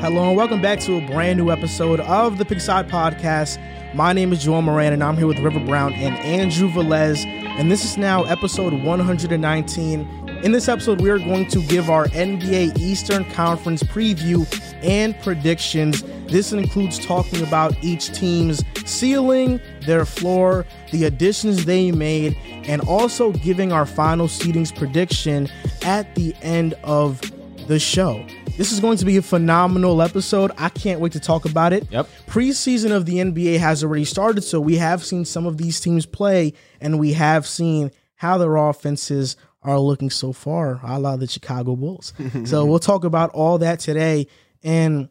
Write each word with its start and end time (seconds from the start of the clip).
Hello 0.00 0.28
and 0.28 0.34
welcome 0.34 0.62
back 0.62 0.80
to 0.80 0.96
a 0.96 1.06
brand 1.08 1.38
new 1.38 1.50
episode 1.50 2.00
of 2.00 2.38
the 2.38 2.44
Pigside 2.46 2.88
Podcast. 2.88 3.58
My 3.94 4.14
name 4.14 4.32
is 4.32 4.42
Joel 4.42 4.62
Moran 4.62 4.94
and 4.94 5.04
I'm 5.04 5.14
here 5.14 5.26
with 5.26 5.38
River 5.40 5.60
Brown 5.60 5.92
and 5.92 6.16
Andrew 6.20 6.70
Velez. 6.70 7.26
And 7.26 7.70
this 7.70 7.84
is 7.84 7.98
now 7.98 8.24
episode 8.24 8.72
119. 8.72 10.28
In 10.42 10.52
this 10.52 10.68
episode, 10.68 11.02
we 11.02 11.10
are 11.10 11.18
going 11.18 11.46
to 11.48 11.60
give 11.66 11.90
our 11.90 12.06
NBA 12.06 12.78
Eastern 12.78 13.26
Conference 13.26 13.82
preview 13.82 14.46
and 14.82 15.14
predictions. 15.20 16.02
This 16.28 16.54
includes 16.54 16.98
talking 16.98 17.42
about 17.42 17.76
each 17.84 18.10
team's 18.14 18.64
ceiling, 18.86 19.60
their 19.82 20.06
floor, 20.06 20.64
the 20.92 21.04
additions 21.04 21.66
they 21.66 21.92
made, 21.92 22.38
and 22.64 22.80
also 22.80 23.32
giving 23.32 23.70
our 23.70 23.84
final 23.84 24.28
seedings 24.28 24.74
prediction 24.74 25.46
at 25.82 26.14
the 26.14 26.34
end 26.40 26.72
of 26.84 27.20
the 27.66 27.78
show. 27.78 28.24
This 28.60 28.72
is 28.72 28.80
going 28.80 28.98
to 28.98 29.06
be 29.06 29.16
a 29.16 29.22
phenomenal 29.22 30.02
episode. 30.02 30.50
I 30.58 30.68
can't 30.68 31.00
wait 31.00 31.12
to 31.12 31.18
talk 31.18 31.46
about 31.46 31.72
it. 31.72 31.90
Yep. 31.90 32.06
Preseason 32.26 32.94
of 32.94 33.06
the 33.06 33.14
NBA 33.14 33.58
has 33.58 33.82
already 33.82 34.04
started, 34.04 34.42
so 34.42 34.60
we 34.60 34.76
have 34.76 35.02
seen 35.02 35.24
some 35.24 35.46
of 35.46 35.56
these 35.56 35.80
teams 35.80 36.04
play, 36.04 36.52
and 36.78 37.00
we 37.00 37.14
have 37.14 37.46
seen 37.46 37.90
how 38.16 38.36
their 38.36 38.54
offenses 38.56 39.38
are 39.62 39.78
looking 39.78 40.10
so 40.10 40.34
far, 40.34 40.78
a 40.84 41.00
la 41.00 41.16
the 41.16 41.26
Chicago 41.26 41.74
Bulls. 41.74 42.12
so 42.44 42.66
we'll 42.66 42.78
talk 42.78 43.04
about 43.04 43.30
all 43.30 43.56
that 43.56 43.80
today. 43.80 44.26
And 44.62 45.08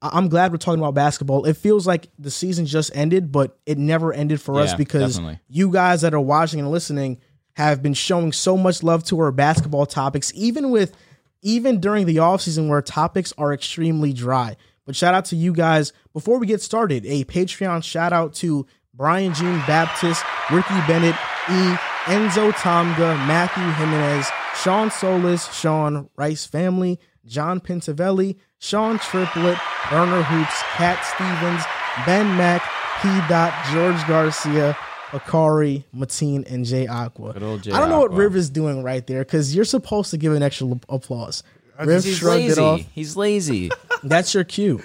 I'm 0.00 0.28
glad 0.28 0.52
we're 0.52 0.58
talking 0.58 0.78
about 0.78 0.94
basketball. 0.94 1.44
It 1.44 1.56
feels 1.56 1.88
like 1.88 2.06
the 2.20 2.30
season 2.30 2.66
just 2.66 2.94
ended, 2.94 3.32
but 3.32 3.58
it 3.66 3.78
never 3.78 4.12
ended 4.12 4.40
for 4.40 4.60
us 4.60 4.74
because 4.74 5.16
definitely. 5.16 5.40
you 5.48 5.72
guys 5.72 6.02
that 6.02 6.14
are 6.14 6.20
watching 6.20 6.60
and 6.60 6.70
listening 6.70 7.18
have 7.54 7.82
been 7.82 7.94
showing 7.94 8.30
so 8.30 8.56
much 8.56 8.84
love 8.84 9.02
to 9.06 9.18
our 9.18 9.32
basketball 9.32 9.86
topics, 9.86 10.30
even 10.36 10.70
with 10.70 10.94
even 11.42 11.80
during 11.80 12.06
the 12.06 12.16
offseason 12.16 12.68
where 12.68 12.80
topics 12.80 13.32
are 13.36 13.52
extremely 13.52 14.12
dry. 14.12 14.56
But 14.86 14.96
shout 14.96 15.14
out 15.14 15.26
to 15.26 15.36
you 15.36 15.52
guys. 15.52 15.92
Before 16.12 16.38
we 16.38 16.46
get 16.46 16.62
started, 16.62 17.04
a 17.06 17.24
Patreon 17.24 17.84
shout 17.84 18.12
out 18.12 18.34
to 18.34 18.66
Brian 18.94 19.34
Jean 19.34 19.58
Baptist, 19.66 20.22
Ricky 20.50 20.74
Bennett, 20.86 21.14
E, 21.48 21.76
Enzo 22.04 22.52
Tomga, 22.52 23.16
Matthew 23.26 23.64
Jimenez, 23.72 24.28
Sean 24.60 24.90
Solis, 24.90 25.52
Sean 25.52 26.08
Rice 26.16 26.44
Family, 26.46 26.98
John 27.24 27.60
Pintavelli, 27.60 28.36
Sean 28.58 28.98
Triplet, 28.98 29.58
Burner 29.90 30.22
Hoops, 30.22 30.62
Cat 30.74 31.02
Stevens, 31.04 31.64
Ben 32.04 32.26
Mack, 32.36 32.62
P. 33.00 33.08
Dot, 33.28 33.52
George 33.72 34.06
Garcia, 34.06 34.76
Akari, 35.12 35.84
Mateen, 35.94 36.50
and 36.50 36.64
Jay 36.64 36.86
Aqua. 36.86 37.32
Good 37.34 37.42
old 37.42 37.62
Jay 37.62 37.72
I 37.72 37.78
don't 37.78 37.88
know 37.90 38.00
what 38.00 38.10
Aqua. 38.12 38.18
Riv 38.24 38.36
is 38.36 38.50
doing 38.50 38.82
right 38.82 39.06
there 39.06 39.20
because 39.24 39.54
you're 39.54 39.64
supposed 39.64 40.10
to 40.10 40.18
give 40.18 40.32
an 40.32 40.42
extra 40.42 40.66
l- 40.68 40.80
applause. 40.88 41.42
Riv 41.82 42.04
He's 42.04 42.16
shrugged 42.18 42.42
lazy. 42.42 42.52
it 42.52 42.58
off. 42.64 42.80
He's 42.94 43.16
lazy. 43.16 43.70
That's 44.02 44.34
your 44.34 44.44
cue. 44.44 44.82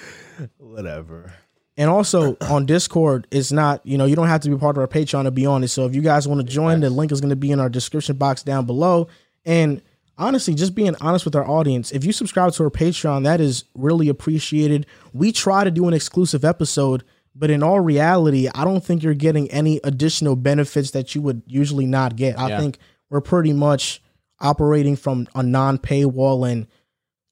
Whatever. 0.58 1.33
And 1.78 1.89
also 1.89 2.36
on 2.42 2.66
Discord, 2.66 3.28
it's 3.31 3.52
not, 3.52 3.86
you 3.86 3.98
know, 3.98 4.05
you 4.05 4.16
don't 4.16 4.28
have 4.28 4.42
to 4.42 4.50
be 4.50 4.58
part 4.58 4.78
of 4.78 4.81
our 4.81 4.88
Patreon 4.88 5.23
to 5.23 5.31
be 5.31 5.45
on 5.45 5.64
it. 5.64 5.67
So 5.67 5.86
if 5.86 5.94
you 5.94 6.02
guys 6.02 6.28
want 6.28 6.42
to 6.42 6.48
join, 6.52 6.80
the 6.80 6.89
link 6.89 7.11
is 7.11 7.22
going 7.22 7.30
to 7.30 7.36
be 7.36 7.52
in 7.52 7.59
our 7.59 7.70
description 7.70 8.16
box 8.17 8.42
down 8.42 8.66
below. 8.66 9.08
And 9.45 9.81
honestly, 10.17 10.55
just 10.55 10.73
being 10.73 10.95
honest 11.02 11.23
with 11.23 11.36
our 11.36 11.48
audience, 11.48 11.92
if 11.92 12.03
you 12.03 12.11
subscribe 12.11 12.52
to 12.53 12.64
our 12.64 12.72
Patreon, 12.72 13.23
that 13.25 13.39
is 13.39 13.66
really 13.75 14.09
appreciated. 14.09 14.88
We 15.14 15.31
try 15.31 15.64
to 15.64 15.70
do 15.72 15.88
an 15.88 15.94
exclusive 15.94 16.44
episode, 16.44 17.03
but 17.38 17.50
in 17.50 17.62
all 17.64 17.80
reality, 17.80 18.48
I 18.54 18.64
don't 18.66 18.84
think 18.84 19.04
you're 19.04 19.14
getting 19.14 19.50
any 19.52 19.80
additional 19.84 20.36
benefits 20.36 20.92
that 20.92 21.14
you 21.16 21.22
would 21.22 21.42
usually 21.46 21.86
not 21.86 22.16
get. 22.16 22.40
I 22.40 22.50
Yeah. 22.50 22.60
think 22.60 22.80
we're 23.10 23.22
pretty 23.22 23.54
much 23.54 24.02
operating 24.40 24.96
from 24.96 25.28
a 25.36 25.44
non 25.44 25.78
paywall 25.78 26.50
and 26.50 26.68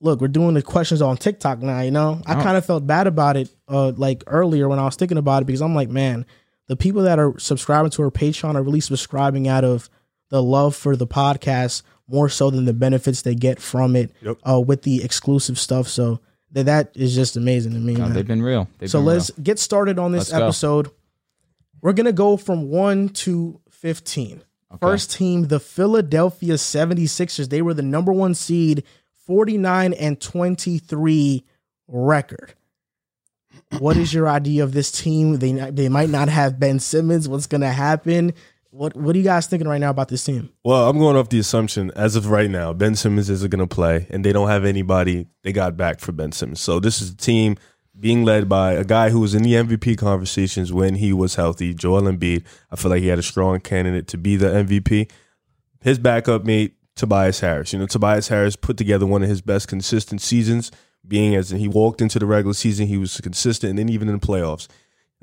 look, 0.01 0.21
we're 0.21 0.27
doing 0.27 0.53
the 0.53 0.61
questions 0.61 1.01
on 1.01 1.17
TikTok 1.17 1.61
now, 1.61 1.79
you 1.81 1.91
know? 1.91 2.21
I 2.25 2.39
Oh. 2.39 2.43
kind 2.43 2.57
of 2.57 2.65
felt 2.65 2.85
bad 2.85 3.07
about 3.07 3.37
it 3.37 3.49
uh 3.67 3.91
like 3.95 4.23
earlier 4.27 4.67
when 4.67 4.79
I 4.79 4.85
was 4.85 4.95
thinking 4.95 5.17
about 5.17 5.41
it 5.41 5.45
because 5.45 5.61
I'm 5.61 5.73
like, 5.75 5.89
man, 5.89 6.25
the 6.67 6.75
people 6.75 7.03
that 7.03 7.19
are 7.19 7.37
subscribing 7.39 7.91
to 7.91 8.03
our 8.03 8.11
Patreon 8.11 8.55
are 8.55 8.63
really 8.63 8.79
subscribing 8.81 9.47
out 9.47 9.63
of 9.63 9.89
the 10.29 10.41
love 10.43 10.75
for 10.75 10.95
the 10.95 11.07
podcast 11.07 11.81
more 12.07 12.29
so 12.29 12.49
than 12.49 12.65
the 12.65 12.73
benefits 12.73 13.21
they 13.23 13.35
get 13.35 13.59
from 13.59 13.95
it 13.95 14.11
Yep. 14.21 14.37
uh 14.47 14.59
with 14.59 14.81
the 14.83 15.03
exclusive 15.03 15.57
stuff. 15.57 15.87
So 15.87 16.19
that 16.55 16.65
that 16.65 16.91
is 16.95 17.13
just 17.13 17.37
amazing 17.37 17.73
to 17.73 17.79
me. 17.79 17.95
Man. 17.95 18.13
they've 18.13 18.25
been 18.27 18.41
real. 18.41 18.67
They've 18.79 18.89
So 18.89 18.99
been 18.99 19.05
let's 19.05 19.31
real. 19.37 19.43
get 19.43 19.59
started 19.59 19.99
on 19.99 20.11
this 20.11 20.31
Let's 20.31 20.39
go. 20.39 20.45
episode. 20.45 20.91
We're 21.81 21.93
going 21.93 22.05
to 22.07 22.13
go 22.13 22.35
from 22.37 22.69
1 22.69 23.09
to 23.09 23.61
15. 23.69 24.41
First 24.81 25.11
team, 25.13 25.47
the 25.47 25.59
Philadelphia 25.59 26.55
76ers. 26.55 27.49
They 27.49 27.61
were 27.61 27.73
the 27.73 27.81
number 27.83 28.11
1 28.11 28.33
seed, 28.33 28.83
49 29.27 29.93
and 29.93 30.19
23 30.19 31.45
record. 31.87 32.53
What 33.79 33.95
is 33.97 34.13
your 34.13 34.27
idea 34.27 34.63
of 34.63 34.73
this 34.73 34.91
team? 34.91 35.37
They 35.39 35.51
they 35.53 35.89
might 35.89 36.09
not 36.09 36.29
have 36.29 36.59
Ben 36.59 36.79
Simmons. 36.79 37.27
What's 37.29 37.47
going 37.47 37.61
to 37.61 37.71
happen? 37.71 38.33
What 38.75 38.93
what 38.97 39.15
are 39.15 39.17
you 39.17 39.23
guys 39.23 39.47
thinking 39.47 39.69
right 39.69 39.79
now 39.79 39.89
about 39.89 40.09
this 40.09 40.25
team? 40.25 40.49
Well, 40.65 40.89
I'm 40.89 40.99
going 40.99 41.15
off 41.15 41.29
the 41.29 41.39
assumption 41.39 41.91
as 41.95 42.17
of 42.17 42.29
right 42.29 42.49
now, 42.49 42.73
Ben 42.73 42.97
Simmons 42.97 43.29
isn't 43.29 43.49
going 43.49 43.65
to 43.65 43.73
play, 43.73 44.05
and 44.09 44.25
they 44.25 44.33
don't 44.33 44.49
have 44.49 44.65
anybody 44.65 45.27
they 45.43 45.53
got 45.53 45.77
back 45.77 46.01
for 46.01 46.11
Ben 46.11 46.33
Simmons. 46.33 46.59
So 46.59 46.81
this 46.81 47.01
is 47.01 47.11
a 47.11 47.15
team 47.15 47.55
being 47.97 48.25
led 48.25 48.49
by 48.49 48.73
a 48.73 48.83
guy 48.83 49.11
who 49.11 49.21
was 49.21 49.33
in 49.33 49.43
the 49.43 49.53
MVP 49.53 49.97
conversations 49.97 50.73
when 50.73 50.95
he 50.95 51.13
was 51.13 51.35
healthy, 51.35 51.73
Joel 51.73 52.01
Embiid. 52.01 52.43
I 52.69 52.75
feel 52.75 52.91
like 52.91 53.01
he 53.01 53.07
had 53.07 53.17
a 53.17 53.23
strong 53.23 53.61
candidate 53.61 54.09
to 54.09 54.17
be 54.17 54.35
the 54.35 54.47
MVP. 54.47 55.09
His 55.79 55.97
backup 55.97 56.43
mate, 56.43 56.75
Tobias 56.97 57.39
Harris. 57.39 57.71
You 57.71 57.79
know, 57.79 57.87
Tobias 57.87 58.27
Harris 58.27 58.57
put 58.57 58.75
together 58.75 59.05
one 59.05 59.23
of 59.23 59.29
his 59.29 59.41
best 59.41 59.69
consistent 59.69 60.21
seasons, 60.21 60.69
being 61.07 61.33
as 61.33 61.51
he 61.51 61.69
walked 61.69 62.01
into 62.01 62.19
the 62.19 62.25
regular 62.25 62.53
season, 62.53 62.87
he 62.87 62.97
was 62.97 63.21
consistent, 63.21 63.69
and 63.69 63.79
then 63.79 63.87
even 63.87 64.09
in 64.09 64.19
the 64.19 64.27
playoffs. 64.27 64.67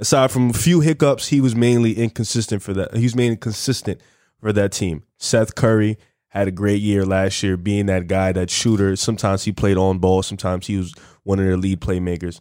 Aside 0.02 0.32
from 0.32 0.50
a 0.50 0.52
few 0.52 0.80
hiccups, 0.80 1.28
he 1.28 1.40
was 1.40 1.54
mainly 1.54 1.92
inconsistent 1.92 2.60
for 2.60 2.74
that. 2.74 2.96
He 2.96 3.04
was 3.04 3.14
mainly 3.14 3.36
consistent 3.36 4.00
for 4.40 4.52
that 4.52 4.72
team. 4.72 5.04
Seth 5.16 5.54
Curry 5.54 5.96
had 6.26 6.48
a 6.48 6.50
great 6.50 6.82
year 6.82 7.06
last 7.06 7.40
year, 7.44 7.56
being 7.56 7.86
that 7.86 8.08
guy, 8.08 8.32
that 8.32 8.50
shooter. 8.50 8.96
Sometimes 8.96 9.44
he 9.44 9.52
played 9.52 9.76
on 9.76 10.00
ball, 10.00 10.24
sometimes 10.24 10.66
he 10.66 10.76
was 10.76 10.92
one 11.22 11.38
of 11.38 11.44
their 11.44 11.56
lead 11.56 11.80
playmakers. 11.80 12.40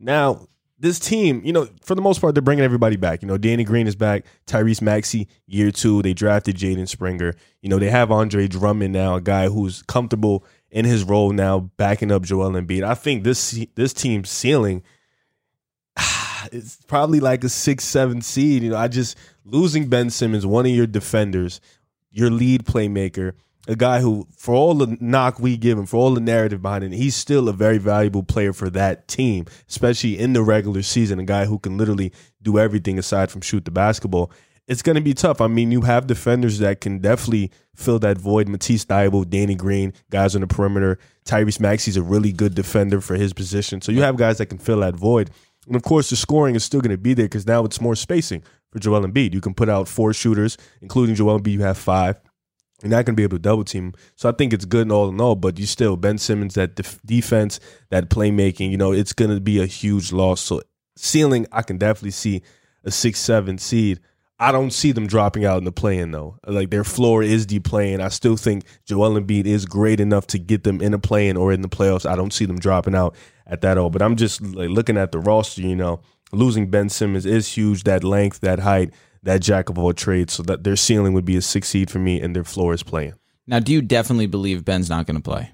Now, 0.00 0.48
this 0.78 0.98
team, 0.98 1.42
you 1.44 1.52
know, 1.52 1.68
for 1.82 1.94
the 1.94 2.00
most 2.00 2.18
part, 2.18 2.34
they're 2.34 2.40
bringing 2.40 2.64
everybody 2.64 2.96
back. 2.96 3.20
You 3.20 3.28
know, 3.28 3.36
Danny 3.36 3.62
Green 3.62 3.86
is 3.86 3.94
back. 3.94 4.24
Tyrese 4.46 4.80
Maxey, 4.80 5.28
year 5.46 5.70
two. 5.70 6.00
They 6.00 6.14
drafted 6.14 6.56
Jaden 6.56 6.88
Springer. 6.88 7.34
You 7.60 7.68
know, 7.68 7.78
they 7.78 7.90
have 7.90 8.10
Andre 8.10 8.48
Drummond 8.48 8.94
now, 8.94 9.16
a 9.16 9.20
guy 9.20 9.48
who's 9.48 9.82
comfortable 9.82 10.46
in 10.70 10.86
his 10.86 11.04
role 11.04 11.30
now, 11.30 11.60
backing 11.76 12.10
up 12.10 12.22
Joel 12.22 12.52
Embiid. 12.52 12.84
I 12.84 12.94
think 12.94 13.22
this 13.22 13.66
this 13.74 13.92
team's 13.92 14.30
ceiling 14.30 14.82
it's 16.52 16.76
probably 16.86 17.20
like 17.20 17.42
a 17.44 17.48
six, 17.48 17.84
seven 17.84 18.20
seed. 18.20 18.62
You 18.62 18.70
know, 18.70 18.76
I 18.76 18.88
just 18.88 19.16
losing 19.44 19.88
Ben 19.88 20.10
Simmons, 20.10 20.46
one 20.46 20.66
of 20.66 20.72
your 20.72 20.86
defenders, 20.86 21.60
your 22.10 22.30
lead 22.30 22.64
playmaker, 22.64 23.32
a 23.68 23.76
guy 23.76 24.00
who, 24.00 24.26
for 24.36 24.54
all 24.54 24.74
the 24.74 24.96
knock 25.00 25.38
we 25.38 25.56
give 25.56 25.78
him, 25.78 25.86
for 25.86 25.96
all 25.96 26.14
the 26.14 26.20
narrative 26.20 26.62
behind 26.62 26.84
it, 26.84 26.92
he's 26.92 27.14
still 27.14 27.48
a 27.48 27.52
very 27.52 27.78
valuable 27.78 28.22
player 28.22 28.52
for 28.52 28.68
that 28.70 29.06
team, 29.08 29.46
especially 29.68 30.18
in 30.18 30.32
the 30.32 30.42
regular 30.42 30.82
season. 30.82 31.18
A 31.18 31.24
guy 31.24 31.46
who 31.46 31.58
can 31.58 31.78
literally 31.78 32.12
do 32.42 32.58
everything 32.58 32.98
aside 32.98 33.30
from 33.30 33.40
shoot 33.40 33.64
the 33.64 33.70
basketball. 33.70 34.32
It's 34.68 34.82
going 34.82 34.96
to 34.96 35.02
be 35.02 35.14
tough. 35.14 35.40
I 35.40 35.48
mean, 35.48 35.72
you 35.72 35.82
have 35.82 36.06
defenders 36.06 36.58
that 36.58 36.80
can 36.80 36.98
definitely 36.98 37.50
fill 37.74 37.98
that 38.00 38.18
void. 38.18 38.48
Matisse 38.48 38.84
Thybulle, 38.84 39.28
Danny 39.28 39.54
Green, 39.54 39.92
guys 40.10 40.34
on 40.34 40.40
the 40.40 40.46
perimeter. 40.46 40.98
Tyrese 41.24 41.60
Maxey's 41.60 41.96
a 41.96 42.02
really 42.02 42.32
good 42.32 42.54
defender 42.54 43.00
for 43.00 43.14
his 43.14 43.32
position. 43.32 43.80
So 43.80 43.92
you 43.92 44.02
have 44.02 44.16
guys 44.16 44.38
that 44.38 44.46
can 44.46 44.58
fill 44.58 44.80
that 44.80 44.94
void. 44.94 45.30
And 45.66 45.76
of 45.76 45.82
course, 45.82 46.10
the 46.10 46.16
scoring 46.16 46.54
is 46.54 46.64
still 46.64 46.80
going 46.80 46.90
to 46.90 46.98
be 46.98 47.14
there 47.14 47.26
because 47.26 47.46
now 47.46 47.64
it's 47.64 47.80
more 47.80 47.94
spacing 47.94 48.42
for 48.70 48.78
Joel 48.78 49.06
Embiid. 49.06 49.32
You 49.32 49.40
can 49.40 49.54
put 49.54 49.68
out 49.68 49.88
four 49.88 50.12
shooters, 50.12 50.58
including 50.80 51.14
Joel 51.14 51.40
Embiid. 51.40 51.52
You 51.52 51.62
have 51.62 51.78
five. 51.78 52.20
You're 52.82 52.90
not 52.90 53.04
going 53.04 53.14
to 53.14 53.20
be 53.20 53.22
able 53.22 53.36
to 53.36 53.42
double 53.42 53.64
team. 53.64 53.92
So 54.16 54.28
I 54.28 54.32
think 54.32 54.52
it's 54.52 54.64
good 54.64 54.82
and 54.82 54.92
all 54.92 55.08
in 55.08 55.20
all, 55.20 55.36
but 55.36 55.58
you 55.58 55.66
still 55.66 55.96
Ben 55.96 56.18
Simmons 56.18 56.54
that 56.54 56.74
def- 56.74 57.00
defense, 57.04 57.60
that 57.90 58.10
playmaking. 58.10 58.70
You 58.70 58.76
know, 58.76 58.92
it's 58.92 59.12
going 59.12 59.30
to 59.30 59.40
be 59.40 59.62
a 59.62 59.66
huge 59.66 60.10
loss. 60.10 60.40
So 60.40 60.62
ceiling, 60.96 61.46
I 61.52 61.62
can 61.62 61.78
definitely 61.78 62.10
see 62.10 62.42
a 62.84 62.90
six 62.90 63.20
seven 63.20 63.58
seed. 63.58 64.00
I 64.42 64.50
don't 64.50 64.72
see 64.72 64.90
them 64.90 65.06
dropping 65.06 65.44
out 65.44 65.58
in 65.58 65.64
the 65.64 65.70
play-in 65.70 66.10
though. 66.10 66.36
Like 66.44 66.70
their 66.70 66.82
floor 66.82 67.22
is 67.22 67.46
the 67.46 67.60
play-in. 67.60 68.00
I 68.00 68.08
still 68.08 68.36
think 68.36 68.64
Joel 68.84 69.20
Embiid 69.20 69.46
is 69.46 69.66
great 69.66 70.00
enough 70.00 70.26
to 70.28 70.38
get 70.38 70.64
them 70.64 70.82
in 70.82 70.92
a 70.92 70.98
play-in 70.98 71.36
or 71.36 71.52
in 71.52 71.62
the 71.62 71.68
playoffs. 71.68 72.10
I 72.10 72.16
don't 72.16 72.32
see 72.32 72.44
them 72.44 72.58
dropping 72.58 72.96
out 72.96 73.14
at 73.46 73.60
that 73.60 73.78
all. 73.78 73.88
But 73.88 74.02
I'm 74.02 74.16
just 74.16 74.42
like 74.42 74.68
looking 74.68 74.96
at 74.96 75.12
the 75.12 75.20
roster. 75.20 75.62
You 75.62 75.76
know, 75.76 76.00
losing 76.32 76.70
Ben 76.70 76.88
Simmons 76.88 77.24
is 77.24 77.56
huge. 77.56 77.84
That 77.84 78.02
length, 78.02 78.40
that 78.40 78.58
height, 78.58 78.92
that 79.22 79.42
jack 79.42 79.68
of 79.68 79.78
all 79.78 79.92
trades. 79.92 80.32
So 80.32 80.42
that 80.42 80.64
their 80.64 80.74
ceiling 80.74 81.12
would 81.12 81.24
be 81.24 81.36
a 81.36 81.42
six 81.42 81.68
seed 81.68 81.88
for 81.88 82.00
me, 82.00 82.20
and 82.20 82.34
their 82.34 82.42
floor 82.42 82.74
is 82.74 82.82
playing. 82.82 83.14
Now, 83.46 83.60
do 83.60 83.72
you 83.72 83.80
definitely 83.80 84.26
believe 84.26 84.64
Ben's 84.64 84.90
not 84.90 85.06
going 85.06 85.16
to 85.16 85.22
play? 85.22 85.52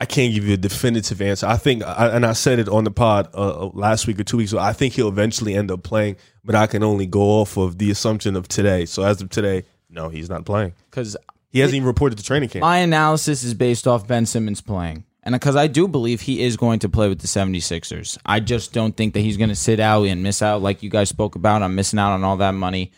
I 0.00 0.04
can't 0.06 0.32
give 0.32 0.46
you 0.46 0.54
a 0.54 0.58
definitive 0.58 1.20
answer. 1.20 1.46
I 1.46 1.56
think, 1.56 1.82
and 1.84 2.24
I 2.24 2.32
said 2.32 2.60
it 2.60 2.68
on 2.68 2.84
the 2.84 2.90
pod 2.90 3.28
uh, 3.34 3.66
last 3.66 4.06
week 4.06 4.20
or 4.20 4.24
two 4.24 4.36
weeks 4.36 4.52
ago. 4.52 4.60
I 4.60 4.72
think 4.72 4.94
he'll 4.94 5.08
eventually 5.08 5.54
end 5.54 5.70
up 5.72 5.82
playing, 5.82 6.16
but 6.44 6.54
I 6.54 6.68
can 6.68 6.84
only 6.84 7.06
go 7.06 7.22
off 7.40 7.56
of 7.56 7.78
the 7.78 7.90
assumption 7.90 8.36
of 8.36 8.46
today. 8.46 8.86
So 8.86 9.02
as 9.02 9.20
of 9.20 9.28
today, 9.30 9.64
no, 9.90 10.08
he's 10.08 10.30
not 10.30 10.44
playing. 10.44 10.74
Because 10.88 11.16
He 11.50 11.58
hasn't 11.58 11.76
even 11.76 11.86
reported 11.86 12.16
to 12.18 12.24
training 12.24 12.48
camp. 12.50 12.60
my 12.60 12.78
analysis 12.78 13.42
is 13.42 13.54
based 13.54 13.88
off 13.88 14.06
Ben 14.06 14.24
Simmons 14.24 14.60
playing. 14.60 15.04
And 15.24 15.32
because 15.34 15.56
I 15.56 15.66
do 15.66 15.88
believe 15.88 16.20
he 16.22 16.42
is 16.42 16.56
going 16.56 16.78
to 16.78 16.88
play 16.88 17.08
with 17.08 17.20
the 17.20 17.26
76ers. 17.26 18.18
I 18.24 18.38
just 18.40 18.72
don't 18.72 18.96
think 18.96 19.14
that 19.14 19.20
he's 19.20 19.36
going 19.36 19.50
to 19.50 19.56
sit 19.56 19.80
out 19.80 20.04
and 20.04 20.22
miss 20.22 20.42
out 20.42 20.62
like 20.62 20.82
you 20.82 20.90
guys 20.90 21.08
spoke 21.08 21.34
about. 21.34 21.62
I'm 21.62 21.74
missing 21.74 21.98
out 21.98 22.12
on 22.12 22.22
all 22.24 22.36
that 22.36 22.52
money. 22.52 22.92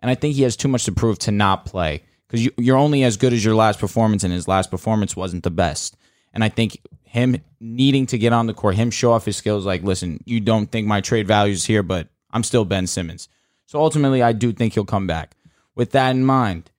And 0.00 0.10
I 0.10 0.14
think 0.14 0.36
he 0.36 0.42
has 0.44 0.56
too 0.56 0.68
much 0.68 0.84
to 0.84 0.92
prove 0.92 1.18
to 1.20 1.30
not 1.32 1.66
play 1.66 2.02
because 2.26 2.44
you, 2.44 2.52
you're 2.58 2.76
only 2.76 3.02
as 3.02 3.16
good 3.16 3.32
as 3.32 3.44
your 3.44 3.54
last 3.54 3.78
performance, 3.80 4.22
and 4.24 4.32
his 4.32 4.46
last 4.48 4.70
performance 4.70 5.16
wasn't 5.16 5.42
the 5.42 5.50
best. 5.50 5.96
And 6.34 6.44
I 6.44 6.50
think 6.50 6.80
him 7.04 7.40
needing 7.60 8.06
to 8.06 8.18
get 8.18 8.32
on 8.32 8.46
the 8.46 8.54
court, 8.54 8.74
him 8.74 8.90
show 8.90 9.12
off 9.12 9.24
his 9.24 9.36
skills, 9.36 9.64
like, 9.64 9.82
listen, 9.82 10.22
you 10.26 10.40
don't 10.40 10.66
think 10.66 10.86
my 10.86 11.00
trade 11.00 11.28
value 11.28 11.54
is 11.54 11.64
here, 11.64 11.82
but 11.82 12.08
I'm 12.30 12.42
still 12.42 12.64
Ben 12.64 12.86
Simmons. 12.86 13.28
So 13.66 13.80
ultimately, 13.80 14.20
I 14.20 14.32
do 14.32 14.52
think 14.52 14.74
he'll 14.74 14.84
come 14.84 15.06
back. 15.06 15.36
With 15.76 15.92
that 15.92 16.10
in 16.10 16.24
mind, 16.24 16.70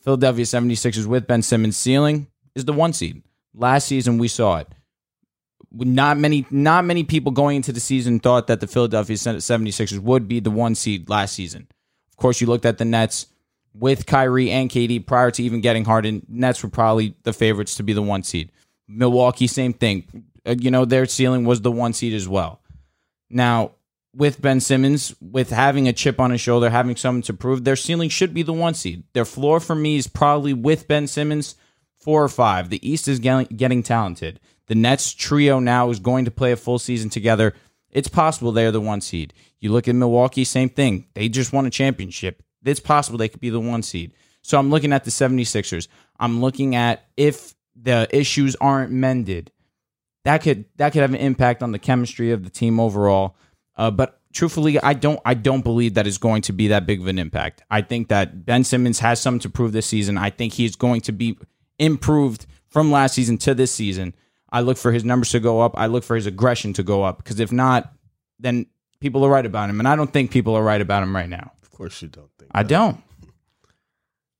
Philadelphia 0.00 0.44
76ers 0.44 1.06
with 1.06 1.26
Ben 1.26 1.42
Simmons 1.42 1.76
ceiling 1.76 2.26
is 2.54 2.64
the 2.64 2.72
one 2.72 2.92
seed. 2.92 3.22
Last 3.54 3.86
season 3.86 4.18
we 4.18 4.28
saw 4.28 4.58
it. 4.58 4.68
Not 5.72 6.18
many 6.18 6.44
not 6.50 6.84
many 6.84 7.02
people 7.02 7.32
going 7.32 7.56
into 7.56 7.72
the 7.72 7.80
season 7.80 8.20
thought 8.20 8.46
that 8.48 8.60
the 8.60 8.66
Philadelphia 8.66 9.16
76ers 9.16 9.98
would 10.00 10.28
be 10.28 10.40
the 10.40 10.50
one 10.50 10.74
seed 10.74 11.08
last 11.08 11.34
season. 11.34 11.66
Of 12.10 12.16
course, 12.18 12.40
you 12.40 12.46
looked 12.46 12.66
at 12.66 12.76
the 12.76 12.84
Nets 12.84 13.26
with 13.74 14.06
Kyrie 14.06 14.50
and 14.50 14.68
KD 14.70 15.06
prior 15.06 15.30
to 15.30 15.42
even 15.42 15.60
getting 15.60 15.84
Harden. 15.84 16.26
Nets 16.28 16.62
were 16.62 16.68
probably 16.68 17.14
the 17.22 17.32
favorites 17.32 17.76
to 17.76 17.82
be 17.82 17.92
the 17.92 18.02
one 18.02 18.22
seed. 18.22 18.50
Milwaukee, 18.88 19.46
same 19.46 19.72
thing. 19.72 20.24
Uh, 20.44 20.56
You 20.58 20.70
know, 20.70 20.84
their 20.84 21.06
ceiling 21.06 21.44
was 21.44 21.60
the 21.60 21.72
one 21.72 21.92
seed 21.92 22.12
as 22.12 22.28
well. 22.28 22.60
Now, 23.30 23.72
with 24.14 24.42
Ben 24.42 24.60
Simmons, 24.60 25.14
with 25.20 25.50
having 25.50 25.88
a 25.88 25.92
chip 25.92 26.20
on 26.20 26.30
his 26.30 26.40
shoulder, 26.40 26.68
having 26.68 26.96
something 26.96 27.22
to 27.22 27.34
prove, 27.34 27.64
their 27.64 27.76
ceiling 27.76 28.10
should 28.10 28.34
be 28.34 28.42
the 28.42 28.52
one 28.52 28.74
seed. 28.74 29.04
Their 29.14 29.24
floor 29.24 29.58
for 29.58 29.74
me 29.74 29.96
is 29.96 30.06
probably 30.06 30.52
with 30.52 30.86
Ben 30.86 31.06
Simmons, 31.06 31.54
four 31.98 32.22
or 32.22 32.28
five. 32.28 32.68
The 32.68 32.86
East 32.86 33.08
is 33.08 33.18
getting, 33.20 33.56
getting 33.56 33.82
talented. 33.82 34.38
The 34.66 34.74
Nets 34.74 35.12
trio 35.12 35.60
now 35.60 35.88
is 35.90 35.98
going 35.98 36.26
to 36.26 36.30
play 36.30 36.52
a 36.52 36.56
full 36.56 36.78
season 36.78 37.08
together. 37.08 37.54
It's 37.90 38.08
possible 38.08 38.52
they're 38.52 38.70
the 38.70 38.80
one 38.80 39.00
seed. 39.00 39.32
You 39.60 39.72
look 39.72 39.88
at 39.88 39.94
Milwaukee, 39.94 40.44
same 40.44 40.68
thing. 40.68 41.06
They 41.14 41.28
just 41.28 41.52
won 41.52 41.66
a 41.66 41.70
championship. 41.70 42.42
It's 42.64 42.80
possible 42.80 43.18
they 43.18 43.28
could 43.28 43.40
be 43.40 43.50
the 43.50 43.60
one 43.60 43.82
seed. 43.82 44.14
So 44.42 44.58
I'm 44.58 44.70
looking 44.70 44.92
at 44.92 45.04
the 45.04 45.10
76ers. 45.10 45.88
I'm 46.18 46.40
looking 46.40 46.74
at 46.74 47.06
if 47.16 47.54
the 47.80 48.08
issues 48.10 48.56
aren't 48.56 48.92
mended, 48.92 49.50
that 50.24 50.38
could 50.38 50.66
that 50.76 50.92
could 50.92 51.02
have 51.02 51.14
an 51.14 51.20
impact 51.20 51.62
on 51.62 51.72
the 51.72 51.78
chemistry 51.78 52.30
of 52.30 52.44
the 52.44 52.50
team 52.50 52.78
overall. 52.78 53.36
Uh, 53.76 53.90
but 53.90 54.20
truthfully, 54.32 54.80
I 54.80 54.94
don't 54.94 55.20
I 55.24 55.34
don't 55.34 55.62
believe 55.62 55.94
that 55.94 56.06
is 56.06 56.18
going 56.18 56.42
to 56.42 56.52
be 56.52 56.68
that 56.68 56.86
big 56.86 57.00
of 57.00 57.06
an 57.06 57.18
impact. 57.18 57.62
I 57.70 57.82
think 57.82 58.08
that 58.08 58.44
Ben 58.44 58.64
Simmons 58.64 59.00
has 59.00 59.20
something 59.20 59.40
to 59.40 59.50
prove 59.50 59.72
this 59.72 59.86
season. 59.86 60.18
I 60.18 60.30
think 60.30 60.52
he's 60.52 60.76
going 60.76 61.00
to 61.02 61.12
be 61.12 61.38
improved 61.78 62.46
from 62.68 62.90
last 62.90 63.14
season 63.14 63.38
to 63.38 63.54
this 63.54 63.72
season. 63.72 64.14
I 64.50 64.60
look 64.60 64.76
for 64.76 64.92
his 64.92 65.04
numbers 65.04 65.30
to 65.30 65.40
go 65.40 65.60
up. 65.60 65.72
I 65.76 65.86
look 65.86 66.04
for 66.04 66.14
his 66.14 66.26
aggression 66.26 66.72
to 66.74 66.82
go 66.82 67.02
up 67.02 67.18
because 67.18 67.40
if 67.40 67.50
not, 67.50 67.92
then 68.38 68.66
people 69.00 69.24
are 69.24 69.30
right 69.30 69.46
about 69.46 69.70
him, 69.70 69.80
and 69.80 69.88
I 69.88 69.96
don't 69.96 70.12
think 70.12 70.30
people 70.30 70.54
are 70.54 70.62
right 70.62 70.80
about 70.80 71.02
him 71.02 71.16
right 71.16 71.28
now. 71.28 71.52
Of 71.82 71.90
course, 71.90 72.02
you 72.02 72.08
don't 72.08 72.30
think. 72.38 72.50
I 72.54 72.62
don't. 72.62 73.02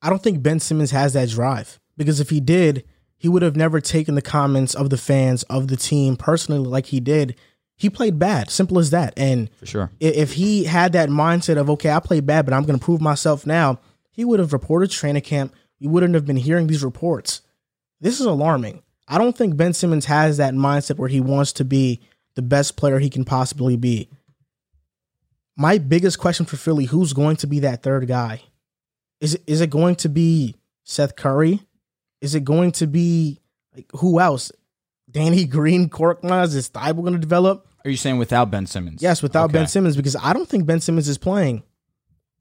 I 0.01 0.11
don't 0.11 0.23
think 0.23 0.43
Ben 0.43 0.61
Simmons 0.61 0.93
has 0.93 1.13
that 1.15 1.29
drive 1.29 1.81
because 1.97 2.21
if 2.21 2.31
he 2.31 2.41
did, 2.41 2.85
he 3.17 3.29
would 3.29 3.43
have 3.43 3.57
never 3.57 3.81
taken 3.81 4.15
the 4.15 4.23
comments 4.23 4.75
of 4.75 4.91
the 4.91 4.97
fans 4.97 5.43
of 5.45 5.69
the 5.69 5.77
team 5.77 6.17
personally 6.17 6.65
like 6.65 6.87
he 6.87 7.01
did. 7.01 7.37
He 7.77 7.91
played 7.91 8.19
bad, 8.19 8.51
simple 8.51 8.79
as 8.79 8.91
that. 8.91 9.13
And 9.17 9.51
For 9.57 9.67
sure. 9.67 9.91
if 9.99 10.35
he 10.35 10.65
had 10.65 10.93
that 10.93 11.09
mindset 11.09 11.57
of 11.57 11.71
okay, 11.71 11.91
I 11.91 12.01
played 12.01 12.27
bad, 12.27 12.45
but 12.45 12.55
I'm 12.55 12.65
going 12.65 12.79
to 12.79 12.85
prove 12.85 13.01
myself 13.01 13.47
now, 13.47 13.81
he 14.11 14.25
would 14.25 14.39
have 14.39 14.53
reported 14.53 14.91
training 14.91 15.23
camp. 15.23 15.55
We 15.81 15.89
wouldn't 15.89 16.15
have 16.15 16.27
been 16.27 16.37
hearing 16.37 16.69
these 16.69 16.85
reports. 16.85 17.41
This 18.01 18.21
is 18.21 18.27
alarming. 18.27 18.83
I 19.09 19.19
don't 19.19 19.37
think 19.37 19.57
Ben 19.57 19.73
Simmons 19.73 20.05
has 20.05 20.37
that 20.37 20.55
mindset 20.55 20.97
where 20.97 21.09
he 21.09 21.21
wants 21.21 21.53
to 21.55 21.65
be 21.65 22.01
the 22.35 22.43
best 22.43 22.77
player 22.77 22.99
he 22.99 23.11
can 23.11 23.25
possibly 23.25 23.77
be. 23.77 24.09
My 25.63 25.79
biggest 25.79 26.19
question 26.19 26.45
for 26.45 26.57
Philly: 26.57 26.87
Who's 26.87 27.13
going 27.13 27.37
to 27.37 27.47
be 27.47 27.61
that 27.61 27.85
third 27.85 28.09
guy? 28.09 28.43
Is 29.21 29.35
it, 29.35 29.45
is 29.47 29.61
it 29.61 29.71
going 29.71 29.95
to 29.97 30.09
be 30.09 30.57
Seth 30.83 31.15
Curry? 31.15 31.61
Is 32.21 32.35
it 32.35 32.43
going 32.43 32.73
to 32.73 32.89
be 32.89 33.39
like 33.73 33.87
who 33.93 34.19
else? 34.19 34.51
Danny 35.09 35.45
Green, 35.57 35.89
Korkmaz, 35.89 36.57
is 36.57 36.69
Thybulle 36.69 37.03
going 37.03 37.13
to 37.13 37.21
develop? 37.21 37.69
Are 37.85 37.91
you 37.91 37.97
saying 37.97 38.19
without 38.19 38.51
Ben 38.51 38.67
Simmons? 38.67 39.01
Yes, 39.01 39.23
without 39.23 39.45
Okay. 39.45 39.53
Ben 39.53 39.69
Simmons, 39.69 39.95
because 39.95 40.17
I 40.17 40.33
don't 40.33 40.49
think 40.49 40.67
Ben 40.67 40.81
Simmons 40.81 41.09
is 41.09 41.17
playing. 41.17 41.63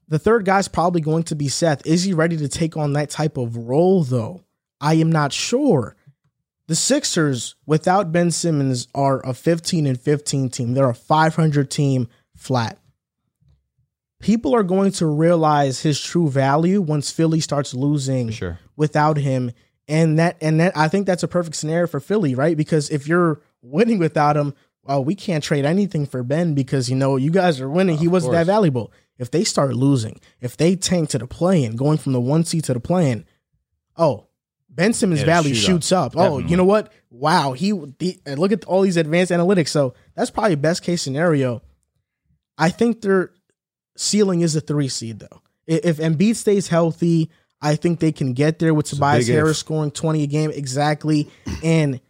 The 0.08 0.18
third 0.18 0.44
guy's 0.44 0.66
probably 0.66 1.00
going 1.00 1.22
to 1.24 1.36
be 1.36 1.46
Seth. 1.46 1.86
Is 1.86 2.02
he 2.02 2.14
ready 2.14 2.36
to 2.38 2.48
take 2.48 2.76
on 2.76 2.94
that 2.94 3.10
type 3.10 3.36
of 3.36 3.56
role, 3.56 4.02
though? 4.02 4.42
I 4.80 4.94
am 4.94 5.12
not 5.12 5.32
sure. 5.32 5.94
The 6.66 6.74
Sixers, 6.74 7.54
without 7.66 8.10
Ben 8.10 8.32
Simmons, 8.32 8.88
are 8.96 9.24
a 9.24 9.32
15 9.32 9.86
and 9.86 10.00
15 10.00 10.50
team. 10.50 10.74
They're 10.74 10.90
a 10.90 10.94
500 10.94 11.70
team 11.70 12.08
flat. 12.36 12.78
People 14.22 14.54
are 14.54 14.62
going 14.62 14.92
to 14.92 15.06
realize 15.06 15.82
his 15.82 16.00
true 16.00 16.30
value 16.30 16.80
once 16.80 17.10
Philly 17.10 17.40
starts 17.40 17.74
losing 17.74 18.30
sure. 18.30 18.58
without 18.76 19.18
him. 19.18 19.50
And 19.88 20.18
that 20.18 20.36
and 20.40 20.60
that 20.60 20.76
I 20.76 20.88
think 20.88 21.06
that's 21.06 21.24
a 21.24 21.28
perfect 21.28 21.56
scenario 21.56 21.86
for 21.86 22.00
Philly, 22.00 22.34
right? 22.34 22.56
Because 22.56 22.88
if 22.88 23.06
you're 23.06 23.42
winning 23.62 23.98
without 23.98 24.36
him, 24.36 24.54
well, 24.84 25.04
we 25.04 25.14
can't 25.14 25.44
trade 25.44 25.64
anything 25.64 26.06
for 26.06 26.22
Ben 26.22 26.54
because 26.54 26.88
you 26.88 26.96
know 26.96 27.16
you 27.16 27.30
guys 27.30 27.60
are 27.60 27.68
winning. 27.68 27.98
he 27.98 28.08
wasn't 28.08 28.32
that 28.32 28.46
valuable. 28.46 28.92
If 29.18 29.30
they 29.30 29.44
start 29.44 29.74
losing, 29.74 30.20
if 30.40 30.56
they 30.56 30.74
tank 30.74 31.10
to 31.10 31.18
the 31.18 31.26
play-in, 31.26 31.76
going 31.76 31.98
from 31.98 32.12
the 32.12 32.20
one 32.20 32.44
seed 32.44 32.64
to 32.64 32.74
the 32.74 32.80
play-in, 32.80 33.24
oh, 33.96 34.26
Ben 34.68 34.92
Simmons' 34.92 35.20
Yeah, 35.20 35.26
value 35.26 35.54
shoot 35.54 35.66
shoots 35.66 35.92
up. 35.92 36.14
Oh, 36.16 36.22
Definitely. 36.22 36.50
you 36.50 36.56
know 36.56 36.64
what? 36.64 36.92
Wow, 37.10 37.52
he 37.52 37.72
the, 37.98 38.20
and 38.24 38.38
look 38.38 38.52
at 38.52 38.64
all 38.64 38.82
these 38.82 38.96
advanced 38.96 39.30
analytics. 39.30 39.68
So 39.68 39.94
that's 40.14 40.30
probably 40.30 40.54
best 40.56 40.82
case 40.82 41.02
scenario. 41.02 41.62
I 42.56 42.70
think 42.70 43.02
their 43.02 43.32
ceiling 43.96 44.40
is 44.40 44.56
a 44.56 44.60
three 44.60 44.88
seed 44.88 45.20
though. 45.20 45.42
If 45.66 45.98
Embiid 45.98 46.36
stays 46.36 46.68
healthy, 46.68 47.30
I 47.60 47.76
think 47.76 48.00
they 48.00 48.12
can 48.12 48.32
get 48.32 48.58
there 48.58 48.74
with 48.74 48.86
a 48.86 48.96
Tobias 48.96 49.26
big 49.26 49.34
if. 49.34 49.36
Harris 49.36 49.58
scoring 49.58 49.92
20 49.92 50.24
a 50.24 50.26
game 50.26 50.50
exactly. 50.50 51.30
And 51.62 52.00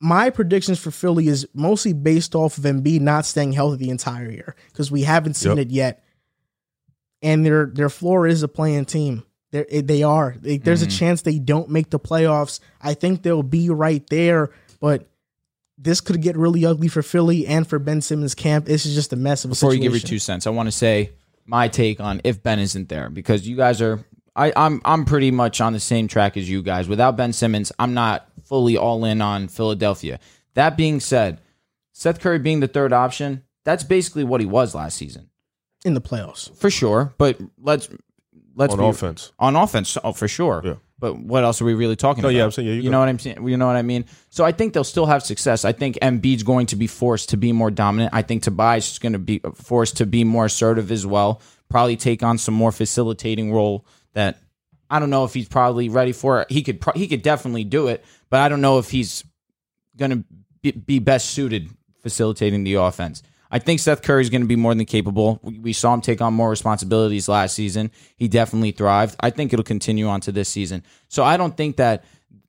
my 0.00 0.30
predictions 0.30 0.78
for 0.78 0.90
Philly 0.90 1.28
is 1.28 1.48
mostly 1.54 1.94
based 1.94 2.34
off 2.34 2.58
of 2.58 2.64
Embiid 2.64 3.00
not 3.00 3.24
staying 3.24 3.52
healthy 3.52 3.84
the 3.84 3.90
entire 3.90 4.30
year 4.30 4.54
because 4.68 4.90
we 4.90 5.02
haven't 5.02 5.34
seen 5.34 5.56
Yep. 5.56 5.66
it 5.66 5.70
yet. 5.70 6.04
And 7.22 7.44
their 7.44 7.66
their 7.66 7.90
floor 7.90 8.26
is 8.26 8.42
a 8.42 8.48
playing 8.48 8.86
team. 8.86 9.24
They're, 9.50 9.66
they 9.70 10.02
are. 10.02 10.36
They, 10.38 10.58
there's 10.58 10.82
a 10.82 10.86
mm-hmm. 10.86 10.96
chance 10.96 11.22
they 11.22 11.38
don't 11.38 11.70
make 11.70 11.90
the 11.90 11.98
playoffs. 11.98 12.60
I 12.80 12.94
think 12.94 13.22
they'll 13.22 13.42
be 13.42 13.68
right 13.68 14.06
there, 14.08 14.50
but 14.80 15.08
this 15.76 16.00
could 16.00 16.22
get 16.22 16.36
really 16.36 16.64
ugly 16.64 16.88
for 16.88 17.02
Philly 17.02 17.46
and 17.46 17.66
for 17.66 17.78
Ben 17.78 18.00
Simmons' 18.00 18.34
camp. 18.34 18.66
This 18.66 18.86
is 18.86 18.94
just 18.94 19.12
a 19.12 19.16
mess 19.16 19.44
of 19.44 19.50
a 19.50 19.52
Before 19.52 19.74
you 19.74 19.80
give 19.80 19.92
your 19.92 20.00
two 20.00 20.18
cents, 20.18 20.46
I 20.46 20.50
want 20.50 20.68
to 20.68 20.72
say 20.72 21.10
my 21.50 21.68
take 21.68 22.00
on 22.00 22.20
if 22.24 22.42
Ben 22.42 22.58
isn't 22.58 22.88
there 22.88 23.10
because 23.10 23.46
you 23.46 23.56
guys 23.56 23.82
are. 23.82 24.04
I, 24.36 24.52
I'm 24.54 24.80
I'm 24.84 25.04
pretty 25.04 25.32
much 25.32 25.60
on 25.60 25.72
the 25.72 25.80
same 25.80 26.06
track 26.06 26.36
as 26.36 26.48
you 26.48 26.62
guys. 26.62 26.88
Without 26.88 27.16
Ben 27.16 27.32
Simmons, 27.32 27.72
I'm 27.78 27.92
not 27.92 28.28
fully 28.44 28.76
all 28.76 29.04
in 29.04 29.20
on 29.20 29.48
Philadelphia. 29.48 30.20
That 30.54 30.76
being 30.76 31.00
said, 31.00 31.40
Seth 31.92 32.20
Curry 32.20 32.38
being 32.38 32.60
the 32.60 32.68
third 32.68 32.92
option, 32.92 33.42
that's 33.64 33.84
basically 33.84 34.24
what 34.24 34.40
he 34.40 34.46
was 34.46 34.74
last 34.74 34.96
season 34.96 35.28
in 35.84 35.94
the 35.94 36.00
playoffs. 36.00 36.56
for 36.56 36.70
sure. 36.70 37.12
But 37.18 37.38
let's 37.60 37.88
let's 38.54 38.72
on 38.72 38.78
be, 38.78 38.86
offense. 38.86 39.32
on 39.38 39.56
offense, 39.56 39.98
oh 40.02 40.12
for 40.12 40.28
sure. 40.28 40.62
Yeah. 40.64 40.74
But 41.00 41.18
what 41.18 41.44
else 41.44 41.62
are 41.62 41.64
we 41.64 41.72
really 41.72 41.96
talking 41.96 42.22
oh, 42.24 42.28
No, 42.28 42.30
about? 42.30 42.38
yeah, 42.38 42.44
I'm 42.44 42.50
saying, 42.50 42.68
yeah, 42.68 42.74
you 42.74 42.82
you 42.82 42.90
know 42.90 43.00
what 43.00 43.08
I'm 43.08 43.18
saying. 43.18 43.48
You 43.48 43.56
know 43.56 43.66
what 43.66 43.76
I 43.76 43.82
mean. 43.82 44.04
So 44.28 44.44
I 44.44 44.52
think 44.52 44.74
they'll 44.74 44.84
still 44.84 45.06
have 45.06 45.22
success. 45.22 45.64
I 45.64 45.72
think 45.72 45.98
Embiid's 46.00 46.42
going 46.42 46.66
to 46.66 46.76
be 46.76 46.86
forced 46.86 47.30
to 47.30 47.38
be 47.38 47.52
more 47.52 47.70
dominant. 47.70 48.12
I 48.12 48.22
think 48.22 48.42
Tobias 48.42 48.92
is 48.92 48.98
going 48.98 49.14
to 49.14 49.18
be 49.18 49.40
uh, 49.42 49.50
forced 49.52 49.96
to 49.96 50.06
be 50.06 50.24
more 50.24 50.44
assertive 50.44 50.92
as 50.92 51.06
well. 51.06 51.40
Probably 51.70 51.96
take 51.96 52.22
on 52.22 52.36
some 52.36 52.54
more 52.54 52.70
facilitating 52.70 53.52
role 53.52 53.86
that 54.12 54.38
I 54.90 54.98
don't 54.98 55.10
know 55.10 55.24
if 55.24 55.32
he's 55.32 55.48
probably 55.48 55.88
ready 55.88 56.12
for. 56.12 56.44
He 56.50 56.62
could 56.62 56.80
pro- 56.80 56.92
he 56.94 57.08
could 57.08 57.22
definitely 57.22 57.64
do 57.64 57.88
it, 57.88 58.04
but 58.28 58.40
I 58.40 58.48
don't 58.50 58.60
know 58.60 58.78
if 58.78 58.90
he's 58.90 59.24
going 59.96 60.10
to 60.10 60.24
be, 60.60 60.72
be 60.72 60.98
best 60.98 61.30
suited 61.30 61.70
facilitating 62.02 62.64
the 62.64 62.74
offense. 62.74 63.22
I 63.50 63.58
think 63.58 63.80
Seth 63.80 64.02
Curry 64.02 64.22
is 64.22 64.30
going 64.30 64.42
to 64.42 64.46
be 64.46 64.56
more 64.56 64.74
than 64.74 64.86
capable. 64.86 65.40
We, 65.42 65.58
we 65.58 65.72
saw 65.72 65.92
him 65.92 66.00
take 66.00 66.20
on 66.20 66.34
more 66.34 66.50
responsibilities 66.50 67.28
last 67.28 67.54
season. 67.54 67.90
He 68.16 68.28
definitely 68.28 68.72
thrived. 68.72 69.16
I 69.20 69.30
think 69.30 69.52
it'll 69.52 69.64
continue 69.64 70.06
on 70.06 70.20
to 70.22 70.32
this 70.32 70.48
season. 70.48 70.84
So 71.08 71.24
I 71.24 71.36
don't 71.36 71.56
think 71.56 71.76
that 71.76 72.04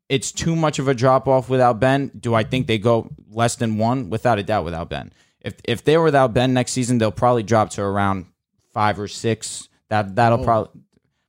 it's 0.09 0.31
too 0.31 0.55
much 0.55 0.77
of 0.77 0.87
a 0.87 0.93
drop 0.93 1.27
off 1.27 1.49
without 1.49 1.79
Ben. 1.79 2.11
Do 2.19 2.35
I 2.35 2.43
think 2.43 2.67
they 2.67 2.77
go 2.77 3.09
less 3.29 3.55
than 3.55 3.77
one? 3.77 4.09
Without 4.09 4.39
a 4.39 4.43
doubt, 4.43 4.65
without 4.65 4.89
Ben. 4.89 5.13
If 5.39 5.55
if 5.63 5.83
they're 5.83 6.03
without 6.03 6.33
Ben 6.33 6.53
next 6.53 6.73
season, 6.73 6.97
they'll 6.97 7.11
probably 7.11 7.43
drop 7.43 7.71
to 7.71 7.81
around 7.81 8.27
five 8.73 8.99
or 8.99 9.07
six. 9.07 9.69
That 9.89 10.15
that'll 10.15 10.41
oh. 10.41 10.43
probably 10.43 10.81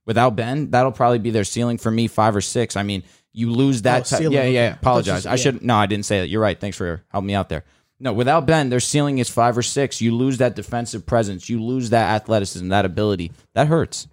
without 0.05 0.35
Ben, 0.35 0.69
that'll 0.71 0.91
probably 0.91 1.19
be 1.19 1.31
their 1.31 1.43
ceiling 1.43 1.77
for 1.77 1.91
me, 1.91 2.07
five 2.07 2.35
or 2.35 2.41
six. 2.41 2.75
I 2.75 2.83
mean, 2.83 3.03
you 3.31 3.51
lose 3.51 3.83
that. 3.83 4.01
Oh, 4.01 4.17
ceiling, 4.17 4.33
yeah, 4.33 4.43
yeah. 4.45 4.63
I 4.65 4.79
Apologize. 4.79 5.25
I 5.25 5.31
yeah. 5.31 5.35
should. 5.37 5.63
No, 5.63 5.75
I 5.75 5.85
didn't 5.85 6.05
say 6.05 6.19
that. 6.19 6.27
You're 6.27 6.41
right. 6.41 6.59
Thanks 6.59 6.77
for 6.77 7.03
helping 7.09 7.27
me 7.27 7.33
out 7.33 7.49
there. 7.49 7.63
No, 8.03 8.11
without 8.11 8.45
Ben, 8.45 8.69
their 8.69 8.81
ceiling 8.81 9.19
is 9.19 9.29
five 9.29 9.57
or 9.57 9.61
six. 9.61 10.01
You 10.01 10.13
lose 10.13 10.37
that 10.39 10.55
defensive 10.57 11.05
presence. 11.05 11.47
You 11.47 11.63
lose 11.63 11.89
that 11.91 12.13
athleticism, 12.21 12.67
that 12.67 12.83
ability. 12.83 13.31
That 13.55 13.67
hurts. 13.67 14.07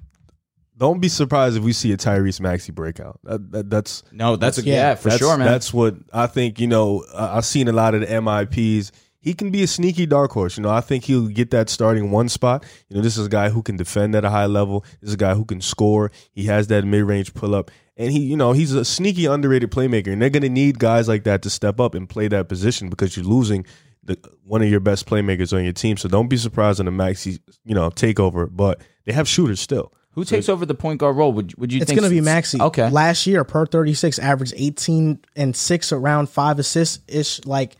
don't 0.78 1.00
be 1.00 1.08
surprised 1.08 1.56
if 1.56 1.62
we 1.64 1.72
see 1.72 1.90
a 1.92 1.96
Tyrese 1.96 2.40
Maxey 2.40 2.70
breakout. 2.72 3.18
That, 3.24 3.50
that, 3.50 3.68
that's 3.68 4.02
No, 4.12 4.36
that's 4.36 4.58
a, 4.58 4.62
Yeah. 4.62 4.94
for 4.94 5.08
that's, 5.08 5.18
sure, 5.18 5.36
man. 5.36 5.46
That's 5.46 5.74
what 5.74 5.96
I 6.12 6.26
think. 6.28 6.60
You 6.60 6.68
know, 6.68 7.04
I've 7.14 7.44
seen 7.44 7.66
a 7.68 7.72
lot 7.72 7.94
of 7.94 8.02
the 8.02 8.06
MIPs. 8.06 8.92
He 9.22 9.34
can 9.34 9.50
be 9.50 9.62
a 9.62 9.66
sneaky 9.66 10.06
dark 10.06 10.30
horse. 10.32 10.56
You 10.56 10.62
know, 10.62 10.70
I 10.70 10.80
think 10.80 11.04
he'll 11.04 11.26
get 11.26 11.50
that 11.50 11.68
starting 11.68 12.10
one 12.12 12.28
spot. 12.30 12.64
You 12.88 12.96
know, 12.96 13.02
this 13.02 13.18
is 13.18 13.26
a 13.26 13.28
guy 13.28 13.50
who 13.50 13.60
can 13.62 13.76
defend 13.76 14.14
at 14.14 14.24
a 14.24 14.30
high 14.30 14.46
level. 14.46 14.82
This 15.02 15.08
is 15.08 15.14
a 15.14 15.18
guy 15.18 15.34
who 15.34 15.44
can 15.44 15.60
score. 15.60 16.10
He 16.32 16.44
has 16.44 16.68
that 16.68 16.84
mid 16.86 17.04
range 17.04 17.34
pull 17.34 17.54
up, 17.54 17.70
and 18.00 18.10
he, 18.10 18.20
you 18.20 18.36
know, 18.36 18.52
he's 18.52 18.72
a 18.72 18.82
sneaky 18.82 19.26
underrated 19.26 19.70
playmaker. 19.70 20.10
And 20.10 20.22
they're 20.22 20.30
going 20.30 20.42
to 20.42 20.48
need 20.48 20.78
guys 20.78 21.06
like 21.06 21.24
that 21.24 21.42
to 21.42 21.50
step 21.50 21.78
up 21.78 21.94
and 21.94 22.08
play 22.08 22.28
that 22.28 22.48
position 22.48 22.88
because 22.88 23.14
you're 23.14 23.26
losing 23.26 23.66
the 24.02 24.16
one 24.42 24.62
of 24.62 24.70
your 24.70 24.80
best 24.80 25.06
playmakers 25.06 25.54
on 25.54 25.64
your 25.64 25.74
team. 25.74 25.98
So 25.98 26.08
don't 26.08 26.28
be 26.28 26.38
surprised 26.38 26.80
on 26.80 26.86
the 26.86 26.92
Maxey, 26.92 27.40
you 27.66 27.74
know, 27.74 27.90
takeover. 27.90 28.48
But 28.50 28.80
they 29.04 29.12
have 29.12 29.28
shooters 29.28 29.60
still. 29.60 29.92
Who 30.12 30.24
takes 30.24 30.48
over 30.48 30.64
the 30.64 30.74
point 30.74 30.98
guard 30.98 31.14
role? 31.16 31.34
Would 31.34 31.54
would 31.58 31.74
you 31.74 31.82
It's 31.82 31.90
going 31.90 32.02
to 32.04 32.08
be 32.08 32.22
Maxey. 32.22 32.58
Okay. 32.58 32.88
Last 32.88 33.26
year, 33.26 33.44
per 33.44 33.66
36, 33.66 34.18
averaged 34.18 34.54
18 34.56 35.20
and 35.36 35.54
6 35.54 35.92
around 35.92 36.30
5 36.30 36.58
assists 36.58 37.00
ish. 37.06 37.44
Like, 37.44 37.76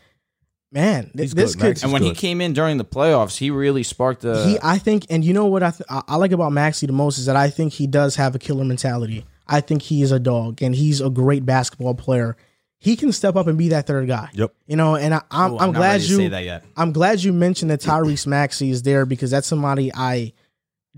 man, 0.71 1.05
th- 1.05 1.13
He's 1.19 1.33
this 1.33 1.55
good. 1.55 1.77
kid. 1.77 1.83
And 1.83 1.91
when 1.91 2.03
he 2.03 2.13
came 2.13 2.41
in 2.41 2.53
during 2.53 2.77
the 2.77 2.85
playoffs, 2.85 3.37
he 3.37 3.49
really 3.49 3.81
sparked 3.81 4.21
the. 4.21 4.45
he, 4.45 4.59
I 4.61 4.77
think, 4.77 5.07
and 5.09 5.25
you 5.25 5.33
know 5.33 5.47
what 5.47 5.63
I, 5.63 5.71
th- 5.71 5.81
I 5.89 6.03
I 6.07 6.15
like 6.17 6.31
about 6.31 6.51
Maxey 6.51 6.85
the 6.85 6.93
most 6.93 7.17
is 7.17 7.25
that 7.25 7.35
I 7.35 7.49
think 7.49 7.73
he 7.73 7.87
does 7.87 8.17
have 8.17 8.35
a 8.35 8.39
killer 8.39 8.63
mentality. 8.63 9.25
I 9.47 9.61
think 9.61 9.81
he 9.81 10.01
is 10.01 10.11
a 10.11 10.19
dog, 10.19 10.61
and 10.61 10.73
he's 10.75 11.01
a 11.01 11.09
great 11.09 11.45
basketball 11.45 11.95
player. 11.95 12.37
He 12.77 12.95
can 12.95 13.11
step 13.11 13.35
up 13.35 13.47
and 13.47 13.57
be 13.57 13.69
that 13.69 13.85
third 13.85 14.07
guy. 14.07 14.29
Yep. 14.33 14.55
You 14.65 14.75
know, 14.75 14.95
and 14.95 15.13
I, 15.13 15.21
I'm, 15.29 15.53
Ooh, 15.53 15.57
I'm, 15.59 15.71
not 15.71 15.77
glad 15.77 16.01
you. 16.01 16.15
say 16.15 16.27
that 16.29 16.43
yet. 16.43 16.65
I'm 16.75 16.91
glad 16.91 17.23
you 17.23 17.31
mentioned 17.31 17.69
that 17.69 17.81
Tyrese 17.81 18.25
Maxey 18.27 18.71
is 18.71 18.81
there 18.81 19.05
because 19.05 19.29
that's 19.29 19.45
somebody 19.47 19.91
I 19.93 20.33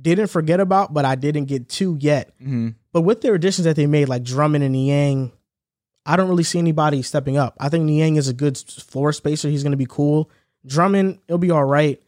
didn't 0.01 0.27
forget 0.27 0.59
about, 0.59 0.93
but 0.93 1.03
I 1.05 1.15
didn't 1.15 1.45
get 1.45 1.67
to 1.69 1.97
yet. 1.99 2.33
hmm 2.39 2.69
But 2.93 3.01
with 3.01 3.21
their 3.21 3.33
additions 3.35 3.65
that 3.65 3.75
they 3.75 3.85
made, 3.87 4.07
like 4.07 4.23
Drummond 4.23 4.63
and 4.63 4.73
Niang, 4.73 5.31
I 6.05 6.15
don't 6.15 6.29
really 6.29 6.43
see 6.43 6.59
anybody 6.59 7.01
stepping 7.01 7.37
up. 7.37 7.55
I 7.59 7.69
think 7.69 7.85
Niang 7.85 8.15
is 8.15 8.27
a 8.27 8.33
good 8.33 8.57
floor 8.57 9.11
spacer. 9.13 9.49
He's 9.49 9.63
going 9.63 9.71
to 9.71 9.77
be 9.77 9.87
cool. 9.87 10.29
Drummond, 10.65 11.19
it'll 11.27 11.37
be 11.37 11.51
all 11.51 11.65
right. 11.65 12.01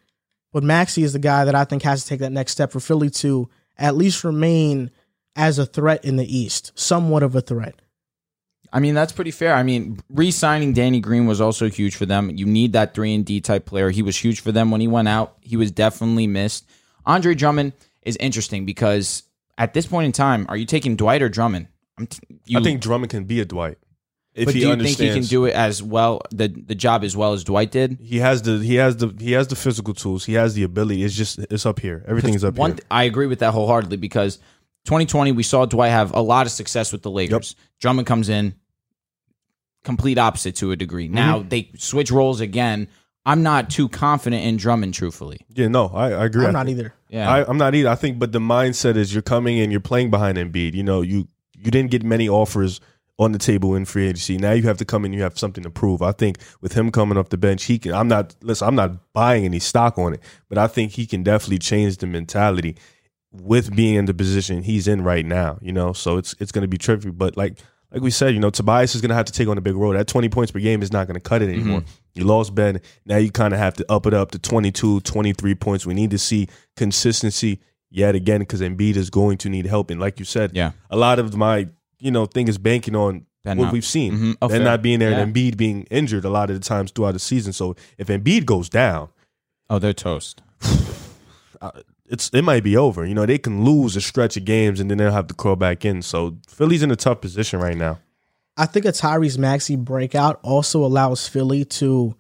But 0.54 0.64
Maxey 0.64 1.04
is 1.04 1.12
the 1.14 1.20
guy 1.20 1.44
that 1.46 1.56
I 1.56 1.66
think 1.66 1.84
has 1.84 2.04
to 2.04 2.08
take 2.10 2.22
that 2.22 2.32
next 2.32 2.54
step 2.54 2.72
for 2.72 2.80
Philly 2.80 3.10
to 3.10 3.50
at 3.78 3.96
least 3.98 4.24
remain 4.24 4.90
as 5.36 5.60
a 5.60 5.66
threat 5.66 6.04
in 6.06 6.16
the 6.16 6.38
East, 6.38 6.72
somewhat 6.76 7.24
of 7.24 7.36
a 7.36 7.42
threat. 7.42 7.76
I 8.74 8.80
mean, 8.80 8.94
that's 8.94 9.14
pretty 9.14 9.32
fair. 9.32 9.54
I 9.54 9.64
mean, 9.64 10.00
re-signing 10.10 10.74
Danny 10.74 11.00
Green 11.00 11.28
was 11.28 11.40
also 11.40 11.70
huge 11.70 11.96
for 11.96 12.06
them. 12.06 12.30
You 12.36 12.46
need 12.46 12.74
that 12.74 12.94
three 12.94 13.14
and 13.14 13.26
D 13.26 13.40
type 13.40 13.66
player. 13.66 13.90
He 13.90 14.02
was 14.02 14.18
huge 14.18 14.42
for 14.42 14.52
them 14.52 14.70
when 14.70 14.82
he 14.82 14.88
went 14.88 15.08
out. 15.08 15.38
He 15.40 15.56
was 15.56 15.72
definitely 15.72 16.28
missed. 16.28 16.68
Andre 17.06 17.36
Drummond 17.36 17.74
is 18.02 18.18
interesting 18.18 18.66
because 18.66 19.24
at 19.58 19.74
this 19.74 19.86
point 19.86 20.08
in 20.08 20.12
time, 20.12 20.46
are 20.50 20.58
you 20.58 20.66
taking 20.66 20.96
Dwight 20.98 21.22
or 21.22 21.30
Drummond? 21.30 21.68
I'm 21.98 22.08
t- 22.08 22.20
you, 22.46 22.60
I 22.60 22.64
think 22.64 22.82
Drummond 22.82 23.12
can 23.12 23.24
be 23.24 23.40
a 23.40 23.46
Dwight 23.46 23.78
if 24.34 24.46
but 24.46 24.54
he 24.54 24.60
do 24.60 24.66
you 24.68 24.72
understands. 24.74 24.98
think 24.98 25.14
he 25.14 25.20
can 25.22 25.30
do 25.30 25.46
it 25.46 25.56
as 25.56 25.82
well 25.82 26.22
the 26.32 26.50
the 26.50 26.76
job 26.76 27.06
as 27.06 27.16
well 27.16 27.32
as 27.32 27.46
Dwight 27.46 27.72
did? 27.72 27.98
he 28.02 28.18
has 28.18 28.42
the 28.42 28.58
he 28.60 28.76
has 28.76 28.98
the 28.98 29.16
he 29.18 29.32
has 29.32 29.48
the 29.48 29.56
physical 29.56 29.94
tools. 29.94 30.26
He 30.26 30.34
has 30.34 30.54
the 30.56 30.64
ability. 30.64 31.04
It's 31.04 31.16
just 31.16 31.40
it's 31.40 31.66
up 31.66 31.80
here. 31.80 32.04
Everything's 32.06 32.44
up 32.44 32.56
One, 32.56 32.72
here. 32.72 32.80
I 32.92 33.04
agree 33.06 33.28
with 33.28 33.40
that 33.40 33.54
wholeheartedly 33.54 33.98
because 33.98 34.40
2020 34.86 35.32
we 35.34 35.44
saw 35.44 35.66
Dwight 35.66 35.92
have 35.92 36.14
a 36.14 36.22
lot 36.22 36.46
of 36.46 36.52
success 36.52 36.92
with 36.92 37.02
the 37.04 37.12
Lakers. 37.12 37.56
Drummond 37.80 38.08
comes 38.08 38.30
in, 38.30 38.56
complete 39.84 40.18
opposite 40.18 40.56
to 40.58 40.72
a 40.72 40.76
degree. 40.76 41.08
Now 41.08 41.40
Mm-hmm. 41.40 41.50
they 41.50 41.72
switch 41.78 42.12
roles 42.12 42.40
again. 42.40 42.88
I'm 43.28 43.42
not 43.42 43.72
too 43.72 43.90
confident 43.90 44.44
in 44.46 44.58
Drummond, 44.58 44.94
truthfully. 44.94 45.40
Yeah, 45.50 45.68
no, 45.68 45.88
I, 45.88 46.12
I 46.12 46.26
agree. 46.26 46.44
I'm 46.46 46.50
I 46.50 46.60
not 46.60 46.66
think- 46.68 46.80
either. 46.80 46.94
Yeah, 47.10 47.32
I, 47.32 47.48
I'm 47.50 47.58
not 47.58 47.74
either. 47.76 47.90
I 47.90 47.96
think, 47.96 48.20
but 48.20 48.32
the 48.32 48.40
mindset 48.40 48.96
is 48.98 49.14
you're 49.14 49.22
coming 49.24 49.58
in, 49.58 49.72
you're 49.72 49.80
playing 49.80 50.12
behind 50.12 50.38
Embiid. 50.38 50.74
You 50.74 50.84
know, 50.84 51.02
you 51.02 51.28
you 51.58 51.72
didn't 51.72 51.90
get 51.92 52.04
many 52.04 52.28
offers 52.30 52.82
on 53.18 53.32
the 53.32 53.40
table 53.40 53.74
in 53.76 53.86
free 53.86 54.06
agency. 54.08 54.38
Now 54.38 54.52
you 54.52 54.64
have 54.64 54.78
to 54.78 54.86
come 54.86 55.06
in, 55.06 55.14
you 55.14 55.22
have 55.24 55.40
something 55.40 55.64
to 55.64 55.70
prove. 55.70 56.02
I 56.02 56.12
think 56.12 56.38
with 56.62 56.74
him 56.74 56.92
coming 56.92 57.18
off 57.18 57.30
the 57.30 57.38
bench, 57.38 57.64
he 57.64 57.80
can. 57.80 57.94
I'm 57.94 58.08
not 58.10 58.36
listen. 58.42 58.68
I'm 58.68 58.76
not 58.76 59.14
buying 59.14 59.46
any 59.46 59.60
stock 59.60 59.98
on 59.98 60.14
it, 60.14 60.20
but 60.50 60.58
I 60.58 60.68
think 60.68 60.92
he 60.92 61.06
can 61.08 61.24
definitely 61.24 61.60
change 61.60 61.98
the 61.98 62.08
mentality 62.08 62.76
with 63.42 63.76
being 63.76 63.96
in 63.96 64.06
the 64.06 64.14
position 64.14 64.64
he's 64.64 64.88
in 64.88 65.04
right 65.04 65.26
now. 65.26 65.58
You 65.62 65.72
know, 65.74 65.94
so 65.94 66.18
it's 66.18 66.36
it's 66.40 66.52
going 66.52 66.64
to 66.64 66.68
be 66.68 66.78
tricky. 66.78 67.10
But 67.12 67.36
like 67.38 67.60
like 67.92 68.02
we 68.02 68.12
said, 68.12 68.34
you 68.34 68.40
know, 68.40 68.50
Tobias 68.50 68.96
is 68.96 69.02
going 69.02 69.10
to 69.10 69.16
have 69.16 69.26
to 69.26 69.32
take 69.34 69.48
on 69.48 69.58
a 69.58 69.62
big 69.62 69.76
role. 69.76 69.94
That 69.94 70.08
20 70.08 70.28
points 70.30 70.52
per 70.52 70.60
game 70.60 70.82
is 70.82 70.92
not 70.92 71.08
going 71.08 71.14
to 71.16 71.20
cut 71.22 71.42
it 71.42 71.50
anymore. 71.50 71.84
You 72.14 72.24
lost 72.26 72.54
Ben. 72.56 72.82
Now 73.06 73.18
you 73.18 73.32
kind 73.32 73.54
of 73.54 73.60
have 73.60 73.74
to 73.76 73.92
up 73.92 74.06
it 74.06 74.14
up 74.14 74.32
to 74.32 74.40
22, 74.40 75.02
23 75.02 75.56
points. 75.56 75.86
We 75.86 75.94
need 75.94 76.12
to 76.12 76.18
see 76.18 76.48
consistency 76.76 77.60
yet 77.92 78.16
again 78.16 78.40
because 78.40 78.60
Embiid 78.62 78.96
is 78.98 79.10
going 79.10 79.38
to 79.40 79.50
need 79.50 79.66
help. 79.66 79.90
And 79.92 80.00
like 80.02 80.20
you 80.20 80.26
said, 80.26 80.52
Yeah. 80.54 80.72
a 80.90 80.98
lot 80.98 81.20
of 81.20 81.36
my, 81.38 81.68
you 82.00 82.12
know, 82.12 82.26
thing 82.26 82.48
is 82.50 82.58
banking 82.58 82.96
on 82.96 83.26
Ben 83.46 83.58
what 83.58 83.66
not- 83.66 83.74
we've 83.74 83.86
seen. 83.86 84.14
Mhm. 84.14 84.36
Oh, 84.42 84.48
Ben 84.50 84.58
fair. 84.58 84.66
not 84.66 84.82
being 84.82 85.00
there 85.00 85.12
Yeah. 85.12 85.20
and 85.20 85.34
Embiid 85.34 85.56
being 85.56 85.84
injured 85.92 86.26
a 86.26 86.30
lot 86.30 86.50
of 86.50 86.60
the 86.60 86.66
times 86.68 86.92
throughout 86.92 87.14
the 87.14 87.20
season. 87.20 87.54
So 87.54 87.76
if 87.98 88.08
Embiid 88.08 88.46
goes 88.46 88.68
down, 88.70 89.10
oh, 89.70 89.80
they're 89.80 89.94
toast. 89.94 90.42
it's 92.08 92.30
it 92.34 92.44
might 92.44 92.64
be 92.64 92.78
over. 92.78 93.06
You 93.06 93.14
know, 93.14 93.26
they 93.26 93.38
can 93.38 93.64
lose 93.64 93.96
a 93.96 94.02
stretch 94.02 94.38
of 94.38 94.46
games 94.46 94.80
and 94.80 94.90
then 94.90 94.98
they'll 94.98 95.12
have 95.12 95.28
to 95.28 95.34
crawl 95.34 95.56
back 95.56 95.86
in. 95.86 96.02
So 96.02 96.38
Philly's 96.48 96.84
in 96.84 96.92
a 96.92 96.96
tough 96.96 97.22
position 97.22 97.60
right 97.60 97.78
now. 97.78 98.00
I 98.58 98.66
think 98.66 98.86
a 98.86 98.90
Tyrese 98.90 99.38
Maxey 99.38 99.76
breakout 99.76 100.40
also 100.42 100.86
allows 100.86 101.28
Philly 101.28 101.66
to 101.66 102.16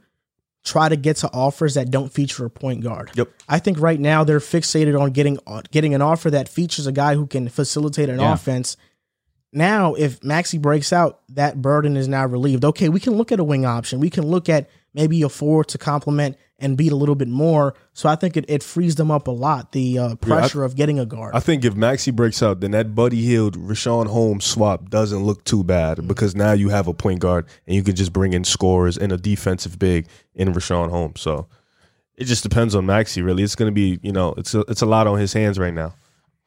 try 0.66 0.90
to 0.90 0.96
get 0.96 1.18
to 1.18 1.32
offers 1.32 1.76
that 1.76 1.92
don't 1.92 2.12
feature 2.12 2.44
a 2.46 2.50
point 2.50 2.82
guard. 2.84 3.12
Yep. 3.16 3.30
I 3.48 3.60
think 3.60 3.80
right 3.80 4.00
now 4.00 4.24
they're 4.24 4.40
fixated 4.40 5.00
on 5.00 5.12
getting 5.12 5.38
getting 5.72 5.94
an 5.94 6.02
offer 6.02 6.30
that 6.32 6.50
features 6.50 6.88
a 6.88 6.92
guy 6.92 7.14
who 7.16 7.28
can 7.28 7.48
facilitate 7.48 8.10
an 8.10 8.20
Yeah. 8.20 8.34
offense. 8.34 8.76
Now, 9.54 9.94
if 9.94 10.22
Maxey 10.24 10.58
breaks 10.58 10.92
out, 10.92 11.22
that 11.30 11.62
burden 11.62 11.96
is 11.96 12.08
now 12.10 12.26
relieved. 12.26 12.66
Okay, 12.66 12.90
we 12.90 13.00
can 13.00 13.14
look 13.14 13.32
at 13.32 13.40
a 13.40 13.44
wing 13.44 13.66
option. 13.66 14.00
We 14.02 14.10
can 14.10 14.26
look 14.26 14.50
at 14.50 14.68
maybe 14.94 15.22
a 15.22 15.30
four 15.30 15.64
to 15.64 15.78
complement 15.78 16.36
and 16.60 16.78
beat 16.78 16.92
a 16.92 16.96
little 16.96 17.16
bit 17.16 17.28
more. 17.28 17.74
So 17.94 18.08
I 18.08 18.16
think 18.16 18.38
it, 18.38 18.46
it 18.48 18.64
frees 18.64 18.96
them 18.96 19.12
up 19.12 19.28
a 19.28 19.32
lot. 19.32 19.72
The 19.74 20.00
uh, 20.00 20.16
pressure 20.16 20.64
of 20.64 20.76
getting 20.76 21.00
a 21.00 21.06
guard. 21.06 21.36
I 21.36 21.40
think 21.40 21.66
if 21.66 21.76
Maxey 21.76 22.12
breaks 22.12 22.42
out, 22.42 22.62
then 22.62 22.72
that 22.72 22.96
Buddy 22.96 23.22
Hield 23.22 23.58
Richaun 23.58 24.08
Holmes 24.08 24.46
swap 24.46 24.90
doesn't 24.90 25.24
look 25.24 25.44
too 25.44 25.64
bad 25.64 26.08
because 26.08 26.36
now 26.36 26.54
you 26.54 26.70
have 26.70 26.88
a 26.88 26.94
point 26.94 27.20
guard 27.20 27.46
and 27.68 27.76
you 27.76 27.84
can 27.84 27.96
just 27.96 28.14
bring 28.14 28.34
in 28.34 28.44
scorers 28.44 28.98
and 28.98 29.12
a 29.12 29.18
defensive 29.18 29.78
big 29.78 30.08
in 30.34 30.54
Richaun 30.54 30.90
Holmes. 30.90 31.22
So 31.22 31.48
it 32.16 32.26
just 32.26 32.44
depends 32.44 32.76
on 32.76 32.86
Maxey. 32.86 33.22
Really, 33.22 33.44
it's 33.44 33.56
going 33.56 33.70
to 33.70 33.76
be 33.76 34.00
you 34.02 34.12
know 34.12 34.34
it's 34.38 34.54
a, 34.54 34.62
it's 34.62 34.82
a 34.82 34.86
lot 34.86 35.08
on 35.08 35.20
his 35.20 35.34
hands 35.34 35.60
right 35.60 35.74
now. 35.74 35.94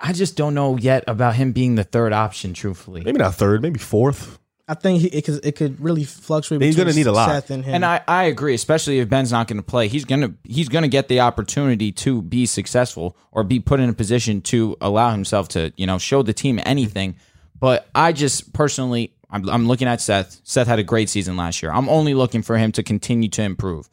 I 0.00 0.12
just 0.12 0.36
don't 0.36 0.54
know 0.54 0.76
yet 0.76 1.04
about 1.06 1.34
him 1.34 1.52
being 1.52 1.74
the 1.74 1.84
third 1.84 2.12
option. 2.12 2.54
Truthfully, 2.54 3.02
Maybe 3.04 3.18
not 3.18 3.34
third, 3.34 3.62
maybe 3.62 3.78
fourth. 3.78 4.38
I 4.68 4.74
think 4.74 5.00
he, 5.00 5.08
it 5.08 5.24
could 5.24 5.44
it 5.44 5.56
could 5.56 5.80
really 5.80 6.04
fluctuate. 6.04 6.60
He's 6.60 6.76
between 6.76 6.92
gonna 6.92 6.96
need 6.96 7.06
a 7.06 7.12
lot. 7.12 7.30
Seth 7.30 7.50
and 7.50 7.64
him. 7.64 7.76
And 7.76 7.84
I, 7.86 8.02
I 8.06 8.24
agree, 8.24 8.54
especially 8.54 8.98
if 8.98 9.08
Ben's 9.08 9.32
not 9.32 9.48
going 9.48 9.56
to 9.56 9.62
play. 9.62 9.88
He's 9.88 10.04
gonna 10.04 10.34
he's 10.44 10.68
gonna 10.68 10.88
get 10.88 11.08
the 11.08 11.20
opportunity 11.20 11.90
to 11.92 12.20
be 12.20 12.44
successful 12.44 13.16
or 13.32 13.44
be 13.44 13.60
put 13.60 13.80
in 13.80 13.88
a 13.88 13.94
position 13.94 14.42
to 14.42 14.76
allow 14.82 15.10
himself 15.10 15.48
to 15.50 15.72
you 15.76 15.86
know 15.86 15.96
show 15.96 16.22
the 16.22 16.34
team 16.34 16.60
anything. 16.66 17.16
But 17.58 17.88
I 17.94 18.12
just 18.12 18.52
personally, 18.52 19.14
I'm, 19.30 19.48
I'm 19.48 19.66
looking 19.66 19.88
at 19.88 20.02
Seth. 20.02 20.40
Seth 20.44 20.66
had 20.66 20.78
a 20.78 20.84
great 20.84 21.08
season 21.08 21.36
last 21.36 21.62
year. 21.62 21.72
I'm 21.72 21.88
only 21.88 22.12
looking 22.12 22.42
for 22.42 22.58
him 22.58 22.70
to 22.72 22.82
continue 22.82 23.30
to 23.30 23.42
improve. 23.42 23.88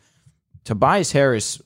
Tobias 0.65 1.13
Harris, 1.13 1.61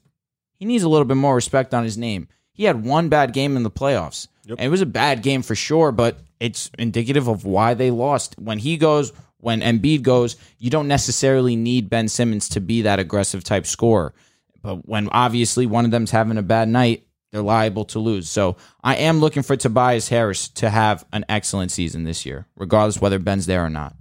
he 0.53 0.65
needs 0.65 0.83
a 0.83 0.89
little 0.89 1.05
bit 1.05 1.17
more 1.17 1.35
respect 1.35 1.73
on 1.73 1.83
his 1.83 1.97
name. 1.97 2.27
He 2.53 2.65
had 2.65 2.85
one 2.85 3.09
bad 3.09 3.33
game 3.33 3.57
in 3.57 3.63
the 3.63 3.71
playoffs. 3.71 4.27
And 4.57 4.67
it 4.67 4.69
was 4.69 4.81
a 4.81 4.85
bad 4.85 5.21
game 5.21 5.41
for 5.41 5.55
sure, 5.55 5.91
but 5.91 6.17
it's 6.39 6.71
indicative 6.79 7.27
of 7.27 7.45
why 7.45 7.73
they 7.73 7.91
lost. 7.91 8.35
When 8.39 8.59
he 8.59 8.77
goes, 8.77 9.11
when 9.37 9.61
Embiid 9.61 10.01
goes, 10.01 10.35
you 10.57 10.69
don't 10.69 10.87
necessarily 10.87 11.55
need 11.55 11.89
Ben 11.89 12.07
Simmons 12.07 12.49
to 12.49 12.61
be 12.61 12.83
that 12.83 12.99
aggressive 12.99 13.43
type 13.43 13.65
scorer. 13.65 14.13
But 14.61 14.87
when 14.87 15.09
obviously 15.09 15.65
one 15.65 15.85
of 15.85 15.91
them's 15.91 16.11
having 16.11 16.37
a 16.37 16.43
bad 16.43 16.67
night, 16.67 17.05
they're 17.31 17.41
liable 17.41 17.85
to 17.85 17.99
lose. 17.99 18.29
So 18.29 18.57
I 18.83 18.95
am 18.95 19.19
looking 19.19 19.43
for 19.43 19.55
Tobias 19.55 20.09
Harris 20.09 20.49
to 20.49 20.69
have 20.69 21.05
an 21.13 21.25
excellent 21.29 21.71
season 21.71 22.03
this 22.03 22.25
year, 22.25 22.47
regardless 22.55 22.99
whether 22.99 23.19
Ben's 23.19 23.45
there 23.45 23.63
or 23.63 23.69
not. 23.69 23.95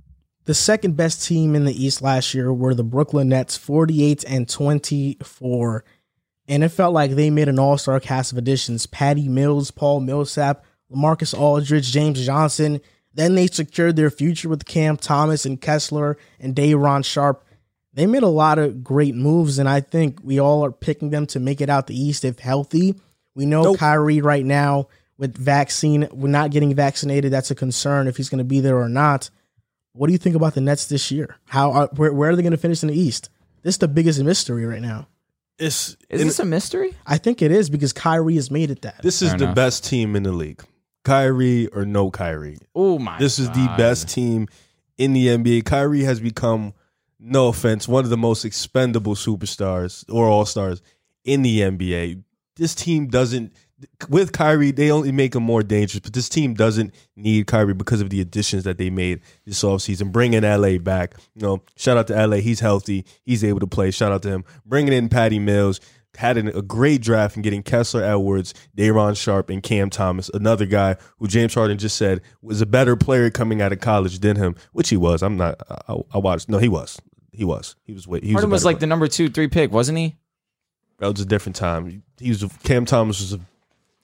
The 0.47 0.55
second 0.55 0.97
best 0.97 1.27
team 1.27 1.55
in 1.55 1.67
the 1.67 1.85
East 1.85 2.01
last 2.01 2.33
year 2.33 2.51
were 2.53 2.75
the 2.75 2.83
Brooklyn 2.83 3.29
Nets, 3.29 3.59
48 3.59 4.25
and 4.27 4.49
24. 4.49 5.85
And 6.49 6.65
it 6.65 6.71
felt 6.71 6.95
like 6.95 7.11
they 7.11 7.31
made 7.31 7.49
an 7.49 7.59
all 7.59 7.77
star 7.79 8.01
cast 8.01 8.33
of 8.33 8.39
additions 8.39 8.87
Patty 8.87 9.29
Mills, 9.29 9.71
Paul 9.71 10.01
Millsap, 10.01 10.65
Lamarcus 10.91 11.39
Aldridge, 11.39 11.93
James 11.93 12.25
Johnson. 12.25 12.81
Then 13.15 13.35
they 13.35 13.47
secured 13.47 13.97
their 13.97 14.11
future 14.11 14.49
with 14.49 14.65
Cam 14.65 14.97
Thomas 14.97 15.45
and 15.45 15.61
Kessler 15.61 16.17
and 16.41 16.55
Day'Ron 16.55 17.03
Sharpe. 17.03 17.45
They 17.93 18.07
made 18.07 18.23
a 18.23 18.29
lot 18.29 18.59
of 18.59 18.85
great 18.85 19.15
moves, 19.15 19.59
and 19.59 19.69
I 19.69 19.81
think 19.81 20.21
we 20.23 20.39
all 20.39 20.65
are 20.65 20.71
picking 20.71 21.11
them 21.11 21.27
to 21.29 21.41
make 21.41 21.61
it 21.61 21.69
out 21.69 21.87
the 21.89 22.01
East 22.01 22.25
if 22.25 22.39
healthy. 22.39 22.95
We 23.35 23.45
know 23.45 23.63
Nope. 23.63 23.79
Kyrie 23.79 24.21
right 24.21 24.45
now 24.45 24.89
with 25.17 25.37
vaccine, 25.37 26.09
we're 26.13 26.29
not 26.29 26.53
getting 26.53 26.75
vaccinated. 26.75 27.33
That's 27.33 27.51
a 27.51 27.57
concern 27.57 28.07
if 28.07 28.17
he's 28.17 28.29
going 28.29 28.39
to 28.39 28.45
be 28.45 28.61
there 28.61 28.79
or 28.79 28.89
not. 28.89 29.31
What 29.95 30.07
do 30.07 30.13
you 30.13 30.19
think 30.19 30.37
about 30.37 30.55
the 30.55 30.61
Nets 30.61 30.87
this 30.87 31.11
year? 31.11 31.37
How 31.47 31.73
are, 31.73 31.89
where, 31.97 32.13
where 32.13 32.31
are 32.31 32.37
they 32.37 32.43
going 32.43 32.53
to 32.53 32.57
finish 32.57 32.83
in 32.83 32.89
the 32.89 32.99
East? 32.99 33.31
This 33.63 33.75
is 33.75 33.79
the 33.79 33.89
biggest 33.89 34.23
mystery 34.23 34.65
right 34.65 34.83
now. 34.83 35.09
It's 35.59 35.97
Is 36.09 36.23
this 36.25 36.39
a 36.39 36.45
mystery? 36.45 36.95
I 37.07 37.19
think 37.19 37.43
it 37.43 37.51
is 37.51 37.69
because 37.71 37.93
Kyrie 37.93 38.37
has 38.37 38.51
made 38.51 38.71
it 38.71 38.83
that. 38.83 39.03
this 39.03 39.23
is 39.23 39.31
Fair 39.31 39.39
the 39.39 39.45
enough. 39.45 39.57
best 39.57 39.85
team 39.85 40.15
in 40.17 40.23
the 40.23 40.33
league. 40.33 40.63
Kyrie 41.05 41.69
or 41.69 41.85
no 41.87 42.11
Kyrie. 42.11 42.59
Oh 42.75 42.99
my! 42.99 43.19
This 43.19 43.39
is 43.39 43.49
the 43.49 43.67
God. 43.67 43.77
best 43.79 44.09
team 44.09 44.47
in 44.99 45.13
the 45.15 45.27
NBA. 45.29 45.65
Kyrie 45.65 46.03
has 46.05 46.21
become, 46.21 46.75
no 47.19 47.49
offense, 47.49 47.89
one 47.89 48.05
of 48.05 48.11
the 48.11 48.17
most 48.17 48.45
expendable 48.45 49.15
superstars 49.15 50.05
or 50.13 50.27
all 50.29 50.45
stars 50.45 50.83
in 51.25 51.43
the 51.43 51.61
NBA. 51.61 52.23
This 52.57 52.75
team 52.75 53.07
doesn't, 53.09 53.53
with 54.09 54.33
Kyrie, 54.33 54.71
they 54.71 54.91
only 54.91 55.13
make 55.13 55.35
him 55.35 55.43
more 55.43 55.63
dangerous, 55.63 56.01
but 56.01 56.13
this 56.13 56.29
team 56.29 56.55
doesn't 56.55 56.95
need 57.17 57.47
Kyrie 57.47 57.75
because 57.75 58.01
of 58.01 58.11
the 58.11 58.21
additions 58.21 58.65
that 58.65 58.79
they 58.79 58.91
made 58.91 59.21
this 59.45 59.63
offseason. 59.63 60.11
Bringing 60.13 60.43
LA 60.43 60.79
back, 60.79 61.15
you 61.35 61.43
know, 61.43 61.63
shout 61.77 61.97
out 61.97 62.07
to 62.09 62.27
LA. 62.27 62.37
He's 62.37 62.61
healthy, 62.61 63.05
he's 63.23 63.45
able 63.45 63.61
to 63.61 63.67
play. 63.67 63.91
Shout 63.91 64.13
out 64.13 64.23
to 64.23 64.31
him. 64.31 64.45
Bringing 64.67 64.93
in 64.93 65.09
Patty 65.09 65.39
Mills. 65.39 65.81
Had 66.17 66.37
an, 66.37 66.49
a 66.49 66.63
great 66.63 67.01
draft 67.01 67.37
and 67.37 67.45
getting 67.45 67.63
Kessler 67.63 68.03
Edwards, 68.03 68.53
Day'Ron 68.75 69.15
Sharpe, 69.15 69.51
and 69.51 69.63
Cam 69.63 69.89
Thomas, 69.89 70.29
another 70.35 70.67
guy 70.67 70.97
who 71.19 71.29
James 71.29 71.55
Harden 71.55 71.79
just 71.79 71.97
said 71.97 72.23
was 72.43 72.61
a 72.61 72.67
better 72.67 72.97
player 72.97 73.31
coming 73.31 73.63
out 73.63 73.71
of 73.71 73.79
college 73.79 74.19
than 74.19 74.35
him, 74.35 74.57
which 74.73 74.89
he 74.89 74.97
was. 74.97 75.23
I'm 75.23 75.37
not. 75.37 75.63
I, 75.87 75.95
I 76.13 76.19
watched. 76.19 76.49
No, 76.49 76.59
he 76.59 76.67
was. 76.67 77.01
He 77.31 77.45
was. 77.45 77.77
He 77.85 77.93
was. 77.93 78.07
He 78.07 78.11
was. 78.11 78.33
Harden 78.33 78.51
was 78.51 78.65
like 78.65 78.81
the 78.81 78.87
number 78.89 79.07
two, 79.07 79.29
three 79.29 79.47
pick, 79.47 79.71
wasn't 79.71 79.99
he? 79.99 80.17
that 80.99 81.13
was 81.13 81.21
a 81.21 81.27
different 81.27 81.57
time. 81.57 82.03
He 82.19 82.29
was 82.31 82.43
a, 82.43 82.49
Cam 82.65 82.85
Thomas 82.85 83.21
was 83.21 83.33
a 83.33 83.41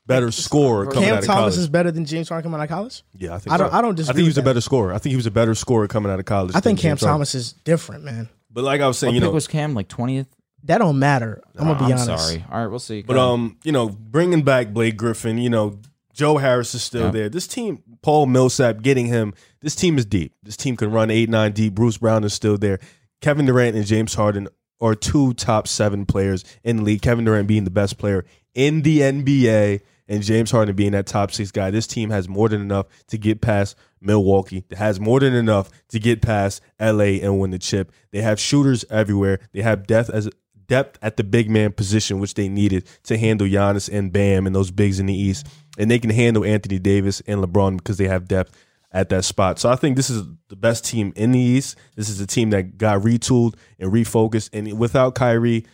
better 0.07 0.31
scorer 0.31 0.87
coming 0.87 1.05
Cam 1.09 1.15
out 1.17 1.19
of 1.21 1.27
Thomas 1.27 1.41
college. 1.55 1.57
is 1.59 1.69
better 1.69 1.91
than 1.91 2.05
James 2.05 2.29
Harden 2.29 2.45
coming 2.51 2.61
out 2.61 2.65
of 2.65 2.69
college. 2.71 3.03
yeah, 3.17 3.35
I 3.35 3.39
think 3.39 3.53
I 3.55 3.57
don't- 3.57 3.71
so. 3.71 3.77
I 3.77 3.81
don't 3.83 4.01
I 4.01 4.05
think 4.05 4.17
he 4.19 4.23
was 4.25 4.37
with 4.37 4.45
a 4.45 4.47
better 4.47 4.61
scorer. 4.61 4.93
I 4.93 4.99
think 4.99 5.11
he 5.13 5.17
was 5.17 5.27
a 5.27 5.31
better 5.31 5.55
scorer 5.55 5.89
coming 5.89 6.11
out 6.13 6.19
of 6.19 6.25
college. 6.27 6.55
I 6.55 6.61
think 6.61 6.79
Cam 6.79 6.91
James 6.91 7.01
Harden. 7.01 7.15
Thomas 7.15 7.35
is 7.35 7.53
different, 7.53 8.05
man. 8.05 8.29
But 8.51 8.65
like 8.65 8.81
I 8.81 8.87
was 8.87 8.99
saying, 8.99 9.11
What 9.11 9.15
you 9.15 9.21
pick 9.21 9.29
know, 9.31 9.35
was 9.35 9.49
Cam 9.49 9.75
like 9.75 9.89
twentieth? 9.89 10.29
That 10.65 10.79
don't 10.79 10.99
matter. 10.99 11.43
I'm 11.57 11.67
gonna 11.67 11.79
be 11.79 11.85
I'm 11.93 11.99
honest. 11.99 12.27
sorry. 12.29 12.45
All 12.51 12.59
right, 12.61 12.67
we'll 12.69 12.79
see. 12.79 13.03
But 13.03 13.15
Go 13.15 13.19
ahead. 13.21 13.31
um, 13.35 13.57
you 13.65 13.73
know, 13.73 13.89
bringing 13.89 14.43
back 14.43 14.69
Blake 14.73 14.97
Griffin, 14.97 15.37
you 15.39 15.51
know, 15.51 15.79
Joe 16.15 16.37
Harris 16.39 16.75
is 16.75 16.83
still 16.83 17.07
Yeah. 17.07 17.11
there. 17.11 17.29
This 17.29 17.47
team, 17.47 17.83
Paul 18.03 18.27
Millsap, 18.27 18.81
getting 18.83 19.07
him. 19.07 19.35
This 19.61 19.75
team 19.75 19.99
is 19.99 20.05
deep. 20.07 20.33
This 20.43 20.57
team 20.57 20.77
can 20.77 20.91
run 20.91 21.11
eight, 21.11 21.29
nine 21.29 21.53
deep. 21.53 21.75
Bruce 21.75 21.99
Brown 21.99 22.25
is 22.25 22.33
still 22.33 22.57
there. 22.57 22.79
Kevin 23.21 23.47
Durant 23.47 23.77
and 23.77 23.85
James 23.85 24.15
Harden 24.15 24.49
are 24.81 24.95
two 24.95 25.35
top 25.35 25.67
seven 25.69 26.07
players 26.07 26.45
in 26.63 26.77
the 26.77 26.83
league. 26.83 27.03
Kevin 27.03 27.25
Durant 27.25 27.49
being 27.49 27.65
the 27.65 27.71
best 27.71 27.99
player 27.99 28.25
in 28.55 28.83
the 28.83 29.01
NBA, 29.01 29.81
and 30.09 30.23
James 30.23 30.51
Harden 30.51 30.77
being 30.77 30.93
that 30.93 31.07
top 31.07 31.33
six 31.33 31.51
guy. 31.51 31.71
This 31.71 31.87
team 31.87 32.11
has 32.11 32.29
more 32.29 32.49
than 32.49 32.61
enough 32.61 32.87
to 33.09 33.19
get 33.19 33.41
past 33.41 33.77
Milwaukee. 34.01 34.65
It 34.71 34.77
has 34.77 35.01
more 35.01 35.21
than 35.21 35.35
enough 35.35 35.71
to 35.89 35.99
get 35.99 36.23
past 36.23 36.63
LA 36.81 37.21
and 37.23 37.41
win 37.41 37.51
the 37.51 37.59
chip. 37.59 37.93
They 38.13 38.21
have 38.21 38.39
shooters 38.39 38.85
everywhere. 38.91 39.41
They 39.53 39.63
have 39.63 39.87
depth 39.87 40.11
as 40.11 40.29
depth 40.67 40.99
at 41.03 41.17
the 41.17 41.25
big 41.25 41.51
man 41.51 41.73
position, 41.73 42.21
which 42.21 42.35
they 42.35 42.49
needed 42.49 42.87
to 43.05 43.19
handle 43.19 43.47
Giannis 43.47 43.93
and 43.93 44.13
Bam 44.13 44.47
and 44.47 44.55
those 44.55 44.71
bigs 44.71 44.99
in 45.01 45.07
the 45.07 45.15
East. 45.15 45.47
And 45.79 45.91
they 45.91 45.99
can 45.99 46.11
handle 46.11 46.45
Anthony 46.45 46.79
Davis 46.79 47.23
and 47.27 47.43
LeBron 47.43 47.79
because 47.79 47.97
they 47.97 48.09
have 48.09 48.29
depth 48.29 48.57
at 48.93 49.09
that 49.09 49.25
spot. 49.25 49.59
So 49.59 49.69
I 49.69 49.77
think 49.77 49.97
this 49.97 50.09
is 50.09 50.25
the 50.49 50.57
best 50.57 50.85
team 50.85 51.13
in 51.17 51.33
the 51.33 51.39
East. 51.39 51.77
This 51.97 52.09
is 52.09 52.21
a 52.21 52.27
team 52.27 52.51
that 52.51 52.79
got 52.79 53.03
retooled 53.03 53.57
and 53.79 53.93
refocused. 53.93 54.51
And 54.53 54.79
without 54.79 55.17
Kyrie 55.17 55.67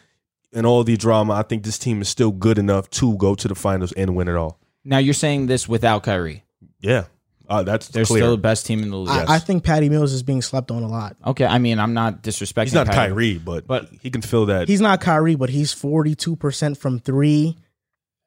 and 0.52 0.66
all 0.66 0.82
the 0.84 0.96
drama, 0.96 1.34
I 1.34 1.42
think 1.42 1.62
this 1.64 1.78
team 1.78 2.00
is 2.02 2.08
still 2.08 2.30
good 2.30 2.58
enough 2.58 2.88
to 2.90 3.16
go 3.16 3.34
to 3.34 3.48
the 3.48 3.54
finals 3.54 3.92
and 3.92 4.14
win 4.16 4.28
it 4.28 4.36
all. 4.36 4.58
now 4.84 4.98
you're 4.98 5.14
saying 5.14 5.46
this 5.46 5.68
without 5.68 6.02
Kyrie. 6.02 6.44
Yeah. 6.80 7.04
Uh, 7.48 7.64
that's 7.64 7.88
They're 7.88 8.04
clear. 8.04 8.22
still 8.22 8.30
the 8.32 8.36
best 8.42 8.64
team 8.64 8.80
in 8.84 8.90
the 8.90 8.96
league. 8.96 9.08
I, 9.28 9.34
I 9.34 9.38
think 9.40 9.64
Patty 9.64 9.88
Mills 9.88 10.12
is 10.12 10.22
being 10.22 10.40
slept 10.40 10.70
on 10.70 10.84
a 10.84 10.88
lot. 10.88 11.16
okay, 11.26 11.44
I 11.46 11.58
mean 11.58 11.80
I'm 11.80 11.94
not 11.94 12.22
disrespecting. 12.22 12.64
He's 12.64 12.74
not 12.74 12.86
Kyrie, 12.86 13.38
but, 13.38 13.66
But- 13.66 13.88
he 14.00 14.10
can 14.10 14.22
fill 14.22 14.46
that. 14.46 14.68
He's 14.68 14.80
not 14.80 15.00
Kyrie, 15.00 15.34
but 15.34 15.50
he's 15.50 15.74
42% 15.74 16.76
from 16.78 17.00
three. 17.00 17.56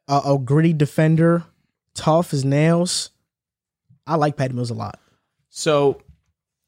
Uh, 0.09 0.21
a 0.25 0.37
gritty 0.37 0.73
defender, 0.73 1.45
tough 1.93 2.33
as 2.33 2.43
nails. 2.43 3.11
I 4.05 4.15
like 4.15 4.35
Patty 4.35 4.53
Mills 4.53 4.69
a 4.71 4.73
lot. 4.73 4.99
So 5.49 6.01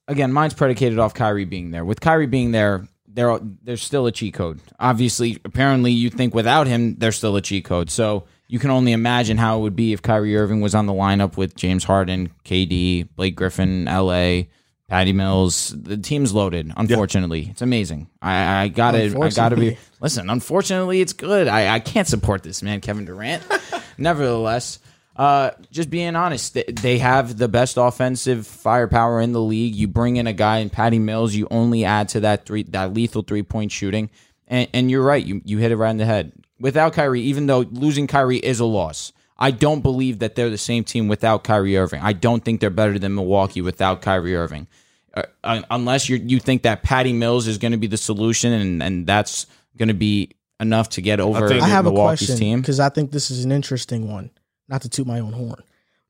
again, 0.08 0.32
mine's 0.32 0.54
predicated 0.54 0.98
off 1.00 1.14
Kyrie 1.14 1.44
being 1.44 1.72
there. 1.72 1.84
With 1.84 2.00
Kyrie 2.00 2.28
being 2.28 2.52
there, 2.52 2.88
there 3.16 3.40
there's 3.64 3.82
still 3.82 4.06
a 4.06 4.12
cheat 4.12 4.34
code. 4.34 4.60
Obviously, 4.80 5.40
apparently, 5.44 5.92
you 5.92 6.10
think 6.10 6.36
without 6.36 6.68
him, 6.68 6.96
there's 6.96 7.18
still 7.18 7.36
a 7.36 7.42
cheat 7.42 7.66
code. 7.66 7.90
So 7.90 8.26
you 8.48 8.60
can 8.60 8.70
only 8.70 8.92
imagine 8.92 9.38
how 9.38 9.58
it 9.58 9.62
would 9.62 9.76
be 9.76 9.94
if 9.94 10.02
Kyrie 10.02 10.38
Irving 10.38 10.62
was 10.62 10.76
on 10.76 10.86
the 10.86 10.94
lineup 10.94 11.38
with 11.38 11.56
James 11.56 11.84
Harden, 11.84 12.30
KD, 12.44 13.08
Blake 13.16 13.36
Griffin, 13.36 13.86
LA, 13.86 14.44
Patty 14.88 15.14
Mills. 15.14 15.74
The 15.76 15.98
team's 15.98 16.34
loaded. 16.34 16.72
Unfortunately, 16.76 17.48
it's 17.50 17.62
amazing. 17.62 18.08
I, 18.22 18.64
I 18.64 18.68
gotta, 18.68 19.18
I 19.20 19.30
gotta 19.30 19.56
be. 19.56 19.78
Listen, 20.00 20.30
unfortunately, 20.30 21.02
it's 21.02 21.14
good. 21.14 21.48
I, 21.48 21.76
I 21.76 21.80
can't 21.80 22.08
support 22.08 22.44
this 22.44 22.62
man, 22.62 22.82
Kevin 22.82 23.06
Durant. 23.06 23.44
Nevertheless, 23.98 24.80
uh, 25.16 25.52
just 25.72 25.90
being 25.90 26.16
honest, 26.16 26.58
they, 26.82 26.98
have 26.98 27.38
the 27.38 27.48
best 27.48 27.78
offensive 27.78 28.46
firepower 28.46 29.22
in 29.22 29.32
the 29.32 29.42
league. 29.42 29.74
You 29.74 29.88
bring 29.88 30.18
in 30.18 30.28
a 30.28 30.34
guy 30.34 30.58
in 30.58 30.70
Patty 30.70 31.00
Mills, 31.00 31.34
you 31.34 31.48
only 31.50 31.86
add 31.86 32.10
to 32.10 32.20
that 32.22 32.46
three 32.46 32.64
that 32.64 32.94
lethal 32.94 33.22
three 33.22 33.44
point 33.44 33.72
shooting, 33.72 34.10
and, 34.48 34.68
and 34.74 34.92
you're 34.92 35.04
right. 35.04 35.26
You 35.26 35.42
you 35.46 35.58
hit 35.58 35.72
it 35.72 35.78
right 35.78 35.92
in 35.92 35.98
the 35.98 36.06
head. 36.06 36.34
Without 36.60 36.94
Kyrie, 36.94 37.22
even 37.22 37.48
though 37.48 37.60
losing 37.60 38.08
Kyrie 38.08 38.38
is 38.38 38.60
a 38.60 38.66
loss, 38.66 39.14
I 39.38 39.52
don't 39.52 39.82
believe 39.82 40.20
that 40.20 40.36
they're 40.36 40.50
the 40.50 40.58
same 40.58 40.84
team 40.84 41.08
without 41.08 41.44
Kyrie 41.44 41.78
Irving. 41.78 42.02
I 42.02 42.14
don't 42.14 42.44
think 42.44 42.60
they're 42.60 42.70
better 42.70 43.00
than 43.00 43.16
Milwaukee 43.16 43.62
without 43.62 44.02
Kyrie 44.02 44.36
Irving. 44.36 44.68
Uh, 45.14 45.62
unless 45.70 46.10
you 46.10 46.18
you 46.18 46.40
think 46.42 46.64
that 46.64 46.84
Patty 46.84 47.14
Mills 47.14 47.48
is 47.48 47.58
going 47.58 47.72
to 47.72 47.78
be 47.78 47.88
the 47.88 47.98
solution, 47.98 48.52
and, 48.52 48.84
and 48.84 49.08
that's 49.08 49.48
going 49.78 49.88
to 49.88 49.94
be 49.94 50.32
enough 50.60 50.90
to 50.90 51.02
get 51.02 51.22
over 51.22 51.48
think- 51.48 51.64
I 51.64 51.68
have 51.70 51.86
a 51.86 51.92
Milwaukee's 51.92 52.20
question 52.20 52.38
team. 52.38 52.62
because 52.62 52.82
I 52.82 52.90
think 52.90 53.12
this 53.12 53.32
is 53.32 53.46
an 53.46 53.54
interesting 53.54 54.12
one. 54.12 54.32
Not 54.68 54.82
to 54.84 54.90
toot 54.90 55.06
my 55.08 55.20
own 55.20 55.34
horn. 55.34 55.62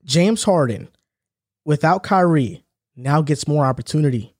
James 0.05 0.43
Harden, 0.43 0.87
without 1.65 2.03
Kyrie, 2.03 2.63
now 2.95 3.21
gets 3.21 3.47
more 3.47 3.65
opportunity. 3.65 4.33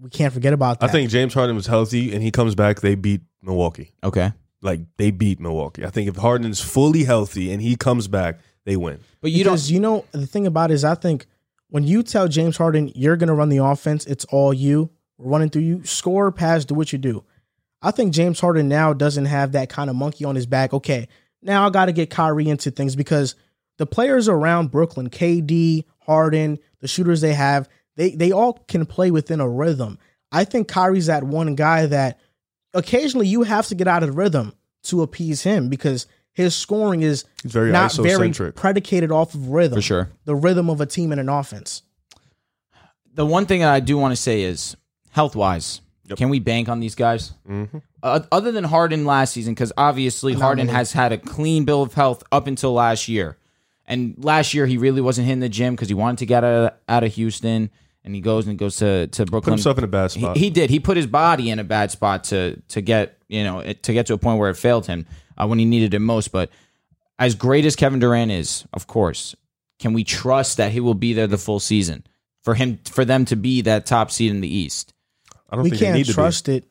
We 0.00 0.10
can't 0.10 0.32
forget 0.32 0.52
about 0.52 0.80
that. 0.80 0.88
I 0.88 0.92
think 0.92 1.10
James 1.10 1.34
Harden 1.34 1.54
was 1.56 1.66
healthy 1.66 2.12
and 2.14 2.22
he 2.22 2.30
comes 2.30 2.54
back, 2.54 2.80
they 2.80 2.94
beat 2.94 3.20
Milwaukee. 3.42 3.92
Okay, 4.02 4.32
Like 4.62 4.80
they 4.96 5.10
beat 5.10 5.38
Milwaukee. 5.40 5.84
I 5.84 5.90
think 5.90 6.08
if 6.08 6.16
Harden's 6.16 6.60
fully 6.60 7.04
healthy 7.04 7.52
and 7.52 7.60
he 7.62 7.76
comes 7.76 8.08
back, 8.08 8.38
they 8.64 8.76
win. 8.76 9.00
but 9.20 9.30
you 9.32 9.44
don't. 9.44 9.68
you 9.70 9.80
know 9.80 10.04
the 10.12 10.26
thing 10.26 10.46
about 10.46 10.70
it 10.70 10.74
is 10.74 10.84
I 10.84 10.94
think 10.94 11.26
when 11.68 11.84
you 11.84 12.02
tell 12.02 12.28
James 12.28 12.56
Harden 12.56 12.90
you're 12.94 13.16
going 13.16 13.28
to 13.28 13.34
run 13.34 13.48
the 13.48 13.58
offense, 13.58 14.06
it's 14.06 14.24
all 14.26 14.52
you. 14.54 14.90
We're 15.18 15.30
running 15.30 15.50
through 15.50 15.62
you. 15.62 15.84
Score, 15.84 16.30
pass, 16.32 16.64
do 16.64 16.74
what 16.74 16.92
you 16.92 16.98
do. 16.98 17.24
I 17.80 17.90
think 17.90 18.12
James 18.14 18.38
Harden 18.40 18.68
now 18.68 18.92
doesn't 18.92 19.24
have 19.26 19.52
that 19.52 19.68
kind 19.68 19.90
of 19.90 19.96
monkey 19.96 20.24
on 20.24 20.36
his 20.36 20.46
back. 20.46 20.72
Okay, 20.72 21.08
now 21.42 21.66
I 21.66 21.70
got 21.70 21.86
to 21.86 21.92
get 21.92 22.10
Kyrie 22.10 22.48
into 22.48 22.70
things 22.70 22.96
because 22.96 23.34
the 23.78 23.86
players 23.86 24.28
around 24.28 24.70
Brooklyn, 24.70 25.10
KD, 25.10 25.84
Harden, 26.00 26.58
the 26.80 26.88
shooters 26.88 27.20
they 27.20 27.34
have, 27.34 27.68
they 27.96 28.10
they 28.10 28.32
all 28.32 28.54
can 28.68 28.86
play 28.86 29.10
within 29.10 29.40
a 29.40 29.48
rhythm. 29.48 29.98
I 30.30 30.44
think 30.44 30.68
Kyrie's 30.68 31.06
that 31.06 31.24
one 31.24 31.54
guy 31.54 31.86
that 31.86 32.18
occasionally 32.74 33.26
you 33.26 33.42
have 33.42 33.66
to 33.68 33.74
get 33.74 33.88
out 33.88 34.02
of 34.02 34.10
the 34.10 34.14
rhythm 34.14 34.54
to 34.84 35.02
appease 35.02 35.42
him 35.42 35.68
because 35.68 36.06
his 36.32 36.56
scoring 36.56 37.02
is 37.02 37.24
He's 37.42 37.52
very 37.52 37.70
not 37.70 37.92
very 37.94 38.32
predicated 38.52 39.12
off 39.12 39.34
of 39.34 39.48
rhythm. 39.48 39.76
For 39.76 39.82
sure. 39.82 40.10
The 40.24 40.34
rhythm 40.34 40.70
of 40.70 40.80
a 40.80 40.86
team 40.86 41.12
and 41.12 41.20
an 41.20 41.28
offense. 41.28 41.82
the 43.14 43.26
one 43.26 43.44
thing 43.46 43.60
that 43.60 43.70
I 43.72 43.80
do 43.80 43.98
want 43.98 44.12
to 44.12 44.20
say 44.20 44.42
is 44.42 44.74
health 45.10 45.36
wise, 45.36 45.82
can 46.16 46.30
we 46.30 46.38
bank 46.38 46.68
on 46.68 46.80
these 46.80 46.94
guys? 46.94 47.32
Mm-hmm. 47.48 47.78
Uh, 48.02 48.20
other 48.32 48.50
than 48.50 48.64
Harden 48.64 49.04
last 49.04 49.32
season, 49.32 49.54
because 49.54 49.72
obviously 49.76 50.32
Harden 50.34 50.68
has 50.68 50.92
had 50.92 51.12
a 51.12 51.18
clean 51.18 51.64
bill 51.64 51.82
of 51.82 51.94
health 51.94 52.22
up 52.32 52.46
until 52.48 52.72
last 52.72 53.06
year. 53.08 53.36
And 53.86 54.14
last 54.18 54.54
year 54.54 54.66
he 54.66 54.76
really 54.76 55.00
wasn't 55.00 55.26
hitting 55.26 55.40
the 55.40 55.48
gym 55.48 55.74
because 55.74 55.88
he 55.88 55.94
wanted 55.94 56.18
to 56.18 56.26
get 56.26 56.42
out 56.44 56.72
of, 56.72 56.72
out 56.88 57.04
of 57.04 57.14
Houston, 57.14 57.70
and 58.04 58.14
he 58.14 58.20
goes 58.20 58.46
and 58.46 58.58
goes 58.58 58.76
to 58.76 59.06
to 59.08 59.22
Put 59.24 59.30
Brooklyn. 59.30 59.52
himself 59.54 59.78
in 59.78 59.84
a 59.84 59.88
bad 59.88 60.12
He, 60.12 60.20
spot. 60.20 60.36
he 60.36 60.50
did. 60.50 60.70
He 60.70 60.80
put 60.80 60.96
his 60.96 61.06
body 61.06 61.50
in 61.50 61.58
a 61.58 61.64
bad 61.64 61.90
spot 61.90 62.24
to 62.24 62.60
to 62.68 62.80
get 62.80 63.18
you 63.28 63.44
know 63.44 63.60
it, 63.60 63.82
to 63.84 63.92
get 63.92 64.06
to 64.06 64.14
a 64.14 64.18
point 64.18 64.38
where 64.40 64.50
it 64.50 64.56
failed 64.56 64.86
him 64.86 65.06
uh, 65.36 65.46
when 65.46 65.58
he 65.58 65.64
needed 65.64 65.94
it 65.94 65.98
most. 66.00 66.32
But 66.32 66.50
as 67.18 67.34
great 67.36 67.64
as 67.64 67.76
Kevin 67.76 68.00
Durant 68.00 68.30
is, 68.32 68.64
of 68.72 68.86
course, 68.88 69.36
can 69.78 69.92
we 69.92 70.02
trust 70.04 70.56
that 70.56 70.72
he 70.72 70.80
will 70.80 70.94
be 70.94 71.12
there 71.12 71.26
the 71.28 71.38
full 71.38 71.60
season 71.60 72.04
for 72.42 72.54
him 72.54 72.78
for 72.90 73.04
them 73.04 73.24
to 73.26 73.36
be 73.36 73.60
that 73.62 73.86
top 73.86 74.10
seed 74.10 74.30
in 74.30 74.40
the 74.40 74.52
East? 74.52 74.92
I 75.50 75.56
don't 75.56 75.64
We 75.64 75.70
think 75.70 75.80
they 75.80 75.86
can't 75.86 75.98
need 75.98 76.06
to 76.06 76.14
trust 76.14 76.48
it, 76.48 76.64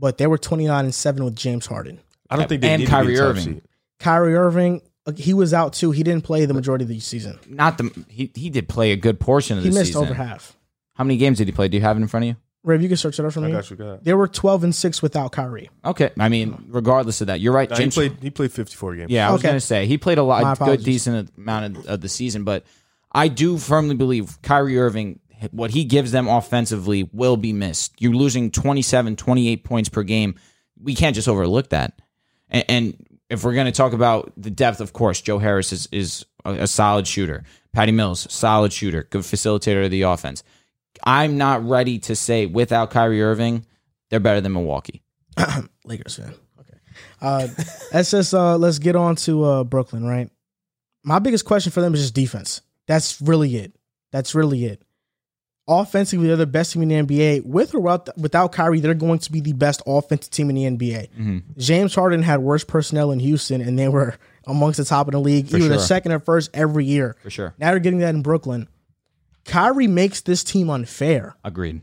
but 0.00 0.18
they 0.18 0.26
were 0.26 0.38
29 0.38 0.84
and 0.84 0.94
7 0.94 1.24
with 1.24 1.36
James 1.36 1.66
Harden. 1.66 2.00
I 2.28 2.36
don't 2.36 2.48
think 2.48 2.62
they 2.62 2.70
And 2.70 2.80
need 2.80 2.86
to 2.86 2.90
Kyrie 2.90 3.06
be 3.08 3.12
the 3.16 3.20
top 3.20 3.28
Irving. 3.28 3.62
Kyrie 3.98 4.34
Irving, 4.34 4.82
uh, 5.06 5.12
he 5.12 5.34
was 5.34 5.52
out 5.54 5.74
too. 5.74 5.90
He 5.90 6.02
didn't 6.02 6.24
play 6.24 6.46
the 6.46 6.54
majority 6.54 6.84
of 6.84 6.88
the 6.88 6.98
season. 7.00 7.38
Not 7.48 7.78
the 7.78 8.04
he 8.08 8.30
he 8.34 8.50
did 8.50 8.68
play 8.68 8.92
a 8.92 8.96
good 8.96 9.20
portion 9.20 9.58
of 9.58 9.64
He 9.64 9.70
the 9.70 9.74
missed 9.74 9.88
season. 9.88 10.02
over 10.02 10.14
half. 10.14 10.56
How 10.94 11.04
many 11.04 11.16
games 11.18 11.38
did 11.38 11.46
he 11.48 11.52
play? 11.52 11.68
Do 11.68 11.76
you 11.76 11.82
have 11.82 11.96
it 11.96 12.00
in 12.00 12.08
front 12.08 12.24
of 12.24 12.28
you? 12.28 12.36
Rev, 12.62 12.82
you 12.82 12.88
can 12.88 12.96
search 12.98 13.18
it 13.18 13.24
up 13.24 13.32
for 13.32 13.40
I 13.40 13.46
me. 13.46 13.52
got 13.52 13.70
you. 13.70 13.76
Go 13.76 13.86
ahead. 13.86 14.04
They 14.04 14.12
were 14.12 14.28
12 14.28 14.64
and 14.64 14.74
6 14.74 15.00
without 15.00 15.32
Kyrie. 15.32 15.70
Okay, 15.82 16.10
I 16.18 16.28
mean, 16.28 16.66
regardless 16.68 17.22
of 17.22 17.28
that, 17.28 17.40
you're 17.40 17.54
right. 17.54 17.70
Nah, 17.70 17.76
he 17.76 17.82
James 17.84 17.94
played. 17.94 18.16
He 18.20 18.28
played 18.30 18.52
54 18.52 18.96
games. 18.96 19.10
Yeah, 19.10 19.28
I 19.28 19.32
was 19.32 19.40
Okay. 19.40 19.48
gonna 19.48 19.60
say 19.60 19.86
he 19.86 19.96
played 19.98 20.18
a 20.18 20.22
lot, 20.22 20.58
good, 20.58 20.84
decent 20.84 21.30
amount 21.38 21.78
of, 21.78 21.86
of 21.86 22.00
the 22.02 22.08
season, 22.08 22.44
but 22.44 22.64
I 23.12 23.28
do 23.28 23.56
firmly 23.56 23.94
believe 23.96 24.40
Kyrie 24.42 24.78
Irving, 24.78 25.20
what 25.50 25.70
he 25.70 25.84
gives 25.84 26.12
them 26.12 26.28
offensively, 26.28 27.08
will 27.12 27.36
be 27.36 27.52
missed. 27.52 27.92
You're 27.98 28.14
losing 28.14 28.50
27, 28.50 29.16
28 29.16 29.64
points 29.64 29.88
per 29.88 30.02
game. 30.02 30.34
We 30.82 30.94
can't 30.94 31.14
just 31.14 31.28
overlook 31.28 31.70
that. 31.70 32.00
And, 32.48 32.64
and 32.68 33.06
if 33.28 33.44
we're 33.44 33.54
going 33.54 33.66
to 33.66 33.72
talk 33.72 33.92
about 33.92 34.32
the 34.36 34.50
depth, 34.50 34.80
of 34.80 34.92
course, 34.92 35.20
Joe 35.20 35.38
Harris 35.38 35.72
is 35.72 35.88
is 35.92 36.26
a, 36.44 36.52
a 36.52 36.66
solid 36.66 37.06
shooter. 37.06 37.44
Patty 37.72 37.92
Mills, 37.92 38.26
solid 38.32 38.72
shooter, 38.72 39.04
good 39.04 39.22
facilitator 39.22 39.84
of 39.84 39.90
the 39.90 40.02
offense. 40.02 40.42
I'm 41.04 41.38
not 41.38 41.66
ready 41.66 41.98
to 42.00 42.16
say 42.16 42.46
without 42.46 42.90
Kyrie 42.90 43.22
Irving, 43.22 43.64
they're 44.10 44.20
better 44.20 44.40
than 44.40 44.52
Milwaukee. 44.52 45.02
Lakers 45.84 46.16
fan. 46.16 46.34
Okay. 46.58 46.78
Uh, 47.20 47.48
let's 47.94 48.10
just 48.10 48.34
uh, 48.34 48.56
let's 48.58 48.78
get 48.78 48.96
on 48.96 49.16
to 49.16 49.44
uh, 49.44 49.64
Brooklyn. 49.64 50.04
Right. 50.04 50.28
My 51.04 51.18
biggest 51.18 51.44
question 51.44 51.72
for 51.72 51.80
them 51.80 51.94
is 51.94 52.00
just 52.00 52.14
defense. 52.14 52.60
That's 52.86 53.20
really 53.22 53.56
it. 53.56 53.74
That's 54.10 54.34
really 54.34 54.64
it. 54.64 54.82
Offensively, 55.72 56.26
they're 56.26 56.36
the 56.36 56.48
best 56.48 56.72
team 56.72 56.82
in 56.82 56.88
the 56.88 56.96
NBA. 56.96 57.44
With 57.44 57.76
or 57.76 57.80
without, 57.80 58.18
without 58.18 58.50
Kyrie, 58.50 58.80
they're 58.80 58.92
going 58.92 59.20
to 59.20 59.30
be 59.30 59.40
the 59.40 59.52
best 59.52 59.80
offensive 59.86 60.32
team 60.32 60.50
in 60.50 60.56
the 60.56 60.64
NBA. 60.64 61.10
Mm-hmm. 61.10 61.38
James 61.58 61.94
Harden 61.94 62.22
had 62.22 62.40
worse 62.40 62.64
personnel 62.64 63.12
in 63.12 63.20
Houston, 63.20 63.60
and 63.60 63.78
they 63.78 63.88
were 63.88 64.18
amongst 64.48 64.78
the 64.78 64.84
top 64.84 65.06
of 65.06 65.12
the 65.12 65.20
league, 65.20 65.54
either 65.54 65.68
the 65.68 65.78
second 65.78 66.10
or 66.10 66.18
first 66.18 66.50
every 66.52 66.84
year. 66.84 67.14
For 67.22 67.30
sure. 67.30 67.54
Now 67.56 67.70
they're 67.70 67.78
getting 67.78 68.00
that 68.00 68.16
in 68.16 68.22
Brooklyn. 68.22 68.68
Kyrie 69.44 69.86
makes 69.86 70.20
this 70.20 70.42
team 70.42 70.70
unfair. 70.70 71.36
Agreed. 71.44 71.82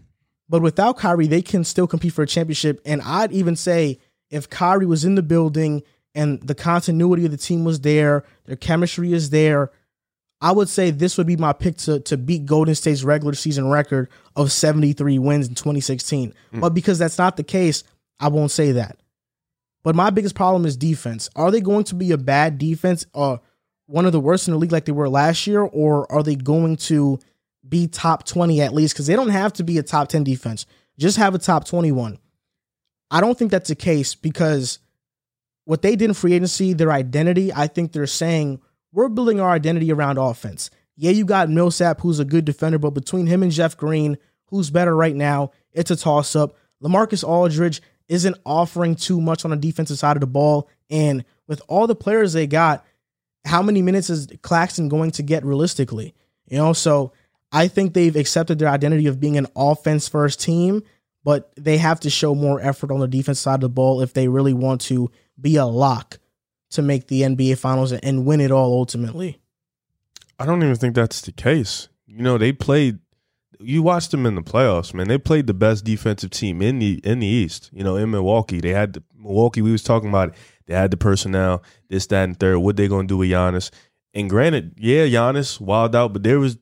But 0.50 0.62
without 0.62 0.97
Kyrie, 0.97 1.28
they 1.28 1.41
can 1.41 1.63
still 1.63 1.88
compete 1.88 2.12
for 2.12 2.23
a 2.23 2.28
championship. 2.28 2.82
And 2.86 3.02
I'd 3.02 3.32
even 3.32 3.56
say 3.56 4.00
if 4.30 4.50
Kyrie 4.50 4.86
was 4.86 5.06
in 5.06 5.15
the 5.15 5.23
building 5.23 5.84
and 6.13 6.41
the 6.41 6.56
continuity 6.56 7.26
of 7.26 7.32
the 7.32 7.38
team 7.38 7.63
was 7.63 7.82
there, 7.82 8.26
their 8.45 8.56
chemistry 8.56 9.13
is 9.13 9.30
there, 9.30 9.71
I 10.39 10.52
would 10.52 10.69
say 10.69 10.91
this 10.91 11.17
would 11.17 11.26
be 11.28 11.36
my 11.38 11.54
pick 11.54 11.78
to, 11.78 12.00
to 12.02 12.17
beat 12.17 12.45
Golden 12.45 12.76
State's 12.76 13.04
regular 13.04 13.34
season 13.34 13.69
record 13.69 14.10
of 14.36 14.52
73 14.52 15.17
wins 15.19 15.47
in 15.47 15.56
2016. 15.56 16.34
But 16.62 16.73
because 16.73 17.00
that's 17.00 17.17
not 17.17 17.38
the 17.38 17.43
case, 17.43 17.84
I 18.19 18.28
won't 18.28 18.52
say 18.52 18.73
that. 18.73 18.97
But 19.84 19.95
my 19.95 20.10
biggest 20.10 20.36
problem 20.36 20.65
is 20.65 20.78
defense. 20.78 21.30
Are 21.36 21.50
they 21.50 21.62
going 21.62 21.86
to 21.86 21.95
be 21.95 22.12
a 22.12 22.17
bad 22.17 22.58
defense, 22.58 23.06
uh, 23.15 23.38
one 23.86 24.06
of 24.06 24.12
the 24.12 24.19
worst 24.19 24.47
in 24.47 24.54
the 24.54 24.60
league 24.60 24.71
like 24.71 24.86
they 24.86 24.91
were 24.91 25.10
last 25.10 25.47
year, 25.47 25.62
or 25.62 26.12
are 26.12 26.21
they 26.21 26.36
going 26.36 26.76
to 26.76 27.19
be 27.67 27.88
top 27.88 28.26
20 28.26 28.62
at 28.62 28.73
least? 28.73 28.93
Because 28.93 29.08
they 29.08 29.15
don't 29.15 29.30
have 29.30 29.54
to 29.54 29.63
be 29.63 29.78
a 29.78 29.84
top 29.84 30.10
10 30.10 30.23
defense, 30.23 30.65
just 31.00 31.17
have 31.17 31.34
a 31.34 31.39
top 31.39 31.65
21. 31.65 32.19
I 33.10 33.21
don't 33.21 33.38
think 33.38 33.50
that's 33.50 33.69
the 33.69 33.76
case 33.76 34.13
because 34.13 34.80
what 35.63 35.82
they 35.82 35.95
did 35.95 36.10
in 36.10 36.13
free 36.13 36.34
agency, 36.34 36.73
their 36.73 36.91
identity, 36.91 37.54
I 37.54 37.67
think 37.67 37.91
they're 37.91 38.08
saying 38.08 38.62
we're 38.91 39.10
building 39.10 39.39
our 39.39 39.50
identity 39.50 39.91
around 39.91 40.17
offense. 40.17 40.69
Yeah, 40.95 41.12
you 41.12 41.26
got 41.26 41.50
Millsap, 41.50 42.02
who's 42.02 42.19
a 42.19 42.26
good 42.26 42.45
defender, 42.45 42.80
but 42.80 42.91
between 42.91 43.28
him 43.28 43.43
and 43.43 43.52
Jeff 43.52 43.78
Green, 43.78 44.17
who's 44.47 44.69
better 44.69 44.95
right 44.95 45.15
now, 45.15 45.52
it's 45.71 45.91
a 45.91 45.95
toss 45.95 46.36
up. 46.36 46.56
Lamarcus 46.82 47.23
Aldridge 47.23 47.82
isn't 48.08 48.38
offering 48.45 48.95
too 48.95 49.21
much 49.21 49.45
on 49.45 49.52
the 49.52 49.58
defensive 49.58 50.00
side 50.00 50.17
of 50.17 50.21
the 50.21 50.28
ball. 50.28 50.69
And 50.89 51.26
with 51.47 51.62
all 51.67 51.88
the 51.88 51.95
players 51.95 52.34
they 52.34 52.47
got, 52.47 52.86
how 53.45 53.62
many 53.62 53.82
minutes 53.82 54.10
is 54.10 54.28
Claxton 54.41 54.89
going 54.89 55.12
to 55.12 55.23
get 55.23 55.45
realistically? 55.45 56.15
You 56.47 56.58
know, 56.58 56.73
so 56.73 57.13
I 57.52 57.67
think 57.67 57.93
they've 57.93 58.15
accepted 58.15 58.60
their 58.60 58.69
identity 58.69 59.08
of 59.08 59.19
being 59.19 59.38
an 59.38 59.47
offense 59.56 60.08
first 60.08 60.41
team, 60.41 60.84
but 61.23 61.52
they 61.56 61.78
have 61.78 62.00
to 62.02 62.10
show 62.10 62.34
more 62.34 62.60
effort 62.62 62.91
on 62.91 63.00
the 63.00 63.08
defense 63.08 63.39
side 63.39 63.56
of 63.56 63.62
the 63.62 63.69
ball 63.69 64.02
if 64.02 64.13
they 64.13 64.28
really 64.28 64.54
want 64.54 64.82
to 64.82 65.12
be 65.39 65.58
a 65.58 65.65
lock 65.65 66.19
to 66.78 66.82
make 66.82 67.08
the 67.08 67.24
NBA 67.24 67.58
finals 67.58 67.92
and 67.92 68.26
win 68.26 68.40
it 68.40 68.52
all 68.52 68.72
ultimately. 68.72 69.40
I 70.40 70.46
don't 70.46 70.63
even 70.63 70.76
think 70.76 70.96
that's 70.96 71.22
the 71.22 71.32
case. 71.32 71.90
You 72.06 72.22
know, 72.22 72.38
they 72.38 72.54
played. 72.54 73.00
You 73.60 73.82
watched 73.82 74.12
them 74.12 74.28
in 74.28 74.36
the 74.36 74.44
playoffs, 74.44 74.94
man. 74.94 75.08
They 75.08 75.18
played 75.18 75.48
the 75.48 75.54
best 75.54 75.84
defensive 75.84 76.30
team 76.30 76.62
in 76.62 76.78
the 76.78 77.02
in 77.04 77.20
the 77.20 77.28
East. 77.28 77.72
You 77.74 77.84
know, 77.84 77.96
in 77.96 78.12
Milwaukee, 78.12 78.62
they 78.62 78.70
had 78.70 78.94
the, 78.94 79.04
Milwaukee. 79.16 79.63
We 79.63 79.72
was 79.72 79.82
talking 79.82 80.10
about 80.10 80.30
it. 80.30 80.36
They 80.68 80.76
had 80.76 80.92
the 80.92 80.98
personnel, 80.98 81.63
this, 81.90 82.06
that, 82.08 82.24
and 82.24 82.40
third. 82.40 82.60
What 82.60 82.78
they 82.78 82.88
gonna 82.88 83.08
do 83.08 83.18
with 83.18 83.30
Giannis? 83.30 83.72
And 84.13 84.30
granted, 84.30 84.76
yeah, 84.78 85.06
Giannis 85.06 85.60
wild 85.60 85.96
out, 85.96 86.13
but 86.13 86.22
there 86.22 86.40
was 86.40 86.58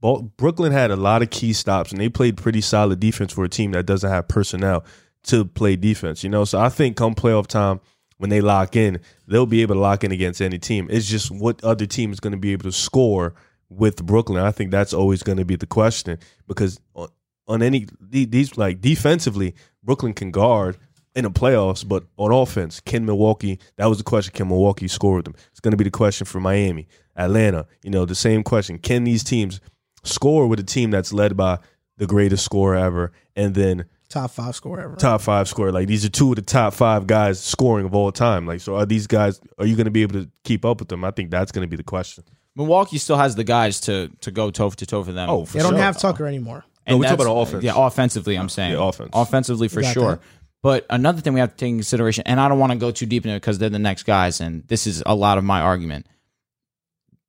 Brooklyn 0.00 0.70
had 0.70 0.92
a 0.92 0.96
lot 0.96 1.22
of 1.22 1.30
key 1.30 1.52
stops, 1.52 1.90
and 1.90 2.00
they 2.00 2.08
played 2.08 2.36
pretty 2.36 2.60
solid 2.60 3.00
defense 3.00 3.32
for 3.32 3.44
a 3.44 3.48
team 3.48 3.72
that 3.72 3.86
doesn't 3.86 4.08
have 4.08 4.28
personnel 4.28 4.84
to 5.24 5.44
play 5.44 5.74
defense. 5.74 6.22
You 6.22 6.30
know, 6.30 6.44
so 6.44 6.60
I 6.60 6.68
think 6.68 6.96
come 6.96 7.16
playoff 7.16 7.48
time 7.48 7.80
when 8.18 8.30
they 8.30 8.40
lock 8.40 8.76
in, 8.76 9.00
they'll 9.26 9.46
be 9.46 9.62
able 9.62 9.76
to 9.76 9.80
lock 9.80 10.04
in 10.04 10.12
against 10.12 10.42
any 10.42 10.58
team. 10.58 10.88
It's 10.90 11.08
just 11.08 11.30
what 11.30 11.62
other 11.64 11.86
team 11.86 12.12
is 12.12 12.20
going 12.20 12.32
to 12.32 12.38
be 12.38 12.52
able 12.52 12.64
to 12.64 12.72
score 12.72 13.34
with 13.68 14.04
Brooklyn. 14.04 14.42
I 14.42 14.50
think 14.50 14.70
that's 14.70 14.92
always 14.92 15.22
going 15.22 15.38
to 15.38 15.44
be 15.44 15.56
the 15.56 15.66
question 15.66 16.18
because 16.46 16.80
on, 16.94 17.08
on 17.46 17.62
any 17.62 17.86
these 18.00 18.56
like 18.58 18.80
defensively, 18.80 19.54
Brooklyn 19.82 20.14
can 20.14 20.30
guard 20.30 20.76
in 21.14 21.24
the 21.24 21.30
playoffs, 21.30 21.86
but 21.86 22.04
on 22.16 22.30
offense, 22.30 22.80
can 22.80 23.04
Milwaukee? 23.04 23.58
That 23.76 23.86
was 23.86 23.98
the 23.98 24.04
question. 24.04 24.34
Can 24.34 24.48
Milwaukee 24.48 24.88
score 24.88 25.16
with 25.16 25.24
them? 25.24 25.34
It's 25.50 25.60
going 25.60 25.72
to 25.72 25.76
be 25.76 25.84
the 25.84 25.90
question 25.90 26.26
for 26.26 26.40
Miami, 26.40 26.86
Atlanta. 27.16 27.66
You 27.82 27.90
know, 27.90 28.04
the 28.04 28.14
same 28.14 28.42
question. 28.42 28.78
Can 28.78 29.04
these 29.04 29.24
teams 29.24 29.60
score 30.04 30.46
with 30.46 30.60
a 30.60 30.64
team 30.64 30.90
that's 30.90 31.12
led 31.12 31.36
by 31.36 31.58
the 31.96 32.06
greatest 32.06 32.44
scorer 32.44 32.76
ever, 32.76 33.12
and 33.36 33.54
then 33.54 33.84
top 34.08 34.30
five 34.30 34.54
scorer 34.54 34.80
ever. 34.80 34.96
Top 34.96 35.20
five 35.20 35.48
scorer. 35.48 35.72
Like 35.72 35.86
these 35.88 36.04
are 36.04 36.08
two 36.08 36.30
of 36.30 36.36
the 36.36 36.42
top 36.42 36.74
five 36.74 37.06
guys 37.06 37.40
scoring 37.42 37.86
of 37.86 37.94
all 37.94 38.10
time. 38.12 38.46
Like, 38.46 38.60
so 38.60 38.76
are 38.76 38.86
these 38.86 39.06
guys? 39.06 39.40
Are 39.58 39.66
you 39.66 39.76
going 39.76 39.84
to 39.86 39.90
be 39.90 40.02
able 40.02 40.20
to 40.22 40.30
keep 40.44 40.64
up 40.64 40.80
with 40.80 40.88
them? 40.88 41.04
I 41.04 41.10
think 41.10 41.30
that's 41.30 41.52
going 41.52 41.66
to 41.66 41.70
be 41.70 41.76
the 41.76 41.82
question. 41.82 42.24
Milwaukee 42.56 42.98
still 42.98 43.16
has 43.16 43.36
the 43.36 43.44
guys 43.44 43.80
to 43.82 44.08
to 44.20 44.30
go 44.30 44.50
toe 44.50 44.70
to 44.70 44.86
toe 44.86 45.02
for 45.04 45.12
them. 45.12 45.28
Oh, 45.30 45.44
for 45.44 45.58
They 45.58 45.62
don't 45.62 45.72
sure. 45.72 45.78
have 45.80 45.98
Tucker 45.98 46.26
anymore. 46.26 46.64
No, 46.88 46.96
we 46.96 47.04
talk 47.06 47.18
that's- 47.18 47.26
about 47.26 47.40
offense. 47.42 47.64
Yeah, 47.64 47.72
offensively, 47.76 48.36
I'm 48.36 48.48
saying. 48.48 48.72
Yeah, 48.72 48.88
offense. 48.88 49.10
Offensively 49.12 49.68
for 49.68 49.82
got 49.82 49.92
sure. 49.92 50.10
that. 50.12 50.20
But 50.62 50.86
another 50.90 51.20
thing 51.20 51.34
we 51.34 51.40
have 51.40 51.50
to 51.50 51.56
take 51.56 51.68
in 51.70 51.76
consideration, 51.76 52.24
and 52.26 52.40
I 52.40 52.48
don't 52.48 52.58
want 52.58 52.72
to 52.72 52.78
go 52.78 52.90
too 52.90 53.06
deep 53.06 53.24
into 53.24 53.36
it 53.36 53.40
because 53.40 53.58
they're 53.58 53.68
the 53.70 53.78
next 53.78 54.02
guys, 54.04 54.40
and 54.40 54.66
this 54.66 54.86
is 54.88 55.02
a 55.06 55.14
lot 55.14 55.38
of 55.38 55.44
my 55.44 55.60
argument. 55.60 56.06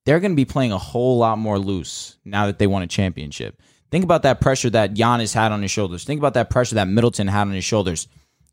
They're 0.06 0.20
going 0.20 0.32
to 0.32 0.36
be 0.36 0.46
playing 0.46 0.72
a 0.72 0.78
whole 0.80 1.18
lot 1.18 1.38
more 1.38 1.60
loose 1.60 2.18
now 2.26 2.48
that 2.48 2.58
they 2.58 2.66
won 2.66 2.82
a 2.82 2.88
championship. 2.88 3.62
Think 3.92 4.04
about 4.04 4.24
that 4.24 4.40
pressure 4.40 4.70
that 4.70 4.94
Giannis 4.94 5.34
had 5.34 5.52
on 5.52 5.62
his 5.62 5.72
shoulders. 5.72 6.04
Think 6.04 6.20
about 6.20 6.36
that 6.36 6.50
pressure 6.50 6.76
that 6.76 6.88
Middleton 6.88 7.28
had 7.28 7.42
on 7.42 7.52
his 7.54 7.64
shoulders. 7.66 8.08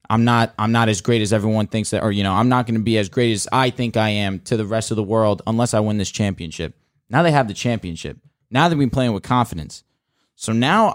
I'm 0.09 0.25
not 0.25 0.55
I'm 0.59 0.73
not 0.73 0.89
as 0.89 1.01
great 1.01 1.21
as 1.21 1.33
everyone 1.33 1.67
thinks 1.67 1.91
that 1.91 2.03
or 2.03 2.13
you 2.13 2.23
know, 2.23 2.33
I'm 2.33 2.49
not 2.49 2.67
going 2.67 2.77
to 2.77 2.83
be 2.85 2.97
as 2.97 3.09
great 3.09 3.33
as 3.33 3.49
I 3.53 3.71
think 3.71 3.97
I 3.97 4.11
am 4.11 4.39
to 4.41 4.57
the 4.57 4.65
rest 4.65 4.91
of 4.91 4.97
the 4.97 5.03
world 5.03 5.43
unless 5.47 5.75
I 5.75 5.81
win 5.81 5.99
this 5.99 6.11
championship. 6.11 6.75
Now 7.11 7.23
they 7.23 7.33
have 7.33 7.49
the 7.49 7.55
championship. 7.55 8.19
Now 8.51 8.69
they've 8.69 8.79
been 8.79 8.91
playing 8.91 9.13
with 9.13 9.25
confidence. 9.25 9.83
So 10.37 10.53
now 10.53 10.95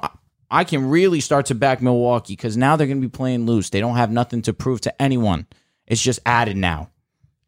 I- 0.50 0.64
can 0.64 0.90
really 0.90 1.20
start 1.20 1.48
to 1.48 1.56
back 1.56 1.82
Milwaukee 1.82 2.34
because 2.36 2.56
now 2.58 2.76
they're 2.76 2.88
going 2.88 3.02
to 3.02 3.08
be 3.08 3.12
playing 3.12 3.46
loose. 3.46 3.70
They 3.70 3.80
don't 3.80 3.96
have 3.96 4.12
nothing 4.12 4.42
to 4.44 4.54
prove 4.54 4.82
to 4.82 5.02
anyone. 5.02 5.46
It's 5.88 6.02
just 6.02 6.20
added 6.26 6.56
now, 6.58 6.90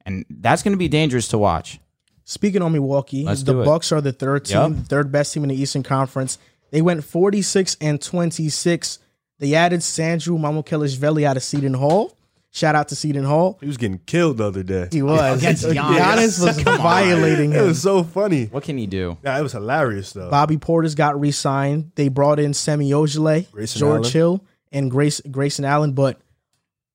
and 0.06 0.26
that's 0.30 0.64
going 0.64 0.72
to 0.74 0.78
be 0.78 0.88
dangerous 0.90 1.28
to 1.30 1.38
watch. 1.38 1.80
Speaking 2.26 2.62
on 2.62 2.72
Milwaukee, 2.72 3.24
Let's 3.26 3.44
the. 3.44 3.54
Bucks 3.54 3.92
are 3.92 4.02
the 4.02 4.12
third 4.14 4.46
team, 4.46 4.58
Yep. 4.58 4.72
the 4.72 4.84
third 4.84 5.12
best 5.12 5.34
team 5.34 5.44
in 5.44 5.50
the 5.50 5.56
Eastern 5.62 5.84
Conference. 5.84 6.38
They 6.74 6.82
went 6.82 7.04
46 7.04 7.78
and 7.80 8.02
26. 8.02 8.98
They 9.38 9.54
added 9.54 9.84
Sandro 9.84 10.38
Mamukelashvili 10.38 11.24
out 11.24 11.38
of 11.38 11.44
Seton 11.44 11.76
Hall. 11.76 12.18
Shout 12.50 12.74
out 12.74 12.88
to 12.88 12.96
Seton 12.96 13.26
Hall. 13.26 13.58
He 13.62 13.68
was 13.68 13.78
getting 13.78 14.00
killed 14.00 14.38
the 14.38 14.46
other 14.48 14.64
day. 14.64 14.88
He 14.92 15.04
was. 15.04 15.38
Against 15.42 15.66
Giannis. 15.68 15.98
Giannis 16.00 16.44
was 16.46 16.58
Come 16.64 16.74
on. 16.74 16.82
violating 16.82 17.54
It 17.54 17.62
was 17.62 17.80
so 17.82 18.04
funny. 18.04 18.46
What 18.46 18.64
can 18.64 18.78
he 18.80 18.88
do? 18.88 19.18
Yeah, 19.24 19.38
it 19.40 19.44
was 19.44 19.52
hilarious 19.52 20.14
though. 20.14 20.30
Bobby 20.32 20.58
Portis 20.58 20.96
got 20.96 21.20
re-signed. 21.20 21.92
They 21.94 22.10
brought 22.10 22.40
in 22.40 22.56
Semi 22.56 22.90
Ojeleye, 22.92 23.52
Grayson 23.52 23.80
George 23.80 24.02
Allen. 24.02 24.12
Hill, 24.12 24.46
and 24.72 24.90
Grace 24.92 25.22
Grayson 25.32 25.66
Allen. 25.66 25.94
But 25.94 26.20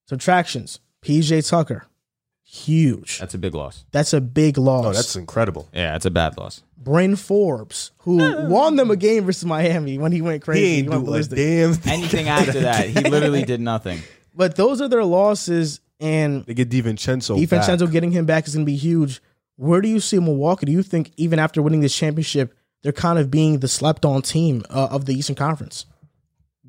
subtractions. 0.08 0.80
PJ 1.02 1.48
Tucker, 1.48 1.86
huge. 2.48 3.18
That's 3.18 3.34
a 3.34 3.38
big 3.38 3.54
loss. 3.54 3.84
That's 3.92 4.12
a 4.12 4.20
big 4.20 4.56
loss. 4.58 4.86
Oh, 4.86 4.92
that's 4.92 5.16
incredible. 5.16 5.68
Yeah, 5.72 5.94
it's 5.96 6.06
a 6.06 6.10
bad 6.10 6.36
loss. 6.38 6.62
Bryn 6.76 7.16
Forbes, 7.16 7.90
who 7.98 8.16
won 8.48 8.76
them 8.76 8.90
a 8.90 8.96
game 8.96 9.24
versus 9.24 9.44
Miami 9.44 9.98
when 9.98 10.12
he 10.12 10.22
went 10.22 10.42
crazy. 10.42 10.60
He 10.66 10.78
ain't 10.78 10.88
went 10.88 11.04
do 11.04 11.14
a 11.14 11.22
damn 11.22 11.74
thing. 11.74 11.92
Anything 11.92 12.28
after 12.28 12.60
that, 12.60 12.88
he 12.88 13.00
literally 13.08 13.44
did 13.44 13.60
nothing. 13.60 14.00
But 14.34 14.56
those 14.56 14.80
are 14.80 14.88
their 14.88 15.04
losses, 15.04 15.80
and 16.00 16.46
They 16.46 16.54
get 16.54 16.70
DiVincenzo. 16.70 17.44
DiVincenzo 17.44 17.80
back. 17.80 17.90
getting 17.90 18.12
him 18.12 18.24
back 18.24 18.46
is 18.46 18.54
going 18.54 18.64
to 18.64 18.70
be 18.70 18.76
huge. 18.76 19.20
Where 19.56 19.80
do 19.80 19.88
you 19.88 20.00
see 20.00 20.18
Milwaukee? 20.18 20.66
Do 20.66 20.72
you 20.72 20.84
think 20.84 21.12
even 21.16 21.38
after 21.40 21.60
winning 21.60 21.80
this 21.80 21.94
championship, 21.94 22.54
they're 22.82 22.92
kind 22.92 23.18
of 23.18 23.30
being 23.30 23.58
the 23.58 23.68
slept-on 23.68 24.22
team 24.22 24.62
uh, 24.70 24.88
of 24.90 25.04
the 25.06 25.12
Eastern 25.14 25.34
Conference? 25.34 25.84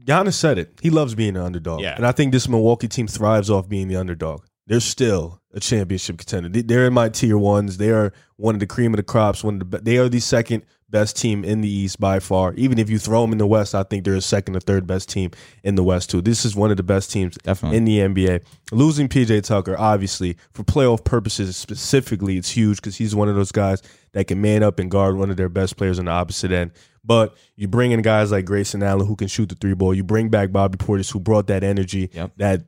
Giannis 0.03 0.33
said 0.33 0.57
it. 0.57 0.73
He 0.81 0.89
loves 0.89 1.13
being 1.13 1.35
an 1.35 1.43
underdog. 1.43 1.81
Yeah. 1.81 1.95
And 1.95 2.05
I 2.05 2.11
think 2.11 2.31
this 2.31 2.49
Milwaukee 2.49 2.87
team 2.87 3.07
thrives 3.07 3.49
off 3.49 3.69
being 3.69 3.87
the 3.87 3.95
underdog. 3.95 4.41
They're 4.69 4.79
still 4.79 5.41
a 5.53 5.60
championship 5.60 6.19
contender. 6.19 6.47
They- 6.47 6.62
They're 6.62 6.88
in 6.88 6.93
my 6.93 7.10
tier 7.10 7.38
ones. 7.38 7.77
They 7.77 7.89
are 7.89 8.13
one 8.38 8.55
of 8.55 8.60
the 8.62 8.67
cream 8.67 8.93
of 8.93 8.97
the 8.97 9.03
crops. 9.03 9.43
One 9.43 9.62
of 9.62 9.71
the 9.71 9.79
they 9.79 9.97
are 9.97 10.08
the 10.08 10.19
second 10.21 10.63
best 10.91 11.15
team 11.17 11.43
in 11.43 11.62
the 11.62 11.69
East 11.69 11.99
by 11.99 12.19
far. 12.19 12.53
Even 12.55 12.79
if 12.79 12.89
you 12.89 12.97
throw 12.97 13.21
them 13.21 13.32
in 13.32 13.38
the 13.38 13.45
West, 13.45 13.75
I 13.75 13.84
think 13.84 14.03
they're 14.05 14.15
a 14.15 14.21
second 14.21 14.55
or 14.55 14.60
third 14.60 14.88
best 14.88 15.10
team 15.10 15.29
in 15.63 15.75
the 15.75 15.84
West 15.84 16.10
too. 16.10 16.21
This 16.21 16.45
is 16.45 16.55
one 16.55 16.71
of 16.71 16.77
the 16.77 16.84
best 16.84 17.12
teams 17.12 17.36
Definitely. 17.43 17.77
in 17.77 17.86
the 17.86 17.99
NBA. 17.99 18.41
Losing 18.71 19.08
PJ 19.10 19.41
Tucker, 19.43 19.75
obviously, 19.77 20.36
for 20.53 20.63
playoff 20.63 21.03
purposes 21.03 21.58
specifically, 21.58 22.38
it's 22.38 22.49
huge 22.51 22.77
because 22.77 22.95
he's 22.97 23.13
one 23.15 23.29
of 23.29 23.36
those 23.36 23.51
guys 23.51 23.82
that 24.13 24.25
can 24.27 24.41
man 24.41 24.63
up 24.63 24.79
and 24.79 24.89
guard 24.89 25.15
one 25.17 25.29
of 25.29 25.38
their 25.38 25.49
best 25.49 25.77
players 25.77 25.99
on 25.99 26.05
the 26.05 26.12
opposite 26.12 26.51
end. 26.51 26.71
But 27.05 27.36
you 27.55 27.67
bring 27.67 27.91
in 27.91 28.01
guys 28.01 28.32
like 28.32 28.45
Grayson 28.45 28.82
Allen 28.84 29.05
who 29.08 29.15
can 29.15 29.27
shoot 29.27 29.49
the 29.49 29.55
three 29.55 29.73
ball. 29.73 29.93
You 29.93 30.03
bring 30.03 30.29
back 30.29 30.51
Bobby 30.51 30.77
Portis 30.77 31.12
who 31.12 31.19
brought 31.19 31.47
that 31.47 31.63
energy, 31.63 32.10
Yep. 32.13 32.32
that 32.38 32.63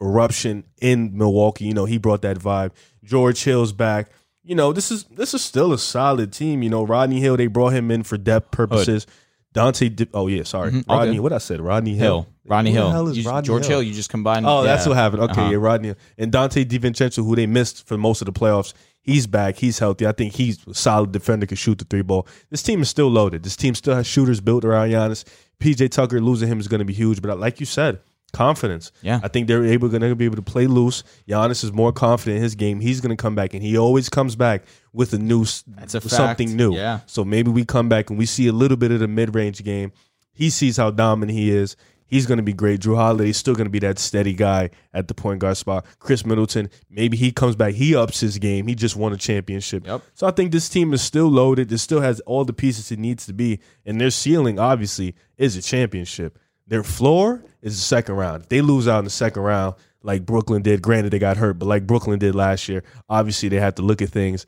eruption 0.00 0.64
in 0.80 1.16
Milwaukee. 1.16 1.64
You 1.64 1.74
know, 1.74 1.84
he 1.84 1.98
brought 1.98 2.22
that 2.22 2.38
vibe. 2.38 2.72
George 3.04 3.42
Hill's 3.44 3.72
back. 3.72 4.10
You 4.44 4.54
know, 4.54 4.72
this 4.72 4.90
is 4.92 5.04
this 5.04 5.34
is 5.34 5.42
still 5.42 5.72
a 5.72 5.78
solid 5.78 6.32
team. 6.32 6.62
You 6.62 6.70
know, 6.70 6.84
Rodney 6.84 7.20
Hill, 7.20 7.36
they 7.36 7.46
brought 7.48 7.72
him 7.72 7.90
in 7.90 8.02
for 8.04 8.16
depth 8.16 8.50
purposes. 8.52 9.06
Dante, 9.52 9.88
Di- 9.88 10.08
oh 10.12 10.26
yeah, 10.26 10.42
sorry, 10.42 10.70
Mhm, 10.70 10.84
Rodney. 10.88 11.10
okay. 11.12 11.20
What 11.20 11.32
I 11.32 11.38
said, 11.38 11.60
Rodney 11.62 11.94
Hill. 11.94 12.22
Hill, 12.22 12.26
Rodney 12.44 12.70
Who 12.72 12.76
the 12.76 12.82
Hill, 12.82 12.90
hell 12.90 13.08
is 13.08 13.16
You- 13.18 13.24
Rodney 13.28 13.46
George 13.46 13.62
Hill? 13.66 13.78
Hill. 13.80 13.88
You 13.88 13.94
just 13.94 14.10
combined. 14.10 14.44
Oh, 14.46 14.62
that's 14.62 14.84
yeah. 14.84 14.90
what 14.90 14.98
happened. 14.98 15.22
Okay, 15.22 15.40
Uh-huh. 15.40 15.50
yeah, 15.52 15.56
Rodney 15.56 15.94
and 16.18 16.30
Donte 16.30 16.64
DiVincenzo, 16.66 17.24
who 17.24 17.34
they 17.34 17.46
missed 17.46 17.86
for 17.86 17.96
most 17.96 18.20
of 18.20 18.26
the 18.26 18.32
playoffs. 18.32 18.74
He's 19.00 19.26
back. 19.26 19.56
He's 19.56 19.78
healthy. 19.78 20.06
I 20.06 20.12
think 20.12 20.34
he's 20.34 20.58
a 20.66 20.74
solid 20.74 21.10
defender. 21.12 21.46
Can 21.46 21.56
shoot 21.56 21.78
the 21.78 21.84
three 21.86 22.02
ball. 22.02 22.26
This 22.50 22.62
team 22.62 22.82
is 22.82 22.90
still 22.90 23.08
loaded. 23.08 23.44
This 23.44 23.56
team 23.56 23.74
still 23.74 23.94
has 23.94 24.06
shooters 24.06 24.40
built 24.40 24.64
around 24.64 24.90
Giannis. 24.90 25.24
PJ 25.58 25.88
Tucker 25.90 26.20
losing 26.20 26.48
him 26.48 26.60
is 26.60 26.68
going 26.68 26.80
to 26.80 26.84
be 26.84 26.92
huge. 26.92 27.22
But 27.22 27.40
like 27.40 27.58
you 27.58 27.66
said, 27.66 28.00
confidence. 28.36 28.92
Yeah. 29.02 29.20
I 29.22 29.28
think 29.28 29.48
they're 29.48 29.64
able 29.64 29.88
going 29.88 30.02
to 30.02 30.14
be 30.14 30.26
able 30.26 30.36
to 30.36 30.42
play 30.42 30.66
loose. 30.66 31.02
Giannis 31.26 31.64
is 31.64 31.72
more 31.72 31.92
confident 31.92 32.36
in 32.36 32.42
his 32.42 32.54
game. 32.54 32.80
He's 32.80 33.00
going 33.00 33.16
to 33.16 33.20
come 33.20 33.34
back, 33.34 33.54
and 33.54 33.62
he 33.62 33.76
always 33.78 34.08
comes 34.08 34.36
back 34.36 34.62
with 34.92 35.12
a 35.14 35.18
new, 35.18 35.40
That's 35.66 35.94
a 35.94 35.98
with 35.98 36.04
fact. 36.04 36.12
something 36.12 36.54
new. 36.56 36.74
Yeah. 36.74 37.00
So 37.06 37.24
maybe 37.24 37.50
we 37.50 37.64
come 37.64 37.88
back 37.88 38.10
and 38.10 38.18
we 38.18 38.26
see 38.26 38.46
a 38.46 38.52
little 38.52 38.76
bit 38.76 38.92
of 38.92 39.00
the 39.00 39.08
mid 39.08 39.34
range 39.34 39.64
game. 39.64 39.92
He 40.32 40.50
sees 40.50 40.76
how 40.76 40.90
dominant 40.90 41.36
he 41.36 41.50
is. 41.50 41.76
He's 42.08 42.24
going 42.26 42.36
to 42.36 42.44
be 42.44 42.52
great. 42.52 42.80
Jrue 42.82 42.94
Holiday's 42.94 43.36
still 43.36 43.54
going 43.54 43.64
to 43.66 43.70
be 43.70 43.80
that 43.80 43.98
steady 43.98 44.32
guy 44.32 44.70
at 44.94 45.08
the 45.08 45.14
point 45.14 45.40
guard 45.40 45.56
spot. 45.56 45.84
Khris 45.98 46.24
Middleton, 46.24 46.70
maybe 46.88 47.16
he 47.16 47.32
comes 47.32 47.56
back. 47.56 47.74
He 47.74 47.96
ups 47.96 48.20
his 48.20 48.38
game. 48.38 48.68
He 48.68 48.76
just 48.76 48.94
won 48.94 49.12
a 49.12 49.16
championship. 49.16 49.84
Yep. 49.84 50.02
So 50.14 50.26
I 50.28 50.30
think 50.30 50.52
this 50.52 50.68
team 50.68 50.94
is 50.94 51.02
still 51.02 51.26
loaded. 51.26 51.72
It 51.72 51.78
still 51.78 52.00
has 52.02 52.20
all 52.20 52.44
the 52.44 52.52
pieces 52.52 52.92
it 52.92 53.00
needs 53.00 53.26
to 53.26 53.32
be. 53.32 53.58
And 53.84 54.00
their 54.00 54.10
ceiling, 54.10 54.60
obviously, 54.60 55.16
is 55.36 55.56
a 55.56 55.62
championship. 55.62 56.38
Their 56.66 56.82
floor 56.82 57.44
is 57.62 57.76
the 57.76 57.82
second 57.82 58.16
round. 58.16 58.42
If 58.44 58.48
they 58.48 58.60
lose 58.60 58.88
out 58.88 58.98
in 59.00 59.04
the 59.04 59.10
second 59.10 59.42
round, 59.42 59.76
like 60.02 60.26
Brooklyn 60.26 60.62
did, 60.62 60.82
granted 60.82 61.10
they 61.12 61.18
got 61.18 61.36
hurt, 61.36 61.58
but 61.58 61.66
like 61.66 61.86
Brooklyn 61.86 62.18
did 62.18 62.34
last 62.34 62.68
year, 62.68 62.82
obviously 63.08 63.48
they 63.48 63.60
have 63.60 63.74
to 63.76 63.82
look 63.82 64.02
at 64.02 64.08
things. 64.08 64.46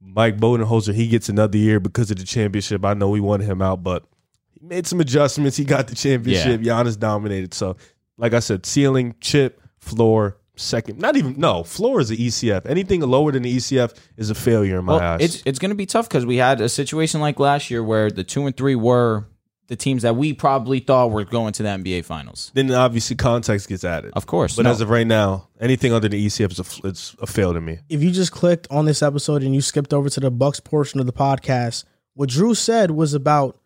Mike 0.00 0.38
Budenholzer, 0.38 0.94
he 0.94 1.08
gets 1.08 1.28
another 1.28 1.58
year 1.58 1.78
because 1.80 2.10
of 2.10 2.16
the 2.18 2.24
championship. 2.24 2.84
I 2.84 2.94
know 2.94 3.10
we 3.10 3.20
wanted 3.20 3.44
him 3.44 3.60
out, 3.60 3.82
but 3.82 4.04
he 4.48 4.64
made 4.66 4.86
some 4.86 5.00
adjustments. 5.00 5.56
He 5.58 5.64
got 5.64 5.88
the 5.88 5.94
championship. 5.94 6.62
Giannis 6.62 6.98
dominated. 6.98 7.52
So, 7.52 7.76
like 8.16 8.32
I 8.32 8.38
said, 8.40 8.64
ceiling, 8.64 9.14
chip, 9.20 9.60
floor, 9.78 10.38
second. 10.56 10.98
Not 10.98 11.16
even 11.16 11.34
no 11.38 11.64
floor 11.64 12.00
is 12.00 12.08
the 12.08 12.16
ECF. 12.16 12.64
Anything 12.66 13.00
lower 13.02 13.32
than 13.32 13.42
the 13.42 13.54
ECF 13.54 13.94
is 14.16 14.30
a 14.30 14.34
failure 14.34 14.78
in 14.78 14.86
my 14.86 14.92
Well, 14.96 15.00
eyes. 15.02 15.20
it's 15.20 15.42
it's 15.44 15.58
going 15.58 15.70
to 15.70 15.74
be 15.74 15.86
tough 15.86 16.08
because 16.08 16.24
we 16.24 16.36
had 16.36 16.60
a 16.62 16.68
situation 16.68 17.20
like 17.20 17.38
last 17.38 17.70
year 17.70 17.82
where 17.82 18.10
the 18.10 18.24
two 18.24 18.46
and 18.46 18.56
three 18.56 18.74
were 18.74 19.26
the 19.70 19.76
teams 19.76 20.02
that 20.02 20.16
we 20.16 20.32
probably 20.34 20.80
thought 20.80 21.10
were 21.10 21.24
going 21.24 21.52
to 21.54 21.62
the 21.62 21.68
NBA 21.70 22.04
Finals. 22.04 22.50
then 22.54 22.70
obviously 22.72 23.16
context 23.16 23.68
gets 23.68 23.84
added. 23.84 24.12
Of 24.14 24.26
course, 24.26 24.56
But 24.56 24.64
no. 24.64 24.70
as 24.72 24.80
of 24.82 24.90
right 24.90 25.06
now, 25.06 25.48
anything 25.60 25.92
under 25.92 26.08
the 26.08 26.26
ECF 26.26 26.50
is 26.52 26.58
a, 26.58 26.62
f- 26.62 26.80
it's 26.84 27.16
a 27.22 27.26
fail 27.26 27.54
to 27.54 27.60
me. 27.60 27.78
if 27.88 28.02
you 28.02 28.10
just 28.10 28.32
clicked 28.32 28.66
on 28.70 28.84
this 28.84 29.00
episode 29.02 29.42
and 29.42 29.54
you 29.54 29.60
skipped 29.62 29.94
over 29.94 30.10
to 30.10 30.20
the 30.20 30.30
Bucks 30.30 30.60
portion 30.60 31.00
of 31.00 31.06
the 31.06 31.12
podcast, 31.12 31.84
what 32.14 32.28
Drew 32.28 32.54
said 32.54 32.90
was 32.90 33.14
about 33.14 33.56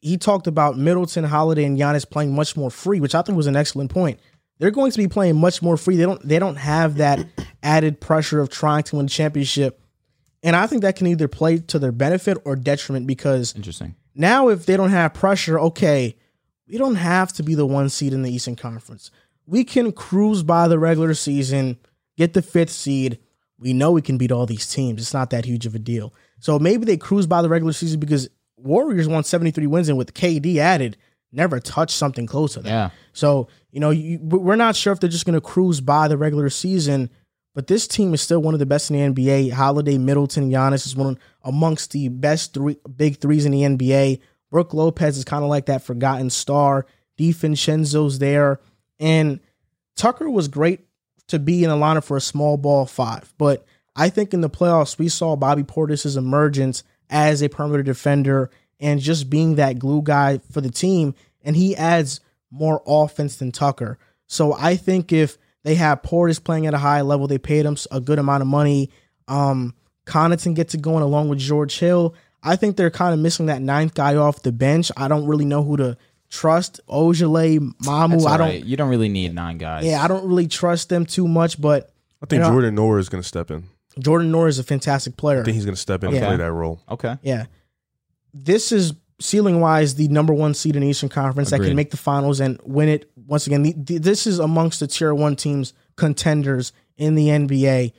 he 0.00 0.16
talked 0.18 0.46
about 0.46 0.76
Middleton, 0.78 1.24
Holiday, 1.24 1.64
and 1.64 1.78
Giannis 1.78 2.08
playing 2.08 2.34
much 2.34 2.56
more 2.56 2.70
free, 2.70 3.00
which 3.00 3.14
I 3.14 3.22
think 3.22 3.36
was 3.36 3.46
an 3.46 3.56
excellent 3.56 3.90
point. 3.90 4.20
They're 4.58 4.70
going 4.70 4.92
to 4.92 4.98
be 4.98 5.08
playing 5.08 5.36
much 5.36 5.62
more 5.62 5.76
free. 5.76 5.96
They 5.96 6.04
don't 6.04 6.22
they 6.26 6.38
don't 6.38 6.56
have 6.56 6.98
that 6.98 7.26
added 7.62 8.00
pressure 8.00 8.38
of 8.40 8.50
trying 8.50 8.84
to 8.84 8.96
win 8.96 9.06
a 9.06 9.08
championship. 9.08 9.80
And 10.44 10.54
I 10.54 10.66
think 10.68 10.82
that 10.82 10.94
can 10.94 11.06
either 11.08 11.26
play 11.26 11.58
to 11.58 11.78
their 11.80 11.90
benefit 11.90 12.38
or 12.44 12.54
detriment 12.54 13.06
because 13.08 13.54
interesting. 13.56 13.96
Now 14.14 14.48
if 14.48 14.66
they 14.66 14.76
don't 14.76 14.90
have 14.90 15.14
pressure, 15.14 15.58
okay, 15.58 16.16
we 16.68 16.78
don't 16.78 16.94
have 16.96 17.32
to 17.34 17.42
be 17.42 17.54
the 17.54 17.66
one 17.66 17.88
seed 17.88 18.12
in 18.12 18.22
the 18.22 18.32
Eastern 18.32 18.56
Conference. 18.56 19.10
We 19.46 19.64
can 19.64 19.92
cruise 19.92 20.42
by 20.42 20.68
the 20.68 20.78
regular 20.78 21.14
season, 21.14 21.78
get 22.16 22.32
the 22.32 22.42
fifth 22.42 22.70
seed. 22.70 23.18
We 23.58 23.72
know 23.72 23.92
we 23.92 24.02
can 24.02 24.18
beat 24.18 24.32
all 24.32 24.46
these 24.46 24.66
teams. 24.66 25.00
It's 25.00 25.14
not 25.14 25.30
that 25.30 25.44
huge 25.44 25.66
of 25.66 25.74
a 25.74 25.78
deal. 25.78 26.14
So 26.38 26.58
maybe 26.58 26.84
they 26.84 26.96
cruise 26.96 27.26
by 27.26 27.42
the 27.42 27.48
regular 27.48 27.72
season 27.72 28.00
because 28.00 28.28
Warriors 28.56 29.08
won 29.08 29.24
73 29.24 29.66
wins 29.66 29.88
and 29.88 29.98
with 29.98 30.14
KD 30.14 30.56
added, 30.56 30.96
never 31.32 31.60
touched 31.60 31.94
something 31.94 32.26
close 32.26 32.54
to 32.54 32.60
that. 32.60 32.68
Yeah, 32.68 32.90
So, 33.12 33.48
you 33.70 33.80
know, 33.80 33.90
you, 33.90 34.18
we're 34.22 34.56
not 34.56 34.76
sure 34.76 34.92
if 34.92 35.00
they're 35.00 35.10
just 35.10 35.26
going 35.26 35.34
to 35.34 35.40
cruise 35.40 35.80
by 35.80 36.08
the 36.08 36.16
regular 36.16 36.48
season, 36.48 37.10
but 37.54 37.66
this 37.66 37.86
team 37.86 38.14
is 38.14 38.20
still 38.22 38.40
one 38.40 38.54
of 38.54 38.60
the 38.60 38.66
best 38.66 38.90
in 38.90 39.14
the 39.14 39.22
NBA. 39.22 39.52
Holiday, 39.52 39.98
Middleton, 39.98 40.50
Giannis 40.50 40.86
is 40.86 40.96
one 40.96 41.18
amongst 41.44 41.92
the 41.92 42.08
best 42.08 42.54
three 42.54 42.78
big 42.96 43.18
threes 43.18 43.44
in 43.44 43.52
the 43.52 43.62
NBA. 43.62 44.20
Brook 44.50 44.74
Lopez 44.74 45.16
is 45.16 45.24
kind 45.24 45.44
of 45.44 45.50
like 45.50 45.66
that 45.66 45.84
forgotten 45.84 46.30
star. 46.30 46.86
DiVincenzo's 47.18 48.18
there. 48.18 48.60
And 48.98 49.40
Tucker 49.96 50.28
was 50.30 50.48
great 50.48 50.80
to 51.28 51.38
be 51.38 51.64
in 51.64 51.70
the 51.70 51.76
lineup 51.76 52.04
for 52.04 52.16
a 52.16 52.20
small 52.20 52.56
ball 52.56 52.86
five. 52.86 53.32
But 53.38 53.64
I 53.96 54.08
think 54.08 54.34
in 54.34 54.40
the 54.40 54.50
playoffs, 54.50 54.98
we 54.98 55.08
saw 55.08 55.36
Bobby 55.36 55.62
Portis' 55.62 56.16
emergence 56.16 56.82
as 57.10 57.42
a 57.42 57.48
perimeter 57.48 57.82
defender 57.82 58.50
and 58.80 59.00
just 59.00 59.30
being 59.30 59.54
that 59.54 59.78
glue 59.78 60.02
guy 60.02 60.38
for 60.50 60.60
the 60.60 60.70
team. 60.70 61.14
And 61.42 61.56
he 61.56 61.76
adds 61.76 62.20
more 62.50 62.82
offense 62.86 63.36
than 63.36 63.52
Tucker. 63.52 63.98
So 64.26 64.54
I 64.54 64.76
think 64.76 65.12
if 65.12 65.38
they 65.62 65.74
have 65.76 66.02
Portis 66.02 66.42
playing 66.42 66.66
at 66.66 66.74
a 66.74 66.78
high 66.78 67.02
level, 67.02 67.26
they 67.26 67.38
paid 67.38 67.66
him 67.66 67.76
a 67.90 68.00
good 68.00 68.18
amount 68.18 68.42
of 68.42 68.46
money. 68.46 68.90
Um, 69.28 69.74
Connaughton 70.06 70.54
gets 70.54 70.74
it 70.74 70.82
going 70.82 71.02
along 71.02 71.28
with 71.28 71.38
George 71.38 71.78
Hill. 71.78 72.14
I 72.42 72.56
think 72.56 72.76
they're 72.76 72.90
kind 72.90 73.14
of 73.14 73.20
missing 73.20 73.46
that 73.46 73.62
ninth 73.62 73.94
guy 73.94 74.16
off 74.16 74.42
the 74.42 74.52
bench. 74.52 74.90
I 74.96 75.08
don't 75.08 75.26
really 75.26 75.44
know 75.46 75.62
who 75.64 75.76
to 75.78 75.96
trust. 76.28 76.80
Ojeleye, 76.88 77.58
Mamu. 77.82 78.26
I 78.26 78.36
don't. 78.36 78.40
right. 78.48 78.64
You 78.64 78.76
don't 78.76 78.90
really 78.90 79.08
need 79.08 79.34
nine 79.34 79.56
guys. 79.58 79.84
Yeah, 79.84 80.02
I 80.04 80.08
don't 80.08 80.26
really 80.28 80.46
trust 80.46 80.88
them 80.90 81.06
too 81.06 81.26
much. 81.26 81.58
But 81.60 81.90
I 82.22 82.26
think 82.26 82.40
You 82.40 82.46
know- 82.46 82.50
Jordan 82.52 82.76
Nwora 82.76 82.98
is 83.00 83.08
going 83.08 83.22
to 83.22 83.26
step 83.28 83.50
in. 83.50 83.64
Jordan 83.98 84.30
Nwora 84.32 84.48
is 84.48 84.58
a 84.58 84.64
fantastic 84.64 85.16
player. 85.16 85.40
I 85.40 85.44
think 85.44 85.54
he's 85.54 85.64
going 85.64 85.76
to 85.76 85.80
step 85.80 86.02
in 86.02 86.08
Okay. 86.08 86.18
and 86.18 86.26
play 86.26 86.36
that 86.36 86.52
role. 86.52 86.80
Okay. 86.90 87.16
Yeah. 87.22 87.46
This 88.34 88.72
is 88.72 88.92
ceiling 89.20 89.60
wise 89.60 89.94
the 89.94 90.08
number 90.08 90.34
one 90.34 90.52
seed 90.54 90.74
in 90.74 90.82
the 90.82 90.88
Eastern 90.88 91.08
Conference 91.08 91.50
that 91.50 91.60
can 91.60 91.76
make 91.76 91.92
the 91.92 91.96
finals 91.96 92.40
and 92.40 92.58
win 92.64 92.88
it 92.88 93.08
once 93.16 93.46
again. 93.46 93.62
The, 93.62 93.72
the- 93.76 93.98
this 93.98 94.26
is 94.26 94.38
amongst 94.40 94.80
the 94.80 94.86
tier 94.88 95.14
one 95.14 95.36
teams 95.36 95.72
contenders 95.96 96.72
in 96.96 97.14
the 97.14 97.28
NBA. 97.28 97.92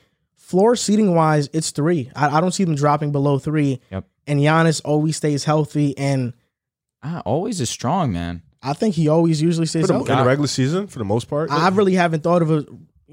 Floor 0.46 0.76
seating 0.76 1.12
wise, 1.14 1.48
it's 1.52 1.72
three. 1.72 2.08
I, 2.14 2.36
I 2.38 2.40
don't 2.40 2.52
see 2.52 2.62
them 2.62 2.76
dropping 2.76 3.10
below 3.10 3.40
three. 3.40 3.80
Yep. 3.90 4.04
And 4.28 4.38
Giannis 4.38 4.80
always 4.84 5.16
stays 5.16 5.42
healthy, 5.42 5.96
and 5.98 6.34
Ah, 7.02 7.20
always 7.24 7.60
is 7.60 7.68
strong, 7.68 8.12
man. 8.12 8.42
I 8.62 8.72
think 8.72 8.94
he 8.94 9.08
always 9.08 9.42
usually 9.42 9.66
stays 9.66 9.82
For 9.82 9.86
the, 9.88 9.92
healthy. 9.94 10.12
in 10.12 10.18
the 10.18 10.24
regular 10.24 10.46
season, 10.46 10.86
for 10.86 11.00
the 11.00 11.04
most 11.04 11.28
part, 11.28 11.50
I 11.50 11.68
really 11.70 11.94
haven't 11.94 12.22
thought 12.22 12.42
of 12.42 12.50
a 12.52 12.64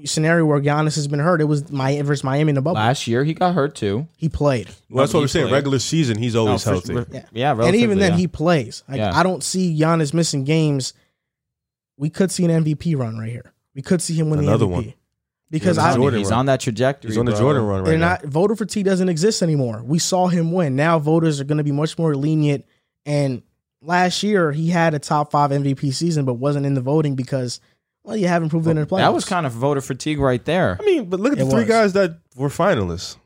scenario 0.04 0.44
where 0.46 0.60
Giannis 0.60 0.94
has 0.94 1.08
been 1.08 1.18
hurt. 1.18 1.40
It 1.40 1.44
was 1.44 1.70
my 1.72 2.00
versus 2.02 2.22
Miami 2.22 2.50
in 2.50 2.54
the 2.54 2.62
bubble. 2.62 2.76
Last 2.76 3.06
year 3.08 3.24
he 3.24 3.34
got 3.34 3.54
hurt 3.54 3.74
too. 3.74 4.06
he 4.16 4.28
played. 4.28 4.68
well, 4.88 5.02
that's 5.04 5.12
what 5.12 5.20
He 5.20 5.24
we're 5.24 5.28
saying. 5.28 5.46
played. 5.48 5.54
Regular 5.58 5.78
season, 5.80 6.18
he's 6.18 6.36
always 6.36 6.64
No, 6.66 6.72
healthy. 6.72 6.94
for- 6.94 7.06
Yeah. 7.12 7.24
yeah, 7.32 7.60
and 7.60 7.74
even 7.76 7.98
then, 7.98 8.12
yeah. 8.12 8.18
he 8.18 8.28
plays. 8.28 8.84
Like, 8.88 8.98
Yeah. 8.98 9.10
I 9.12 9.22
don't 9.24 9.42
see 9.42 9.76
Giannis 9.78 10.14
missing 10.14 10.44
games. 10.44 10.92
We 11.96 12.10
could 12.10 12.30
see 12.30 12.44
an 12.44 12.50
MVP 12.64 12.94
run 12.96 13.18
right 13.18 13.30
here. 13.30 13.52
We 13.74 13.82
could 13.82 14.00
see 14.02 14.14
him 14.14 14.30
win 14.30 14.38
Another 14.40 14.58
the 14.58 14.66
MVP 14.66 14.72
one. 14.72 14.94
Because 15.50 15.76
Yeah, 15.76 15.84
I, 15.84 15.90
the 15.92 15.96
Jordan 15.96 16.18
he's 16.18 16.30
run. 16.30 16.40
on 16.40 16.46
that 16.46 16.60
trajectory. 16.60 17.10
he's 17.10 17.18
on 17.18 17.26
the 17.26 17.32
bro. 17.32 17.40
Jordan 17.40 17.62
run 17.66 17.80
right 17.82 17.88
they're 17.90 17.98
now. 17.98 18.08
not 18.10 18.24
voter 18.24 18.56
fatigue 18.56 18.84
doesn't 18.86 19.08
exist 19.08 19.42
anymore. 19.42 19.82
We 19.84 19.98
saw 19.98 20.28
him 20.28 20.52
win. 20.52 20.76
Now 20.76 20.98
voters 20.98 21.40
are 21.40 21.44
going 21.44 21.58
to 21.58 21.64
be 21.64 21.72
much 21.72 21.98
more 21.98 22.14
lenient. 22.14 22.64
And 23.06 23.42
last 23.82 24.22
year 24.22 24.50
he 24.52 24.68
had 24.70 24.94
a 24.94 24.98
top 24.98 25.30
five 25.30 25.50
MVP 25.50 25.92
season, 25.94 26.24
but 26.24 26.34
wasn't 26.34 26.66
in 26.66 26.74
the 26.74 26.80
voting 26.80 27.14
because 27.14 27.60
well, 28.02 28.16
you 28.16 28.28
haven't 28.28 28.50
proved 28.50 28.66
it 28.66 28.70
in 28.72 28.76
the 28.76 28.86
playoffs. 28.86 28.98
That 28.98 29.14
was 29.14 29.24
kind 29.24 29.46
of 29.46 29.52
voter 29.52 29.80
fatigue 29.80 30.18
right 30.18 30.44
there. 30.44 30.76
I 30.80 30.84
mean, 30.84 31.06
but 31.06 31.20
look 31.20 31.32
at 31.32 31.38
the 31.38 31.46
It 31.46 31.50
three 31.50 31.60
was. 31.60 31.68
guys 31.68 31.92
that 31.94 32.18
were 32.36 32.48
finalists. 32.50 33.16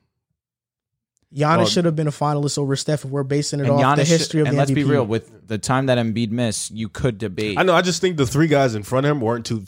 Giannis 1.35 1.57
Well- 1.59 1.67
should 1.67 1.85
have 1.85 1.97
been 1.97 2.07
a 2.07 2.13
finalist 2.13 2.57
over 2.59 2.75
Steph 2.77 3.05
if 3.05 3.11
we're 3.11 3.23
basing 3.23 3.61
it 3.61 3.65
And 3.65 3.73
off 3.73 3.97
the 3.97 4.03
Giannis, 4.03 4.07
history 4.07 4.41
of 4.41 4.47
and 4.47 4.55
the 4.57 4.59
let's 4.61 4.71
MVP. 4.71 4.75
be 4.77 4.85
real, 4.85 5.05
with 5.05 5.47
the 5.47 5.59
time 5.59 5.87
that 5.87 5.99
Embiid 5.99 6.31
missed, 6.31 6.71
you 6.71 6.89
could 6.89 7.19
debate. 7.19 7.59
I 7.59 7.65
know. 7.65 7.75
I 7.75 7.83
just 7.83 8.01
think 8.01 8.17
the 8.17 8.27
three 8.27 8.47
guys 8.47 8.75
in 8.75 8.83
front 8.83 9.05
of 9.05 9.11
him 9.11 9.21
weren't 9.21 9.45
too, 9.45 9.65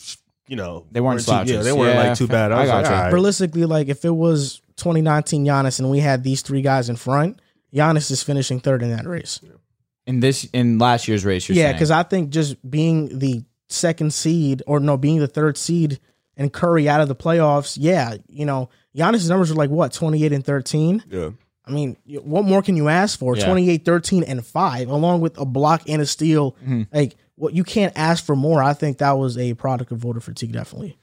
you 0.50 0.56
know, 0.56 0.84
They 0.90 1.00
weren't 1.00 1.20
too, 1.20 1.24
slouches. 1.24 1.52
Yeah, 1.52 1.62
they 1.62 1.72
weren't 1.72 1.94
Yeah, 1.94 2.08
like 2.08 2.18
too 2.18 2.26
bad. 2.26 2.50
I, 2.52 2.56
I 2.56 2.60
was 2.60 2.68
like, 2.70 2.84
gotcha. 2.84 2.94
all 2.96 3.02
right. 3.04 3.12
Realistically, 3.12 3.64
like 3.64 3.88
if 3.88 4.04
it 4.04 4.10
was 4.10 4.60
2019 4.76 5.44
Giannis 5.46 5.78
and 5.78 5.88
we 5.90 6.00
had 6.00 6.24
these 6.24 6.42
three 6.42 6.60
guys 6.60 6.88
in 6.88 6.96
front, 6.96 7.40
Giannis 7.72 8.10
is 8.10 8.22
finishing 8.22 8.58
third 8.60 8.82
in 8.82 8.90
that 8.90 9.06
race. 9.06 9.40
in 10.06 10.20
this 10.20 10.44
in 10.52 10.78
last 10.78 11.06
year's 11.08 11.24
race. 11.24 11.48
You're 11.48 11.56
yeah, 11.56 11.72
because 11.72 11.90
I 11.92 12.02
think 12.02 12.30
just 12.30 12.56
being 12.68 13.18
the 13.20 13.44
second 13.68 14.12
seed 14.12 14.62
or 14.66 14.80
no, 14.80 14.96
being 14.96 15.20
the 15.20 15.28
third 15.28 15.56
seed 15.56 16.00
and 16.36 16.52
Curry 16.52 16.88
out 16.88 17.00
of 17.00 17.06
the 17.08 17.14
playoffs, 17.14 17.76
yeah, 17.78 18.16
you 18.28 18.44
know, 18.44 18.70
Giannis' 18.96 19.28
numbers 19.28 19.52
are 19.52 19.54
like 19.54 19.70
what, 19.70 19.92
28 19.92 20.32
and 20.32 20.44
13? 20.44 21.04
Yeah. 21.08 21.30
I 21.64 21.70
mean, 21.70 21.96
what 22.24 22.44
more 22.44 22.62
can 22.62 22.76
you 22.76 22.88
ask 22.88 23.16
for? 23.16 23.36
Yeah. 23.36 23.44
28, 23.44 23.84
13, 23.84 24.24
and 24.24 24.44
5, 24.44 24.88
along 24.88 25.20
with 25.20 25.38
a 25.38 25.44
block 25.44 25.82
and 25.86 26.02
a 26.02 26.06
steal. 26.06 26.52
Mm-hmm. 26.52 26.82
Like, 26.92 27.14
what 27.40 27.54
you 27.54 27.64
can't 27.64 27.92
ask 27.96 28.24
for 28.24 28.36
more. 28.36 28.62
I 28.62 28.74
think 28.74 28.98
that 28.98 29.12
was 29.12 29.38
a 29.38 29.54
product 29.54 29.90
of 29.92 29.98
voter 29.98 30.20
fatigue, 30.20 30.52
definitely. 30.52 30.98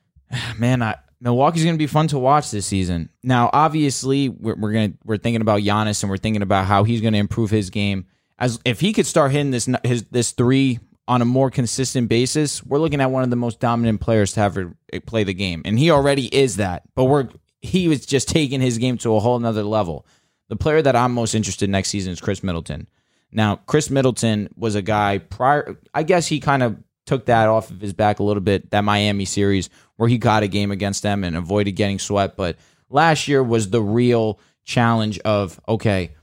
man, 0.58 0.82
I, 0.82 0.96
Milwaukee's 1.20 1.64
going 1.64 1.74
to 1.74 1.78
be 1.78 1.86
fun 1.86 2.08
to 2.08 2.18
watch 2.18 2.50
this 2.50 2.66
season. 2.66 3.10
Now, 3.22 3.50
obviously, 3.52 4.28
we're, 4.28 4.56
we're 4.56 4.72
going 4.72 4.92
to 4.92 4.98
we're 5.04 5.18
thinking 5.18 5.42
about 5.42 5.60
Giannis 5.60 6.02
and 6.02 6.10
we're 6.10 6.16
thinking 6.16 6.42
about 6.42 6.66
how 6.66 6.84
he's 6.84 7.00
going 7.00 7.12
to 7.12 7.18
improve 7.18 7.50
his 7.50 7.70
game. 7.70 8.06
As 8.38 8.58
if 8.64 8.80
he 8.80 8.92
could 8.92 9.06
start 9.06 9.30
hitting 9.32 9.50
this 9.50 9.68
his 9.84 10.04
this 10.04 10.32
three 10.32 10.80
on 11.06 11.20
a 11.20 11.26
more 11.26 11.50
consistent 11.50 12.08
basis, 12.08 12.64
we're 12.64 12.78
looking 12.78 13.00
at 13.00 13.10
one 13.10 13.22
of 13.22 13.30
the 13.30 13.36
most 13.36 13.60
dominant 13.60 14.00
players 14.00 14.32
to 14.32 14.40
ever 14.40 14.74
eh, 14.92 15.00
play 15.04 15.24
the 15.24 15.34
game. 15.34 15.62
And 15.64 15.78
he 15.78 15.90
already 15.90 16.34
is 16.34 16.56
that. 16.56 16.84
But 16.94 17.04
we're 17.04 17.28
he 17.60 17.86
was 17.86 18.06
just 18.06 18.28
taking 18.28 18.60
his 18.60 18.78
game 18.78 18.96
to 18.98 19.14
a 19.14 19.20
whole 19.20 19.38
nother 19.38 19.62
level. 19.62 20.06
The 20.48 20.56
player 20.56 20.82
that 20.82 20.96
I'm 20.96 21.12
most 21.12 21.34
interested 21.34 21.66
in 21.66 21.70
next 21.70 21.90
season 21.90 22.12
is 22.12 22.20
Khris 22.20 22.42
Middleton. 22.42 22.88
Now, 23.32 23.56
Khris 23.56 23.90
Middleton 23.90 24.48
was 24.56 24.74
a 24.74 24.82
guy 24.82 25.18
prior 25.18 25.78
I 25.94 26.02
guess 26.02 26.26
he 26.26 26.38
kind 26.38 26.62
of 26.62 26.76
took 27.06 27.26
that 27.26 27.48
off 27.48 27.70
of 27.70 27.80
his 27.80 27.92
back 27.92 28.20
a 28.20 28.22
little 28.22 28.42
bit, 28.42 28.70
that 28.70 28.84
Miami 28.84 29.24
series 29.24 29.70
where 29.96 30.08
he 30.08 30.18
got 30.18 30.42
a 30.42 30.48
game 30.48 30.70
against 30.70 31.02
them 31.02 31.24
and 31.24 31.36
avoided 31.36 31.72
getting 31.72 31.98
swept. 31.98 32.36
But 32.36 32.56
last 32.88 33.26
year 33.26 33.42
was 33.42 33.70
the 33.70 33.82
real 33.82 34.38
challenge 34.64 35.18
of, 35.20 35.60
okay, 35.68 36.14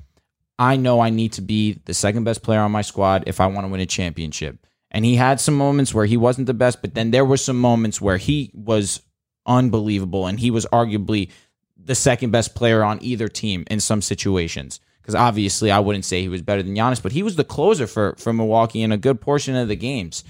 I 0.58 0.76
know 0.76 1.00
I 1.00 1.10
need 1.10 1.34
to 1.34 1.42
be 1.42 1.80
the 1.86 1.94
second 1.94 2.24
best 2.24 2.44
player 2.44 2.60
on 2.60 2.72
my 2.72 2.82
squad 2.82 3.24
if 3.28 3.40
I 3.40 3.48
want 3.48 3.66
to 3.66 3.72
win 3.72 3.82
a 3.82 3.86
championship. 3.86 4.66
And 4.92 5.06
he 5.06 5.16
had 5.16 5.40
some 5.40 5.56
moments 5.56 5.94
where 5.94 6.06
he 6.06 6.18
wasn't 6.18 6.48
the 6.48 6.54
best, 6.54 6.82
but 6.82 6.96
then 6.96 7.12
there 7.12 7.26
were 7.26 7.38
some 7.38 7.60
moments 7.60 8.02
where 8.02 8.18
he 8.18 8.52
was 8.54 9.02
unbelievable 9.46 10.28
and 10.28 10.40
he 10.40 10.52
was 10.52 10.66
arguably 10.68 11.30
the 11.78 11.96
second 11.96 12.32
best 12.32 12.56
player 12.56 12.84
on 12.84 13.00
either 13.02 13.28
team 13.28 13.64
in 13.70 13.80
some 13.80 14.02
situations. 14.02 14.80
Because 15.10 15.20
obviously, 15.20 15.72
I 15.72 15.80
wouldn't 15.80 16.06
say 16.06 16.22
he 16.22 16.30
was 16.30 16.44
better 16.44 16.62
than 16.62 16.76
Giannis, 16.76 17.02
but 17.02 17.14
he 17.14 17.24
was 17.24 17.36
the 17.36 17.44
closer 17.44 17.88
for, 17.88 18.14
for 18.20 18.32
Milwaukee 18.32 18.84
in 18.84 18.92
a 18.92 18.98
good 18.98 19.20
portion 19.20 19.56
of 19.56 19.68
the 19.68 19.76
games. 19.76 20.24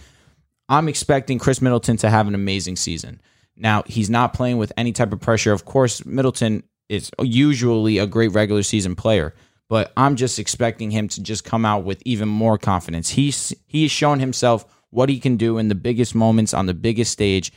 I'm 0.69 0.87
expecting 0.87 1.37
Khris 1.37 1.61
Middleton 1.61 1.97
to 1.97 2.09
have 2.09 2.29
an 2.29 2.33
amazing 2.33 2.77
season. 2.77 3.19
Now, 3.57 3.83
he's 3.87 4.09
not 4.09 4.33
playing 4.33 4.57
with 4.57 4.71
any 4.77 4.93
type 4.93 5.11
of 5.11 5.19
pressure. 5.19 5.51
Of 5.51 5.65
course, 5.65 6.05
Middleton 6.05 6.63
is 6.87 7.11
usually 7.21 7.97
a 7.97 8.07
great 8.07 8.29
regular 8.29 8.63
season 8.63 8.95
player, 8.95 9.33
but 9.67 9.91
I'm 9.97 10.15
just 10.15 10.39
expecting 10.39 10.91
him 10.91 11.09
to 11.09 11.21
just 11.21 11.43
come 11.43 11.65
out 11.65 11.83
with 11.83 12.01
even 12.05 12.29
more 12.29 12.57
confidence. 12.57 13.09
He's 13.09 13.53
he's 13.67 13.91
shown 13.91 14.21
himself 14.21 14.65
what 14.91 15.09
he 15.09 15.19
can 15.19 15.35
do 15.35 15.57
in 15.57 15.67
the 15.67 15.75
biggest 15.75 16.15
moments 16.15 16.53
on 16.53 16.67
the 16.67 16.73
biggest 16.73 17.11
stage. 17.11 17.51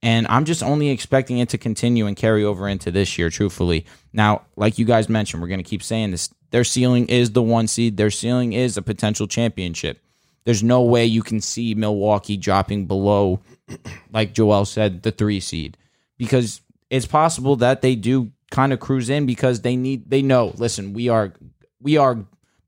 And 0.00 0.28
I'm 0.28 0.44
just 0.44 0.62
only 0.62 0.90
expecting 0.90 1.38
it 1.38 1.48
to 1.48 1.58
continue 1.58 2.06
and 2.06 2.16
carry 2.16 2.44
over 2.44 2.68
into 2.68 2.92
this 2.92 3.18
year, 3.18 3.30
truthfully. 3.30 3.84
Now, 4.12 4.42
like 4.54 4.78
you 4.78 4.84
guys 4.84 5.08
mentioned, 5.08 5.42
we're 5.42 5.48
going 5.48 5.58
to 5.58 5.68
keep 5.68 5.82
saying 5.82 6.12
this. 6.12 6.32
Their 6.52 6.64
ceiling 6.64 7.08
is 7.08 7.32
the 7.32 7.42
one 7.42 7.66
seed, 7.66 7.96
their 7.96 8.10
ceiling 8.10 8.52
is 8.52 8.76
a 8.76 8.82
potential 8.82 9.26
championship. 9.26 10.00
There's 10.44 10.62
no 10.62 10.82
way 10.82 11.06
you 11.06 11.22
can 11.22 11.40
see 11.40 11.74
Milwaukee 11.74 12.36
dropping 12.36 12.86
below, 12.86 13.40
like 14.12 14.34
Joel 14.34 14.66
said, 14.66 15.02
the 15.02 15.10
three 15.10 15.40
seed, 15.40 15.78
because 16.18 16.60
it's 16.90 17.06
possible 17.06 17.56
that 17.56 17.80
they 17.80 17.94
do 17.94 18.32
kind 18.50 18.72
of 18.72 18.80
cruise 18.80 19.08
in 19.08 19.24
because 19.24 19.62
they 19.62 19.76
need 19.76 20.10
they 20.10 20.20
know. 20.20 20.52
Listen, 20.56 20.92
we 20.92 21.08
are 21.08 21.32
we 21.80 21.96
are 21.96 22.18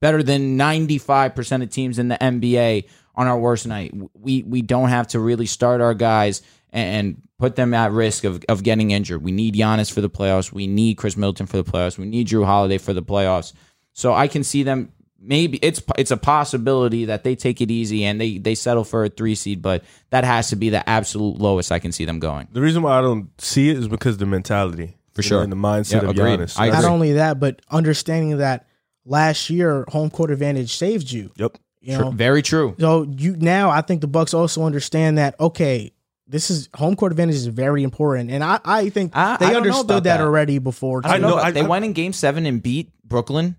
better 0.00 0.22
than 0.22 0.56
95 0.56 1.34
percent 1.34 1.62
of 1.62 1.68
teams 1.68 1.98
in 1.98 2.08
the 2.08 2.16
NBA 2.16 2.88
on 3.14 3.26
our 3.26 3.38
worst 3.38 3.66
night. 3.66 3.92
We 4.14 4.42
we 4.44 4.62
don't 4.62 4.88
have 4.88 5.08
to 5.08 5.20
really 5.20 5.46
start 5.46 5.82
our 5.82 5.94
guys 5.94 6.40
and 6.72 7.20
put 7.38 7.56
them 7.56 7.74
at 7.74 7.92
risk 7.92 8.24
of, 8.24 8.42
of 8.48 8.62
getting 8.62 8.92
injured. 8.92 9.22
We 9.22 9.30
need 9.30 9.54
Giannis 9.54 9.92
for 9.92 10.00
the 10.00 10.08
playoffs. 10.08 10.52
We 10.52 10.66
need 10.66 10.96
Khris 10.96 11.16
Middleton 11.16 11.46
for 11.46 11.58
the 11.58 11.70
playoffs. 11.70 11.98
We 11.98 12.06
need 12.06 12.28
Jrue 12.28 12.46
Holiday 12.46 12.78
for 12.78 12.94
the 12.94 13.02
playoffs. 13.02 13.52
So 13.94 14.12
I 14.12 14.28
can 14.28 14.44
see 14.44 14.62
them 14.64 14.90
maybe 15.26 15.56
it's 15.62 15.82
it's 15.96 16.10
a 16.10 16.16
possibility 16.18 17.06
that 17.06 17.24
they 17.24 17.34
take 17.34 17.60
it 17.62 17.70
easy 17.70 18.04
and 18.04 18.20
they 18.20 18.36
they 18.38 18.54
settle 18.54 18.84
for 18.84 19.04
a 19.04 19.08
three 19.08 19.34
seed, 19.34 19.62
but 19.62 19.82
that 20.10 20.22
has 20.24 20.50
to 20.50 20.56
be 20.56 20.68
the 20.68 20.86
absolute 20.88 21.38
lowest 21.38 21.72
I 21.72 21.78
can 21.78 21.92
see 21.92 22.04
them 22.04 22.18
going. 22.18 22.46
The 22.52 22.60
reason 22.60 22.82
why 22.82 22.98
I 22.98 23.00
don't 23.00 23.28
see 23.40 23.70
it 23.70 23.78
is 23.78 23.88
because 23.88 24.18
the 24.18 24.26
mentality, 24.26 24.96
For 25.14 25.22
sure. 25.22 25.42
and 25.42 25.50
the 25.50 25.56
mindset 25.56 26.02
Yeah, 26.02 26.10
of 26.10 26.10
agreed. 26.10 26.40
Giannis. 26.40 26.58
I 26.60 26.68
Not 26.68 26.84
only 26.84 27.12
that, 27.14 27.40
but 27.40 27.62
understanding 27.70 28.36
that 28.38 28.66
last 29.06 29.48
year 29.48 29.84
home 29.88 30.10
court 30.10 30.30
advantage 30.30 30.74
saved 30.74 31.10
you. 31.10 31.30
Yep. 31.36 31.56
You 31.80 31.98
know, 31.98 32.10
Very 32.10 32.40
true. 32.42 32.74
so 32.80 33.02
you 33.02 33.36
now 33.36 33.68
I 33.70 33.80
think 33.82 34.00
the 34.00 34.06
Bucks 34.06 34.32
also 34.34 34.62
understand 34.64 35.18
that 35.18 35.38
okay, 35.38 35.92
this 36.26 36.50
is 36.50 36.68
home 36.74 36.96
court 36.96 37.12
advantage 37.12 37.36
is 37.36 37.46
very 37.46 37.82
important, 37.82 38.30
and 38.30 38.42
I 38.42 38.58
I 38.64 38.88
think 38.90 39.14
I- 39.16 39.34
I 39.34 39.36
they 39.36 39.46
don't 39.48 39.56
understood 39.58 39.88
that, 40.04 40.04
that. 40.04 40.20
already 40.20 40.58
before. 40.58 41.02
I 41.04 41.16
too. 41.16 41.22
know. 41.22 41.28
know, 41.28 41.34
about- 41.34 41.44
I- 41.46 41.50
they 41.52 41.60
I- 41.60 41.66
went 41.68 41.84
in 41.84 41.92
Game 41.92 42.12
Seven 42.14 42.46
and 42.46 42.62
beat 42.62 42.90
Brooklyn 43.06 43.56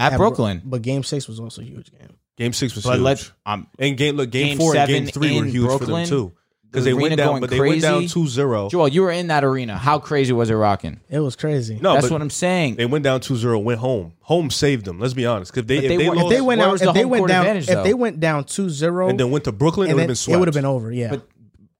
at 0.00 0.12
At 0.14 0.16
Bro- 0.16 0.30
Brooklyn. 0.30 0.62
but 0.64 0.82
Game 0.82 1.04
Six 1.04 1.28
was 1.28 1.38
also 1.38 1.62
a 1.62 1.64
huge 1.64 1.92
game. 1.92 2.16
Game 2.36 2.52
six 2.54 2.74
was 2.74 2.84
But 2.84 2.94
huge. 2.94 3.02
let's 3.02 3.32
um, 3.44 3.66
and 3.78 3.96
game 3.98 4.16
look, 4.16 4.30
game, 4.30 4.46
Game 4.48 4.58
four 4.58 4.74
and 4.74 4.88
game 4.88 5.06
three 5.06 5.36
were 5.38 5.44
in 5.44 5.50
huge 5.50 5.78
for 5.78 5.84
them 5.84 6.06
too. 6.06 6.32
Because 6.64 6.84
the 6.84 6.90
they 6.92 6.94
went 6.94 7.16
down, 7.16 7.26
going 7.30 7.40
but 7.40 7.50
they 7.50 7.58
went 7.60 7.82
down 7.82 7.98
crazy. 8.02 8.14
2-0. 8.20 8.70
Joel, 8.70 8.86
you 8.88 9.02
were 9.02 9.10
in 9.10 9.26
that 9.26 9.42
arena. 9.42 9.76
How 9.76 9.98
crazy 9.98 10.32
was 10.32 10.50
it 10.50 10.54
rocking? 10.54 11.00
It 11.10 11.18
was 11.18 11.34
crazy. 11.34 11.78
No, 11.82 11.94
That's 11.94 12.08
what 12.10 12.22
I'm 12.22 12.30
saying. 12.30 12.76
they 12.76 12.86
went 12.86 13.02
down 13.02 13.18
2-0, 13.20 13.60
went 13.64 13.80
home. 13.80 14.12
Home 14.20 14.50
saved 14.50 14.84
them. 14.84 15.00
Let's 15.00 15.12
be 15.12 15.26
honest. 15.26 15.52
Because 15.52 15.66
they, 15.66 15.78
But 15.78 15.84
if 15.84 15.88
they 15.90 15.96
they, 15.96 16.08
lost, 16.08 16.20
if 16.20 16.28
they 16.30 16.40
went 16.40 16.58
where 16.60 16.68
out, 16.68 16.72
was 16.72 16.80
if 16.82 16.86
the 16.86 16.92
they 16.92 17.04
went 17.04 17.26
down, 17.26 17.40
advantage, 17.40 17.68
if 17.68 17.74
though? 17.74 17.82
they 17.82 17.92
went 17.92 18.20
down 18.20 18.44
2-0 18.44 19.10
and 19.10 19.18
then 19.18 19.30
went 19.32 19.44
to 19.46 19.52
Brooklyn, 19.52 19.90
it 19.90 19.94
would 19.94 20.00
have 20.02 20.06
been 20.06 20.14
swept. 20.16 20.36
it 20.36 20.38
would 20.38 20.46
have 20.48 20.54
been 20.54 20.64
over. 20.64 20.92
Yeah, 20.92 21.10
But 21.10 21.26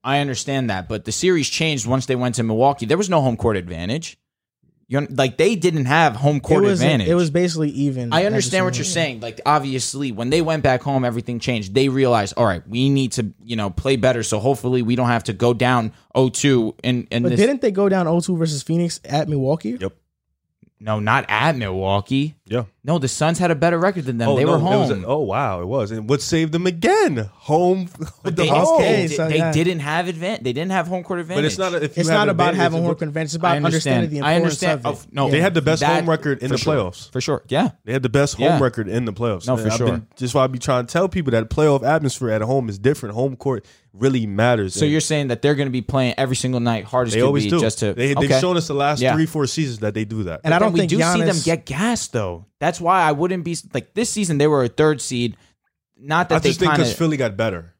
I 0.03 0.19
understand 0.19 0.69
that, 0.69 0.89
but 0.89 1.05
the 1.05 1.13
series 1.13 1.47
changed 1.49 1.87
once 1.87 2.05
they 2.07 2.17
went 2.17 2.35
to 2.35 2.43
Milwaukee. 2.43 2.85
There 2.85 2.97
was 2.97 3.09
no 3.09 3.21
home 3.21 3.37
court 3.37 3.55
advantage. 3.55 4.17
You 4.91 5.07
like 5.09 5.37
they 5.37 5.55
didn't 5.55 5.85
have 5.85 6.17
home 6.17 6.41
court 6.41 6.65
it 6.65 6.67
was 6.67 6.81
advantage. 6.81 7.07
it 7.07 7.15
was 7.15 7.29
basically 7.29 7.69
even. 7.69 8.11
I 8.11 8.25
understand 8.25 8.65
what 8.65 8.75
you're 8.75 8.83
saying. 8.83 9.21
Like 9.21 9.39
obviously, 9.45 10.11
when 10.11 10.29
they 10.29 10.41
went 10.41 10.63
back 10.63 10.81
home, 10.81 11.05
everything 11.05 11.39
changed. 11.39 11.73
They 11.73 11.87
realized, 11.87 12.33
all 12.35 12.45
right, 12.45 12.61
we 12.67 12.89
need 12.89 13.13
to 13.13 13.31
you 13.41 13.55
know 13.55 13.69
play 13.69 13.95
better. 13.95 14.21
So 14.21 14.37
hopefully, 14.39 14.81
we 14.81 14.97
don't 14.97 15.07
have 15.07 15.23
to 15.23 15.33
go 15.33 15.53
down 15.53 15.93
0-2 16.13 16.75
And 16.83 17.07
in 17.09 17.23
But 17.23 17.29
this. 17.29 17.39
didn't 17.39 17.61
they 17.61 17.71
go 17.71 17.87
down 17.87 18.05
0-2 18.05 18.37
versus 18.37 18.63
Phoenix 18.63 18.99
at 19.05 19.29
Milwaukee? 19.29 19.77
Yep. 19.79 19.93
no, 20.81 20.99
not 20.99 21.23
at 21.29 21.55
Milwaukee. 21.55 22.35
Yeah. 22.51 22.65
No, 22.83 22.99
the 22.99 23.07
Suns 23.07 23.39
had 23.39 23.49
a 23.49 23.55
better 23.55 23.77
record 23.79 24.03
than 24.05 24.17
them. 24.17 24.27
Oh, 24.27 24.35
they 24.35 24.43
no, 24.43 24.51
were 24.51 24.57
it 24.57 24.61
was 24.77 24.89
home. 24.89 25.03
a- 25.05 25.07
oh 25.07 25.19
wow, 25.19 25.61
it 25.61 25.67
was. 25.67 25.91
And 25.91 26.09
what 26.09 26.21
saved 26.21 26.51
them 26.51 26.67
again? 26.67 27.29
Home. 27.33 27.87
But 28.23 28.35
the 28.35 28.43
they, 28.43 28.47
home. 28.49 28.75
Okay, 28.75 29.07
they, 29.07 29.15
so, 29.15 29.27
they 29.29 29.37
yeah. 29.37 29.51
didn't 29.53 29.79
have 29.79 30.07
advantage. 30.09 30.43
They 30.43 30.51
didn't 30.53 30.71
have 30.73 30.87
home 30.87 31.03
court 31.03 31.21
advantage. 31.21 31.43
But 31.43 31.45
it's 31.45 31.57
not. 31.57 31.73
If 31.75 31.95
you 31.95 32.01
It's 32.01 32.09
not 32.09 32.27
about 32.27 32.55
having 32.55 32.79
home 32.83 32.87
court 32.93 33.01
advantage. 33.03 33.27
It's 33.29 33.35
about 33.35 33.55
understand. 33.55 33.95
understanding 34.03 34.19
the 34.21 34.25
I 34.27 34.33
importance 34.33 34.61
understand. 34.63 34.85
of 34.85 34.85
it. 34.85 35.05
Of- 35.07 35.13
no, 35.13 35.25
Yeah. 35.27 35.31
They 35.31 35.41
had 35.41 35.53
the 35.53 35.61
best 35.61 35.79
That- 35.79 35.95
home 36.01 36.09
record 36.09 36.43
in 36.43 36.51
the 36.51 36.57
sure. 36.57 36.73
playoffs. 36.75 37.09
for 37.11 37.21
sure. 37.21 37.43
Yeah, 37.47 37.69
They 37.85 37.93
had 37.93 38.03
the 38.03 38.09
best 38.09 38.35
home 38.35 38.45
Yeah. 38.45 38.59
record 38.59 38.87
in 38.89 39.05
the 39.05 39.13
playoffs. 39.13 39.47
No, 39.47 39.55
for 39.55 39.67
I've 39.67 39.77
sure. 39.77 39.87
been- 39.87 40.07
just 40.17 40.35
why 40.35 40.43
I 40.43 40.47
be 40.47 40.59
trying 40.59 40.85
to 40.87 40.91
tell 40.91 41.07
people 41.07 41.31
that 41.31 41.49
playoff 41.49 41.83
atmosphere 41.83 42.31
at 42.31 42.41
home 42.41 42.67
is 42.67 42.77
different. 42.77 43.15
Home 43.15 43.35
court 43.37 43.65
really 43.93 44.25
matters. 44.25 44.73
So 44.75 44.83
And 44.83 44.91
you're 44.91 45.01
saying 45.01 45.27
that 45.29 45.41
they're 45.41 45.55
going 45.55 45.67
to 45.67 45.71
be 45.71 45.81
playing 45.81 46.13
every 46.17 46.35
single 46.35 46.59
night, 46.59 46.85
hard 46.85 47.07
as 47.07 47.13
they 47.13 47.21
always 47.21 47.45
be, 47.45 47.49
do. 47.49 47.59
just 47.59 47.79
to. 47.79 47.93
they, 47.93 48.11
okay. 48.15 48.27
They've 48.27 48.39
shown 48.39 48.55
us 48.57 48.67
the 48.67 48.73
last 48.73 49.01
Yeah. 49.01 49.13
three, 49.13 49.25
four 49.25 49.47
seasons 49.47 49.79
that 49.79 49.93
they 49.93 50.05
do 50.05 50.23
that. 50.23 50.41
And 50.43 50.53
I 50.53 50.59
don't 50.59 50.67
think 50.73 50.89
we 50.91 50.97
think 50.97 51.15
do 51.15 51.19
see 51.19 51.25
them 51.25 51.41
get 51.43 51.65
gassed 51.65 52.13
though. 52.13 52.40
That's 52.59 52.79
why 52.81 53.01
I 53.01 53.11
wouldn't 53.11 53.43
be 53.43 53.57
like 53.73 53.93
this 53.93 54.09
season. 54.09 54.37
They 54.37 54.47
were 54.47 54.63
a 54.63 54.67
third 54.69 55.01
seed. 55.01 55.37
Not 55.97 56.29
that 56.29 56.35
I 56.35 56.39
they 56.39 56.53
think 56.53 56.69
kind 56.71 56.77
because 56.79 56.91
of 56.91 56.97
Philly 56.97 57.17
got 57.17 57.37
better. 57.37 57.73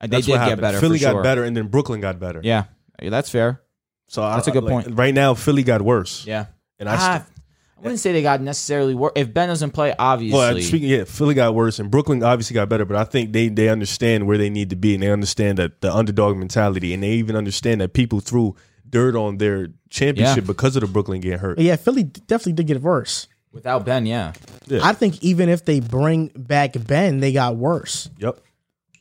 they 0.00 0.08
That's 0.08 0.26
did 0.26 0.32
what 0.32 0.46
get 0.48 0.60
better. 0.60 0.78
Philly 0.80 0.98
for 0.98 1.04
got 1.04 1.12
sure. 1.12 1.22
better, 1.22 1.44
and 1.44 1.56
then 1.56 1.68
Brooklyn 1.68 2.00
got 2.00 2.18
better. 2.18 2.40
Yeah, 2.42 2.64
Yeah, 3.00 3.10
that's 3.10 3.30
fair. 3.30 3.62
So 4.08 4.22
I- 4.22 4.34
That's 4.36 4.48
a 4.48 4.50
I- 4.50 4.54
good 4.54 4.64
like, 4.64 4.84
point. 4.86 4.98
Right 4.98 5.14
now, 5.14 5.34
Philly 5.34 5.62
got 5.62 5.82
worse. 5.82 6.24
Yeah, 6.26 6.46
and 6.78 6.88
I. 6.88 6.94
Ah, 6.96 6.98
st- 7.18 7.32
I 7.78 7.80
wouldn't 7.82 8.00
say 8.00 8.12
they 8.12 8.22
got 8.22 8.40
necessarily 8.40 8.94
worse. 8.94 9.12
If 9.16 9.34
Ben 9.34 9.48
doesn't 9.48 9.72
play, 9.72 9.94
obviously. 9.98 10.38
well, 10.38 10.58
speaking, 10.62 10.88
yeah, 10.88 11.04
Philly 11.04 11.34
got 11.34 11.54
worse, 11.54 11.78
and 11.78 11.90
Brooklyn 11.90 12.22
obviously 12.22 12.54
got 12.54 12.68
better. 12.70 12.84
But 12.86 12.96
I 12.96 13.04
think 13.04 13.32
they 13.32 13.48
they 13.48 13.68
understand 13.68 14.26
where 14.26 14.38
they 14.38 14.48
need 14.48 14.70
to 14.70 14.76
be, 14.76 14.94
and 14.94 15.02
they 15.02 15.10
understand 15.10 15.58
that 15.58 15.82
the 15.82 15.94
underdog 15.94 16.36
mentality, 16.38 16.94
and 16.94 17.02
they 17.02 17.12
even 17.12 17.36
understand 17.36 17.80
that 17.82 17.92
people 17.92 18.20
threw 18.20 18.56
dirt 18.88 19.14
on 19.14 19.36
their 19.38 19.68
championship 19.90 20.44
Yeah. 20.44 20.46
because 20.46 20.74
of 20.76 20.80
the 20.82 20.86
Brooklyn 20.86 21.20
getting 21.20 21.38
hurt. 21.38 21.56
But 21.56 21.64
yeah, 21.64 21.76
Philly 21.76 22.04
definitely 22.04 22.52
did 22.54 22.66
get 22.68 22.80
worse. 22.82 23.26
Without 23.56 23.84
Ben, 23.84 24.06
yeah. 24.06 24.32
Yeah. 24.68 24.80
I 24.82 24.92
think 24.92 25.22
even 25.24 25.48
if 25.48 25.64
they 25.64 25.80
bring 25.80 26.28
back 26.36 26.74
Ben, 26.86 27.18
they 27.20 27.32
got 27.32 27.56
worse 27.56 28.08
Yep. 28.18 28.38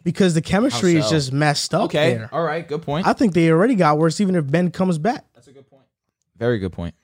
because 0.03 0.33
the 0.33 0.41
chemistry 0.41 0.93
How 0.93 0.99
is 0.99 1.05
so? 1.05 1.11
just 1.11 1.31
messed 1.33 1.73
up 1.75 1.83
Okay, 1.85 2.15
there. 2.15 2.29
all 2.31 2.43
right, 2.43 2.67
good 2.67 2.81
point. 2.81 3.05
I 3.05 3.13
think 3.13 3.33
they 3.33 3.49
already 3.51 3.75
got 3.75 3.97
worse 3.99 4.19
even 4.21 4.35
if 4.35 4.49
Ben 4.49 4.71
comes 4.71 4.97
back. 4.97 5.23
That's 5.35 5.47
a 5.47 5.51
good 5.51 5.69
point. 5.69 5.83
Very 6.37 6.57
good 6.59 6.71
point. 6.73 6.95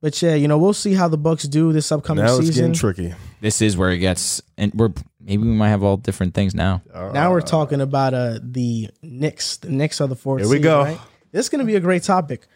But 0.00 0.20
yeah, 0.22 0.34
you 0.34 0.46
know, 0.46 0.58
we'll 0.58 0.74
see 0.74 0.94
how 0.94 1.08
the 1.08 1.18
Bucks 1.18 1.42
do 1.48 1.72
this 1.72 1.90
upcoming 1.90 2.24
Now 2.24 2.36
it's 2.36 2.46
season. 2.46 2.66
getting 2.66 2.74
tricky. 2.74 3.14
This 3.40 3.60
is 3.60 3.76
where 3.76 3.90
it 3.90 3.98
gets, 3.98 4.40
and 4.56 4.72
we're 4.74 4.92
maybe 5.20 5.42
we 5.42 5.48
might 5.48 5.70
have 5.70 5.82
all 5.82 5.96
different 5.96 6.34
things 6.34 6.54
now. 6.54 6.82
Now 6.94 7.32
we're 7.32 7.40
talking 7.40 7.80
about 7.80 8.14
uh 8.14 8.38
the 8.40 8.90
Knicks. 9.02 9.56
The 9.56 9.70
Knicks 9.70 10.00
are 10.00 10.06
the 10.06 10.14
fourth 10.14 10.42
Here 10.42 10.48
we 10.48 10.56
seed, 10.58 10.62
go. 10.62 10.82
right? 10.84 11.00
This 11.32 11.46
is 11.46 11.48
going 11.48 11.58
to 11.60 11.64
be 11.64 11.74
a 11.74 11.80
great 11.80 12.04
topic. 12.04 12.46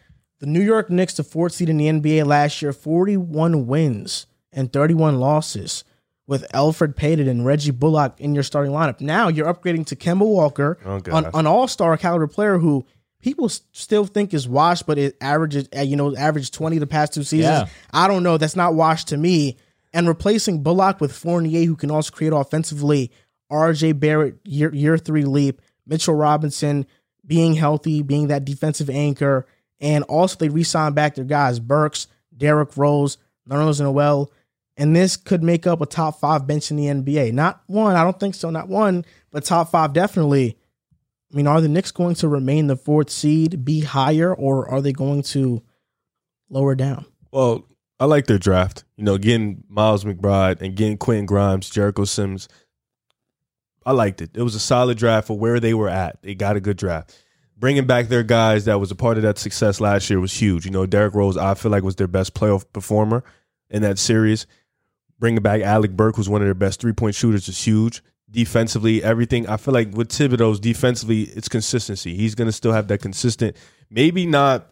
The 0.43 0.49
New 0.49 0.59
York 0.59 0.89
Knicks, 0.89 1.13
the 1.13 1.23
fourth 1.23 1.53
seed 1.53 1.69
in 1.69 1.77
the 1.77 1.85
NBA 1.85 2.25
last 2.25 2.61
year, 2.61 2.73
41 2.73 3.65
wins 3.65 4.27
and 4.51 4.73
31 4.73 5.17
losses 5.17 5.85
with 6.27 6.45
Elfrid 6.51 6.97
Payton 6.97 7.29
and 7.29 7.45
Reggie 7.45 7.71
Bullock 7.71 8.19
in 8.19 8.33
your 8.33 8.43
starting 8.43 8.73
lineup. 8.73 8.99
Now 8.99 9.29
you're 9.29 9.45
upgrading 9.47 9.85
to 9.85 9.95
Kemba 9.95 10.27
Walker, 10.27 10.77
Oh, 10.83 10.99
an, 11.05 11.29
an 11.33 11.47
all-star 11.47 11.95
caliber 11.95 12.27
player 12.27 12.57
who 12.57 12.85
people 13.21 13.47
still 13.47 14.05
think 14.05 14.33
is 14.33 14.45
washed, 14.45 14.85
but 14.85 14.97
it 14.97 15.15
averages, 15.21 15.69
uh, 15.73 15.79
you 15.79 15.95
know, 15.95 16.13
averaged 16.13 16.53
20 16.53 16.77
the 16.77 16.87
past 16.87 17.13
two 17.13 17.23
seasons. 17.23 17.45
Yeah. 17.45 17.67
I 17.93 18.09
don't 18.09 18.23
know. 18.23 18.37
That's 18.37 18.57
not 18.57 18.73
washed 18.73 19.07
to 19.07 19.17
me. 19.17 19.55
And 19.93 20.09
replacing 20.09 20.61
Bullock 20.61 20.99
with 20.99 21.13
Fournier, 21.13 21.63
who 21.65 21.77
can 21.77 21.89
also 21.89 22.11
create 22.11 22.33
offensively, 22.33 23.11
RJ 23.49 23.97
Barrett, 23.97 24.39
year, 24.43 24.75
year 24.75 24.97
three 24.97 25.23
leap, 25.23 25.61
Mitchell 25.87 26.15
Robinson 26.15 26.85
being 27.25 27.53
healthy, 27.53 28.01
being 28.01 28.27
that 28.27 28.43
defensive 28.43 28.89
anchor. 28.89 29.45
And 29.83 30.05
also, 30.05 30.37
they 30.37 30.49
re 30.49 30.63
signed 30.63 30.95
back 30.95 31.13
their 31.15 31.25
guys, 31.25 31.59
Burks, 31.59 32.07
Derrick 32.35 32.75
Rose, 32.77 33.17
Nerlens 33.47 33.81
Noel, 33.81 34.31
and 34.77 34.95
this 34.95 35.17
could 35.17 35.43
make 35.43 35.67
up 35.67 35.81
a 35.81 35.85
top 35.85 36.19
five 36.19 36.47
bench 36.47 36.71
in 36.71 36.77
the 36.77 36.85
NBA. 36.85 37.33
Not 37.33 37.61
one, 37.67 37.97
I 37.97 38.03
don't 38.03 38.19
think 38.19 38.33
so, 38.33 38.49
not 38.49 38.69
one, 38.69 39.05
but 39.29 39.43
top 39.43 39.69
five 39.69 39.91
definitely. 39.91 40.57
I 41.31 41.35
mean, 41.35 41.47
are 41.47 41.59
the 41.59 41.67
Knicks 41.67 41.91
going 41.91 42.15
to 42.15 42.29
remain 42.29 42.67
the 42.67 42.77
fourth 42.77 43.09
seed, 43.09 43.65
be 43.65 43.81
higher, 43.81 44.33
or 44.33 44.69
are 44.69 44.81
they 44.81 44.93
going 44.93 45.23
to 45.23 45.61
lower 46.49 46.75
down? 46.75 47.05
Well, 47.31 47.67
I 47.99 48.05
like 48.05 48.27
their 48.27 48.37
draft. 48.37 48.85
You 48.95 49.03
know, 49.03 49.17
getting 49.17 49.63
Miles 49.67 50.05
McBride 50.05 50.61
and 50.61 50.75
getting 50.75 50.97
Quentin 50.97 51.25
Grimes, 51.25 51.69
Jericho 51.69 52.05
Sims. 52.05 52.47
I 53.85 53.91
liked 53.91 54.21
it. 54.21 54.31
It 54.33 54.43
was 54.43 54.55
a 54.55 54.59
solid 54.59 54.97
draft 54.97 55.27
for 55.27 55.37
where 55.37 55.59
they 55.59 55.73
were 55.73 55.89
at. 55.89 56.21
They 56.21 56.35
got 56.35 56.55
a 56.55 56.61
good 56.61 56.77
draft. 56.77 57.19
Bringing 57.57 57.85
back 57.85 58.07
their 58.07 58.23
guys 58.23 58.65
that 58.65 58.79
was 58.79 58.91
a 58.91 58.95
part 58.95 59.17
of 59.17 59.23
that 59.23 59.37
success 59.37 59.79
last 59.79 60.09
year 60.09 60.19
was 60.19 60.33
huge. 60.33 60.65
You 60.65 60.71
know, 60.71 60.85
Derrick 60.85 61.13
Rose, 61.13 61.37
I 61.37 61.53
feel 61.53 61.71
like 61.71 61.83
was 61.83 61.95
their 61.95 62.07
best 62.07 62.33
playoff 62.33 62.65
performer 62.73 63.23
in 63.69 63.81
that 63.83 63.99
series. 63.99 64.47
Bringing 65.19 65.41
back 65.41 65.61
Alec 65.61 65.91
Burks, 65.91 66.17
who's 66.17 66.27
one 66.27 66.41
of 66.41 66.47
their 66.47 66.53
best 66.53 66.81
three 66.81 66.93
point 66.93 67.15
shooters, 67.15 67.47
is 67.47 67.63
huge. 67.63 68.03
Defensively, 68.29 69.03
everything. 69.03 69.47
I 69.47 69.57
feel 69.57 69.73
like 69.73 69.93
with 69.93 70.09
Thibodeau's 70.09 70.59
defensively, 70.59 71.23
it's 71.23 71.47
consistency. 71.47 72.15
He's 72.15 72.35
going 72.35 72.47
to 72.47 72.51
still 72.51 72.73
have 72.73 72.87
that 72.87 72.99
consistent, 72.99 73.55
maybe 73.91 74.25
not, 74.25 74.69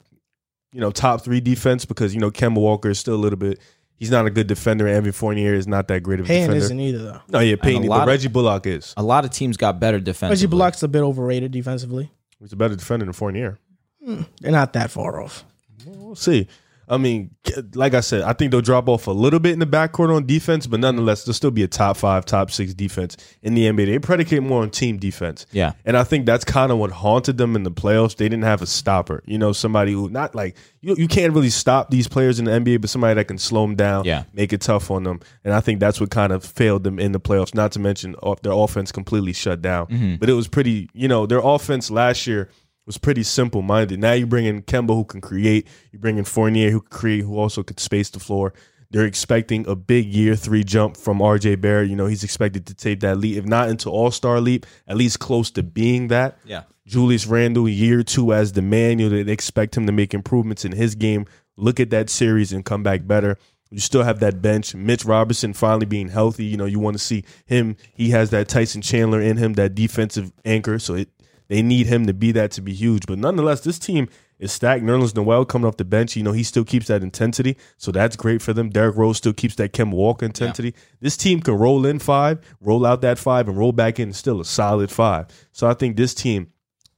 you 0.74 0.82
know, 0.82 0.90
top 0.90 1.22
three 1.22 1.40
defense 1.40 1.86
because 1.86 2.14
you 2.14 2.20
know 2.20 2.32
Kemba 2.32 2.58
Walker 2.58 2.90
is 2.90 3.00
still 3.00 3.16
a 3.16 3.22
little 3.22 3.38
bit. 3.38 3.60
He's 3.96 4.10
not 4.10 4.26
a 4.26 4.32
good 4.32 4.48
defender. 4.48 4.88
Evan 4.88 5.12
Fournier 5.12 5.54
is 5.54 5.68
not 5.68 5.88
that 5.90 6.02
great 6.02 6.20
of 6.20 6.26
a 6.26 6.28
Payne 6.28 6.48
defender. 6.48 6.66
isn't 6.66 6.80
either, 6.80 6.98
though. 6.98 7.22
No, 7.28 7.40
yeah, 7.40 7.56
Payne, 7.56 7.86
a 7.86 7.88
but 7.88 8.08
Reggie 8.08 8.30
Bullock 8.30 8.66
is. 8.66 8.96
A 8.98 9.04
lot 9.04 9.26
of 9.26 9.30
teams 9.30 9.58
got 9.58 9.80
better 9.80 10.00
defensively. 10.00 10.34
Reggie 10.34 10.48
Bullock's 10.48 10.82
a 10.82 10.88
bit 10.88 11.04
overrated 11.04 11.52
defensively. 11.52 12.12
He's 12.42 12.54
a 12.54 12.56
better 12.56 12.76
defender 12.76 13.06
than 13.06 13.14
Fournier. 13.14 13.60
Hmm, 14.04 14.24
they're 14.40 14.52
not 14.52 14.74
that 14.74 14.90
far 14.92 15.22
off. 15.22 15.46
We'll 15.86 16.16
see. 16.16 16.48
I 16.92 16.98
mean, 16.98 17.34
like 17.74 17.94
I 17.94 18.02
said, 18.02 18.22
I 18.24 18.34
think 18.34 18.52
they'll 18.52 18.60
drop 18.62 18.90
off 18.90 19.08
a 19.08 19.12
little 19.12 19.40
bit 19.40 19.54
in 19.54 19.60
the 19.60 19.66
backcourt 19.66 20.14
on 20.14 20.26
defense, 20.26 20.68
but 20.68 20.82
nonetheless, 20.82 21.24
they'll 21.24 21.34
still 21.34 21.50
be 21.50 21.64
a 21.64 21.68
top 21.68 21.96
five, 21.96 22.26
top 22.26 22.52
six 22.52 22.74
defense 22.74 23.16
in 23.42 23.54
the 23.54 23.64
NBA. 23.66 23.86
They 23.86 24.00
predicate 24.00 24.44
more 24.44 24.62
on 24.62 24.70
team 24.70 24.98
defense. 24.98 25.46
Yeah. 25.54 25.72
And 25.86 25.96
I 25.96 26.04
think 26.04 26.26
that's 26.26 26.44
kind 26.44 26.72
of 26.72 26.78
what 26.78 26.92
haunted 26.92 27.38
them 27.38 27.56
in 27.56 27.64
the 27.64 27.72
playoffs. 27.72 28.18
They 28.18 28.26
didn't 28.28 28.44
have 28.44 28.62
a 28.62 28.68
stopper. 28.68 29.24
You 29.26 29.38
know, 29.38 29.54
somebody 29.54 29.94
who 29.94 30.10
not 30.10 30.36
like 30.36 30.58
you 30.82 30.96
you 30.98 31.08
can't 31.08 31.34
really 31.34 31.50
stop 31.50 31.90
these 31.92 32.08
players 32.10 32.40
in 32.40 32.46
the 32.46 32.52
NBA, 32.52 32.82
but 32.82 32.90
somebody 32.90 33.14
that 33.16 33.26
can 33.26 33.38
slow 33.38 33.62
them 33.66 33.76
down, 33.76 34.04
Yeah. 34.04 34.24
make 34.34 34.52
it 34.52 34.60
tough 34.60 34.92
on 34.92 35.04
them. 35.04 35.22
And 35.46 35.54
I 35.54 35.62
think 35.62 35.80
that's 35.80 36.02
what 36.02 36.12
kind 36.12 36.34
of 36.34 36.44
failed 36.44 36.84
them 36.84 37.00
in 37.00 37.14
the 37.14 37.20
playoffs. 37.22 37.56
Not 37.56 37.72
to 37.72 37.80
mention 37.80 38.16
off 38.16 38.42
their 38.42 38.52
offense 38.54 38.92
completely 38.92 39.32
shut 39.34 39.62
down. 39.62 39.88
Mm-hmm. 39.88 40.16
But 40.16 40.30
it 40.30 40.34
was 40.34 40.50
pretty, 40.50 40.90
you 40.94 41.08
know, 41.08 41.26
their 41.26 41.40
offense 41.42 41.90
last 41.90 42.28
year 42.28 42.50
was 42.86 42.98
pretty 42.98 43.24
simple 43.24 43.62
minded. 43.62 44.00
Now 44.00 44.14
you 44.14 44.26
bring 44.26 44.46
in 44.46 44.64
Kemba 44.64 44.96
who 44.96 45.06
can 45.06 45.22
create, 45.22 45.68
you 45.92 46.00
bring 46.00 46.18
in 46.18 46.26
Fournier 46.26 46.72
who 46.72 46.82
can 46.82 46.90
create, 46.90 47.22
who 47.22 47.38
also 47.38 47.64
could 47.64 47.80
space 47.80 48.10
the 48.10 48.20
floor. 48.20 48.54
They're 48.90 49.06
expecting 49.06 49.66
a 49.68 49.76
big 49.76 50.08
year 50.08 50.36
three 50.36 50.66
jump 50.66 50.98
from 50.98 51.20
RJ 51.20 51.62
Barrett. 51.62 51.90
You 51.90 51.96
know, 51.96 52.08
he's 52.08 52.26
expected 52.26 52.68
to 52.68 52.74
take 52.74 53.00
that 53.00 53.18
leap, 53.18 53.38
if 53.38 53.46
not 53.46 53.70
into 53.70 53.90
all 53.90 54.12
star 54.12 54.42
leap, 54.42 54.66
at 54.88 54.98
least 54.98 55.20
close 55.20 55.50
to 55.52 55.64
being 55.64 56.10
that. 56.10 56.38
Yeah. 56.44 56.64
Julius 56.86 57.26
Randle, 57.26 57.70
year 57.70 58.04
two 58.04 58.34
as 58.34 58.52
the 58.52 58.62
man, 58.62 59.00
you 59.00 59.10
know, 59.10 59.24
they 59.24 59.32
expect 59.32 59.78
him 59.78 59.86
to 59.86 59.94
make 59.94 60.14
improvements 60.14 60.66
in 60.66 60.74
his 60.74 60.96
game. 60.96 61.26
Look 61.56 61.80
at 61.80 61.90
that 61.92 62.10
series 62.10 62.52
and 62.52 62.66
come 62.66 62.84
back 62.84 63.08
better. 63.08 63.38
You 63.70 63.80
still 63.80 64.04
have 64.04 64.20
that 64.20 64.42
bench. 64.42 64.76
Mitch 64.76 65.06
Robinson 65.06 65.54
finally 65.54 65.86
being 65.86 66.10
healthy. 66.10 66.44
You 66.44 66.58
know, 66.58 66.66
you 66.66 66.80
want 66.80 66.96
to 66.96 67.04
see 67.04 67.24
him. 67.46 67.78
He 67.94 68.10
has 68.10 68.32
that 68.32 68.50
Tyson 68.50 68.82
Chandler 68.82 69.22
in 69.22 69.38
him, 69.38 69.54
that 69.54 69.74
defensive 69.74 70.34
anchor. 70.44 70.78
So 70.78 70.96
it, 70.96 71.10
they 71.52 71.62
need 71.62 71.88
him 71.88 72.08
to 72.08 72.14
be 72.14 72.32
that 72.32 72.52
to 72.52 72.62
be 72.62 72.72
huge. 72.74 73.06
But 73.06 73.18
nonetheless, 73.18 73.60
this 73.60 73.78
team 73.78 74.08
is 74.40 74.54
stacked. 74.54 74.86
Nerlens 74.86 75.14
Noel 75.14 75.44
coming 75.44 75.68
off 75.68 75.76
the 75.76 75.84
bench. 75.84 76.16
You 76.16 76.24
know, 76.24 76.32
he 76.32 76.44
still 76.44 76.64
keeps 76.64 76.88
that 76.88 77.04
intensity. 77.04 77.58
So 77.76 77.92
that's 77.92 78.16
great 78.16 78.42
for 78.42 78.54
them. 78.54 78.70
Derrick 78.70 78.96
Rose 78.96 79.18
still 79.18 79.34
keeps 79.34 79.56
that 79.56 79.74
Kemba 79.74 79.92
Walker 79.92 80.26
intensity. 80.26 80.74
This 81.02 81.18
team 81.18 81.42
can 81.42 81.56
roll 81.56 81.86
in 81.86 82.00
five, 82.00 82.40
roll 82.62 82.86
out 82.86 83.02
that 83.02 83.20
five, 83.20 83.50
and 83.50 83.58
roll 83.58 83.74
back 83.74 84.00
in 84.00 84.14
still 84.14 84.40
a 84.40 84.46
solid 84.46 84.90
five. 84.92 85.28
So 85.52 85.68
I 85.68 85.74
think 85.74 85.98
this 85.98 86.14
team, 86.14 86.54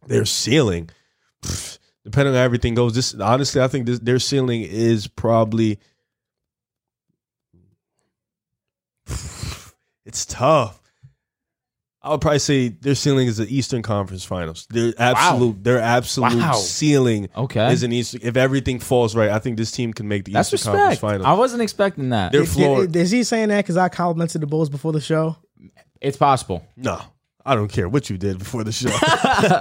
their 0.06 0.24
ceiling, 0.24 0.92
pff, 1.42 1.80
depending 2.04 2.36
on 2.36 2.38
how 2.38 2.44
everything 2.44 2.76
goes, 2.76 2.94
this 2.94 3.16
honestly, 3.16 3.60
I 3.60 3.68
think 3.68 3.88
this, 3.88 3.98
their 3.98 4.20
ceiling 4.20 4.62
is 4.62 5.08
probably 5.08 5.80
it's 10.06 10.28
tough. 10.28 10.80
I 12.06 12.10
would 12.12 12.20
probably 12.20 12.40
say 12.40 12.68
their 12.68 12.96
ceiling 12.96 13.28
is 13.30 13.38
the 13.38 13.48
Eastern 13.56 13.82
Conference 13.82 14.26
Finals. 14.26 14.68
Their 14.70 14.94
absolute, 14.98 15.64
their 15.64 15.80
absolute 15.80 16.36
Wow. 16.36 16.52
ceiling 16.54 17.30
Okay. 17.36 17.72
is 17.72 17.84
an 17.84 17.94
Eastern. 17.94 18.20
If 18.24 18.36
everything 18.36 18.80
falls 18.80 19.16
right, 19.16 19.30
I 19.30 19.40
think 19.40 19.56
this 19.56 19.72
team 19.72 19.94
can 19.94 20.10
make 20.10 20.26
the 20.26 20.34
That's 20.34 20.54
Eastern 20.54 20.74
Conference 20.74 20.90
respect. 20.90 21.02
Finals. 21.02 21.26
I 21.26 21.34
wasn't 21.34 21.62
expecting 21.62 22.10
that. 22.10 22.34
Their 22.34 22.42
Is- 22.44 22.54
floor, 22.54 22.86
Is 22.94 23.12
he 23.12 23.24
saying 23.24 23.50
that 23.50 23.60
because 23.64 23.78
I 23.78 23.88
complimented 23.88 24.42
the 24.42 24.48
Bulls 24.48 24.70
before 24.70 24.92
the 24.92 25.00
show? 25.00 25.38
It's 26.02 26.18
possible. 26.18 26.66
no, 26.76 27.00
I 27.46 27.56
don't 27.56 27.70
care 27.72 27.88
what 27.88 28.10
you 28.10 28.18
did 28.18 28.38
before 28.38 28.66
the 28.66 28.74
show. 28.74 28.90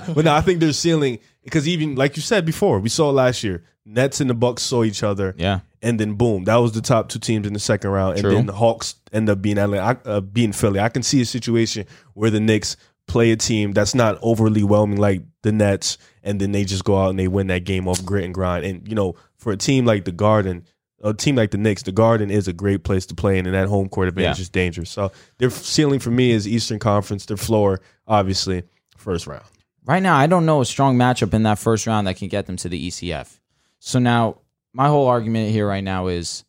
but 0.12 0.24
no, 0.24 0.34
I 0.34 0.40
think 0.40 0.58
their 0.58 0.72
ceiling 0.72 1.20
because 1.44 1.68
even 1.68 1.94
like 1.94 2.16
you 2.16 2.22
said 2.22 2.44
before, 2.44 2.80
we 2.80 2.88
saw 2.88 3.10
last 3.10 3.44
year, 3.44 3.62
Nets 3.86 4.20
and 4.20 4.28
the 4.28 4.34
Bucks 4.34 4.62
saw 4.62 4.82
each 4.82 5.04
other. 5.04 5.34
Yeah. 5.38 5.60
And 5.82 5.98
then 5.98 6.14
boom, 6.14 6.44
that 6.44 6.56
was 6.56 6.72
the 6.72 6.80
top 6.80 7.08
two 7.08 7.18
teams 7.18 7.46
in 7.46 7.52
the 7.52 7.58
second 7.58 7.90
round, 7.90 8.18
True. 8.18 8.30
and 8.30 8.38
then 8.38 8.46
the 8.46 8.52
Hawks 8.54 8.94
end 9.12 9.28
up 9.28 9.42
being 9.42 9.56
LA, 9.58 9.78
I- 9.78 9.96
uh, 10.04 10.20
being 10.20 10.52
Philly. 10.52 10.80
I 10.80 10.88
can 10.88 11.02
see 11.02 11.20
a 11.20 11.26
situation 11.26 11.86
where 12.14 12.30
the 12.30 12.40
Knicks 12.40 12.76
play 13.08 13.32
a 13.32 13.36
team 13.36 13.72
that's 13.72 13.94
not 13.94 14.16
overly 14.22 14.62
whelming 14.62 14.98
like 14.98 15.22
the 15.42 15.52
Nets, 15.52 15.98
and 16.22 16.40
then 16.40 16.52
they 16.52 16.64
just 16.64 16.84
go 16.84 16.96
out 17.02 17.10
and 17.10 17.18
they 17.18 17.28
win 17.28 17.48
that 17.48 17.64
game 17.64 17.88
off 17.88 18.04
grit 18.04 18.24
and 18.24 18.32
grind. 18.32 18.64
And 18.64 18.86
you 18.88 18.94
know, 18.94 19.16
for 19.38 19.52
a 19.52 19.56
team 19.56 19.84
like 19.84 20.04
the 20.04 20.12
Garden, 20.12 20.64
a 21.02 21.12
team 21.12 21.34
like 21.34 21.50
the 21.50 21.58
Knicks, 21.58 21.82
the 21.82 21.90
Garden 21.90 22.30
is 22.30 22.46
a 22.46 22.52
great 22.52 22.84
place 22.84 23.04
to 23.06 23.14
play 23.16 23.38
in, 23.38 23.46
and 23.46 23.54
that 23.56 23.66
home 23.68 23.88
court 23.88 24.06
advantage 24.08 24.38
Yeah. 24.38 24.42
is 24.42 24.48
dangerous. 24.48 24.88
So 24.90 25.10
their 25.38 25.50
ceiling 25.50 25.98
for 25.98 26.10
me 26.12 26.30
is 26.30 26.46
Eastern 26.46 26.78
Conference. 26.78 27.26
Their 27.26 27.36
floor, 27.36 27.80
obviously, 28.06 28.62
first 28.96 29.26
round. 29.26 29.42
Right 29.84 30.00
now, 30.02 30.16
I 30.16 30.28
don't 30.28 30.46
know 30.46 30.60
a 30.60 30.64
strong 30.64 30.96
matchup 30.96 31.34
in 31.34 31.42
that 31.42 31.58
first 31.58 31.88
round 31.88 32.06
that 32.06 32.16
can 32.16 32.28
get 32.28 32.46
them 32.46 32.56
to 32.58 32.68
the 32.68 32.78
ECF. 32.86 33.40
So 33.80 33.98
now, 33.98 34.36
my 34.72 34.88
whole 34.88 35.06
argument 35.06 35.50
here 35.50 35.66
right 35.66 35.84
now 35.84 36.06
is 36.06 36.44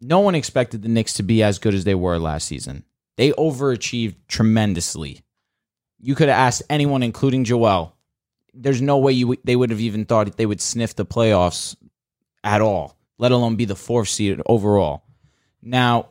no 0.00 0.20
one 0.20 0.34
expected 0.34 0.82
the 0.82 0.88
Knicks 0.88 1.14
to 1.14 1.22
be 1.22 1.42
as 1.42 1.58
good 1.58 1.74
as 1.74 1.84
they 1.84 1.94
were 1.94 2.18
last 2.18 2.48
season. 2.48 2.84
They 3.16 3.32
overachieved 3.32 4.16
tremendously. 4.28 5.22
You 5.98 6.14
could 6.14 6.28
have 6.28 6.38
asked 6.38 6.62
anyone, 6.68 7.02
including 7.02 7.44
Joel. 7.44 7.94
There's 8.52 8.82
no 8.82 8.98
way 8.98 9.12
you 9.12 9.36
they 9.44 9.56
would 9.56 9.70
have 9.70 9.80
even 9.80 10.04
thought 10.04 10.36
they 10.36 10.46
would 10.46 10.60
sniff 10.60 10.94
the 10.94 11.06
playoffs 11.06 11.76
at 12.44 12.60
all, 12.60 12.96
let 13.18 13.32
alone 13.32 13.56
be 13.56 13.64
the 13.64 13.76
fourth 13.76 14.08
seed 14.08 14.40
overall. 14.46 15.02
Now, 15.62 16.10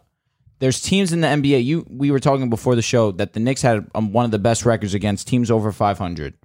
there's 0.60 0.82
teams 0.82 1.12
in 1.12 1.22
the 1.22 1.28
NBA. 1.28 1.64
You 1.64 1.86
we 1.90 2.12
were 2.12 2.20
talking 2.20 2.50
before 2.50 2.76
the 2.76 2.82
show 2.82 3.12
that 3.14 3.34
the 3.34 3.40
Knicks 3.40 3.62
had 3.62 3.90
um, 3.96 4.12
one 4.12 4.26
of 4.26 4.32
the 4.32 4.40
best 4.40 4.66
records 4.66 4.94
against 4.94 5.28
teams 5.28 5.50
over 5.50 5.72
500. 5.72 6.36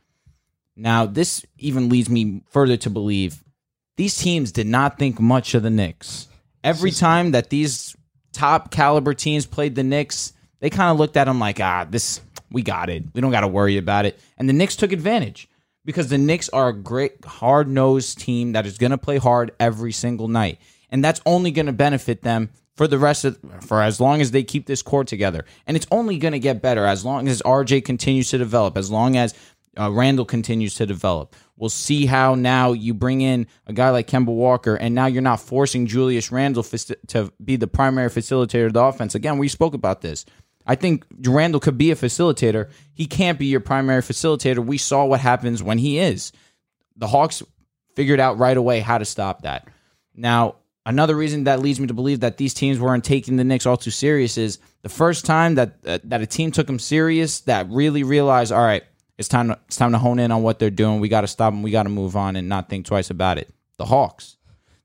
Now, 0.76 1.06
this 1.06 1.44
even 1.58 1.88
leads 1.88 2.08
me 2.08 2.42
further 2.50 2.76
to 2.78 2.90
believe 2.90 3.42
these 3.96 4.16
teams 4.16 4.52
did 4.52 4.66
not 4.66 4.98
think 4.98 5.20
much 5.20 5.54
of 5.54 5.62
the 5.62 5.70
Knicks. 5.70 6.28
Every 6.62 6.90
time 6.90 7.32
that 7.32 7.50
these 7.50 7.96
top 8.32 8.70
caliber 8.70 9.14
teams 9.14 9.46
played 9.46 9.74
the 9.74 9.84
Knicks, 9.84 10.32
they 10.60 10.70
kind 10.70 10.90
of 10.90 10.98
looked 10.98 11.16
at 11.16 11.24
them 11.24 11.38
like, 11.38 11.60
ah, 11.60 11.86
this 11.88 12.20
we 12.50 12.62
got 12.62 12.90
it. 12.90 13.04
We 13.14 13.20
don't 13.20 13.30
got 13.30 13.40
to 13.40 13.48
worry 13.48 13.76
about 13.76 14.06
it. 14.06 14.18
And 14.36 14.48
the 14.48 14.52
Knicks 14.52 14.76
took 14.76 14.92
advantage 14.92 15.48
because 15.84 16.08
the 16.08 16.18
Knicks 16.18 16.48
are 16.50 16.68
a 16.68 16.74
great 16.74 17.24
hard 17.24 17.68
nosed 17.68 18.18
team 18.18 18.52
that 18.52 18.66
is 18.66 18.78
going 18.78 18.90
to 18.90 18.98
play 18.98 19.18
hard 19.18 19.52
every 19.58 19.92
single 19.92 20.28
night, 20.28 20.58
and 20.90 21.02
that's 21.04 21.20
only 21.24 21.50
going 21.50 21.66
to 21.66 21.72
benefit 21.72 22.22
them 22.22 22.50
for 22.76 22.86
the 22.86 22.98
rest 22.98 23.24
of 23.24 23.38
for 23.60 23.82
as 23.82 24.00
long 24.00 24.20
as 24.20 24.30
they 24.30 24.42
keep 24.42 24.66
this 24.66 24.82
core 24.82 25.04
together. 25.04 25.44
And 25.66 25.76
it's 25.76 25.86
only 25.90 26.18
going 26.18 26.32
to 26.32 26.38
get 26.38 26.62
better 26.62 26.84
as 26.84 27.04
long 27.04 27.28
as 27.28 27.42
RJ 27.42 27.84
continues 27.84 28.30
to 28.30 28.38
develop, 28.38 28.76
as 28.76 28.90
long 28.90 29.16
as 29.16 29.34
uh, 29.78 29.90
Randle 29.90 30.24
continues 30.24 30.74
to 30.74 30.86
develop. 30.86 31.36
We'll 31.56 31.70
see 31.70 32.06
how 32.06 32.34
now 32.34 32.72
you 32.72 32.94
bring 32.94 33.20
in 33.20 33.46
a 33.66 33.72
guy 33.72 33.90
like 33.90 34.08
Kemba 34.08 34.26
Walker, 34.26 34.74
and 34.74 34.94
now 34.94 35.06
you're 35.06 35.22
not 35.22 35.40
forcing 35.40 35.86
Julius 35.86 36.32
Randle 36.32 36.62
faci- 36.62 36.96
to 37.08 37.32
be 37.42 37.56
the 37.56 37.66
primary 37.66 38.08
facilitator 38.08 38.66
of 38.66 38.72
the 38.72 38.82
offense. 38.82 39.14
Again, 39.14 39.38
we 39.38 39.48
spoke 39.48 39.74
about 39.74 40.00
this. 40.00 40.24
I 40.66 40.74
think 40.74 41.04
Randle 41.26 41.60
could 41.60 41.78
be 41.78 41.90
a 41.90 41.96
facilitator. 41.96 42.70
He 42.92 43.06
can't 43.06 43.38
be 43.38 43.46
your 43.46 43.60
primary 43.60 44.02
facilitator. 44.02 44.64
We 44.64 44.78
saw 44.78 45.04
what 45.04 45.20
happens 45.20 45.62
when 45.62 45.78
he 45.78 45.98
is. 45.98 46.32
The 46.96 47.08
Hawks 47.08 47.42
figured 47.96 48.20
out 48.20 48.38
right 48.38 48.56
away 48.56 48.80
how 48.80 48.98
to 48.98 49.04
stop 49.04 49.42
that. 49.42 49.68
Now, 50.14 50.56
another 50.84 51.16
reason 51.16 51.44
that 51.44 51.60
leads 51.60 51.80
me 51.80 51.86
to 51.86 51.94
believe 51.94 52.20
that 52.20 52.36
these 52.36 52.54
teams 52.54 52.78
weren't 52.78 53.04
taking 53.04 53.36
the 53.36 53.44
Knicks 53.44 53.66
all 53.66 53.76
too 53.76 53.90
serious 53.90 54.36
is 54.36 54.58
the 54.82 54.88
first 54.88 55.24
time 55.24 55.56
that 55.56 55.78
uh, 55.86 55.98
that 56.04 56.20
a 56.20 56.26
team 56.26 56.50
took 56.52 56.66
them 56.66 56.78
serious, 56.78 57.40
that 57.42 57.68
really 57.70 58.02
realized, 58.02 58.52
all 58.52 58.62
right, 58.62 58.84
it's 59.20 59.28
time 59.28 59.48
to 59.48 59.58
it's 59.66 59.76
time 59.76 59.92
to 59.92 59.98
hone 59.98 60.18
in 60.18 60.32
on 60.32 60.42
what 60.42 60.58
they're 60.58 60.70
doing. 60.70 60.98
We 60.98 61.10
got 61.10 61.20
to 61.20 61.26
stop 61.28 61.52
them. 61.52 61.62
We 61.62 61.70
got 61.70 61.82
to 61.82 61.90
move 61.90 62.16
on 62.16 62.36
and 62.36 62.48
not 62.48 62.70
think 62.70 62.86
twice 62.86 63.10
about 63.10 63.36
it. 63.36 63.50
The 63.76 63.84
Hawks. 63.84 64.38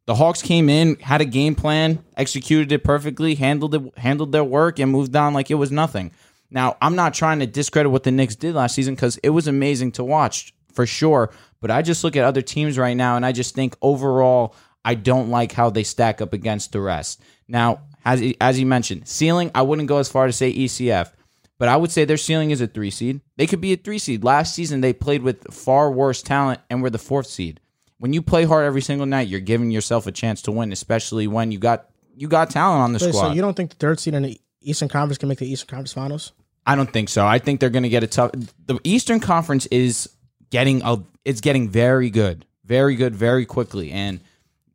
The 0.07 0.15
Hawks 0.15 0.41
came 0.41 0.69
in, 0.69 0.97
had 0.97 1.21
a 1.21 1.25
game 1.25 1.55
plan, 1.55 2.03
executed 2.17 2.71
it 2.73 2.83
perfectly, 2.83 3.35
handled 3.35 3.73
it, 3.73 3.97
handled 3.97 4.33
their 4.33 4.43
work, 4.43 4.77
and 4.77 4.91
moved 4.91 5.15
on 5.15 5.33
like 5.33 5.49
it 5.49 5.55
was 5.55 5.71
nothing. 5.71 6.11
Now, 6.51 6.75
I'm 6.81 6.95
not 6.95 7.13
trying 7.13 7.39
to 7.39 7.47
discredit 7.47 7.91
what 7.91 8.03
the 8.03 8.11
Knicks 8.11 8.35
did 8.35 8.53
last 8.55 8.75
season 8.75 8.93
because 8.93 9.17
it 9.23 9.29
was 9.29 9.47
amazing 9.47 9.93
to 9.93 10.03
watch 10.03 10.53
for 10.73 10.85
sure. 10.85 11.31
But 11.61 11.71
I 11.71 11.81
just 11.81 12.03
look 12.03 12.17
at 12.17 12.25
other 12.25 12.41
teams 12.41 12.77
right 12.77 12.93
now, 12.93 13.15
and 13.15 13.25
I 13.25 13.31
just 13.31 13.55
think 13.55 13.75
overall, 13.81 14.53
I 14.83 14.95
don't 14.95 15.29
like 15.29 15.53
how 15.53 15.69
they 15.69 15.83
stack 15.83 16.21
up 16.21 16.33
against 16.33 16.73
the 16.73 16.81
rest. 16.81 17.21
Now, 17.47 17.79
As 18.03 18.19
he, 18.19 18.37
as 18.39 18.59
you 18.59 18.67
mentioned, 18.67 19.07
ceiling. 19.07 19.49
I 19.55 19.63
wouldn't 19.63 19.87
go 19.87 19.97
as 19.97 20.09
far 20.09 20.27
to 20.27 20.33
say 20.33 20.53
ECF, 20.53 21.09
but 21.57 21.67
I 21.67 21.77
would 21.77 21.91
say 21.91 22.05
their 22.05 22.17
ceiling 22.17 22.51
is 22.51 22.61
a 22.61 22.67
three 22.67 22.91
seed. 22.91 23.21
They 23.37 23.47
could 23.47 23.61
be 23.61 23.73
a 23.73 23.77
three 23.77 23.99
seed. 23.99 24.23
Last 24.23 24.53
season 24.53 24.81
they 24.81 24.93
played 24.93 25.23
with 25.23 25.53
far 25.53 25.91
worse 25.91 26.21
talent 26.21 26.61
and 26.69 26.81
were 26.81 26.89
the 26.89 26.97
fourth 26.97 27.27
seed. 27.27 27.59
When 27.97 28.13
you 28.13 28.21
play 28.21 28.43
hard 28.43 28.65
every 28.65 28.81
single 28.81 29.05
night, 29.07 29.27
you're 29.27 29.39
giving 29.39 29.71
yourself 29.71 30.05
a 30.05 30.11
chance 30.11 30.41
to 30.43 30.51
win, 30.51 30.71
especially 30.71 31.27
when 31.27 31.51
you 31.51 31.59
got 31.59 31.89
you 32.15 32.27
got 32.27 32.49
talent 32.49 32.81
on 32.81 32.93
the 32.93 32.99
Wait, 33.03 33.13
squad. 33.13 33.29
so 33.29 33.33
you 33.33 33.41
don't 33.41 33.55
think 33.55 33.71
the 33.71 33.77
third 33.77 33.99
seed 33.99 34.13
in 34.13 34.23
the 34.23 34.39
Eastern 34.61 34.89
Conference 34.89 35.17
can 35.17 35.29
make 35.29 35.39
the 35.39 35.49
Eastern 35.49 35.67
Conference 35.67 35.93
Finals? 35.93 36.31
I 36.65 36.75
don't 36.75 36.91
think 36.91 37.09
so. 37.09 37.25
I 37.25 37.39
think 37.39 37.59
they're 37.59 37.69
going 37.69 37.83
to 37.83 37.89
get 37.89 38.03
a 38.03 38.07
tough. 38.07 38.31
The 38.65 38.79
Eastern 38.83 39.19
Conference 39.19 39.65
is 39.67 40.09
getting 40.49 40.81
a. 40.83 40.97
It's 41.23 41.41
getting 41.41 41.69
very 41.69 42.09
good, 42.09 42.45
very 42.63 42.95
good, 42.95 43.15
very 43.15 43.45
quickly, 43.45 43.91
and 43.91 44.19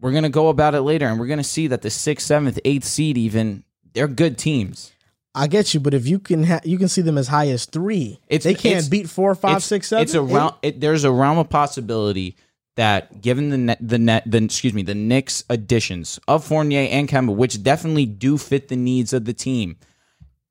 we're 0.01 0.13
going 0.13 0.25
to 0.25 0.31
go 0.31 0.49
about 0.49 0.75
it 0.75 0.83
later, 0.83 1.07
and 1.07 1.21
we're 1.21 1.27
going 1.27 1.39
to 1.39 1.45
see 1.45 1.67
that 1.69 1.83
the 1.83 1.91
sixth, 1.91 2.27
seventh, 2.27 2.59
eighth 2.65 2.85
seed 2.85 3.19
even 3.19 3.65
they're 3.93 4.09
good 4.09 4.39
teams. 4.39 4.93
I 5.35 5.47
get 5.47 5.75
you, 5.75 5.81
but 5.81 5.95
if 5.95 6.07
you 6.07 6.19
can, 6.19 6.45
ha- 6.45 6.61
you 6.65 6.77
can 6.77 6.89
see 6.89 7.03
them 7.03 7.17
as 7.17 7.29
high 7.29 7.49
as 7.49 7.65
three. 7.65 8.19
It's- 8.29 8.43
they 8.43 8.55
can't 8.55 8.77
it's- 8.79 8.89
beat 8.89 9.09
four, 9.09 9.35
five, 9.35 9.59
it's, 9.59 9.67
six, 9.67 9.89
seven. 9.89 10.03
It's 10.03 10.15
a 10.15 10.23
realm. 10.23 10.55
It, 10.63 10.81
there's 10.81 11.05
a 11.05 11.13
realm 11.13 11.39
of 11.39 11.49
possibility 11.49 12.37
that 12.77 13.21
given 13.21 13.51
the 13.51 13.59
net, 13.59 13.79
the 13.81 13.99
net, 13.99 14.25
the 14.27 14.43
excuse 14.43 14.73
me, 14.75 14.83
the 14.83 14.95
Knicks 14.95 15.45
additions 15.51 16.19
of 16.27 16.45
Fournier 16.45 16.89
and 16.91 17.09
Kemba, 17.09 17.35
which 17.35 17.63
definitely 17.63 18.07
do 18.07 18.39
fit 18.39 18.69
the 18.69 18.77
needs 18.77 19.13
of 19.13 19.25
the 19.25 19.33
team, 19.33 19.77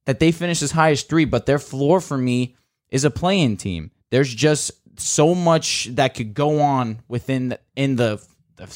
that 0.05 0.19
they 0.19 0.31
finish 0.31 0.61
as 0.61 0.71
high 0.71 0.91
as 0.91 1.03
three, 1.03 1.25
but 1.25 1.45
their 1.45 1.59
floor 1.59 1.99
for 1.99 2.17
me 2.17 2.55
is 2.89 3.03
a 3.03 3.11
play-in 3.11 3.57
team. 3.57 3.91
There's 4.11 4.33
just 4.33 4.71
so 4.99 5.33
much 5.35 5.89
that 5.93 6.13
could 6.15 6.33
go 6.33 6.59
on 6.61 7.01
within 7.07 7.49
the, 7.49 7.59
in 7.75 7.95
the, 7.95 8.21
the 8.55 8.67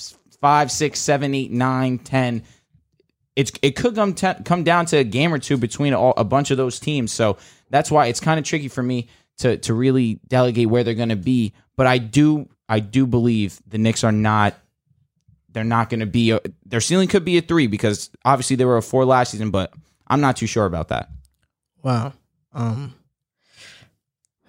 five, 0.42 0.72
six, 0.72 1.00
seven, 1.00 1.34
eight, 1.34 1.52
nine, 1.52 1.98
ten. 2.00 2.44
It's 3.36 3.52
it 3.62 3.76
could 3.76 3.96
come 3.96 4.14
te- 4.14 4.44
come 4.46 4.64
down 4.64 4.86
to 4.88 4.98
a 4.98 5.04
game 5.04 5.34
or 5.34 5.40
two 5.40 5.58
between 5.58 5.94
all, 5.94 6.14
a 6.18 6.24
bunch 6.24 6.52
of 6.52 6.58
those 6.58 6.80
teams. 6.80 7.12
So 7.12 7.38
that's 7.70 7.90
why 7.90 8.08
it's 8.08 8.20
kind 8.20 8.40
of 8.40 8.46
tricky 8.46 8.68
for 8.68 8.84
me 8.84 9.08
to 9.38 9.58
to 9.58 9.74
really 9.74 10.20
delegate 10.28 10.70
where 10.70 10.84
they're 10.84 10.94
going 10.94 11.10
to 11.10 11.16
be. 11.16 11.54
But 11.76 11.88
I 11.88 11.98
do 11.98 12.48
I 12.70 12.80
do 12.80 13.06
believe 13.06 13.60
the 13.68 13.78
Knicks 13.78 14.04
are 14.04 14.12
not. 14.12 14.56
They're 15.52 15.64
not 15.64 15.90
going 15.90 16.00
to 16.00 16.08
be. 16.08 16.32
A, 16.32 16.40
their 16.66 16.82
ceiling 16.82 17.08
could 17.08 17.26
be 17.26 17.38
a 17.38 17.42
three 17.42 17.68
because 17.68 18.10
obviously 18.26 18.56
they 18.56 18.66
were 18.66 18.78
a 18.78 18.82
four 18.82 19.06
last 19.06 19.32
season, 19.32 19.52
but 19.52 19.72
I'm 20.08 20.22
not 20.22 20.38
too 20.38 20.48
sure 20.48 20.66
about 20.66 20.88
that. 20.88 21.10
Wow. 21.84 22.14
Um, 22.54 22.96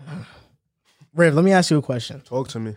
Rev, 1.15 1.35
let 1.35 1.45
me 1.45 1.53
ask 1.53 1.71
you 1.71 1.79
a 1.79 1.83
question. 1.83 2.21
Talk 2.23 2.49
to 2.49 2.59
me. 2.59 2.77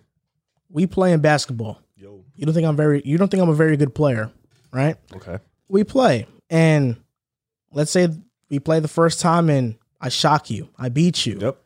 We 0.69 0.87
play 0.87 1.13
in 1.13 1.21
basketball. 1.21 1.79
Yo. 1.95 2.25
You 2.35 2.45
don't 2.45 2.53
think 2.53 2.67
I'm 2.67 2.75
very. 2.75 3.01
You 3.05 3.17
don't 3.17 3.29
think 3.29 3.41
I'm 3.41 3.49
a 3.49 3.55
very 3.55 3.77
good 3.77 3.95
player, 3.95 4.31
right? 4.71 4.97
Okay. 5.15 5.39
We 5.69 5.83
play, 5.83 6.25
and 6.49 6.95
let's 7.71 7.91
say 7.91 8.07
we 8.49 8.59
play 8.59 8.79
the 8.79 8.87
first 8.87 9.19
time, 9.19 9.49
and 9.49 9.75
I 9.99 10.09
shock 10.09 10.49
you. 10.49 10.69
I 10.77 10.89
beat 10.89 11.25
you. 11.25 11.37
Yep. 11.39 11.57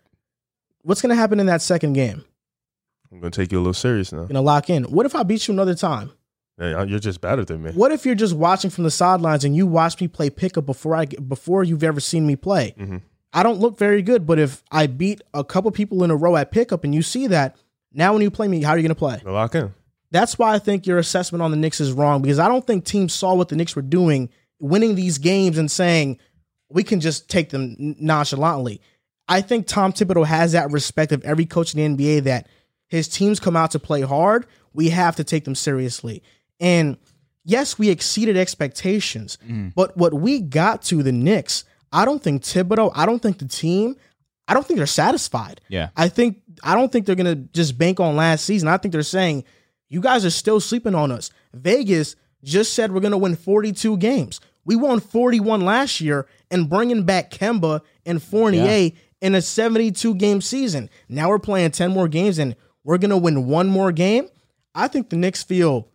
What's 0.83 1.01
gonna 1.01 1.15
happen 1.15 1.39
in 1.39 1.45
that 1.45 1.61
second 1.61 1.93
game? 1.93 2.23
I'm 3.11 3.19
gonna 3.19 3.29
take 3.31 3.51
you 3.51 3.57
a 3.59 3.61
little 3.61 3.73
serious 3.73 4.11
now. 4.11 4.23
Gonna 4.25 4.41
lock 4.41 4.69
in. 4.69 4.83
What 4.85 5.05
if 5.05 5.15
I 5.15 5.23
beat 5.23 5.47
you 5.47 5.53
another 5.53 5.75
time? 5.75 6.11
Hey, 6.57 6.71
you're 6.87 6.99
just 6.99 7.21
better 7.21 7.43
than 7.45 7.63
me. 7.63 7.71
What 7.71 7.91
if 7.91 8.05
you're 8.05 8.15
just 8.15 8.35
watching 8.35 8.69
from 8.71 8.83
the 8.83 8.91
sidelines 8.91 9.43
and 9.43 9.55
you 9.55 9.65
watch 9.67 9.99
me 10.01 10.07
play 10.07 10.29
pickup 10.29 10.65
before 10.65 10.95
I 10.95 11.05
get- 11.05 11.27
before 11.27 11.63
you've 11.63 11.83
ever 11.83 11.99
seen 11.99 12.25
me 12.27 12.35
play? 12.35 12.73
Mhm. 12.79 13.01
I 13.33 13.43
don't 13.43 13.59
look 13.59 13.77
very 13.77 14.01
good, 14.01 14.25
but 14.27 14.37
if 14.39 14.61
I 14.71 14.87
beat 14.87 15.21
a 15.33 15.43
couple 15.43 15.71
people 15.71 16.03
in 16.03 16.11
a 16.11 16.15
row 16.15 16.35
at 16.35 16.51
pickup 16.51 16.83
and 16.83 16.93
you 16.93 17.01
see 17.01 17.27
that, 17.27 17.55
now 17.93 18.13
when 18.13 18.21
you 18.21 18.29
play 18.29 18.47
me, 18.47 18.61
how 18.61 18.71
are 18.71 18.77
you 18.77 18.81
going 18.83 18.89
to 18.89 18.95
play? 18.95 19.21
Lock 19.25 19.55
in. 19.55 19.73
That's 20.11 20.37
why 20.37 20.53
I 20.53 20.59
think 20.59 20.85
your 20.85 20.97
assessment 20.97 21.41
on 21.41 21.51
the 21.51 21.57
Knicks 21.57 21.79
is 21.79 21.93
wrong 21.93 22.21
because 22.21 22.39
I 22.39 22.47
don't 22.47 22.65
think 22.67 22.85
teams 22.85 23.13
saw 23.13 23.33
what 23.33 23.49
the 23.49 23.55
Knicks 23.55 23.75
were 23.75 23.81
doing, 23.81 24.29
winning 24.59 24.95
these 24.95 25.17
games 25.17 25.57
and 25.57 25.71
saying 25.71 26.19
we 26.69 26.83
can 26.83 26.99
just 26.99 27.29
take 27.29 27.49
them 27.49 27.75
nonchalantly. 27.77 28.81
I 29.27 29.41
think 29.41 29.67
Tom 29.67 29.93
Thibodeau 29.93 30.25
has 30.25 30.51
that 30.51 30.71
respect 30.71 31.11
of 31.11 31.23
every 31.23 31.45
coach 31.45 31.73
in 31.73 31.95
the 31.95 32.05
NBA 32.05 32.23
that 32.23 32.47
his 32.87 33.07
teams 33.07 33.39
come 33.39 33.55
out 33.55 33.71
to 33.71 33.79
play 33.79 34.01
hard. 34.01 34.45
We 34.73 34.89
have 34.89 35.15
to 35.15 35.23
take 35.23 35.45
them 35.45 35.55
seriously. 35.55 36.21
And 36.59 36.97
yes, 37.45 37.79
we 37.79 37.89
exceeded 37.89 38.35
expectations, 38.35 39.37
mm-hmm. 39.43 39.69
but 39.75 39.95
what 39.95 40.13
we 40.13 40.41
got 40.41 40.81
to 40.83 41.01
the 41.01 41.13
Knicks, 41.13 41.63
I 41.93 42.03
don't 42.03 42.21
think 42.21 42.43
Thibodeau, 42.43 42.91
I 42.93 43.05
don't 43.05 43.21
think 43.21 43.39
the 43.39 43.47
team, 43.47 43.95
I 44.47 44.53
don't 44.53 44.65
think 44.65 44.77
they're 44.77 44.87
satisfied. 44.87 45.61
Yeah. 45.69 45.89
I 45.95 46.09
think 46.09 46.41
I 46.61 46.75
don't 46.75 46.91
think 46.91 47.05
they're 47.05 47.15
gonna 47.15 47.35
just 47.35 47.77
bank 47.77 48.01
on 48.01 48.17
last 48.17 48.43
season. 48.43 48.67
I 48.67 48.77
think 48.77 48.91
they're 48.91 49.03
saying 49.03 49.45
you 49.91 49.99
guys 49.99 50.23
are 50.25 50.31
still 50.31 50.61
sleeping 50.61 50.95
on 50.95 51.11
us. 51.11 51.31
Vegas 51.53 52.15
just 52.43 52.73
said 52.73 52.93
we're 52.93 53.01
gonna 53.01 53.17
win 53.17 53.35
42 53.35 53.97
games. 53.97 54.39
We 54.63 54.77
won 54.77 55.01
41 55.01 55.61
last 55.61 55.99
year, 55.99 56.27
and 56.49 56.69
bringing 56.69 57.03
back 57.03 57.29
Kemba 57.29 57.81
and 58.05 58.23
Fournier 58.23 58.91
in 59.19 59.35
a 59.35 59.41
72 59.41 60.15
game 60.15 60.39
season. 60.39 60.89
Now 61.09 61.27
we're 61.27 61.39
playing 61.39 61.71
10 61.71 61.91
more 61.91 62.07
games, 62.07 62.39
and 62.39 62.55
we're 62.85 62.99
gonna 62.99 63.17
win 63.17 63.47
one 63.47 63.67
more 63.67 63.91
game. 63.91 64.29
I 64.73 64.87
think 64.87 65.09
the 65.09 65.17
Knicks 65.17 65.43
feel 65.43 65.89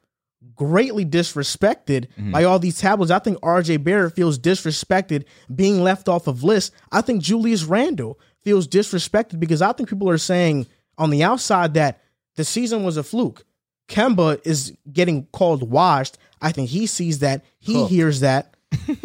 greatly 0.54 1.06
disrespected 1.06 2.06
mm-hmm. 2.08 2.32
by 2.32 2.44
all 2.44 2.58
these 2.58 2.78
tabloids. 2.78 3.10
I 3.10 3.18
think 3.18 3.40
RJ 3.40 3.82
Barrett 3.82 4.14
feels 4.14 4.38
disrespected 4.38 5.24
being 5.54 5.82
left 5.82 6.06
off 6.06 6.26
of 6.26 6.44
lists. 6.44 6.70
I 6.92 7.00
think 7.00 7.22
Julius 7.22 7.64
Randle 7.64 8.20
feels 8.44 8.68
disrespected 8.68 9.40
because 9.40 9.62
I 9.62 9.72
think 9.72 9.88
people 9.88 10.10
are 10.10 10.18
saying 10.18 10.66
on 10.98 11.08
the 11.08 11.22
outside 11.22 11.72
that 11.74 12.02
the 12.34 12.44
season 12.44 12.84
was 12.84 12.98
a 12.98 13.02
fluke. 13.02 13.46
Kemba 13.88 14.40
is 14.44 14.72
getting 14.92 15.26
called 15.32 15.70
washed. 15.70 16.18
I 16.40 16.52
think 16.52 16.70
he 16.70 16.86
sees 16.86 17.20
that. 17.20 17.44
He 17.58 17.84
hears 17.86 18.20
that. 18.20 18.54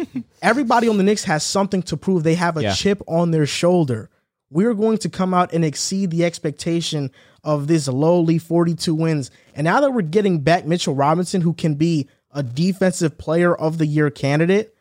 Everybody 0.42 0.88
on 0.88 0.96
the 0.96 1.02
Knicks 1.04 1.24
has 1.24 1.44
something 1.44 1.82
to 1.84 1.96
prove. 1.96 2.22
They 2.24 2.34
have 2.34 2.56
a 2.56 2.62
Yeah. 2.62 2.74
chip 2.74 3.02
on 3.06 3.30
their 3.30 3.46
shoulder. 3.46 4.10
We're 4.50 4.74
going 4.74 4.98
to 4.98 5.08
come 5.08 5.32
out 5.32 5.52
and 5.52 5.64
exceed 5.64 6.10
the 6.10 6.24
expectation 6.24 7.10
of 7.42 7.68
this 7.68 7.88
lowly 7.88 8.38
42 8.38 8.94
wins. 8.94 9.30
And 9.54 9.64
now 9.64 9.80
that 9.80 9.92
we're 9.92 10.02
getting 10.02 10.40
back 10.40 10.66
Mitchell 10.66 10.94
Robinson, 10.94 11.40
who 11.40 11.54
can 11.54 11.74
be 11.74 12.08
a 12.32 12.42
defensive 12.42 13.16
player 13.18 13.54
of 13.54 13.78
the 13.78 13.86
year 13.86 14.10
candidate, 14.10 14.74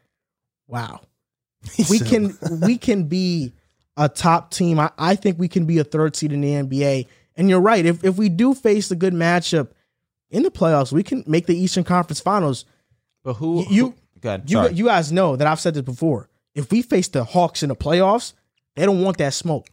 wow. 0.67 1.01
We 1.89 1.99
can 1.99 2.35
we 2.61 2.77
can 2.77 3.03
be 3.03 3.53
a 3.95 4.09
top 4.09 4.51
team. 4.51 4.79
I, 4.79 4.91
I 4.97 5.15
think 5.15 5.37
we 5.39 5.47
can 5.47 5.65
be 5.65 5.77
a 5.77 5.83
third 5.83 6.15
seed 6.15 6.33
in 6.33 6.41
the 6.41 6.49
NBA. 6.53 7.07
And 7.37 7.49
you're 7.49 7.61
right. 7.61 7.85
If 7.85 8.03
if 8.03 8.17
we 8.17 8.29
do 8.29 8.53
face 8.55 8.89
a 8.91 8.95
good 8.95 9.13
matchup 9.13 9.69
in 10.31 10.43
the 10.43 10.51
playoffs, 10.51 10.91
we 10.91 11.03
can 11.03 11.23
make 11.27 11.45
the 11.45 11.55
Eastern 11.57 11.83
Conference 11.83 12.19
Finals. 12.19 12.65
But 13.23 13.35
who 13.35 13.65
You- 13.69 13.85
who- 13.87 13.93
good? 14.19 14.49
You 14.49 14.69
you 14.69 14.85
guys 14.85 15.11
know 15.11 15.35
that 15.35 15.45
I've 15.47 15.59
said 15.59 15.73
this 15.75 15.83
before. 15.83 16.29
If 16.55 16.71
we 16.71 16.81
face 16.81 17.07
the 17.07 17.23
Hawks 17.23 17.61
in 17.63 17.69
the 17.69 17.75
playoffs, 17.75 18.33
they 18.75 18.85
don't 18.85 19.01
want 19.03 19.17
that 19.17 19.33
smoke. 19.33 19.67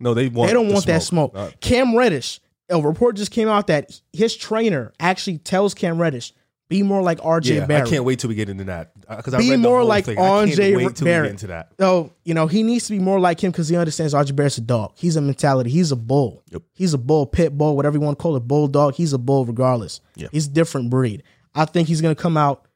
No, 0.00 0.14
they 0.14 0.28
want. 0.28 0.48
They 0.48 0.54
don't 0.54 0.68
the 0.68 0.74
want 0.74 0.86
that 0.86 1.02
smoke. 1.02 1.34
Not- 1.34 1.48
uh, 1.48 1.50
Cam 1.60 1.96
Reddish, 1.96 2.40
a 2.68 2.80
report 2.80 3.16
just 3.16 3.30
came 3.30 3.48
out 3.48 3.66
that 3.66 4.00
his 4.12 4.36
trainer 4.36 4.92
actually 5.00 5.38
tells 5.38 5.74
Cam 5.74 5.98
Reddish, 6.00 6.32
be 6.74 6.82
more 6.82 7.02
like 7.02 7.18
RJ 7.20 7.54
yeah, 7.54 7.66
Barrett. 7.66 7.86
I 7.86 7.90
can't 7.90 8.04
wait 8.04 8.18
till 8.18 8.28
we 8.28 8.34
get 8.34 8.48
into 8.48 8.64
that 8.64 8.90
uh, 9.06 9.16
because 9.16 9.32
I 9.32 9.38
Be 9.38 9.50
read 9.50 9.60
more 9.60 9.84
like 9.84 10.06
thing. 10.06 10.16
RJ 10.16 10.76
wait 10.76 10.96
till 10.96 11.04
Barrett. 11.04 11.22
we 11.22 11.28
get 11.28 11.30
into 11.30 11.46
that. 11.48 11.72
So, 11.78 12.12
you 12.24 12.34
know, 12.34 12.48
he 12.48 12.64
needs 12.64 12.86
to 12.88 12.92
be 12.92 12.98
more 12.98 13.20
like 13.20 13.42
him 13.42 13.52
because 13.52 13.68
he 13.68 13.76
understands 13.76 14.12
RJ 14.12 14.34
Barrett's 14.34 14.58
a 14.58 14.60
dog. 14.60 14.92
He's 14.96 15.14
a 15.14 15.20
mentality. 15.20 15.70
He's 15.70 15.92
a 15.92 15.96
bull. 15.96 16.42
Yep. 16.50 16.62
He's 16.72 16.92
a 16.92 16.98
bull, 16.98 17.26
pit 17.26 17.56
bull, 17.56 17.76
whatever 17.76 17.96
you 17.96 18.00
want 18.00 18.18
to 18.18 18.22
call 18.22 18.34
it, 18.34 18.40
bulldog. 18.40 18.94
He's 18.94 19.12
a 19.12 19.18
bull 19.18 19.44
regardless. 19.46 20.00
Yeah. 20.16 20.28
He's 20.32 20.46
a 20.46 20.50
different 20.50 20.90
breed. 20.90 21.22
I 21.54 21.64
think 21.64 21.86
he's 21.86 22.00
going 22.00 22.14
to 22.14 22.20
come 22.20 22.36
out 22.36 22.66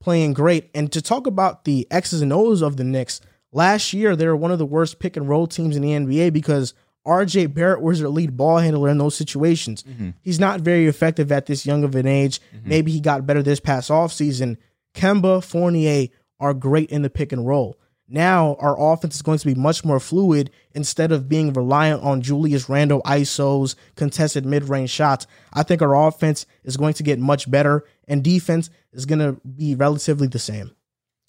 playing 0.00 0.34
great. 0.34 0.70
And 0.72 0.92
to 0.92 1.02
talk 1.02 1.26
about 1.26 1.64
the 1.64 1.88
X's 1.90 2.22
and 2.22 2.32
O's 2.32 2.62
of 2.62 2.76
the 2.76 2.84
Knicks, 2.84 3.20
last 3.50 3.92
year 3.92 4.14
they 4.14 4.28
were 4.28 4.36
one 4.36 4.52
of 4.52 4.58
the 4.60 4.66
worst 4.66 5.00
pick 5.00 5.16
and 5.16 5.28
roll 5.28 5.48
teams 5.48 5.74
in 5.74 5.82
the 5.82 5.90
NBA 5.90 6.32
because 6.32 6.72
RJ 7.06 7.52
Barrett 7.52 7.82
was 7.82 8.00
their 8.00 8.08
lead 8.08 8.36
ball 8.36 8.58
handler 8.58 8.88
in 8.88 8.98
those 8.98 9.14
situations. 9.14 9.82
Mm-hmm. 9.82 10.10
He's 10.22 10.40
not 10.40 10.60
very 10.60 10.86
effective 10.86 11.30
at 11.30 11.46
this 11.46 11.66
young 11.66 11.84
of 11.84 11.94
an 11.94 12.06
age. 12.06 12.40
Mm-hmm. 12.54 12.68
Maybe 12.68 12.92
he 12.92 13.00
got 13.00 13.26
better 13.26 13.42
this 13.42 13.60
past 13.60 13.90
offseason. 13.90 14.56
Kemba, 14.94 15.44
Fournier 15.44 16.08
are 16.40 16.54
great 16.54 16.90
in 16.90 17.02
the 17.02 17.10
pick 17.10 17.32
and 17.32 17.46
roll. 17.46 17.78
Now 18.08 18.56
our 18.58 18.78
offense 18.78 19.16
is 19.16 19.22
going 19.22 19.38
to 19.38 19.46
be 19.46 19.54
much 19.54 19.84
more 19.84 19.98
fluid 20.00 20.50
instead 20.74 21.10
of 21.10 21.28
being 21.28 21.52
reliant 21.52 22.02
on 22.02 22.20
Julius 22.20 22.68
Randle 22.68 23.02
ISOs, 23.02 23.76
contested 23.96 24.44
mid-range 24.44 24.90
shots. 24.90 25.26
I 25.52 25.62
think 25.62 25.80
our 25.80 26.08
offense 26.08 26.46
is 26.64 26.76
going 26.76 26.94
to 26.94 27.02
get 27.02 27.18
much 27.18 27.50
better 27.50 27.84
and 28.06 28.22
defense 28.22 28.70
is 28.92 29.06
going 29.06 29.20
to 29.20 29.40
be 29.46 29.74
relatively 29.74 30.26
the 30.26 30.38
same. 30.38 30.70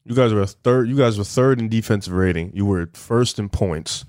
You 0.03 0.15
guys 0.15 0.33
were 0.33 0.45
third. 0.45 0.87
You 0.87 0.97
guys 0.97 1.17
were 1.17 1.23
third 1.23 1.59
in 1.59 1.69
defensive 1.69 2.13
rating. 2.13 2.51
You 2.53 2.65
were 2.65 2.89
first 2.93 3.39
in 3.39 3.49
points. 3.49 4.05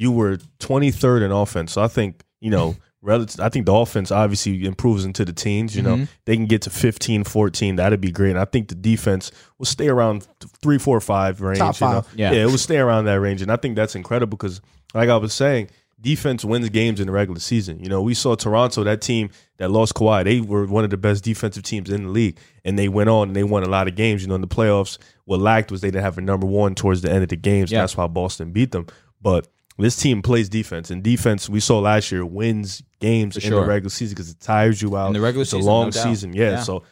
You 0.00 0.10
were 0.12 0.38
23rd 0.60 1.22
in 1.22 1.30
offense. 1.32 1.72
So 1.72 1.82
I 1.82 1.88
think 1.88 2.22
you 2.40 2.50
know. 2.50 2.76
Relative, 3.02 3.40
I 3.40 3.48
think 3.48 3.64
the 3.64 3.72
offense 3.72 4.12
obviously 4.12 4.66
improves 4.66 5.06
into 5.06 5.24
the 5.24 5.32
teens. 5.32 5.74
You 5.74 5.80
know, 5.80 5.94
Mm-hmm. 5.94 6.04
they 6.26 6.36
can 6.36 6.44
get 6.44 6.60
to 6.60 6.70
15, 6.70 7.24
14. 7.24 7.76
That'd 7.76 7.98
be 7.98 8.10
great. 8.10 8.32
And 8.32 8.38
I 8.38 8.44
think 8.44 8.68
the 8.68 8.74
defense 8.74 9.32
will 9.56 9.64
stay 9.64 9.88
around 9.88 10.28
three, 10.60 10.76
four, 10.76 11.00
five 11.00 11.40
range. 11.40 11.60
Top 11.60 11.80
you 11.80 11.86
know? 11.86 12.02
five. 12.02 12.14
Yeah. 12.14 12.32
yeah, 12.32 12.42
it 12.42 12.50
will 12.50 12.58
stay 12.58 12.76
around 12.76 13.06
that 13.06 13.18
range. 13.18 13.40
And 13.40 13.50
I 13.50 13.56
think 13.56 13.74
that's 13.74 13.94
incredible 13.94 14.36
because, 14.36 14.60
like 14.92 15.08
I 15.08 15.16
was 15.16 15.32
saying, 15.32 15.70
defense 15.98 16.44
wins 16.44 16.68
games 16.68 17.00
in 17.00 17.06
the 17.06 17.12
regular 17.14 17.40
season. 17.40 17.80
You 17.80 17.88
know, 17.88 18.02
we 18.02 18.12
saw 18.12 18.34
Toronto, 18.34 18.84
that 18.84 19.00
team 19.00 19.30
that 19.56 19.70
lost 19.70 19.94
Kawhi, 19.94 20.22
they 20.24 20.40
were 20.42 20.66
one 20.66 20.84
of 20.84 20.90
the 20.90 20.98
best 20.98 21.24
defensive 21.24 21.62
teams 21.62 21.88
in 21.88 22.02
the 22.02 22.10
league, 22.10 22.36
and 22.66 22.78
they 22.78 22.90
went 22.90 23.08
on 23.08 23.28
and 23.28 23.34
they 23.34 23.44
won 23.44 23.62
a 23.62 23.68
lot 23.70 23.88
of 23.88 23.94
games. 23.96 24.20
You 24.20 24.28
know, 24.28 24.34
in 24.34 24.42
the 24.42 24.46
playoffs, 24.46 24.98
what 25.24 25.40
lacked 25.40 25.70
was 25.70 25.80
they 25.80 25.88
didn't 25.90 26.04
have 26.04 26.18
a 26.18 26.20
number 26.20 26.46
one 26.46 26.74
towards 26.74 27.00
the 27.00 27.10
end 27.10 27.22
of 27.22 27.30
the 27.30 27.36
games. 27.36 27.72
Yeah. 27.72 27.80
That's 27.80 27.96
why 27.96 28.06
Boston 28.08 28.52
beat 28.52 28.72
them. 28.72 28.88
But 29.22 29.46
this 29.82 29.96
team 29.96 30.22
plays 30.22 30.48
defense, 30.48 30.90
and 30.90 31.02
defense 31.02 31.48
we 31.48 31.60
saw 31.60 31.78
last 31.80 32.10
year 32.12 32.24
wins 32.24 32.82
games 33.00 33.36
in 33.36 33.42
sure. 33.42 33.60
the 33.62 33.66
regular 33.66 33.90
season 33.90 34.14
because 34.14 34.30
it 34.30 34.40
tires 34.40 34.80
you 34.80 34.96
out. 34.96 35.08
In 35.08 35.12
the 35.14 35.20
regular 35.20 35.42
it's 35.42 35.50
season, 35.50 35.68
a 35.68 35.72
long 35.72 35.86
no 35.86 35.90
season, 35.90 36.32
yeah. 36.32 36.50
Yeah. 36.50 36.60
So, 36.60 36.82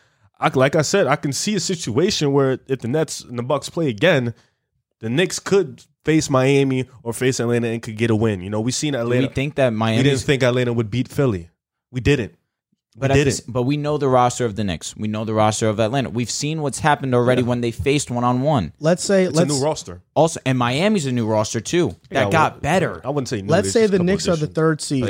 I, 0.40 0.50
like 0.54 0.76
I 0.76 0.82
said, 0.82 1.06
I 1.06 1.16
can 1.16 1.32
see 1.32 1.54
a 1.54 1.60
situation 1.60 2.32
where 2.32 2.58
if 2.66 2.80
the 2.80 2.88
Nets 2.88 3.22
and 3.22 3.38
the 3.38 3.42
Bucks 3.42 3.68
play 3.68 3.88
again, 3.88 4.34
the 5.00 5.08
Knicks 5.08 5.38
could 5.38 5.82
face 6.04 6.30
Miami 6.30 6.88
or 7.02 7.12
face 7.12 7.40
Atlanta 7.40 7.68
and 7.68 7.82
could 7.82 7.96
get 7.96 8.10
a 8.10 8.16
win. 8.16 8.40
You 8.40 8.50
know, 8.50 8.60
we 8.60 8.72
seen 8.72 8.92
Do 8.92 9.00
Atlanta. 9.00 9.26
we 9.26 9.32
think 9.32 9.56
that 9.56 9.72
Miami. 9.72 9.98
we 9.98 10.02
didn't 10.04 10.20
think 10.20 10.42
Atlanta 10.42 10.72
would 10.72 10.90
beat 10.90 11.08
Philly. 11.08 11.50
We 11.90 12.00
didn't. 12.00 12.34
We 12.96 13.00
But, 13.00 13.10
at 13.10 13.14
didn't. 13.14 13.24
this- 13.26 13.40
but 13.40 13.62
we 13.62 13.76
know 13.76 13.96
the 13.98 14.08
roster 14.08 14.44
of 14.44 14.56
the 14.56 14.64
Knicks. 14.64 14.96
We 14.96 15.06
know 15.08 15.24
the 15.24 15.34
roster 15.34 15.68
of 15.68 15.78
Atlanta. 15.78 16.10
We've 16.10 16.30
seen 16.30 16.62
what's 16.62 16.80
happened 16.80 17.14
already 17.14 17.42
when 17.42 17.60
they 17.60 17.70
faced 17.70 18.10
one 18.10 18.24
on 18.24 18.40
one. 18.42 18.72
Let's 18.80 19.04
say 19.04 19.24
it's 19.24 19.34
a 19.34 19.40
let's 19.40 19.52
new 19.52 19.62
roster. 19.64 20.02
Also, 20.14 20.40
and 20.44 20.58
Miami's 20.58 21.06
a 21.06 21.12
new 21.12 21.26
roster 21.26 21.60
too. 21.60 21.94
That 22.10 22.26
Yeah, 22.26 22.30
got 22.30 22.52
well, 22.54 22.60
better. 22.60 23.00
I 23.04 23.10
wouldn't 23.10 23.28
say 23.28 23.40
new. 23.42 23.48
let's 23.48 23.72
there's 23.72 23.72
say 23.74 23.86
the 23.86 23.92
couple 23.98 24.06
Knicks 24.06 24.26
are 24.26 24.36
the 24.36 24.46
third 24.48 24.80
seed. 24.80 25.04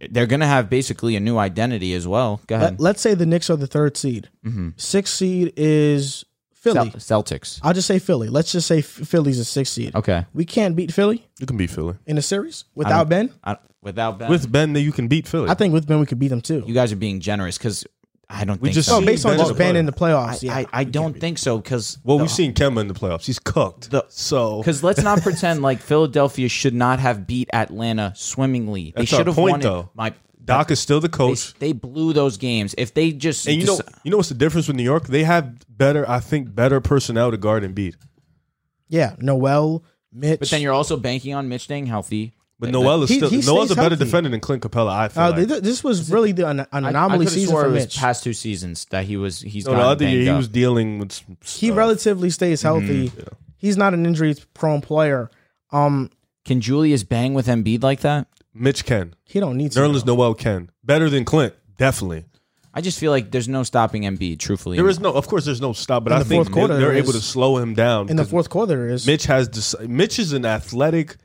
But 0.00 0.10
they're 0.12 0.26
gonna 0.26 0.46
have 0.46 0.68
basically 0.70 1.14
a 1.16 1.20
new 1.20 1.38
identity 1.38 1.92
as 1.94 2.08
well. 2.08 2.40
Go 2.48 2.56
ahead. 2.56 2.80
Let, 2.80 2.96
us 2.96 3.02
say 3.02 3.14
the 3.14 3.26
Knicks 3.26 3.50
are 3.50 3.56
the 3.56 3.66
third 3.68 3.96
seed. 3.96 4.28
Mm-hmm. 4.44 4.70
Sixth 4.76 5.14
seed 5.14 5.52
is 5.56 6.24
Philly. 6.54 6.90
Cel- 6.98 7.22
Celtics. 7.22 7.60
I'll 7.62 7.72
just 7.74 7.86
say 7.86 7.98
Philly. 8.00 8.28
Let's 8.28 8.50
just 8.50 8.66
say 8.66 8.80
Philly's 8.80 9.38
a 9.38 9.44
sixth 9.44 9.72
seed. 9.74 9.94
Okay. 9.94 10.24
We 10.34 10.44
can't 10.44 10.74
beat 10.74 10.92
Philly 10.92 11.26
You 11.38 11.46
can 11.46 11.56
beat 11.56 11.70
Philly 11.70 11.94
in 12.06 12.18
a 12.18 12.22
series 12.22 12.64
without 12.74 13.08
Ben. 13.08 13.30
I, 13.44 13.58
without 13.82 14.18
Ben, 14.18 14.30
with 14.30 14.50
Ben. 14.50 14.74
You 14.74 14.92
can 14.92 15.08
beat 15.08 15.26
Philly. 15.28 15.48
I 15.50 15.54
think 15.54 15.72
with 15.74 15.86
Ben 15.86 16.00
we 16.00 16.06
could 16.06 16.18
beat 16.18 16.28
them 16.28 16.40
too. 16.40 16.64
you 16.66 16.74
guys 16.74 16.92
are 16.92 16.96
being 16.96 17.20
generous 17.20 17.58
because 17.58 17.86
I 18.30 18.44
don't 18.44 18.60
We 18.60 18.68
think 18.68 18.74
just 18.74 18.88
so. 18.88 19.00
no, 19.00 19.06
based 19.06 19.24
on 19.24 19.32
Ben 19.32 19.38
just 19.38 19.50
as 19.52 19.56
Ben 19.56 19.76
in 19.76 19.86
the 19.86 19.92
playoffs. 19.92 20.42
yeah, 20.42 20.54
I, 20.54 20.66
I 20.72 20.84
don't 20.84 21.18
think 21.18 21.38
so 21.38 21.58
because 21.58 21.98
well, 22.04 22.18
we've 22.18 22.30
seen 22.30 22.52
Kemba 22.52 22.80
in 22.82 22.88
the 22.88 22.94
playoffs. 22.94 23.24
He's 23.24 23.38
cooked. 23.38 23.90
The- 23.90 24.04
so 24.08 24.58
Because 24.58 24.82
let's 24.82 25.02
not 25.02 25.22
pretend 25.22 25.62
like 25.62 25.80
Philadelphia 25.80 26.48
should 26.48 26.74
not 26.74 26.98
have 27.00 27.26
beat 27.26 27.48
Atlanta 27.54 28.12
swimmingly. 28.16 28.92
They 28.94 29.02
That's 29.02 29.12
our 29.14 29.18
should 29.20 29.26
have 29.28 29.36
point, 29.36 29.52
won 29.52 29.60
it. 29.60 29.64
though. 29.64 29.90
My 29.94 30.12
Doc 30.44 30.70
is 30.70 30.80
still 30.80 30.98
the 31.00 31.08
they, 31.08 31.16
coach. 31.16 31.54
they 31.58 31.72
blew 31.72 32.12
those 32.14 32.36
games. 32.38 32.74
If 32.78 32.94
they 32.94 33.12
just 33.12 33.46
And 33.46 33.60
you 33.60 33.66
know, 33.66 33.76
deci- 33.76 33.98
you 34.02 34.10
know 34.10 34.16
what's 34.16 34.30
the 34.30 34.34
difference 34.34 34.66
with 34.66 34.76
New 34.76 34.82
York? 34.82 35.06
They 35.06 35.24
have 35.24 35.62
better, 35.68 36.08
I 36.08 36.20
think, 36.20 36.54
better 36.54 36.80
personnel 36.80 37.30
to 37.30 37.36
guard 37.36 37.64
and 37.64 37.74
beat. 37.74 37.96
yeah. 38.88 39.14
Noel, 39.18 39.84
Mitch. 40.12 40.38
but 40.40 40.48
then 40.50 40.62
you're 40.62 40.72
also 40.72 40.96
banking 40.96 41.34
on 41.34 41.48
Mitch 41.48 41.62
staying 41.62 41.86
healthy. 41.86 42.32
But 42.60 42.66
Th- 42.66 42.72
Noel 42.72 43.04
is 43.04 43.10
He- 43.10 43.16
still 43.18 43.30
he 43.30 43.40
Noel's 43.42 43.70
a 43.70 43.76
better 43.76 43.90
healthy. 43.90 44.04
defender 44.04 44.30
than 44.30 44.40
Clint 44.40 44.62
Capela. 44.64 44.90
I 44.90 45.08
feel 45.08 45.22
Uh, 45.22 45.30
like. 45.46 45.62
this 45.62 45.84
was 45.84 46.10
really 46.10 46.32
the, 46.32 46.48
an, 46.48 46.60
an 46.60 46.66
I- 46.72 46.86
I 46.86 46.88
anomaly 46.90 47.26
season 47.26 47.50
swore 47.50 47.62
for 47.62 47.68
it 47.68 47.72
was 47.72 47.84
Mitch. 47.84 47.96
past 47.98 48.24
two 48.24 48.32
seasons 48.32 48.86
that 48.90 49.04
he 49.04 49.16
was 49.16 49.40
he's 49.42 49.64
no, 49.66 49.72
the 49.72 49.76
gotten 49.76 49.90
other 49.92 50.08
year 50.08 50.22
he 50.22 50.28
up. 50.28 50.38
was 50.38 50.48
dealing 50.48 50.98
with. 50.98 51.12
Some 51.12 51.36
he 51.44 51.70
relatively 51.70 52.30
stays 52.30 52.62
healthy. 52.62 53.12
He's 53.56 53.76
not 53.76 53.94
an 53.94 54.04
injury 54.06 54.34
prone 54.54 54.80
player. 54.80 55.30
Um, 55.70 56.10
Can 56.44 56.60
Julius 56.60 57.02
bang 57.04 57.34
with 57.34 57.46
Embiid 57.46 57.82
like 57.82 58.00
that? 58.00 58.26
Mitch 58.54 58.84
can. 58.84 59.14
he 59.24 59.38
don't 59.38 59.56
need 59.56 59.70
to. 59.72 59.78
Nerlens 59.78 60.04
Noel 60.04 60.34
can. 60.34 60.70
Better 60.82 61.08
than 61.08 61.24
Clint, 61.24 61.54
definitely. 61.76 62.24
I 62.74 62.80
just 62.80 62.98
feel 62.98 63.12
like 63.12 63.30
there's 63.30 63.48
no 63.48 63.62
stopping 63.62 64.02
Embiid. 64.02 64.38
Truthfully, 64.40 64.76
There 64.78 64.88
is 64.88 64.98
no, 65.00 65.12
of 65.12 65.26
course, 65.28 65.44
there's 65.44 65.60
no 65.60 65.72
stop, 65.72 66.04
but 66.04 66.12
In 66.12 66.16
I 66.16 66.22
the 66.22 66.24
think 66.28 66.44
fourth 66.46 66.52
quarter, 66.54 66.74
they're, 66.76 66.88
they're 66.88 66.96
able 66.98 67.12
to 67.12 67.20
slow 67.20 67.58
him 67.58 67.74
down. 67.74 68.08
in 68.08 68.16
the 68.16 68.24
fourth 68.24 68.48
quarter. 68.50 68.88
is 68.88 69.06
Mitch 69.06 69.26
has. 69.26 69.76
Mitch 69.86 70.18
is 70.18 70.32
an 70.32 70.44
athletic 70.44 71.16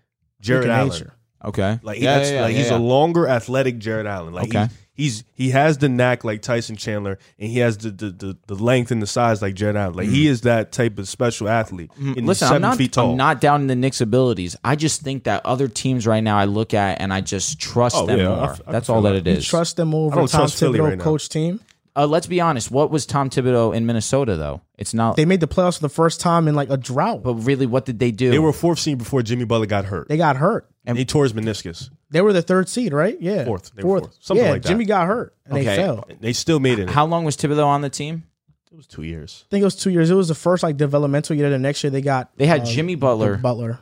Jarrett 0.41 0.69
Allen. 0.69 0.89
nature. 0.89 1.13
Okay. 1.43 1.79
Like, 1.83 1.99
Yeah, 1.99 2.17
that's, 2.17 2.31
yeah, 2.31 2.41
like 2.41 2.53
yeah, 2.53 2.57
he's 2.59 2.69
yeah. 2.71 2.77
a 2.77 2.79
longer 2.79 3.27
athletic 3.27 3.77
Jarrett 3.79 4.05
Allen. 4.07 4.33
Like 4.33 4.49
Okay. 4.49 4.67
he's, 4.95 5.19
he's 5.19 5.23
he 5.33 5.49
has 5.49 5.77
the 5.79 5.89
knack 5.89 6.23
like 6.23 6.41
Tyson 6.41 6.75
Chandler, 6.75 7.17
and 7.39 7.49
he 7.49 7.59
has 7.59 7.77
the 7.79 7.89
the, 7.91 8.09
the, 8.11 8.37
the 8.47 8.55
length 8.55 8.91
and 8.91 9.01
the 9.01 9.07
size 9.07 9.41
like 9.41 9.53
Jarrett 9.55 9.75
Allen. 9.75 9.95
Like 9.95 10.07
he 10.09 10.27
is 10.27 10.41
that 10.41 10.71
type 10.71 10.97
of 10.99 11.07
special 11.09 11.49
athlete. 11.49 11.91
And 11.97 12.15
Mm-hmm. 12.15 12.25
Listen, 12.27 12.47
seven 12.47 12.63
I'm 12.63 12.69
not, 12.71 12.77
feet 12.77 12.93
tall. 12.93 13.11
I'm 13.11 13.17
not 13.17 13.41
down 13.41 13.61
in 13.61 13.67
the 13.67 13.75
Knicks' 13.75 14.01
abilities. 14.01 14.55
I 14.63 14.75
just 14.75 15.01
think 15.01 15.23
that 15.25 15.45
other 15.45 15.67
teams 15.67 16.05
right 16.07 16.23
now 16.23 16.37
I 16.37 16.45
look 16.45 16.73
at 16.73 17.01
and 17.01 17.11
I 17.13 17.21
just 17.21 17.59
trust 17.59 17.95
Oh, 17.97 18.05
them 18.05 18.19
yeah, 18.19 18.31
I 18.31 18.45
more. 18.45 18.55
That's 18.69 18.89
all 18.89 19.01
that 19.01 19.23
that. 19.23 19.27
it 19.27 19.35
You 19.37 19.41
trust 19.41 19.75
them 19.77 19.93
over 19.93 20.13
I 20.15 20.19
don't 20.19 20.27
Tom 20.29 20.41
trust 20.41 20.59
Philly 20.59 20.79
Thibodeau 20.79 20.83
right 20.89 20.97
now. 20.97 21.03
coach 21.03 21.27
team. 21.29 21.59
Uh, 21.95 22.07
let's 22.07 22.25
be 22.25 22.41
honest. 22.41 22.71
What 22.71 22.89
was 22.89 23.05
Tom 23.05 23.29
Thibodeau 23.29 23.75
in 23.75 23.85
Minnesota 23.85 24.35
though? 24.35 24.61
It's 24.79 24.95
not. 24.95 25.15
They 25.15 25.25
made 25.25 25.41
the 25.41 25.47
playoffs 25.47 25.75
for 25.75 25.83
the 25.83 25.89
first 25.89 26.19
time 26.19 26.47
in 26.47 26.55
like 26.55 26.71
a 26.71 26.77
drought. 26.77 27.21
but 27.21 27.35
really, 27.35 27.67
what 27.67 27.85
did 27.85 27.99
they 27.99 28.09
do? 28.09 28.31
They 28.31 28.39
were 28.39 28.51
fourth 28.51 28.79
seed 28.79 28.97
before 28.97 29.21
Jimmy 29.21 29.45
Butler 29.45 29.67
got 29.67 29.85
hurt. 29.85 30.07
They 30.07 30.17
got 30.17 30.35
hurt. 30.37 30.67
And 30.85 30.97
he 30.97 31.05
tore 31.05 31.23
his 31.23 31.33
meniscus. 31.33 31.89
They 32.11 32.21
were 32.21 32.33
the 32.33 32.41
third 32.41 32.67
seed, 32.69 32.93
right? 32.93 33.17
Yeah, 33.21 33.45
Fourth. 33.45 33.71
They 33.73 33.83
were 33.83 33.99
fourth. 34.01 34.17
Something 34.19 34.45
yeah, 34.45 34.51
like 34.51 34.61
that. 34.63 34.67
Jimmy 34.69 34.85
got 34.85 35.07
hurt 35.07 35.33
and 35.45 35.53
Okay. 35.55 35.63
they 35.65 35.75
fell. 35.77 36.05
They 36.19 36.33
still 36.33 36.59
made 36.59 36.79
it. 36.79 36.89
How 36.89 37.05
long 37.05 37.23
was 37.23 37.37
Thibodeau 37.37 37.65
on 37.65 37.81
the 37.81 37.89
team? 37.89 38.23
it 38.71 38.75
was 38.75 38.87
two 38.87 39.03
years. 39.03 39.45
I 39.47 39.49
think 39.51 39.61
it 39.61 39.65
was 39.65 39.75
two 39.75 39.91
years. 39.91 40.09
It 40.09 40.15
was 40.15 40.27
the 40.29 40.35
first 40.35 40.63
like 40.63 40.77
developmental 40.77 41.35
year. 41.35 41.49
The 41.49 41.59
next 41.59 41.83
year 41.83 41.91
they 41.91 42.01
got 42.01 42.31
They 42.37 42.47
had 42.47 42.61
uh, 42.61 42.65
Jimmy 42.65 42.95
Butler, 42.95 43.37
Butler. 43.37 43.79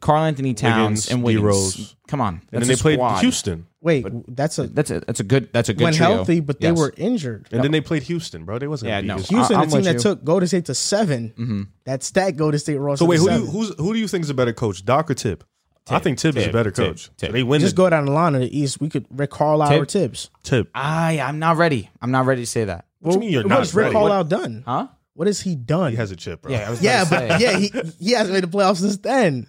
Karl-Anthony 0.00 0.52
Towns, 0.54 1.06
Wiggins, 1.06 1.10
and 1.10 1.22
Wiggins. 1.22 1.42
D-Rose. 1.42 1.96
Come 2.08 2.20
on, 2.20 2.34
And 2.34 2.42
that's 2.50 2.60
then 2.60 2.68
they 2.68 2.74
a 2.74 2.76
played 2.76 2.94
squad. 2.98 3.20
Houston. 3.20 3.66
Wait, 3.80 4.04
that's 4.34 4.58
a 4.58 4.66
That's 4.66 4.90
a 4.90 5.00
that's 5.00 5.20
a 5.20 5.24
good 5.24 5.52
that's 5.52 5.68
a 5.68 5.74
good 5.74 5.84
when 5.84 5.92
trio. 5.94 6.08
healthy, 6.16 6.40
but 6.40 6.58
they 6.60 6.68
Yes. 6.68 6.78
were 6.78 6.92
injured. 6.96 7.48
And 7.52 7.62
then 7.62 7.70
they 7.70 7.80
played 7.80 8.02
Houston, 8.04 8.44
bro. 8.44 8.58
They 8.58 8.66
wasn't 8.66 8.88
Yeah, 8.90 9.00
gonna 9.02 9.02
beat 9.02 9.08
no. 9.08 9.14
Houston. 9.16 9.36
Houston, 9.36 9.56
I'm 9.56 9.62
the 9.62 9.66
team 9.70 9.76
with 9.78 9.84
that 9.84 9.92
you. 9.94 10.00
took 10.00 10.24
Golden 10.24 10.48
State 10.48 10.64
to 10.66 10.74
7 10.74 11.68
That's 11.84 12.10
that 12.12 12.36
Golden 12.36 12.58
State 12.60 12.76
roster. 12.78 13.04
So 13.04 13.08
wait, 13.08 13.16
to 13.18 13.22
who 13.22 13.28
do 13.30 13.38
you, 13.44 13.46
who's 13.50 13.74
who 13.78 13.92
do 13.92 13.98
you 13.98 14.08
think 14.08 14.24
is 14.24 14.30
a 14.30 14.34
better 14.34 14.52
coach, 14.52 14.84
Doc 14.84 15.10
or 15.10 15.14
Tip? 15.14 15.44
I 15.88 15.98
think 15.98 16.18
Tip, 16.18 16.36
is 16.36 16.44
a 16.44 16.46
Tip, 16.46 16.52
better 16.52 16.70
Tip, 16.70 16.86
coach. 16.92 17.10
Tip. 17.16 17.32
They 17.32 17.42
win 17.42 17.60
just 17.60 17.76
the 17.76 17.82
go 17.82 17.90
down 17.90 18.06
the 18.06 18.12
line 18.12 18.34
of 18.34 18.40
the 18.40 18.58
East? 18.58 18.80
We 18.80 18.88
could 18.88 19.06
Rick 19.10 19.30
Carlisle 19.30 19.68
Tip. 19.68 19.82
or 19.82 19.86
Tibbs. 19.86 20.30
Tip. 20.42 20.70
I 20.74 21.20
I'm 21.20 21.38
not 21.38 21.56
ready. 21.56 21.90
I'm 22.00 22.10
not 22.10 22.24
ready 22.26 22.42
to 22.42 22.46
say 22.46 22.64
that. 22.64 22.86
What 23.00 23.10
do 23.10 23.14
you 23.16 23.20
mean 23.20 23.30
you're 23.30 23.42
what 23.42 23.48
not 23.50 23.58
has 23.58 23.74
Rick 23.74 23.84
ready? 23.84 23.92
Carlisle 23.94 24.24
done? 24.24 24.62
Huh? 24.66 24.88
What 25.12 25.26
has 25.26 25.40
he 25.42 25.54
done? 25.54 25.90
He 25.92 25.96
has 25.96 26.10
a 26.10 26.16
chip, 26.16 26.42
bro. 26.42 26.52
Yeah, 26.52 26.66
I 26.66 26.70
was 26.70 26.82
yeah, 26.82 27.02
about 27.02 27.20
to 27.20 27.28
but 27.28 27.38
say. 27.40 27.44
yeah, 27.44 27.58
he 27.58 28.04
he 28.06 28.12
hasn't 28.12 28.32
made 28.34 28.42
the 28.42 28.48
playoffs 28.48 28.78
since 28.78 28.96
then. 28.96 29.46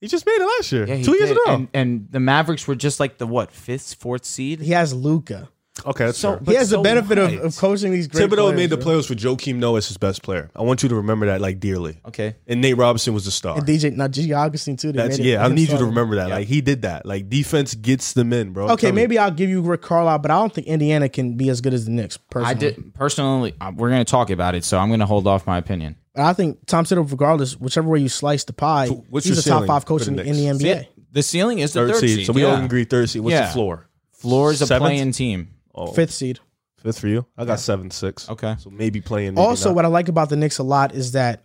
He 0.00 0.06
just 0.06 0.24
made 0.26 0.36
it 0.40 0.44
last 0.44 0.70
year. 0.70 0.86
Yeah, 0.86 0.94
he 0.94 1.02
Two 1.04 1.16
years 1.16 1.30
did. 1.30 1.38
in 1.38 1.42
a. 1.48 1.54
And, 1.54 1.68
and 1.74 2.08
the 2.10 2.20
Mavericks 2.20 2.68
were 2.68 2.76
just 2.76 3.00
like 3.00 3.18
the 3.18 3.26
what 3.26 3.50
fifth, 3.50 3.94
fourth 3.94 4.24
seed. 4.24 4.60
He 4.60 4.70
has 4.72 4.94
Luka. 4.94 5.48
Okay, 5.86 6.06
that's 6.06 6.18
So- 6.18 6.36
fair. 6.36 6.40
He 6.46 6.54
has 6.54 6.70
so 6.70 6.76
the 6.76 6.82
benefit 6.82 7.18
of, 7.18 7.32
of 7.40 7.56
coaching 7.56 7.92
these 7.92 8.08
great 8.08 8.28
Thibodeau 8.28 8.36
players, 8.36 8.56
made 8.56 8.70
the 8.70 8.76
bro. 8.76 8.86
playoffs 8.86 9.08
with 9.08 9.18
Joakim 9.20 9.56
Noah 9.56 9.78
as 9.78 9.88
his 9.88 9.96
best 9.96 10.22
player. 10.22 10.50
I 10.54 10.62
want 10.62 10.82
you 10.82 10.88
to 10.88 10.94
remember 10.94 11.26
that 11.26 11.40
like 11.40 11.60
dearly. 11.60 11.98
Okay. 12.06 12.36
And 12.46 12.60
Nate 12.60 12.76
Robinson 12.76 13.14
was 13.14 13.24
the 13.24 13.30
star. 13.30 13.56
And 13.58 13.66
DJ, 13.66 13.94
not 13.94 14.10
G. 14.10 14.32
Augustin 14.32 14.76
too. 14.76 14.92
That's 14.92 15.18
yeah. 15.18 15.44
I 15.44 15.48
need 15.48 15.68
you 15.68 15.78
to 15.78 15.84
remember 15.86 16.16
that. 16.16 16.30
Like 16.30 16.48
he 16.48 16.60
did 16.60 16.82
that. 16.82 17.06
Like 17.06 17.28
defense 17.28 17.74
gets 17.74 18.12
them 18.12 18.32
in, 18.32 18.52
bro. 18.52 18.64
Okay, 18.66 18.76
telling 18.82 18.94
you. 18.94 19.02
maybe 19.02 19.18
I'll 19.18 19.30
give 19.30 19.50
you 19.50 19.60
Rick 19.60 19.82
Carlisle, 19.82 20.18
but 20.18 20.30
I 20.30 20.34
don't 20.34 20.52
think 20.52 20.66
Indiana 20.66 21.08
can 21.08 21.36
be 21.36 21.48
as 21.48 21.60
good 21.60 21.74
as 21.74 21.84
the 21.84 21.90
Knicks. 21.90 22.16
Personally, 22.16 22.50
I 22.50 22.54
did 22.54 22.94
personally. 22.94 23.54
We're 23.76 23.90
going 23.90 24.04
to 24.04 24.10
talk 24.10 24.30
about 24.30 24.54
it, 24.54 24.64
so 24.64 24.78
I'm 24.78 24.88
going 24.88 25.00
to 25.00 25.06
hold 25.06 25.26
off 25.26 25.46
my 25.46 25.58
opinion. 25.58 25.96
But 26.14 26.24
I 26.24 26.32
think 26.32 26.66
Tom 26.66 26.84
Thibodeau, 26.84 27.10
regardless, 27.10 27.56
whichever 27.58 27.88
way 27.88 28.00
you 28.00 28.08
slice 28.08 28.44
the 28.44 28.52
pie, 28.52 28.88
what's 28.88 29.26
he's 29.26 29.46
your 29.46 29.56
a 29.56 29.60
top 29.60 29.66
five 29.68 29.86
coach 29.86 30.04
for 30.04 30.10
in, 30.10 30.16
the 30.16 30.24
in 30.24 30.36
the 30.36 30.52
Knicks? 30.52 30.64
NBA. 30.64 30.88
The 31.12 31.22
ceiling 31.22 31.60
is 31.60 31.72
the 31.72 31.80
third, 31.80 31.92
third, 31.92 32.00
seed. 32.00 32.26
So 32.26 32.32
we 32.32 32.42
yeah. 32.42 32.48
all 32.48 32.64
agree 32.64 32.84
third 32.84 33.08
seed. 33.08 33.22
What's 33.22 33.32
Yeah. 33.32 33.46
the 33.46 33.52
floor? 33.52 33.88
Floor 34.12 34.50
is 34.50 34.60
a 34.62 34.66
playing 34.78 35.12
team. 35.12 35.50
Oh, 35.78 35.92
Fifth 35.92 36.12
seed. 36.12 36.40
fifth 36.82 36.98
for 37.00 37.08
you. 37.08 37.26
I 37.36 37.44
got 37.44 37.60
seven 37.60 37.90
six. 37.90 38.28
Okay. 38.28 38.56
So 38.58 38.70
maybe 38.70 39.00
playing. 39.00 39.34
Maybe 39.34 39.46
Also, 39.46 39.68
not. 39.70 39.76
what 39.76 39.84
I 39.84 39.88
like 39.88 40.08
about 40.08 40.28
the 40.28 40.36
Knicks 40.36 40.58
a 40.58 40.62
lot 40.62 40.92
is 40.94 41.12
that 41.12 41.44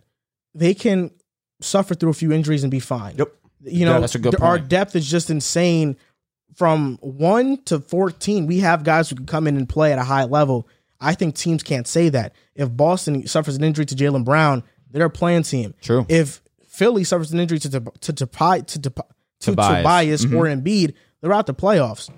they 0.54 0.74
can 0.74 1.10
suffer 1.60 1.94
through 1.94 2.10
a 2.10 2.14
few 2.14 2.32
injuries 2.32 2.62
and 2.64 2.70
be 2.70 2.80
fine. 2.80 3.16
Yep. 3.16 3.28
You 3.62 3.84
know, 3.86 3.94
Yeah, 3.94 4.00
that's 4.00 4.14
a 4.14 4.18
good 4.18 4.32
th- 4.32 4.42
our 4.42 4.58
point. 4.58 4.68
depth 4.68 4.96
is 4.96 5.10
just 5.10 5.30
insane. 5.30 5.96
From 6.54 6.98
one 7.00 7.56
to 7.64 7.80
fourteen, 7.80 8.46
we 8.46 8.58
have 8.60 8.84
guys 8.84 9.10
who 9.10 9.16
can 9.16 9.26
come 9.26 9.46
in 9.48 9.56
and 9.56 9.68
play 9.68 9.92
at 9.92 9.98
a 9.98 10.04
high 10.04 10.24
level. 10.24 10.68
I 11.00 11.14
think 11.14 11.34
teams 11.34 11.62
can't 11.64 11.86
say 11.88 12.08
that. 12.10 12.32
If 12.54 12.74
Boston 12.76 13.26
suffers 13.26 13.56
an 13.56 13.64
injury 13.64 13.84
to 13.86 13.94
Jaylen 13.96 14.24
Brown, 14.24 14.62
they're 14.90 15.06
a 15.06 15.10
playing 15.10 15.42
team. 15.42 15.74
True. 15.82 16.06
If 16.08 16.40
Philly 16.68 17.02
suffers 17.02 17.32
an 17.32 17.40
injury 17.40 17.58
to 17.58 17.70
to 17.70 17.80
to 17.80 18.12
to, 18.12 18.26
to, 18.26 18.26
to, 18.66 18.78
to 18.78 19.04
Tobias. 19.40 19.78
Tobias 19.78 20.24
Mm-hmm. 20.26 20.36
or 20.36 20.44
Embiid, 20.46 20.94
they're 21.20 21.32
out 21.32 21.46
the 21.46 21.54
playoffs. 21.54 22.08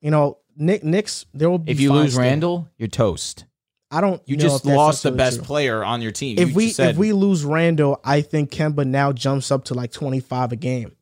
You 0.00 0.10
know, 0.10 0.38
Nick 0.56 0.84
Knicks, 0.84 1.26
there 1.34 1.48
will 1.50 1.58
be 1.58 1.72
If 1.72 1.80
you 1.80 1.88
fine 1.90 1.98
lose 1.98 2.12
still. 2.12 2.22
Randle, 2.22 2.68
you're 2.78 2.88
toast. 2.88 3.44
I 3.90 4.00
don't. 4.00 4.22
You 4.26 4.36
know 4.36 4.42
just 4.42 4.56
if 4.56 4.62
that's 4.62 4.76
lost 4.76 5.02
the 5.02 5.12
best 5.12 5.36
true. 5.38 5.44
player 5.44 5.84
on 5.84 6.00
your 6.00 6.12
team. 6.12 6.38
If 6.38 6.50
You 6.50 6.54
we 6.54 6.70
said- 6.70 6.90
if 6.90 6.96
we 6.96 7.12
lose 7.12 7.44
Randle, 7.44 8.00
I 8.04 8.22
think 8.22 8.50
Kemba 8.50 8.86
now 8.86 9.12
jumps 9.12 9.50
up 9.50 9.64
to 9.64 9.74
like 9.74 9.92
twenty 9.92 10.20
five 10.20 10.50
a 10.52 10.56
game, 10.56 10.92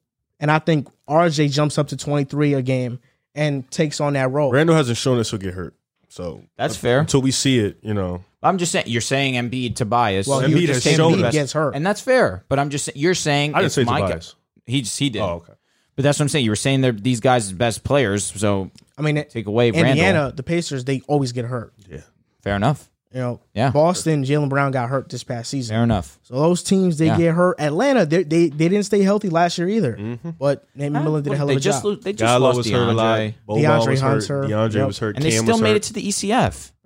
and 0.40 0.50
I 0.50 0.58
think 0.58 0.88
RJ 1.08 1.48
jumps 1.52 1.78
up 1.78 1.88
to 1.88 1.96
twenty 1.96 2.24
three 2.24 2.54
a 2.54 2.62
game 2.62 2.98
and 3.34 3.70
takes 3.70 4.00
on 4.00 4.14
that 4.14 4.30
role. 4.32 4.50
Randle 4.50 4.74
hasn't 4.74 4.98
shown 4.98 5.18
us 5.20 5.30
he'll 5.30 5.38
get 5.38 5.54
hurt. 5.54 5.74
So 6.08 6.42
That's 6.56 6.76
fair. 6.76 6.98
Until 7.00 7.22
we 7.22 7.30
see 7.30 7.60
it, 7.60 7.78
you 7.82 7.94
know. 7.94 8.24
I'm 8.42 8.58
just 8.58 8.72
saying 8.72 8.86
you're 8.88 9.00
saying 9.00 9.34
Embiid, 9.34 9.76
Tobias, 9.76 10.26
well, 10.26 10.40
Embiid 10.40 10.56
he 10.58 10.66
has 10.66 10.82
just 10.82 10.86
Embiid 10.88 10.96
shown 10.96 11.24
us- 11.24 11.32
gets 11.32 11.52
hurt. 11.52 11.76
and 11.76 11.86
that's 11.86 12.00
fair. 12.00 12.44
But 12.48 12.58
I'm 12.58 12.70
just 12.70 12.86
saying 12.86 12.96
you're 12.98 13.14
saying 13.14 13.54
I 13.54 13.60
didn't 13.60 13.72
say 13.72 13.84
my 13.84 14.00
guy- 14.00 14.06
Tobias. 14.08 14.34
he 14.66 14.80
just 14.82 14.98
he 14.98 15.10
did. 15.10 15.22
Oh, 15.22 15.34
okay. 15.44 15.52
But 15.94 16.02
that's 16.02 16.18
what 16.18 16.24
I'm 16.24 16.28
saying. 16.30 16.44
You 16.46 16.50
were 16.50 16.56
saying 16.56 16.80
they're 16.80 16.90
these 16.92 17.20
guys' 17.20 17.52
best 17.52 17.84
players, 17.84 18.24
so 18.34 18.70
I 19.00 19.12
mean, 19.12 19.24
take 19.28 19.46
away 19.46 19.68
Indiana, 19.68 19.94
Randle. 19.94 20.32
the 20.32 20.42
Pacers, 20.42 20.84
they 20.84 21.02
always 21.08 21.32
get 21.32 21.44
hurt. 21.46 21.72
Yeah. 21.90 22.00
Fair 22.42 22.56
enough. 22.56 22.88
You 23.12 23.18
know, 23.18 23.40
Yeah. 23.54 23.70
Boston, 23.72 24.24
Jaylen 24.24 24.48
Brown 24.48 24.70
got 24.70 24.88
hurt 24.88 25.08
this 25.08 25.24
past 25.24 25.50
season. 25.50 25.74
Fair 25.74 25.82
enough. 25.82 26.20
So 26.22 26.34
those 26.34 26.62
teams 26.62 26.96
they 26.98 27.06
Yeah. 27.06 27.16
get 27.18 27.34
hurt. 27.34 27.60
Atlanta 27.60 28.06
they, 28.06 28.22
they 28.22 28.50
they 28.50 28.68
didn't 28.68 28.84
stay 28.84 29.02
healthy 29.02 29.28
last 29.28 29.58
year 29.58 29.68
either. 29.68 29.96
Mm-hmm. 29.96 30.30
But 30.38 30.64
Nate 30.76 30.92
McMillan 30.92 31.24
did 31.24 31.32
a 31.32 31.36
hell 31.36 31.46
of 31.46 31.48
they 31.48 31.56
a 31.56 31.60
just 31.60 31.78
job. 31.82 31.84
lo- 31.86 31.94
they 31.96 32.12
just 32.12 32.20
Gallo 32.20 32.46
lost 32.46 32.58
was 32.58 32.70
hurt 32.70 32.88
a 32.88 32.92
lot. 32.92 33.18
DeAndre, 33.18 33.34
Boban 33.48 33.62
DeAndre 33.64 33.88
was 34.14 34.28
hurt. 34.28 34.48
DeAndre 34.48 34.74
Yep. 34.74 34.86
was 34.86 34.98
hurt. 35.00 35.16
and 35.16 35.24
they 35.24 35.30
still 35.32 35.58
made 35.58 35.70
hurt. 35.70 35.76
it 35.78 35.82
to 35.84 35.92
the 35.94 36.06
E 36.06 36.12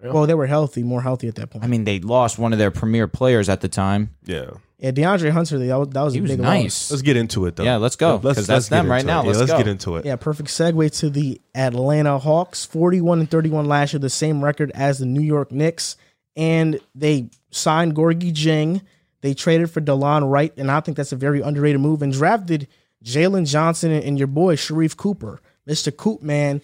ECF. 0.05 0.13
well, 0.13 0.27
they 0.27 0.35
were 0.35 0.47
healthy, 0.47 0.83
more 0.83 1.03
healthy 1.03 1.29
at 1.29 1.35
that 1.37 1.51
point. 1.51 1.65
I 1.65 1.69
mean, 1.69 1.85
they 1.85 2.01
lost 2.01 2.39
one 2.39 2.53
of 2.53 2.59
their 2.59 2.71
premier 2.71 3.09
players 3.09 3.49
at 3.49 3.61
the 3.61 3.69
time. 3.69 4.11
Yeah. 4.25 4.51
yeah, 4.79 4.91
DeAndre 4.91 5.31
Hunter 5.31 5.59
that 5.59 5.79
was, 5.79 5.89
that 5.91 6.03
was 6.03 6.13
He 6.15 6.19
a 6.19 6.23
was 6.23 6.31
big 6.33 6.41
nice. 6.41 6.91
Let's 6.91 7.03
get 7.03 7.17
into 7.17 7.47
it 7.47 7.57
though. 7.57 7.65
Yeah, 7.65 7.77
let's 7.77 7.97
go, 7.97 8.21
Let's, 8.23 8.23
'cause 8.23 8.37
let's 8.37 8.47
that's 8.47 8.69
them 8.69 8.91
right 8.91 9.05
now. 9.05 9.23
it. 9.23 9.27
Let's 9.27 9.39
let's 9.39 9.53
go. 9.53 9.59
get 9.59 9.69
into 9.69 9.97
it. 9.97 10.05
Yeah, 10.05 10.17
perfect 10.17 10.49
segue 10.51 10.99
to 11.01 11.11
the 11.11 11.41
Atlanta 11.55 12.19
Hawks, 12.19 12.65
41 12.65 13.21
and 13.21 13.31
31 13.31 13.67
last 13.67 13.93
year, 13.93 14.01
the 14.01 14.11
same 14.11 14.45
record 14.45 14.71
as 14.75 14.99
the 14.99 15.07
New 15.07 15.23
York 15.23 15.51
Knicks. 15.53 15.97
And 16.37 16.81
they 16.95 17.31
signed 17.51 17.95
Gorgui 17.95 18.33
Dieng. 18.33 18.83
They 19.21 19.33
traded 19.35 19.71
for 19.71 19.81
Delon 19.81 20.29
Wright, 20.31 20.53
and 20.57 20.71
I 20.71 20.81
think 20.81 20.97
that's 20.97 21.13
a 21.13 21.17
very 21.17 21.41
underrated 21.41 21.81
move, 21.81 22.03
and 22.03 22.13
drafted 22.13 22.69
Jalen 23.05 23.47
Johnson 23.49 23.91
and, 23.93 24.05
and 24.05 24.19
your 24.19 24.27
boy 24.27 24.57
Sharife 24.57 24.97
Cooper, 24.97 25.41
Mr. 25.69 25.97
Coop 25.97 26.23
man. 26.23 26.61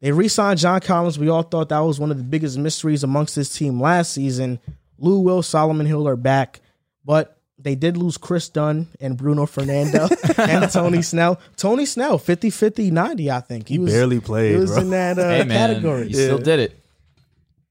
They 0.00 0.12
re-signed 0.12 0.58
John 0.60 0.80
Collins. 0.80 1.18
We 1.18 1.28
all 1.28 1.42
thought 1.42 1.70
that 1.70 1.78
was 1.80 1.98
one 1.98 2.10
of 2.10 2.18
the 2.18 2.22
biggest 2.24 2.56
mysteries 2.58 3.02
amongst 3.02 3.34
this 3.34 3.52
team 3.56 3.80
last 3.80 4.12
season. 4.12 4.60
Lou 4.98 5.20
Will, 5.20 5.42
Solomon 5.42 5.86
Hill 5.86 6.06
are 6.06 6.16
back, 6.16 6.60
but 7.04 7.38
they 7.58 7.74
did 7.74 7.96
lose 7.96 8.16
Kris 8.16 8.48
Dunn 8.48 8.86
and 9.00 9.16
Bruno 9.16 9.44
Fernando 9.46 10.08
and 10.38 10.70
Tony 10.70 11.02
Snell. 11.02 11.40
Tony 11.56 11.84
Snell, 11.86 12.18
50 12.18 12.50
50 12.50 12.90
90, 12.92 13.30
I 13.30 13.40
think. 13.40 13.68
He 13.68 13.78
barely 13.78 14.20
played, 14.20 14.52
He 14.54 14.60
was 14.60 14.70
bro. 14.70 14.82
in 14.82 14.90
that 14.90 15.18
uh, 15.18 15.28
Hey 15.28 15.44
man, 15.44 15.48
category. 15.70 16.06
you 16.08 16.14
still 16.14 16.38
did 16.38 16.60
it. 16.60 16.80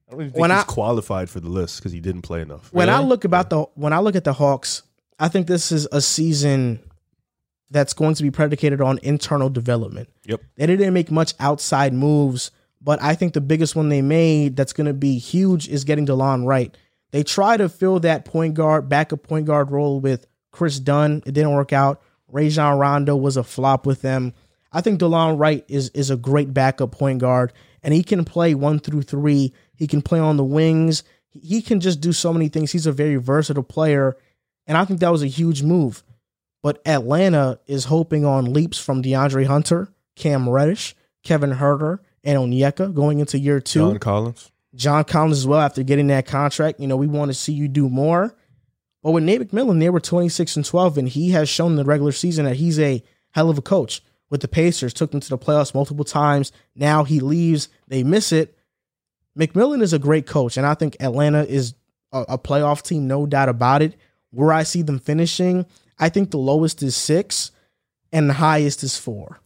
I 0.07 0.11
don't 0.11 0.21
even 0.21 0.31
think 0.33 0.41
When 0.41 0.51
he's 0.51 0.59
I- 0.59 0.63
qualified 0.63 1.29
for 1.29 1.39
the 1.39 1.49
list 1.49 1.77
because 1.79 1.91
he 1.93 1.99
didn't 2.01 2.21
play 2.23 2.41
enough. 2.41 2.71
when 2.73 2.89
I 2.89 3.01
look 3.01 3.23
about 3.23 3.49
the 3.49 3.61
when 3.75 3.93
I 3.93 3.99
look 3.99 4.15
at 4.17 4.23
the 4.25 4.33
Hawks, 4.33 4.83
I 5.19 5.29
think 5.29 5.47
this 5.47 5.71
is 5.71 5.87
a 5.91 6.01
season 6.01 6.79
that's 7.69 7.93
going 7.93 8.15
to 8.15 8.23
be 8.23 8.31
predicated 8.31 8.81
on 8.81 8.99
internal 9.03 9.49
development. 9.49 10.09
Yep. 10.25 10.41
They 10.55 10.65
didn't 10.65 10.93
make 10.93 11.11
much 11.11 11.33
outside 11.39 11.93
moves, 11.93 12.51
but 12.81 13.01
I 13.01 13.15
think 13.15 13.33
the 13.33 13.41
biggest 13.41 13.75
one 13.75 13.89
they 13.89 14.01
made 14.01 14.55
that's 14.55 14.73
going 14.73 14.87
to 14.87 14.93
be 14.93 15.17
huge 15.17 15.67
is 15.67 15.83
getting 15.83 16.05
Delon 16.05 16.45
Wright. 16.45 16.75
They 17.11 17.23
try 17.23 17.57
to 17.57 17.69
fill 17.69 17.99
that 18.01 18.25
point 18.25 18.53
guard, 18.53 18.89
backup 18.89 19.23
point 19.23 19.45
guard 19.45 19.71
role 19.71 19.99
with 19.99 20.27
Kris 20.51 20.79
Dunn. 20.79 21.23
It 21.25 21.33
didn't 21.33 21.53
work 21.53 21.73
out. 21.73 22.01
Rajon 22.27 22.77
Rondo 22.77 23.15
was 23.15 23.37
a 23.37 23.43
flop 23.43 23.85
with 23.85 24.01
them. 24.01 24.33
I 24.71 24.81
think 24.81 24.99
Delon 24.99 25.39
Wright 25.39 25.63
is 25.67 25.89
is 25.89 26.09
a 26.09 26.17
great 26.17 26.53
backup 26.53 26.91
point 26.91 27.19
guard, 27.19 27.53
and 27.83 27.93
he 27.93 28.03
can 28.03 28.25
play 28.25 28.53
one 28.53 28.79
through 28.79 29.03
three. 29.03 29.53
He 29.75 29.87
can 29.87 30.01
play 30.01 30.19
on 30.19 30.37
the 30.37 30.43
wings. 30.43 31.03
He 31.29 31.61
can 31.61 31.79
just 31.79 32.01
do 32.01 32.11
so 32.11 32.33
many 32.33 32.49
things. 32.49 32.71
He's 32.71 32.85
a 32.85 32.91
very 32.91 33.15
versatile 33.15 33.63
player, 33.63 34.17
and 34.65 34.77
I 34.77 34.83
think 34.83 34.99
that 34.99 35.11
was 35.11 35.23
a 35.23 35.27
huge 35.27 35.63
move. 35.63 36.03
But 36.61 36.81
Atlanta 36.85 37.59
is 37.67 37.85
hoping 37.85 38.25
on 38.25 38.51
leaps 38.53 38.77
from 38.77 39.03
DeAndre 39.03 39.45
Hunter, 39.45 39.93
Cam 40.15 40.49
Reddish, 40.49 40.95
Kevin 41.23 41.51
Huerter, 41.53 41.99
and 42.23 42.37
Onyeka 42.37 42.93
going 42.93 43.19
into 43.19 43.39
year 43.39 43.59
two. 43.59 43.79
John 43.79 43.99
Collins. 43.99 44.51
John 44.75 45.03
Collins 45.03 45.37
as 45.39 45.47
well 45.47 45.59
after 45.59 45.83
getting 45.83 46.07
that 46.07 46.25
contract. 46.25 46.79
You 46.79 46.87
know, 46.87 46.97
we 46.97 47.07
want 47.07 47.29
to 47.29 47.33
see 47.33 47.53
you 47.53 47.67
do 47.67 47.89
more. 47.89 48.35
But 49.03 49.11
with 49.11 49.23
Nate 49.23 49.41
McMillan, 49.41 49.79
they 49.79 49.89
were 49.89 49.99
26 49.99 50.57
and 50.57 50.65
12, 50.65 50.97
and 50.97 51.07
he 51.07 51.31
has 51.31 51.47
shown 51.47 51.71
in 51.71 51.77
the 51.77 51.85
regular 51.85 52.11
season 52.11 52.45
that 52.45 52.57
he's 52.57 52.79
a 52.79 53.03
hell 53.31 53.49
of 53.49 53.57
a 53.57 53.61
coach. 53.61 54.01
With 54.29 54.41
the 54.41 54.49
Pacers, 54.49 54.93
took 54.93 55.11
them 55.11 55.21
to 55.21 55.29
the 55.29 55.37
playoffs 55.37 55.73
multiple 55.73 56.03
times. 56.03 56.51
Now 56.75 57.05
he 57.05 57.21
leaves, 57.21 57.69
they 57.87 58.03
miss 58.03 58.33
it. 58.33 58.57
McMillan 59.37 59.81
is 59.81 59.93
a 59.93 59.99
great 59.99 60.25
coach, 60.25 60.57
and 60.57 60.65
I 60.65 60.73
think 60.73 60.97
Atlanta 60.99 61.43
is 61.43 61.75
a, 62.11 62.25
a 62.29 62.37
playoff 62.37 62.81
team, 62.81 63.07
no 63.07 63.25
doubt 63.25 63.47
about 63.47 63.81
it. 63.81 63.95
Where 64.31 64.51
I 64.51 64.63
see 64.63 64.81
them 64.81 64.99
finishing, 64.99 65.65
I 65.99 66.09
think 66.09 66.31
the 66.31 66.37
lowest 66.37 66.83
is 66.83 66.95
six, 66.95 67.51
and 68.11 68.29
the 68.29 68.33
highest 68.35 68.83
is 68.83 68.97
four. 68.97 69.39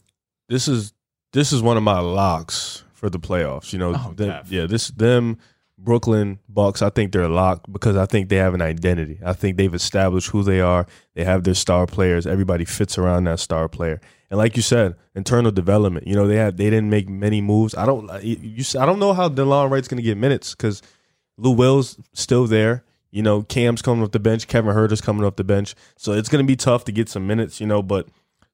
This 0.48 0.68
is 0.68 0.92
this 1.32 1.52
is 1.52 1.62
one 1.62 1.76
of 1.76 1.82
my 1.82 1.98
locks 2.00 2.84
for 2.92 3.08
the 3.08 3.18
playoffs. 3.18 3.72
You 3.72 3.78
know, 3.78 3.94
Oh, 3.96 4.12
them- 4.14 4.44
yeah, 4.48 4.66
this 4.66 4.88
them 4.88 5.38
Brooklyn 5.78 6.38
Bucks. 6.48 6.82
I 6.82 6.90
think 6.90 7.12
they're 7.12 7.28
locked 7.28 7.72
because 7.72 7.96
I 7.96 8.06
think 8.06 8.28
they 8.28 8.36
have 8.36 8.54
an 8.54 8.62
identity. 8.62 9.18
I 9.24 9.32
think 9.32 9.56
they've 9.56 9.74
established 9.74 10.28
who 10.28 10.42
they 10.42 10.60
are. 10.60 10.86
They 11.14 11.24
have 11.24 11.44
their 11.44 11.54
star 11.54 11.86
players. 11.86 12.26
Everybody 12.26 12.64
fits 12.64 12.98
around 12.98 13.24
that 13.24 13.40
star 13.40 13.68
player. 13.68 14.00
And 14.30 14.38
like 14.38 14.56
you 14.56 14.62
said, 14.62 14.94
internal 15.14 15.50
development. 15.50 16.06
You 16.06 16.14
know, 16.14 16.26
they 16.26 16.36
have 16.36 16.56
they 16.56 16.70
didn't 16.70 16.90
make 16.90 17.08
many 17.08 17.40
moves. 17.40 17.74
I 17.74 17.86
don't 17.86 18.08
you, 18.22 18.36
you 18.40 18.64
I 18.78 18.86
don't 18.86 18.98
know 18.98 19.12
how 19.12 19.28
Delon 19.28 19.70
Wright's 19.70 19.88
going 19.88 19.98
to 19.98 20.02
get 20.02 20.16
minutes 20.18 20.54
because 20.54 20.82
Lou 21.36 21.50
Will's 21.52 21.98
still 22.12 22.46
there. 22.46 22.84
You 23.12 23.22
know, 23.22 23.42
Cam's 23.42 23.82
coming 23.82 24.02
off 24.02 24.10
the 24.10 24.18
bench. 24.18 24.48
Kevin 24.48 24.74
Huerter's 24.74 25.02
coming 25.02 25.24
off 25.24 25.36
the 25.36 25.44
bench. 25.44 25.74
So 25.96 26.12
it's 26.12 26.30
going 26.30 26.44
to 26.44 26.46
be 26.46 26.56
tough 26.56 26.84
to 26.86 26.92
get 26.92 27.08
some 27.08 27.26
minutes. 27.26 27.60
You 27.60 27.66
know, 27.66 27.82
but 27.82 28.08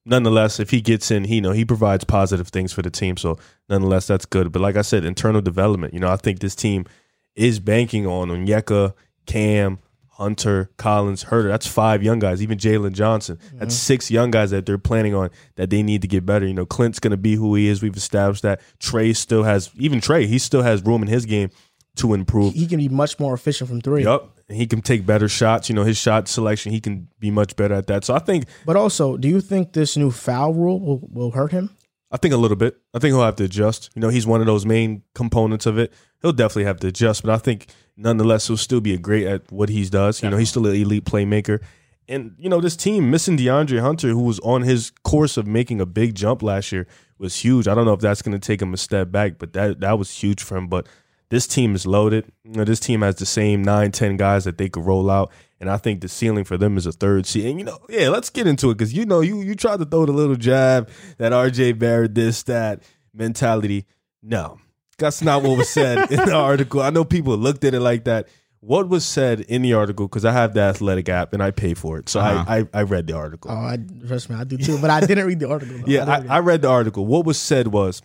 nonetheless, 0.05 0.59
if 0.59 0.71
he 0.71 0.81
gets 0.81 1.11
in, 1.11 1.25
he 1.25 1.37
you 1.37 1.41
know 1.41 1.53
he 1.53 1.65
provides 1.65 2.05
positive 2.05 2.49
things 2.49 2.73
for 2.73 2.83
the 2.83 2.91
team. 2.91 3.17
So 3.17 3.39
nonetheless, 3.69 4.09
that's 4.09 4.27
good. 4.27 4.51
But 4.53 4.61
like 4.61 4.77
I 4.77 4.83
said, 4.83 5.05
internal 5.05 5.41
development. 5.41 5.95
You 5.95 6.01
know, 6.01 6.11
I 6.11 6.17
think 6.17 6.41
this 6.41 6.57
team 6.57 6.87
is 7.37 7.61
banking 7.61 8.05
on 8.07 8.29
Onyeka, 8.29 8.95
Cam, 9.27 9.79
Hunter, 10.19 10.71
Collins, 10.77 11.25
Huerter. 11.25 11.47
That's 11.47 11.69
five 11.69 12.03
young 12.03 12.19
guys. 12.19 12.43
Even 12.43 12.59
Jalen 12.59 12.93
Johnson. 12.93 13.39
That's 13.55 13.75
mm-hmm. 13.75 13.87
six 13.87 14.11
young 14.11 14.33
guys 14.33 14.51
that 14.51 14.67
they're 14.67 14.77
planning 14.77 15.15
on 15.15 15.31
that 15.55 15.71
they 15.71 15.85
need 15.85 16.03
to 16.03 16.09
get 16.09 16.27
better. 16.27 16.45
You 16.45 16.55
know, 16.55 16.67
Clint's 16.67 16.99
going 16.99 17.13
to 17.13 17.17
be 17.17 17.37
who 17.37 17.55
he 17.55 17.69
is. 17.69 17.81
We've 17.81 17.97
established 17.97 18.43
that. 18.43 18.61
Trae 18.81 19.15
still 19.15 19.45
has 19.45 19.71
even 19.77 20.01
Trae. 20.01 20.27
He 20.27 20.41
still 20.41 20.63
has 20.63 20.85
room 20.85 21.03
in 21.03 21.09
his 21.09 21.25
game 21.25 21.51
to 21.99 22.15
improve. 22.15 22.55
He 22.55 22.67
can 22.67 22.79
be 22.79 22.89
much 22.89 23.19
more 23.19 23.35
efficient 23.35 23.69
from 23.69 23.81
three. 23.81 24.05
And 24.07 24.57
he 24.57 24.67
can 24.67 24.81
take 24.81 25.05
better 25.05 25.29
shots. 25.29 25.69
You 25.69 25.75
know, 25.75 25.85
his 25.85 25.99
shot 25.99 26.29
selection, 26.29 26.73
he 26.73 26.81
can 26.81 27.09
be 27.19 27.31
much 27.31 27.57
better 27.57 27.75
at 27.75 27.87
that. 27.89 28.05
So 28.05 28.15
I 28.15 28.19
think 28.19 28.47
But 28.65 28.77
also, 28.77 29.17
do 29.17 29.29
you 29.29 29.41
think 29.41 29.73
this 29.73 29.97
new 29.97 30.11
foul 30.11 30.55
rule 30.55 30.81
will, 30.81 31.01
will 31.11 31.31
hurt 31.33 31.53
him? 31.53 31.71
I 32.11 32.17
think 32.17 32.33
a 32.33 32.39
little 32.39 32.57
bit. 32.57 32.79
I 32.95 32.99
think 32.99 33.13
he'll 33.13 33.25
have 33.25 33.37
to 33.37 33.45
adjust. 33.45 33.91
You 33.95 34.01
know, 34.01 34.09
he's 34.09 34.27
one 34.27 34.41
of 34.41 34.47
those 34.47 34.65
main 34.65 35.03
components 35.15 35.67
of 35.67 35.79
it. 35.79 35.93
He'll 36.23 36.33
definitely 36.33 36.65
have 36.65 36.81
to 36.81 36.89
adjust, 36.89 37.23
but 37.23 37.33
I 37.33 37.39
think 37.39 37.67
nonetheless 37.97 38.47
he'll 38.47 38.57
still 38.57 38.81
be 38.81 38.95
a 38.95 38.99
great 38.99 39.27
at 39.27 39.53
what 39.53 39.69
he 39.69 39.85
does. 39.85 40.23
You 40.23 40.31
know, 40.31 40.39
he's 40.39 40.49
still 40.49 40.67
an 40.67 40.75
elite 40.75 41.05
playmaker. 41.05 41.61
And 42.09 42.35
you 42.39 42.49
know, 42.49 42.61
this 42.61 42.77
team 42.77 43.11
missing 43.11 43.37
DeAndre 43.37 43.81
Hunter, 43.81 44.09
who 44.09 44.23
was 44.23 44.41
on 44.41 44.63
his 44.63 44.91
course 45.05 45.37
of 45.37 45.47
making 45.47 45.81
a 45.81 45.87
big 45.87 46.15
jump 46.15 46.43
last 46.43 46.73
year, 46.73 46.87
was 47.19 47.37
huge. 47.37 47.69
I 47.69 47.75
don't 47.75 47.85
know 47.85 47.93
if 47.93 48.01
that's 48.01 48.23
going 48.23 48.39
to 48.39 48.45
take 48.45 48.63
him 48.63 48.73
a 48.73 48.79
step 48.79 49.11
back, 49.13 49.39
but 49.39 49.53
that 49.53 49.81
that 49.81 49.99
was 49.99 50.11
huge 50.11 50.43
for 50.43 50.57
him. 50.57 50.69
But 50.69 50.87
this 51.31 51.47
team 51.47 51.75
is 51.75 51.87
loaded. 51.87 52.31
You 52.45 52.53
know, 52.53 52.65
this 52.65 52.81
team 52.81 53.03
has 53.03 53.17
the 53.17 53.27
same 53.27 53.63
nine, 53.63 53.93
ten 53.93 54.17
guys 54.17 54.45
that 54.45 54.59
they 54.59 54.69
could 54.69 54.85
roll 54.85 55.11
out. 55.11 55.31
And 55.61 55.69
I 55.69 55.77
think 55.77 56.01
the 56.01 56.09
ceiling 56.09 56.45
for 56.45 56.57
them 56.57 56.77
is 56.77 56.87
a 56.87 56.93
third 56.93 57.27
seed. 57.27 57.45
And 57.47 57.59
you 57.59 57.65
know, 57.65 57.79
yeah, 57.89 58.09
let's 58.11 58.31
get 58.31 58.47
into 58.47 58.71
it 58.71 58.79
because 58.79 58.95
you 58.95 59.05
know, 59.05 59.21
you 59.21 59.43
you 59.43 59.55
tried 59.55 59.81
to 59.81 59.85
throw 59.85 60.07
the 60.07 60.13
little 60.13 60.37
jab 60.37 60.89
that 61.19 61.33
RJ 61.33 61.79
Barrett 61.79 62.15
this 62.15 62.43
that 62.45 62.83
mentality. 63.13 63.85
No, 64.23 64.59
that's 64.99 65.21
not 65.23 65.43
what 65.43 65.59
was 65.59 65.69
said 65.69 66.11
in 66.11 66.25
the 66.25 66.35
article. 66.35 66.81
I 66.81 66.91
know 66.91 67.05
people 67.05 67.37
looked 67.37 67.65
at 67.65 67.75
it 67.75 67.81
like 67.81 68.05
that. 68.05 68.29
What 68.61 68.89
was 68.89 69.05
said 69.05 69.41
in 69.43 69.63
the 69.63 69.73
article? 69.75 70.09
Because 70.09 70.25
I 70.25 70.33
have 70.33 70.53
the 70.55 70.61
athletic 70.61 71.09
app 71.09 71.33
and 71.33 71.41
I 71.43 71.53
pay 71.53 71.75
for 71.75 71.99
it, 71.99 72.09
so 72.09 72.19
Uh-huh. 72.21 72.45
I, 72.49 72.59
I 72.61 72.67
I 72.75 72.83
read 72.83 73.07
the 73.07 73.15
article. 73.15 73.51
Oh, 73.51 73.55
I 73.55 73.79
trust 74.07 74.31
me, 74.31 74.37
I 74.37 74.45
do 74.45 74.57
too. 74.57 74.79
But 74.81 74.91
I 74.91 75.01
didn't 75.01 75.27
read 75.27 75.39
the 75.41 75.49
article. 75.49 75.77
though. 75.79 75.85
Yeah, 75.87 76.05
didn't 76.05 76.23
read 76.23 76.31
I, 76.31 76.37
I 76.37 76.41
read 76.41 76.63
the 76.63 76.69
article. 76.69 77.07
What 77.07 77.25
was 77.27 77.39
said 77.39 77.69
was 77.69 78.01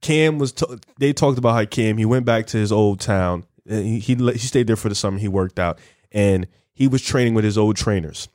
Cam 0.00 0.38
was. 0.38 0.52
T- 0.52 0.66
they 0.98 1.12
talked 1.12 1.38
about 1.38 1.54
how 1.54 1.64
Cam 1.64 1.98
he 1.98 2.04
went 2.04 2.24
back 2.24 2.46
to 2.48 2.56
his 2.56 2.72
old 2.72 3.00
town. 3.00 3.44
And 3.68 3.84
he, 3.84 3.98
he 3.98 4.14
he 4.14 4.38
stayed 4.38 4.66
there 4.66 4.76
for 4.76 4.88
the 4.88 4.94
summer. 4.94 5.18
He 5.18 5.28
worked 5.28 5.58
out 5.58 5.78
and 6.10 6.46
he 6.72 6.88
was 6.88 7.02
training 7.02 7.34
with 7.34 7.44
his 7.44 7.58
old 7.58 7.76
trainers. 7.76 8.28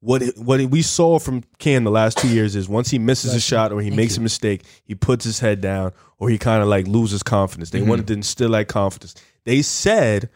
What 0.00 0.22
it, 0.22 0.38
what 0.38 0.60
we 0.60 0.82
saw 0.82 1.18
from 1.18 1.42
Cam 1.58 1.84
the 1.84 1.90
last 1.90 2.18
two 2.18 2.28
years 2.28 2.54
is 2.54 2.68
once 2.68 2.90
he 2.90 2.98
misses 2.98 3.34
a 3.34 3.40
shot 3.40 3.72
or 3.72 3.80
he 3.80 3.90
makes 3.90 4.16
a 4.16 4.20
mistake, 4.20 4.62
he 4.84 4.94
puts 4.94 5.24
his 5.24 5.40
head 5.40 5.60
down 5.60 5.92
or 6.18 6.28
he 6.28 6.38
kind 6.38 6.62
of 6.62 6.68
like 6.68 6.86
loses 6.86 7.22
confidence. 7.22 7.70
They 7.70 7.82
wanted 7.82 8.06
to 8.08 8.12
instill 8.12 8.50
that 8.50 8.68
confidence. 8.68 9.14
They 9.44 9.62
said, 9.62 10.28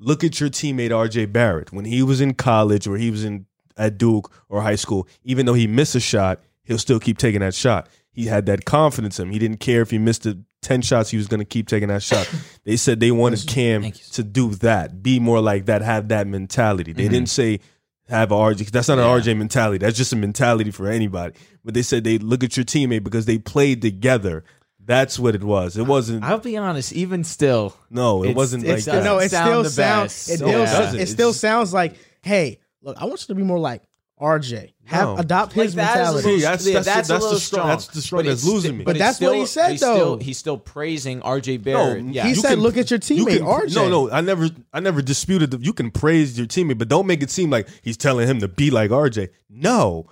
"Look 0.00 0.24
at 0.24 0.40
your 0.40 0.48
teammate 0.48 0.90
RJ 0.90 1.32
Barrett 1.32 1.72
when 1.72 1.84
he 1.84 2.02
was 2.02 2.20
in 2.20 2.34
college 2.34 2.86
or 2.86 2.96
he 2.96 3.10
was 3.10 3.24
in 3.24 3.46
at 3.76 3.98
Duke 3.98 4.32
or 4.48 4.62
high 4.62 4.76
school. 4.76 5.06
Even 5.22 5.46
though 5.46 5.54
he 5.54 5.66
missed 5.66 5.94
a 5.94 6.00
shot, 6.00 6.40
he'll 6.62 6.78
still 6.78 7.00
keep 7.00 7.18
taking 7.18 7.40
that 7.40 7.54
shot. 7.54 7.88
He 8.14 8.26
had 8.26 8.46
that 8.46 8.64
confidence 8.64 9.18
in 9.18 9.26
him. 9.28 9.32
He 9.32 9.38
didn't 9.38 9.58
care 9.60 9.82
if 9.82 9.90
he 9.90 9.98
missed 9.98 10.22
the 10.22 10.42
ten 10.62 10.80
shots. 10.80 11.10
He 11.10 11.16
was 11.18 11.26
going 11.26 11.40
to 11.40 11.44
keep 11.44 11.68
taking 11.68 11.88
that 11.88 12.02
shot. 12.02 12.30
They 12.64 12.76
said 12.76 12.98
they 13.00 13.10
wanted 13.10 13.46
Cam 13.46 13.90
to 13.92 14.22
do 14.22 14.50
that, 14.56 15.02
be 15.02 15.20
more 15.20 15.40
like 15.40 15.66
that, 15.66 15.82
have 15.82 16.08
that 16.08 16.26
mentality. 16.26 16.92
They 16.94 17.08
didn't 17.08 17.28
say 17.28 17.60
have 18.08 18.32
a 18.32 18.34
RJ. 18.34 18.58
'cause 18.58 18.70
That's 18.70 18.88
not 18.88 18.98
an 18.98 19.04
RJ 19.04 19.36
mentality. 19.36 19.78
That's 19.84 19.98
just 19.98 20.12
a 20.14 20.16
mentality 20.16 20.70
for 20.70 20.88
anybody. 20.88 21.34
But 21.64 21.74
they 21.74 21.82
said 21.82 22.04
they 22.04 22.16
look 22.18 22.42
at 22.42 22.56
your 22.56 22.64
teammate 22.64 23.04
because 23.04 23.26
they 23.26 23.36
played 23.38 23.82
together. 23.82 24.44
That's 24.86 25.18
what 25.18 25.34
it 25.34 25.42
was. 25.44 25.76
It 25.76 25.86
wasn't. 25.86 26.24
I'll 26.24 26.38
be 26.38 26.56
honest. 26.56 26.92
Even 26.92 27.24
still, 27.24 27.74
no, 27.90 28.22
it 28.22 28.28
it's- 28.30 28.36
wasn't 28.36 28.66
like 28.66 28.84
that. 28.84 29.02
no, 29.04 29.18
it 29.18 29.30
Sound 29.30 29.48
still 29.48 29.64
sounds. 29.64 30.28
It, 30.30 30.40
No, 30.40 30.66
still, 30.66 30.94
it 30.94 31.00
it, 31.02 31.06
still 31.08 31.32
sounds 31.32 31.72
like, 31.74 31.96
hey, 32.22 32.60
look, 32.82 32.96
I 33.00 33.04
want 33.06 33.20
you 33.22 33.26
to 33.28 33.34
be 33.34 33.42
more 33.42 33.58
like 33.58 33.82
RJ. 34.20 34.72
Have 34.84 35.08
No. 35.08 35.16
adopt 35.18 35.56
Like, 35.56 35.64
his 35.64 35.74
that 35.74 35.82
is 35.82 35.94
a 35.96 35.98
mentality. 35.98 36.14
little- 36.26 36.38
See, 36.38 36.42
that's- 36.44 36.66
yeah, 36.66 36.72
that's 36.74 36.84
the- 36.84 36.84
that's, 36.84 36.86
a 36.86 36.94
that's 36.94 37.08
the 37.08 37.14
little 37.14 37.40
strong- 37.40 37.58
strong. 37.60 37.68
that's 37.68 37.86
the 37.88 38.00
strong 38.02 38.18
But 38.20 38.26
that's 38.26 38.42
it's 38.42 38.48
losing 38.52 38.78
me. 38.78 38.84
But 38.84 38.90
it's 38.96 38.98
that's 39.04 39.20
what 39.20 39.36
he 39.36 39.46
said, 39.46 39.70
he's 39.72 39.80
Still, 39.80 39.96
though. 39.96 40.16
he's 40.24 40.38
still 40.38 40.56
praising 40.58 41.20
RJ 41.22 41.56
Barrett. 41.56 42.04
yeah, 42.12 42.22
He 42.22 42.28
you 42.30 42.34
said, 42.36 42.58
"Look 42.58 42.76
at 42.76 42.90
your 42.90 43.00
you 43.02 43.24
teammate, 43.26 43.40
RJ." 43.40 43.74
No, 43.74 43.88
no, 43.88 44.10
I 44.10 44.20
never, 44.20 44.50
I 44.72 44.80
never 44.80 45.02
disputed 45.02 45.50
that. 45.50 45.64
You 45.64 45.72
can 45.72 45.90
praise 45.90 46.38
your 46.38 46.46
teammate, 46.46 46.78
but 46.78 46.88
don't 46.88 47.06
make 47.06 47.22
it 47.22 47.30
seem 47.30 47.50
like 47.50 47.66
he's 47.82 47.96
telling 47.96 48.28
him 48.28 48.38
to 48.40 48.46
be 48.48 48.70
like 48.70 48.90
RJ. 48.92 49.30
No, 49.50 50.06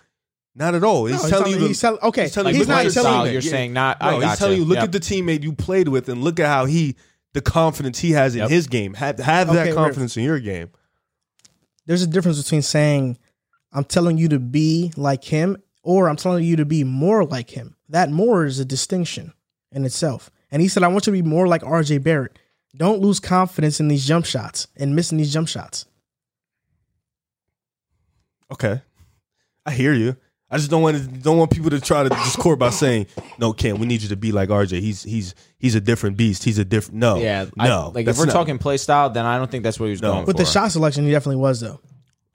not 0.57 0.75
at 0.75 0.83
all. 0.83 1.07
He's 1.07 1.17
No, 1.19 1.23
he's 1.23 1.31
telling 1.31 1.45
telling- 1.45 1.53
you. 1.53 1.61
To, 1.61 1.69
he's 1.69 1.81
telling- 1.81 2.01
okay, 2.03 2.23
he's, 2.25 2.33
telling 2.33 2.45
like 2.47 2.55
he's 2.57 2.61
look 2.61 2.69
not 2.69 2.79
at 2.79 2.85
your 2.85 2.93
telling- 2.93 3.11
style, 3.13 3.25
teammate. 3.27 3.33
you're 3.33 3.43
saying 3.43 3.73
not. 3.73 4.01
No, 4.01 4.07
I 4.09 4.13
he's 4.15 4.23
gotcha. 4.23 4.39
telling 4.39 4.59
you, 4.59 4.65
look 4.65 4.77
Yep. 4.77 4.85
at 4.85 4.93
the 4.93 5.01
teammate 5.01 5.43
you 5.45 5.53
played 5.53 5.89
with, 5.89 6.09
and 6.09 6.25
look 6.25 6.41
at 6.41 6.47
how 6.47 6.65
he, 6.65 6.97
the 7.35 7.41
confidence 7.41 8.01
he 8.01 8.11
has 8.13 8.35
in 8.35 8.41
Yep. 8.41 8.51
his 8.51 8.67
game. 8.67 8.95
Have 8.95 9.19
have 9.21 9.49
Okay, 9.49 9.57
that 9.59 9.65
Riff. 9.67 9.75
confidence 9.77 10.17
in 10.17 10.25
your 10.25 10.41
game. 10.41 10.71
There's 11.87 12.03
a 12.03 12.07
difference 12.07 12.43
between 12.43 12.63
saying, 12.63 13.17
"I'm 13.73 13.85
telling 13.85 14.19
you 14.19 14.29
to 14.29 14.39
be 14.39 14.93
like 14.97 15.25
him," 15.25 15.57
or 15.83 16.09
"I'm 16.09 16.17
telling 16.17 16.45
you 16.45 16.57
to 16.57 16.65
be 16.65 16.85
more 16.85 17.25
like 17.25 17.51
him." 17.51 17.77
That 17.89 18.11
more 18.11 18.45
is 18.47 18.59
a 18.61 18.65
distinction 18.65 19.33
in 19.71 19.85
itself. 19.85 20.31
And 20.51 20.61
he 20.63 20.69
said, 20.69 20.83
"I 20.83 20.89
want 20.89 21.07
you 21.07 21.13
to 21.15 21.23
be 21.23 21.29
more 21.29 21.47
like 21.47 21.63
RJ 21.63 21.99
Barrett. 22.03 22.39
Don't 22.77 23.01
lose 23.01 23.21
confidence 23.21 23.81
in 23.81 23.89
these 23.89 24.07
jump 24.07 24.25
shots 24.27 24.67
and 24.77 24.95
missing 24.97 25.19
these 25.19 25.33
jump 25.33 25.49
shots." 25.49 25.87
Okay, 28.53 28.83
I 29.65 29.71
hear 29.73 29.95
you. 29.95 30.17
I 30.51 30.59
just 30.59 30.71
don't 30.71 30.83
want 30.83 30.99
to, 30.99 31.03
don't 31.21 31.39
want 31.39 31.51
people 31.51 31.71
to 31.71 31.81
try 31.81 32.03
to 32.03 32.11
discord 32.11 32.59
by 32.59 32.69
saying, 32.69 33.07
"No, 33.39 33.55
Cam, 33.55 33.79
we 33.79 33.87
need 33.87 34.03
you 34.03 34.11
to 34.11 34.17
be 34.17 34.33
like 34.33 34.51
RJ. 34.51 34.81
He's 34.81 35.03
he's 35.03 35.35
he's 35.59 35.75
a 35.75 35.81
different 35.81 36.19
beast. 36.19 36.45
He's 36.45 36.59
a 36.59 36.65
different." 36.65 36.99
No, 37.01 37.17
Yeah, 37.17 37.47
I- 37.59 37.69
no. 37.69 37.91
like 37.95 38.07
if 38.07 38.19
we're 38.19 38.27
not- 38.27 38.33
talking 38.35 38.59
play 38.59 38.77
style, 38.77 39.09
then 39.09 39.25
I 39.25 39.39
don't 39.39 39.51
think 39.51 39.65
that's 39.65 39.81
what 39.81 39.87
he 39.87 39.93
was 39.93 40.03
No. 40.03 40.13
going 40.13 40.27
But 40.27 40.37
for. 40.37 40.43
the 40.45 40.51
shot 40.51 40.71
selection, 40.71 41.07
he 41.07 41.11
definitely 41.11 41.37
was 41.41 41.61
though, 41.61 41.81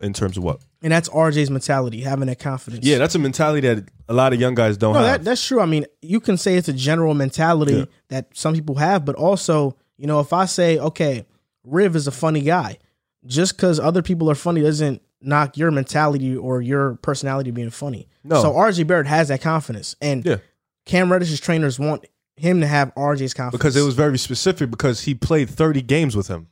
in 0.02 0.14
terms 0.14 0.38
of 0.38 0.44
what? 0.44 0.62
and 0.84 0.92
that's 0.92 1.10
RJ's 1.10 1.50
mentality, 1.50 2.02
having 2.02 2.28
that 2.28 2.38
confidence. 2.40 2.86
Yeah, 2.86 3.00
that's 3.00 3.16
a 3.16 3.20
mentality 3.20 3.68
that 3.68 3.86
a 4.08 4.14
lot 4.14 4.32
of 4.32 4.40
young 4.40 4.54
guys 4.54 4.78
don't 4.78 4.94
No, 4.94 5.00
have. 5.00 5.08
that, 5.08 5.24
that's 5.24 5.44
true. 5.46 5.60
I 5.60 5.66
mean, 5.66 5.86
you 6.04 6.20
can 6.20 6.38
say 6.38 6.56
it's 6.56 6.68
a 6.68 6.74
general 6.74 7.14
mentality 7.16 7.74
Yeah. 7.74 7.86
that 8.10 8.28
some 8.34 8.54
people 8.54 8.76
have, 8.76 9.04
but 9.04 9.16
also, 9.16 9.76
you 9.98 10.06
know, 10.06 10.20
if 10.20 10.34
I 10.34 10.46
say, 10.46 10.78
okay, 10.78 11.26
Riv 11.64 11.96
is 11.96 12.06
a 12.08 12.12
funny 12.12 12.42
guy, 12.42 12.78
just 13.26 13.56
because 13.58 13.80
other 13.80 14.02
people 14.04 14.30
are 14.30 14.36
funny 14.36 14.62
doesn't 14.62 15.02
knock 15.20 15.58
your 15.58 15.72
mentality 15.72 16.38
or 16.38 16.62
your 16.62 16.96
personality 17.02 17.50
being 17.50 17.72
funny. 17.72 18.08
No. 18.24 18.40
So 18.42 18.54
RJ 18.54 18.86
Barrett 18.86 19.08
has 19.08 19.30
that 19.30 19.42
confidence, 19.42 19.96
and 20.00 20.24
Yeah. 20.24 20.38
Cam 20.86 21.10
Reddish's 21.10 21.40
trainers 21.40 21.80
want 21.80 22.06
him 22.36 22.62
to 22.62 22.68
have 22.68 22.94
RJ's 22.96 23.34
confidence 23.34 23.60
because 23.60 23.76
it 23.76 23.82
was 23.82 23.96
very 23.96 24.20
specific 24.20 24.70
because 24.70 25.02
he 25.02 25.16
played 25.16 25.50
30 25.50 25.82
games 25.82 26.16
with 26.16 26.28
him. 26.28 26.48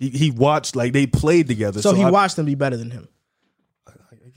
He, 0.00 0.08
he 0.08 0.30
watched 0.30 0.74
like 0.74 0.94
they 0.94 1.06
played 1.06 1.46
together. 1.46 1.82
So, 1.82 1.92
he 1.92 2.02
I, 2.02 2.10
watched 2.10 2.36
them 2.36 2.46
be 2.46 2.54
better 2.54 2.76
than 2.76 2.90
him. 2.90 3.08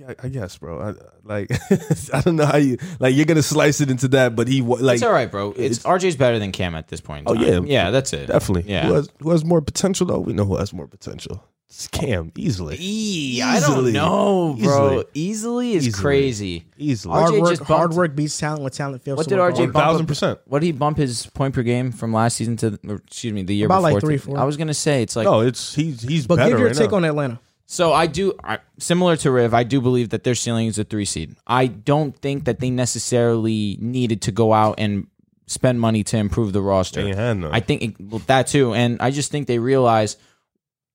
I, 0.05 0.16
I 0.24 0.28
guess, 0.28 0.57
bro. 0.57 0.82
I, 0.82 0.93
like 1.24 1.49
I 2.14 2.20
don't 2.20 2.36
know 2.36 2.45
how 2.45 2.57
you 2.57 2.78
like 2.99 3.16
you're 3.16 3.26
gonna 3.26 3.41
slice 3.41 3.80
it 3.80 3.89
into 3.89 4.09
that, 4.09 4.36
but 4.36 4.49
he 4.49 4.61
wa- 4.61 4.78
like 4.82 4.95
it's 4.95 5.03
all 5.03 5.14
right, 5.14 5.32
bro. 5.32 5.53
It's, 5.55 5.80
RJ's 5.80 6.18
better 6.18 6.38
than 6.38 6.51
Cam 6.51 6.76
at 6.76 6.89
this 6.89 6.99
point. 6.99 7.24
Oh, 7.28 7.34
yeah. 7.34 7.61
yeah, 7.61 7.91
that's 7.91 8.11
it. 8.11 8.28
definitely. 8.28 8.70
Yeah. 8.70 8.88
Who 8.88 8.93
has, 8.93 9.09
who 9.22 9.32
has 9.32 9.45
more 9.45 9.61
potential 9.61 10.05
though? 10.05 10.20
We 10.20 10.34
know 10.34 10.43
who 10.43 10.57
has 10.57 10.74
more 10.74 10.88
potential. 10.88 11.43
It's 11.76 11.88
Cam 11.88 12.32
easily. 12.38 12.78
E, 12.80 13.41
I 13.41 13.59
don't 13.59 13.71
Easily. 13.71 13.91
know, 13.93 14.55
bro. 14.61 14.89
Easily. 14.89 15.05
Easily, 15.15 15.74
is 15.74 15.88
Easily. 15.88 16.01
crazy. 16.03 16.65
Easily. 16.78 17.15
RJ 17.15 17.19
Hard 17.19 17.34
work, 17.34 17.49
just 17.49 17.59
bumped- 17.61 17.69
hard 17.71 17.93
work 17.93 18.15
beats 18.15 18.38
talent 18.38 18.61
when 18.61 18.71
talent 18.71 19.03
fails. 19.03 19.17
What 19.17 19.28
did 19.28 19.39
work 19.39 19.53
RJ 19.55 19.57
hard. 19.57 19.74
bump? 19.74 19.84
thousand 19.86 20.05
percent. 20.05 20.39
What 20.45 20.59
did 20.59 20.67
he 20.67 20.71
bump 20.71 20.97
his 20.97 21.26
point 21.34 21.55
per 21.55 21.63
game 21.63 21.91
from 21.91 22.13
last 22.13 22.36
season 22.38 22.57
to? 22.57 22.80
Or, 22.88 22.95
excuse 23.07 23.34
me, 23.34 23.41
the 23.41 23.55
year 23.55 23.65
About 23.65 23.82
like 23.82 23.95
before. 23.95 24.07
three, 24.07 24.17
to- 24.17 24.21
four. 24.24 24.38
I 24.38 24.43
was 24.43 24.55
gonna 24.55 24.76
say 24.76 25.01
it's 25.01 25.15
like 25.15 25.26
No, 25.26 25.39
it's 25.39 25.74
he's 25.74 26.03
he's 26.03 26.28
But 26.28 26.36
better 26.36 26.51
give 26.51 26.59
your 26.59 26.67
right 26.67 26.78
take 26.78 26.91
now. 26.91 26.97
on 26.97 27.05
Atlanta. 27.05 27.39
So 27.65 27.91
I 27.91 28.05
do, 28.05 28.34
I, 28.43 28.59
similar 28.78 29.15
to 29.17 29.32
Riv, 29.32 29.55
I 29.55 29.63
do 29.63 29.82
believe 29.82 30.09
that 30.09 30.24
their 30.24 30.36
ceiling 30.36 30.67
is 30.67 30.78
a 30.78 30.84
three 30.84 31.05
seed. 31.05 31.36
I 31.47 31.65
don't 31.65 32.15
think 32.15 32.45
that 32.45 32.59
they 32.59 32.69
necessarily 32.69 33.78
needed 33.82 34.21
to 34.24 34.32
go 34.32 34.53
out 34.53 34.76
and 34.78 35.07
spend 35.47 35.80
money 35.80 36.03
to 36.03 36.17
improve 36.17 36.53
the 36.53 36.61
roster. 36.61 37.01
They 37.01 37.09
ain't 37.09 37.17
had 37.17 37.38
none. 37.38 37.51
I 37.51 37.61
think 37.61 37.82
it, 37.82 37.95
well, 37.99 38.21
that 38.28 38.45
too, 38.47 38.76
and 38.76 39.01
I 39.01 39.09
just 39.09 39.32
think 39.32 39.47
they 39.47 39.57
realized 39.59 40.19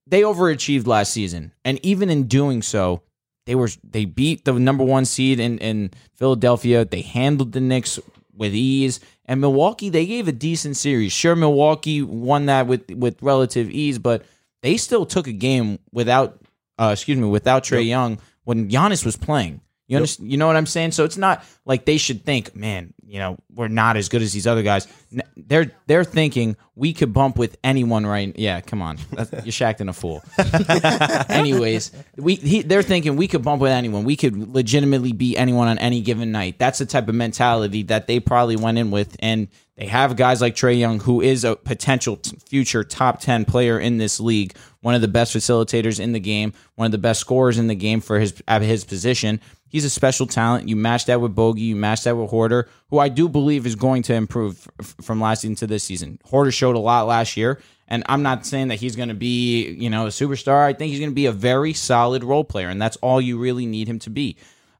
they 0.08 0.22
overachieved 0.22 0.86
last 0.86 1.12
season, 1.12 1.52
and 1.64 1.78
even 1.84 2.10
in 2.10 2.24
doing 2.24 2.62
so, 2.62 3.02
they 3.46 3.54
were 3.54 3.68
they 3.84 4.04
beat 4.04 4.44
the 4.44 4.52
number 4.52 4.84
one 4.84 5.04
seed 5.04 5.40
in 5.40 5.58
in 5.58 5.90
Philadelphia. 6.14 6.84
They 6.84 7.02
handled 7.02 7.52
the 7.52 7.60
Knicks 7.60 7.98
with 8.34 8.54
ease, 8.54 9.00
and 9.24 9.40
Milwaukee 9.40 9.90
they 9.90 10.06
gave 10.06 10.28
a 10.28 10.32
decent 10.32 10.76
series. 10.76 11.12
Sure, 11.12 11.36
Milwaukee 11.36 12.02
won 12.02 12.46
that 12.46 12.66
with 12.66 12.90
with 12.90 13.22
relative 13.22 13.70
ease, 13.70 13.98
but 13.98 14.24
they 14.62 14.76
still 14.76 15.06
took 15.06 15.26
a 15.26 15.32
game 15.32 15.78
without, 15.92 16.40
uh, 16.78 16.90
excuse 16.92 17.18
me, 17.18 17.28
without 17.28 17.64
Trae 17.64 17.86
Young 17.86 18.18
when 18.44 18.68
Giannis 18.68 19.04
was 19.04 19.16
playing. 19.16 19.60
You 19.88 19.96
understand? 19.96 20.30
You 20.30 20.36
know 20.36 20.46
what 20.46 20.56
I'm 20.56 20.66
saying? 20.66 20.92
So 20.92 21.04
it's 21.04 21.16
not 21.16 21.42
like 21.64 21.86
they 21.86 21.96
should 21.96 22.24
think, 22.24 22.54
man, 22.54 22.92
you 23.06 23.18
know, 23.18 23.38
we're 23.54 23.68
not 23.68 23.96
as 23.96 24.10
good 24.10 24.20
as 24.20 24.34
these 24.34 24.46
other 24.46 24.62
guys. 24.62 24.86
They're 25.34 25.72
they're 25.86 26.04
thinking 26.04 26.58
we 26.74 26.92
could 26.92 27.14
bump 27.14 27.38
with 27.38 27.56
anyone 27.64 28.04
right. 28.04 28.38
Yeah, 28.38 28.60
come 28.60 28.82
on, 28.82 28.98
That's, 29.12 29.32
you're 29.32 29.44
shacking 29.52 29.88
a 29.88 29.94
fool. 29.94 30.22
Anyways, 31.34 31.90
we 32.16 32.34
he, 32.34 32.60
they're 32.60 32.82
thinking 32.82 33.16
we 33.16 33.28
could 33.28 33.42
bump 33.42 33.62
with 33.62 33.72
anyone. 33.72 34.04
We 34.04 34.16
could 34.16 34.54
legitimately 34.54 35.12
beat 35.12 35.38
anyone 35.38 35.68
on 35.68 35.78
any 35.78 36.02
given 36.02 36.32
night. 36.32 36.58
That's 36.58 36.78
the 36.78 36.86
type 36.86 37.08
of 37.08 37.14
mentality 37.14 37.84
that 37.84 38.06
they 38.06 38.20
probably 38.20 38.56
went 38.56 38.76
in 38.76 38.90
with, 38.90 39.16
and 39.20 39.48
they 39.76 39.86
have 39.86 40.16
guys 40.16 40.42
like 40.42 40.54
Trae 40.54 40.78
Young, 40.78 41.00
who 41.00 41.22
is 41.22 41.44
a 41.44 41.56
potential 41.56 42.16
t- 42.16 42.36
future 42.46 42.84
top 42.84 43.20
ten 43.20 43.46
player 43.46 43.80
in 43.80 43.96
this 43.96 44.20
league, 44.20 44.54
one 44.80 44.94
of 44.94 45.00
the 45.00 45.08
best 45.08 45.34
facilitators 45.34 45.98
in 45.98 46.12
the 46.12 46.20
game, 46.20 46.52
one 46.74 46.86
of 46.86 46.92
the 46.92 46.98
best 46.98 47.20
scorers 47.20 47.58
in 47.58 47.68
the 47.68 47.74
game 47.74 48.00
for 48.00 48.18
his 48.20 48.42
at 48.46 48.60
his 48.60 48.84
position. 48.84 49.40
He's 49.68 49.84
a 49.84 49.90
special 49.90 50.26
talent. 50.26 50.68
You 50.68 50.76
match 50.76 51.06
that 51.06 51.20
with 51.20 51.34
Bogey, 51.34 51.62
you 51.62 51.76
match 51.76 52.04
that 52.04 52.16
with 52.16 52.30
Huerter, 52.30 52.64
who 52.90 52.98
I 52.98 53.08
do 53.08 53.28
believe 53.28 53.66
is 53.66 53.74
going 53.74 54.02
to 54.04 54.14
improve 54.14 54.66
f- 54.80 54.96
from 55.02 55.20
last 55.20 55.42
season 55.42 55.56
to 55.56 55.66
this 55.66 55.84
season. 55.84 56.18
Huerter 56.26 56.52
showed 56.52 56.76
a 56.76 56.80
lot 56.80 57.06
last 57.06 57.36
year, 57.36 57.60
and 57.86 58.02
I'm 58.08 58.22
not 58.22 58.46
saying 58.46 58.68
that 58.68 58.76
he's 58.76 58.96
going 58.96 59.10
to 59.10 59.14
be, 59.14 59.68
you 59.68 59.90
know, 59.90 60.06
a 60.06 60.10
superstar. 60.10 60.64
I 60.64 60.72
think 60.72 60.90
he's 60.90 61.00
going 61.00 61.10
to 61.10 61.14
be 61.14 61.26
a 61.26 61.32
very 61.32 61.74
solid 61.74 62.24
role 62.24 62.44
player, 62.44 62.68
and 62.68 62.80
that's 62.80 62.96
all 62.98 63.20
you 63.20 63.38
really 63.38 63.66
need 63.66 63.88
him 63.88 63.98
to 64.00 64.10
be. 64.10 64.36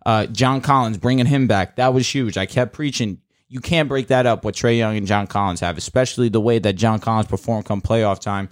Uh, 0.07 0.27
John 0.27 0.61
Collins 0.63 0.97
bringing 0.97 1.27
him 1.27 1.47
back 1.47 1.77
that 1.77 1.93
was 1.93 2.09
huge. 2.13 2.39
I 2.39 2.47
kept 2.47 2.73
preaching. 2.73 3.21
You 3.49 3.61
can't 3.61 3.89
break 3.89 4.09
that 4.09 4.27
up 4.27 4.45
what 4.45 4.55
Trae 4.55 4.79
Young 4.79 4.97
and 4.97 5.07
John 5.07 5.27
Collins 5.27 5.61
have, 5.61 5.77
especially 5.77 6.29
the 6.29 6.41
way 6.41 6.59
that 6.59 6.75
John 6.75 6.99
Collins 6.99 7.29
performed 7.29 7.67
come 7.67 7.83
playoff 7.83 8.21
time 8.21 8.49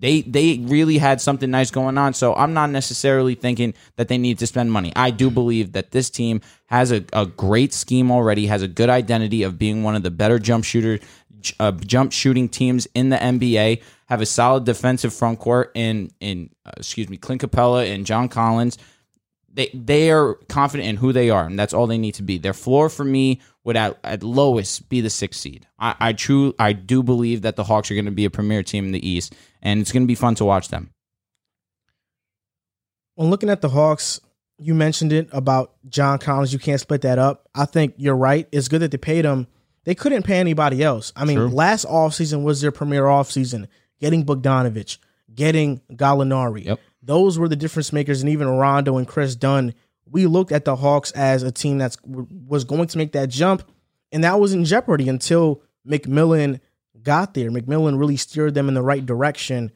they 0.00 0.22
they 0.22 0.58
really 0.62 0.98
had 0.98 1.20
something 1.20 1.50
nice 1.50 1.70
going 1.70 1.98
on. 1.98 2.14
So 2.14 2.34
I'm 2.34 2.54
not 2.54 2.70
necessarily 2.70 3.34
thinking 3.34 3.74
that 3.96 4.08
they 4.08 4.18
need 4.18 4.38
to 4.38 4.46
spend 4.46 4.72
money. 4.72 4.92
I 4.96 5.10
do 5.10 5.30
believe 5.30 5.72
that 5.72 5.90
this 5.90 6.08
team 6.08 6.40
has 6.66 6.90
a, 6.90 7.04
a 7.12 7.26
great 7.26 7.74
scheme 7.74 8.10
already, 8.10 8.46
has 8.46 8.62
a 8.62 8.68
good 8.68 8.88
identity 8.88 9.42
of 9.42 9.58
being 9.58 9.82
one 9.82 9.94
of 9.94 10.02
the 10.02 10.10
better 10.10 10.38
jump 10.38 10.64
shooter 10.64 10.98
uh, 11.58 11.72
jump 11.72 12.12
shooting 12.12 12.48
teams 12.48 12.86
in 12.94 13.10
the 13.10 13.16
NBA. 13.16 13.82
Have 14.06 14.20
a 14.20 14.26
solid 14.26 14.64
defensive 14.64 15.12
front 15.12 15.38
court 15.38 15.70
in 15.74 16.10
in 16.20 16.50
uh, 16.64 16.72
excuse 16.78 17.08
me, 17.08 17.16
Clint 17.16 17.42
Capela 17.42 17.92
and 17.92 18.06
John 18.06 18.28
Collins. 18.28 18.78
They 19.52 19.70
they 19.74 20.10
are 20.10 20.34
confident 20.48 20.88
in 20.88 20.96
who 20.96 21.12
they 21.12 21.28
are, 21.28 21.44
and 21.44 21.58
that's 21.58 21.74
all 21.74 21.86
they 21.86 21.98
need 21.98 22.14
to 22.14 22.22
be. 22.22 22.38
Their 22.38 22.54
floor 22.54 22.88
for 22.88 23.04
me 23.04 23.40
would 23.64 23.76
at, 23.76 23.98
at 24.02 24.22
lowest 24.22 24.88
be 24.88 25.00
the 25.00 25.10
sixth 25.10 25.40
seed. 25.40 25.66
I, 25.78 25.94
I 26.00 26.12
true 26.14 26.54
I 26.58 26.72
do 26.72 27.02
believe 27.02 27.42
that 27.42 27.56
the 27.56 27.64
Hawks 27.64 27.90
are 27.90 27.94
going 27.94 28.06
to 28.06 28.10
be 28.10 28.24
a 28.24 28.30
premier 28.30 28.62
team 28.62 28.86
in 28.86 28.92
the 28.92 29.08
East, 29.08 29.34
and 29.62 29.80
it's 29.80 29.92
going 29.92 30.02
to 30.02 30.06
be 30.08 30.14
fun 30.14 30.34
to 30.36 30.44
watch 30.44 30.68
them. 30.68 30.90
when 33.14 33.30
looking 33.30 33.50
at 33.50 33.60
the 33.60 33.68
Hawks, 33.68 34.20
you 34.58 34.74
mentioned 34.74 35.12
it 35.12 35.28
about 35.32 35.74
John 35.88 36.18
Collins. 36.18 36.52
You 36.52 36.58
can't 36.58 36.80
split 36.80 37.02
that 37.02 37.18
up. 37.18 37.48
I 37.54 37.64
think 37.64 37.94
you're 37.96 38.16
right. 38.16 38.48
It's 38.52 38.68
good 38.68 38.80
that 38.80 38.90
they 38.90 38.98
paid 38.98 39.24
him. 39.24 39.46
They 39.84 39.94
couldn't 39.94 40.22
pay 40.24 40.38
anybody 40.38 40.82
else. 40.82 41.12
I 41.16 41.24
mean, 41.24 41.38
True. 41.38 41.48
last 41.48 41.86
offseason 41.86 42.42
was 42.42 42.60
their 42.60 42.70
premier 42.70 43.04
offseason. 43.04 43.66
Getting 44.00 44.24
Bogdanovich, 44.24 44.98
getting 45.34 45.80
Gallinari. 45.92 46.64
Yep. 46.66 46.80
Those 47.02 47.38
were 47.38 47.48
the 47.48 47.56
difference 47.56 47.92
makers. 47.92 48.20
And 48.20 48.30
even 48.30 48.48
Rondo 48.48 48.98
and 48.98 49.08
Kris 49.08 49.34
Dunn, 49.34 49.74
we 50.06 50.26
looked 50.26 50.52
at 50.52 50.64
the 50.66 50.76
Hawks 50.76 51.10
as 51.12 51.42
a 51.42 51.50
team 51.50 51.78
that 51.78 51.96
was 52.04 52.64
going 52.64 52.88
to 52.88 52.98
make 52.98 53.12
that 53.12 53.30
jump. 53.30 53.62
And 54.12 54.24
that 54.24 54.38
was 54.40 54.52
in 54.52 54.64
jeopardy 54.64 55.08
until 55.08 55.62
McMillan 55.86 56.60
got 57.02 57.34
there. 57.34 57.50
McMillan 57.50 57.98
really 57.98 58.16
steered 58.16 58.54
them 58.54 58.68
in 58.68 58.74
the 58.74 58.82
right 58.82 59.04
direction 59.04 59.72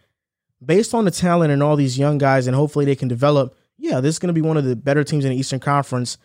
based 0.64 0.94
on 0.94 1.04
the 1.04 1.10
talent 1.10 1.52
and 1.52 1.62
all 1.62 1.76
these 1.76 1.98
young 1.98 2.18
guys, 2.18 2.46
and 2.46 2.56
hopefully 2.56 2.84
they 2.84 2.96
can 2.96 3.08
develop. 3.08 3.56
Yeah, 3.76 4.00
this 4.00 4.14
is 4.14 4.18
going 4.18 4.28
to 4.28 4.40
be 4.40 4.46
one 4.46 4.56
of 4.56 4.64
the 4.64 4.76
better 4.76 5.04
teams 5.04 5.24
in 5.24 5.30
the 5.30 5.36
Eastern 5.36 5.60
Conference. 5.60 6.18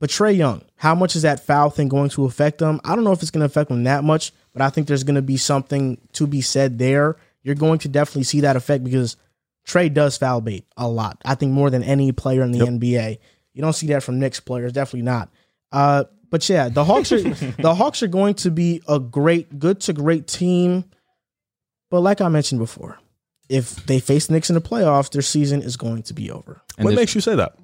But 0.00 0.10
Trae 0.10 0.36
Young, 0.36 0.62
how 0.76 0.94
much 0.94 1.16
is 1.16 1.22
that 1.22 1.44
foul 1.44 1.70
thing 1.70 1.88
going 1.88 2.10
to 2.10 2.24
affect 2.24 2.58
them? 2.58 2.80
I 2.84 2.94
don't 2.94 3.04
know 3.04 3.12
if 3.12 3.22
it's 3.22 3.32
going 3.32 3.40
to 3.40 3.46
affect 3.46 3.68
them 3.68 3.84
that 3.84 4.04
much, 4.04 4.32
but 4.52 4.62
I 4.62 4.70
think 4.70 4.86
there's 4.86 5.04
going 5.04 5.16
to 5.16 5.22
be 5.22 5.36
something 5.36 5.98
to 6.12 6.26
be 6.26 6.40
said 6.40 6.78
there. 6.78 7.16
You're 7.42 7.56
going 7.56 7.80
to 7.80 7.88
definitely 7.88 8.24
see 8.24 8.40
that 8.40 8.56
effect 8.56 8.84
because 8.84 9.16
Trae 9.66 9.92
does 9.92 10.16
foul 10.16 10.40
bait 10.40 10.66
a 10.76 10.88
lot. 10.88 11.20
I 11.24 11.34
think 11.34 11.52
more 11.52 11.70
than 11.70 11.82
any 11.82 12.12
player 12.12 12.42
in 12.42 12.52
the 12.52 12.60
NBA. 12.60 13.18
You 13.54 13.62
don't 13.62 13.72
see 13.72 13.88
that 13.88 14.04
from 14.04 14.20
Knicks 14.20 14.38
players, 14.40 14.72
definitely 14.72 15.02
not. 15.02 15.30
Uh, 15.72 16.04
but 16.30 16.48
yeah, 16.48 16.68
the 16.68 16.84
Hawks 16.84 17.12
are 17.12 17.20
the 17.22 17.74
Hawks 17.74 18.02
are 18.02 18.08
going 18.08 18.34
to 18.34 18.50
be 18.50 18.82
a 18.88 18.98
great, 18.98 19.58
good 19.58 19.80
to 19.82 19.92
great 19.92 20.26
team. 20.26 20.84
But 21.90 22.00
like 22.00 22.20
I 22.20 22.28
mentioned 22.28 22.58
before, 22.58 22.98
if 23.48 23.86
they 23.86 23.98
face 24.00 24.28
Knicks 24.30 24.50
in 24.50 24.54
the 24.54 24.60
playoffs, 24.60 25.10
their 25.10 25.22
season 25.22 25.62
is 25.62 25.76
going 25.76 26.02
to 26.04 26.14
be 26.14 26.30
over. 26.30 26.60
And 26.76 26.84
what 26.84 26.94
makes 26.94 27.14
you 27.14 27.20
say 27.20 27.34
that? 27.34 27.56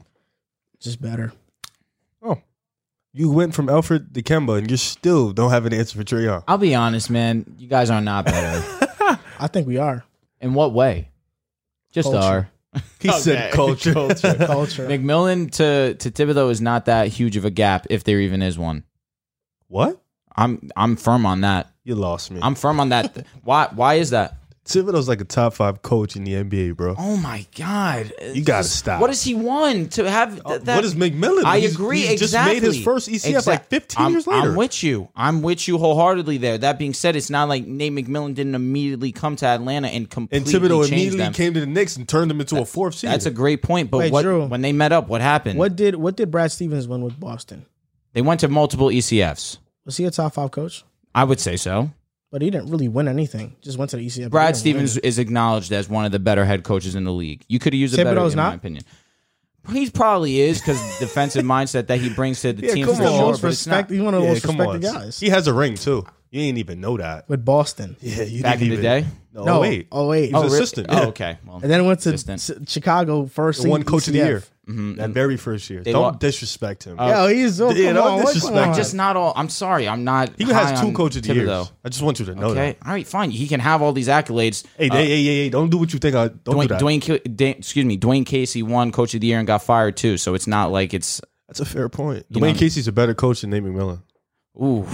Just 0.80 1.00
better. 1.00 1.32
Oh, 2.22 2.40
you 3.12 3.30
went 3.30 3.54
from 3.54 3.68
Alfred 3.68 4.14
to 4.14 4.22
Kemba, 4.22 4.58
and 4.58 4.70
you 4.70 4.76
still 4.76 5.32
don't 5.32 5.50
have 5.50 5.66
an 5.66 5.74
answer 5.74 5.98
for 5.98 6.04
Trae 6.04 6.24
Young. 6.24 6.42
I'll 6.48 6.58
be 6.58 6.74
honest, 6.74 7.10
man. 7.10 7.54
You 7.58 7.68
guys 7.68 7.90
are 7.90 8.00
not 8.00 8.24
better. 8.24 9.20
I 9.38 9.46
think 9.46 9.66
we 9.66 9.76
are. 9.76 10.04
In 10.40 10.54
what 10.54 10.72
way? 10.72 11.10
Just 11.92 12.10
Culture. 12.10 12.26
are. 12.26 12.50
He 13.00 13.10
said 13.12 13.52
culture. 13.52 13.92
Culture. 13.94 14.86
McMillan 14.88 15.50
to 15.52 15.94
to 15.94 16.10
Thibodeau 16.10 16.50
is 16.50 16.60
not 16.60 16.86
that 16.86 17.08
huge 17.08 17.36
of 17.36 17.44
a 17.44 17.50
gap, 17.50 17.86
if 17.90 18.04
there 18.04 18.20
even 18.20 18.42
is 18.42 18.58
one. 18.58 18.84
what? 19.68 20.00
I'm 20.36 20.68
I'm 20.76 20.96
firm 20.96 21.26
on 21.26 21.42
that. 21.42 21.68
You 21.84 21.94
lost 21.94 22.30
me. 22.30 22.40
I'm 22.42 22.54
firm 22.54 22.80
on 22.80 22.88
that. 22.88 23.26
why 23.44 23.68
why 23.74 23.94
is 23.94 24.10
that? 24.10 24.36
Thibodeau's 24.64 25.08
like 25.08 25.20
a 25.20 25.24
top 25.24 25.52
five 25.52 25.82
coach 25.82 26.16
in 26.16 26.24
the 26.24 26.32
NBA, 26.32 26.74
bro. 26.76 26.94
Oh 26.96 27.18
my 27.18 27.46
god! 27.54 28.12
You 28.32 28.42
gotta 28.42 28.64
stop. 28.64 28.98
What 29.00 29.08
does 29.08 29.22
he 29.22 29.34
want 29.34 29.92
to 29.92 30.10
have? 30.10 30.40
Uh, 30.42 30.48
th- 30.50 30.62
that, 30.62 30.76
what 30.76 30.84
is 30.86 30.94
McMillan? 30.94 31.44
I 31.44 31.58
He's- 31.60 31.74
agree. 31.74 32.06
He 32.06 32.16
just 32.16 32.32
made 32.32 32.62
his 32.62 32.82
first 32.82 33.08
ECF 33.08 33.26
Exact- 33.26 33.46
like 33.46 33.68
15 33.68 34.06
I'm, 34.06 34.12
years 34.12 34.26
later. 34.26 34.48
I'm 34.50 34.56
with 34.56 34.82
you. 34.82 35.10
I'm 35.14 35.42
with 35.42 35.68
you 35.68 35.76
wholeheartedly 35.76 36.38
there. 36.38 36.56
That 36.56 36.78
being 36.78 36.94
said, 36.94 37.14
it's 37.14 37.28
not 37.28 37.48
like 37.50 37.66
Nate 37.66 37.92
McMillan 37.92 38.34
didn't 38.34 38.54
immediately 38.54 39.12
come 39.12 39.36
to 39.36 39.46
Atlanta 39.46 39.88
and 39.88 40.08
completely 40.08 40.38
and 40.38 40.46
completely 40.46 40.68
Thibodeau 40.78 40.80
change 40.88 40.92
immediately 40.92 41.18
them. 41.18 41.32
came 41.34 41.54
to 41.54 41.60
the 41.60 41.66
Knicks 41.66 41.96
and 41.96 42.08
turned 42.08 42.30
them 42.30 42.40
into 42.40 42.58
a 42.60 42.64
fourth 42.64 42.94
seed. 42.94 43.10
That's 43.10 43.26
a 43.26 43.30
great 43.30 43.62
point. 43.62 43.90
But 43.90 43.98
Wait, 43.98 44.12
what 44.12 44.22
Drew. 44.22 44.46
when 44.46 44.62
they 44.62 44.72
met 44.72 44.92
up, 44.92 45.08
what 45.08 45.20
happened? 45.20 45.58
What 45.58 45.76
did 45.76 45.96
what 45.96 46.16
did 46.16 46.30
Brad 46.30 46.50
Stevens 46.52 46.88
win 46.88 47.02
with 47.02 47.20
Boston? 47.20 47.66
They 48.14 48.22
went 48.22 48.40
to 48.40 48.48
multiple 48.48 48.88
ECFs. 48.88 49.58
Was 49.84 49.98
he 49.98 50.06
a 50.06 50.10
top 50.10 50.32
five 50.32 50.50
coach? 50.52 50.84
I 51.14 51.24
would 51.24 51.38
say 51.38 51.56
so. 51.58 51.90
But 52.34 52.42
he 52.42 52.50
didn't 52.50 52.68
really 52.68 52.88
win 52.88 53.06
anything. 53.06 53.54
Just 53.62 53.78
went 53.78 53.92
to 53.92 53.96
the 53.96 54.04
ECF. 54.04 54.28
Brad 54.28 54.56
Stevens 54.56 54.96
win. 54.96 55.04
is 55.04 55.20
acknowledged 55.20 55.70
as 55.70 55.88
one 55.88 56.04
of 56.04 56.10
the 56.10 56.18
better 56.18 56.44
head 56.44 56.64
coaches 56.64 56.96
in 56.96 57.04
the 57.04 57.12
league. 57.12 57.44
You 57.46 57.60
could 57.60 57.72
have 57.74 57.78
used 57.78 57.94
a 57.96 58.02
better, 58.02 58.18
Thibodeau's 58.18 58.32
in 58.32 58.38
my 58.38 58.42
not? 58.46 58.54
opinion. 58.56 58.82
He 59.70 59.88
probably 59.88 60.40
is 60.40 60.58
because 60.58 60.80
defensive 60.98 61.44
mindset 61.54 61.86
that 61.86 62.00
he 62.00 62.10
brings 62.10 62.40
to 62.42 62.52
the 62.52 62.66
Yeah, 62.66 62.74
team 62.74 62.86
come 62.86 62.96
for 62.96 63.02
He's 63.04 63.10
the 63.12 63.14
on. 63.14 63.18
sure. 63.20 63.26
most 63.28 63.40
But 63.42 63.52
it's 63.52 63.66
not. 63.68 63.72
respect. 63.76 63.90
He's 63.92 64.00
one 64.00 64.14
of 64.14 64.20
the 64.22 64.26
yeah, 64.26 64.32
most 64.32 64.46
on. 64.48 64.56
respected 64.58 64.82
guys 64.82 65.20
He 65.20 65.28
has 65.28 65.46
a 65.46 65.54
ring 65.54 65.76
too. 65.76 66.04
You 66.34 66.40
ain't 66.42 66.58
even 66.58 66.80
know 66.80 66.96
that. 66.96 67.28
with 67.28 67.44
Boston. 67.44 67.96
Yeah, 68.02 68.24
you 68.24 68.42
Back 68.42 68.54
in 68.60 68.68
didn't 68.70 68.82
the 68.82 68.88
even- 68.88 69.02
day? 69.04 69.08
No, 69.32 69.44
No, 69.44 69.60
wait. 69.60 69.88
oh 69.90 70.08
wait, 70.08 70.26
He 70.28 70.32
was 70.32 70.42
Oh, 70.42 70.46
really? 70.46 70.56
assistant. 70.58 70.86
Oh, 70.90 71.06
okay. 71.08 71.38
Well, 71.44 71.58
and 71.60 71.68
then 71.70 71.84
went 71.86 71.98
to 72.00 72.10
Assistant. 72.10 72.38
S- 72.38 72.70
Chicago 72.70 73.26
first. 73.26 73.62
The 73.62 73.68
one 73.68 73.80
seed 73.80 73.86
coach 73.88 74.06
of 74.06 74.12
the 74.12 74.20
ECF. 74.20 74.26
year. 74.28 74.42
mhm. 74.68 74.96
That 74.96 75.10
very 75.10 75.36
first 75.36 75.68
year. 75.70 75.82
They 75.82 75.90
Don't 75.92 76.02
lo- 76.12 76.18
disrespect 76.18 76.84
him. 76.84 76.96
Yeah, 76.98 77.28
he's 77.30 77.60
oh, 77.60 77.70
Yeah, 77.70 77.86
come 77.86 77.94
don't 77.96 78.06
on, 78.06 78.18
what- 78.18 78.26
disrespect 78.34 78.54
come 78.54 78.62
him. 78.64 78.70
on. 78.70 78.76
just 78.76 78.94
not 78.94 79.16
all. 79.16 79.32
I'm 79.36 79.48
sorry. 79.48 79.88
I'm 79.88 80.04
not. 80.04 80.30
he 80.38 80.44
high 80.44 80.68
has 80.70 80.80
two 80.80 80.86
on 80.88 80.94
coach 80.94 81.16
of 81.16 81.22
the 81.22 81.34
years. 81.34 81.48
Thibodeau. 81.48 81.70
I 81.84 81.88
just 81.88 82.02
want 82.02 82.20
you 82.20 82.26
to 82.26 82.34
know 82.36 82.46
Okay. 82.50 82.76
that. 82.80 82.86
All 82.86 82.92
right. 82.92 83.06
Fine. 83.06 83.30
He 83.32 83.46
can 83.48 83.58
have 83.60 83.80
all 83.82 83.92
these 83.92 84.06
accolades. 84.08 84.64
Hey, 84.78 84.88
Uh, 84.88 84.94
hey, 84.94 85.06
hey, 85.06 85.24
hey, 85.24 85.36
hey, 85.44 85.48
don't 85.50 85.68
do 85.70 85.78
what 85.78 85.92
you 85.92 85.98
think 85.98 86.14
I 86.16 86.28
don't 86.28 86.56
Dwane, 86.56 86.62
do 86.62 86.68
that. 86.68 86.80
Dwane, 86.80 87.02
Ca- 87.04 87.28
Da- 87.28 87.50
excuse 87.58 87.84
me, 87.84 87.96
Dwane 87.98 88.24
Casey 88.26 88.62
won 88.62 88.90
Coach 88.92 89.14
of 89.14 89.20
the 89.20 89.26
Year 89.28 89.38
and 89.38 89.46
got 89.46 89.62
fired 89.64 89.96
too. 89.96 90.16
So 90.16 90.34
it's 90.34 90.46
not 90.46 90.70
like 90.72 90.94
it's 90.94 91.20
That's 91.48 91.58
a 91.60 91.64
fair 91.64 91.88
point. 91.88 92.24
You 92.28 92.40
Dwane 92.40 92.52
know- 92.54 92.58
Casey's 92.60 92.86
a 92.88 92.92
better 92.92 93.14
coach 93.14 93.40
than 93.40 93.50
Nate 93.50 93.64
McMillan. 93.64 94.02
ooh, 94.62 94.86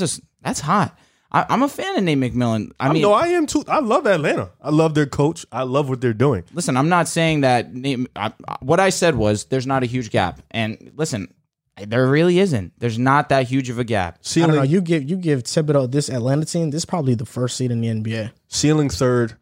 that's 0.00 0.12
just 0.12 0.20
that's 0.42 0.60
hot. 0.60 0.98
I, 1.32 1.46
I'm 1.48 1.62
a 1.62 1.68
fan 1.68 1.96
of 1.96 2.04
Nate 2.04 2.18
McMillan. 2.18 2.70
I 2.78 2.88
I 2.88 2.92
mean, 2.92 3.02
no, 3.02 3.12
I 3.12 3.28
am 3.28 3.46
too. 3.46 3.64
I 3.66 3.80
love 3.80 4.06
Atlanta. 4.06 4.50
I 4.62 4.70
love 4.70 4.94
their 4.94 5.06
coach. 5.06 5.44
I 5.50 5.62
love 5.64 5.88
what 5.88 6.00
they're 6.00 6.12
doing. 6.14 6.44
listen, 6.52 6.76
I'm 6.76 6.88
not 6.88 7.08
saying 7.08 7.40
that. 7.40 7.74
Nate, 7.74 8.06
I, 8.14 8.32
I- 8.46 8.56
what 8.60 8.78
I 8.80 8.90
said 8.90 9.16
was 9.16 9.44
there's 9.46 9.66
not 9.66 9.82
a 9.82 9.86
huge 9.86 10.10
gap, 10.10 10.40
and 10.52 10.92
listen, 10.94 11.32
there 11.76 12.06
really 12.06 12.38
isn't. 12.38 12.72
There's 12.78 12.98
not 13.00 13.30
that 13.30 13.48
huge 13.48 13.68
of 13.68 13.78
a 13.80 13.84
gap. 13.84 14.18
I 14.36 14.40
don't 14.40 14.54
know. 14.54 14.62
You 14.62 14.80
give 14.80 15.08
you 15.10 15.16
give 15.16 15.42
Thibodeau 15.42 15.90
this 15.90 16.08
Atlanta 16.08 16.44
team. 16.44 16.70
This 16.70 16.82
is 16.82 16.84
probably 16.86 17.14
the 17.16 17.26
first 17.26 17.56
seed 17.56 17.72
in 17.72 17.80
the 17.80 17.88
NBA. 17.88 18.30
ceiling 18.48 18.88
third. 18.90 19.34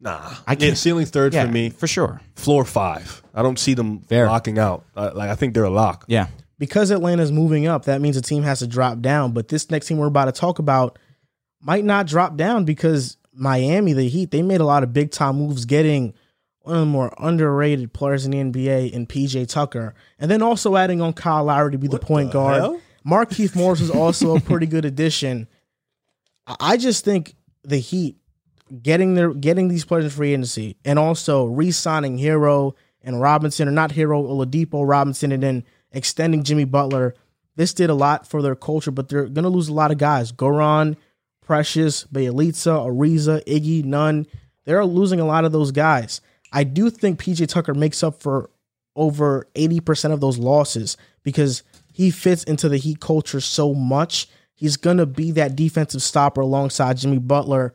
Nah, 0.00 0.32
I 0.46 0.52
yeah, 0.52 0.54
can't- 0.54 0.78
ceiling 0.78 1.06
third 1.06 1.34
Yeah, 1.34 1.46
for 1.46 1.50
me. 1.50 1.70
for 1.70 1.88
sure. 1.88 2.20
Floor 2.36 2.64
five. 2.64 3.20
I 3.34 3.42
don't 3.42 3.58
see 3.58 3.74
them 3.74 3.98
Fair. 4.02 4.26
locking 4.26 4.56
out. 4.56 4.84
I, 4.96 5.08
like 5.08 5.30
I 5.30 5.34
think 5.34 5.54
they're 5.54 5.64
a 5.64 5.70
lock. 5.70 6.04
Yeah, 6.06 6.28
because 6.58 6.90
Atlanta's 6.90 7.30
moving 7.32 7.66
up, 7.66 7.84
that 7.84 8.00
means 8.00 8.16
a 8.16 8.22
team 8.22 8.42
has 8.42 8.58
to 8.60 8.66
drop 8.66 9.00
down. 9.00 9.32
But 9.32 9.48
this 9.48 9.70
next 9.70 9.86
team 9.86 9.98
we're 9.98 10.06
about 10.06 10.26
to 10.26 10.32
talk 10.32 10.58
about 10.58 10.98
might 11.60 11.84
not 11.84 12.06
drop 12.06 12.36
down 12.36 12.64
because 12.64 13.16
Miami, 13.32 13.92
the 13.92 14.08
Heat, 14.08 14.30
they 14.30 14.42
made 14.42 14.60
a 14.60 14.64
lot 14.64 14.82
of 14.82 14.92
big 14.92 15.10
time 15.10 15.36
moves 15.36 15.64
getting 15.64 16.14
one 16.60 16.74
of 16.76 16.80
the 16.80 16.86
more 16.86 17.12
underrated 17.18 17.92
players 17.92 18.26
in 18.26 18.32
the 18.32 18.38
NBA 18.38 18.90
in 18.92 19.06
PJ 19.06 19.48
Tucker. 19.48 19.94
And 20.18 20.30
then 20.30 20.42
also 20.42 20.76
adding 20.76 21.00
on 21.00 21.12
Kyle 21.12 21.44
Lowry 21.44 21.72
to 21.72 21.78
be 21.78 21.88
the 21.88 21.98
point 21.98 22.28
the 22.30 22.32
guard. 22.34 22.60
hell? 22.60 22.80
Markieff 23.06 23.56
Morris 23.56 23.80
was 23.80 23.90
also 23.90 24.36
a 24.36 24.40
pretty 24.40 24.66
good 24.66 24.84
addition. 24.84 25.48
I- 26.46 26.56
I 26.60 26.76
just 26.76 27.04
think 27.04 27.34
the 27.62 27.78
Heat 27.78 28.16
getting 28.82 29.14
their 29.14 29.32
getting 29.32 29.68
these 29.68 29.84
players 29.84 30.04
in 30.04 30.10
free 30.10 30.32
agency 30.32 30.76
and 30.84 30.98
also 30.98 31.44
re-signing 31.46 32.18
Herro 32.18 32.74
and 33.02 33.18
Robinson, 33.20 33.66
or 33.68 33.70
not 33.70 33.92
Herro, 33.92 34.22
Oladipo, 34.24 34.86
Robinson, 34.86 35.32
and 35.32 35.42
then 35.42 35.64
extending 35.92 36.42
Jimmy 36.42 36.64
Butler. 36.64 37.14
This 37.56 37.74
did 37.74 37.90
a 37.90 37.94
lot 37.94 38.26
for 38.26 38.42
their 38.42 38.54
culture, 38.54 38.90
but 38.90 39.08
they're 39.08 39.26
gonna 39.26 39.48
lose 39.48 39.68
a 39.68 39.74
lot 39.74 39.90
of 39.90 39.98
guys. 39.98 40.32
Goran, 40.32 40.96
Precious, 41.42 42.04
Bjelica, 42.04 42.86
Ariza, 42.86 43.44
Iggy, 43.46 43.84
Nunn. 43.84 44.26
They're 44.64 44.84
losing 44.84 45.18
a 45.18 45.26
lot 45.26 45.44
of 45.44 45.52
those 45.52 45.70
guys. 45.70 46.20
I 46.52 46.64
do 46.64 46.90
think 46.90 47.20
PJ 47.20 47.48
Tucker 47.48 47.74
makes 47.74 48.02
up 48.02 48.20
for 48.20 48.50
over 48.96 49.46
80% 49.54 50.12
of 50.12 50.20
those 50.20 50.38
losses 50.38 50.96
because 51.22 51.62
he 51.92 52.10
fits 52.10 52.44
into 52.44 52.68
the 52.68 52.76
Heat 52.76 53.00
culture 53.00 53.40
so 53.40 53.72
much. 53.72 54.28
He's 54.54 54.76
going 54.76 54.96
to 54.96 55.06
be 55.06 55.30
that 55.32 55.56
defensive 55.56 56.02
stopper 56.02 56.40
alongside 56.40 56.98
Jimmy 56.98 57.18
Butler. 57.18 57.74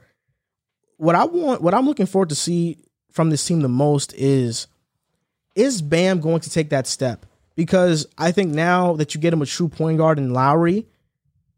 What 0.97 1.15
I 1.15 1.25
want, 1.25 1.61
what 1.61 1.73
I'm 1.73 1.85
looking 1.85 2.05
forward 2.05 2.29
to 2.29 2.35
see 2.35 2.77
from 3.11 3.29
this 3.29 3.45
team 3.45 3.61
the 3.61 3.69
most 3.69 4.13
is 4.13 4.67
is 5.55 5.81
Bam 5.81 6.19
going 6.19 6.41
to 6.41 6.49
take 6.49 6.69
that 6.71 6.87
step? 6.87 7.25
Because 7.55 8.07
I 8.17 8.31
think 8.31 8.51
now 8.51 8.93
that 8.93 9.13
you 9.13 9.21
get 9.21 9.33
him 9.33 9.41
a 9.41 9.45
true 9.45 9.69
point 9.69 9.97
guard 9.97 10.17
in 10.17 10.33
Lowry, 10.33 10.87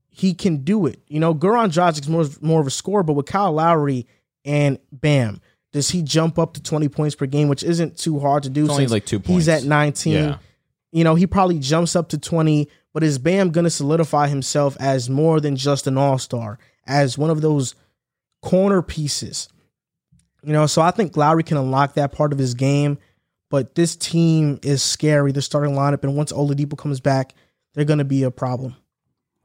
he 0.09 0.33
can 0.33 0.57
do 0.57 0.85
it. 0.85 0.99
You 1.07 1.19
know, 1.19 1.33
Goran 1.33 1.71
Dragic's 1.71 2.07
more 2.07 2.25
more 2.41 2.61
of 2.61 2.67
a 2.67 2.71
scorer, 2.71 3.03
but 3.03 3.13
with 3.13 3.25
Kyle 3.25 3.53
Lowry 3.53 4.07
and 4.43 4.79
Bam, 4.91 5.41
does 5.71 5.89
he 5.89 6.01
jump 6.01 6.39
up 6.39 6.53
to 6.53 6.63
20 6.63 6.87
points 6.89 7.15
per 7.15 7.25
game, 7.25 7.49
which 7.49 7.63
isn't 7.63 7.97
too 7.97 8.19
hard 8.19 8.43
to 8.43 8.49
do? 8.49 8.63
It's 8.63 8.73
only 8.73 8.87
like 8.87 9.05
two 9.05 9.19
points. 9.19 9.29
He's 9.29 9.49
at 9.49 9.63
19. 9.63 10.13
Yeah. 10.13 10.37
You 10.91 11.03
know, 11.03 11.15
he 11.15 11.27
probably 11.27 11.59
jumps 11.59 11.97
up 11.97 12.07
to 12.09 12.17
20, 12.17 12.69
but 12.93 13.03
is 13.03 13.17
Bam 13.17 13.51
going 13.51 13.65
to 13.65 13.69
solidify 13.69 14.27
himself 14.29 14.77
as 14.79 15.09
more 15.09 15.41
than 15.41 15.57
just 15.57 15.87
an 15.87 15.97
all 15.97 16.17
star, 16.17 16.57
as 16.87 17.17
one 17.17 17.29
of 17.29 17.41
those 17.41 17.75
corner 18.41 18.81
pieces? 18.81 19.49
You 20.41 20.53
know, 20.53 20.65
so 20.67 20.81
I 20.81 20.91
think 20.91 21.17
Lowry 21.17 21.43
can 21.43 21.57
unlock 21.57 21.95
that 21.95 22.13
part 22.13 22.31
of 22.31 22.39
his 22.39 22.53
game, 22.53 22.97
but 23.55 23.73
this 23.73 23.95
team 23.95 24.59
is 24.63 24.83
scary. 24.83 25.31
They're 25.31 25.41
starting 25.41 25.75
lineup, 25.75 26.03
and 26.03 26.13
once 26.13 26.33
Oladipo 26.33 26.77
comes 26.77 26.99
back, 26.99 27.33
they're 27.73 27.85
going 27.85 27.99
to 27.99 28.03
be 28.03 28.23
a 28.23 28.29
problem. 28.29 28.75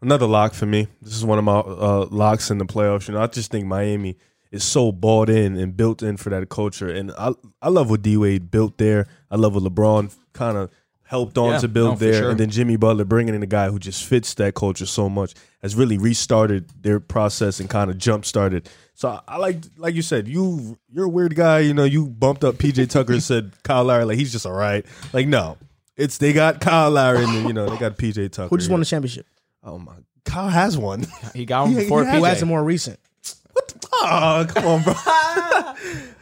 Another 0.03 0.27
lock 0.27 0.53
for 0.53 0.67
me. 0.67 0.89
This 1.01 1.15
is 1.15 1.25
one 1.25 1.39
of 1.39 1.45
my 1.45 1.59
uh, 1.59 2.09
locks 2.11 2.51
in 2.51 2.59
the 2.59 2.65
playoffs. 2.65 3.07
You 3.07 3.15
know, 3.15 3.21
I 3.21 3.29
just 3.29 3.53
think 3.53 3.69
Miami 3.69 4.19
is 4.51 4.65
so 4.65 4.91
bought 4.91 5.31
in 5.31 5.57
and 5.57 5.77
built 5.77 6.03
in 6.03 6.17
for 6.17 6.29
that 6.31 6.49
culture, 6.49 6.91
and 6.91 7.13
I 7.17 7.35
I 7.63 7.69
love 7.69 7.89
what 7.89 8.03
D 8.03 8.17
Wade 8.17 8.51
built 8.51 8.79
there. 8.79 9.07
I 9.31 9.37
love 9.37 9.55
what 9.55 9.63
LeBron 9.63 10.13
kind 10.33 10.57
of 10.57 10.71
helped 11.11 11.37
on 11.37 11.51
Yeah, 11.55 11.59
to 11.59 11.67
build 11.69 12.01
no, 12.01 12.07
there, 12.07 12.15
sure. 12.23 12.31
and 12.31 12.39
then 12.39 12.51
Jimmy 12.51 12.77
Butler 12.77 13.05
bringing 13.05 13.35
in 13.35 13.43
a 13.43 13.47
guy 13.47 13.69
who 13.69 13.81
just 13.81 14.05
fits 14.05 14.33
that 14.35 14.55
culture 14.55 14.87
so 14.87 15.09
much 15.09 15.35
has 15.61 15.75
really 15.75 15.99
restarted 15.99 16.71
their 16.83 17.01
process 17.01 17.59
and 17.59 17.69
kind 17.69 17.91
of 17.91 17.99
jump 17.99 18.25
started. 18.25 18.69
So 18.95 19.09
I, 19.09 19.21
I 19.27 19.37
like 19.39 19.57
like 19.77 19.97
you 19.97 20.03
said, 20.03 20.29
you 20.29 20.79
you're 20.89 21.07
a 21.07 21.09
weird 21.09 21.35
guy. 21.35 21.59
You 21.61 21.75
know, 21.75 21.83
you 21.83 22.07
bumped 22.07 22.45
up 22.45 22.55
PJ 22.55 22.91
Tucker 22.91 23.13
and 23.15 23.23
said 23.23 23.51
Kyle 23.65 23.83
Lowry 23.83 24.05
like 24.05 24.19
he's 24.19 24.31
just 24.31 24.47
all 24.47 24.53
right. 24.53 24.87
Like 25.13 25.27
no. 25.27 25.59
It's 25.97 26.17
they 26.19 26.33
got 26.33 26.61
Kyle 26.61 26.91
Lowry 26.93 27.25
and 27.25 27.47
you 27.49 27.53
know 27.53 27.69
they 27.69 27.77
got 27.77 27.97
PJ 27.99 28.31
Tucker. 28.31 28.49
Who 28.49 28.57
just 28.57 28.71
won 28.71 28.79
the 28.79 28.87
championship? 28.87 29.27
Oh 29.65 29.79
my, 29.81 29.95
Kyle 30.25 30.49
has 30.49 30.79
one. 30.79 31.07
he 31.35 31.45
got 31.45 31.63
one 31.65 31.73
Yeah, 31.73 31.81
before 31.81 32.05
yeah. 32.05 32.13
Who 32.13 32.21
PJ. 32.23 32.29
has 32.29 32.43
a 32.43 32.47
more 32.47 32.63
recent? 32.63 33.01
What? 33.53 33.67
The, 33.69 33.89
oh, 33.95 34.47
come 34.49 34.65
on, 34.65 34.83
bro. 34.85 34.95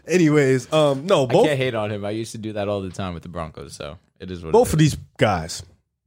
Anyways, 0.06 0.72
um, 0.72 1.04
no, 1.06 1.26
I 1.28 1.32
can't 1.32 1.58
hate 1.58 1.74
on 1.74 1.92
him. 1.92 2.04
I 2.06 2.10
used 2.10 2.32
to 2.32 2.38
do 2.38 2.54
that 2.54 2.68
all 2.68 2.80
the 2.80 2.90
time 2.90 3.12
with 3.12 3.22
the 3.22 3.28
Broncos, 3.28 3.74
so 3.74 3.98
it 4.20 4.30
is 4.30 4.42
what 4.42 4.52
both 4.52 4.72
of 4.72 4.78
these 4.78 4.96
guys, 5.16 5.62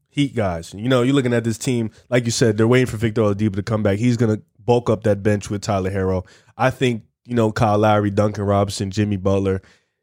Heat 0.09 0.35
guys. 0.35 0.73
You 0.73 0.89
know, 0.89 1.03
you're 1.03 1.15
looking 1.15 1.33
at 1.33 1.45
this 1.45 1.57
team, 1.57 1.91
like 2.09 2.25
you 2.25 2.31
said, 2.31 2.57
they're 2.57 2.67
waiting 2.67 2.87
for 2.87 2.97
Victor 2.97 3.21
Oladipo 3.21 3.55
to 3.55 3.63
come 3.63 3.81
back. 3.81 3.97
He's 3.97 4.17
gonna 4.17 4.41
bulk 4.59 4.89
up 4.89 5.03
that 5.03 5.23
bench 5.23 5.49
with 5.49 5.61
Tyler 5.61 5.89
Herro. 5.89 6.25
I 6.57 6.69
think 6.69 7.03
you 7.25 7.33
know 7.33 7.51
Kyle 7.51 7.77
Lowry, 7.77 8.11
Duncan 8.11 8.43
Robinson, 8.43 8.91
Jimmy 8.91 9.17
Butler. 9.17 9.61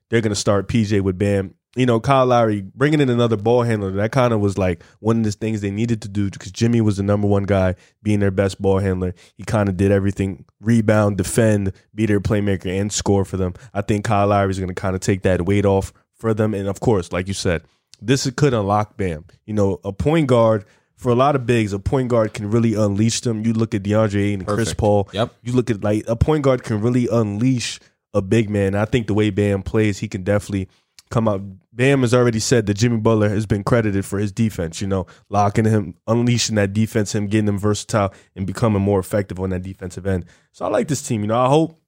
They're 0.08 0.22
gonna 0.22 0.34
start 0.34 0.66
PJ 0.66 1.02
with 1.02 1.18
Bam. 1.18 1.54
You 1.76 1.84
know, 1.84 2.00
Kyle 2.00 2.24
Lowry 2.24 2.62
bringing 2.74 3.00
in 3.00 3.10
another 3.10 3.36
ball 3.36 3.62
handler. 3.62 3.90
That 3.92 4.10
kind 4.10 4.32
of 4.32 4.40
was 4.40 4.56
like 4.56 4.82
one 5.00 5.18
of 5.18 5.24
the 5.24 5.32
things 5.32 5.60
they 5.60 5.70
needed 5.70 6.00
to 6.02 6.08
do 6.08 6.30
because 6.30 6.50
Jimmy 6.50 6.80
was 6.80 6.96
the 6.96 7.02
number 7.02 7.28
one 7.28 7.44
guy, 7.44 7.74
being 8.02 8.20
their 8.20 8.30
best 8.30 8.60
ball 8.60 8.78
handler. 8.78 9.14
He 9.36 9.44
kind 9.44 9.68
of 9.68 9.76
did 9.76 9.92
everything: 9.92 10.46
rebound, 10.60 11.18
defend, 11.18 11.72
be 11.94 12.06
their 12.06 12.20
playmaker, 12.20 12.66
and 12.66 12.90
score 12.90 13.26
for 13.26 13.36
them. 13.36 13.52
I 13.74 13.82
think 13.82 14.06
Kyle 14.06 14.28
Lowry 14.28 14.50
is 14.50 14.58
going 14.58 14.68
to 14.68 14.74
kind 14.74 14.96
of 14.96 15.02
take 15.02 15.20
that 15.22 15.44
weight 15.44 15.66
off 15.66 15.92
for 16.14 16.32
them. 16.32 16.54
And 16.54 16.66
of 16.66 16.80
course, 16.80 17.12
like 17.12 17.28
you 17.28 17.34
said, 17.34 17.62
this 18.00 18.30
could 18.30 18.54
unlock 18.54 18.96
Bam. 18.96 19.24
You 19.44 19.54
know, 19.54 19.80
a 19.84 19.92
point 19.92 20.26
guard 20.26 20.64
for 20.96 21.10
a 21.10 21.14
lot 21.14 21.36
of 21.36 21.46
bigs, 21.46 21.72
a 21.72 21.78
point 21.78 22.08
guard 22.08 22.34
can 22.34 22.50
really 22.50 22.74
unleash 22.74 23.20
them. 23.20 23.44
You 23.44 23.52
look 23.52 23.74
at 23.74 23.82
DeAndre 23.82 24.34
and 24.34 24.46
Chris 24.46 24.74
Paul. 24.74 25.08
Yep. 25.12 25.32
You 25.42 25.52
look 25.52 25.70
at 25.70 25.82
like 25.82 26.04
a 26.08 26.16
point 26.16 26.42
guard 26.42 26.64
can 26.64 26.80
really 26.80 27.08
unleash 27.10 27.78
a 28.14 28.20
big 28.20 28.50
man. 28.50 28.74
I 28.74 28.84
think 28.84 29.06
the 29.06 29.14
way 29.14 29.30
Bam 29.30 29.62
plays, 29.62 29.98
he 29.98 30.08
can 30.08 30.22
definitely 30.22 30.68
come 31.10 31.28
out. 31.28 31.40
Bam 31.72 32.00
has 32.00 32.12
already 32.12 32.40
said 32.40 32.66
that 32.66 32.74
Jimmy 32.74 32.96
Butler 32.96 33.28
has 33.28 33.46
been 33.46 33.62
credited 33.62 34.04
for 34.04 34.18
his 34.18 34.32
defense. 34.32 34.80
You 34.80 34.88
know, 34.88 35.06
locking 35.28 35.64
him, 35.64 35.94
unleashing 36.08 36.56
that 36.56 36.72
defense, 36.72 37.14
him 37.14 37.28
getting 37.28 37.48
him 37.48 37.58
versatile 37.58 38.12
and 38.34 38.46
becoming 38.46 38.82
more 38.82 38.98
effective 38.98 39.38
on 39.38 39.50
that 39.50 39.62
defensive 39.62 40.06
end. 40.06 40.24
So 40.52 40.64
I 40.64 40.68
like 40.68 40.88
this 40.88 41.06
team. 41.06 41.20
You 41.20 41.28
know, 41.28 41.38
I 41.38 41.48
hope 41.48 41.78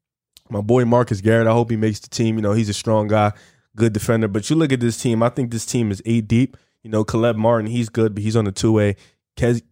my 0.48 0.60
boy 0.60 0.84
Marcus 0.84 1.20
Garrett. 1.20 1.48
I 1.48 1.52
hope 1.52 1.70
he 1.70 1.76
makes 1.76 1.98
the 1.98 2.08
team. 2.08 2.36
You 2.36 2.42
know, 2.42 2.52
he's 2.52 2.68
a 2.68 2.74
strong 2.74 3.08
guy, 3.08 3.32
good 3.80 3.92
defender. 3.92 4.28
But 4.28 4.48
you 4.48 4.56
look 4.56 4.72
at 4.72 4.80
this 4.80 5.00
team. 5.00 5.22
I 5.22 5.30
think 5.30 5.50
this 5.50 5.66
team 5.66 5.90
is 5.90 6.00
eight 6.04 6.28
deep. 6.28 6.56
You 6.82 6.90
know, 6.90 7.02
Caleb 7.04 7.36
Martin, 7.36 7.66
he's 7.70 7.88
good, 7.88 8.14
but 8.14 8.22
he's 8.22 8.36
on 8.36 8.44
the 8.44 8.52
two 8.52 8.72
way. 8.72 8.96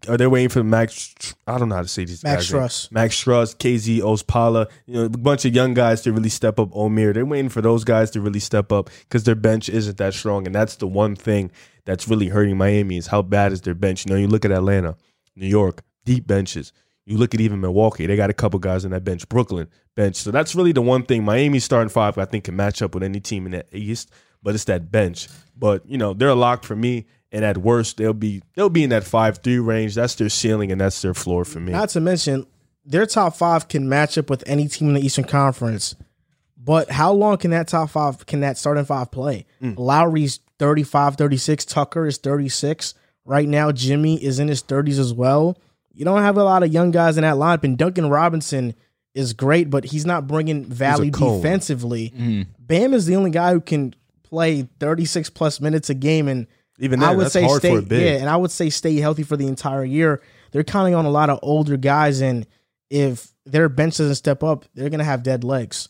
Are 0.08 0.16
they 0.16 0.26
waiting 0.26 0.48
for 0.48 0.64
Max? 0.64 1.14
I 1.46 1.58
don't 1.58 1.68
know 1.68 1.74
how 1.74 1.82
to 1.82 1.88
say 1.88 2.06
these 2.06 2.24
Max 2.24 2.50
guys. 2.50 2.72
Strus. 2.72 2.92
Max 2.92 3.22
Strus, 3.22 3.54
KZ 3.54 4.00
Okpala, 4.00 4.66
you 4.86 4.94
know, 4.94 5.04
a 5.04 5.08
bunch 5.10 5.44
of 5.44 5.54
young 5.54 5.74
guys 5.74 6.00
to 6.02 6.12
really 6.12 6.30
step 6.30 6.58
up. 6.58 6.74
Omer, 6.74 7.12
they're 7.12 7.26
waiting 7.26 7.50
for 7.50 7.60
those 7.60 7.84
guys 7.84 8.10
to 8.12 8.20
really 8.22 8.40
step 8.40 8.72
up 8.72 8.88
because 9.00 9.24
their 9.24 9.34
bench 9.34 9.68
isn't 9.68 9.98
that 9.98 10.14
strong, 10.14 10.46
and 10.46 10.54
that's 10.54 10.76
the 10.76 10.86
one 10.86 11.14
thing 11.14 11.50
that's 11.84 12.08
really 12.08 12.28
hurting 12.28 12.56
Miami 12.56 12.96
is 12.96 13.08
how 13.08 13.20
bad 13.20 13.52
is 13.52 13.60
their 13.60 13.74
bench. 13.74 14.06
You 14.06 14.12
know, 14.12 14.18
you 14.18 14.26
look 14.26 14.46
at 14.46 14.52
Atlanta, 14.52 14.96
New 15.36 15.46
York, 15.46 15.82
deep 16.06 16.26
benches. 16.26 16.72
You 17.08 17.18
look 17.18 17.34
at 17.34 17.40
even 17.40 17.60
Milwaukee, 17.60 18.06
they 18.06 18.16
got 18.16 18.30
a 18.30 18.34
couple 18.34 18.58
guys 18.58 18.84
in 18.84 18.90
that 18.90 19.04
bench. 19.04 19.28
Brooklyn 19.28 19.68
bench, 19.94 20.16
so 20.16 20.30
that's 20.30 20.54
really 20.54 20.72
the 20.72 20.82
one 20.82 21.04
thing 21.04 21.24
Miami's 21.24 21.64
starting 21.64 21.88
five 21.88 22.18
I 22.18 22.24
think 22.24 22.44
can 22.44 22.56
match 22.56 22.82
up 22.82 22.94
with 22.94 23.02
any 23.02 23.20
team 23.20 23.46
in 23.46 23.52
the 23.52 23.64
East, 23.72 24.10
but 24.42 24.54
it's 24.54 24.64
that 24.64 24.90
bench. 24.90 25.28
But 25.56 25.88
you 25.88 25.98
know, 25.98 26.14
they're 26.14 26.34
locked 26.34 26.64
for 26.64 26.76
me 26.76 27.06
and 27.32 27.44
at 27.44 27.58
worst 27.58 27.96
they'll 27.96 28.12
be 28.12 28.42
they'll 28.54 28.68
be 28.68 28.84
in 28.84 28.90
that 28.90 29.04
five 29.04 29.38
three 29.38 29.58
range. 29.58 29.94
That's 29.94 30.14
their 30.14 30.28
ceiling 30.28 30.72
and 30.72 30.80
that's 30.80 31.00
their 31.02 31.14
floor 31.14 31.44
for 31.44 31.60
me. 31.60 31.72
Not 31.72 31.90
to 31.90 32.00
mention 32.00 32.46
their 32.84 33.06
top 33.06 33.36
five 33.36 33.68
can 33.68 33.88
match 33.88 34.18
up 34.18 34.30
with 34.30 34.42
any 34.46 34.68
team 34.68 34.88
in 34.88 34.94
the 34.94 35.00
Eastern 35.00 35.24
Conference. 35.24 35.94
But 36.56 36.90
how 36.90 37.12
long 37.12 37.36
can 37.38 37.50
that 37.52 37.68
top 37.68 37.90
five 37.90 38.26
can 38.26 38.40
that 38.40 38.58
starting 38.58 38.84
five 38.84 39.10
play? 39.10 39.46
Mm. 39.62 39.78
Lowry's 39.78 40.40
35, 40.58 41.16
36, 41.16 41.64
Tucker 41.64 42.06
is 42.06 42.18
36. 42.18 42.94
Right 43.24 43.48
now, 43.48 43.72
Jimmy 43.72 44.22
is 44.22 44.38
in 44.38 44.48
his 44.48 44.62
30s 44.62 44.98
as 44.98 45.12
well. 45.12 45.58
You 45.98 46.04
don't 46.04 46.22
have 46.22 46.36
a 46.36 46.44
lot 46.44 46.62
of 46.62 46.72
young 46.72 46.92
guys 46.92 47.16
in 47.16 47.22
that 47.22 47.34
lineup, 47.34 47.64
and 47.64 47.76
Duncan 47.76 48.08
Robinson 48.08 48.74
is 49.14 49.32
great, 49.32 49.68
but 49.68 49.84
he's 49.84 50.06
not 50.06 50.28
bringing 50.28 50.64
value 50.64 51.10
defensively. 51.10 52.10
Mm. 52.16 52.46
Bam 52.60 52.94
is 52.94 53.06
the 53.06 53.16
only 53.16 53.30
guy 53.30 53.52
who 53.52 53.60
can 53.60 53.94
play 54.22 54.68
36 54.78 55.30
plus 55.30 55.60
minutes 55.60 55.90
a 55.90 55.94
game 55.94 56.28
and 56.28 56.46
even 56.78 57.00
then, 57.00 57.08
I 57.08 57.16
would 57.16 57.32
say 57.32 57.48
stay, 57.48 57.80
Yeah, 57.80 58.20
and 58.20 58.30
I 58.30 58.36
would 58.36 58.52
say 58.52 58.70
stay 58.70 58.94
healthy 58.98 59.24
for 59.24 59.36
the 59.36 59.48
entire 59.48 59.84
year. 59.84 60.22
They're 60.52 60.62
counting 60.62 60.94
on 60.94 61.04
a 61.04 61.10
lot 61.10 61.30
of 61.30 61.40
older 61.42 61.76
guys, 61.76 62.20
and 62.20 62.46
if 62.88 63.32
their 63.44 63.68
bench 63.68 63.96
doesn't 63.96 64.14
step 64.14 64.44
up, 64.44 64.66
they're 64.74 64.88
gonna 64.88 65.02
have 65.02 65.24
dead 65.24 65.42
legs. 65.42 65.88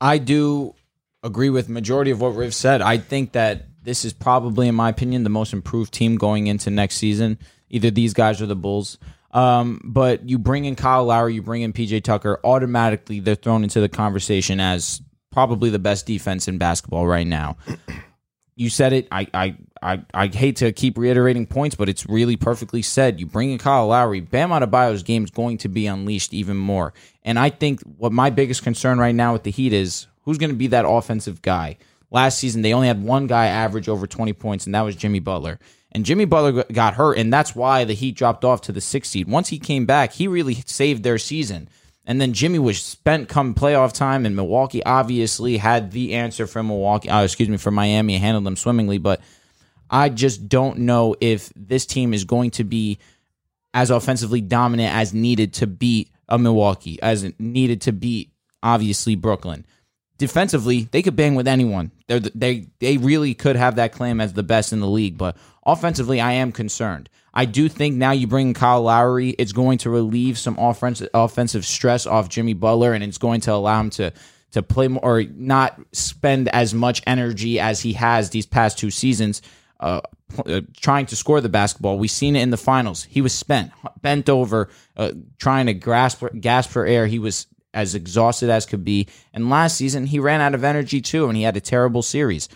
I 0.00 0.18
do 0.18 0.76
agree 1.24 1.50
with 1.50 1.68
majority 1.68 2.12
of 2.12 2.20
what 2.20 2.36
Riv 2.36 2.54
said. 2.54 2.80
I 2.80 2.98
think 2.98 3.32
that 3.32 3.66
this 3.82 4.04
is 4.04 4.12
probably, 4.12 4.68
in 4.68 4.76
my 4.76 4.88
opinion, 4.88 5.24
the 5.24 5.30
most 5.30 5.52
improved 5.52 5.92
team 5.92 6.16
going 6.16 6.46
into 6.46 6.70
next 6.70 6.96
season. 6.96 7.38
Either 7.68 7.90
these 7.90 8.14
guys 8.14 8.40
or 8.40 8.46
the 8.46 8.54
Bulls. 8.54 8.98
Um, 9.34 9.80
but 9.84 10.26
you 10.28 10.38
bring 10.38 10.64
in 10.64 10.76
Kyle 10.76 11.04
Lowry, 11.04 11.34
you 11.34 11.42
bring 11.42 11.62
in 11.62 11.72
PJ 11.72 12.04
Tucker, 12.04 12.40
automatically 12.44 13.20
they're 13.20 13.34
thrown 13.34 13.64
into 13.64 13.80
the 13.80 13.88
conversation 13.88 14.60
as 14.60 15.02
probably 15.32 15.68
the 15.68 15.78
best 15.78 16.06
defense 16.06 16.48
in 16.48 16.56
basketball 16.56 17.06
right 17.06 17.26
now 17.26 17.56
you 18.56 18.70
said 18.70 18.92
it. 18.92 19.08
I, 19.10 19.26
I, 19.34 19.56
I, 19.82 20.02
I 20.12 20.26
hate 20.28 20.56
to 20.56 20.72
keep 20.72 20.96
reiterating 20.96 21.46
points, 21.46 21.74
but 21.74 21.88
it's 21.88 22.06
really 22.06 22.36
perfectly 22.36 22.82
said. 22.82 23.18
You 23.18 23.26
bring 23.26 23.50
in 23.50 23.58
Kyle 23.58 23.88
Lowry, 23.88 24.20
Bam 24.20 24.50
Adebayo's 24.50 25.02
game 25.02 25.24
is 25.24 25.30
going 25.30 25.58
to 25.58 25.68
be 25.68 25.86
unleashed 25.86 26.32
even 26.32 26.56
more. 26.56 26.94
And 27.22 27.38
I 27.38 27.50
think 27.50 27.80
what 27.82 28.12
my 28.12 28.30
biggest 28.30 28.62
concern 28.62 28.98
right 28.98 29.14
now 29.14 29.32
with 29.32 29.42
the 29.42 29.50
Heat 29.50 29.72
is 29.72 30.06
who's 30.22 30.38
going 30.38 30.50
to 30.50 30.56
be 30.56 30.68
that 30.68 30.86
offensive 30.88 31.42
guy. 31.42 31.78
Last 32.10 32.38
season, 32.38 32.62
they 32.62 32.72
only 32.72 32.86
had 32.86 33.02
one 33.02 33.26
guy 33.26 33.46
average 33.46 33.88
over 33.88 34.06
20 34.06 34.32
points, 34.34 34.66
and 34.66 34.74
that 34.74 34.82
was 34.82 34.94
Jimmy 34.94 35.18
Butler. 35.18 35.58
And 35.94 36.04
Jimmy 36.04 36.24
Butler 36.24 36.64
got 36.72 36.94
hurt, 36.94 37.18
and 37.18 37.32
that's 37.32 37.54
why 37.54 37.84
the 37.84 37.94
Heat 37.94 38.16
dropped 38.16 38.44
off 38.44 38.62
to 38.62 38.72
the 38.72 38.80
sixth 38.80 39.12
seed. 39.12 39.28
Once 39.28 39.48
he 39.48 39.60
came 39.60 39.86
back, 39.86 40.12
he 40.12 40.26
really 40.26 40.54
saved 40.66 41.04
their 41.04 41.18
season. 41.18 41.68
And 42.04 42.20
then 42.20 42.32
Jimmy 42.32 42.58
was 42.58 42.82
spent 42.82 43.28
come 43.28 43.54
playoff 43.54 43.92
time, 43.92 44.26
and 44.26 44.34
Milwaukee 44.34 44.84
obviously 44.84 45.56
had 45.56 45.92
the 45.92 46.14
answer 46.14 46.46
for 46.46 46.62
Milwaukee. 46.62 47.08
Uh, 47.08 47.22
excuse 47.22 47.48
me, 47.48 47.56
for 47.56 47.70
Miami, 47.70 48.18
handled 48.18 48.44
them 48.44 48.56
swimmingly. 48.56 48.98
But 48.98 49.20
I 49.88 50.08
just 50.08 50.48
don't 50.48 50.80
know 50.80 51.14
if 51.20 51.50
this 51.54 51.86
team 51.86 52.12
is 52.12 52.24
going 52.24 52.50
to 52.52 52.64
be 52.64 52.98
as 53.72 53.90
offensively 53.90 54.40
dominant 54.40 54.94
as 54.94 55.14
needed 55.14 55.54
to 55.54 55.66
beat 55.66 56.10
a 56.28 56.38
Milwaukee, 56.38 57.00
as 57.00 57.30
needed 57.38 57.82
to 57.82 57.92
beat 57.92 58.30
obviously 58.62 59.14
Brooklyn. 59.14 59.64
Defensively, 60.16 60.88
they 60.92 61.02
could 61.02 61.16
bang 61.16 61.34
with 61.34 61.48
anyone. 61.48 61.90
They're, 62.06 62.20
they 62.20 62.68
they 62.78 62.98
really 62.98 63.34
could 63.34 63.56
have 63.56 63.76
that 63.76 63.92
claim 63.92 64.20
as 64.20 64.32
the 64.32 64.42
best 64.44 64.72
in 64.72 64.80
the 64.80 64.88
league. 64.88 65.18
But 65.18 65.36
offensively, 65.66 66.20
I 66.20 66.32
am 66.32 66.52
concerned. 66.52 67.08
I 67.32 67.46
do 67.46 67.68
think 67.68 67.96
now 67.96 68.12
you 68.12 68.28
bring 68.28 68.54
Kyle 68.54 68.82
Lowry, 68.82 69.30
it's 69.30 69.52
going 69.52 69.78
to 69.78 69.90
relieve 69.90 70.38
some 70.38 70.56
offensive 70.56 71.08
offensive 71.12 71.66
stress 71.66 72.06
off 72.06 72.28
Jimmy 72.28 72.54
Butler, 72.54 72.92
and 72.92 73.02
it's 73.02 73.18
going 73.18 73.40
to 73.42 73.52
allow 73.52 73.80
him 73.80 73.90
to 73.90 74.12
to 74.52 74.62
play 74.62 74.86
more 74.86 75.02
or 75.02 75.24
not 75.24 75.80
spend 75.92 76.48
as 76.48 76.72
much 76.72 77.02
energy 77.08 77.58
as 77.58 77.80
he 77.80 77.94
has 77.94 78.30
these 78.30 78.46
past 78.46 78.78
two 78.78 78.90
seasons. 78.90 79.42
Uh, 79.80 80.00
uh, 80.46 80.60
trying 80.76 81.06
to 81.06 81.16
score 81.16 81.40
the 81.40 81.48
basketball. 81.48 81.98
We've 81.98 82.10
seen 82.10 82.36
it 82.36 82.40
in 82.40 82.50
the 82.50 82.56
finals. 82.56 83.04
He 83.04 83.20
was 83.20 83.32
spent, 83.34 83.72
bent 84.00 84.28
over, 84.28 84.68
uh, 84.96 85.12
trying 85.38 85.66
to 85.66 85.74
grasp 85.74 86.24
gasp 86.40 86.70
for 86.70 86.86
air. 86.86 87.06
He 87.06 87.18
was 87.18 87.46
as 87.74 87.94
exhausted 87.94 88.48
as 88.48 88.64
could 88.64 88.84
be. 88.84 89.08
And 89.32 89.50
last 89.50 89.76
season, 89.76 90.06
he 90.06 90.18
ran 90.18 90.40
out 90.40 90.54
of 90.54 90.64
energy 90.64 91.00
too, 91.00 91.26
and 91.28 91.36
he 91.36 91.42
had 91.42 91.56
a 91.56 91.60
terrible 91.60 92.02
series 92.02 92.48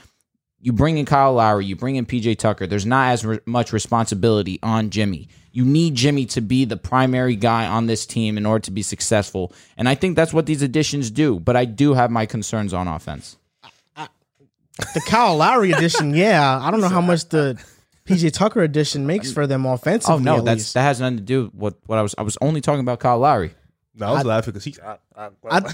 you 0.61 0.73
bring 0.73 0.99
in 0.99 1.07
Kyle 1.07 1.35
Lowry, 1.35 1.67
you 1.67 1.77
bring 1.77 1.97
in 1.97 2.07
PJ 2.07 2.39
Tucker. 2.39 2.67
There's 2.67 2.87
not 2.87 3.13
as 3.13 3.25
re- 3.25 3.41
much 3.47 3.73
responsibility 3.73 4.59
on 4.63 4.91
Jimmy. 4.91 5.29
You 5.53 5.65
need 5.65 5.95
Jimmy 5.95 6.27
to 6.27 6.41
be 6.41 6.65
the 6.65 6.77
primary 6.77 7.37
guy 7.37 7.67
on 7.67 7.87
this 7.87 8.07
team 8.07 8.37
in 8.37 8.45
order 8.45 8.63
to 8.65 8.71
be 8.71 8.83
successful. 8.83 9.53
And 9.77 9.89
I 9.89 9.95
think 9.95 10.17
that's 10.17 10.33
what 10.33 10.47
these 10.47 10.63
additions 10.63 11.11
do. 11.11 11.39
But 11.39 11.57
I 11.57 11.65
do 11.65 11.95
have 11.95 12.11
my 12.11 12.27
concerns 12.27 12.75
on 12.75 12.89
offense. 12.89 13.37
the 13.97 15.03
Kyle 15.07 15.37
Lowry 15.37 15.73
addition, 15.73 16.15
yeah. 16.15 16.59
I 16.61 16.71
don't 16.71 16.81
know 16.81 16.89
how 16.89 17.01
much 17.01 17.29
the 17.29 17.61
PJ 18.07 18.33
Tucker 18.33 18.63
addition 18.63 19.07
makes 19.07 19.33
for 19.33 19.47
them 19.47 19.65
offensively. 19.65 20.17
Oh 20.17 20.19
no, 20.19 20.41
that's 20.41 20.73
that 20.73 20.83
has 20.83 21.01
nothing 21.01 21.19
to 21.19 21.23
do 21.23 21.51
with 21.55 21.77
what 21.87 21.99
I 21.99 22.03
was. 22.03 22.15
I 22.19 22.23
was 22.23 22.37
only 22.41 22.61
talking 22.61 22.81
about 22.81 23.01
Kyle 23.01 23.19
Lowry. 23.19 23.55
No, 23.95 24.07
I 24.07 24.13
was 24.13 24.25
I, 24.25 24.29
laughing 24.29 24.53
because 24.53 24.65
he's. 24.65 24.81
I, 24.81 24.99
I, 25.19 25.31
I, 25.51 25.61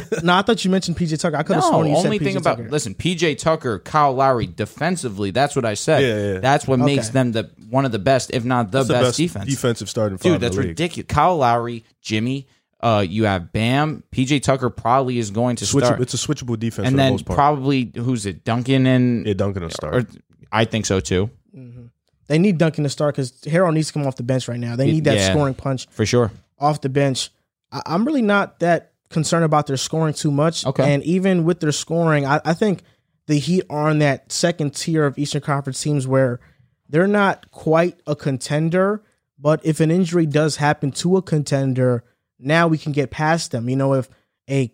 no, 0.22 0.34
I 0.34 0.42
thought 0.42 0.64
you 0.64 0.70
mentioned 0.70 0.96
PJ 0.96 1.20
Tucker. 1.20 1.36
I 1.36 1.42
could 1.42 1.56
have 1.56 1.64
no, 1.64 1.70
sworn 1.70 1.86
you 1.88 1.96
only 1.96 2.18
said 2.18 2.24
thing 2.24 2.36
PJ 2.36 2.38
about 2.38 2.58
Tucker. 2.58 2.70
listen, 2.70 2.94
PJ 2.94 3.38
Tucker, 3.38 3.80
Kyle 3.80 4.14
Lowry, 4.14 4.46
defensively. 4.46 5.32
That's 5.32 5.56
what 5.56 5.64
I 5.64 5.74
said. 5.74 6.02
Yeah, 6.02 6.34
yeah. 6.34 6.40
That's 6.40 6.68
what 6.68 6.78
okay. 6.80 6.94
makes 6.94 7.08
them 7.08 7.32
the 7.32 7.50
one 7.68 7.84
of 7.84 7.92
the 7.92 7.98
best, 7.98 8.30
if 8.32 8.44
not 8.44 8.70
the, 8.70 8.78
best, 8.78 8.88
the 8.88 8.94
best, 8.94 9.16
defense. 9.16 9.50
Defensive 9.50 9.90
starting 9.90 10.18
Dude, 10.18 10.40
that's 10.40 10.56
ridiculous. 10.56 11.06
Kyle 11.08 11.36
Lowry, 11.36 11.84
Jimmy. 12.00 12.46
Uh, 12.80 13.04
you 13.06 13.24
have 13.24 13.50
Bam. 13.50 14.04
PJ 14.12 14.42
Tucker 14.42 14.70
probably 14.70 15.18
is 15.18 15.30
going 15.30 15.56
to 15.56 15.66
Switch, 15.66 15.84
start. 15.84 16.00
It's 16.00 16.14
a 16.14 16.18
switchable 16.18 16.58
defense, 16.58 16.86
and 16.86 16.98
then 16.98 17.16
the 17.16 17.24
probably 17.24 17.90
who's 17.96 18.26
it? 18.26 18.44
Duncan 18.44 18.86
and 18.86 19.26
yeah, 19.26 19.32
Duncan 19.34 19.62
will 19.62 19.70
start. 19.70 19.94
Or, 19.94 20.06
I 20.52 20.66
think 20.66 20.86
so 20.86 21.00
too. 21.00 21.30
Mm-hmm. 21.56 21.86
They 22.26 22.38
need 22.38 22.58
Duncan 22.58 22.84
to 22.84 22.90
start 22.90 23.14
because 23.14 23.42
Harold 23.44 23.74
needs 23.74 23.88
to 23.88 23.94
come 23.94 24.06
off 24.06 24.16
the 24.16 24.22
bench 24.22 24.48
right 24.48 24.60
now. 24.60 24.76
They 24.76 24.86
need 24.86 25.04
that 25.04 25.16
yeah, 25.16 25.30
scoring 25.30 25.54
punch 25.54 25.88
for 25.90 26.06
sure 26.06 26.30
off 26.58 26.80
the 26.80 26.88
bench. 26.88 27.30
I, 27.74 27.94
am 27.94 28.04
really 28.04 28.22
not 28.22 28.60
that 28.60 28.92
concerned 29.10 29.44
about 29.44 29.66
their 29.66 29.76
scoring 29.76 30.14
too 30.14 30.30
much. 30.30 30.64
Okay. 30.64 30.94
And 30.94 31.02
even 31.02 31.44
with 31.44 31.60
their 31.60 31.72
scoring, 31.72 32.24
I, 32.24 32.40
I 32.44 32.54
think 32.54 32.82
the 33.26 33.38
Heat 33.38 33.64
are 33.68 33.90
in 33.90 33.98
that 33.98 34.30
second 34.30 34.74
tier 34.74 35.04
of 35.04 35.18
Eastern 35.18 35.42
Conference 35.42 35.82
teams 35.82 36.06
where 36.06 36.40
they're 36.88 37.06
not 37.06 37.50
quite 37.50 38.00
a 38.06 38.14
contender, 38.14 39.02
but 39.38 39.60
if 39.64 39.80
an 39.80 39.90
injury 39.90 40.26
does 40.26 40.56
happen 40.56 40.92
to 40.92 41.16
a 41.16 41.22
contender, 41.22 42.04
now 42.38 42.68
we 42.68 42.78
can 42.78 42.92
get 42.92 43.10
past 43.10 43.50
them. 43.50 43.68
You 43.68 43.76
know, 43.76 43.94
if 43.94 44.08
a 44.48 44.72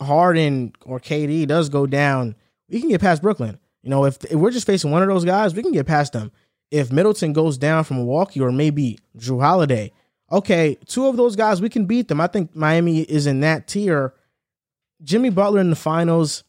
Harden 0.00 0.72
or 0.84 1.00
KD 1.00 1.46
does 1.46 1.68
go 1.68 1.86
down, 1.86 2.36
we 2.68 2.80
can 2.80 2.90
get 2.90 3.00
past 3.00 3.22
Brooklyn. 3.22 3.58
You 3.82 3.90
know, 3.90 4.04
if, 4.04 4.22
if 4.24 4.34
we're 4.34 4.50
just 4.50 4.66
facing 4.66 4.90
one 4.90 5.02
of 5.02 5.08
those 5.08 5.24
guys, 5.24 5.54
we 5.54 5.62
can 5.62 5.72
get 5.72 5.86
past 5.86 6.12
them. 6.12 6.30
If 6.70 6.92
Middleton 6.92 7.32
goes 7.32 7.56
down 7.56 7.84
from 7.84 7.96
Milwaukee 7.96 8.40
or 8.40 8.52
maybe 8.52 8.98
Jrue 9.16 9.40
Holiday, 9.40 9.92
okay, 10.30 10.78
two 10.86 11.06
of 11.06 11.16
those 11.16 11.36
guys, 11.36 11.60
we 11.60 11.68
can 11.68 11.86
beat 11.86 12.08
them. 12.08 12.20
I 12.20 12.26
think 12.26 12.54
Miami 12.54 13.02
is 13.02 13.26
in 13.26 13.40
that 13.40 13.66
tier. 13.66 14.14
Jimmy 15.02 15.30
Butler 15.30 15.60
in 15.60 15.70
the 15.70 15.76
finals. 15.76 16.44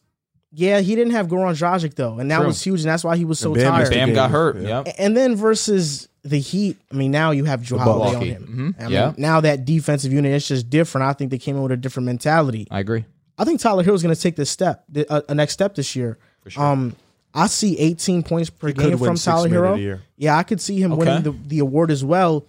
Yeah, 0.52 0.80
he 0.80 0.96
didn't 0.96 1.12
have 1.12 1.28
Goran 1.28 1.52
Dragic 1.52 1.94
though, 1.94 2.18
and 2.18 2.30
that 2.30 2.38
True. 2.38 2.46
was 2.46 2.62
huge, 2.62 2.80
and 2.80 2.90
that's 2.90 3.04
why 3.04 3.16
he 3.16 3.24
was 3.24 3.38
so 3.38 3.54
Bam 3.54 3.70
tired. 3.70 3.90
Bam 3.90 4.12
got 4.12 4.30
hurt. 4.30 4.60
Yeah. 4.60 4.82
And 4.98 5.16
then 5.16 5.36
versus 5.36 6.08
the 6.24 6.40
Heat, 6.40 6.76
I 6.90 6.96
mean, 6.96 7.12
now 7.12 7.30
you 7.30 7.44
have 7.44 7.60
Jrue 7.60 7.78
Holiday 7.78 8.16
on 8.16 8.22
him. 8.22 8.42
Mm-hmm. 8.42 8.84
I 8.84 8.88
yeah. 8.88 9.12
Now 9.16 9.40
that 9.40 9.64
defensive 9.64 10.12
unit 10.12 10.32
is 10.32 10.48
just 10.48 10.68
different. 10.68 11.06
I 11.06 11.12
think 11.12 11.30
they 11.30 11.38
came 11.38 11.56
in 11.56 11.62
with 11.62 11.72
a 11.72 11.76
different 11.76 12.06
mentality. 12.06 12.66
I 12.70 12.80
agree. 12.80 13.04
I 13.38 13.44
think 13.44 13.60
Tyler 13.60 13.82
Hill 13.84 13.94
is 13.94 14.02
going 14.02 14.14
to 14.14 14.20
take 14.20 14.36
this 14.36 14.50
step, 14.50 14.84
a, 14.94 15.22
a, 15.28 15.34
next 15.34 15.54
step 15.54 15.74
this 15.74 15.96
year. 15.96 16.18
Sure. 16.48 16.62
Um, 16.62 16.96
I 17.32 17.46
see 17.46 17.78
18 17.78 18.22
points 18.22 18.50
per 18.50 18.68
he 18.68 18.74
game 18.74 18.98
from 18.98 19.16
Tyler 19.16 19.48
Herro. 19.48 20.00
Yeah, 20.16 20.36
I 20.36 20.42
could 20.42 20.60
see 20.60 20.82
him 20.82 20.92
okay. 20.92 20.98
winning 20.98 21.22
the, 21.22 21.30
the 21.46 21.58
award 21.60 21.90
as 21.90 22.04
well. 22.04 22.44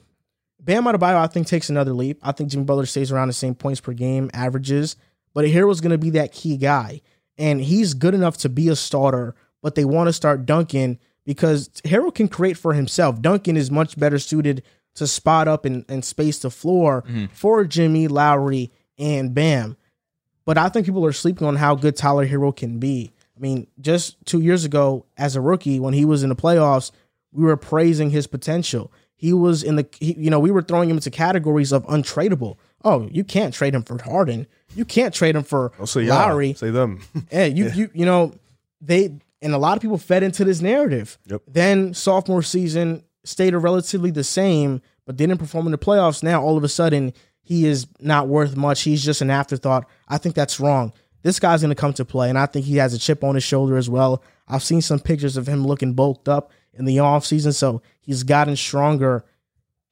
Bam 0.63 0.83
Adebayo, 0.85 1.15
I 1.15 1.27
think, 1.27 1.47
takes 1.47 1.69
another 1.69 1.91
leap. 1.91 2.19
I 2.21 2.31
think 2.31 2.51
Jimmy 2.51 2.65
Butler 2.65 2.85
stays 2.85 3.11
around 3.11 3.27
the 3.27 3.33
same 3.33 3.55
points 3.55 3.81
per 3.81 3.93
game 3.93 4.29
averages, 4.33 4.95
but 5.33 5.45
Herro's 5.45 5.81
going 5.81 5.91
to 5.91 5.97
be 5.97 6.11
that 6.11 6.31
key 6.31 6.57
guy. 6.57 7.01
And 7.37 7.59
he's 7.61 7.95
good 7.95 8.13
enough 8.13 8.37
to 8.37 8.49
be 8.49 8.69
a 8.69 8.75
starter, 8.75 9.35
but 9.61 9.75
they 9.75 9.85
want 9.85 10.07
to 10.07 10.13
start 10.13 10.45
Duncan 10.45 10.99
because 11.25 11.69
Herro 11.83 12.13
can 12.13 12.27
create 12.27 12.57
for 12.57 12.73
himself. 12.73 13.21
Duncan 13.21 13.57
is 13.57 13.71
much 13.71 13.97
better 13.97 14.19
suited 14.19 14.63
to 14.95 15.07
spot 15.07 15.47
up 15.47 15.65
and, 15.65 15.85
and 15.89 16.05
space 16.05 16.39
the 16.39 16.49
floor 16.49 17.03
mm-hmm. 17.03 17.25
for 17.33 17.63
Jimmy, 17.65 18.07
Lowry, 18.07 18.71
and 18.97 19.33
Bam. 19.33 19.77
But 20.45 20.57
I 20.57 20.69
think 20.69 20.85
people 20.85 21.05
are 21.05 21.13
sleeping 21.13 21.47
on 21.47 21.55
how 21.55 21.75
good 21.75 21.95
Tyler 21.95 22.27
Herro 22.27 22.55
can 22.55 22.79
be. 22.79 23.11
I 23.35 23.39
mean, 23.39 23.67
just 23.79 24.23
two 24.25 24.41
years 24.41 24.65
ago, 24.65 25.05
as 25.17 25.35
a 25.35 25.41
rookie, 25.41 25.79
when 25.79 25.93
he 25.93 26.05
was 26.05 26.23
in 26.23 26.29
the 26.29 26.35
playoffs, 26.35 26.91
we 27.31 27.43
were 27.43 27.57
praising 27.57 28.09
his 28.09 28.27
potential. 28.27 28.91
He 29.21 29.33
was 29.33 29.61
in 29.61 29.75
the, 29.75 29.87
he, 29.99 30.15
you 30.17 30.31
know, 30.31 30.39
we 30.39 30.49
were 30.49 30.63
throwing 30.63 30.89
him 30.89 30.97
into 30.97 31.11
categories 31.11 31.71
of 31.71 31.85
untradeable. 31.85 32.57
Oh, 32.83 33.07
you 33.11 33.23
can't 33.23 33.53
trade 33.53 33.75
him 33.75 33.83
for 33.83 34.01
Harden. 34.01 34.47
You 34.73 34.83
can't 34.83 35.13
trade 35.13 35.35
him 35.35 35.43
for 35.43 35.71
I'll 35.79 35.85
say. 35.85 36.05
Lowry. 36.05 36.55
Say 36.55 36.71
them. 36.71 37.01
Yeah, 37.31 37.45
you 37.45 37.69
you 37.69 37.89
you 37.93 38.03
know 38.03 38.33
they 38.81 39.19
and 39.43 39.53
a 39.53 39.59
lot 39.59 39.77
of 39.77 39.81
people 39.83 39.99
fed 39.99 40.23
into 40.23 40.43
this 40.43 40.59
narrative. 40.59 41.19
Yep. 41.27 41.43
Then 41.47 41.93
sophomore 41.93 42.41
season 42.41 43.03
stayed 43.23 43.53
relatively 43.53 44.09
the 44.09 44.23
same, 44.23 44.81
but 45.05 45.17
didn't 45.17 45.37
perform 45.37 45.67
in 45.67 45.71
the 45.71 45.77
playoffs. 45.77 46.23
Now 46.23 46.41
all 46.41 46.57
of 46.57 46.63
a 46.63 46.69
sudden 46.69 47.13
he 47.43 47.67
is 47.67 47.85
not 47.99 48.27
worth 48.27 48.55
much. 48.55 48.81
He's 48.81 49.05
just 49.05 49.21
an 49.21 49.29
afterthought. 49.29 49.87
I 50.07 50.17
think 50.17 50.33
that's 50.33 50.59
wrong. 50.59 50.93
This 51.21 51.39
guy's 51.39 51.61
going 51.61 51.69
to 51.69 51.75
come 51.79 51.93
to 51.93 52.05
play, 52.05 52.29
and 52.29 52.39
I 52.39 52.47
think 52.47 52.65
he 52.65 52.77
has 52.77 52.95
a 52.95 52.97
chip 52.97 53.23
on 53.23 53.35
his 53.35 53.43
shoulder 53.43 53.77
as 53.77 53.87
well. 53.87 54.23
I've 54.47 54.63
seen 54.63 54.81
some 54.81 54.99
pictures 54.99 55.37
of 55.37 55.45
him 55.45 55.63
looking 55.63 55.93
bulked 55.93 56.27
up 56.27 56.51
in 56.73 56.85
the 56.85 56.97
offseason, 56.97 57.53
so 57.53 57.81
he's 57.99 58.23
gotten 58.23 58.55
stronger. 58.55 59.25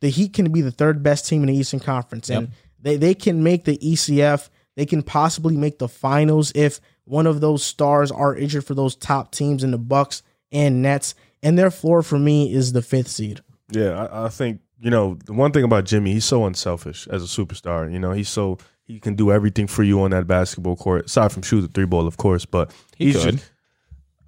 The 0.02 0.10
Heat 0.10 0.34
can 0.34 0.52
be 0.52 0.62
the 0.62 0.72
third 0.72 1.04
best 1.04 1.28
team 1.28 1.42
in 1.44 1.48
the 1.48 1.56
Eastern 1.56 1.80
Conference, 1.82 2.30
and 2.30 2.52
they, 2.82 2.96
they 2.96 3.14
can 3.14 3.44
make 3.44 3.66
the 3.66 3.78
ECF. 3.78 4.50
They 4.76 4.86
can 4.86 5.04
possibly 5.04 5.58
make 5.58 5.78
the 5.80 5.90
finals 5.90 6.52
if 6.56 6.80
one 7.04 7.28
of 7.28 7.42
those 7.42 7.64
stars 7.64 8.12
are 8.12 8.34
injured 8.36 8.64
for 8.66 8.76
those 8.76 8.96
top 8.96 9.32
teams 9.32 9.64
in 9.64 9.72
the 9.72 9.78
Bucks 9.78 10.24
and 10.52 10.82
Nets. 10.82 11.16
And 11.44 11.58
their 11.58 11.72
floor 11.72 12.02
for 12.02 12.18
me 12.20 12.54
is 12.54 12.72
the 12.72 12.82
fifth 12.82 13.10
seed. 13.10 13.42
Yeah, 13.72 14.06
I, 14.06 14.26
I 14.26 14.30
think 14.30 14.62
you 14.80 14.90
know 14.90 15.18
the 15.26 15.34
one 15.34 15.52
thing 15.52 15.64
about 15.66 15.84
Jimmy, 15.86 16.14
he's 16.14 16.24
so 16.26 16.46
unselfish 16.46 17.08
as 17.08 17.22
a 17.24 17.28
superstar. 17.28 17.92
You 17.92 18.00
know, 18.00 18.12
he's 18.14 18.30
so 18.30 18.58
he 18.86 19.00
can 19.00 19.16
do 19.16 19.32
everything 19.32 19.68
for 19.68 19.84
you 19.84 20.02
on 20.02 20.12
that 20.12 20.28
basketball 20.28 20.76
court, 20.78 21.06
aside 21.08 21.32
from 21.34 21.44
shoot 21.44 21.62
the 21.62 21.68
three 21.68 21.86
ball, 21.86 22.08
of 22.08 22.16
course. 22.18 22.46
But 22.46 22.74
He 22.96 23.06
he's 23.08 23.22
could. 23.24 23.34
just- 23.38 23.52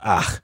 ah, 0.03 0.39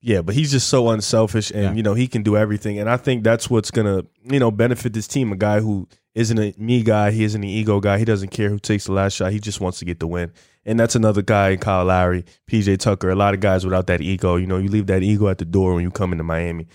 yeah, 0.00 0.22
but 0.22 0.34
he's 0.34 0.50
just 0.52 0.68
so 0.68 0.88
unselfish, 0.90 1.50
and 1.50 1.62
Yeah. 1.62 1.72
you 1.74 1.82
know 1.82 1.94
he 1.94 2.06
can 2.08 2.22
do 2.22 2.36
everything. 2.36 2.78
And 2.78 2.88
I 2.88 2.96
think 2.96 3.24
that's 3.24 3.48
what's 3.50 3.70
gonna 3.70 4.04
you 4.24 4.38
know 4.38 4.50
benefit 4.50 4.92
this 4.92 5.08
team. 5.08 5.32
A 5.32 5.36
guy 5.36 5.60
who 5.60 5.88
isn't 6.14 6.38
a 6.38 6.54
me 6.58 6.82
guy, 6.82 7.10
he 7.10 7.24
isn't 7.24 7.42
an 7.42 7.48
ego 7.48 7.80
guy. 7.80 7.98
He 7.98 8.04
doesn't 8.04 8.28
care 8.30 8.48
who 8.48 8.58
takes 8.58 8.84
the 8.86 8.92
last 8.92 9.14
shot. 9.14 9.32
He 9.32 9.38
just 9.40 9.60
wants 9.60 9.78
to 9.80 9.84
get 9.84 10.00
the 10.00 10.06
win. 10.06 10.32
And 10.64 10.78
that's 10.78 10.94
another 10.94 11.22
guy, 11.22 11.56
Kyle 11.56 11.84
Lowry, 11.84 12.24
PJ 12.50 12.76
Tucker. 12.78 13.08
A 13.08 13.14
lot 13.14 13.32
of 13.34 13.40
guys 13.40 13.64
without 13.64 13.86
that 13.86 14.00
ego. 14.02 14.36
You 14.36 14.46
know, 14.46 14.58
you 14.58 14.68
leave 14.68 14.86
that 14.88 15.02
ego 15.02 15.28
at 15.28 15.38
the 15.38 15.44
door 15.44 15.74
when 15.74 15.82
you 15.82 15.90
come 15.90 16.12
into 16.12 16.24
Miami. 16.24 16.66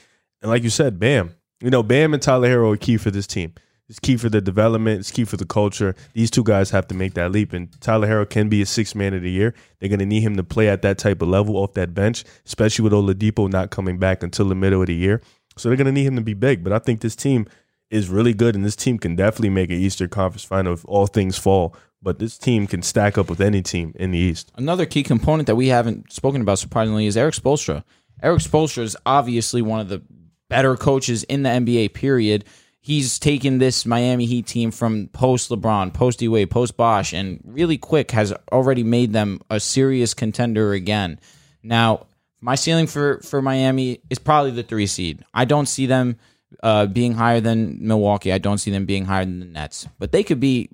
And 0.41 0.49
like 0.49 0.63
you 0.63 0.69
said, 0.69 0.99
Bam. 0.99 1.35
You 1.61 1.69
know, 1.69 1.83
Bam 1.83 2.13
and 2.13 2.21
Tyler 2.23 2.47
Herro 2.49 2.73
are 2.73 2.77
key 2.77 2.97
for 2.97 3.11
this 3.11 3.27
team. 3.27 3.53
It's 3.93 3.99
key 3.99 4.17
for 4.17 4.27
the 4.27 4.41
development. 4.41 5.01
It's 5.01 5.11
key 5.11 5.23
for 5.23 5.37
the 5.37 5.45
culture. 5.45 5.95
These 6.13 6.31
two 6.31 6.43
guys 6.43 6.71
have 6.71 6.87
to 6.87 6.95
make 6.95 7.13
that 7.13 7.31
leap. 7.31 7.53
And 7.53 7.79
Tyler 7.79 8.07
Herro 8.07 8.27
can 8.27 8.49
be 8.49 8.59
a 8.59 8.65
six 8.65 8.95
man 8.95 9.13
of 9.13 9.21
the 9.21 9.29
year. 9.29 9.53
They're 9.77 9.87
going 9.87 9.99
to 9.99 10.05
need 10.07 10.21
him 10.21 10.35
to 10.35 10.43
play 10.43 10.67
at 10.67 10.81
that 10.81 10.97
type 10.97 11.21
of 11.21 11.27
level 11.27 11.57
off 11.57 11.75
that 11.75 11.93
bench, 11.93 12.23
especially 12.43 12.81
with 12.81 12.91
Oladipo 12.91 13.47
not 13.51 13.69
coming 13.69 13.99
back 13.99 14.23
until 14.23 14.49
the 14.49 14.55
middle 14.55 14.81
of 14.81 14.87
the 14.87 14.95
year. 14.95 15.21
So 15.57 15.69
they're 15.69 15.75
going 15.75 15.85
to 15.85 15.91
need 15.91 16.07
him 16.07 16.15
to 16.15 16.23
be 16.23 16.33
big. 16.33 16.63
But 16.63 16.73
I 16.73 16.79
think 16.79 17.01
this 17.01 17.15
team 17.15 17.45
is 17.91 18.09
really 18.09 18.33
good, 18.33 18.55
and 18.55 18.65
this 18.65 18.75
team 18.75 18.97
can 18.97 19.15
definitely 19.15 19.51
make 19.51 19.69
an 19.69 19.77
Eastern 19.77 20.09
Conference 20.09 20.43
final 20.43 20.73
if 20.73 20.83
all 20.85 21.05
things 21.05 21.37
fall. 21.37 21.75
But 22.01 22.17
this 22.17 22.39
team 22.39 22.65
can 22.65 22.81
stack 22.81 23.19
up 23.19 23.29
with 23.29 23.41
any 23.41 23.61
team 23.61 23.93
in 23.95 24.09
the 24.09 24.17
East. 24.17 24.51
Another 24.55 24.87
key 24.87 25.03
component 25.03 25.45
that 25.45 25.55
we 25.55 25.67
haven't 25.67 26.11
spoken 26.11 26.41
about 26.41 26.57
surprisingly 26.57 27.05
is 27.05 27.15
Erik 27.15 27.35
Spoelstra. 27.35 27.83
Erik 28.23 28.41
Spoelstra 28.41 28.81
is 28.81 28.97
obviously 29.05 29.61
one 29.61 29.81
of 29.81 29.89
the 29.89 30.01
better 30.49 30.75
coaches 30.75 31.21
in 31.25 31.43
the 31.43 31.49
NBA. 31.49 31.93
Period. 31.93 32.45
He's 32.85 33.17
taken 33.17 33.59
this 33.59 33.85
Miami 33.85 34.25
Heat 34.25 34.45
team 34.45 34.69
from 34.69 35.07
post 35.13 35.49
LeBron, 35.49 35.93
post 35.93 36.19
D 36.19 36.45
post 36.45 36.75
Bosh, 36.75 37.13
and 37.13 37.39
really 37.45 37.77
quick 37.77 38.11
has 38.11 38.33
already 38.51 38.83
made 38.83 39.13
them 39.13 39.39
a 39.49 39.61
serious 39.61 40.13
contender 40.13 40.73
again. 40.73 41.17
Now, 41.63 42.07
my 42.41 42.55
ceiling 42.55 42.87
for 42.87 43.21
for 43.21 43.41
Miami 43.41 44.01
is 44.09 44.19
probably 44.19 44.51
the 44.51 44.63
three 44.63 44.85
seed. 44.85 45.23
I 45.33 45.45
don't 45.45 45.67
see 45.67 45.85
them 45.85 46.17
uh, 46.61 46.87
being 46.87 47.13
higher 47.13 47.39
than 47.39 47.87
Milwaukee. 47.87 48.33
I 48.33 48.37
don't 48.37 48.57
see 48.57 48.69
them 48.69 48.85
being 48.85 49.05
higher 49.05 49.23
than 49.23 49.39
the 49.39 49.45
Nets, 49.45 49.87
but 49.97 50.11
they 50.11 50.23
could 50.23 50.41
be 50.41 50.69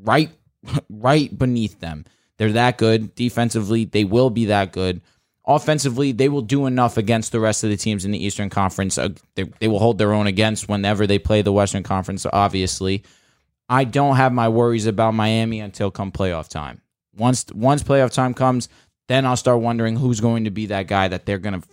right 0.00 0.30
right 0.88 1.38
beneath 1.38 1.78
them. 1.78 2.06
They're 2.38 2.52
that 2.52 2.78
good 2.78 3.14
defensively. 3.14 3.84
They 3.84 4.04
will 4.04 4.30
be 4.30 4.46
that 4.46 4.72
good. 4.72 5.02
Offensively, 5.46 6.12
they 6.12 6.30
will 6.30 6.42
do 6.42 6.64
enough 6.66 6.96
against 6.96 7.30
the 7.30 7.40
rest 7.40 7.64
of 7.64 7.70
the 7.70 7.76
teams 7.76 8.04
in 8.06 8.12
the 8.12 8.24
Eastern 8.24 8.48
Conference. 8.48 8.96
Uh, 8.96 9.10
they, 9.34 9.42
they 9.58 9.68
will 9.68 9.78
hold 9.78 9.98
their 9.98 10.14
own 10.14 10.26
against 10.26 10.68
whenever 10.68 11.06
they 11.06 11.18
play 11.18 11.42
the 11.42 11.52
Western 11.52 11.82
Conference, 11.82 12.24
obviously. 12.32 13.02
I 13.68 13.84
don't 13.84 14.16
have 14.16 14.32
my 14.32 14.48
worries 14.48 14.86
about 14.86 15.12
Miami 15.12 15.60
until 15.60 15.90
come 15.90 16.12
playoff 16.12 16.48
time. 16.48 16.80
Once 17.16 17.46
once 17.54 17.82
playoff 17.82 18.12
time 18.12 18.34
comes, 18.34 18.68
then 19.08 19.26
I'll 19.26 19.36
start 19.36 19.60
wondering 19.60 19.96
who's 19.96 20.20
going 20.20 20.44
to 20.44 20.50
be 20.50 20.66
that 20.66 20.86
guy 20.86 21.08
that 21.08 21.26
they're 21.26 21.38
going 21.38 21.60
to 21.60 21.68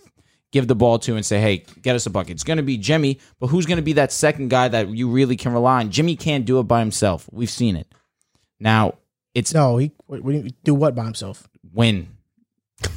give 0.52 0.68
the 0.68 0.74
ball 0.74 0.98
to 1.00 1.16
and 1.16 1.24
say, 1.24 1.40
"Hey, 1.40 1.64
get 1.80 1.96
us 1.96 2.06
a 2.06 2.10
bucket." 2.10 2.32
It's 2.32 2.44
going 2.44 2.58
to 2.58 2.62
be 2.62 2.76
Jimmy, 2.76 3.18
but 3.40 3.48
who's 3.48 3.66
going 3.66 3.76
to 3.76 3.82
be 3.82 3.94
that 3.94 4.12
second 4.12 4.50
guy 4.50 4.68
that 4.68 4.90
you 4.90 5.08
really 5.08 5.36
can 5.36 5.52
rely 5.52 5.80
on? 5.80 5.90
Jimmy 5.90 6.14
can't 6.14 6.44
do 6.44 6.60
it 6.60 6.64
by 6.64 6.80
himself. 6.80 7.28
We've 7.32 7.50
seen 7.50 7.76
it. 7.76 7.92
Now, 8.60 8.94
it's 9.34 9.52
No, 9.52 9.78
he 9.78 9.92
what, 10.06 10.22
what 10.22 10.34
do 10.62 10.74
what 10.74 10.94
by 10.94 11.04
himself? 11.04 11.48
win 11.72 12.08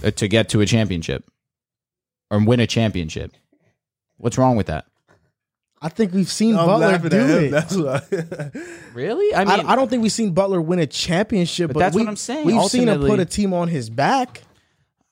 Uh, 0.03 0.11
to 0.11 0.27
get 0.27 0.49
to 0.49 0.61
a 0.61 0.65
championship 0.65 1.23
or 2.29 2.43
win 2.43 2.59
a 2.59 2.67
championship. 2.67 3.31
What's 4.17 4.37
wrong 4.37 4.55
with 4.55 4.67
that? 4.67 4.85
I 5.81 5.89
think 5.89 6.13
we've 6.13 6.31
seen 6.31 6.55
Butler 6.55 7.09
do 7.09 7.17
it. 7.17 7.51
That's 7.51 7.75
why. 7.75 8.01
Really? 8.93 9.33
I 9.33 9.43
I, 9.43 9.73
I 9.73 9.75
don't 9.75 9.89
think 9.89 10.01
we've 10.01 10.11
seen 10.11 10.33
Butler 10.33 10.61
win 10.61 10.79
a 10.79 10.87
championship, 10.87 11.73
but, 11.73 11.79
that's 11.79 11.95
we, 11.95 12.01
what 12.01 12.09
I'm 12.09 12.15
saying. 12.15 12.45
We've 12.45 12.63
seen 12.63 12.87
him 12.87 13.01
put 13.01 13.19
a 13.19 13.25
team 13.25 13.53
on 13.53 13.67
his 13.67 13.89
back. 13.89 14.41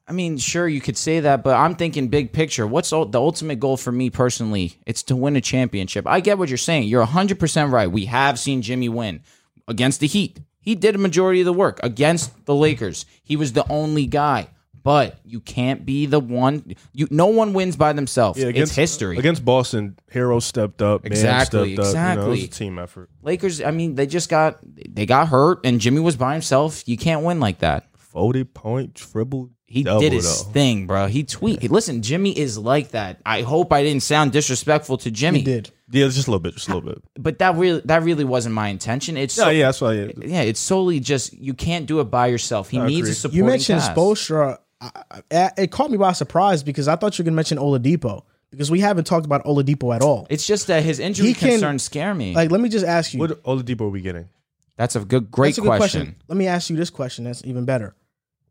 I 0.08 0.12
mean, 0.12 0.38
sure, 0.38 0.68
you 0.68 0.82
could 0.82 0.98
say 0.98 1.22
that, 1.22 1.44
but 1.44 1.56
I'm 1.56 1.76
thinking 1.76 2.10
big 2.10 2.34
picture. 2.34 2.68
What's 2.68 2.90
the 2.90 3.10
ultimate 3.14 3.60
goal 3.60 3.78
for 3.78 3.92
me 3.92 4.10
personally? 4.10 4.74
It's 4.86 5.04
to 5.04 5.16
win 5.16 5.36
a 5.36 5.42
championship. 5.42 6.06
I 6.08 6.20
get 6.20 6.38
what 6.38 6.50
you're 6.50 6.58
saying. 6.58 6.88
You're 6.88 7.06
100% 7.06 7.72
right. 7.72 7.90
We 7.90 8.06
have 8.06 8.38
seen 8.38 8.62
Jimmy 8.62 8.90
win 8.90 9.22
against 9.68 10.02
the 10.02 10.08
Heat. 10.08 10.40
He 10.60 10.76
did 10.76 10.96
a 10.96 10.98
majority 10.98 11.42
of 11.42 11.46
the 11.46 11.54
work 11.54 11.80
against 11.84 12.46
the 12.46 12.56
Lakers. 12.56 13.06
He 13.24 13.36
was 13.36 13.54
the 13.54 13.70
only 13.70 14.06
guy. 14.06 14.48
But 14.84 15.20
you 15.24 15.40
can't 15.40 15.86
be 15.86 16.06
the 16.06 16.20
one. 16.20 16.76
You 16.92 17.08
no 17.10 17.28
one 17.28 17.54
wins 17.54 17.76
by 17.78 17.94
themselves. 17.94 18.38
Yeah, 18.40 18.52
it's 18.54 18.76
history. 18.76 19.18
Against 19.18 19.46
Boston, 19.46 19.98
Herro 20.14 20.42
stepped 20.42 20.82
up. 20.82 21.04
Bam 21.04 21.12
Exactly, 21.12 21.76
stepped 21.76 21.88
up. 21.88 21.96
You 21.96 22.16
know, 22.22 22.26
it 22.26 22.30
was 22.30 22.40
exactly. 22.40 22.44
a 22.44 22.48
team 22.48 22.80
effort. 22.80 23.10
Lakers. 23.22 23.62
I 23.62 23.72
mean, 23.72 23.96
they 23.96 24.06
just 24.06 24.30
got 24.30 24.60
they 24.64 25.06
got 25.06 25.30
hurt, 25.30 25.62
and 25.64 25.80
Jimmy 25.80 26.02
was 26.02 26.18
by 26.18 26.34
himself. 26.34 26.88
You 26.88 26.98
can't 26.98 27.24
win 27.24 27.40
like 27.40 27.60
that. 27.60 27.88
40 27.98 28.44
point, 28.44 28.96
triple. 28.96 29.50
He 29.66 29.82
double, 29.84 30.02
did 30.02 30.14
his 30.14 30.44
though. 30.46 30.52
thing, 30.52 30.86
bro. 30.86 31.08
He 31.08 31.24
tweet. 31.24 31.72
Listen, 31.72 32.04
Jimmy 32.04 32.38
is 32.38 32.60
like 32.60 32.92
that. 32.92 33.20
I 33.26 33.42
hope 33.42 33.74
I 33.74 33.82
didn't 33.82 34.04
sound 34.04 34.32
disrespectful 34.32 34.98
to 35.00 35.10
Jimmy. 35.10 35.40
He 35.40 35.46
did. 35.46 35.72
Yeah, 35.90 36.06
just 36.08 36.28
a 36.28 36.32
little 36.32 36.40
bit. 36.40 36.54
Just 36.54 36.68
a 36.70 36.76
little 36.76 36.92
bit. 36.92 37.02
but 37.18 37.40
that 37.40 37.56
really 37.56 37.82
that 37.86 38.04
really 38.04 38.24
wasn't 38.24 38.54
my 38.54 38.68
intention. 38.68 39.18
It's 39.18 39.36
Yeah, 39.36 39.44
so- 39.46 39.50
yeah, 39.50 39.66
that's 39.66 39.82
why. 39.82 39.94
Yeah. 39.94 40.12
yeah, 40.20 40.42
it's 40.42 40.60
solely 40.60 41.00
just 41.00 41.34
you 41.34 41.56
can't 41.56 41.88
do 41.88 42.02
it 42.02 42.06
by 42.06 42.28
yourself. 42.28 42.70
He 42.70 42.78
I 42.80 42.86
needs 42.86 43.00
a 43.00 43.02
agree. 43.04 43.14
supporting 43.14 43.38
You 43.38 43.44
mentioned 43.46 43.80
cast. 43.82 43.96
Spoelstra. 43.96 44.58
I, 44.84 45.22
I, 45.32 45.52
it 45.58 45.72
caught 45.72 45.92
me 45.92 45.98
by 45.98 46.12
surprise 46.14 46.64
because 46.64 46.88
I 46.88 46.96
thought 46.96 47.18
you 47.18 47.24
were 47.24 47.26
going 47.26 47.34
to 47.34 47.36
mention 47.36 47.58
Oladipo 47.58 48.24
because 48.52 48.70
we 48.70 48.80
haven't 48.80 49.06
talked 49.06 49.26
about 49.26 49.44
Oladipo 49.46 49.96
at 49.96 50.02
all. 50.02 50.28
It's 50.30 50.46
just 50.46 50.68
that 50.68 50.84
his 50.84 51.00
injury 51.00 51.28
He 51.28 51.34
can- 51.34 51.52
concerns 51.52 51.84
scare 51.84 52.14
me. 52.14 52.36
Like, 52.36 52.52
let 52.52 52.62
me 52.62 52.70
just 52.70 52.86
ask 52.86 53.14
you. 53.14 53.20
What 53.20 53.42
Oladipo 53.44 53.82
are 53.82 53.90
we 53.90 54.02
getting? 54.02 54.30
That's 54.76 54.96
a 54.96 55.02
good, 55.06 55.30
great 55.32 55.50
That's 55.50 55.60
a 55.60 55.62
good 55.62 55.78
question. 55.78 56.16
Let 56.28 56.38
me 56.38 56.48
ask 56.48 56.70
you 56.70 56.76
this 56.76 56.90
question. 56.90 57.26
That's 57.26 57.44
even 57.46 57.66
better. 57.66 57.96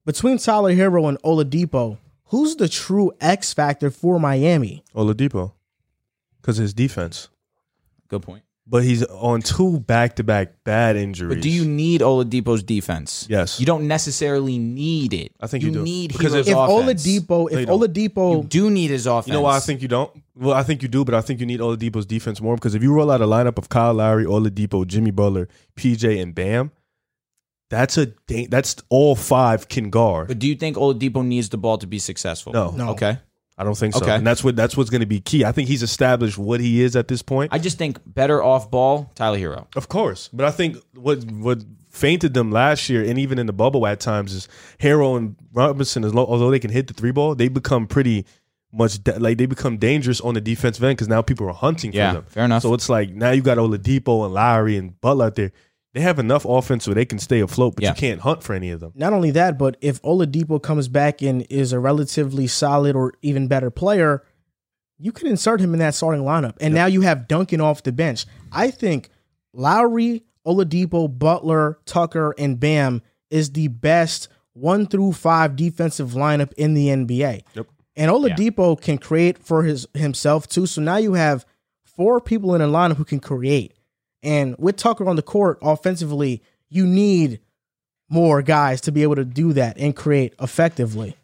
Between 0.05 0.39
Tyler 0.39 0.73
Herro 0.73 1.09
and 1.09 1.21
Oladipo, 1.23 1.99
who's 2.27 2.57
the 2.57 2.69
true 2.69 3.13
X 3.21 3.53
factor 3.53 3.91
for 3.91 4.19
Miami? 4.21 4.85
Oladipo. 4.95 5.53
Because 6.41 6.57
his 6.57 6.75
defense. 6.75 7.29
Good 8.09 8.23
point. 8.23 8.43
But 8.65 8.85
he's 8.85 9.03
on 9.05 9.43
two 9.43 9.81
back 9.81 10.17
to 10.17 10.25
back 10.25 10.63
bad 10.65 10.95
injuries. 10.97 11.35
But 11.35 11.43
do 11.43 11.51
you 11.51 11.65
need 11.65 12.01
Oladipo's 12.01 12.63
defense? 12.63 13.27
Yes. 13.29 13.59
You 13.59 13.67
don't 13.67 13.89
necessarily 13.89 14.57
need 14.57 15.13
it. 15.13 15.33
I 15.41 15.49
think 15.49 15.65
you 15.65 15.73
do. 15.73 15.83
need 15.83 16.13
Because 16.13 16.33
Herro's 16.33 16.47
if 16.47 16.53
If 16.53 16.59
offense. 16.59 17.05
Oladipo, 17.05 17.29
No, 17.29 17.49
you 17.51 17.59
if 17.59 17.67
don't. 17.67 17.81
Oladipo, 17.81 18.37
you 18.43 18.49
do 18.49 18.71
need 18.71 18.91
his 18.91 19.07
offense. 19.07 19.27
You 19.27 19.33
know 19.33 19.41
why 19.43 19.57
I 19.57 19.61
think 19.61 19.83
you 19.83 19.89
don't? 19.89 20.11
Well, 20.37 20.55
I 20.55 20.63
think 20.63 20.81
you 20.83 20.89
do, 20.89 21.05
but 21.05 21.15
I 21.15 21.21
think 21.23 21.41
you 21.41 21.47
need 21.47 21.59
Oladipo's 21.59 22.07
defense 22.07 22.41
more 22.41 22.55
because 22.55 22.75
if 22.77 22.83
you 22.85 22.93
roll 22.95 23.11
out 23.11 23.21
a 23.21 23.27
lineup 23.27 23.59
of 23.59 23.69
Kyle 23.69 23.95
Lowry, 23.95 24.25
Oladipo, 24.25 24.87
Jimmy 24.87 25.11
Butler, 25.11 25.49
PJ, 25.77 26.23
and 26.23 26.33
Bam, 26.33 26.71
that's 27.69 27.99
a 27.99 28.07
da- 28.29 28.47
that's 28.47 28.77
all 28.91 29.17
five 29.17 29.69
can 29.69 29.91
guard. 29.91 30.29
But 30.29 30.39
do 30.39 30.47
you 30.47 30.55
think 30.55 30.77
Oladipo 30.77 31.25
needs 31.25 31.49
the 31.49 31.59
ball 31.59 31.79
to 31.79 31.87
be 31.89 31.99
successful? 31.99 32.53
No. 32.53 32.71
No. 32.71 32.91
Okay. 32.91 33.19
I 33.59 33.65
don't 33.65 33.77
think 33.77 33.95
so. 33.95 34.01
Okay. 34.01 34.15
And 34.15 34.27
that's 34.27 34.43
what 34.43 34.57
that's 34.57 34.77
what's 34.77 34.91
going 34.91 35.01
to 35.03 35.07
be 35.07 35.21
key. 35.21 35.45
I 35.45 35.53
think 35.53 35.69
he's 35.69 35.83
established 35.83 36.39
what 36.39 36.61
he 36.61 36.83
is 36.83 36.97
at 36.97 37.09
this 37.09 37.23
point. 37.23 37.53
I 37.53 37.59
just 37.59 37.79
think 37.79 37.99
better 38.07 38.43
off 38.43 38.71
ball, 38.71 39.13
Tyler 39.15 39.39
Herro. 39.39 39.67
Of 39.77 39.89
course, 39.89 40.29
but 40.33 40.47
I 40.47 40.51
think 40.51 40.77
what 40.95 41.23
what 41.31 41.63
fainted 41.91 42.33
them 42.33 42.51
last 42.51 42.89
year 42.89 43.05
and 43.05 43.19
even 43.19 43.39
in 43.39 43.45
the 43.47 43.53
bubble 43.53 43.87
at 43.87 44.01
times 44.01 44.33
is 44.33 44.49
Herro 44.81 45.17
and 45.19 45.37
Robinson. 45.53 46.05
As 46.05 46.15
although 46.15 46.51
they 46.51 46.59
can 46.59 46.71
hit 46.71 46.87
the 46.89 46.95
three 46.95 47.11
ball, 47.13 47.35
they 47.35 47.49
become 47.49 47.87
pretty 47.87 48.25
much 48.73 49.05
da- 49.05 49.19
like 49.19 49.37
they 49.37 49.45
become 49.45 49.77
dangerous 49.77 50.19
on 50.23 50.33
the 50.33 50.41
defensive 50.41 50.83
end 50.83 50.97
because 50.97 51.09
now 51.09 51.21
people 51.21 51.47
are 51.47 51.53
hunting 51.53 51.93
Yeah, 51.93 52.13
for 52.13 52.15
them. 52.21 52.25
fair 52.29 52.45
enough. 52.47 52.63
So 52.63 52.73
it's 52.73 52.89
like 52.89 53.11
now 53.11 53.31
you 53.33 53.43
got 53.43 53.59
Oladipo 53.59 54.25
and 54.25 54.33
Lowry 54.33 54.79
and 54.79 54.99
Butler 55.03 55.27
out 55.27 55.35
there. 55.35 55.53
They 55.95 56.01
have 56.01 56.19
enough 56.19 56.45
offense 56.47 56.87
where 56.87 56.95
they 56.95 57.05
can 57.05 57.19
stay 57.19 57.41
afloat, 57.41 57.75
but 57.77 57.83
Yeah. 57.83 57.91
you 57.91 57.95
can't 57.97 58.21
hunt 58.21 58.43
for 58.43 58.55
any 58.55 58.71
of 58.71 58.81
them. 58.81 58.93
Not 58.95 59.13
only 59.13 59.31
that, 59.33 59.59
but 59.59 59.77
if 59.81 60.01
Oladipo 60.03 60.63
comes 60.63 60.89
back 60.89 61.21
and 61.23 61.47
is 61.51 61.73
a 61.73 61.79
relatively 61.79 62.47
solid 62.47 62.97
or 62.97 63.13
even 63.21 63.47
better 63.47 63.71
player, 63.71 64.23
you 64.99 65.13
can 65.13 65.27
insert 65.27 65.61
him 65.61 65.75
in 65.75 65.81
that 65.81 65.95
starting 65.95 66.23
lineup. 66.23 66.55
And 66.61 66.73
now 66.75 66.87
you 66.87 67.03
have 67.03 67.29
Duncan 67.29 67.61
off 67.61 67.83
the 67.83 67.93
bench. 67.93 68.25
I 68.51 68.71
think 68.71 69.11
Lowry, 69.53 70.23
Oladipo, 70.47 71.19
Butler, 71.19 71.79
Tucker, 71.85 72.35
and 72.39 72.59
Bam 72.59 73.03
is 73.31 73.51
the 73.53 73.69
best 73.69 74.29
one 74.55 74.87
through 74.87 75.13
five 75.13 75.57
defensive 75.57 76.11
lineup 76.13 76.53
in 76.55 76.75
the 76.75 76.89
NBA. 76.89 77.43
Yep. 77.55 77.67
And 77.97 78.11
Oladipo 78.11 78.81
can 78.81 78.97
create 78.99 79.39
for 79.39 79.63
his 79.65 79.87
himself 79.95 80.49
too. 80.49 80.67
So 80.67 80.81
now 80.81 80.97
you 80.97 81.15
have 81.15 81.45
four 81.85 82.21
people 82.21 82.55
in 82.55 82.63
a 82.63 82.67
lineup 82.67 82.97
who 82.97 83.05
can 83.05 83.21
create. 83.21 83.75
And 84.23 84.55
with 84.59 84.77
Tucker 84.77 85.09
on 85.09 85.17
the 85.17 85.23
court 85.23 85.59
offensively, 85.63 86.43
you 86.69 86.87
need 86.87 87.41
more 88.09 88.43
guys 88.43 88.81
to 88.83 88.93
be 88.93 89.03
able 89.03 89.17
to 89.17 89.25
do 89.25 89.53
that 89.55 89.79
and 89.79 89.97
create 89.97 90.35
effectively. 90.41 91.17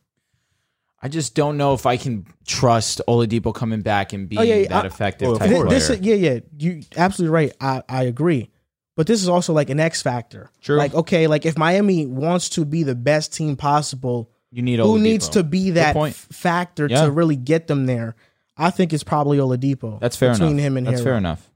I 1.00 1.08
just 1.08 1.34
don't 1.36 1.56
know 1.56 1.74
if 1.74 1.86
I 1.86 1.96
can 1.96 2.26
trust 2.44 3.00
Oladipo 3.06 3.54
coming 3.54 3.82
back 3.82 4.12
and 4.12 4.28
being 4.28 4.40
Oh, 4.40 4.42
yeah, 4.42 4.54
yeah, 4.56 4.68
that 4.68 4.84
I- 4.84 4.88
effective 4.88 5.28
Well, 5.28 5.38
type 5.38 5.48
Th- 5.48 5.62
course. 5.62 5.86
player. 5.86 5.98
Is, 6.00 6.04
yeah, 6.04 6.14
yeah, 6.14 6.40
you 6.58 6.82
absolutely 6.96 7.32
right. 7.34 7.52
I, 7.60 7.82
I 7.88 8.02
agree. 8.04 8.50
But 8.96 9.06
this 9.06 9.22
is 9.22 9.28
also 9.28 9.52
like 9.52 9.70
an 9.70 9.78
X 9.78 10.02
factor. 10.02 10.50
True. 10.60 10.76
Like, 10.76 10.92
okay, 10.94 11.28
like 11.28 11.46
if 11.46 11.56
Miami 11.56 12.04
wants 12.04 12.48
to 12.50 12.64
be 12.64 12.82
the 12.82 12.96
best 12.96 13.32
team 13.32 13.54
possible, 13.54 14.28
you 14.50 14.60
need 14.62 14.80
who 14.80 14.98
needs 14.98 15.28
to 15.30 15.44
be 15.44 15.70
that 15.72 15.92
point. 15.92 16.14
f- 16.14 16.26
factor 16.36 16.88
Yeah. 16.90 17.04
to 17.04 17.10
really 17.12 17.36
get 17.36 17.68
them 17.68 17.86
there? 17.86 18.16
I 18.56 18.70
think 18.70 18.92
it's 18.92 19.04
probably 19.04 19.38
Oladipo. 19.38 20.00
That's 20.00 20.16
fair 20.16 20.30
enough. 20.30 20.38
between 20.40 20.58
enough. 20.58 20.66
him 20.66 20.76
and 20.78 20.86
That's 20.88 21.00
Harrell. 21.00 21.04
fair 21.04 21.16
enough. 21.16 21.50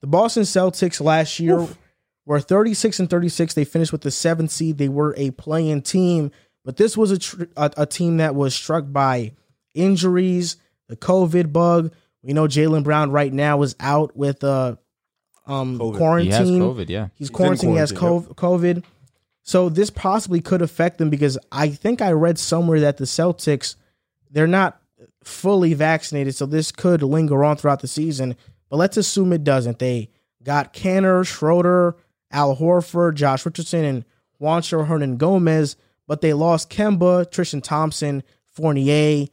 The 0.00 0.06
Boston 0.06 0.44
Celtics 0.44 1.00
last 1.00 1.40
year 1.40 1.66
were 2.24 2.40
36 2.40 3.00
and 3.00 3.10
36. 3.10 3.54
They 3.54 3.64
finished 3.64 3.92
with 3.92 4.02
the 4.02 4.10
seventh 4.10 4.50
seed. 4.50 4.78
They 4.78 4.88
were 4.88 5.14
a 5.16 5.30
playing 5.32 5.82
team, 5.82 6.30
but 6.64 6.76
this 6.76 6.96
was 6.96 7.10
a, 7.10 7.18
tr- 7.18 7.44
a 7.56 7.70
a 7.78 7.86
team 7.86 8.18
that 8.18 8.34
was 8.34 8.54
struck 8.54 8.84
by 8.86 9.32
injuries, 9.74 10.56
the 10.88 10.96
COVID 10.96 11.52
bug. 11.52 11.92
We 12.22 12.32
know 12.32 12.44
Jaylen 12.44 12.84
Brown 12.84 13.10
right 13.10 13.32
now 13.32 13.62
is 13.62 13.74
out 13.80 14.16
with 14.16 14.44
uh, 14.44 14.76
um, 15.46 15.78
COVID. 15.78 15.92
He 15.92 15.98
quarantine. 15.98 16.32
has 16.32 16.50
COVID. 16.50 16.88
Yeah. 16.88 17.08
He's 17.14 17.28
in 17.28 17.34
quarantined. 17.34 17.72
He 17.72 17.78
has 17.78 17.92
quarantine, 17.92 18.34
cov- 18.34 18.60
COVID. 18.60 18.84
So 19.42 19.70
this 19.70 19.88
possibly 19.88 20.42
could 20.42 20.60
affect 20.60 20.98
them 20.98 21.08
because 21.08 21.38
I 21.50 21.70
think 21.70 22.02
I 22.02 22.12
read 22.12 22.38
somewhere 22.38 22.80
that 22.80 22.98
the 22.98 23.04
Celtics 23.04 23.76
they're 24.30 24.46
not 24.46 24.80
fully 25.24 25.74
vaccinated, 25.74 26.34
so 26.34 26.44
this 26.46 26.70
could 26.70 27.02
linger 27.02 27.42
on 27.44 27.56
throughout 27.56 27.80
the 27.80 27.88
season. 27.88 28.36
But 28.68 28.76
let's 28.76 28.96
assume 28.96 29.32
it 29.32 29.44
doesn't. 29.44 29.78
They 29.78 30.10
got 30.42 30.72
Kanter, 30.72 31.26
Schroeder, 31.26 31.96
Al 32.30 32.56
Horford, 32.56 33.14
Josh 33.14 33.44
Richardson, 33.46 33.84
and 33.84 34.04
Juancho 34.40 34.86
Hernangomez, 34.86 35.76
but 36.06 36.20
they 36.20 36.32
lost 36.32 36.70
Kemba, 36.70 37.30
Tristan 37.30 37.60
Thompson, 37.60 38.22
Fournier, 38.44 39.26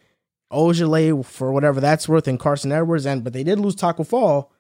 Ojeleye 0.52 1.26
for 1.26 1.52
whatever 1.52 1.80
that's 1.80 2.08
worth, 2.08 2.28
and 2.28 2.40
Carsen 2.40 2.72
Edwards. 2.72 3.06
And 3.06 3.24
but 3.24 3.34
they 3.34 3.44
did 3.44 3.60
lose 3.60 3.76
Taco 3.76 4.04
Fall. 4.04 4.52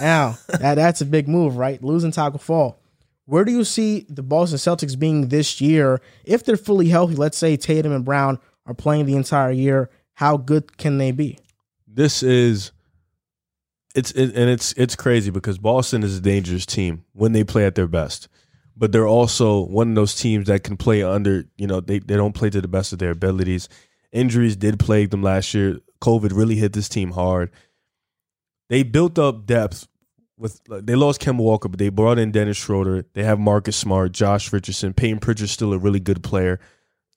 Now 0.00 0.38
that 0.48 0.74
that's 0.74 1.00
a 1.00 1.06
big 1.06 1.28
move, 1.28 1.56
right? 1.56 1.82
Losing 1.82 2.10
Taco 2.10 2.38
Fall. 2.38 2.80
Where 3.26 3.44
do 3.44 3.52
you 3.52 3.64
see 3.64 4.04
the 4.08 4.22
Boston 4.22 4.58
Celtics 4.58 4.98
being 4.98 5.28
this 5.28 5.60
year 5.60 6.00
if 6.24 6.44
they're 6.44 6.56
fully 6.56 6.88
healthy? 6.88 7.14
Let's 7.14 7.38
say 7.38 7.56
Tatum 7.56 7.92
and 7.92 8.04
Brown 8.04 8.38
are 8.66 8.74
playing 8.74 9.06
the 9.06 9.16
entire 9.16 9.50
year. 9.50 9.90
How 10.14 10.36
good 10.36 10.76
can 10.76 10.98
they 10.98 11.10
be? 11.10 11.38
This 11.86 12.22
is 12.22 12.72
it's 13.94 14.10
it, 14.12 14.34
and 14.34 14.50
it's 14.50 14.72
it's 14.72 14.96
crazy 14.96 15.30
because 15.30 15.58
Boston 15.58 16.02
is 16.02 16.18
a 16.18 16.20
dangerous 16.20 16.66
team 16.66 17.04
when 17.12 17.32
they 17.32 17.44
play 17.44 17.64
at 17.64 17.74
their 17.74 17.86
best. 17.86 18.28
But 18.76 18.90
they're 18.90 19.06
also 19.06 19.60
one 19.60 19.90
of 19.90 19.94
those 19.94 20.16
teams 20.16 20.48
that 20.48 20.64
can 20.64 20.76
play 20.76 21.02
under, 21.04 21.44
you 21.56 21.68
know, 21.68 21.80
they, 21.80 22.00
they 22.00 22.16
don't 22.16 22.34
play 22.34 22.50
to 22.50 22.60
the 22.60 22.66
best 22.66 22.92
of 22.92 22.98
their 22.98 23.12
abilities. 23.12 23.68
Injuries 24.10 24.56
did 24.56 24.80
plague 24.80 25.10
them 25.10 25.22
last 25.22 25.54
year. 25.54 25.78
COVID 26.00 26.36
really 26.36 26.56
hit 26.56 26.72
this 26.72 26.88
team 26.88 27.12
hard. 27.12 27.52
They 28.68 28.82
built 28.82 29.16
up 29.16 29.46
depth 29.46 29.86
with 30.36 30.60
they 30.68 30.96
lost 30.96 31.20
Kemba 31.20 31.38
Walker, 31.38 31.68
but 31.68 31.78
they 31.78 31.88
brought 31.88 32.18
in 32.18 32.32
Dennis 32.32 32.56
Schroeder. 32.56 33.04
They 33.12 33.22
have 33.22 33.38
Marcus 33.38 33.76
Smart, 33.76 34.10
Josh 34.10 34.52
Richardson, 34.52 34.92
Payton 34.92 35.20
Pritchard's 35.20 35.52
still 35.52 35.72
a 35.72 35.78
really 35.78 36.00
good 36.00 36.24
player. 36.24 36.58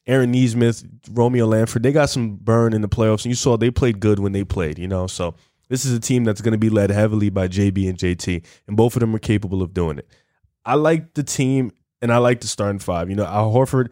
Aaron 0.05 0.31
Nesmith, 0.31 0.85
Romeo 1.11 1.45
Langford, 1.45 1.83
they 1.83 1.91
got 1.91 2.09
some 2.09 2.37
burn 2.37 2.71
in 2.73 2.81
the 2.81 2.87
playoffs, 2.87 3.25
and 3.25 3.31
you 3.31 3.35
saw 3.35 3.57
they 3.57 3.71
played 3.71 3.99
good 3.99 4.19
when 4.19 4.31
they 4.31 4.43
played, 4.43 4.79
you 4.79 4.87
know. 4.87 5.07
So 5.07 5.35
this 5.69 5.85
is 5.85 5.93
a 5.93 5.99
team 5.99 6.23
that's 6.23 6.41
going 6.41 6.53
to 6.53 6.57
be 6.57 6.69
led 6.69 6.89
heavily 6.89 7.29
by 7.29 7.47
JB 7.47 7.89
and 7.89 7.97
JT, 7.97 8.45
and 8.67 8.77
both 8.77 8.95
of 8.95 9.01
them 9.01 9.15
are 9.15 9.19
capable 9.19 9.61
of 9.61 9.73
doing 9.73 9.97
it. 9.97 10.07
I 10.65 10.75
like 10.75 11.13
the 11.13 11.23
team, 11.23 11.71
and 12.01 12.11
I 12.11 12.17
like 12.17 12.41
the 12.41 12.47
starting 12.47 12.79
five. 12.79 13.09
You 13.09 13.15
know, 13.15 13.25
Al 13.25 13.51
Horford, 13.51 13.89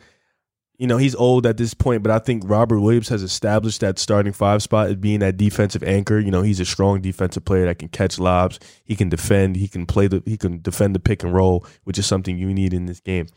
you 0.77 0.87
know, 0.87 0.97
he's 0.97 1.15
old 1.15 1.45
at 1.45 1.57
this 1.57 1.73
point, 1.73 2.03
but 2.03 2.11
I 2.11 2.19
think 2.19 2.43
Robert 2.45 2.79
Williams 2.79 3.09
has 3.09 3.23
established 3.23 3.81
that 3.81 3.97
starting 3.97 4.33
five 4.33 4.61
spot 4.61 4.87
as 4.87 4.95
being 4.95 5.19
that 5.19 5.37
defensive 5.37 5.83
anchor. 5.83 6.19
You 6.19 6.31
know, 6.31 6.41
he's 6.41 6.59
a 6.59 6.65
strong 6.65 7.01
defensive 7.01 7.45
player 7.45 7.65
that 7.65 7.79
can 7.79 7.87
catch 7.87 8.19
lobs, 8.19 8.59
he 8.83 8.95
can 8.95 9.09
defend, 9.09 9.55
he 9.55 9.67
can 9.67 9.85
play 9.85 10.07
the, 10.07 10.21
he 10.25 10.37
can 10.37 10.61
defend 10.61 10.95
the 10.95 10.99
pick 10.99 11.23
and 11.23 11.33
roll, 11.33 11.65
which 11.83 11.97
is 11.97 12.05
something 12.05 12.37
you 12.37 12.53
need 12.53 12.73
in 12.73 12.85
this 12.85 12.99
game. 12.99 13.27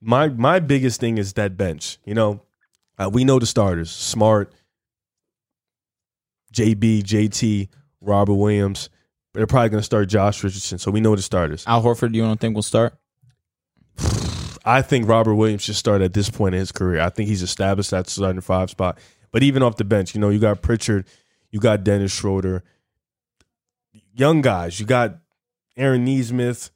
My 0.00 0.28
my 0.28 0.58
biggest 0.58 0.98
thing 0.98 1.16
is 1.18 1.34
that 1.34 1.56
bench. 1.56 1.98
You 2.04 2.14
know, 2.14 2.42
uh, 2.98 3.08
we 3.12 3.24
know 3.24 3.38
the 3.38 3.46
starters: 3.46 3.90
Smart, 3.90 4.52
JB, 6.52 7.02
JT, 7.02 7.68
Robert 8.00 8.34
Williams. 8.34 8.90
They're 9.34 9.46
probably 9.46 9.70
going 9.70 9.80
to 9.80 9.84
start 9.84 10.08
Josh 10.08 10.44
Richardson, 10.44 10.78
so 10.78 10.90
we 10.90 11.00
know 11.00 11.16
the 11.16 11.22
starters. 11.22 11.64
Al 11.66 11.82
Horford, 11.82 12.12
do 12.12 12.18
you 12.18 12.24
don't 12.24 12.38
think 12.38 12.54
will 12.54 12.62
start? 12.62 12.94
I 14.64 14.82
think 14.82 15.08
Robert 15.08 15.34
Williams 15.34 15.62
should 15.62 15.76
start 15.76 16.02
at 16.02 16.12
this 16.12 16.30
point 16.30 16.54
in 16.54 16.60
his 16.60 16.70
career. 16.70 17.00
I 17.00 17.08
think 17.08 17.28
he's 17.28 17.42
established 17.42 17.90
that 17.90 18.08
starting 18.08 18.40
five 18.40 18.70
spot. 18.70 18.98
But 19.30 19.42
even 19.42 19.62
off 19.62 19.76
the 19.76 19.84
bench, 19.84 20.14
you 20.14 20.20
know, 20.20 20.28
you 20.28 20.38
got 20.38 20.60
Pritchard, 20.62 21.06
you 21.50 21.58
got 21.58 21.82
Dennis 21.82 22.12
Schroeder, 22.12 22.62
young 24.14 24.40
guys. 24.42 24.78
You 24.78 24.86
got 24.86 25.18
Aaron 25.76 26.04
Nesmith, 26.04 26.70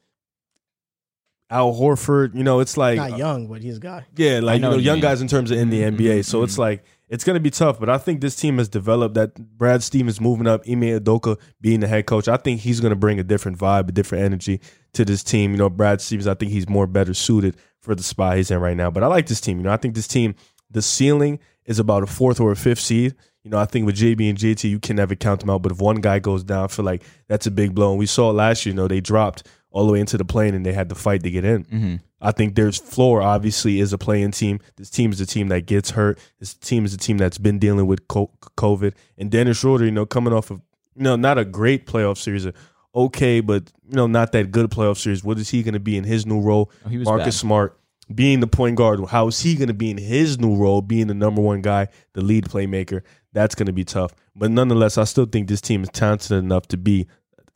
Al 1.49 1.73
Horford. 1.73 2.35
You 2.35 2.43
know, 2.43 2.59
it's 2.59 2.77
like 2.77 2.97
Not 2.97 3.17
young, 3.17 3.47
but 3.47 3.61
he's 3.61 3.77
a 3.77 3.81
guy. 3.81 4.05
yeah, 4.15 4.39
like 4.39 4.53
I 4.53 4.55
you 4.55 4.61
know 4.61 4.71
know, 4.71 4.77
you 4.77 4.83
young 4.83 4.95
mean. 4.95 5.03
guys 5.03 5.21
in 5.21 5.27
terms 5.27 5.51
of 5.51 5.57
in 5.57 5.69
the 5.69 5.81
NBA. 5.81 6.25
So 6.25 6.41
mhm. 6.41 6.45
it's 6.45 6.57
like 6.57 6.83
it's 7.09 7.23
going 7.23 7.35
to 7.35 7.39
be 7.39 7.49
tough. 7.49 7.79
But 7.79 7.89
I 7.89 7.97
think 7.97 8.21
this 8.21 8.35
team 8.35 8.57
has 8.57 8.67
developed 8.67 9.15
that 9.15 9.35
Brad 9.57 9.83
Stevens 9.83 10.19
moving 10.19 10.47
up, 10.47 10.61
Ime 10.67 10.99
Udoka 10.99 11.39
being 11.61 11.79
the 11.79 11.87
head 11.87 12.05
coach. 12.05 12.27
I 12.27 12.37
think 12.37 12.61
he's 12.61 12.79
going 12.79 12.91
to 12.91 12.97
bring 12.97 13.19
a 13.19 13.23
different 13.23 13.57
vibe, 13.57 13.89
a 13.89 13.91
different 13.91 14.25
energy 14.25 14.59
to 14.93 15.05
this 15.05 15.23
team. 15.23 15.51
You 15.51 15.57
know, 15.57 15.69
Brad 15.69 16.01
Stevens. 16.01 16.27
I 16.27 16.33
think 16.33 16.51
he's 16.51 16.67
more 16.67 16.87
better 16.87 17.13
suited 17.13 17.55
for 17.79 17.95
the 17.95 18.03
spot 18.03 18.37
he's 18.37 18.51
in 18.51 18.59
right 18.59 18.77
now. 18.77 18.91
But 18.91 19.03
I 19.03 19.07
like 19.07 19.27
this 19.27 19.41
team. 19.41 19.57
You 19.57 19.63
know, 19.63 19.71
I 19.71 19.77
think 19.77 19.95
this 19.95 20.07
team, 20.07 20.35
the 20.69 20.81
ceiling 20.81 21.39
is 21.65 21.79
about 21.79 22.03
a 22.03 22.07
fourth 22.07 22.39
or 22.39 22.51
a 22.51 22.55
fifth 22.55 22.79
seed. 22.79 23.15
You 23.43 23.51
know, 23.51 23.59
I 23.59 23.65
think 23.65 23.85
with 23.85 23.95
JB 23.95 24.29
and 24.29 24.37
JT, 24.37 24.69
you 24.69 24.79
can 24.79 24.97
never 24.97 25.15
count 25.15 25.39
them 25.39 25.49
out. 25.49 25.61
But 25.61 25.71
if 25.71 25.79
one 25.79 25.97
guy 25.97 26.19
goes 26.19 26.43
down, 26.43 26.65
I 26.65 26.67
feel 26.67 26.83
like 26.83 27.03
that's 27.29 27.47
a 27.47 27.51
big 27.51 27.73
blow. 27.73 27.91
And 27.91 27.99
we 27.99 28.05
saw 28.05 28.29
last 28.31 28.65
year. 28.65 28.73
You 28.73 28.77
know, 28.77 28.87
they 28.89 28.99
dropped 28.99 29.47
all 29.71 29.85
the 29.85 29.93
way 29.93 29.99
into 29.99 30.17
the 30.17 30.25
plane 30.25 30.55
and 30.55 30.65
they 30.65 30.73
had 30.73 30.89
to 30.89 30.95
fight 30.95 31.23
to 31.23 31.31
get 31.31 31.45
in. 31.45 31.63
Mm-hmm. 31.65 31.95
I 32.19 32.31
think 32.31 32.55
there's 32.55 32.77
floor 32.77 33.21
obviously 33.21 33.79
is 33.79 33.93
a 33.93 33.97
playing 33.97 34.31
team. 34.31 34.59
This 34.75 34.89
team 34.89 35.11
is 35.11 35.21
a 35.21 35.25
team 35.25 35.49
that 35.49 35.65
gets 35.65 35.91
hurt. 35.91 36.17
This 36.39 36.53
team 36.53 36.83
is 36.85 36.93
a 36.93 36.97
team 36.97 37.17
that's 37.17 37.37
been 37.37 37.59
dealing 37.59 37.85
with 37.85 38.07
COVID. 38.07 38.93
And 39.17 39.29
Dennis 39.29 39.59
Schroeder, 39.59 39.85
you 39.85 39.91
know, 39.91 40.05
coming 40.05 40.33
off 40.33 40.49
of 40.49 40.61
you 40.95 41.03
know 41.03 41.15
not 41.15 41.37
a 41.37 41.45
great 41.45 41.85
playoff 41.85 42.17
series, 42.17 42.47
okay, 42.95 43.39
but 43.39 43.71
you 43.87 43.95
know 43.95 44.07
not 44.07 44.31
that 44.31 44.51
good 44.51 44.71
playoff 44.71 44.97
series. 44.97 45.23
What 45.23 45.37
is 45.37 45.49
he 45.49 45.61
going 45.61 45.75
to 45.75 45.79
be 45.79 45.95
in 45.95 46.03
his 46.03 46.25
new 46.25 46.41
role? 46.41 46.71
Oh, 46.85 46.89
he 46.89 46.97
was 46.97 47.05
Marcus 47.05 47.25
bad. 47.25 47.33
Smart 47.33 47.79
being 48.13 48.39
the 48.39 48.47
point 48.47 48.77
guard. 48.77 49.03
How 49.09 49.27
is 49.27 49.39
he 49.41 49.55
going 49.55 49.67
to 49.67 49.73
be 49.73 49.91
in 49.91 49.97
his 49.97 50.39
new 50.39 50.55
role, 50.55 50.81
being 50.81 51.07
the 51.07 51.13
number 51.13 51.41
one 51.41 51.61
guy, 51.61 51.87
the 52.13 52.21
lead 52.21 52.45
playmaker? 52.45 53.01
That's 53.33 53.53
going 53.53 53.67
to 53.67 53.73
be 53.73 53.83
tough. 53.83 54.13
But 54.35 54.51
nonetheless, 54.51 54.97
I 54.97 55.03
still 55.03 55.25
think 55.25 55.47
this 55.47 55.61
team 55.61 55.83
is 55.83 55.89
talented 55.89 56.31
enough 56.31 56.67
to 56.69 56.77
be 56.77 57.07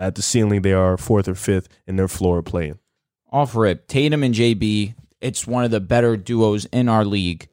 at 0.01 0.15
the 0.15 0.21
ceiling. 0.21 0.63
They 0.63 0.73
are 0.73 0.97
fourth 0.97 1.27
or 1.27 1.35
fifth 1.35 1.69
in 1.87 1.95
their 1.95 2.09
floor 2.09 2.41
playing. 2.41 2.79
Off 3.31 3.55
rip, 3.55 3.87
Tatum 3.87 4.23
and 4.23 4.35
JB. 4.35 4.95
It's 5.21 5.47
one 5.47 5.63
of 5.63 5.71
the 5.71 5.79
better 5.79 6.17
duos 6.17 6.65
in 6.65 6.89
our 6.89 7.05
league. 7.05 7.47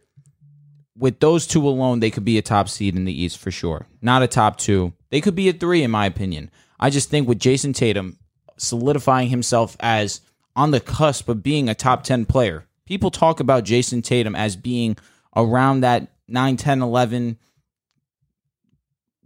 With 0.97 1.21
those 1.21 1.47
two 1.47 1.69
alone, 1.69 2.01
they 2.01 2.11
could 2.11 2.25
be 2.25 2.39
a 2.39 2.43
top 2.43 2.69
seed 2.69 2.97
in 2.97 3.05
the 3.05 3.23
East 3.23 3.39
for 3.39 3.53
sure. 3.53 3.87
Not 4.03 4.25
a 4.25 4.27
top 4.27 4.57
two. 4.57 4.95
They 5.11 5.21
could 5.21 5.37
be 5.37 5.49
a 5.49 5.53
three, 5.53 5.85
in 5.85 5.93
my 5.93 6.07
opinion. 6.07 6.51
I 6.81 6.91
just 6.91 7.11
think 7.11 7.29
with 7.29 7.39
Jayson 7.39 7.73
Tatum 7.73 8.19
solidifying 8.57 9.29
himself 9.29 9.77
as 9.79 10.21
on 10.57 10.73
the 10.73 10.81
cusp 10.81 11.29
of 11.29 11.43
being 11.43 11.69
a 11.69 11.75
top 11.75 12.03
10 12.03 12.27
player, 12.27 12.67
people 12.87 13.13
talk 13.13 13.39
about 13.39 13.65
Jayson 13.65 14.03
Tatum 14.03 14.35
as 14.35 14.57
being 14.57 14.97
around 15.37 15.81
that 15.81 16.09
9, 16.27 16.57
10, 16.57 16.83
11 16.83 17.39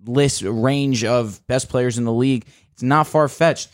list 0.04 0.42
range 0.42 1.04
of 1.04 1.44
best 1.46 1.68
players 1.68 1.98
in 1.98 2.04
the 2.04 2.12
league. 2.12 2.46
It's 2.72 2.82
not 2.82 3.06
far 3.06 3.28
fetched. 3.28 3.68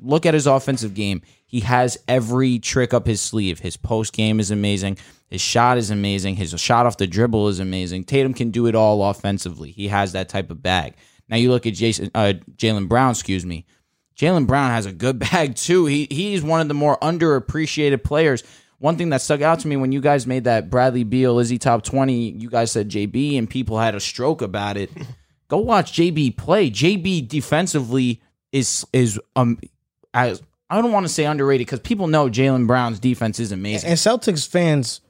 Look 0.00 0.26
at 0.26 0.34
his 0.34 0.46
offensive 0.46 0.94
game. 0.94 1.22
He 1.46 1.60
has 1.60 1.98
every 2.08 2.58
trick 2.58 2.94
up 2.94 3.06
his 3.06 3.20
sleeve. 3.20 3.60
His 3.60 3.76
post 3.76 4.12
game 4.12 4.40
is 4.40 4.50
amazing. 4.50 4.98
His 5.28 5.40
shot 5.40 5.78
is 5.78 5.90
amazing. 5.90 6.36
His 6.36 6.58
shot 6.60 6.86
off 6.86 6.96
the 6.96 7.06
dribble 7.06 7.48
is 7.48 7.60
amazing. 7.60 8.04
Tatum 8.04 8.34
can 8.34 8.50
do 8.50 8.66
it 8.66 8.74
all 8.74 9.02
offensively. 9.04 9.70
He 9.70 9.88
has 9.88 10.12
that 10.12 10.28
type 10.28 10.50
of 10.50 10.62
bag. 10.62 10.94
Now 11.28 11.36
you 11.36 11.50
look 11.50 11.66
at 11.66 11.74
Jayson, 11.74 12.10
uh, 12.14 12.34
Jaylen 12.56 12.88
Brown. 12.88 13.10
Excuse 13.10 13.44
me. 13.44 13.66
Jaylen 14.16 14.46
Brown 14.46 14.70
has 14.70 14.86
a 14.86 14.92
good 14.92 15.18
bag 15.30 15.56
too. 15.56 15.86
He 15.86 16.06
he's 16.10 16.42
one 16.42 16.60
of 16.60 16.68
the 16.68 16.74
more 16.74 16.98
underappreciated 16.98 18.04
players. 18.04 18.42
One 18.78 18.96
thing 18.96 19.10
that 19.10 19.22
stuck 19.22 19.40
out 19.40 19.60
to 19.60 19.68
me 19.68 19.76
when 19.76 19.92
you 19.92 20.00
guys 20.00 20.26
made 20.26 20.44
that 20.44 20.70
Bradley 20.70 21.04
Beal 21.04 21.38
Izzy 21.38 21.58
top 21.58 21.82
twenty, 21.82 22.30
you 22.30 22.50
guys 22.50 22.70
said 22.70 22.90
JB 22.90 23.38
and 23.38 23.48
people 23.48 23.78
had 23.78 23.94
a 23.94 24.00
stroke 24.00 24.42
about 24.42 24.76
it. 24.76 24.90
Go 25.48 25.58
watch 25.58 25.92
JB 25.92 26.36
play. 26.36 26.70
JB 26.70 27.28
defensively 27.28 28.20
is 28.52 28.86
is 28.92 29.20
um 29.36 29.58
as 30.12 30.42
I 30.70 30.80
don't 30.80 30.92
want 30.92 31.06
to 31.06 31.12
say 31.12 31.24
underrated 31.24 31.66
because 31.66 31.80
people 31.80 32.06
know 32.06 32.28
Jaylen 32.28 32.66
Brown's 32.66 32.98
defense 32.98 33.38
is 33.38 33.52
amazing. 33.52 33.90
And 33.90 33.98
Celtics 33.98 34.48
fans, 34.48 35.00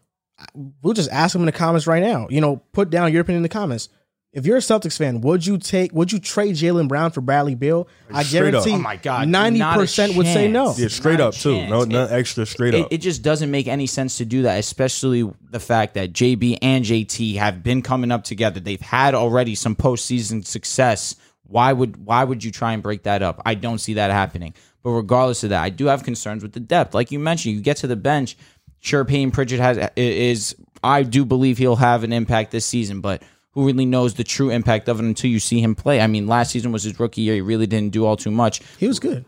we'll 0.83 0.95
just 0.95 1.11
ask 1.11 1.33
them 1.33 1.43
in 1.43 1.47
the 1.47 1.53
comments 1.53 1.87
right 1.87 2.03
now. 2.03 2.27
You 2.29 2.41
know, 2.41 2.57
put 2.73 2.91
down 2.91 3.13
your 3.13 3.23
opinion 3.23 3.39
in 3.39 3.43
the 3.45 3.49
comments. 3.49 3.89
If 4.35 4.47
you're 4.47 4.57
a 4.57 4.61
Celtics 4.61 4.99
fan, 4.99 5.21
would 5.21 5.47
you 5.47 5.59
take? 5.59 5.93
Would 5.93 6.11
you 6.13 6.19
trade 6.19 6.57
Jaylen 6.57 6.89
Brown 6.89 7.13
for 7.13 7.21
Bradley 7.21 7.55
Beal? 7.55 7.87
I 8.13 8.25
Straight 8.25 8.53
up. 8.53 8.65
guarantee. 8.65 8.73
Oh 8.75 8.79
my 8.79 8.97
God, 8.97 9.29
ninety 9.29 9.61
not 9.61 9.77
a 9.77 9.81
percent 9.81 10.17
would 10.17 10.27
say 10.27 10.49
no. 10.49 10.67
chance. 10.67 10.81
Yeah, 10.81 10.89
straight 10.89 11.19
Not 11.19 11.21
a 11.21 11.27
up 11.29 11.35
too. 11.35 11.57
chance. 11.57 11.71
No, 11.71 11.83
It- 12.05 12.11
extra. 12.11 12.45
Straight 12.45 12.75
it, 12.75 12.81
up. 12.83 12.89
it 12.93 12.99
just 12.99 13.23
doesn't 13.23 13.51
make 13.51 13.69
any 13.69 13.87
sense 13.87 14.19
to 14.19 14.25
do 14.25 14.43
that, 14.43 14.59
especially 14.59 15.31
the 15.51 15.61
fact 15.61 15.95
that 15.95 16.13
JB 16.13 16.59
and 16.63 16.85
JT 16.85 17.37
have 17.37 17.63
been 17.63 17.81
coming 17.81 18.11
up 18.11 18.25
together. 18.25 18.59
They've 18.59 18.81
had 18.81 19.15
already 19.15 19.55
some 19.55 19.77
postseason 19.77 20.45
success. 20.45 21.15
Why 21.47 21.73
would 21.73 22.05
why 22.05 22.25
would 22.25 22.43
you 22.43 22.51
try 22.51 22.73
and 22.73 22.83
break 22.83 23.05
that 23.05 23.23
up? 23.23 23.41
I 23.47 23.55
don't 23.55 23.79
see 23.79 23.95
that 23.95 24.11
happening. 24.11 24.53
But 24.83 24.91
regardless 24.91 25.45
of 25.45 25.51
that, 25.51 25.63
I 25.63 25.71
do 25.71 25.87
have 25.87 26.03
concerns 26.03 26.43
with 26.43 26.53
the 26.53 26.61
depth. 26.61 26.93
Like 26.93 27.13
you 27.13 27.19
mentioned, 27.21 27.55
you 27.55 27.61
get 27.61 27.77
to 27.79 27.87
the 27.87 27.97
bench. 27.97 28.37
Sure, 28.81 29.05
Payne 29.05 29.31
Pritchard 29.31 29.61
has 29.61 29.79
is 29.97 30.57
I 30.83 31.05
do 31.05 31.25
believe 31.25 31.57
he'll 31.57 31.77
have 31.77 32.03
an 32.05 32.13
impact 32.13 32.51
this 32.51 32.67
season, 32.67 33.01
but 33.01 33.23
who 33.55 33.67
really 33.67 33.87
knows 33.87 34.15
the 34.15 34.25
true 34.25 34.51
impact 34.51 34.89
of 34.89 35.01
it 35.01 35.05
until 35.05 35.31
you 35.31 35.39
see 35.39 35.61
him 35.61 35.75
play? 35.75 36.01
I 36.01 36.07
mean, 36.07 36.27
last 36.27 36.51
season 36.51 36.73
was 36.73 36.83
his 36.83 36.99
rookie 37.01 37.23
year. 37.23 37.35
He 37.35 37.41
really 37.41 37.67
didn't 37.67 37.93
do 37.93 38.05
all 38.05 38.17
too 38.17 38.31
much. 38.31 38.61
He 38.79 38.87
was 38.87 39.01
good. 39.01 39.25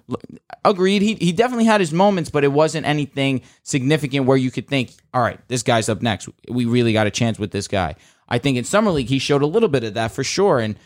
Agreed. 0.65 1.03
He 1.03 1.15
he 1.15 1.32
definitely 1.32 1.65
had 1.65 1.81
his 1.81 1.93
moments, 1.93 2.31
but 2.31 2.44
it 2.44 2.53
wasn't 2.53 2.86
anything 2.86 3.43
significant 3.62 4.27
where 4.27 4.36
you 4.36 4.51
could 4.51 4.69
think, 4.69 4.93
all 5.15 5.23
right, 5.23 5.40
this 5.48 5.62
guy's 5.62 5.89
up 5.89 6.03
next. 6.03 6.28
We 6.48 6.65
really 6.65 6.93
got 6.93 7.07
a 7.07 7.11
chance 7.11 7.39
with 7.39 7.53
this 7.53 7.69
guy. 7.69 7.94
I 8.28 8.39
think 8.39 8.59
in 8.59 8.65
summer 8.65 8.90
league 8.90 9.09
he 9.09 9.19
showed 9.19 9.43
a 9.43 9.47
little 9.47 9.69
bit 9.69 9.85
of 9.85 9.94
that 9.94 10.12
for 10.12 10.24
sure, 10.24 10.59
and 10.59 10.77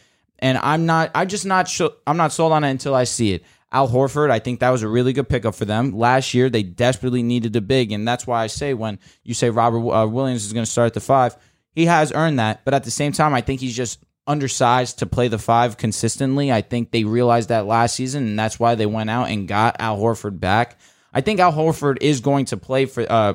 and 0.40 0.58
I'm 0.58 0.86
not, 0.86 1.10
I'm 1.14 1.28
just 1.28 1.46
not, 1.46 1.68
sure, 1.68 1.92
I'm 2.06 2.16
not 2.16 2.32
sold 2.32 2.52
on 2.52 2.64
it 2.64 2.70
until 2.70 2.94
I 2.94 3.04
see 3.04 3.32
it. 3.32 3.44
Al 3.72 3.88
Horford, 3.88 4.30
I 4.30 4.40
think 4.40 4.60
that 4.60 4.70
was 4.70 4.82
a 4.82 4.88
really 4.88 5.12
good 5.12 5.28
pickup 5.28 5.54
for 5.54 5.64
them. 5.64 5.96
Last 5.96 6.34
year 6.34 6.50
they 6.50 6.62
desperately 6.64 7.22
needed 7.22 7.54
a 7.54 7.60
big, 7.60 7.92
and 7.92 8.06
that's 8.06 8.26
why 8.26 8.42
I 8.42 8.48
say 8.48 8.74
when 8.74 8.98
you 9.22 9.32
say 9.32 9.50
Robert 9.50 9.88
uh, 9.90 10.06
Williams 10.06 10.44
is 10.44 10.52
going 10.52 10.64
to 10.64 10.70
start 10.70 10.86
at 10.86 10.94
the 10.94 11.00
five, 11.00 11.36
he 11.72 11.86
has 11.86 12.12
earned 12.12 12.38
that. 12.38 12.64
But 12.64 12.74
at 12.74 12.84
the 12.84 12.90
same 12.90 13.12
time, 13.12 13.34
I 13.34 13.40
think 13.40 13.60
he's 13.60 13.76
just 13.76 14.02
undersized 14.26 15.00
to 15.00 15.06
play 15.06 15.28
the 15.28 15.38
five 15.38 15.76
consistently. 15.76 16.52
I 16.52 16.60
think 16.60 16.90
they 16.90 17.04
realized 17.04 17.48
that 17.48 17.66
last 17.66 17.96
season, 17.96 18.24
and 18.28 18.38
that's 18.38 18.60
why 18.60 18.74
they 18.74 18.86
went 18.86 19.10
out 19.10 19.28
and 19.28 19.48
got 19.48 19.80
Al 19.80 19.98
Horford 19.98 20.38
back. 20.38 20.78
I 21.12 21.20
think 21.20 21.40
Al 21.40 21.52
Horford 21.52 21.98
is 22.00 22.20
going 22.20 22.44
to 22.46 22.56
play 22.56 22.86
for 22.86 23.04
uh, 23.10 23.34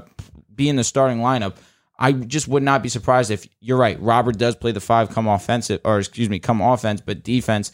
be 0.53 0.69
in 0.69 0.75
the 0.75 0.83
starting 0.83 1.19
lineup. 1.19 1.55
I 1.97 2.11
just 2.11 2.47
would 2.47 2.63
not 2.63 2.83
be 2.83 2.89
surprised 2.89 3.31
if 3.31 3.47
you're 3.61 3.77
right. 3.77 3.99
Robert 4.01 4.37
does 4.37 4.55
play 4.55 4.71
the 4.71 4.81
five, 4.81 5.09
come 5.09 5.27
offensive, 5.27 5.81
or 5.85 5.99
excuse 5.99 6.29
me, 6.29 6.39
come 6.39 6.61
offense, 6.61 7.01
but 7.01 7.23
defense. 7.23 7.71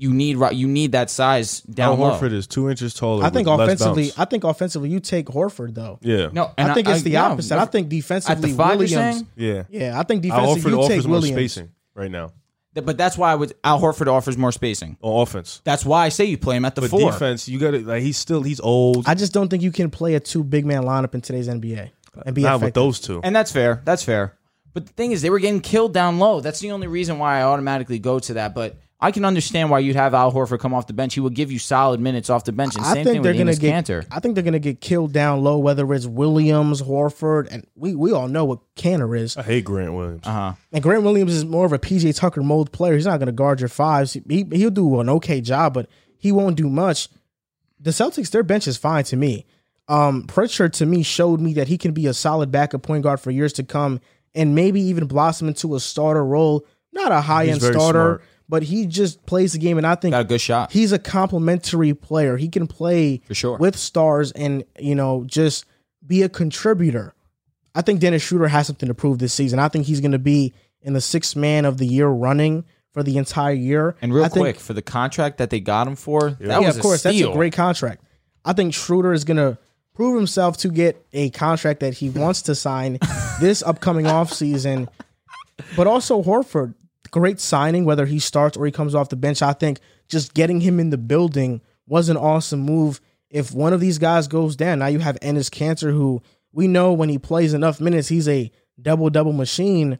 You 0.00 0.14
need 0.14 0.38
you 0.52 0.68
need 0.68 0.92
that 0.92 1.10
size 1.10 1.62
Al 1.68 1.74
down 1.74 1.98
low. 2.00 2.12
Horford 2.12 2.32
is 2.32 2.46
two 2.46 2.70
inches 2.70 2.94
taller. 2.94 3.24
I 3.24 3.30
think 3.30 3.48
offensively. 3.48 4.12
I 4.16 4.24
think 4.26 4.44
offensively, 4.44 4.88
you 4.90 5.00
take 5.00 5.26
Horford 5.26 5.74
though. 5.74 5.98
yeah, 6.02 6.28
No, 6.32 6.52
and 6.56 6.70
I 6.70 6.74
think 6.74 6.88
it's 6.88 7.02
the 7.02 7.10
yeah, 7.10 7.24
opposite. 7.26 7.58
I 7.58 7.64
think 7.66 7.88
defensively, 7.88 8.36
at 8.36 8.42
the 8.42 8.56
five, 8.56 8.80
you're 8.80 8.98
Williams. 9.00 9.24
yeah. 9.36 9.64
Yeah, 9.68 9.98
I 9.98 10.04
think 10.04 10.24
Al 10.26 10.54
defensively, 10.54 10.72
Horford 10.72 10.82
you 10.82 10.88
take 10.88 11.04
more 11.06 11.12
Williams. 11.16 11.36
spacing 11.52 11.70
right 11.94 12.10
now 12.10 12.30
but 12.80 12.96
that's 12.96 13.16
why 13.18 13.32
I 13.32 13.34
would 13.34 13.54
Al 13.64 13.80
Horford 13.80 14.06
offers 14.08 14.36
more 14.36 14.52
spacing. 14.52 14.96
on 15.02 15.22
offense. 15.22 15.60
That's 15.64 15.84
why 15.84 16.04
I 16.06 16.08
say 16.10 16.24
you 16.26 16.38
play 16.38 16.56
him 16.56 16.64
at 16.64 16.74
the 16.74 16.82
But 16.82 16.90
four. 16.90 17.10
defense, 17.10 17.48
you 17.48 17.58
got 17.58 17.72
to 17.72 17.80
like 17.80 18.02
he's 18.02 18.16
still 18.16 18.42
he's 18.42 18.60
old. 18.60 19.04
I 19.08 19.14
just 19.14 19.32
don't 19.32 19.48
think 19.48 19.62
you 19.62 19.72
can 19.72 19.90
play 19.90 20.14
a 20.14 20.20
two 20.20 20.44
big 20.44 20.66
man 20.66 20.84
lineup 20.84 21.14
in 21.14 21.20
today's 21.20 21.48
NBA 21.48 21.90
and 22.24 22.34
be 22.34 22.42
Not 22.42 22.56
effective. 22.56 22.62
with 22.66 22.74
those 22.74 23.00
two. 23.00 23.20
And 23.22 23.34
that's 23.34 23.52
fair. 23.52 23.82
That's 23.84 24.02
fair. 24.02 24.34
But 24.74 24.86
the 24.86 24.92
thing 24.92 25.12
is, 25.12 25.22
they 25.22 25.30
were 25.30 25.38
getting 25.38 25.60
killed 25.60 25.92
down 25.94 26.18
low. 26.18 26.40
That's 26.40 26.60
the 26.60 26.70
only 26.70 26.86
reason 26.86 27.18
why 27.18 27.38
I 27.40 27.42
automatically 27.42 27.98
go 27.98 28.18
to 28.20 28.34
that. 28.34 28.54
But 28.54 28.76
I 29.00 29.12
can 29.12 29.24
understand 29.24 29.70
why 29.70 29.78
you'd 29.78 29.94
have 29.94 30.12
Al 30.12 30.32
Horford 30.32 30.58
come 30.58 30.74
off 30.74 30.88
the 30.88 30.92
bench. 30.92 31.14
He 31.14 31.20
would 31.20 31.34
give 31.34 31.52
you 31.52 31.60
solid 31.60 32.00
minutes 32.00 32.30
off 32.30 32.42
the 32.44 32.50
bench. 32.52 32.74
And 32.74 32.84
I 32.84 32.94
same 32.94 33.04
think 33.04 33.14
thing 33.14 33.22
they're 33.22 33.32
with 33.32 33.38
gonna 33.38 33.56
get. 33.56 33.84
Kanter. 33.86 34.06
I 34.10 34.18
think 34.18 34.34
they're 34.34 34.42
gonna 34.42 34.58
get 34.58 34.80
killed 34.80 35.12
down 35.12 35.44
low, 35.44 35.58
whether 35.58 35.92
it's 35.94 36.06
Williams, 36.06 36.82
Horford, 36.82 37.46
and 37.50 37.64
we 37.76 37.94
we 37.94 38.12
all 38.12 38.26
know 38.26 38.44
what 38.44 38.58
Kanter 38.74 39.16
is. 39.16 39.36
I 39.36 39.42
hate 39.42 39.64
Grant 39.64 39.92
Williams. 39.94 40.26
Uh 40.26 40.32
huh. 40.32 40.52
And 40.72 40.82
Grant 40.82 41.04
Williams 41.04 41.32
is 41.32 41.44
more 41.44 41.64
of 41.64 41.72
a 41.72 41.78
PJ 41.78 42.16
Tucker 42.16 42.42
mold 42.42 42.72
player. 42.72 42.94
He's 42.94 43.06
not 43.06 43.20
gonna 43.20 43.30
guard 43.30 43.60
your 43.60 43.68
fives. 43.68 44.14
He 44.14 44.44
he'll 44.50 44.70
do 44.70 44.98
an 44.98 45.08
okay 45.10 45.40
job, 45.40 45.74
but 45.74 45.88
he 46.16 46.32
won't 46.32 46.56
do 46.56 46.68
much. 46.68 47.08
The 47.78 47.90
Celtics, 47.90 48.30
their 48.30 48.42
bench 48.42 48.66
is 48.66 48.76
fine 48.76 49.04
to 49.04 49.16
me. 49.16 49.46
Um, 49.86 50.24
Pritchard 50.24 50.72
to 50.74 50.86
me 50.86 51.04
showed 51.04 51.40
me 51.40 51.54
that 51.54 51.68
he 51.68 51.78
can 51.78 51.92
be 51.92 52.06
a 52.06 52.14
solid 52.14 52.50
backup 52.50 52.82
point 52.82 53.04
guard 53.04 53.20
for 53.20 53.30
years 53.30 53.52
to 53.54 53.62
come, 53.62 54.00
and 54.34 54.56
maybe 54.56 54.80
even 54.80 55.06
blossom 55.06 55.46
into 55.46 55.76
a 55.76 55.80
starter 55.80 56.24
role. 56.24 56.66
Not 56.92 57.12
a 57.12 57.20
high 57.20 57.46
end 57.46 57.62
starter, 57.62 58.20
smart. 58.20 58.22
But 58.48 58.62
he 58.62 58.86
just 58.86 59.24
plays 59.26 59.52
the 59.52 59.58
game, 59.58 59.76
and 59.78 59.86
I 59.86 59.94
think 59.94 60.12
Got 60.12 60.20
a 60.22 60.24
good 60.24 60.40
shot. 60.40 60.72
he's 60.72 60.92
a 60.92 60.98
complementary 60.98 61.94
player. 61.94 62.36
He 62.36 62.48
can 62.48 62.66
play 62.66 63.20
For 63.26 63.34
sure. 63.34 63.58
with 63.58 63.76
stars 63.76 64.32
and 64.32 64.64
you 64.78 64.94
know 64.94 65.24
just 65.26 65.64
be 66.06 66.22
a 66.22 66.28
contributor. 66.28 67.14
I 67.74 67.82
think 67.82 68.00
Dennis 68.00 68.22
Schroeder 68.22 68.48
has 68.48 68.66
something 68.66 68.88
to 68.88 68.94
prove 68.94 69.18
this 69.18 69.32
season. 69.34 69.58
I 69.58 69.68
think 69.68 69.86
he's 69.86 70.00
going 70.00 70.12
to 70.12 70.18
be 70.18 70.52
in 70.82 70.94
the 70.94 71.00
sixth 71.00 71.36
man 71.36 71.64
of 71.64 71.78
the 71.78 71.86
year 71.86 72.08
running 72.08 72.64
for 72.92 73.02
the 73.02 73.18
entire 73.18 73.52
year. 73.52 73.94
And 74.00 74.12
real 74.14 74.24
I 74.24 74.28
think- 74.28 74.44
quick, 74.44 74.56
for 74.56 74.72
the 74.72 74.82
contract 74.82 75.38
that 75.38 75.50
they 75.50 75.60
got 75.60 75.86
him 75.86 75.94
for, 75.94 76.30
that 76.30 76.40
yeah, 76.40 76.58
was 76.66 76.76
of 76.76 76.82
course, 76.82 77.00
steal. 77.00 77.12
that's 77.12 77.34
a 77.34 77.36
great 77.36 77.52
contract. 77.52 78.02
I 78.44 78.52
think 78.54 78.72
Schroeder 78.74 79.12
is 79.12 79.24
going 79.24 79.36
to 79.36 79.58
prove 79.94 80.16
himself 80.16 80.56
to 80.58 80.68
get 80.70 81.04
a 81.12 81.28
contract 81.30 81.80
that 81.80 81.94
he 81.94 82.08
wants 82.08 82.42
to 82.42 82.54
sign 82.54 82.98
this 83.40 83.62
upcoming 83.62 84.06
offseason. 84.06 84.88
But 85.76 85.86
also 85.86 86.22
Horford, 86.22 86.74
great 87.10 87.40
signing, 87.40 87.84
whether 87.84 88.06
he 88.06 88.18
starts 88.18 88.56
or 88.56 88.66
he 88.66 88.72
comes 88.72 88.94
off 88.94 89.08
the 89.08 89.16
bench. 89.16 89.42
I 89.42 89.52
think 89.52 89.80
just 90.08 90.34
getting 90.34 90.60
him 90.60 90.80
in 90.80 90.90
the 90.90 90.98
building 90.98 91.60
was 91.86 92.08
an 92.08 92.16
awesome 92.16 92.60
move. 92.60 93.00
If 93.30 93.52
one 93.52 93.72
of 93.72 93.80
these 93.80 93.98
guys 93.98 94.28
goes 94.28 94.56
down, 94.56 94.78
now 94.78 94.86
you 94.86 95.00
have 95.00 95.20
Enes 95.20 95.50
Kanter, 95.50 95.92
who 95.92 96.22
we 96.52 96.66
know 96.66 96.92
when 96.92 97.08
he 97.08 97.18
plays 97.18 97.54
enough 97.54 97.80
minutes, 97.80 98.08
he's 98.08 98.28
a 98.28 98.50
double 98.80 99.10
double 99.10 99.32
machine. 99.32 99.98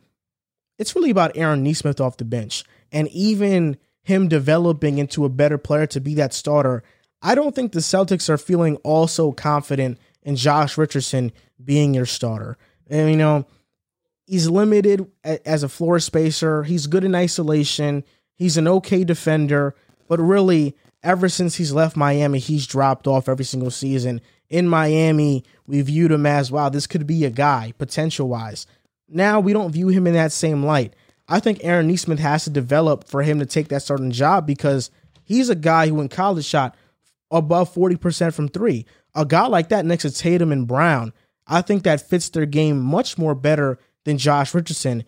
It's 0.79 0.95
really 0.95 1.11
about 1.11 1.37
Aaron 1.37 1.63
Nesmith 1.63 2.01
off 2.01 2.17
the 2.17 2.25
bench. 2.25 2.65
And 2.93 3.09
even 3.09 3.77
him 4.03 4.29
developing 4.29 4.99
into 4.99 5.25
a 5.25 5.29
better 5.29 5.59
player 5.59 5.87
to 5.89 6.01
be 6.01 6.15
that 6.15 6.33
starter, 6.33 6.83
I 7.21 7.35
don't 7.35 7.55
think 7.55 7.73
the 7.73 7.81
Celtics 7.81 8.29
are 8.29 8.39
feeling 8.39 8.77
also 8.77 9.33
confident 9.33 9.99
in 10.23 10.37
Josh 10.37 10.79
Richardson 10.79 11.33
being 11.63 11.95
your 11.95 12.07
starter. 12.07 12.57
And, 12.87 13.11
you 13.11 13.17
know, 13.17 13.47
he's 14.29 14.49
limited 14.49 15.11
as 15.25 15.63
a 15.63 15.69
floor 15.69 15.99
spacer. 15.99 16.63
He's 16.63 16.87
good 16.87 17.03
in 17.03 17.15
isolation. 17.15 18.05
He's 18.35 18.57
an 18.57 18.69
okay 18.69 19.03
defender, 19.03 19.75
but 20.07 20.21
really, 20.21 20.77
ever 21.03 21.29
since 21.29 21.57
he's 21.57 21.73
left 21.73 21.97
Miami, 21.97 22.39
he's 22.39 22.67
dropped 22.67 23.07
off 23.07 23.29
every 23.29 23.45
single 23.45 23.71
season. 23.71 24.21
In 24.49 24.69
Miami, 24.69 25.45
we 25.67 25.81
viewed 25.83 26.13
him 26.13 26.27
as 26.27 26.53
wow, 26.53 26.69
this 26.69 26.87
could 26.87 27.07
be 27.07 27.25
a 27.25 27.31
guy 27.31 27.73
potential 27.79 28.29
wise. 28.29 28.67
Now 29.09 29.41
we 29.41 29.53
don't 29.53 29.73
view 29.73 29.89
him 29.89 30.07
in 30.07 30.13
that 30.15 30.33
same 30.33 30.63
light. 30.63 30.95
I 31.27 31.41
think 31.41 31.61
Aaron 31.63 31.89
Nesmith 31.89 32.21
has 32.21 32.45
to 32.45 32.51
develop 32.51 33.05
for 33.05 33.23
him 33.23 33.39
to 33.39 33.47
take 33.47 33.69
that 33.69 33.83
certain 33.83 34.11
job 34.11 34.47
because 34.47 34.91
he's 35.25 35.49
a 35.49 35.55
guy 35.55 35.89
who 35.89 36.01
in 36.01 36.09
college 36.09 36.45
shot 36.45 36.77
above 37.31 37.73
40% 37.75 38.33
from 38.33 38.49
three. 38.49 38.87
A 39.15 39.25
guy 39.25 39.47
like 39.47 39.71
that 39.71 39.85
next 39.85 40.03
to 40.03 40.11
Tatum 40.11 40.53
and 40.53 40.67
Brown, 40.67 41.13
I 41.47 41.63
think 41.63 41.83
that 41.83 42.09
fits 42.09 42.29
their 42.29 42.47
game 42.47 42.81
much 42.81 43.19
more 43.19 43.35
better 43.35 43.79
than 44.09 44.19
Josh 44.19 44.55
Richardson. 44.55 45.05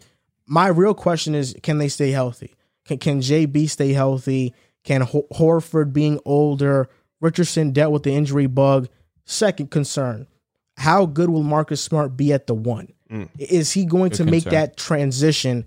My 0.47 0.69
real 0.69 0.95
question 0.95 1.35
is 1.35 1.57
can 1.63 1.79
they 1.79 1.89
stay 1.89 2.11
healthy? 2.11 2.55
Can, 2.85 2.99
can 2.99 3.21
JB 3.21 3.69
stay 3.71 3.93
healthy? 3.93 4.55
Can 4.85 5.01
Ho- 5.01 5.27
Horford 5.33 5.93
being 5.93 6.21
older? 6.25 6.89
Richardson 7.21 7.73
dealt 7.73 7.93
with 7.93 8.03
the 8.03 8.13
injury 8.13 8.47
bug. 8.47 8.89
Second 9.25 9.71
concern 9.71 10.27
how 10.77 11.05
good 11.05 11.29
will 11.29 11.43
Marcus 11.43 11.83
Smart 11.83 12.17
be 12.17 12.33
at 12.33 12.47
the 12.47 12.55
one? 12.55 12.93
Mm. 13.11 13.29
Is 13.39 13.73
he 13.73 13.85
going 13.85 14.11
to 14.13 14.25
make 14.25 14.45
concern. 14.45 14.53
that 14.53 14.77
transition 14.77 15.67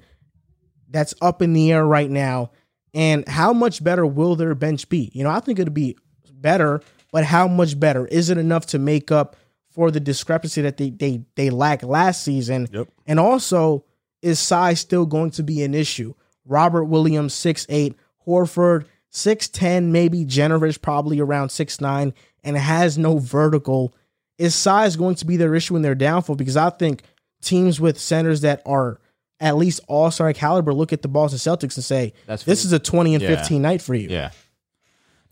that's 0.90 1.14
up 1.22 1.42
in 1.42 1.54
the 1.54 1.72
air 1.72 1.86
right 1.86 2.10
now? 2.10 2.52
And 2.96 3.28
how 3.28 3.54
much 3.54 3.84
better 3.84 4.06
will 4.06 4.36
their 4.36 4.56
bench 4.56 4.90
be? 4.90 5.12
You 5.14 5.24
know, 5.24 5.30
I 5.30 5.40
think 5.40 5.60
it'll 5.60 5.74
be 5.74 5.98
better, 6.32 6.82
but 7.12 7.26
how 7.26 7.48
much 7.48 7.80
better? 7.80 8.06
Is 8.08 8.30
it 8.30 8.38
enough 8.38 8.68
to 8.68 8.80
make 8.80 9.12
up 9.12 9.36
for 9.74 9.92
the 9.92 10.00
discrepancy 10.00 10.62
that 10.62 10.78
they 10.78 10.90
they 10.92 11.22
they 11.36 11.50
lacked 11.50 11.84
last 11.84 12.24
season? 12.24 12.68
Yep. 12.72 12.88
And 13.06 13.20
also, 13.20 13.84
is 14.22 14.40
size 14.40 14.80
still 14.80 15.06
going 15.06 15.32
to 15.32 15.44
be 15.44 15.64
an 15.64 15.74
issue? 15.74 16.14
Robert 16.46 16.86
Williams, 16.86 17.34
six 17.34 17.66
eight, 17.70 17.96
Horford, 18.28 18.86
6'10, 19.12 19.86
maybe 19.92 20.26
generous, 20.26 20.78
probably 20.78 21.20
around 21.20 21.50
six 21.50 21.80
nine, 21.80 22.14
and 22.44 22.58
has 22.58 22.98
no 22.98 23.18
vertical, 23.20 23.94
is 24.38 24.56
size 24.56 24.96
going 24.96 25.16
to 25.16 25.26
be 25.26 25.38
their 25.38 25.54
issue 25.56 25.76
and 25.76 25.86
their 25.86 25.96
downfall? 25.96 26.36
Because 26.36 26.58
I 26.58 26.70
think 26.72 27.04
teams 27.42 27.80
with 27.80 28.00
centers 28.00 28.42
that 28.42 28.62
are 28.66 29.00
at 29.40 29.56
least 29.58 29.82
all 29.88 30.10
star 30.10 30.34
caliber 30.34 30.74
look 30.74 30.94
at 30.94 31.02
the 31.02 31.08
Boston 31.08 31.38
Celtics 31.38 31.76
and 31.76 31.84
say, 31.84 32.14
That's 32.26 32.44
this 32.44 32.66
is 32.66 32.72
a 32.72 32.80
20 32.80 33.16
and 33.16 33.22
Yeah. 33.22 33.36
15 33.36 33.62
night 33.62 33.82
for 33.82 33.94
you. 33.94 34.10
Yeah. 34.10 34.32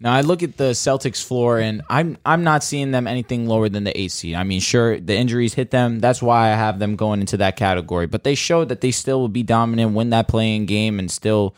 Now 0.02 0.14
I 0.14 0.22
look 0.22 0.42
at 0.42 0.58
the 0.58 0.72
Celtics 0.72 1.24
floor 1.24 1.60
and 1.60 1.84
I'm 1.88 2.18
I'm 2.26 2.44
not 2.44 2.64
seeing 2.64 2.90
them 2.90 3.06
anything 3.06 3.46
lower 3.46 3.70
than 3.70 3.84
the 3.84 4.08
seed. 4.10 4.34
I 4.34 4.44
mean, 4.44 4.60
sure, 4.60 5.00
the 5.00 5.16
injuries 5.16 5.54
hit 5.54 5.70
them. 5.70 6.00
That's 6.00 6.24
why 6.24 6.52
I 6.52 6.56
have 6.56 6.80
them 6.80 6.96
going 6.96 7.20
into 7.20 7.38
that 7.38 7.56
category. 7.56 8.08
But 8.08 8.24
they 8.24 8.34
showed 8.34 8.70
that 8.70 8.82
they 8.82 8.90
still 8.90 9.20
will 9.20 9.30
be 9.30 9.44
dominant, 9.44 9.94
win 9.94 10.10
that 10.10 10.28
playing 10.28 10.66
game, 10.66 10.98
and 10.98 11.12
still 11.12 11.56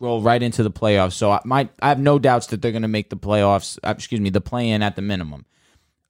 roll 0.00 0.22
right 0.22 0.42
into 0.42 0.64
the 0.64 0.72
playoffs. 0.72 1.12
So 1.12 1.30
I 1.30 1.40
might 1.44 1.70
I 1.80 1.88
have 1.88 2.00
no 2.00 2.18
doubts 2.18 2.48
that 2.48 2.62
they're 2.62 2.72
going 2.72 2.82
to 2.82 2.88
make 2.88 3.10
the 3.10 3.16
playoffs. 3.16 3.78
uh, 3.84 3.90
Excuse 3.96 4.20
me, 4.20 4.30
the 4.30 4.40
play 4.40 4.68
in 4.68 4.82
at 4.82 4.96
the 4.96 5.02
minimum. 5.02 5.46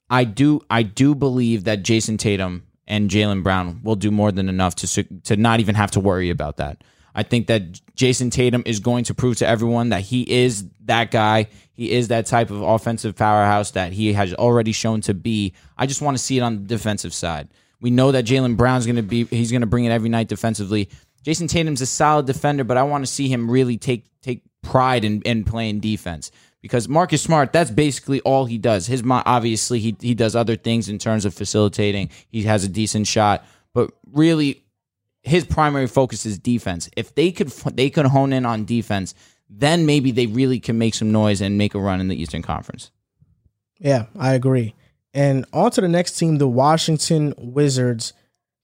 I 0.09 0.23
do 0.23 0.61
I 0.71 0.81
do 0.81 1.13
believe 1.13 1.65
that 1.65 1.83
Jayson 1.83 2.17
Tatum 2.17 2.63
and 2.87 3.11
Jaylen 3.11 3.43
Brown 3.43 3.81
will 3.83 3.95
do 3.95 4.09
more 4.09 4.31
than 4.31 4.49
enough 4.49 4.73
to 4.77 5.03
to 5.03 5.35
not 5.35 5.59
even 5.59 5.75
have 5.75 5.91
to 5.91 5.99
worry 5.99 6.31
about 6.31 6.57
that. 6.57 6.83
I 7.17 7.23
think 7.23 7.47
that 7.47 7.81
Jayson 7.95 8.29
Tatum 8.29 8.61
is 8.67 8.79
going 8.79 9.05
to 9.05 9.15
prove 9.15 9.37
to 9.37 9.47
everyone 9.47 9.89
that 9.89 10.01
he 10.01 10.21
is 10.21 10.65
that 10.85 11.09
guy. 11.09 11.47
He 11.73 11.91
is 11.91 12.09
that 12.09 12.27
type 12.27 12.51
of 12.51 12.61
offensive 12.61 13.15
powerhouse 13.15 13.71
that 13.71 13.91
he 13.91 14.13
has 14.13 14.35
already 14.35 14.71
shown 14.71 15.01
to 15.01 15.15
be. 15.15 15.53
I 15.75 15.87
just 15.87 15.99
want 15.99 16.15
to 16.15 16.23
see 16.23 16.37
it 16.37 16.41
on 16.41 16.57
the 16.57 16.67
defensive 16.67 17.15
side. 17.15 17.49
We 17.81 17.89
know 17.89 18.11
that 18.11 18.25
Jaylen 18.25 18.55
Brown's 18.55 18.85
going 18.85 18.97
to 18.97 19.01
be 19.01 19.25
he's 19.25 19.49
going 19.49 19.61
to 19.61 19.67
bring 19.67 19.85
it 19.85 19.91
every 19.91 20.09
night 20.09 20.27
defensively. 20.27 20.89
Jayson 21.25 21.49
Tatum's 21.49 21.81
a 21.81 21.87
solid 21.87 22.27
defender, 22.27 22.63
but 22.63 22.77
I 22.77 22.83
want 22.83 23.03
to 23.03 23.11
see 23.11 23.27
him 23.27 23.49
really 23.49 23.77
take 23.77 24.05
take 24.21 24.43
pride 24.61 25.03
in, 25.03 25.23
in 25.23 25.43
playing 25.43 25.79
defense 25.79 26.31
because 26.61 26.87
Marcus 26.87 27.21
Smart, 27.23 27.51
that's 27.51 27.71
basically 27.71 28.21
all 28.21 28.45
he 28.45 28.59
does. 28.59 28.85
His 28.85 29.03
obviously 29.07 29.79
he 29.79 29.97
he 29.99 30.13
does 30.13 30.35
other 30.35 30.55
things 30.55 30.87
in 30.87 30.99
terms 30.99 31.25
of 31.25 31.33
facilitating. 31.33 32.11
He 32.29 32.43
has 32.43 32.63
a 32.63 32.69
decent 32.69 33.07
shot, 33.07 33.43
but 33.73 33.91
really 34.11 34.66
his 35.23 35.45
primary 35.45 35.87
focus 35.87 36.25
is 36.25 36.39
defense. 36.39 36.89
If 36.95 37.15
they 37.15 37.31
could 37.31 37.49
they 37.49 37.89
could 37.89 38.05
hone 38.05 38.33
in 38.33 38.45
on 38.45 38.65
defense, 38.65 39.13
then 39.49 39.85
maybe 39.85 40.11
they 40.11 40.27
really 40.27 40.59
can 40.59 40.77
make 40.77 40.93
some 40.93 41.11
noise 41.11 41.41
and 41.41 41.57
make 41.57 41.75
a 41.75 41.79
run 41.79 41.99
in 41.99 42.07
the 42.07 42.19
Eastern 42.19 42.41
Conference. 42.41 42.91
Yeah, 43.79 44.05
I 44.17 44.33
agree. 44.33 44.75
And 45.13 45.45
on 45.53 45.71
to 45.71 45.81
the 45.81 45.87
next 45.87 46.17
team, 46.17 46.37
the 46.37 46.47
Washington 46.47 47.33
Wizards. 47.37 48.13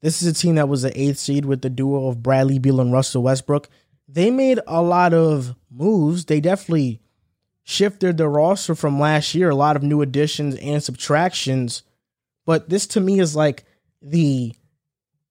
This 0.02 0.22
is 0.22 0.28
a 0.28 0.34
team 0.34 0.56
that 0.56 0.68
was 0.68 0.82
the 0.82 1.00
eighth 1.00 1.18
seed 1.18 1.46
with 1.46 1.62
the 1.62 1.70
duo 1.70 2.08
of 2.08 2.22
Bradley 2.22 2.60
Beal 2.60 2.82
and 2.82 2.92
Russell 2.92 3.24
Westbrook. 3.24 3.70
They 4.08 4.30
made 4.30 4.60
a 4.68 4.82
lot 4.82 5.14
of 5.14 5.56
moves. 5.72 6.26
They 6.26 6.42
definitely 6.42 7.02
shifted 7.64 8.18
the 8.18 8.28
roster 8.28 8.76
from 8.76 9.00
last 9.00 9.34
year, 9.34 9.50
a 9.50 9.56
lot 9.56 9.78
of 9.78 9.84
new 9.84 10.02
additions 10.02 10.56
and 10.56 10.84
subtractions. 10.84 11.84
But 12.46 12.70
this 12.70 12.86
to 12.88 13.00
me 13.00 13.20
is 13.20 13.36
like 13.36 13.64
the 14.02 14.54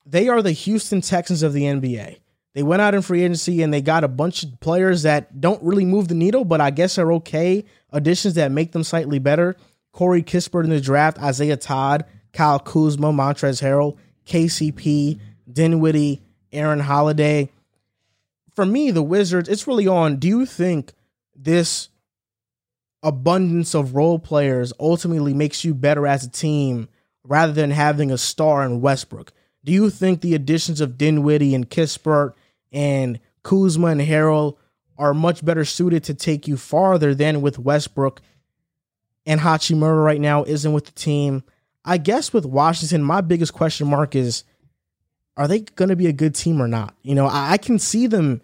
they 0.04 0.28
are 0.28 0.42
the 0.42 0.52
Houston 0.52 1.00
Texans 1.00 1.42
of 1.42 1.52
the 1.52 1.62
NBA. 1.62 2.18
They 2.54 2.62
went 2.62 2.82
out 2.82 2.94
in 2.94 3.02
free 3.02 3.22
agency 3.22 3.62
and 3.62 3.72
they 3.72 3.80
got 3.80 4.04
a 4.04 4.08
bunch 4.08 4.42
of 4.42 4.60
players 4.60 5.02
that 5.02 5.40
don't 5.40 5.62
really 5.62 5.84
move 5.84 6.08
the 6.08 6.14
needle, 6.14 6.44
but 6.44 6.60
I 6.60 6.70
guess 6.70 6.98
are 6.98 7.12
okay 7.14 7.64
additions 7.90 8.34
that 8.34 8.52
make 8.52 8.72
them 8.72 8.84
slightly 8.84 9.18
better. 9.18 9.56
Corey 9.92 10.22
Kispert 10.22 10.64
in 10.64 10.70
the 10.70 10.80
draft, 10.80 11.18
Isaiah 11.18 11.56
Todd, 11.56 12.04
Kyle 12.32 12.58
Kuzma, 12.58 13.12
Montrezl 13.12 13.62
Harrell, 13.62 13.96
KCP, 14.26 15.20
Dinwiddie, 15.50 16.22
Aaron 16.52 16.80
Holiday. 16.80 17.50
For 18.54 18.66
me, 18.66 18.90
the 18.90 19.02
Wizards, 19.02 19.48
it's 19.48 19.66
really 19.66 19.86
on. 19.86 20.16
Do 20.16 20.28
you 20.28 20.46
think 20.46 20.92
this 21.34 21.88
abundance 23.02 23.74
of 23.74 23.94
role 23.94 24.18
players 24.18 24.72
ultimately 24.78 25.34
makes 25.34 25.64
you 25.64 25.74
better 25.74 26.06
as 26.06 26.24
a 26.24 26.30
team 26.30 26.88
rather 27.24 27.52
than 27.52 27.70
having 27.70 28.10
a 28.10 28.18
star 28.18 28.64
in 28.64 28.80
Westbrook? 28.80 29.32
Do 29.64 29.72
you 29.72 29.90
think 29.90 30.20
the 30.20 30.34
additions 30.34 30.80
of 30.80 30.98
Dinwiddie 30.98 31.54
and 31.54 31.68
Kispert 31.68 32.34
and 32.72 33.20
Kuzma 33.42 33.88
and 33.88 34.00
Harrell 34.00 34.56
are 34.98 35.14
much 35.14 35.44
better 35.44 35.64
suited 35.64 36.04
to 36.04 36.14
take 36.14 36.48
you 36.48 36.56
farther 36.56 37.14
than 37.14 37.40
with 37.40 37.58
Westbrook 37.58 38.20
and 39.24 39.40
Hachimura 39.40 40.04
right 40.04 40.20
now 40.20 40.44
isn't 40.44 40.72
with 40.72 40.86
the 40.86 40.92
team? 40.92 41.44
I 41.84 41.98
guess 41.98 42.32
with 42.32 42.44
Washington, 42.44 43.02
my 43.02 43.20
biggest 43.20 43.52
question 43.52 43.88
mark 43.88 44.14
is 44.14 44.44
are 45.36 45.48
they 45.48 45.60
going 45.60 45.88
to 45.88 45.96
be 45.96 46.08
a 46.08 46.12
good 46.12 46.34
team 46.34 46.60
or 46.60 46.68
not? 46.68 46.94
You 47.02 47.14
know, 47.14 47.26
I, 47.26 47.52
I 47.52 47.56
can 47.56 47.78
see 47.78 48.06
them 48.06 48.42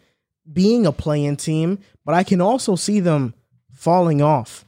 being 0.51 0.87
a 0.87 0.93
playing 0.93 1.37
team, 1.37 1.81
but 2.05 2.15
I 2.15 2.25
can 2.25 2.41
also 2.41 2.77
see 2.77 3.01
them 3.01 3.35
falling 3.73 4.23
off. 4.23 4.65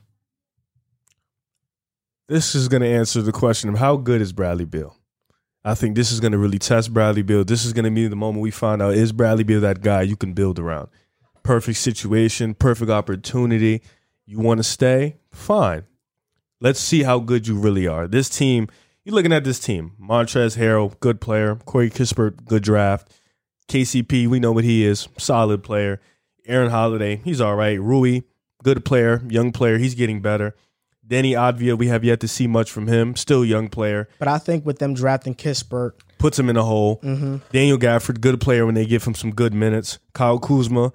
This 2.29 2.55
is 2.55 2.69
going 2.69 2.83
to 2.83 2.89
answer 2.89 3.23
the 3.23 3.33
question 3.33 3.71
of 3.71 3.79
how 3.79 3.97
good 3.97 4.21
is 4.21 4.33
Bradley 4.33 4.65
Beal. 4.65 4.97
I 5.65 5.75
think 5.75 5.95
this 5.95 6.11
is 6.11 6.21
going 6.21 6.33
to 6.33 6.39
really 6.39 6.59
test 6.59 6.93
Bradley 6.93 7.23
Beal. 7.23 7.45
This 7.45 7.65
is 7.67 7.73
going 7.73 7.85
to 7.85 7.91
be 7.91 8.09
the 8.09 8.17
moment 8.17 8.43
we 8.43 8.51
find 8.51 8.81
out 8.81 8.95
is 8.95 9.13
Bradley 9.13 9.45
Beal 9.45 9.61
that 9.61 9.83
guy 9.83 10.03
you 10.03 10.17
can 10.17 10.33
build 10.33 10.59
around. 10.59 10.89
Perfect 11.43 11.79
situation, 11.79 12.55
perfect 12.55 12.91
opportunity. 12.91 13.83
You 14.25 14.39
want 14.39 14.59
to 14.59 14.65
stay? 14.65 15.17
Fine. 15.33 15.85
Let's 16.61 16.81
see 16.81 17.03
how 17.03 17.19
good 17.19 17.47
you 17.47 17.59
really 17.59 17.87
are. 17.87 18.07
This 18.07 18.29
team, 18.29 18.69
you're 19.05 19.15
looking 19.15 19.33
at 19.33 19.45
this 19.45 19.59
team. 19.61 19.93
Montrezl 20.01 20.57
Harrell, 20.57 20.99
good 21.01 21.21
player. 21.21 21.57
Corey 21.67 21.91
Kispert, 21.91 22.47
good 22.47 22.63
draft. 22.63 23.13
KCP, 23.69 24.27
we 24.27 24.41
know 24.41 24.53
what 24.53 24.65
he 24.65 24.85
is, 24.85 25.09
solid 25.17 25.63
player. 25.63 26.01
Aaron 26.47 26.71
Holiday, 26.71 27.21
he's 27.25 27.41
all 27.41 27.55
right. 27.55 27.81
Rui, 27.81 28.23
good 28.63 28.85
player, 28.85 29.23
young 29.29 29.53
player. 29.53 29.79
He's 29.79 29.95
getting 29.95 30.21
better. 30.21 30.55
Deni 31.11 31.33
Avdija, 31.33 31.77
we 31.77 31.89
have 31.89 32.05
yet 32.05 32.21
to 32.21 32.29
see 32.29 32.47
much 32.47 32.71
from 32.71 32.87
him. 32.87 33.17
Still 33.17 33.45
young 33.45 33.69
player. 33.69 34.09
But 34.19 34.29
I 34.29 34.39
think 34.39 34.65
with 34.65 34.79
them 34.79 34.95
drafting 34.95 35.35
Kispert, 35.35 35.93
Puts 36.19 36.39
him 36.39 36.51
in 36.51 36.57
a 36.59 36.63
hole. 36.63 37.01
Mm-hmm. 37.03 37.37
Daniel 37.51 37.79
Gafford, 37.79 38.21
good 38.21 38.43
player 38.43 38.67
when 38.67 38.75
they 38.75 38.85
give 38.85 39.05
him 39.05 39.15
some 39.15 39.31
good 39.31 39.55
minutes. 39.55 39.99
Kyle 40.13 40.39
Kuzma 40.39 40.93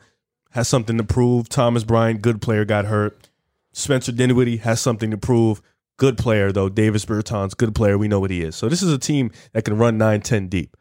has 0.52 0.68
something 0.68 1.00
to 1.00 1.04
prove. 1.04 1.50
Thomas 1.50 1.84
Bryant, 1.84 2.22
good 2.22 2.44
player, 2.44 2.64
got 2.64 2.86
hurt. 2.86 3.30
Spencer 3.74 4.12
Dinwiddie 4.12 4.58
has 4.58 4.80
something 4.80 5.10
to 5.10 5.18
prove. 5.18 5.64
Good 5.98 6.20
player, 6.20 6.52
though. 6.52 6.70
Davis 6.70 7.06
Bertans, 7.06 7.58
good 7.58 7.74
player. 7.74 7.98
We 7.98 8.08
know 8.08 8.20
what 8.20 8.30
he 8.30 8.44
is. 8.44 8.56
So 8.56 8.70
this 8.70 8.84
is 8.84 8.94
a 8.94 9.00
team 9.00 9.32
that 9.54 9.66
can 9.66 9.78
run 9.78 9.98
9 9.98 10.22
10 10.22 10.48
deep. 10.48 10.78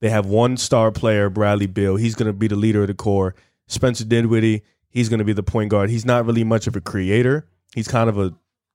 They 0.00 0.08
have 0.08 0.24
one 0.24 0.56
star 0.56 0.90
player, 0.90 1.28
Bradley 1.28 1.66
Beal. 1.66 1.96
He's 1.96 2.14
going 2.14 2.26
to 2.26 2.32
be 2.32 2.48
the 2.48 2.56
leader 2.56 2.80
of 2.80 2.88
the 2.88 2.94
core. 2.94 3.34
Spencer 3.66 4.06
Dinwiddie, 4.06 4.62
he's 4.88 5.10
going 5.10 5.18
to 5.18 5.24
be 5.24 5.34
the 5.34 5.42
point 5.42 5.70
guard. 5.70 5.90
He's 5.90 6.06
not 6.06 6.24
really 6.24 6.44
much 6.44 6.66
of 6.66 6.74
a 6.74 6.80
creator. 6.80 7.46
He's 7.74 7.88
kind 7.88 8.08
of 8.08 8.18
a, 8.18 8.34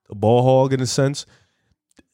a 0.09 0.15
ball 0.15 0.43
hog 0.43 0.73
in 0.73 0.81
a 0.81 0.87
sense. 0.87 1.25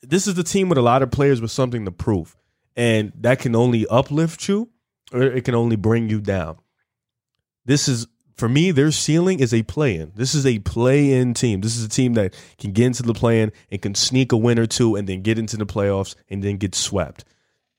This 0.02 0.28
is 0.28 0.36
the 0.36 0.44
team 0.44 0.70
with 0.70 0.78
a 0.78 0.82
lot 0.82 1.02
of 1.02 1.12
players 1.12 1.42
with 1.42 1.52
something 1.52 1.86
to 1.86 1.92
prove. 1.92 2.36
And 2.76 3.12
that 3.22 3.40
can 3.40 3.56
only 3.56 3.88
uplift 3.88 4.48
you 4.48 4.70
or 5.14 5.22
it 5.22 5.46
can 5.46 5.56
only 5.56 5.76
bring 5.76 6.10
you 6.10 6.20
down. 6.20 6.58
This 7.66 7.88
is 7.88 8.08
for 8.36 8.50
me, 8.50 8.72
their 8.72 8.92
ceiling 8.92 9.40
is 9.40 9.54
a 9.54 9.64
play 9.64 9.96
in. 9.96 10.12
This 10.16 10.36
is 10.36 10.46
a 10.46 10.60
play 10.60 11.14
in 11.14 11.34
team. 11.34 11.62
This 11.62 11.78
is 11.78 11.86
a 11.86 11.90
team 11.90 12.16
that 12.16 12.34
can 12.58 12.74
get 12.74 12.88
into 12.88 13.04
the 13.04 13.14
play 13.14 13.42
in 13.42 13.52
and 13.72 13.82
can 13.82 13.96
sneak 13.96 14.34
a 14.34 14.38
win 14.38 14.60
or 14.60 14.66
two 14.66 14.96
and 14.96 15.08
then 15.08 15.22
get 15.22 15.40
into 15.40 15.56
the 15.56 15.66
playoffs 15.66 16.16
and 16.30 16.44
then 16.44 16.58
get 16.58 16.76
swept. 16.76 17.24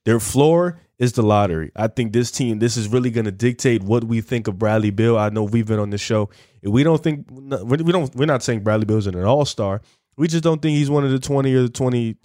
Their 0.07 0.19
floor 0.19 0.81
is 0.99 1.13
the 1.13 1.23
lottery. 1.23 1.73
I 1.77 1.89
think 1.89 2.13
this 2.13 2.31
team, 2.31 2.59
this 2.59 2.77
is 2.79 2.89
really 2.89 3.11
going 3.11 3.27
to 3.27 3.33
dictate 3.33 3.83
what 3.83 4.05
we 4.05 4.23
think 4.23 4.49
of 4.49 4.59
Bradley 4.59 4.91
Beal. 4.91 5.19
I 5.19 5.29
know 5.29 5.45
we've 5.45 5.67
been 5.67 5.79
on 5.79 5.91
the 5.91 5.99
show. 5.99 6.31
We 6.63 6.83
don't 6.83 7.03
think 7.03 7.27
we 7.31 7.93
don't, 7.93 8.15
we're 8.15 8.25
not 8.25 8.43
saying 8.43 8.61
Bradley 8.61 8.87
Beal's 8.87 9.07
an 9.07 9.23
all 9.23 9.45
star. 9.45 9.83
We 10.17 10.29
just 10.29 10.45
don't 10.45 10.61
think 10.63 10.77
he's 10.77 10.91
one 10.91 11.05
of 11.05 11.11
the 11.11 11.19
twenty 11.19 11.55
or 11.55 11.63
the 11.63 11.69
twenty 11.69 12.17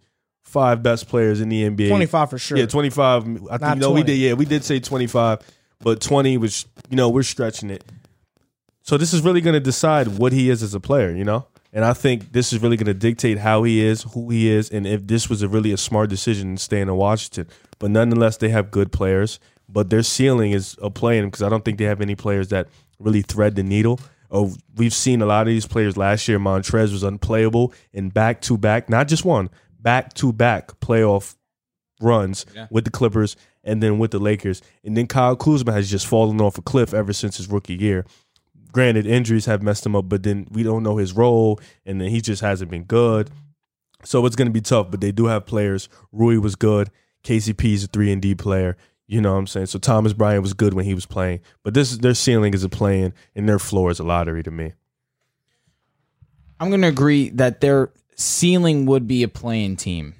five 0.43 0.83
best 0.83 1.07
players 1.07 1.39
in 1.39 1.49
the 1.49 1.63
NBA. 1.69 1.87
25 1.87 2.29
for 2.29 2.37
sure. 2.37 2.57
Yeah, 2.57 2.65
twenty 2.65 2.89
five. 2.89 3.23
I 3.49 3.57
think 3.57 3.77
no, 3.77 3.91
we 3.91 4.03
did. 4.03 4.17
Yeah, 4.17 4.33
we 4.33 4.45
did 4.45 4.63
say 4.63 4.79
twenty 4.79 5.07
five, 5.07 5.39
but 5.79 6.01
twenty 6.01 6.37
was 6.37 6.65
you 6.89 6.97
know 6.97 7.09
we're 7.09 7.23
stretching 7.23 7.69
it. 7.69 7.83
So 8.83 8.97
this 8.97 9.13
is 9.13 9.21
really 9.21 9.41
going 9.41 9.53
to 9.53 9.59
decide 9.59 10.07
what 10.07 10.33
he 10.33 10.49
is 10.49 10.63
as 10.63 10.73
a 10.73 10.79
player, 10.79 11.11
you 11.11 11.23
know. 11.23 11.47
And 11.73 11.85
I 11.85 11.93
think 11.93 12.33
this 12.33 12.51
is 12.51 12.61
really 12.61 12.75
going 12.75 12.87
to 12.87 12.93
dictate 12.93 13.37
how 13.37 13.63
he 13.63 13.81
is, 13.81 14.03
who 14.03 14.29
he 14.29 14.49
is, 14.49 14.69
and 14.69 14.85
if 14.85 15.07
this 15.07 15.29
was 15.29 15.41
a 15.41 15.47
really 15.47 15.71
a 15.71 15.77
smart 15.77 16.09
decision 16.09 16.57
staying 16.57 16.89
in 16.89 16.95
Washington. 16.95 17.47
But 17.79 17.91
nonetheless, 17.91 18.37
they 18.37 18.49
have 18.49 18.71
good 18.71 18.91
players, 18.91 19.39
but 19.69 19.89
their 19.89 20.03
ceiling 20.03 20.51
is 20.51 20.77
a 20.81 20.89
playing 20.89 21.25
because 21.25 21.41
I 21.41 21.49
don't 21.49 21.63
think 21.63 21.77
they 21.77 21.85
have 21.85 22.01
any 22.01 22.15
players 22.15 22.49
that 22.49 22.67
really 22.99 23.21
thread 23.21 23.55
the 23.55 23.63
needle. 23.63 23.99
Oh, 24.31 24.53
we've 24.77 24.93
seen 24.93 25.21
a 25.21 25.25
lot 25.25 25.41
of 25.41 25.47
these 25.47 25.67
players 25.67 25.97
last 25.97 26.27
year. 26.27 26.39
Montrez 26.39 26.91
was 26.91 27.03
unplayable 27.03 27.73
in 27.91 28.09
back 28.09 28.39
to 28.41 28.57
back, 28.57 28.89
not 28.89 29.07
just 29.09 29.25
one, 29.25 29.49
back 29.79 30.13
to 30.15 30.31
back 30.31 30.79
playoff 30.79 31.35
runs 31.99 32.45
Yeah. 32.55 32.67
with 32.71 32.85
the 32.85 32.91
Clippers 32.91 33.35
and 33.63 33.83
then 33.83 33.99
with 33.99 34.11
the 34.11 34.19
Lakers. 34.19 34.61
And 34.83 34.95
then 34.95 35.05
Kyle 35.07 35.35
Kuzma 35.35 35.73
has 35.73 35.91
just 35.91 36.07
fallen 36.07 36.39
off 36.41 36.57
a 36.57 36.61
cliff 36.61 36.93
ever 36.93 37.13
since 37.13 37.37
his 37.37 37.47
rookie 37.49 37.75
year. 37.75 38.05
Granted, 38.71 39.05
injuries 39.05 39.45
have 39.47 39.61
messed 39.61 39.85
him 39.85 39.95
up, 39.97 40.07
but 40.07 40.23
then 40.23 40.47
we 40.49 40.63
don't 40.63 40.81
know 40.81 40.95
his 40.97 41.11
role, 41.13 41.59
and 41.85 41.99
then 41.99 42.07
he 42.09 42.21
just 42.21 42.41
hasn't 42.41 42.71
been 42.71 42.85
good. 42.85 43.29
So 44.05 44.25
it's 44.25 44.35
going 44.37 44.47
to 44.47 44.51
be 44.53 44.61
tough, 44.61 44.89
but 44.89 45.01
they 45.01 45.11
do 45.11 45.25
have 45.25 45.45
players. 45.45 45.89
Rui 46.13 46.37
was 46.37 46.55
good. 46.55 46.89
KCP 47.23 47.73
is 47.73 47.83
a 47.83 47.87
three 47.87 48.11
and 48.11 48.21
D 48.21 48.33
player. 48.33 48.77
You 49.11 49.19
know 49.19 49.33
what 49.33 49.39
I'm 49.39 49.47
saying? 49.47 49.65
So 49.65 49.77
Thomas 49.77 50.13
Bryant 50.13 50.41
was 50.41 50.53
good 50.53 50.73
when 50.73 50.85
he 50.85 50.93
was 50.93 51.05
playing, 51.05 51.41
but 51.63 51.73
this 51.73 51.97
their 51.97 52.13
ceiling 52.13 52.53
is 52.53 52.63
a 52.63 52.69
playing, 52.69 53.11
and 53.35 53.47
their 53.47 53.59
floor 53.59 53.91
is 53.91 53.99
a 53.99 54.05
lottery 54.05 54.41
to 54.41 54.51
me. 54.51 54.71
I'm 56.61 56.69
going 56.69 56.81
to 56.81 56.87
agree 56.87 57.27
that 57.31 57.59
they're 57.59 57.91
ceiling 58.15 58.85
would 58.85 59.09
be 59.09 59.21
a 59.23 59.27
playing 59.27 59.75
team. 59.75 60.15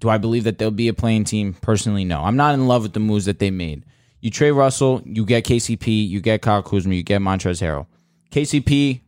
Do 0.00 0.10
I 0.10 0.18
believe 0.18 0.44
that 0.44 0.58
they'll 0.58 0.70
be 0.70 0.88
a 0.88 0.92
playing 0.92 1.24
team? 1.24 1.54
Personally, 1.54 2.04
no. 2.04 2.20
I'm 2.20 2.36
not 2.36 2.52
in 2.52 2.66
love 2.66 2.82
with 2.82 2.92
the 2.92 3.00
moves 3.00 3.24
that 3.24 3.38
they 3.38 3.50
made. 3.50 3.86
You 4.20 4.30
trade 4.30 4.50
Russell, 4.50 5.00
you 5.06 5.24
get 5.24 5.44
KCP, 5.44 6.06
you 6.06 6.20
get 6.20 6.42
Kyle 6.42 6.62
Kuzma, 6.62 6.94
you 6.94 7.02
get 7.02 7.22
Montrezl 7.22 7.62
Harrell. 7.62 7.86
KCP, 8.30 9.00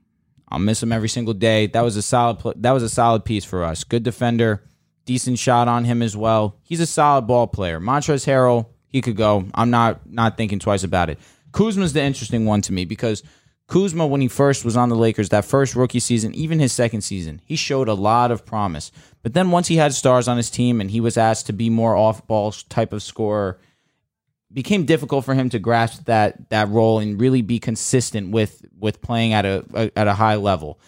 I'll 0.48 0.58
miss 0.58 0.82
him 0.82 0.90
every 0.90 1.10
single 1.10 1.34
day. 1.34 1.66
That 1.66 1.82
was 1.82 1.98
a 1.98 2.02
solid. 2.02 2.40
That 2.62 2.72
was 2.72 2.82
a 2.82 2.88
solid 2.88 3.26
piece 3.26 3.44
for 3.44 3.62
us. 3.62 3.84
Good 3.84 4.04
defender, 4.04 4.62
decent 5.04 5.38
shot 5.38 5.68
on 5.68 5.84
him 5.84 6.00
as 6.00 6.16
well. 6.16 6.56
He's 6.62 6.80
a 6.80 6.86
solid 6.86 7.26
ball 7.26 7.46
player. 7.46 7.78
Montrezl 7.78 8.26
Harrell, 8.26 8.68
he 8.92 9.00
could 9.00 9.16
go. 9.16 9.46
I'm 9.54 9.70
not 9.70 10.08
not 10.10 10.36
thinking 10.36 10.58
twice 10.58 10.84
about 10.84 11.10
it. 11.10 11.18
Kuzma's 11.52 11.92
the 11.92 12.02
interesting 12.02 12.44
one 12.46 12.60
to 12.62 12.72
me 12.72 12.84
because 12.84 13.22
Kuzma, 13.66 14.06
when 14.06 14.20
he 14.20 14.28
first 14.28 14.64
was 14.64 14.76
on 14.76 14.90
the 14.90 14.96
Lakers, 14.96 15.30
that 15.30 15.44
first 15.44 15.74
rookie 15.74 16.00
season, 16.00 16.34
even 16.34 16.58
his 16.58 16.72
second 16.72 17.00
season, 17.00 17.40
he 17.44 17.56
showed 17.56 17.88
a 17.88 17.94
lot 17.94 18.30
of 18.30 18.44
promise. 18.44 18.92
But 19.22 19.34
then 19.34 19.50
once 19.50 19.68
he 19.68 19.76
had 19.76 19.94
stars 19.94 20.28
on 20.28 20.36
his 20.36 20.50
team 20.50 20.80
and 20.80 20.90
he 20.90 21.00
was 21.00 21.16
asked 21.16 21.46
to 21.46 21.52
be 21.52 21.70
more 21.70 21.96
off 21.96 22.26
ball 22.26 22.52
type 22.52 22.92
of 22.92 23.02
scorer, 23.02 23.58
became 24.52 24.84
difficult 24.84 25.24
for 25.24 25.34
him 25.34 25.48
to 25.48 25.58
grasp 25.58 26.04
that 26.04 26.50
that 26.50 26.68
role 26.68 26.98
and 26.98 27.20
really 27.20 27.40
be 27.40 27.58
consistent 27.58 28.30
with 28.30 28.62
with 28.78 29.00
playing 29.00 29.32
at 29.32 29.46
a, 29.46 29.64
a 29.74 29.98
at 29.98 30.06
a 30.06 30.14
high 30.14 30.36
level. 30.36 30.78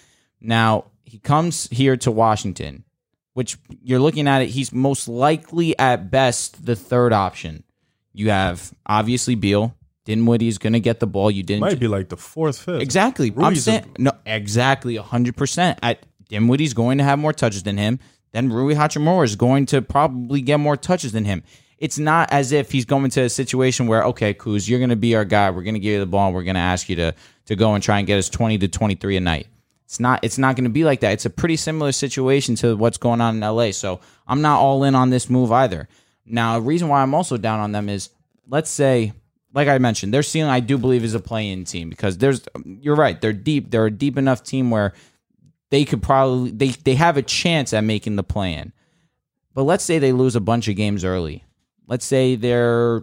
Now 0.40 0.86
he 1.05 1.18
comes 1.18 1.68
here 1.70 1.97
to 1.98 2.10
Washington, 2.10 2.85
which 3.32 3.56
you're 3.82 4.01
looking 4.01 4.28
at 4.28 4.43
it. 4.43 4.51
He's 4.51 4.72
most 4.72 5.09
likely 5.09 5.78
at 5.78 6.10
best 6.10 6.66
the 6.66 6.76
third 6.76 7.12
option. 7.12 7.64
You 8.14 8.30
have 8.30 8.72
obviously 8.86 9.34
Beal. 9.34 9.74
Dinwiddie 10.04 10.48
is 10.48 10.58
going 10.58 10.74
to 10.74 10.80
get 10.80 11.00
the 11.00 11.06
ball. 11.06 11.30
You 11.30 11.42
didn't 11.42 11.62
Might 11.62 11.80
be 11.80 11.88
like 11.88 12.08
the 12.10 12.16
fourth, 12.16 12.58
fifth. 12.58 12.80
Exactly. 12.80 13.32
I'm 13.36 13.56
saying 13.56 13.96
no, 13.98 14.12
exactly 14.24 14.96
hundred 14.96 15.36
percent. 15.36 15.78
At 15.82 16.04
Dinwiddie's 16.28 16.74
going 16.74 16.98
to 16.98 17.04
have 17.04 17.18
more 17.18 17.32
touches 17.32 17.62
than 17.62 17.76
him. 17.76 17.98
Then 18.32 18.50
Rui 18.50 18.74
Hachimura 18.74 19.24
is 19.24 19.36
going 19.36 19.66
to 19.66 19.80
probably 19.80 20.40
get 20.40 20.58
more 20.60 20.76
touches 20.76 21.12
than 21.12 21.24
him. 21.24 21.42
It's 21.78 21.98
not 21.98 22.32
as 22.32 22.52
if 22.52 22.70
he's 22.70 22.84
going 22.84 23.10
to 23.10 23.22
a 23.22 23.28
situation 23.28 23.86
where 23.86 24.04
okay, 24.06 24.34
Kuz, 24.34 24.68
you're 24.68 24.78
going 24.78 24.90
to 24.90 24.96
be 24.96 25.16
our 25.16 25.24
guy. 25.24 25.50
We're 25.50 25.62
going 25.62 25.74
to 25.74 25.80
give 25.80 25.94
you 25.94 26.00
the 26.00 26.06
ball. 26.06 26.26
and 26.26 26.34
We're 26.34 26.44
going 26.44 26.54
to 26.54 26.60
ask 26.60 26.88
you 26.88 26.96
to 26.96 27.14
to 27.46 27.56
go 27.56 27.74
and 27.74 27.82
try 27.82 27.98
and 27.98 28.06
get 28.06 28.18
us 28.18 28.28
twenty 28.28 28.58
to 28.58 28.68
twenty 28.68 28.94
three 28.94 29.16
a 29.16 29.20
night. 29.20 29.48
It's 29.86 30.00
not. 30.00 30.20
It's 30.22 30.38
not 30.38 30.56
going 30.56 30.64
to 30.64 30.70
be 30.70 30.84
like 30.84 31.00
that. 31.00 31.12
It's 31.12 31.26
a 31.26 31.30
pretty 31.30 31.56
similar 31.56 31.92
situation 31.92 32.54
to 32.56 32.76
what's 32.76 32.98
going 32.98 33.20
on 33.20 33.36
in 33.36 33.40
LA. 33.40 33.70
So 33.70 34.00
I'm 34.26 34.42
not 34.42 34.60
all 34.60 34.84
in 34.84 34.94
on 34.94 35.10
this 35.10 35.30
move 35.30 35.50
either. 35.50 35.88
Now, 36.26 36.56
a 36.56 36.60
reason 36.60 36.88
why 36.88 37.02
I'm 37.02 37.14
also 37.14 37.36
down 37.36 37.60
on 37.60 37.72
them 37.72 37.88
is, 37.88 38.10
let's 38.48 38.70
say, 38.70 39.12
like 39.52 39.68
I 39.68 39.78
mentioned, 39.78 40.12
their 40.12 40.22
ceiling 40.22 40.51
I 40.51 40.60
do 40.60 40.78
believe 40.78 41.05
is 41.05 41.14
a 41.14 41.20
play-in 41.20 41.64
team 41.64 41.90
because 41.90 42.18
there's. 42.18 42.46
You're 42.64 42.96
right. 42.96 43.20
They're 43.20 43.32
deep. 43.32 43.70
They're 43.70 43.86
a 43.86 43.90
deep 43.90 44.18
enough 44.18 44.42
team 44.42 44.70
where 44.70 44.94
they 45.70 45.84
could 45.84 46.02
probably 46.02 46.51
they 46.51 46.68
they 46.68 46.94
have 46.94 47.16
a 47.16 47.22
chance 47.22 47.72
at 47.72 47.84
making 47.84 48.16
the 48.16 48.24
play-in. 48.24 48.72
But 49.55 49.62
let's 49.62 49.84
say 49.84 49.98
they 49.98 50.12
lose 50.12 50.34
a 50.34 50.40
bunch 50.40 50.66
of 50.66 50.76
games 50.76 51.05
early. 51.05 51.44
Let's 51.86 52.05
say 52.05 52.34
they're 52.34 53.02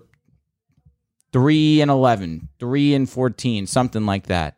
three 1.32 1.82
and 1.82 1.90
11, 1.90 2.50
3 2.60 2.94
and 2.94 3.10
14, 3.10 3.68
something 3.68 4.06
like 4.06 4.28
that. 4.28 4.58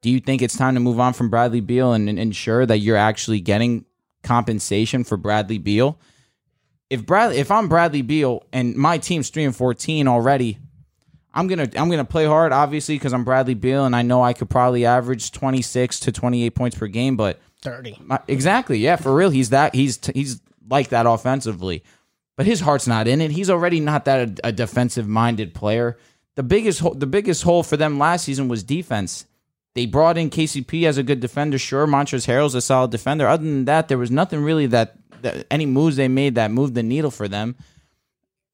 Do 0.00 0.10
you 0.10 0.20
think 0.20 0.42
it's 0.42 0.56
time 0.56 0.74
to 0.74 0.80
move 0.80 1.00
on 1.00 1.12
from 1.12 1.28
Bradley 1.28 1.60
Beal 1.60 1.92
and, 1.92 2.08
and 2.08 2.18
ensure 2.18 2.64
that 2.64 2.78
you're 2.78 2.96
actually 2.96 3.40
getting 3.40 3.84
compensation 4.22 5.04
for 5.04 5.16
Bradley 5.16 5.58
Beal? 5.58 5.98
If 6.90 7.04
Bradley, 7.04 7.36
if 7.38 7.50
I'm 7.50 7.68
Bradley 7.68 8.02
Beal 8.02 8.46
and 8.52 8.74
my 8.74 8.98
team's 8.98 9.28
three 9.30 9.44
and 9.44 9.54
fourteen 9.54 10.08
already, 10.08 10.58
I'm 11.34 11.46
gonna 11.46 11.68
I'm 11.76 11.90
gonna 11.90 12.04
play 12.04 12.24
hard, 12.24 12.52
obviously, 12.52 12.96
because 12.96 13.12
I'm 13.12 13.24
Bradley 13.24 13.54
Beal 13.54 13.84
and 13.84 13.94
I 13.94 14.02
know 14.02 14.22
I 14.22 14.32
could 14.32 14.48
probably 14.50 14.86
average 14.86 15.30
26 15.30 16.00
to 16.00 16.12
28 16.12 16.50
points 16.54 16.78
per 16.78 16.86
game. 16.86 17.16
But 17.16 17.40
30. 17.62 17.98
my- 18.00 18.20
exactly, 18.26 18.78
yeah, 18.78 18.96
for 18.96 19.14
real, 19.14 19.30
he's 19.30 19.50
that 19.50 19.74
he's 19.74 19.98
he's 20.14 20.40
like 20.68 20.88
that 20.88 21.06
offensively, 21.06 21.84
but 22.36 22.46
his 22.46 22.60
heart's 22.60 22.86
not 22.86 23.06
in 23.06 23.20
it. 23.20 23.30
He's 23.30 23.50
already 23.50 23.80
not 23.80 24.06
that 24.06 24.40
a, 24.40 24.48
a 24.48 24.52
defensive 24.52 25.06
minded 25.06 25.54
player. 25.54 25.98
The 26.36 26.42
biggest 26.42 26.82
the 26.98 27.06
biggest 27.06 27.42
hole 27.42 27.62
for 27.62 27.76
them 27.76 27.98
last 27.98 28.24
season 28.24 28.48
was 28.48 28.62
defense. 28.62 29.26
They 29.78 29.86
brought 29.86 30.18
in 30.18 30.28
KCP 30.28 30.88
as 30.88 30.98
a 30.98 31.04
good 31.04 31.20
defender. 31.20 31.56
Sure, 31.56 31.86
Montrezl 31.86 32.26
Harrell's 32.26 32.56
a 32.56 32.60
solid 32.60 32.90
defender. 32.90 33.28
Other 33.28 33.44
than 33.44 33.66
that, 33.66 33.86
there 33.86 33.96
was 33.96 34.10
nothing 34.10 34.42
really 34.42 34.66
that, 34.66 34.96
that 35.22 35.46
any 35.52 35.66
moves 35.66 35.94
they 35.94 36.08
made 36.08 36.34
that 36.34 36.50
moved 36.50 36.74
the 36.74 36.82
needle 36.82 37.12
for 37.12 37.28
them. 37.28 37.54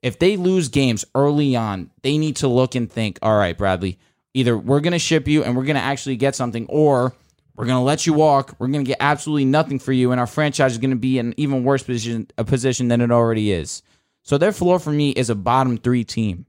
If 0.03 0.19
they 0.19 0.37
lose 0.37 0.69
games 0.69 1.07
early 1.15 1.57
on, 1.57 1.91
they 2.03 2.19
need 2.19 2.37
to 2.37 2.49
look 2.49 2.75
and 2.75 2.93
think, 2.93 3.19
all 3.23 3.39
right, 3.39 3.57
Bradley, 3.57 3.99
either 4.35 4.55
we're 4.55 4.81
going 4.81 4.93
to 4.93 4.99
ship 4.99 5.27
you 5.27 5.43
and 5.43 5.57
we're 5.57 5.65
going 5.65 5.77
to 5.77 5.83
actually 5.83 6.17
get 6.17 6.37
something, 6.37 6.67
or 6.69 7.15
we're 7.57 7.65
going 7.65 7.79
to 7.79 7.85
let 7.85 8.07
you 8.07 8.13
walk. 8.13 8.55
We're 8.59 8.67
going 8.67 8.85
to 8.85 8.89
get 8.91 8.99
absolutely 9.01 9.47
nothing 9.47 9.79
for 9.79 9.93
you, 9.93 10.11
and 10.11 10.21
our 10.21 10.27
franchise 10.27 10.73
is 10.73 10.79
going 10.79 10.91
to 10.91 10.97
be 10.97 11.19
in 11.19 11.29
an 11.29 11.35
even 11.39 11.65
worse 11.65 11.83
position, 11.83 12.27
a 12.37 12.45
position 12.45 12.89
than 12.89 13.01
it 13.01 13.11
already 13.11 13.51
is. 13.51 13.83
So 14.25 14.37
their 14.37 14.53
floor 14.53 14.79
for 14.79 14.91
me 14.91 15.13
is 15.13 15.31
a 15.31 15.35
bottom 15.35 15.79
three 15.79 16.05
team. 16.05 16.45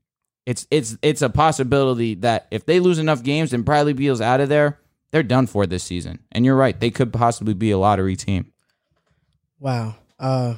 It's 0.46 0.68
it's 0.70 0.98
it's 1.02 1.22
a 1.22 1.30
possibility 1.30 2.16
that 2.16 2.48
if 2.52 2.66
they 2.66 2.80
lose 2.80 3.00
enough 3.00 3.24
games 3.24 3.52
and 3.52 3.66
Bradley 3.66 3.94
Beal's 3.94 4.22
out 4.22 4.42
of 4.42 4.50
there, 4.50 4.80
they're 5.12 5.24
done 5.24 5.48
for 5.48 5.66
this 5.66 5.84
season. 5.84 6.20
And 6.32 6.46
you're 6.46 6.56
right, 6.56 6.80
they 6.80 6.92
could 6.92 7.12
possibly 7.12 7.54
be 7.54 7.72
a 7.72 7.78
lottery 7.78 8.16
team. 8.16 8.52
Wow. 9.60 9.96
Uh, 10.20 10.56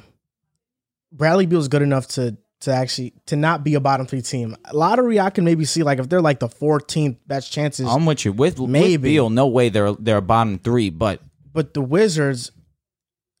Bradley 1.12 1.46
Beal's 1.46 1.68
good 1.68 1.82
enough 1.82 2.06
to 2.08 2.36
to 2.60 2.72
actually 2.72 3.14
to 3.26 3.36
not 3.36 3.64
be 3.64 3.74
a 3.74 3.80
bottom 3.80 4.06
three 4.06 4.20
team. 4.20 4.56
Lottery, 4.72 5.20
I 5.20 5.30
can 5.30 5.44
maybe 5.44 5.64
see 5.64 5.82
like 5.82 5.98
if 5.98 6.08
they're 6.08 6.20
like 6.20 6.40
the 6.40 6.48
14th 6.48 7.16
best 7.26 7.52
chances. 7.52 7.86
I'm 7.86 8.04
with 8.04 8.24
you. 8.24 8.32
With, 8.32 8.58
with 8.58 8.70
Maybe. 8.70 9.10
Beal, 9.10 9.30
no 9.30 9.46
way 9.46 9.68
they're 9.68 9.92
they're 9.92 10.18
a 10.18 10.22
bottom 10.22 10.58
three, 10.58 10.90
but 10.90 11.22
but 11.52 11.74
the 11.74 11.80
Wizards, 11.80 12.52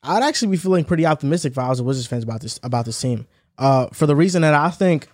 I'd 0.02 0.22
actually 0.22 0.52
be 0.52 0.56
feeling 0.56 0.84
pretty 0.84 1.04
optimistic 1.04 1.52
if 1.52 1.58
I 1.58 1.68
was 1.68 1.80
a 1.80 1.84
Wizards 1.84 2.06
fans 2.06 2.24
about 2.24 2.40
this 2.40 2.58
about 2.62 2.84
this 2.84 3.00
team. 3.00 3.26
Uh, 3.58 3.88
for 3.92 4.06
the 4.06 4.14
reason 4.14 4.42
that 4.42 4.54
I 4.54 4.70
think 4.70 5.08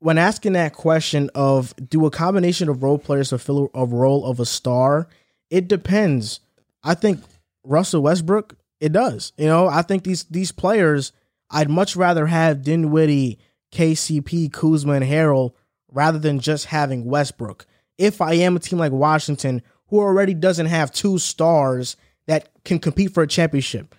when 0.00 0.18
asking 0.18 0.54
that 0.54 0.72
question 0.72 1.30
of 1.34 1.74
do 1.76 2.06
a 2.06 2.10
combination 2.10 2.68
of 2.68 2.82
role 2.82 2.98
players 2.98 3.28
fulfill 3.28 3.70
a 3.74 3.86
role 3.86 4.24
of 4.24 4.40
a 4.40 4.46
star, 4.46 5.08
it 5.50 5.68
depends. 5.68 6.40
I 6.82 6.94
think 6.94 7.20
Russell 7.62 8.02
Westbrook, 8.02 8.56
it 8.80 8.92
does. 8.92 9.32
You 9.36 9.46
know, 9.46 9.68
I 9.68 9.82
think 9.82 10.04
these 10.04 10.24
these 10.24 10.52
players, 10.52 11.12
I'd 11.50 11.70
much 11.70 11.96
rather 11.96 12.26
have 12.26 12.62
Dinwiddie, 12.62 13.38
KCP, 13.72 14.52
Kuzma, 14.52 14.94
and 14.94 15.04
Harrell 15.04 15.52
rather 15.92 16.18
than 16.18 16.40
just 16.40 16.66
having 16.66 17.04
Westbrook. 17.04 17.66
If 17.98 18.20
I 18.20 18.32
am 18.34 18.56
a 18.56 18.60
team 18.60 18.78
like 18.78 18.92
Washington, 18.92 19.62
who 19.88 19.98
already 19.98 20.34
doesn't 20.34 20.66
have 20.66 20.92
two 20.92 21.18
stars 21.18 21.96
that 22.26 22.48
can 22.64 22.78
compete 22.78 23.12
for 23.12 23.22
a 23.22 23.28
championship. 23.28 23.94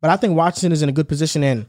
But 0.00 0.10
I 0.10 0.16
think 0.16 0.36
Washington 0.36 0.72
is 0.72 0.82
in 0.82 0.88
a 0.88 0.92
good 0.92 1.08
position 1.08 1.44
and 1.44 1.66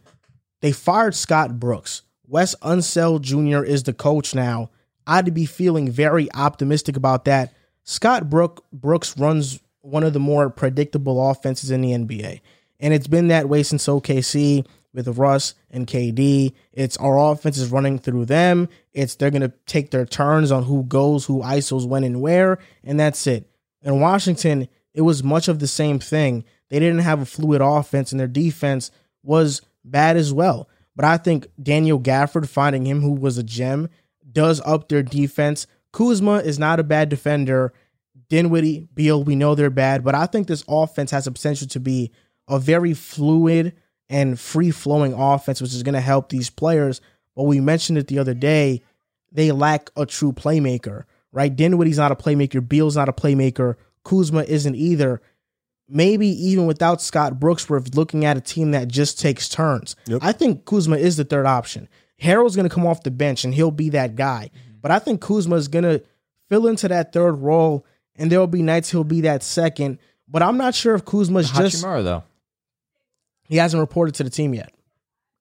they 0.61 0.71
fired 0.71 1.13
Scott 1.13 1.59
Brooks. 1.59 2.01
Wes 2.27 2.55
Unseld 2.61 3.21
Jr. 3.21 3.63
is 3.63 3.83
the 3.83 3.93
coach 3.93 4.33
now. 4.33 4.69
I'd 5.05 5.33
be 5.33 5.45
feeling 5.45 5.91
very 5.91 6.31
optimistic 6.33 6.95
about 6.95 7.25
that. 7.25 7.53
Scott 7.83 8.29
Brook 8.29 8.65
Brooks 8.71 9.17
runs 9.17 9.59
one 9.81 10.03
of 10.03 10.13
the 10.13 10.19
more 10.19 10.49
predictable 10.49 11.29
offenses 11.29 11.71
in 11.71 11.81
the 11.81 11.91
NBA. 11.91 12.39
And 12.79 12.93
it's 12.93 13.07
been 13.07 13.27
that 13.27 13.49
way 13.49 13.63
since 13.63 13.85
OKC 13.85 14.65
with 14.93 15.07
Russ 15.17 15.55
and 15.69 15.87
KD. 15.87 16.53
It's 16.71 16.97
our 16.97 17.31
offense 17.31 17.57
is 17.57 17.71
running 17.71 17.99
through 17.99 18.25
them. 18.25 18.69
It's 18.93 19.15
they're 19.15 19.31
gonna 19.31 19.53
take 19.65 19.91
their 19.91 20.05
turns 20.05 20.51
on 20.51 20.63
who 20.63 20.83
goes, 20.83 21.25
who 21.25 21.41
ISOs 21.41 21.85
when 21.85 22.03
and 22.03 22.21
where, 22.21 22.59
and 22.83 22.99
that's 22.99 23.27
it. 23.27 23.49
In 23.81 23.99
Washington, 23.99 24.69
it 24.93 25.01
was 25.01 25.23
much 25.23 25.47
of 25.47 25.59
the 25.59 25.67
same 25.67 25.99
thing. 25.99 26.45
They 26.69 26.79
didn't 26.79 26.99
have 26.99 27.21
a 27.21 27.25
fluid 27.25 27.61
offense, 27.61 28.11
and 28.11 28.19
their 28.19 28.27
defense 28.27 28.91
was 29.23 29.61
bad 29.83 30.15
as 30.15 30.31
well. 30.31 30.69
But 30.95 31.05
I 31.05 31.17
think 31.17 31.47
Daniel 31.61 31.99
Gafford 31.99 32.47
finding 32.47 32.85
him, 32.85 33.01
who 33.01 33.13
was 33.13 33.37
a 33.37 33.43
gem, 33.43 33.89
does 34.31 34.61
up 34.65 34.89
their 34.89 35.03
defense. 35.03 35.67
Kuzma 35.91 36.37
is 36.37 36.59
not 36.59 36.79
a 36.79 36.83
bad 36.83 37.09
defender. 37.09 37.73
Dinwiddie, 38.29 38.87
Beal, 38.93 39.23
we 39.23 39.35
know 39.35 39.55
they're 39.55 39.69
bad, 39.69 40.03
but 40.03 40.15
I 40.15 40.25
think 40.25 40.47
this 40.47 40.63
offense 40.67 41.11
has 41.11 41.25
the 41.25 41.31
potential 41.31 41.67
to 41.67 41.79
be 41.79 42.11
a 42.47 42.59
very 42.59 42.93
fluid 42.93 43.73
and 44.09 44.39
free 44.39 44.71
flowing 44.71 45.13
offense, 45.13 45.61
which 45.61 45.73
is 45.73 45.83
going 45.83 45.93
to 45.93 46.01
help 46.01 46.29
these 46.29 46.49
players. 46.49 47.01
But 47.35 47.43
we 47.43 47.59
mentioned 47.59 47.97
it 47.97 48.07
the 48.07 48.19
other 48.19 48.33
day, 48.33 48.81
they 49.31 49.51
lack 49.51 49.89
a 49.95 50.05
true 50.05 50.31
playmaker, 50.31 51.05
right? 51.31 51.55
Dinwiddie's 51.55 51.97
not 51.97 52.11
a 52.11 52.15
playmaker. 52.15 52.67
Beal's 52.67 52.95
not 52.95 53.09
a 53.09 53.13
playmaker. 53.13 53.75
Kuzma 54.03 54.43
isn't 54.43 54.75
either. 54.75 55.21
Maybe 55.89 56.27
even 56.27 56.65
without 56.65 57.01
Scott 57.01 57.39
Brooks, 57.39 57.69
we're 57.69 57.81
looking 57.93 58.25
at 58.25 58.37
a 58.37 58.41
team 58.41 58.71
that 58.71 58.87
just 58.87 59.19
takes 59.19 59.49
turns. 59.49 59.95
Yep. 60.07 60.19
I 60.23 60.31
think 60.31 60.65
Kuzma 60.65 60.97
is 60.97 61.17
the 61.17 61.25
third 61.25 61.45
option. 61.45 61.89
Harrell's 62.21 62.55
going 62.55 62.67
to 62.67 62.73
come 62.73 62.87
off 62.87 63.03
the 63.03 63.11
bench 63.11 63.43
and 63.43 63.53
he'll 63.53 63.71
be 63.71 63.89
that 63.89 64.15
guy. 64.15 64.49
Mm-hmm. 64.53 64.77
But 64.81 64.91
I 64.91 64.99
think 64.99 65.21
Kuzma 65.21 65.55
is 65.55 65.67
going 65.67 65.83
to 65.83 66.03
fill 66.49 66.67
into 66.67 66.87
that 66.87 67.13
third 67.13 67.33
role, 67.33 67.85
and 68.15 68.31
there 68.31 68.39
will 68.39 68.47
be 68.47 68.61
nights 68.61 68.91
he'll 68.91 69.03
be 69.03 69.21
that 69.21 69.43
second. 69.43 69.99
But 70.27 70.41
I'm 70.41 70.57
not 70.57 70.75
sure 70.75 70.95
if 70.95 71.05
Kuzma's 71.05 71.51
just 71.51 71.81
though. 71.83 72.23
he 73.47 73.57
hasn't 73.57 73.81
reported 73.81 74.15
to 74.15 74.23
the 74.23 74.29
team 74.29 74.53
yet, 74.53 74.73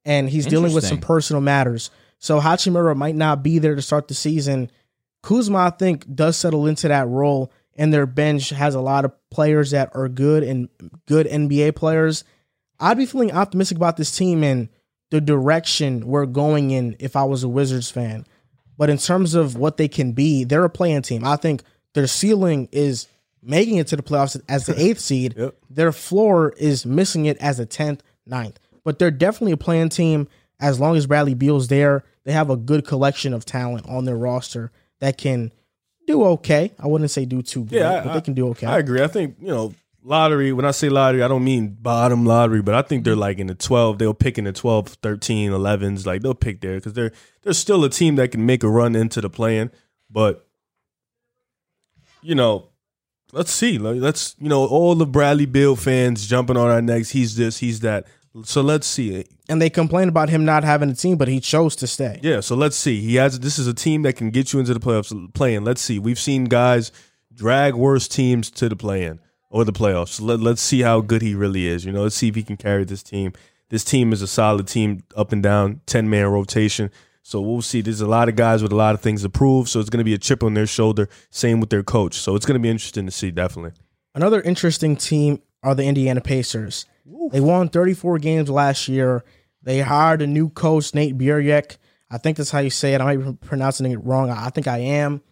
and 0.04 0.28
he's 0.28 0.46
dealing 0.46 0.74
with 0.74 0.84
some 0.84 0.98
personal 0.98 1.40
matters. 1.40 1.90
So 2.18 2.40
Hachimura 2.40 2.96
might 2.96 3.16
not 3.16 3.42
be 3.42 3.58
there 3.58 3.74
to 3.74 3.82
start 3.82 4.08
the 4.08 4.14
season. 4.14 4.70
Kuzma, 5.22 5.58
I 5.58 5.70
think, 5.70 6.12
does 6.14 6.36
settle 6.36 6.66
into 6.66 6.88
that 6.88 7.08
role. 7.08 7.52
And 7.76 7.92
their 7.92 8.06
bench 8.06 8.50
has 8.50 8.74
a 8.74 8.80
lot 8.80 9.04
of 9.04 9.12
players 9.30 9.70
that 9.70 9.90
are 9.94 10.08
good 10.08 10.42
and 10.42 10.68
good 11.06 11.26
NBA 11.26 11.74
players, 11.74 12.24
I'd 12.78 12.98
be 12.98 13.06
feeling 13.06 13.32
optimistic 13.32 13.76
about 13.76 13.96
this 13.96 14.16
team 14.16 14.42
and 14.42 14.68
the 15.10 15.20
direction 15.20 16.06
we're 16.06 16.26
going 16.26 16.70
in 16.70 16.96
if 16.98 17.16
I 17.16 17.24
was 17.24 17.42
a 17.42 17.48
Wizards 17.48 17.90
fan. 17.90 18.26
But 18.76 18.90
in 18.90 18.98
terms 18.98 19.34
of 19.34 19.56
what 19.56 19.76
they 19.76 19.88
can 19.88 20.12
be, 20.12 20.44
they're 20.44 20.64
a 20.64 20.70
playing 20.70 21.02
team. 21.02 21.24
I 21.24 21.36
think 21.36 21.62
their 21.94 22.06
ceiling 22.06 22.68
is 22.72 23.06
making 23.42 23.76
it 23.76 23.88
to 23.88 23.96
the 23.96 24.02
playoffs 24.02 24.40
as 24.48 24.66
the 24.66 24.80
eighth 24.80 25.00
seed. 25.00 25.34
Yep. 25.36 25.56
Their 25.70 25.92
floor 25.92 26.54
is 26.56 26.86
missing 26.86 27.26
it 27.26 27.36
as 27.38 27.60
a 27.60 27.66
10th, 27.66 28.00
ninth. 28.26 28.58
But 28.84 28.98
they're 28.98 29.10
definitely 29.10 29.52
a 29.52 29.58
playing 29.58 29.90
team 29.90 30.28
as 30.58 30.80
long 30.80 30.96
as 30.96 31.06
Bradley 31.06 31.34
Beal's 31.34 31.68
there. 31.68 32.04
They 32.24 32.32
have 32.32 32.50
a 32.50 32.56
good 32.56 32.86
collection 32.86 33.34
of 33.34 33.44
talent 33.44 33.88
on 33.88 34.04
their 34.04 34.16
roster 34.16 34.72
that 35.00 35.18
can 35.18 35.52
do 36.06 36.24
okay. 36.24 36.72
I 36.78 36.86
wouldn't 36.86 37.10
say 37.10 37.24
do 37.24 37.42
too 37.42 37.64
good, 37.64 37.76
Yeah, 37.78 38.00
I- 38.00 38.04
but 38.04 38.14
they 38.14 38.20
can 38.20 38.34
do 38.34 38.48
okay. 38.48 38.66
I 38.66 38.78
agree. 38.78 39.02
I 39.02 39.06
think 39.08 39.36
you 39.40 39.48
know 39.48 39.74
lottery. 40.04 40.52
When 40.52 40.64
I 40.64 40.72
say 40.72 40.88
lottery, 40.88 41.22
I 41.22 41.28
don't 41.28 41.44
mean 41.44 41.76
bottom 41.80 42.26
lottery, 42.26 42.60
but 42.62 42.74
I 42.74 42.82
think 42.82 43.04
they're 43.04 43.14
like 43.16 43.38
in 43.38 43.46
the 43.46 43.54
twelve. 43.54 43.98
They'll 43.98 44.14
pick 44.14 44.36
in 44.38 44.44
the 44.44 44.52
12, 44.52 44.88
13, 45.02 45.50
11s. 45.52 46.04
Like 46.06 46.22
they'll 46.22 46.34
pick 46.34 46.60
there 46.60 46.74
because 46.76 46.92
they're 46.94 47.12
they're 47.42 47.52
still 47.52 47.84
a 47.84 47.90
team 47.90 48.16
that 48.16 48.32
can 48.32 48.44
make 48.44 48.62
a 48.64 48.68
run 48.68 48.94
into 48.96 49.20
the 49.20 49.30
plan. 49.30 49.70
But 50.10 50.46
you 52.22 52.34
know, 52.34 52.68
let's 53.32 53.50
see. 53.52 53.78
Let's 53.78 54.36
you 54.38 54.48
know 54.48 54.66
all 54.66 54.94
the 54.94 55.06
Bradley 55.06 55.46
Beal 55.46 55.76
fans 55.76 56.26
jumping 56.26 56.56
on 56.56 56.68
our 56.68 56.82
necks. 56.82 57.10
He's 57.10 57.36
this. 57.36 57.58
He's 57.58 57.80
that. 57.80 58.06
So 58.44 58.60
let's 58.62 58.86
see. 58.86 59.24
And 59.52 59.60
they 59.60 59.68
complain 59.68 60.08
about 60.08 60.30
him 60.30 60.46
not 60.46 60.64
having 60.64 60.88
a 60.88 60.94
team, 60.94 61.18
but 61.18 61.28
he 61.28 61.38
chose 61.38 61.76
to 61.76 61.86
stay. 61.86 62.18
Yeah, 62.22 62.40
so 62.40 62.56
let's 62.56 62.74
see. 62.74 63.02
He 63.02 63.16
has 63.16 63.38
this 63.38 63.58
is 63.58 63.66
a 63.66 63.74
team 63.74 64.00
that 64.02 64.14
can 64.14 64.30
get 64.30 64.52
you 64.52 64.58
into 64.58 64.72
the 64.72 64.80
playoffs 64.80 65.12
playing. 65.34 65.62
Let's 65.62 65.82
see. 65.82 65.98
We've 65.98 66.18
seen 66.18 66.46
guys 66.46 66.90
drag 67.34 67.74
worse 67.74 68.08
teams 68.08 68.50
to 68.52 68.70
the 68.70 68.76
play-in 68.76 69.20
or 69.50 69.66
the 69.66 69.72
playoffs. 69.72 70.22
Let, 70.22 70.40
let's 70.40 70.62
see 70.62 70.80
how 70.80 71.02
good 71.02 71.20
he 71.20 71.34
really 71.34 71.66
is. 71.66 71.84
You 71.84 71.92
know, 71.92 72.04
let's 72.04 72.16
see 72.16 72.28
if 72.28 72.34
he 72.34 72.42
can 72.42 72.56
carry 72.56 72.84
this 72.84 73.02
team. 73.02 73.34
This 73.68 73.84
team 73.84 74.12
is 74.12 74.22
a 74.22 74.26
solid 74.26 74.66
team 74.68 75.02
up 75.16 75.32
and 75.32 75.42
down, 75.42 75.82
10-man 75.86 76.28
rotation. 76.28 76.90
So 77.22 77.40
we'll 77.42 77.60
see. 77.60 77.82
There's 77.82 78.00
a 78.00 78.06
lot 78.06 78.30
of 78.30 78.36
guys 78.36 78.62
with 78.62 78.72
a 78.72 78.76
lot 78.76 78.94
of 78.94 79.02
things 79.02 79.20
to 79.20 79.28
prove, 79.28 79.68
so 79.68 79.80
it's 79.80 79.90
going 79.90 79.98
to 79.98 80.04
be 80.04 80.14
a 80.14 80.18
chip 80.18 80.42
on 80.42 80.54
their 80.54 80.66
shoulder. 80.66 81.10
Same 81.28 81.60
with 81.60 81.68
their 81.68 81.82
coach. 81.82 82.14
So 82.14 82.36
it's 82.36 82.46
going 82.46 82.58
to 82.58 82.62
be 82.62 82.70
interesting 82.70 83.04
to 83.04 83.12
see, 83.12 83.30
definitely. 83.30 83.72
Another 84.14 84.40
interesting 84.40 84.96
team 84.96 85.42
are 85.62 85.74
the 85.74 85.84
Indiana 85.84 86.22
Pacers. 86.22 86.86
They 87.30 87.40
won 87.40 87.68
34 87.68 88.18
games 88.18 88.50
last 88.50 88.88
year. 88.88 89.24
They 89.62 89.80
hired 89.80 90.22
a 90.22 90.26
new 90.26 90.48
coach, 90.48 90.94
Nate 90.94 91.16
Buryak. 91.16 91.76
I 92.10 92.18
think 92.18 92.36
that's 92.36 92.50
how 92.50 92.58
you 92.58 92.70
say 92.70 92.94
it. 92.94 93.00
I 93.00 93.16
might 93.16 93.24
be 93.24 93.46
pronouncing 93.46 93.90
it 93.90 94.04
wrong. 94.04 94.30
I 94.30 94.50
think 94.50 94.66
I 94.66 94.78
am. 94.78 95.22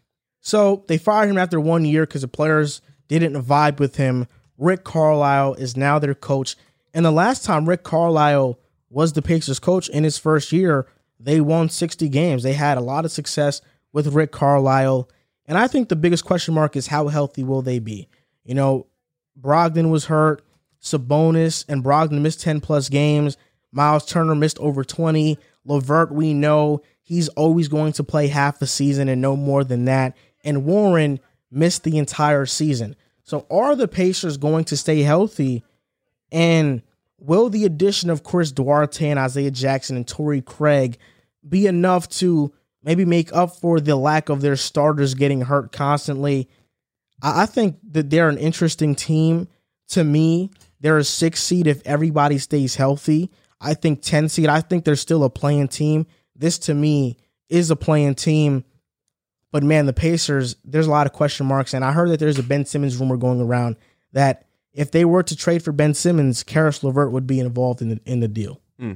So 0.40 0.84
they 0.88 0.98
fired 0.98 1.28
him 1.28 1.38
after 1.38 1.60
one 1.60 1.84
year 1.84 2.06
because 2.06 2.22
the 2.22 2.28
players 2.28 2.80
didn't 3.08 3.42
vibe 3.42 3.78
with 3.78 3.96
him. 3.96 4.26
Rick 4.56 4.84
Carlisle 4.84 5.54
is 5.54 5.76
now 5.76 5.98
their 5.98 6.14
coach. 6.14 6.56
And 6.94 7.04
the 7.04 7.10
last 7.10 7.44
time 7.44 7.68
Rick 7.68 7.82
Carlisle 7.82 8.58
was 8.88 9.12
the 9.12 9.22
Pacers 9.22 9.58
coach 9.58 9.88
in 9.88 10.04
his 10.04 10.18
first 10.18 10.52
year, 10.52 10.86
they 11.18 11.40
won 11.40 11.68
60 11.68 12.08
games. 12.08 12.42
They 12.42 12.54
had 12.54 12.78
a 12.78 12.82
lot 12.82 13.04
of 13.04 13.12
success 13.12 13.60
with 13.92 14.14
Rick 14.14 14.32
Carlisle. 14.32 15.08
And 15.46 15.58
I 15.58 15.66
think 15.66 15.88
the 15.88 15.96
biggest 15.96 16.24
question 16.24 16.54
mark 16.54 16.76
is 16.76 16.86
how 16.86 17.08
healthy 17.08 17.44
will 17.44 17.62
they 17.62 17.78
be? 17.78 18.08
You 18.44 18.54
know, 18.54 18.86
Brogdon 19.40 19.90
was 19.90 20.06
hurt. 20.06 20.42
Sabonis 20.82 21.64
and 21.68 21.84
Brogdon 21.84 22.22
missed 22.22 22.40
10 22.40 22.60
plus 22.60 22.88
games. 22.88 23.36
Miles 23.72 24.06
Turner 24.06 24.34
missed 24.34 24.58
over 24.58 24.84
20. 24.84 25.38
LeVert, 25.64 26.12
we 26.12 26.34
know 26.34 26.82
he's 27.02 27.28
always 27.30 27.68
going 27.68 27.92
to 27.94 28.04
play 28.04 28.28
half 28.28 28.58
the 28.58 28.66
season 28.66 29.08
and 29.08 29.20
no 29.20 29.36
more 29.36 29.64
than 29.64 29.84
that. 29.86 30.16
And 30.44 30.64
Warren 30.64 31.20
missed 31.50 31.84
the 31.84 31.98
entire 31.98 32.46
season. 32.46 32.96
So 33.22 33.46
are 33.50 33.76
the 33.76 33.88
Pacers 33.88 34.36
going 34.36 34.64
to 34.64 34.76
stay 34.76 35.02
healthy? 35.02 35.62
And 36.32 36.82
will 37.18 37.50
the 37.50 37.64
addition 37.64 38.10
of 38.10 38.24
Chris 38.24 38.52
Duarte 38.52 39.08
and 39.08 39.18
Isaiah 39.18 39.50
Jackson 39.50 39.96
and 39.96 40.06
Torrey 40.06 40.40
Craig 40.40 40.98
be 41.46 41.66
enough 41.66 42.08
to 42.08 42.52
maybe 42.82 43.04
make 43.04 43.32
up 43.32 43.56
for 43.56 43.80
the 43.80 43.96
lack 43.96 44.28
of 44.28 44.40
their 44.40 44.56
starters 44.56 45.14
getting 45.14 45.42
hurt 45.42 45.72
constantly? 45.72 46.48
I 47.22 47.46
think 47.46 47.76
that 47.92 48.10
they're 48.10 48.28
an 48.28 48.38
interesting 48.38 48.94
team. 48.94 49.48
To 49.88 50.04
me, 50.04 50.50
they're 50.80 50.98
a 50.98 51.04
six 51.04 51.42
seed 51.42 51.66
if 51.66 51.82
everybody 51.84 52.38
stays 52.38 52.76
healthy. 52.76 53.30
I 53.60 53.74
think 53.74 54.02
10 54.02 54.28
seed, 54.28 54.48
I 54.48 54.60
think 54.60 54.84
they're 54.84 54.96
still 54.96 55.22
a 55.24 55.30
playing 55.30 55.68
team. 55.68 56.06
This 56.34 56.58
to 56.60 56.74
me 56.74 57.16
is 57.48 57.70
a 57.70 57.76
playing 57.76 58.14
team. 58.14 58.64
But 59.52 59.62
man, 59.62 59.86
the 59.86 59.92
Pacers, 59.92 60.56
there's 60.64 60.86
a 60.86 60.90
lot 60.90 61.06
of 61.06 61.12
question 61.12 61.46
marks. 61.46 61.74
And 61.74 61.84
I 61.84 61.92
heard 61.92 62.10
that 62.10 62.20
there's 62.20 62.38
a 62.38 62.42
Ben 62.42 62.64
Simmons 62.64 62.96
rumor 62.96 63.16
going 63.16 63.40
around 63.40 63.76
that 64.12 64.46
if 64.72 64.92
they 64.92 65.04
were 65.04 65.22
to 65.24 65.36
trade 65.36 65.62
for 65.62 65.72
Ben 65.72 65.92
Simmons, 65.94 66.42
Caris 66.44 66.82
LeVert 66.84 67.10
would 67.12 67.26
be 67.26 67.40
involved 67.40 67.82
in 67.82 67.88
the 67.90 68.00
in 68.06 68.20
the 68.20 68.28
deal. 68.28 68.60
Hmm. 68.78 68.92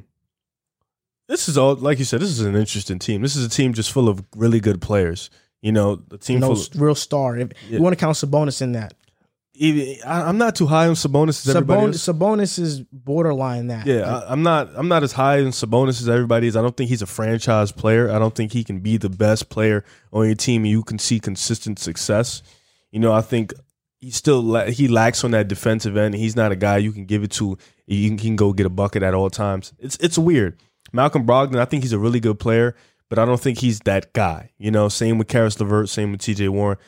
This 1.28 1.48
is 1.48 1.58
all 1.58 1.74
like 1.74 1.98
you 1.98 2.04
said. 2.04 2.20
This 2.20 2.30
is 2.30 2.40
an 2.40 2.54
interesting 2.54 2.98
team. 2.98 3.22
This 3.22 3.34
is 3.34 3.44
a 3.44 3.48
team 3.48 3.72
just 3.74 3.90
full 3.90 4.08
of 4.08 4.22
really 4.36 4.60
good 4.60 4.80
players. 4.80 5.30
You 5.62 5.72
know, 5.72 5.96
the 5.96 6.18
team 6.18 6.40
No 6.40 6.54
full. 6.54 6.62
Of, 6.62 6.80
real 6.80 6.94
star. 6.94 7.36
If 7.36 7.50
Yeah. 7.68 7.78
you 7.78 7.82
want 7.82 7.94
to 7.98 8.00
count 8.02 8.16
Sabonis 8.16 8.62
in 8.62 8.72
that. 8.72 8.94
I'm 10.04 10.38
not 10.38 10.56
too 10.56 10.66
high 10.66 10.88
on 10.88 10.94
Sabonis 10.94 11.46
as 11.46 11.54
everybody 11.54 11.92
Sabonis, 11.92 11.94
is. 11.94 12.02
Sabonis 12.02 12.58
is 12.58 12.80
borderline 12.92 13.68
that. 13.68 13.86
Yeah, 13.86 14.02
I, 14.02 14.32
I'm 14.32 14.42
not. 14.42 14.70
I'm 14.74 14.88
not 14.88 15.02
as 15.04 15.12
high 15.12 15.38
on 15.40 15.46
Sabonis 15.48 16.00
as 16.00 16.08
everybody 16.08 16.48
is. 16.48 16.56
I 16.56 16.62
don't 16.62 16.76
think 16.76 16.88
he's 16.90 17.02
a 17.02 17.06
franchise 17.06 17.70
player. 17.70 18.10
I 18.10 18.18
don't 18.18 18.34
think 18.34 18.52
he 18.52 18.64
can 18.64 18.80
be 18.80 18.96
the 18.96 19.08
best 19.08 19.50
player 19.50 19.84
on 20.12 20.26
your 20.26 20.34
team. 20.34 20.62
and 20.62 20.70
You 20.70 20.82
can 20.82 20.98
see 20.98 21.20
consistent 21.20 21.78
success. 21.78 22.42
You 22.90 22.98
know, 22.98 23.12
I 23.12 23.20
think 23.20 23.52
he 24.00 24.10
still 24.10 24.42
la- 24.42 24.66
he 24.66 24.88
lacks 24.88 25.22
on 25.22 25.30
that 25.30 25.46
defensive 25.46 25.96
end. 25.96 26.14
He's 26.14 26.34
not 26.34 26.50
a 26.50 26.56
guy 26.56 26.78
you 26.78 26.90
can 26.92 27.04
give 27.04 27.22
it 27.22 27.30
to. 27.32 27.56
You 27.86 28.08
can, 28.08 28.18
can 28.18 28.36
go 28.36 28.52
get 28.52 28.66
a 28.66 28.70
bucket 28.70 29.02
at 29.04 29.14
all 29.14 29.30
times. 29.30 29.72
It's 29.78 29.96
it's 29.98 30.18
weird. 30.18 30.58
Malcolm 30.92 31.26
Brogdon, 31.26 31.58
I 31.58 31.64
think 31.64 31.82
he's 31.84 31.92
a 31.92 31.98
really 31.98 32.20
good 32.20 32.38
player, 32.38 32.74
but 33.08 33.18
I 33.18 33.24
don't 33.24 33.40
think 33.40 33.58
he's 33.58 33.80
that 33.80 34.12
guy. 34.12 34.50
You 34.58 34.70
know, 34.70 34.88
same 34.88 35.18
with 35.18 35.28
Caris 35.28 35.58
LeVert, 35.60 35.88
same 35.88 36.12
with 36.12 36.20
T.J. 36.20 36.48
Warren. 36.48 36.78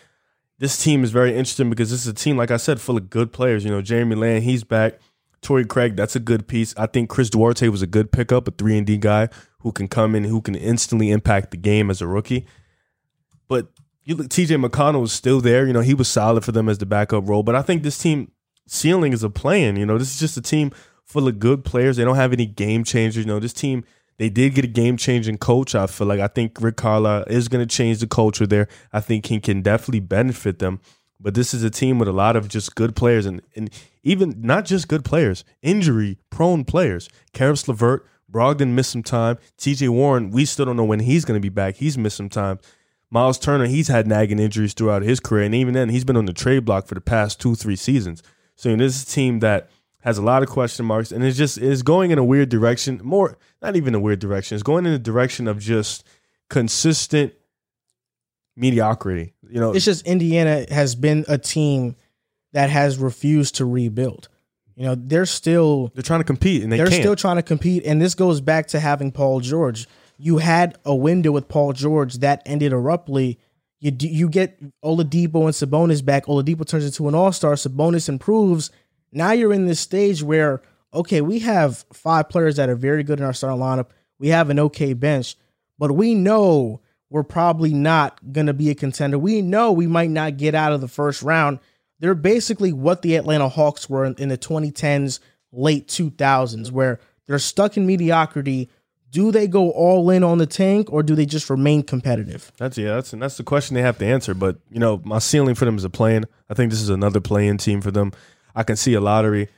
This 0.59 0.83
team 0.83 1.05
is 1.05 1.11
very 1.11 1.31
interesting 1.31 1.69
because 1.69 1.91
this 1.91 2.01
is 2.01 2.07
a 2.07 2.15
team, 2.15 2.37
like 2.37 2.51
I 2.51 2.57
said, 2.57 2.81
full 2.81 2.97
of 2.97 3.11
good 3.11 3.33
players. 3.33 3.65
You 3.65 3.71
know, 3.71 3.83
Jeremy 3.83 4.17
Lamb, 4.17 4.43
he's 4.43 4.65
back. 4.65 4.99
Torrey 5.43 5.65
Craig, 5.65 5.97
that's 5.97 6.17
a 6.17 6.21
good 6.21 6.49
piece. 6.49 6.75
I 6.77 6.87
think 6.87 7.11
Chris 7.11 7.31
Duarte 7.31 7.69
was 7.69 7.83
a 7.83 7.87
good 7.87 8.11
pickup, 8.11 8.49
a 8.49 8.51
three 8.51 8.77
and 8.77 8.87
D 8.87 8.97
guy 8.97 9.29
who 9.61 9.71
can 9.71 9.87
come 9.87 10.15
in, 10.15 10.25
who 10.25 10.41
can 10.41 10.55
instantly 10.55 11.11
impact 11.11 11.51
the 11.51 11.57
game 11.57 11.91
as 11.91 12.01
a 12.01 12.07
rookie. 12.07 12.47
But 13.49 13.69
you 14.05 14.15
look, 14.15 14.29
TJ 14.29 14.65
McConnell 14.65 15.05
is 15.05 15.13
still 15.13 15.41
there. 15.41 15.67
You 15.67 15.73
know, 15.73 15.81
he 15.81 15.95
was 15.95 16.09
solid 16.09 16.45
for 16.45 16.53
them 16.53 16.69
as 16.69 16.79
the 16.79 16.87
backup 16.87 17.29
role. 17.29 17.43
But 17.43 17.55
I 17.55 17.63
think 17.63 17.83
this 17.83 17.99
team 17.99 18.31
ceiling 18.67 19.13
is 19.13 19.23
a 19.23 19.31
plan. 19.31 19.77
You 19.77 19.85
know, 19.85 19.99
this 19.99 20.15
is 20.15 20.19
just 20.19 20.37
a 20.37 20.43
team 20.43 20.73
full 21.05 21.29
of 21.29 21.39
good 21.39 21.65
players. 21.65 21.97
They 21.97 22.05
don't 22.05 22.17
have 22.17 22.33
any 22.33 22.47
game 22.47 22.83
changers. 22.83 23.25
You 23.25 23.31
know, 23.31 23.41
this 23.41 23.53
team 23.53 23.85
they 24.19 24.29
did 24.29 24.55
get 24.55 24.65
a 24.65 24.69
game 24.69 24.97
changing 24.97 25.39
coach. 25.39 25.75
I 25.75 25.87
feel 25.87 26.07
like 26.07 26.21
I 26.21 26.29
think 26.29 26.61
Rick 26.61 26.77
Carlisle 26.77 27.25
is 27.29 27.49
going 27.49 27.67
to 27.67 27.75
change 27.75 27.99
the 27.99 28.07
culture 28.07 28.47
there. 28.47 28.69
I 28.93 29.01
think 29.01 29.27
he 29.27 29.41
can 29.41 29.63
definitely 29.63 30.01
benefit 30.01 30.59
them. 30.59 30.81
But 31.19 31.35
this 31.35 31.55
is 31.55 31.63
a 31.63 31.71
team 31.71 31.99
with 31.99 32.09
a 32.09 32.13
lot 32.13 32.37
of 32.37 32.49
just 32.49 32.75
good 32.75 32.95
players 32.95 33.27
and, 33.27 33.43
and 33.55 33.71
even 34.03 34.35
not 34.41 34.65
just 34.65 34.89
good 34.89 35.05
players, 35.05 35.45
injury 35.63 36.19
prone 36.31 36.65
players. 36.65 37.09
Caris 37.33 37.67
LeVert, 37.67 38.07
Brogdon 38.31 38.69
missed 38.69 38.91
some 38.91 39.03
time. 39.03 39.39
TJ 39.59 39.89
Warren, 39.89 40.31
we 40.31 40.45
still 40.45 40.67
don't 40.67 40.77
know 40.77 40.85
when 40.85 41.01
he's 41.01 41.25
going 41.25 41.41
to 41.41 41.43
be 41.43 41.49
back. 41.49 41.77
He's 41.77 41.97
missed 41.97 42.17
some 42.17 42.29
time. 42.29 42.59
Miles 43.11 43.39
Turner, 43.39 43.67
he's 43.67 43.89
had 43.89 44.07
nagging 44.07 44.39
injuries 44.39 44.75
throughout 44.75 45.03
his 45.03 45.21
career. 45.21 45.45
And 45.45 45.55
even 45.55 45.75
then, 45.75 45.89
he's 45.89 46.05
been 46.05 46.17
on 46.17 46.27
the 46.27 46.33
trade 46.33 46.65
block 46.65 46.87
for 46.87 46.95
the 46.95 47.01
past 47.01 47.41
two, 47.41 47.55
three 47.55 47.77
seasons. 47.77 48.23
So 48.57 48.69
you 48.69 48.77
know, 48.77 48.85
this 48.85 48.97
is 48.97 49.03
a 49.05 49.07
team 49.07 49.41
that 49.41 49.71
has 50.07 50.17
a 50.19 50.23
lot 50.23 50.43
of 50.43 50.49
question 50.49 50.87
marks 50.87 51.11
and 51.13 51.23
it's 51.25 51.37
just 51.37 51.59
is 51.59 51.83
going 51.83 52.13
in 52.13 52.19
a 52.19 52.25
weird 52.25 52.49
direction. 52.49 53.01
More, 53.03 53.37
not 53.61 53.77
even 53.77 53.95
a 53.95 54.01
weird 54.01 54.21
direction. 54.21 54.55
It's 54.55 54.63
going 54.63 54.87
in 54.87 54.93
the 54.93 54.99
direction 54.99 55.49
of 55.49 55.59
just 55.59 56.05
consistent 56.49 57.35
mediocrity. 58.57 59.35
You 59.49 59.61
know, 59.61 59.73
It's 59.73 59.85
just 59.85 60.07
Indiana 60.07 60.65
has 60.71 60.95
been 60.95 61.25
a 61.29 61.39
team 61.39 61.97
that 62.53 62.71
has 62.71 62.99
refused 62.99 63.57
to 63.57 63.65
rebuild. 63.65 64.29
You 64.77 64.85
know, 64.85 64.95
they're 64.95 65.27
still 65.27 65.91
they're 65.95 66.03
trying 66.03 66.21
to 66.21 66.25
compete 66.25 66.63
and 66.63 66.71
they 66.71 66.77
they're 66.77 66.87
can't. 66.87 67.03
still 67.03 67.17
trying 67.17 67.37
to 67.37 67.43
compete, 67.43 67.85
and 67.85 68.01
this 68.01 68.15
goes 68.15 68.41
back 68.41 68.69
to 68.69 68.81
having 68.81 69.11
Paul 69.11 69.41
George. 69.41 69.89
You 70.19 70.39
had 70.39 70.79
a 70.85 70.95
window 70.95 71.33
with 71.33 71.49
Paul 71.49 71.73
George 71.73 72.15
that 72.17 72.43
ended 72.47 72.73
abruptly. 72.73 73.39
You 73.81 73.93
you 73.99 74.29
get 74.29 74.59
Oladipo 74.83 75.45
and 75.45 75.53
Sabonis 75.55 76.05
back. 76.05 76.27
Oladipo 76.27 76.67
turns 76.67 76.85
into 76.85 77.09
an 77.09 77.15
all 77.15 77.33
star. 77.33 77.55
Sabonis 77.55 78.09
improves. 78.09 78.71
Now 79.17 79.33
you're 79.33 79.53
in 79.53 79.67
this 79.67 79.81
stage 79.81 80.23
where 80.23 80.61
okay, 80.93 81.21
we 81.21 81.41
have 81.41 81.85
five 81.93 82.29
players 82.29 82.57
that 82.57 82.69
are 82.69 82.77
very 82.77 83.03
good 83.03 83.19
in 83.19 83.25
our 83.25 83.33
starting 83.33 83.61
lineup. 83.61 83.89
We 84.19 84.29
have 84.29 84.49
an 84.51 84.59
okay 84.59 84.93
bench, 84.95 85.37
but 85.79 85.93
we 85.93 86.15
know 86.15 86.81
we're 87.11 87.23
probably 87.23 87.73
not 87.73 88.33
going 88.33 88.47
to 88.47 88.55
be 88.55 88.71
a 88.71 88.75
contender. 88.75 89.19
We 89.19 89.43
know 89.43 89.73
we 89.73 89.87
might 89.87 90.11
not 90.11 90.37
get 90.37 90.55
out 90.55 90.73
of 90.73 90.81
the 90.81 90.89
first 90.89 91.23
round. 91.23 91.59
They're 91.99 92.15
basically 92.15 92.73
what 92.73 93.03
the 93.03 93.17
Atlanta 93.17 93.49
Hawks 93.49 93.91
were 93.91 94.05
in, 94.05 94.29
the 94.29 94.39
2010s, 94.39 95.21
late 95.53 95.87
2000s, 95.89 96.71
where 96.71 97.01
they're 97.27 97.39
stuck 97.39 97.77
in 97.77 97.87
mediocrity 97.87 98.71
do 99.11 99.31
they 99.33 99.47
go 99.47 99.71
all 99.71 100.11
in 100.11 100.23
on 100.23 100.37
the 100.37 100.47
tank 100.47 100.93
or 100.93 101.03
do 101.03 101.15
they 101.15 101.25
just 101.25 101.49
remain 101.49 101.83
competitive? 101.83 102.53
That's 102.59 102.77
yeah, 102.77 102.97
that's 102.97 103.15
and 103.15 103.23
that's 103.23 103.39
the 103.39 103.45
question 103.45 103.75
they 103.75 103.81
have 103.81 103.97
to 103.99 104.05
answer. 104.05 104.35
But 104.35 104.59
you 104.71 104.79
know, 104.79 105.01
my 105.05 105.21
ceiling 105.21 105.55
for 105.55 105.65
them 105.65 105.77
is 105.77 105.85
a 105.85 105.91
play-in. 105.91 106.27
I 106.51 106.55
think 106.55 106.71
this 106.71 106.83
is 106.83 106.91
another 106.91 107.21
play-in 107.21 107.57
team 107.57 107.81
for 107.81 107.91
them. 107.91 108.13
I 108.57 108.65
can 108.65 108.75
see 108.75 108.95
a 108.95 109.01
lottery 109.01 109.49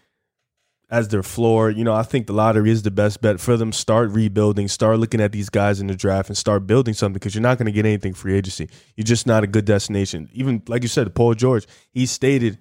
as 0.90 1.08
their 1.08 1.22
floor. 1.22 1.70
You 1.70 1.84
know, 1.84 1.94
I 1.94 2.02
think 2.02 2.26
the 2.26 2.32
lottery 2.32 2.70
is 2.70 2.82
the 2.82 2.90
best 2.90 3.20
bet 3.20 3.40
for 3.40 3.56
them. 3.56 3.72
Start 3.72 4.10
rebuilding, 4.10 4.68
start 4.68 4.98
looking 4.98 5.20
at 5.20 5.32
these 5.32 5.48
guys 5.48 5.80
in 5.80 5.86
the 5.86 5.94
draft, 5.94 6.28
and 6.28 6.36
start 6.36 6.66
building 6.66 6.94
something 6.94 7.14
because 7.14 7.34
you're 7.34 7.42
not 7.42 7.58
going 7.58 7.66
to 7.66 7.72
get 7.72 7.86
anything 7.86 8.12
free 8.12 8.34
agency. 8.34 8.68
You're 8.96 9.04
just 9.04 9.26
not 9.26 9.44
a 9.44 9.46
good 9.46 9.64
destination. 9.64 10.28
Even 10.32 10.62
like 10.66 10.82
you 10.82 10.88
said, 10.88 11.14
Paul 11.14 11.34
George, 11.34 11.66
he 11.92 12.04
stated 12.04 12.58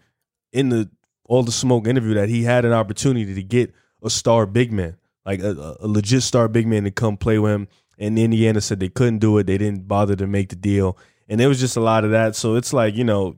in 0.53 0.69
the 0.69 0.89
all 1.26 1.43
the 1.43 1.51
smoke 1.51 1.88
interview 1.88 2.14
that 2.14 2.30
he 2.30 2.43
had 2.43 2.64
an 2.64 2.72
opportunity 2.72 3.34
to 3.34 3.43
get 3.43 3.73
a 4.03 4.09
star 4.09 4.45
big 4.45 4.72
man, 4.72 4.95
like 5.26 5.41
a, 5.41 5.76
a 5.80 5.88
legit 5.88 6.23
star 6.23 6.47
big 6.47 6.68
man 6.68 6.84
to 6.84 6.91
come 6.91 7.18
play 7.18 7.39
with 7.39 7.51
him. 7.51 7.68
And 7.97 8.18
Indiana 8.18 8.61
said 8.61 8.80
they 8.80 8.89
couldn't 8.89 9.19
do 9.19 9.38
it. 9.39 9.47
They 9.47 9.57
didn't 9.57 9.88
bother 9.88 10.15
to 10.15 10.27
make 10.27 10.49
the 10.49 10.55
deal. 10.55 10.97
And 11.27 11.39
there 11.39 11.49
was 11.49 11.59
just 11.59 11.76
a 11.76 11.81
lot 11.81 12.05
of 12.05 12.11
that. 12.11 12.35
So 12.35 12.55
it's 12.55 12.72
like, 12.72 12.95
you 12.95 13.03
know, 13.03 13.35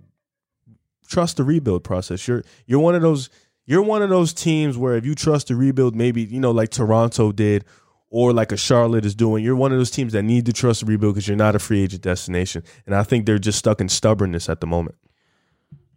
trust 1.10 1.38
the 1.38 1.44
rebuild 1.44 1.84
process. 1.84 2.27
You're 2.27 2.44
you're 2.65 2.80
one 2.80 2.95
of 2.95 3.02
those 3.02 3.30
you're 3.65 3.84
one 3.84 4.02
of 4.02 4.10
those 4.10 4.34
teams 4.34 4.77
where 4.77 4.95
if 4.95 5.06
you 5.06 5.14
trust 5.14 5.49
the 5.49 5.56
rebuild, 5.56 5.95
maybe, 5.95 6.23
you 6.23 6.40
know, 6.40 6.49
like 6.49 6.69
Toronto 6.69 7.31
did 7.31 7.65
or 8.10 8.34
like 8.34 8.52
a 8.52 8.57
Charlotte 8.57 9.06
is 9.06 9.14
doing, 9.14 9.44
you're 9.44 9.56
one 9.56 9.72
of 9.72 9.77
those 9.77 9.91
teams 9.91 10.14
that 10.14 10.23
need 10.23 10.48
to 10.48 10.53
trust 10.53 10.80
the 10.80 10.88
rebuild 10.88 11.14
because 11.14 11.27
you're 11.27 11.38
not 11.38 11.56
a 11.56 11.60
free 11.60 11.84
agent 11.84 12.02
destination. 12.02 12.64
And 12.88 12.95
I 12.95 13.03
think 13.03 13.27
they're 13.27 13.38
just 13.38 13.60
stuck 13.60 13.80
in 13.80 13.88
stubbornness 13.88 14.49
at 14.49 14.60
the 14.60 14.65
moment. 14.65 14.95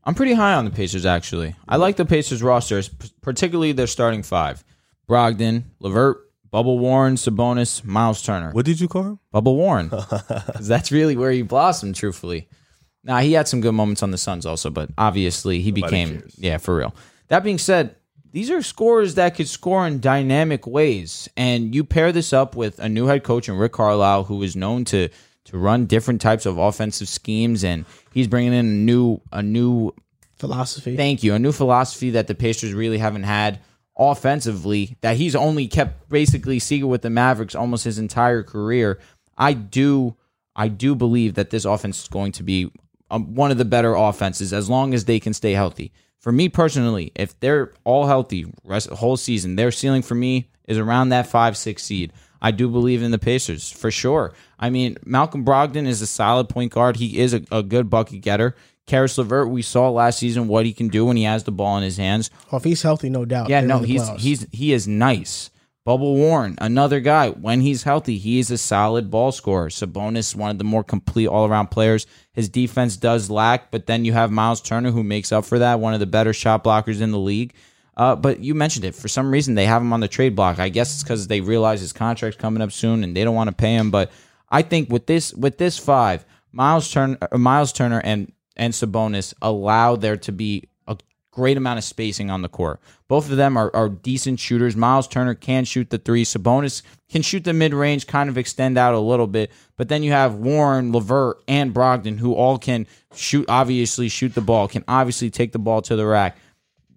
I'm 0.05 0.15
pretty 0.15 0.35
high 0.35 0.53
on 0.53 0.67
the 0.67 0.71
Pacers, 0.71 1.07
actually. 1.07 1.55
I 1.67 1.77
like 1.77 1.97
the 1.97 2.05
Pacers 2.05 2.43
rosters, 2.43 2.91
particularly 3.23 3.73
their 3.73 3.87
starting 3.87 4.23
five 4.23 4.63
Brogdon, 5.09 5.65
Levert, 5.79 6.31
Bubble 6.51 6.79
Warren, 6.79 7.15
Sabonis, 7.15 7.83
Miles 7.85 8.21
Turner. 8.23 8.51
What 8.51 8.67
did 8.67 8.81
you 8.81 8.89
call 8.89 9.05
him? 9.05 9.19
Bubble 9.31 9.57
Warren. 9.57 9.91
that's 10.61 10.93
really 10.93 11.17
where 11.17 11.31
he 11.31 11.41
blossomed, 11.41 11.95
truthfully. 11.95 12.49
Now, 13.05 13.19
he 13.19 13.33
had 13.33 13.49
some 13.49 13.61
good 13.61 13.73
moments 13.73 14.03
on 14.03 14.11
the 14.11 14.19
Suns 14.19 14.47
also, 14.47 14.71
but 14.71 14.91
obviously 14.97 15.61
he 15.61 15.73
became, 15.73 16.21
cares. 16.21 16.35
yeah, 16.39 16.59
for 16.59 16.77
real. 16.77 16.95
That 17.29 17.43
being 17.43 17.59
said, 17.59 17.97
these 18.31 18.51
are 18.51 18.63
scorers 18.63 19.17
that 19.17 19.35
could 19.35 19.49
score 19.49 19.87
in 19.87 20.01
dynamic 20.01 20.67
ways. 20.67 21.29
And 21.37 21.75
you 21.75 21.85
pair 21.85 22.13
this 22.13 22.33
up 22.33 22.55
with 22.55 22.79
a 22.79 22.89
new 22.89 23.07
head 23.07 23.25
coach 23.25 23.49
in 23.49 23.57
Rick 23.57 23.73
Carlisle, 23.73 24.25
who 24.25 24.43
is 24.43 24.57
known 24.57 24.85
to 24.87 25.09
to 25.45 25.59
run 25.59 25.87
different 25.87 26.21
types 26.21 26.47
of 26.47 26.57
offensive 26.57 27.09
schemes, 27.09 27.65
and 27.65 27.85
he's 28.13 28.29
bringing 28.29 28.53
in 28.53 28.65
a 28.65 28.69
new 28.69 29.21
a 29.33 29.43
new 29.43 29.93
Philosophy. 30.43 30.97
Thank 30.97 31.23
you. 31.23 31.35
A 31.35 31.39
new 31.39 31.53
philosophy 31.53 32.11
that 32.11 32.27
the 32.27 32.35
Pacers 32.35 32.73
really 32.73 32.99
haven't 32.99 33.23
had 33.23 33.61
offensively 33.97 34.97
that 35.01 35.17
he's 35.17 35.37
only 35.37 35.69
kept 35.69 36.09
basically 36.09 36.59
secret 36.59 36.89
with 36.89 37.03
the 37.03 37.11
Mavericks 37.11 37.55
almost 37.55 37.85
his 37.85 37.97
entire 37.97 38.43
career. 38.43 38.99
I 39.39 39.53
do 39.53 40.17
I 40.57 40.67
do 40.67 40.97
believe 40.97 41.35
that 41.35 41.51
this 41.51 41.65
offense 41.65 42.03
is 42.03 42.09
going 42.09 42.33
to 42.33 42.43
be 42.43 42.73
um, 43.13 43.35
one 43.35 43.51
of 43.51 43.59
the 43.59 43.65
better 43.65 43.95
offenses 43.95 44.53
as 44.53 44.69
long 44.69 44.95
as 44.95 45.05
they 45.05 45.21
can 45.21 45.35
stay 45.35 45.53
healthy. 45.53 45.93
For 46.19 46.33
me 46.33 46.49
personally, 46.49 47.13
if 47.15 47.39
they're 47.41 47.73
all 47.85 48.07
healthy 48.07 48.47
rest 48.65 48.89
whole 48.91 49.17
season, 49.17 49.57
their 49.57 49.71
ceiling 49.71 50.03
for 50.03 50.15
me 50.15 50.49
is 50.67 50.79
around 50.79 51.11
that 51.11 51.29
5-6 51.29 51.79
seed. 51.79 52.13
I 52.41 52.51
do 52.51 52.69
believe 52.69 53.03
in 53.03 53.11
the 53.13 53.19
Pacers 53.19 53.71
for 53.71 53.91
sure. 53.91 54.33
I 54.59 54.71
mean, 54.71 54.97
Malcolm 55.05 55.45
Brogdon 55.45 55.87
is 55.87 56.03
a 56.03 56.07
solid 56.07 56.49
point 56.49 56.73
guard. 56.73 56.97
He 56.97 57.19
is 57.19 57.35
a, 57.35 57.43
a 57.53 57.63
good 57.63 57.91
bucket 57.91 58.21
getter. 58.21 58.57
Caris 58.87 59.17
LeVert, 59.17 59.49
we 59.49 59.63
saw 59.63 59.91
last 59.91 60.19
season 60.19 60.49
what 60.49 60.67
he 60.67 60.73
can 60.73 60.89
do 60.89 61.05
when 61.05 61.17
he 61.17 61.23
has 61.23 61.45
the 61.45 61.53
ball 61.53 61.77
in 61.77 61.85
his 61.85 61.99
hands. 61.99 62.31
Well, 62.51 62.59
if 62.59 62.65
he's 62.65 62.83
healthy, 62.83 63.11
no 63.11 63.25
doubt. 63.25 63.49
Yeah, 63.49 63.61
no, 63.61 63.79
he's 63.79 64.03
playoffs. 64.03 64.19
he's 64.19 64.47
he 64.51 64.73
is 64.73 64.89
nice. 64.89 65.51
Bubble 65.85 66.15
Warren, 66.15 66.57
another 66.59 67.01
guy. 67.01 67.31
When 67.31 67.61
he's 67.61 67.83
healthy, 67.83 68.17
he 68.17 68.39
is 68.39 68.53
a 68.53 68.59
solid 68.59 69.11
ball 69.11 69.33
scorer. 69.33 69.69
Sabonis, 69.69 70.37
one 70.37 70.53
of 70.53 70.59
the 70.59 70.65
more 70.65 70.85
complete 70.85 71.27
all 71.27 71.47
around 71.47 71.73
players. 71.73 72.07
His 72.33 72.49
defense 72.49 72.97
does 72.97 73.31
lack, 73.31 73.73
but 73.73 73.87
then 73.87 74.05
you 74.05 74.13
have 74.13 74.31
Miles 74.31 74.61
Turner 74.61 74.93
who 74.93 75.03
makes 75.03 75.33
up 75.33 75.45
for 75.45 75.59
that. 75.59 75.81
One 75.81 75.93
of 75.93 75.99
the 75.99 76.07
better 76.07 76.33
shot 76.33 76.63
blockers 76.63 77.01
in 77.01 77.11
the 77.11 77.19
league. 77.19 77.55
Uh, 77.97 78.15
but 78.15 78.39
you 78.39 78.55
mentioned 78.55 78.85
it. 78.85 78.95
For 78.95 79.09
some 79.09 79.33
reason, 79.33 79.57
they 79.57 79.67
have 79.67 79.83
him 79.83 79.93
on 79.93 79.99
the 79.99 80.09
trade 80.09 80.37
block. 80.37 80.61
I 80.61 80.69
guess 80.69 80.95
it's 80.95 81.03
because 81.03 81.27
they 81.27 81.41
realize 81.41 81.81
his 81.81 81.93
contract's 81.93 82.41
coming 82.41 82.63
up 82.63 82.71
soon 82.71 83.03
and 83.03 83.17
they 83.17 83.25
don't 83.25 83.35
want 83.35 83.49
to 83.49 83.57
pay 83.57 83.75
him. 83.75 83.91
But 83.91 84.13
I 84.51 84.63
think 84.63 84.89
with 84.89 85.07
this 85.07 85.35
with 85.35 85.59
this 85.59 85.79
five, 85.79 86.25
Miles 86.53 86.91
Turner, 86.91 87.19
uh, 87.21 87.39
Miles 87.39 87.73
Turner, 87.73 88.01
and 88.05 88.33
and 88.57 88.73
Sabonis 88.73 89.35
allow 89.43 89.97
there 89.97 90.17
to 90.19 90.33
be 90.33 90.69
great 91.33 91.57
amount 91.57 91.79
of 91.79 91.85
spacing 91.85 92.31
on 92.31 92.43
the 92.43 92.49
court. 92.49 92.79
Both 93.09 93.29
of 93.31 93.37
them 93.37 93.57
are, 93.57 93.75
are 93.75 93.89
decent 93.89 94.39
shooters. 94.39 94.77
Miles 94.77 95.09
Turner 95.09 95.35
can 95.35 95.65
shoot 95.65 95.91
the 95.91 95.99
three. 95.99 96.25
Sabonis 96.25 96.83
can 97.11 97.23
shoot 97.23 97.43
the 97.43 97.53
mid 97.53 97.75
range, 97.75 98.07
kind 98.07 98.29
of 98.29 98.39
extend 98.39 98.79
out 98.79 98.95
a 98.95 99.01
little 99.01 99.27
bit. 99.27 99.51
But 99.77 99.89
then 99.89 100.05
you 100.05 100.13
have 100.13 100.37
Warren, 100.37 100.93
Levert, 100.93 101.43
and 101.49 101.75
Brogdon, 101.75 102.19
who 102.19 102.35
all 102.35 102.59
can 102.59 102.87
shoot. 103.15 103.47
Obviously, 103.49 104.09
shoot 104.09 104.35
the 104.35 104.41
ball. 104.41 104.69
Can 104.69 104.85
obviously 104.87 105.31
take 105.31 105.51
the 105.51 105.59
ball 105.59 105.83
to 105.83 105.97
the 105.97 106.07
rack 106.07 106.39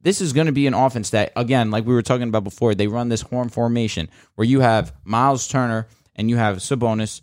this 0.05 0.21
is 0.21 0.33
going 0.33 0.45
to 0.45 0.53
be 0.53 0.67
an 0.67 0.75
offense 0.75 1.09
that, 1.09 1.33
again, 1.35 1.71
like 1.71 1.83
we 1.83 1.93
were 1.95 2.03
talking 2.03 2.29
about 2.29 2.43
before, 2.43 2.75
they 2.75 2.85
run 2.85 3.09
this 3.09 3.21
horn 3.21 3.49
formation 3.49 4.07
where 4.35 4.45
you 4.45 4.59
have 4.59 4.93
Miles 5.03 5.47
Turner 5.47 5.87
and 6.15 6.29
you 6.29 6.37
have 6.37 6.57
Sabonis. 6.57 7.21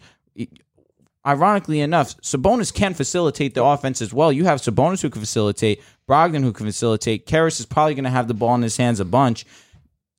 Ironically 1.25 1.81
enough, 1.81 2.17
Sabonis 2.21 2.75
can 2.75 2.95
facilitate 2.95 3.55
the 3.55 3.63
offense 3.63 4.03
as 4.03 4.13
well. 4.13 4.33
You 4.33 4.45
have 4.45 4.61
Sabonis 4.61 5.03
who 5.03 5.11
can 5.11 5.21
facilitate, 5.21 5.81
Brogdon 6.09 6.43
who 6.43 6.53
can 6.53 6.67
facilitate. 6.67 7.27
Caris 7.27 7.61
is 7.61 7.67
probably 7.67 7.95
going 7.95 8.05
to 8.05 8.11
have 8.11 8.27
the 8.27 8.35
ball 8.35 8.57
in 8.57 8.63
his 8.63 8.77
hands 8.77 8.99
a 8.99 9.05
bunch. 9.05 9.47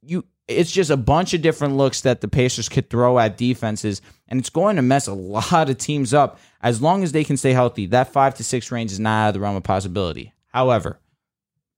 You, 0.02 0.24
it's 0.48 0.72
just 0.72 0.90
a 0.90 0.98
bunch 0.98 1.34
of 1.34 1.42
different 1.42 1.76
looks 1.76 2.02
that 2.02 2.22
the 2.22 2.30
Pacers 2.30 2.70
could 2.70 2.90
throw 2.90 3.20
at 3.20 3.38
defenses, 3.38 4.02
and 4.30 4.40
it's 4.40 4.50
going 4.50 4.78
to 4.78 4.82
mess 4.82 5.08
a 5.08 5.14
lot 5.14 5.70
of 5.70 5.78
teams 5.78 6.14
up 6.14 6.40
as 6.62 6.82
long 6.82 7.04
as 7.04 7.12
they 7.12 7.26
can 7.26 7.36
stay 7.36 7.52
healthy. 7.52 7.86
That 7.86 8.14
five 8.14 8.36
to 8.36 8.44
six 8.44 8.72
range 8.72 8.92
is 8.92 9.00
not 9.00 9.26
out 9.26 9.28
of 9.30 9.34
the 9.34 9.40
realm 9.42 9.58
of 9.58 9.64
possibility. 9.64 10.32
However, 10.48 11.00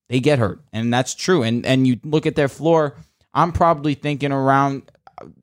they 0.08 0.20
get 0.20 0.38
hurt, 0.40 0.62
and 0.72 0.94
that's 0.94 1.16
true. 1.16 1.42
And 1.42 1.66
and 1.66 1.88
you 1.88 2.00
look 2.04 2.26
at 2.26 2.36
their 2.36 2.48
floor. 2.48 2.96
I'm 3.34 3.52
probably 3.52 3.96
thinking 3.96 4.32
around. 4.32 4.84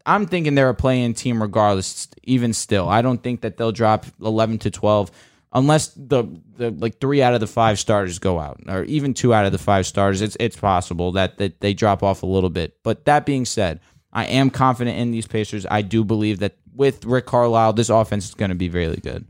I'm 0.04 0.26
thinking 0.26 0.54
they're 0.54 0.68
a 0.68 0.74
play-in 0.74 1.14
team 1.14 1.40
regardless. 1.40 2.08
Even 2.22 2.52
still, 2.52 2.88
I 2.88 3.02
don't 3.02 3.22
think 3.22 3.40
that 3.40 3.56
they'll 3.56 3.72
drop 3.72 4.06
11 4.20 4.58
to 4.60 4.70
12 4.70 5.10
unless 5.52 5.88
the 5.88 6.24
the 6.56 6.70
like 6.70 6.98
three 6.98 7.22
out 7.22 7.34
of 7.34 7.40
the 7.40 7.46
five 7.46 7.78
starters 7.78 8.18
go 8.18 8.38
out, 8.38 8.60
or 8.68 8.84
even 8.84 9.14
two 9.14 9.34
out 9.34 9.46
of 9.46 9.52
the 9.52 9.58
five 9.58 9.86
starters. 9.86 10.22
It's 10.22 10.36
it's 10.40 10.56
possible 10.56 11.12
that 11.12 11.38
that 11.38 11.60
they 11.60 11.74
drop 11.74 12.02
off 12.02 12.22
a 12.22 12.26
little 12.26 12.50
bit. 12.50 12.76
But 12.82 13.04
that 13.04 13.26
being 13.26 13.44
said, 13.44 13.80
I 14.12 14.26
am 14.26 14.50
confident 14.50 14.98
in 14.98 15.10
these 15.10 15.26
Pacers. 15.26 15.66
I 15.70 15.82
do 15.82 16.04
believe 16.04 16.38
that 16.40 16.56
with 16.74 17.04
Rick 17.04 17.26
Carlisle, 17.26 17.74
this 17.74 17.88
offense 17.88 18.28
is 18.28 18.34
going 18.34 18.50
to 18.50 18.54
be 18.54 18.68
really 18.68 18.96
good. 18.96 19.26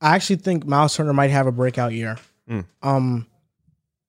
I 0.00 0.14
actually 0.14 0.36
think 0.36 0.66
Miles 0.66 0.96
Turner 0.96 1.12
might 1.12 1.30
have 1.30 1.46
a 1.46 1.52
breakout 1.52 1.92
year. 1.92 2.16
Um, 2.82 3.26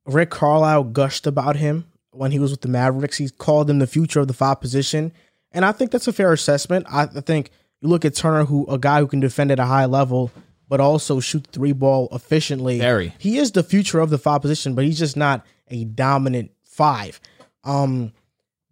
Rick 0.05 0.29
Carlisle 0.29 0.85
gushed 0.85 1.27
about 1.27 1.57
him 1.57 1.90
when 2.11 2.31
he 2.31 2.39
was 2.39 2.51
with 2.51 2.61
the 2.61 2.67
Mavericks. 2.67 3.17
He 3.17 3.29
called 3.29 3.69
him 3.69 3.79
the 3.79 3.87
future 3.87 4.19
of 4.19 4.27
the 4.27 4.33
five 4.33 4.61
position, 4.61 5.11
and 5.51 5.65
I 5.65 5.71
think 5.71 5.91
that's 5.91 6.07
a 6.07 6.13
fair 6.13 6.33
assessment. 6.33 6.85
I, 6.89 7.03
I 7.03 7.21
think 7.21 7.51
you 7.81 7.89
look 7.89 8.05
at 8.05 8.15
Turner, 8.15 8.45
who 8.45 8.65
a 8.67 8.77
guy 8.77 8.99
who 8.99 9.07
can 9.07 9.19
defend 9.19 9.51
at 9.51 9.59
a 9.59 9.65
high 9.65 9.85
level, 9.85 10.31
but 10.67 10.79
also 10.79 11.19
shoot 11.19 11.47
three 11.51 11.73
ball 11.73 12.07
efficiently. 12.11 12.79
Very. 12.79 13.13
He 13.17 13.37
is 13.37 13.51
the 13.51 13.63
future 13.63 13.99
of 13.99 14.09
the 14.09 14.17
five 14.17 14.41
position, 14.41 14.75
but 14.75 14.85
he's 14.85 14.99
just 14.99 15.17
not 15.17 15.45
a 15.69 15.85
dominant 15.85 16.51
five. 16.63 17.19
Um, 17.63 18.13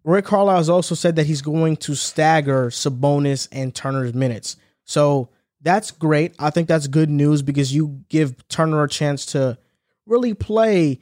Rick 0.04 0.24
Carlisle 0.24 0.56
has 0.56 0.70
also 0.70 0.94
said 0.94 1.16
that 1.16 1.26
he's 1.26 1.42
going 1.42 1.76
to 1.78 1.94
stagger 1.94 2.70
Sabonis 2.70 3.48
and 3.52 3.74
Turner's 3.74 4.14
minutes. 4.14 4.56
So 4.84 5.28
that's 5.60 5.90
great. 5.90 6.34
I 6.38 6.50
think 6.50 6.68
that's 6.68 6.86
good 6.86 7.10
news 7.10 7.42
because 7.42 7.74
you 7.74 8.02
give 8.08 8.48
Turner 8.48 8.82
a 8.82 8.88
chance 8.88 9.26
to 9.26 9.58
really 10.06 10.34
play 10.34 11.00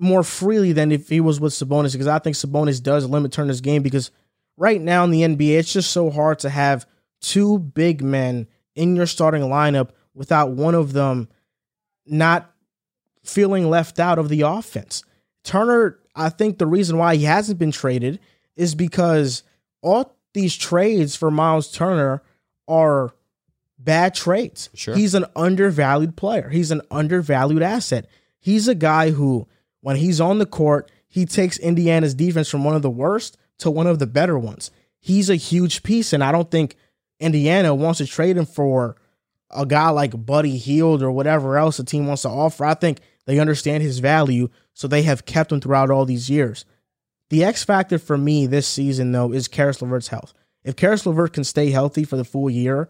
more 0.00 0.22
freely 0.22 0.72
than 0.72 0.92
if 0.92 1.08
he 1.08 1.20
was 1.20 1.40
with 1.40 1.52
Sabonis 1.52 1.92
because 1.92 2.06
I 2.06 2.18
think 2.18 2.36
Sabonis 2.36 2.82
does 2.82 3.08
limit 3.08 3.32
Turner's 3.32 3.60
game 3.60 3.82
because 3.82 4.10
right 4.56 4.80
now 4.80 5.04
in 5.04 5.10
the 5.10 5.22
NBA 5.22 5.58
it's 5.58 5.72
just 5.72 5.90
so 5.90 6.10
hard 6.10 6.40
to 6.40 6.50
have 6.50 6.86
two 7.20 7.58
big 7.58 8.02
men 8.02 8.46
in 8.74 8.96
your 8.96 9.06
starting 9.06 9.42
lineup 9.42 9.90
without 10.14 10.50
one 10.50 10.74
of 10.74 10.92
them 10.92 11.28
not 12.06 12.52
feeling 13.22 13.70
left 13.70 13.98
out 13.98 14.18
of 14.18 14.28
the 14.28 14.42
offense. 14.42 15.04
Turner, 15.42 15.98
I 16.14 16.28
think 16.28 16.58
the 16.58 16.66
reason 16.66 16.98
why 16.98 17.16
he 17.16 17.24
hasn't 17.24 17.58
been 17.58 17.72
traded 17.72 18.20
is 18.56 18.74
because 18.74 19.42
all 19.82 20.16
these 20.32 20.56
trades 20.56 21.16
for 21.16 21.30
Miles 21.30 21.70
Turner 21.70 22.22
are 22.68 23.14
bad 23.78 24.14
trades. 24.14 24.70
Sure. 24.74 24.94
He's 24.94 25.14
an 25.14 25.26
undervalued 25.36 26.16
player. 26.16 26.48
He's 26.48 26.70
an 26.70 26.82
undervalued 26.90 27.62
asset. 27.62 28.06
He's 28.40 28.68
a 28.68 28.74
guy 28.74 29.10
who, 29.10 29.46
when 29.84 29.96
he's 29.96 30.18
on 30.18 30.38
the 30.38 30.46
court, 30.46 30.90
he 31.06 31.26
takes 31.26 31.58
Indiana's 31.58 32.14
defense 32.14 32.48
from 32.48 32.64
one 32.64 32.74
of 32.74 32.80
the 32.80 32.88
worst 32.88 33.36
to 33.58 33.70
one 33.70 33.86
of 33.86 33.98
the 33.98 34.06
better 34.06 34.38
ones. 34.38 34.70
He's 34.98 35.28
a 35.28 35.36
huge 35.36 35.82
piece, 35.82 36.14
and 36.14 36.24
I 36.24 36.32
don't 36.32 36.50
think 36.50 36.76
Indiana 37.20 37.74
wants 37.74 37.98
to 37.98 38.06
trade 38.06 38.38
him 38.38 38.46
for 38.46 38.96
a 39.50 39.66
guy 39.66 39.90
like 39.90 40.24
Buddy 40.24 40.56
Hield 40.56 41.02
or 41.02 41.10
whatever 41.10 41.58
else 41.58 41.76
the 41.76 41.84
team 41.84 42.06
wants 42.06 42.22
to 42.22 42.30
offer. 42.30 42.64
I 42.64 42.72
think 42.72 43.00
they 43.26 43.38
understand 43.38 43.82
his 43.82 43.98
value, 43.98 44.48
so 44.72 44.88
they 44.88 45.02
have 45.02 45.26
kept 45.26 45.52
him 45.52 45.60
throughout 45.60 45.90
all 45.90 46.06
these 46.06 46.30
years. 46.30 46.64
The 47.28 47.44
X 47.44 47.62
factor 47.62 47.98
for 47.98 48.16
me 48.16 48.46
this 48.46 48.66
season, 48.66 49.12
though, 49.12 49.34
is 49.34 49.48
Caris 49.48 49.82
LeVert's 49.82 50.08
health. 50.08 50.32
If 50.64 50.76
Caris 50.76 51.04
LeVert 51.04 51.34
can 51.34 51.44
stay 51.44 51.70
healthy 51.70 52.04
for 52.04 52.16
the 52.16 52.24
full 52.24 52.48
year, 52.48 52.88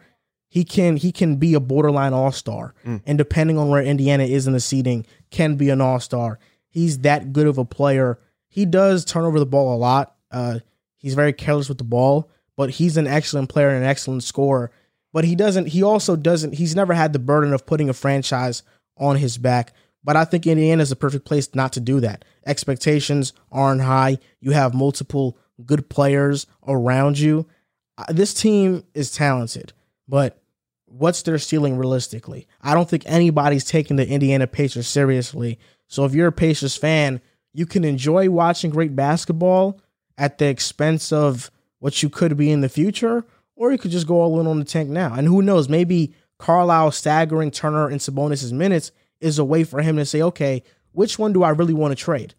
he 0.48 0.64
can 0.64 0.96
he 0.96 1.10
can 1.10 1.34
be 1.34 1.54
a 1.54 1.60
borderline 1.60 2.12
all 2.12 2.30
star. 2.30 2.72
Mm. 2.86 3.02
And 3.04 3.18
depending 3.18 3.58
on 3.58 3.68
where 3.68 3.82
Indiana 3.82 4.22
is 4.22 4.46
in 4.46 4.52
the 4.52 4.60
seeding, 4.60 5.04
can 5.32 5.56
be 5.56 5.70
an 5.70 5.80
all 5.80 5.98
star. 5.98 6.38
He's 6.74 6.98
that 6.98 7.32
good 7.32 7.46
of 7.46 7.56
a 7.56 7.64
player. 7.64 8.18
He 8.48 8.66
does 8.66 9.04
turn 9.04 9.24
over 9.24 9.38
the 9.38 9.46
ball 9.46 9.76
a 9.76 9.78
lot. 9.78 10.16
Uh, 10.32 10.58
he's 10.96 11.14
very 11.14 11.32
careless 11.32 11.68
with 11.68 11.78
the 11.78 11.84
ball, 11.84 12.28
but 12.56 12.70
he's 12.70 12.96
an 12.96 13.06
excellent 13.06 13.48
player 13.48 13.68
and 13.68 13.84
an 13.84 13.88
excellent 13.88 14.24
scorer. 14.24 14.72
But 15.12 15.24
he 15.24 15.36
doesn't. 15.36 15.66
He 15.66 15.84
also 15.84 16.16
doesn't. 16.16 16.54
He's 16.54 16.74
never 16.74 16.92
had 16.92 17.12
the 17.12 17.20
burden 17.20 17.52
of 17.52 17.64
putting 17.64 17.88
a 17.88 17.92
franchise 17.94 18.64
on 18.98 19.16
his 19.16 19.38
back. 19.38 19.72
But 20.02 20.16
I 20.16 20.24
think 20.24 20.48
Indiana 20.48 20.82
is 20.82 20.90
a 20.90 20.96
perfect 20.96 21.24
place 21.24 21.54
not 21.54 21.72
to 21.74 21.80
do 21.80 22.00
that. 22.00 22.24
Expectations 22.44 23.32
aren't 23.52 23.82
high. 23.82 24.18
You 24.40 24.50
have 24.50 24.74
multiple 24.74 25.38
good 25.64 25.88
players 25.88 26.48
around 26.66 27.20
you. 27.20 27.46
Uh, 27.96 28.12
This 28.12 28.34
team 28.34 28.82
is 28.94 29.12
talented, 29.12 29.72
but 30.08 30.42
what's 30.86 31.22
their 31.22 31.38
ceiling 31.38 31.78
realistically? 31.78 32.48
I 32.60 32.74
don't 32.74 32.90
think 32.90 33.04
anybody's 33.06 33.64
taking 33.64 33.96
the 33.96 34.08
Indiana 34.08 34.46
Pacers 34.48 34.88
seriously. 34.88 35.58
So 35.94 36.04
if 36.04 36.12
you're 36.12 36.26
a 36.26 36.32
Pacers 36.32 36.76
fan, 36.76 37.20
you 37.52 37.66
can 37.66 37.84
enjoy 37.84 38.28
watching 38.28 38.72
great 38.72 38.96
basketball 38.96 39.80
at 40.18 40.38
the 40.38 40.46
expense 40.46 41.12
of 41.12 41.52
what 41.78 42.02
you 42.02 42.08
could 42.08 42.36
be 42.36 42.50
in 42.50 42.62
the 42.62 42.68
future, 42.68 43.24
or 43.54 43.70
you 43.70 43.78
could 43.78 43.92
just 43.92 44.08
go 44.08 44.20
all 44.20 44.40
in 44.40 44.48
on 44.48 44.58
the 44.58 44.64
tank 44.64 44.90
now. 44.90 45.14
And 45.14 45.28
who 45.28 45.40
knows, 45.40 45.68
maybe 45.68 46.12
Carlisle 46.36 46.90
staggering 46.90 47.52
Turner 47.52 47.88
and 47.88 48.00
Sabonis' 48.00 48.50
minutes 48.50 48.90
is 49.20 49.38
a 49.38 49.44
way 49.44 49.62
for 49.62 49.82
him 49.82 49.96
to 49.96 50.04
say, 50.04 50.20
okay, 50.20 50.64
which 50.90 51.16
one 51.16 51.32
do 51.32 51.44
I 51.44 51.50
really 51.50 51.74
want 51.74 51.96
to 51.96 52.04
trade? 52.04 52.34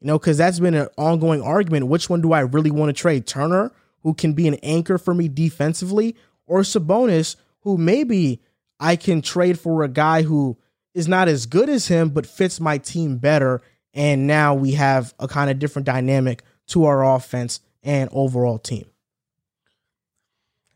You 0.00 0.06
know, 0.06 0.16
because 0.16 0.38
that's 0.38 0.60
been 0.60 0.74
an 0.74 0.86
ongoing 0.96 1.42
argument. 1.42 1.88
Which 1.88 2.08
one 2.08 2.20
do 2.20 2.32
I 2.32 2.40
really 2.40 2.70
want 2.70 2.90
to 2.90 3.00
trade? 3.00 3.26
Turner, 3.26 3.72
who 4.04 4.14
can 4.14 4.34
be 4.34 4.46
an 4.46 4.54
anchor 4.62 4.98
for 4.98 5.14
me 5.14 5.26
defensively, 5.26 6.14
or 6.46 6.60
Sabonis, 6.60 7.34
who 7.62 7.76
maybe 7.76 8.40
I 8.78 8.94
can 8.94 9.20
trade 9.20 9.58
for 9.58 9.82
a 9.82 9.88
guy 9.88 10.22
who 10.22 10.58
is 10.94 11.08
not 11.08 11.28
as 11.28 11.46
good 11.46 11.68
as 11.68 11.86
him, 11.88 12.10
but 12.10 12.26
fits 12.26 12.60
my 12.60 12.78
team 12.78 13.18
better. 13.18 13.60
And 13.94 14.26
now 14.26 14.54
we 14.54 14.72
have 14.72 15.14
a 15.18 15.26
kind 15.28 15.50
of 15.50 15.58
different 15.58 15.86
dynamic 15.86 16.42
to 16.68 16.84
our 16.84 17.04
offense 17.16 17.60
and 17.82 18.08
overall 18.12 18.58
team. 18.58 18.86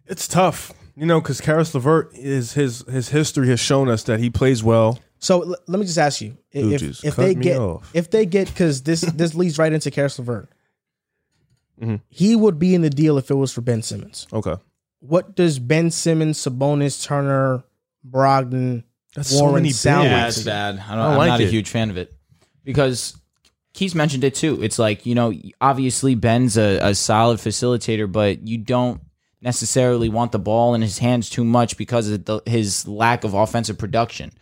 It's 0.06 0.28
tough, 0.28 0.72
you 0.96 1.06
know, 1.06 1.20
because 1.20 1.40
Caris 1.40 1.74
LeVert 1.74 2.10
is 2.14 2.52
his 2.52 2.80
his 2.88 3.08
history 3.08 3.48
has 3.48 3.60
shown 3.60 3.88
us 3.88 4.02
that 4.04 4.20
he 4.20 4.30
plays 4.30 4.62
well. 4.62 4.98
So 5.18 5.42
l- 5.42 5.56
let 5.66 5.78
me 5.80 5.86
just 5.86 5.96
ask 5.98 6.20
you 6.20 6.36
if, 6.52 6.82
Ooh, 6.82 7.08
if 7.08 7.14
cut 7.16 7.22
they 7.22 7.34
get 7.34 7.58
off. 7.58 7.90
if 7.94 8.10
they 8.10 8.26
get 8.26 8.48
because 8.48 8.82
this 8.82 9.00
this 9.00 9.34
leads 9.34 9.58
right 9.58 9.72
into 9.72 9.90
Caris 9.90 10.18
LeVert. 10.18 10.48
Mhm. 11.80 12.00
He 12.08 12.36
would 12.36 12.58
be 12.58 12.74
in 12.74 12.82
the 12.82 12.90
deal 12.90 13.16
if 13.18 13.30
it 13.30 13.34
was 13.34 13.52
for 13.52 13.60
Ben 13.62 13.82
Simmons. 13.82 14.26
Okay, 14.32 14.54
What 15.00 15.34
does 15.34 15.58
Ben 15.58 15.90
Simmons, 15.90 16.38
Sabonis, 16.38 17.02
Turner, 17.04 17.64
Brogdon, 18.08 18.84
that's 19.14 19.30
so 19.30 19.40
Warren 19.40 19.54
many 19.56 19.70
sound. 19.70 20.08
Yeah, 20.08 20.20
like 20.20 20.28
it's 20.28 20.42
bad. 20.42 20.78
I 20.78 20.94
don't, 20.94 20.98
I 20.98 21.12
I'm 21.12 21.18
like 21.18 21.28
not 21.28 21.40
a 21.40 21.46
huge 21.46 21.70
fan 21.70 21.90
of 21.90 21.96
it 21.96 22.12
because 22.64 23.16
Keith 23.72 23.94
mentioned 23.94 24.24
it 24.24 24.34
too. 24.34 24.62
It's 24.62 24.78
like 24.78 25.06
you 25.06 25.14
know, 25.14 25.32
obviously 25.60 26.14
Ben's 26.14 26.56
a, 26.56 26.78
a 26.78 26.94
solid 26.94 27.38
facilitator, 27.38 28.10
but 28.10 28.46
you 28.46 28.58
don't 28.58 29.00
necessarily 29.40 30.08
want 30.08 30.32
the 30.32 30.38
ball 30.38 30.74
in 30.74 30.82
his 30.82 30.98
hands 30.98 31.28
too 31.30 31.44
much 31.44 31.76
because 31.76 32.08
of 32.08 32.24
the, 32.24 32.40
his 32.46 32.88
lack 32.88 33.24
of 33.24 33.34
offensive 33.34 33.78
production. 33.78 34.32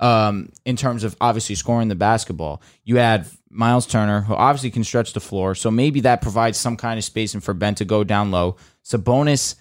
Um, 0.00 0.50
in 0.64 0.74
terms 0.76 1.04
of 1.04 1.16
obviously 1.20 1.54
scoring 1.54 1.86
the 1.88 1.94
basketball, 1.94 2.60
you 2.82 2.98
add 2.98 3.26
Miles 3.48 3.86
Turner, 3.86 4.22
who 4.22 4.34
obviously 4.34 4.70
can 4.70 4.82
stretch 4.82 5.12
the 5.12 5.20
floor, 5.20 5.54
so 5.54 5.70
maybe 5.70 6.00
that 6.00 6.20
provides 6.20 6.58
some 6.58 6.76
kind 6.76 6.98
of 6.98 7.04
spacing 7.04 7.40
for 7.40 7.54
Ben 7.54 7.76
to 7.76 7.84
go 7.84 8.02
down 8.02 8.30
low. 8.30 8.56
Sabonis 8.84 9.54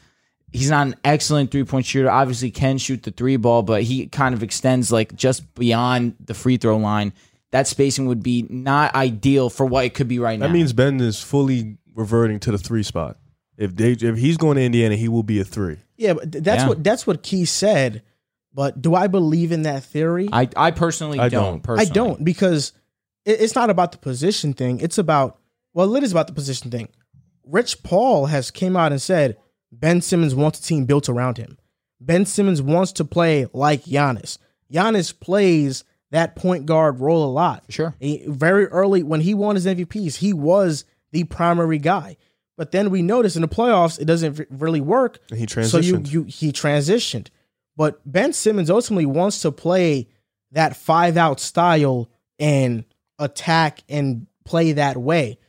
he's 0.54 0.70
not 0.70 0.88
an 0.88 0.96
excellent 1.04 1.52
three 1.52 1.64
point 1.66 1.86
shooter. 1.86 2.10
Obviously, 2.10 2.52
can 2.52 2.78
shoot 2.78 3.04
the 3.04 3.12
three 3.12 3.36
ball, 3.38 3.64
but 3.64 3.84
he 3.84 4.08
kind 4.08 4.34
of 4.34 4.44
extends 4.44 4.92
like 4.92 5.16
just 5.16 5.54
beyond 5.56 6.16
the 6.24 6.34
free 6.34 6.58
throw 6.58 6.78
line. 6.78 7.14
That 7.52 7.68
spacing 7.68 8.08
would 8.08 8.24
be 8.24 8.48
not 8.50 8.96
ideal 8.96 9.50
for 9.50 9.66
what 9.66 9.86
it 9.86 9.94
could 9.94 10.08
be 10.08 10.20
right 10.20 10.40
now. 10.40 10.48
That 10.48 10.54
means 10.54 10.74
Ben 10.74 11.00
is 11.02 11.22
fully 11.22 11.78
reverting 11.94 12.40
to 12.42 12.52
the 12.52 12.58
three 12.58 12.84
spot. 12.84 13.18
If 13.58 13.76
they 13.76 13.92
if 13.92 14.18
he's 14.18 14.38
going 14.38 14.56
to 14.58 14.64
Indiana, 14.64 14.96
he 14.96 15.08
will 15.08 15.24
be 15.24 15.40
a 15.40 15.44
three. 15.44 15.78
Yeah, 15.98 16.14
but 16.14 16.32
that's 16.32 16.64
Yeah. 16.64 16.70
what 16.70 16.84
that's 16.84 17.06
what 17.06 17.22
Key 17.24 17.46
said. 17.46 18.02
But 18.56 18.82
do 18.82 18.94
I 18.96 19.08
believe 19.08 19.52
in 19.52 19.64
that 19.64 19.84
theory? 19.84 20.30
I, 20.32 20.48
I 20.56 20.72
personally 20.72 21.20
I 21.20 21.30
don't. 21.30 21.44
don't. 21.44 21.62
Personally. 21.64 21.90
I 21.90 21.94
don't 21.94 22.24
because 22.24 22.72
it, 23.26 23.42
it's 23.42 23.56
not 23.56 23.70
about 23.70 23.92
the 23.92 23.98
position 23.98 24.54
thing. 24.54 24.80
It's 24.80 24.98
about 24.98 25.40
well, 25.74 25.96
it 25.96 26.04
is 26.04 26.12
about 26.12 26.28
the 26.28 26.34
position 26.34 26.70
thing. 26.72 26.90
Rich 27.46 27.84
Paul 27.84 28.28
has 28.28 28.52
came 28.52 28.76
out 28.78 28.92
and 28.92 29.02
said 29.02 29.38
Ben 29.80 30.02
Simmons 30.02 30.36
wants 30.36 30.60
a 30.60 30.64
team 30.64 30.86
built 30.86 31.10
around 31.10 31.38
him. 31.38 31.58
Ben 32.00 32.26
Simmons 32.26 32.62
wants 32.62 32.92
to 32.94 33.06
play 33.06 33.48
like 33.54 33.84
Giannis. 33.86 34.38
Giannis 34.72 35.18
plays 35.18 35.84
that 36.12 36.36
point 36.36 36.66
guard 36.66 37.00
role 37.00 37.26
a 37.26 37.32
lot. 37.32 37.64
Sure. 37.70 37.96
He, 38.00 38.24
very 38.28 38.68
early 38.68 39.04
when 39.04 39.22
he 39.22 39.34
won 39.34 39.56
his 39.56 39.66
MVPs, 39.66 40.18
he 40.18 40.34
was 40.34 40.86
the 41.12 41.24
primary 41.26 41.80
guy. 41.80 42.18
But 42.56 42.72
then 42.72 42.92
we 42.92 43.02
noticed 43.02 43.36
in 43.36 43.42
the 43.42 43.48
playoffs 43.48 44.00
it 44.00 44.06
doesn't 44.06 44.48
really 44.52 44.82
work. 44.82 45.20
And 45.32 45.40
he 45.40 45.48
So 45.48 45.80
you 45.80 46.02
you 46.06 46.24
he 46.24 46.52
transitioned. 46.52 47.30
But 47.76 48.00
Ben 48.10 48.34
Simmons 48.34 48.70
ultimately 48.70 49.08
wants 49.08 49.42
to 49.42 49.52
play 49.52 50.08
that 50.52 50.76
five 50.76 51.18
out 51.18 51.40
style 51.40 52.10
and 52.38 52.86
attack 53.18 53.80
and 53.90 54.28
play 54.46 54.74
that 54.74 54.98
way. 54.98 55.40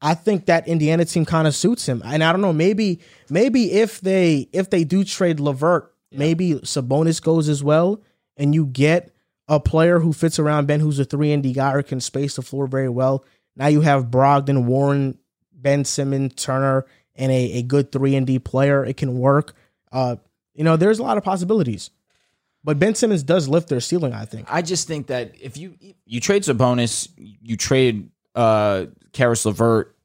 I 0.00 0.14
think 0.14 0.46
that 0.46 0.68
Indiana 0.68 1.04
team 1.04 1.24
kind 1.24 1.48
of 1.48 1.54
suits 1.54 1.86
him. 1.86 2.02
And 2.04 2.22
I 2.22 2.32
don't 2.32 2.40
know, 2.40 2.52
maybe 2.52 3.00
maybe 3.28 3.72
if 3.72 4.00
they 4.00 4.48
if 4.52 4.70
they 4.70 4.84
do 4.84 5.04
trade 5.04 5.40
Levert, 5.40 5.92
maybe 6.12 6.54
Sabonis 6.54 7.22
goes 7.22 7.48
as 7.48 7.62
well, 7.64 8.02
and 8.36 8.54
you 8.54 8.66
get 8.66 9.12
a 9.48 9.58
player 9.58 9.98
who 9.98 10.12
fits 10.12 10.38
around 10.38 10.66
Ben, 10.66 10.80
who's 10.80 10.98
a 10.98 11.04
three 11.04 11.32
and 11.32 11.42
D 11.42 11.52
guy 11.52 11.72
or 11.72 11.82
can 11.82 12.00
space 12.00 12.36
the 12.36 12.42
floor 12.42 12.66
very 12.66 12.88
well. 12.88 13.24
Now 13.56 13.66
you 13.66 13.80
have 13.80 14.06
Brogdon, 14.06 14.64
Warren, 14.64 15.18
Ben 15.52 15.84
Simmons, 15.84 16.34
Turner, 16.34 16.86
and 17.16 17.32
a, 17.32 17.52
a 17.54 17.62
good 17.62 17.90
three 17.90 18.14
and 18.14 18.26
D 18.26 18.38
player. 18.38 18.84
It 18.84 18.96
can 18.96 19.18
work. 19.18 19.54
Uh, 19.90 20.16
you 20.54 20.64
know, 20.64 20.76
there's 20.76 20.98
a 20.98 21.02
lot 21.02 21.18
of 21.18 21.24
possibilities. 21.24 21.90
But 22.64 22.78
Ben 22.78 22.94
Simmons 22.94 23.22
does 23.22 23.48
lift 23.48 23.68
their 23.68 23.80
ceiling, 23.80 24.12
I 24.12 24.24
think. 24.24 24.46
I 24.52 24.62
just 24.62 24.86
think 24.86 25.06
that 25.06 25.34
if 25.40 25.56
you 25.56 25.74
you 26.04 26.20
trade 26.20 26.42
Sabonis, 26.42 27.08
you 27.16 27.56
trade 27.56 28.10
uh 28.34 28.86
Caris 29.12 29.44
LeVert, 29.44 29.96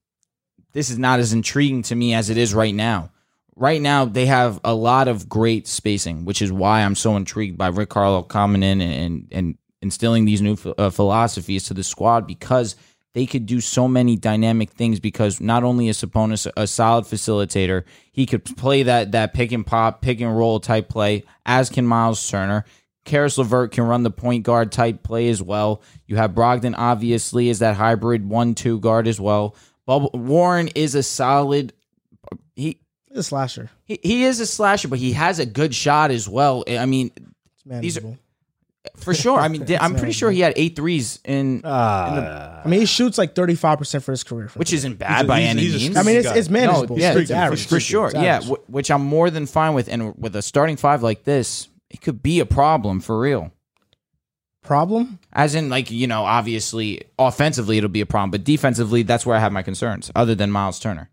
this 0.73 0.89
is 0.89 0.97
not 0.97 1.19
as 1.19 1.33
intriguing 1.33 1.83
to 1.83 1.95
me 1.95 2.13
as 2.13 2.29
it 2.29 2.37
is 2.37 2.53
right 2.53 2.73
now. 2.73 3.11
Right 3.55 3.81
now, 3.81 4.05
they 4.05 4.25
have 4.25 4.59
a 4.63 4.73
lot 4.73 5.07
of 5.07 5.29
great 5.29 5.67
spacing, 5.67 6.25
which 6.25 6.41
is 6.41 6.51
why 6.51 6.81
I'm 6.81 6.95
so 6.95 7.15
intrigued 7.15 7.57
by 7.57 7.67
Rick 7.67 7.89
Carlisle 7.89 8.23
coming 8.23 8.63
in 8.63 8.81
and 8.81 8.93
and, 8.93 9.27
and 9.31 9.57
instilling 9.81 10.25
these 10.25 10.41
new 10.41 10.57
uh, 10.77 10.89
philosophies 10.89 11.65
to 11.65 11.73
the 11.75 11.83
squad 11.83 12.25
because 12.25 12.75
they 13.13 13.27
could 13.27 13.45
do 13.45 13.61
so 13.61 13.87
many 13.87 14.15
dynamic 14.15 14.71
things. 14.71 14.99
Because 14.99 15.39
not 15.39 15.63
only 15.63 15.87
is 15.87 16.01
Sabonis 16.01 16.51
a 16.57 16.65
solid 16.65 17.05
facilitator, 17.05 17.83
he 18.11 18.25
could 18.25 18.43
play 18.43 18.81
that 18.81 19.11
that 19.11 19.35
pick 19.35 19.51
and 19.51 19.65
pop, 19.65 20.01
pick 20.01 20.19
and 20.19 20.35
roll 20.35 20.59
type 20.59 20.89
play, 20.89 21.23
as 21.45 21.69
can 21.69 21.85
Miles 21.85 22.27
Turner. 22.27 22.65
Caris 23.05 23.37
LeVert 23.37 23.71
can 23.73 23.83
run 23.85 24.03
the 24.03 24.11
point 24.11 24.43
guard 24.43 24.71
type 24.71 25.03
play 25.03 25.29
as 25.29 25.41
well. 25.41 25.81
You 26.07 26.15
have 26.17 26.31
Brogdon, 26.31 26.73
obviously, 26.77 27.49
is 27.49 27.59
that 27.59 27.75
hybrid 27.75 28.27
one-two 28.27 28.79
guard 28.79 29.07
as 29.07 29.19
well. 29.19 29.55
Bubble, 29.85 30.11
Warren 30.13 30.69
is 30.69 30.95
a 30.95 31.03
solid. 31.03 31.73
He 32.55 32.79
He's 33.09 33.17
a 33.19 33.23
slasher. 33.23 33.69
he, 33.83 33.99
he 34.01 34.23
is 34.23 34.39
a 34.39 34.45
slasher, 34.45 34.87
but 34.87 34.97
he 34.99 35.11
has 35.13 35.39
a 35.39 35.45
good 35.45 35.75
shot 35.75 36.09
as 36.11 36.27
well. 36.27 36.63
I 36.67 36.85
mean, 36.85 37.11
It's 37.15 37.65
manageable. 37.65 38.17
for 38.97 39.13
sure. 39.13 39.37
I 39.39 39.49
mean, 39.49 39.65
I'm 39.81 39.95
pretty 39.95 40.13
sure 40.13 40.31
he 40.31 40.39
had 40.39 40.53
eight 40.55 40.75
threes 40.75 41.19
in, 41.25 41.61
Ah, 41.65 42.61
I 42.63 42.67
mean, 42.67 42.79
he 42.79 42.85
shoots 42.87 43.17
like 43.19 43.35
35% 43.35 44.01
for 44.01 44.11
his 44.11 44.23
career. 44.23 44.49
which 44.55 44.71
isn't 44.73 44.95
bad 44.97 45.17
He's 45.17 45.23
a- 45.25 45.27
by 45.27 45.39
he's- 45.41 45.51
any 45.51 45.61
he's 45.61 45.75
a 45.75 45.77
means. 45.79 45.97
I 45.97 46.03
mean, 46.03 46.15
it's, 46.17 46.31
it's 46.31 46.49
manageable. 46.49 46.97
yeah, 46.97 47.11
it's 47.11 47.21
it's 47.23 47.31
average. 47.31 47.67
for 47.67 47.79
sure. 47.79 48.05
It's 48.07 48.15
Yeah, 48.15 48.39
w- 48.39 48.63
which 48.67 48.89
I'm 48.89 49.03
more 49.05 49.29
than 49.29 49.45
fine 49.45 49.73
with. 49.75 49.89
And 49.89 50.15
with 50.17 50.35
a 50.35 50.41
starting 50.41 50.77
five 50.77 51.03
like 51.03 51.23
this, 51.23 51.67
it 51.93 52.01
could 52.01 52.21
be 52.21 52.39
a 52.39 52.45
problem 52.45 52.99
for 52.99 53.19
real. 53.19 53.51
Problem? 54.63 55.19
As 55.31 55.55
in, 55.55 55.69
like 55.69 55.91
you 55.91 56.07
know, 56.07 56.23
obviously, 56.23 57.03
offensively 57.19 57.77
it'll 57.77 57.89
be 57.89 58.01
a 58.01 58.05
problem, 58.05 58.31
but 58.31 58.43
defensively, 58.43 59.03
that's 59.03 59.25
where 59.25 59.35
I 59.35 59.39
have 59.39 59.51
my 59.51 59.61
concerns. 59.61 60.09
Other 60.15 60.35
than 60.35 60.51
Miles 60.51 60.79
Turner, 60.79 61.09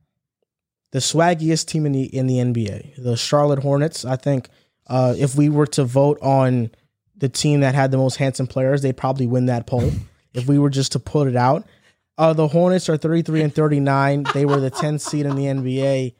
the 0.93 1.01
swaggiest 1.01 1.67
team 1.67 1.85
in 1.85 1.93
the 1.93 2.05
in 2.05 2.27
the 2.27 2.37
NBA, 2.37 3.03
the 3.03 3.17
Charlotte 3.17 3.59
Hornets. 3.61 4.05
I 4.05 4.17
think 4.17 4.49
uh, 4.87 5.15
if 5.19 5.35
we 5.35 5.49
were 5.49 5.67
to 5.69 5.85
vote 5.85 6.19
on 6.23 6.71
the 7.17 7.29
team 7.29 7.61
that 7.61 7.75
had 7.75 7.91
the 7.91 7.97
most 7.97 8.17
handsome 8.17 8.47
players, 8.47 8.83
they'd 8.83 8.97
probably 8.97 9.27
win 9.27 9.47
that 9.47 9.67
poll. 9.67 9.91
if 10.33 10.47
we 10.47 10.59
were 10.59 10.71
just 10.71 10.93
to 10.93 11.01
put 11.01 11.27
it 11.27 11.37
out, 11.37 11.67
uh, 12.19 12.33
the 12.33 12.49
Hornets 12.49 12.89
are 12.89 12.97
thirty 12.97 13.23
three 13.23 13.43
and 13.43 13.53
thirty 13.53 13.81
nine. 13.81 14.25
They 14.33 14.45
were 14.45 14.61
the 14.61 14.71
10th 14.71 15.01
seed 15.01 15.27
in 15.27 15.35
the 15.35 15.47
NBA, 15.47 16.15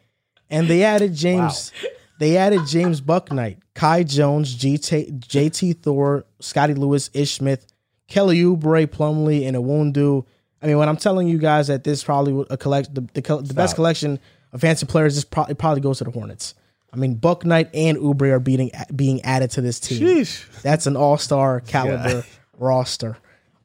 and 0.51 0.67
they 0.67 0.83
added 0.83 1.15
James. 1.15 1.73
They 2.21 2.37
added 2.37 2.67
James 2.67 3.01
Bouknight, 3.01 3.61
Kai 3.73 4.03
Jones, 4.03 4.55
GT, 4.55 5.21
JT 5.21 5.83
Thor, 5.83 6.27
Scottie 6.39 6.75
Lewis, 6.75 7.09
Ish 7.15 7.37
Smith, 7.37 7.67
Kelly 8.09 8.43
Oubre, 8.43 8.87
Plumlee, 8.87 9.49
and 9.49 9.57
Iwundu. 9.57 10.27
I 10.61 10.67
mean, 10.67 10.77
when 10.77 10.91
I'm 10.91 10.99
telling 10.99 11.29
you 11.29 11.39
guys 11.39 11.69
that 11.69 11.83
this 11.83 12.01
is 12.01 12.05
probably 12.05 12.45
a 12.51 12.59
collect 12.59 12.95
the, 12.95 13.01
the, 13.15 13.23
the 13.23 13.55
best 13.55 13.75
collection 13.75 14.21
of 14.53 14.61
fancy 14.61 14.85
players, 14.85 15.15
this 15.15 15.25
probably 15.25 15.55
probably 15.55 15.81
goes 15.81 15.97
to 15.99 16.05
the 16.05 16.11
Hornets. 16.11 16.55
I 16.93 16.97
mean, 16.97 17.17
Bouknight 17.17 17.71
and 17.73 17.97
Oubre 17.97 18.31
are 18.33 18.39
being 18.39 18.71
being 18.95 19.23
added 19.23 19.53
to 19.53 19.63
this 19.63 19.81
team. 19.81 20.03
Sheesh. 20.03 20.61
That's 20.61 20.87
an 20.87 20.99
all 20.99 21.17
star 21.17 21.61
caliber 21.61 22.27
roster. 22.59 23.17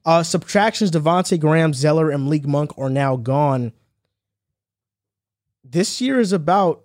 Uh, 0.05 0.23
subtractions: 0.23 0.91
Devonte 0.91 1.37
Graham, 1.37 1.73
Zeller, 1.73 2.09
and 2.09 2.23
Malik 2.23 2.47
Monk 2.47 2.71
are 2.77 2.89
now 2.89 3.17
gone. 3.17 3.73
This 5.61 5.99
year 5.99 6.21
is 6.21 6.31
about 6.31 6.84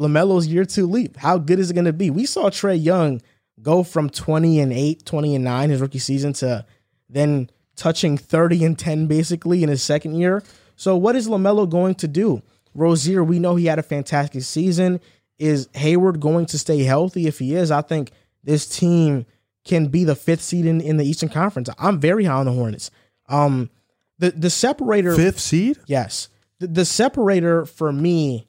Lamelo's 0.00 0.46
year 0.46 0.64
two 0.64 0.86
leap. 0.86 1.16
How 1.18 1.38
good 1.38 1.58
is 1.58 1.70
it 1.70 1.74
going 1.74 1.84
to 1.84 1.92
be? 1.92 2.10
We 2.10 2.26
saw 2.26 2.48
Trae 2.48 2.82
Young 2.82 3.20
go 3.62 3.82
from 3.82 4.08
20 4.08 4.58
and 4.60 4.72
8, 4.72 5.04
20 5.04 5.34
and 5.34 5.44
9 5.44 5.70
his 5.70 5.80
rookie 5.80 5.98
season 5.98 6.32
to 6.34 6.64
then 7.08 7.50
touching 7.76 8.16
30 8.16 8.64
and 8.64 8.78
10 8.78 9.06
basically 9.06 9.62
in 9.62 9.68
his 9.68 9.82
second 9.82 10.14
year. 10.14 10.42
So 10.76 10.96
what 10.96 11.16
is 11.16 11.28
LaMelo 11.28 11.68
going 11.68 11.94
to 11.96 12.08
do? 12.08 12.42
Rozier, 12.74 13.22
we 13.22 13.38
know 13.38 13.56
he 13.56 13.66
had 13.66 13.78
a 13.78 13.82
fantastic 13.82 14.42
season. 14.42 15.00
Is 15.38 15.68
Hayward 15.74 16.20
going 16.20 16.46
to 16.46 16.58
stay 16.58 16.82
healthy? 16.84 17.26
If 17.26 17.38
he 17.38 17.54
is, 17.54 17.70
I 17.70 17.82
think 17.82 18.12
this 18.42 18.66
team 18.66 19.26
can 19.64 19.88
be 19.88 20.04
the 20.04 20.16
fifth 20.16 20.42
seed 20.42 20.64
in, 20.64 20.80
in 20.80 20.96
the 20.96 21.04
Eastern 21.04 21.28
Conference. 21.28 21.68
I'm 21.78 22.00
very 22.00 22.24
high 22.24 22.34
on 22.34 22.46
the 22.46 22.52
Hornets. 22.52 22.90
Um 23.28 23.70
the 24.18 24.30
the 24.30 24.50
separator 24.50 25.14
Fifth 25.14 25.40
seed? 25.40 25.78
Yes. 25.86 26.28
The, 26.58 26.66
the 26.66 26.84
separator 26.84 27.64
for 27.64 27.92
me 27.92 28.46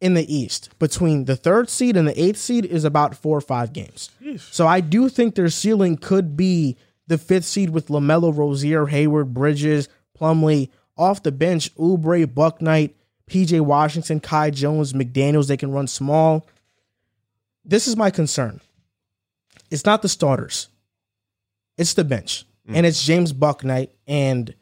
in 0.00 0.14
the 0.14 0.32
East 0.32 0.70
between 0.78 1.24
the 1.24 1.36
third 1.36 1.68
seed 1.68 1.96
and 1.96 2.06
the 2.06 2.20
eighth 2.20 2.38
seed 2.38 2.64
is 2.64 2.84
about 2.84 3.16
four 3.16 3.36
or 3.36 3.40
five 3.40 3.72
games. 3.72 4.10
So 4.38 4.66
I 4.66 4.80
do 4.80 5.08
think 5.08 5.34
their 5.34 5.48
ceiling 5.48 5.96
could 5.96 6.36
be 6.36 6.76
the 7.08 7.18
fifth 7.18 7.46
seed 7.46 7.70
with 7.70 7.88
LaMelo, 7.88 8.36
Rozier, 8.36 8.86
Hayward, 8.86 9.34
Bridges, 9.34 9.88
Plumlee 10.18 10.68
off 10.96 11.22
the 11.22 11.32
bench, 11.32 11.74
Oubre, 11.76 12.26
Bouknight, 12.26 12.94
PJ 13.28 13.60
Washington, 13.60 14.20
Kai 14.20 14.50
Jones, 14.50 14.92
McDaniels. 14.92 15.48
They 15.48 15.56
can 15.56 15.72
run 15.72 15.86
small. 15.86 16.46
This 17.64 17.88
is 17.88 17.96
my 17.96 18.10
concern. 18.10 18.60
It's 19.70 19.84
not 19.84 20.02
the 20.02 20.08
starters. 20.08 20.68
It's 21.76 21.94
the 21.94 22.04
bench. 22.04 22.44
Mm. 22.68 22.76
And 22.76 22.86
it's 22.86 23.04
James 23.04 23.32
Bouknight 23.32 23.90
and 24.06 24.54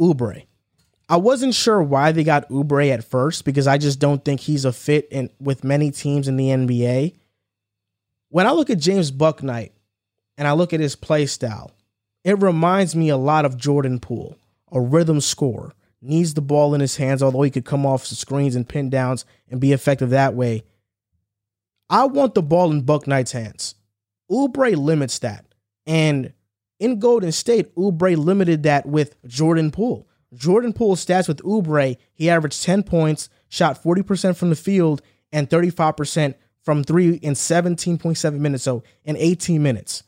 Oubre. 0.00 0.45
I 1.08 1.16
wasn't 1.18 1.54
sure 1.54 1.80
why 1.82 2.10
they 2.12 2.24
got 2.24 2.48
Oubre 2.48 2.90
at 2.90 3.04
first 3.04 3.44
because 3.44 3.66
I 3.66 3.78
just 3.78 4.00
don't 4.00 4.24
think 4.24 4.40
he's 4.40 4.64
a 4.64 4.72
fit 4.72 5.06
in 5.10 5.30
with 5.38 5.62
many 5.62 5.90
teams 5.92 6.26
in 6.26 6.36
the 6.36 6.48
NBA. 6.48 7.14
When 8.30 8.46
I 8.46 8.50
look 8.50 8.70
at 8.70 8.80
James 8.80 9.12
Bouknight 9.12 9.70
and 10.36 10.48
I 10.48 10.52
look 10.52 10.72
at 10.72 10.80
his 10.80 10.96
play 10.96 11.26
style, 11.26 11.70
it 12.24 12.42
reminds 12.42 12.96
me 12.96 13.08
a 13.08 13.16
lot 13.16 13.44
of 13.44 13.56
Jordan 13.56 14.00
Poole, 14.00 14.36
a 14.72 14.80
rhythm 14.80 15.20
scorer, 15.20 15.72
needs 16.02 16.34
the 16.34 16.40
ball 16.40 16.74
in 16.74 16.80
his 16.80 16.96
hands, 16.96 17.22
although 17.22 17.42
he 17.42 17.52
could 17.52 17.64
come 17.64 17.86
off 17.86 18.08
the 18.08 18.16
screens 18.16 18.56
and 18.56 18.68
pin 18.68 18.90
downs 18.90 19.24
and 19.48 19.60
be 19.60 19.72
effective 19.72 20.10
that 20.10 20.34
way. 20.34 20.64
I 21.88 22.06
want 22.06 22.34
the 22.34 22.42
ball 22.42 22.72
in 22.72 22.82
Bouknight's 22.82 23.30
hands. 23.30 23.76
Oubre 24.28 24.76
limits 24.76 25.20
that. 25.20 25.44
And 25.86 26.32
in 26.80 26.98
Golden 26.98 27.30
State, 27.30 27.72
Oubre 27.76 28.16
limited 28.16 28.64
that 28.64 28.86
with 28.86 29.14
Jordan 29.24 29.70
Poole. 29.70 30.08
Jordan 30.34 30.72
Poole's 30.72 31.04
stats 31.04 31.28
with 31.28 31.42
Oubre, 31.42 31.96
he 32.12 32.28
averaged 32.28 32.62
10 32.62 32.82
points, 32.82 33.28
shot 33.48 33.82
40% 33.82 34.36
from 34.36 34.50
the 34.50 34.56
field, 34.56 35.02
and 35.32 35.48
35% 35.48 36.34
from 36.62 36.82
three 36.82 37.14
in 37.14 37.34
17.7 37.34 38.38
minutes, 38.38 38.64
so 38.64 38.82
in 39.04 39.16
18 39.16 39.62
minutes. 39.62 40.02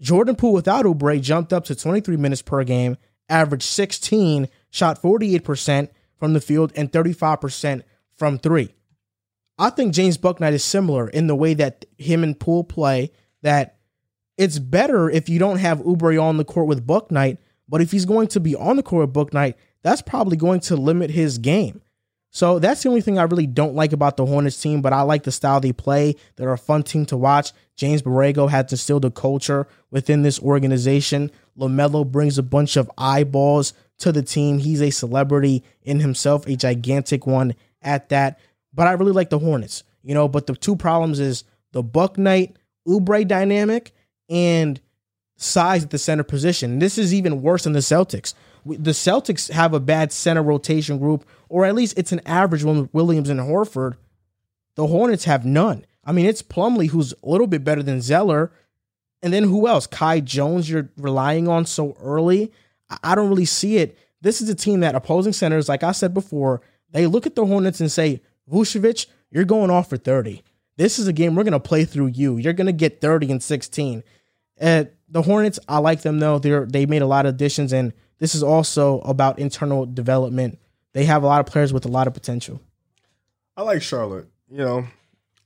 Jordan 0.00 0.36
Poole 0.36 0.52
without 0.52 0.84
Oubre 0.84 1.20
jumped 1.20 1.52
up 1.52 1.64
to 1.64 1.74
23 1.74 2.16
minutes 2.16 2.42
per 2.42 2.62
game, 2.62 2.96
averaged 3.28 3.64
16, 3.64 4.48
shot 4.70 5.02
48% 5.02 5.88
from 6.16 6.32
the 6.32 6.40
field, 6.40 6.72
and 6.76 6.92
35% 6.92 7.82
from 8.16 8.38
three. 8.38 8.74
I 9.58 9.70
think 9.70 9.92
James 9.92 10.16
Bouknight 10.16 10.52
is 10.52 10.64
similar 10.64 11.08
in 11.08 11.26
the 11.26 11.34
way 11.34 11.54
that 11.54 11.84
him 11.96 12.22
and 12.22 12.38
Poole 12.38 12.62
play, 12.62 13.10
that 13.42 13.78
it's 14.36 14.60
better 14.60 15.10
if 15.10 15.28
you 15.28 15.40
don't 15.40 15.58
have 15.58 15.80
Oubre 15.80 16.22
on 16.22 16.36
the 16.36 16.44
court 16.44 16.68
with 16.68 16.86
Bouknight 16.86 17.38
but 17.68 17.80
if 17.80 17.90
he's 17.90 18.04
going 18.04 18.28
to 18.28 18.40
be 18.40 18.56
on 18.56 18.76
the 18.76 18.82
court 18.82 19.08
with 19.08 19.14
Bouknight, 19.14 19.54
that's 19.82 20.02
probably 20.02 20.36
going 20.36 20.60
to 20.60 20.76
limit 20.76 21.10
his 21.10 21.38
game. 21.38 21.82
So 22.30 22.58
that's 22.58 22.82
the 22.82 22.88
only 22.88 23.00
thing 23.00 23.18
I 23.18 23.22
really 23.22 23.46
don't 23.46 23.74
like 23.74 23.92
about 23.92 24.16
the 24.16 24.26
Hornets 24.26 24.60
team, 24.60 24.82
but 24.82 24.92
I 24.92 25.02
like 25.02 25.22
the 25.22 25.32
style 25.32 25.60
they 25.60 25.72
play. 25.72 26.14
They're 26.36 26.52
a 26.52 26.58
fun 26.58 26.82
team 26.82 27.06
to 27.06 27.16
watch. 27.16 27.52
James 27.74 28.02
Borrego 28.02 28.50
has 28.50 28.70
instilled 28.70 29.04
a 29.04 29.10
culture 29.10 29.66
within 29.90 30.22
this 30.22 30.38
organization. 30.40 31.30
LaMelo 31.58 32.10
brings 32.10 32.36
a 32.36 32.42
bunch 32.42 32.76
of 32.76 32.90
eyeballs 32.98 33.72
to 33.98 34.12
the 34.12 34.22
team. 34.22 34.58
He's 34.58 34.82
a 34.82 34.90
celebrity 34.90 35.64
in 35.82 36.00
himself, 36.00 36.46
a 36.46 36.54
gigantic 36.56 37.26
one 37.26 37.54
at 37.80 38.10
that. 38.10 38.38
But 38.74 38.86
I 38.86 38.92
really 38.92 39.12
like 39.12 39.30
the 39.30 39.38
Hornets, 39.38 39.82
you 40.02 40.14
know. 40.14 40.28
But 40.28 40.46
the 40.46 40.54
two 40.54 40.76
problems 40.76 41.20
is 41.20 41.44
the 41.72 41.82
Bouknight 41.82 42.56
Oubre 42.86 43.26
dynamic 43.26 43.92
and 44.28 44.80
size 45.38 45.84
at 45.84 45.90
the 45.90 45.98
center 45.98 46.24
position. 46.24 46.80
This 46.80 46.98
is 46.98 47.14
even 47.14 47.40
worse 47.40 47.64
than 47.64 47.72
the 47.72 47.78
Celtics. 47.78 48.34
The 48.66 48.90
Celtics 48.90 49.50
have 49.50 49.72
a 49.72 49.80
bad 49.80 50.12
center 50.12 50.42
rotation 50.42 50.98
group, 50.98 51.24
or 51.48 51.64
at 51.64 51.74
least 51.74 51.96
it's 51.96 52.12
an 52.12 52.20
average 52.26 52.64
one 52.64 52.82
with 52.82 52.94
Williams 52.94 53.30
and 53.30 53.40
Horford. 53.40 53.94
The 54.74 54.86
Hornets 54.88 55.24
have 55.24 55.46
none. 55.46 55.86
I 56.04 56.12
mean, 56.12 56.26
it's 56.26 56.42
Plumlee 56.42 56.90
who's 56.90 57.12
a 57.12 57.28
little 57.28 57.46
bit 57.46 57.64
better 57.64 57.82
than 57.82 58.02
Zeller. 58.02 58.52
And 59.22 59.32
then 59.32 59.44
who 59.44 59.66
else? 59.66 59.86
Kai 59.86 60.20
Jones, 60.20 60.68
you're 60.68 60.90
relying 60.96 61.48
on 61.48 61.66
so 61.66 61.96
early. 62.00 62.52
I 63.02 63.14
don't 63.14 63.28
really 63.28 63.44
see 63.44 63.78
it. 63.78 63.96
This 64.20 64.40
is 64.40 64.48
a 64.48 64.54
team 64.54 64.80
that 64.80 64.94
opposing 64.94 65.32
centers, 65.32 65.68
like 65.68 65.82
I 65.82 65.92
said 65.92 66.12
before, 66.12 66.60
they 66.90 67.06
look 67.06 67.26
at 67.26 67.36
the 67.36 67.46
Hornets 67.46 67.80
and 67.80 67.90
say, 67.90 68.22
Vucevic, 68.50 69.06
you're 69.30 69.44
going 69.44 69.70
off 69.70 69.88
for 69.88 69.96
30. 69.96 70.42
This 70.76 70.98
is 70.98 71.06
a 71.06 71.12
game 71.12 71.34
we're 71.34 71.44
going 71.44 71.52
to 71.52 71.60
play 71.60 71.84
through 71.84 72.06
you. 72.06 72.36
You're 72.36 72.52
going 72.52 72.66
to 72.66 72.72
get 72.72 73.00
30 73.00 73.32
and 73.32 73.42
16. 73.42 74.02
And 74.56 74.90
the 75.10 75.22
Hornets, 75.22 75.58
I 75.68 75.78
like 75.78 76.02
them 76.02 76.18
though. 76.18 76.38
They're 76.38 76.66
they 76.66 76.86
made 76.86 77.02
a 77.02 77.06
lot 77.06 77.26
of 77.26 77.34
additions, 77.34 77.72
and 77.72 77.92
this 78.18 78.34
is 78.34 78.42
also 78.42 79.00
about 79.00 79.38
internal 79.38 79.86
development. 79.86 80.58
They 80.92 81.04
have 81.04 81.22
a 81.22 81.26
lot 81.26 81.40
of 81.40 81.46
players 81.46 81.72
with 81.72 81.84
a 81.84 81.88
lot 81.88 82.06
of 82.06 82.14
potential. 82.14 82.60
I 83.56 83.62
like 83.62 83.82
Charlotte. 83.82 84.28
You 84.50 84.58
know, 84.58 84.86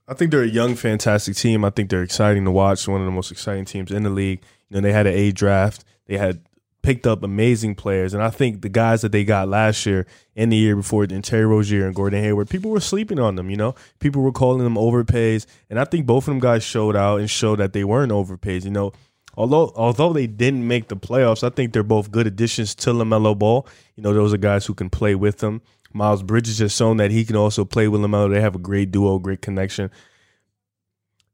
I 0.07 0.15
think 0.15 0.31
they're 0.31 0.43
a 0.43 0.49
young, 0.49 0.75
fantastic 0.75 1.37
team. 1.37 1.65
I 1.65 1.71
think 1.71 1.91
they're 1.91 2.03
exciting 2.03 2.45
to 2.45 2.51
watch. 2.51 2.87
One 2.87 3.01
of 3.01 3.07
the 3.07 3.13
most 3.13 3.31
exciting 3.31 3.65
teams 3.65 3.91
in 3.91 4.03
the 4.03 4.11
league. 4.11 4.43
You 4.69 4.77
know, 4.77 4.81
they 4.81 4.93
had 4.93 5.07
an 5.07 5.15
A 5.15 5.33
draft. 5.33 5.85
They 6.07 6.19
had 6.19 6.43
picked 6.83 7.07
up 7.07 7.23
amazing 7.23 7.77
players, 7.77 8.13
and 8.13 8.23
I 8.23 8.31
think 8.31 8.63
the 8.63 8.69
guys 8.69 9.03
that 9.03 9.13
they 9.13 9.25
got 9.25 9.49
last 9.49 9.87
year 9.87 10.05
and 10.35 10.51
the 10.51 10.57
year 10.57 10.75
before, 10.75 11.05
and 11.05 11.23
Terry 11.23 11.47
Rozier 11.47 11.87
and 11.87 11.95
Gordon 11.95 12.23
Hayward, 12.23 12.51
people 12.51 12.73
were 12.73 12.81
sleeping 12.81 13.21
on 13.21 13.37
them. 13.37 13.51
You 13.51 13.57
know, 13.57 13.75
people 14.01 14.23
were 14.23 14.33
calling 14.33 14.65
them 14.65 14.75
overpays, 14.75 15.47
and 15.71 15.79
I 15.79 15.85
think 15.85 16.07
both 16.07 16.25
of 16.25 16.33
them 16.35 16.41
guys 16.41 16.65
showed 16.65 16.97
out 16.97 17.21
and 17.21 17.31
showed 17.31 17.61
that 17.61 17.73
they 17.73 17.85
weren't 17.85 18.11
overpays. 18.11 18.65
You 18.65 18.73
know, 18.73 18.93
although 19.35 19.73
although 19.77 20.13
they 20.13 20.27
didn't 20.27 20.67
make 20.67 20.89
the 20.89 20.97
playoffs, 20.97 21.43
I 21.43 21.51
think 21.51 21.73
they're 21.73 21.83
both 21.83 22.11
good 22.11 22.27
additions 22.27 22.75
to 22.77 22.91
LaMelo 22.91 23.39
Ball. 23.39 23.67
You 23.97 24.03
know, 24.03 24.13
those 24.13 24.33
are 24.33 24.39
guys 24.39 24.67
who 24.67 24.75
can 24.75 24.91
play 24.91 25.15
with 25.15 25.39
them. 25.39 25.63
Miles 25.93 26.23
Bridges 26.23 26.59
has 26.59 26.75
shown 26.75 26.97
that 26.99 27.11
he 27.11 27.25
can 27.25 27.37
also 27.37 27.65
play 27.65 27.89
with 27.89 28.01
LaMelo. 28.01 28.33
They 28.33 28.41
have 28.41 28.55
a 28.55 28.59
great 28.59 28.91
duo, 28.91 29.19
great 29.19 29.43
connection. 29.43 29.91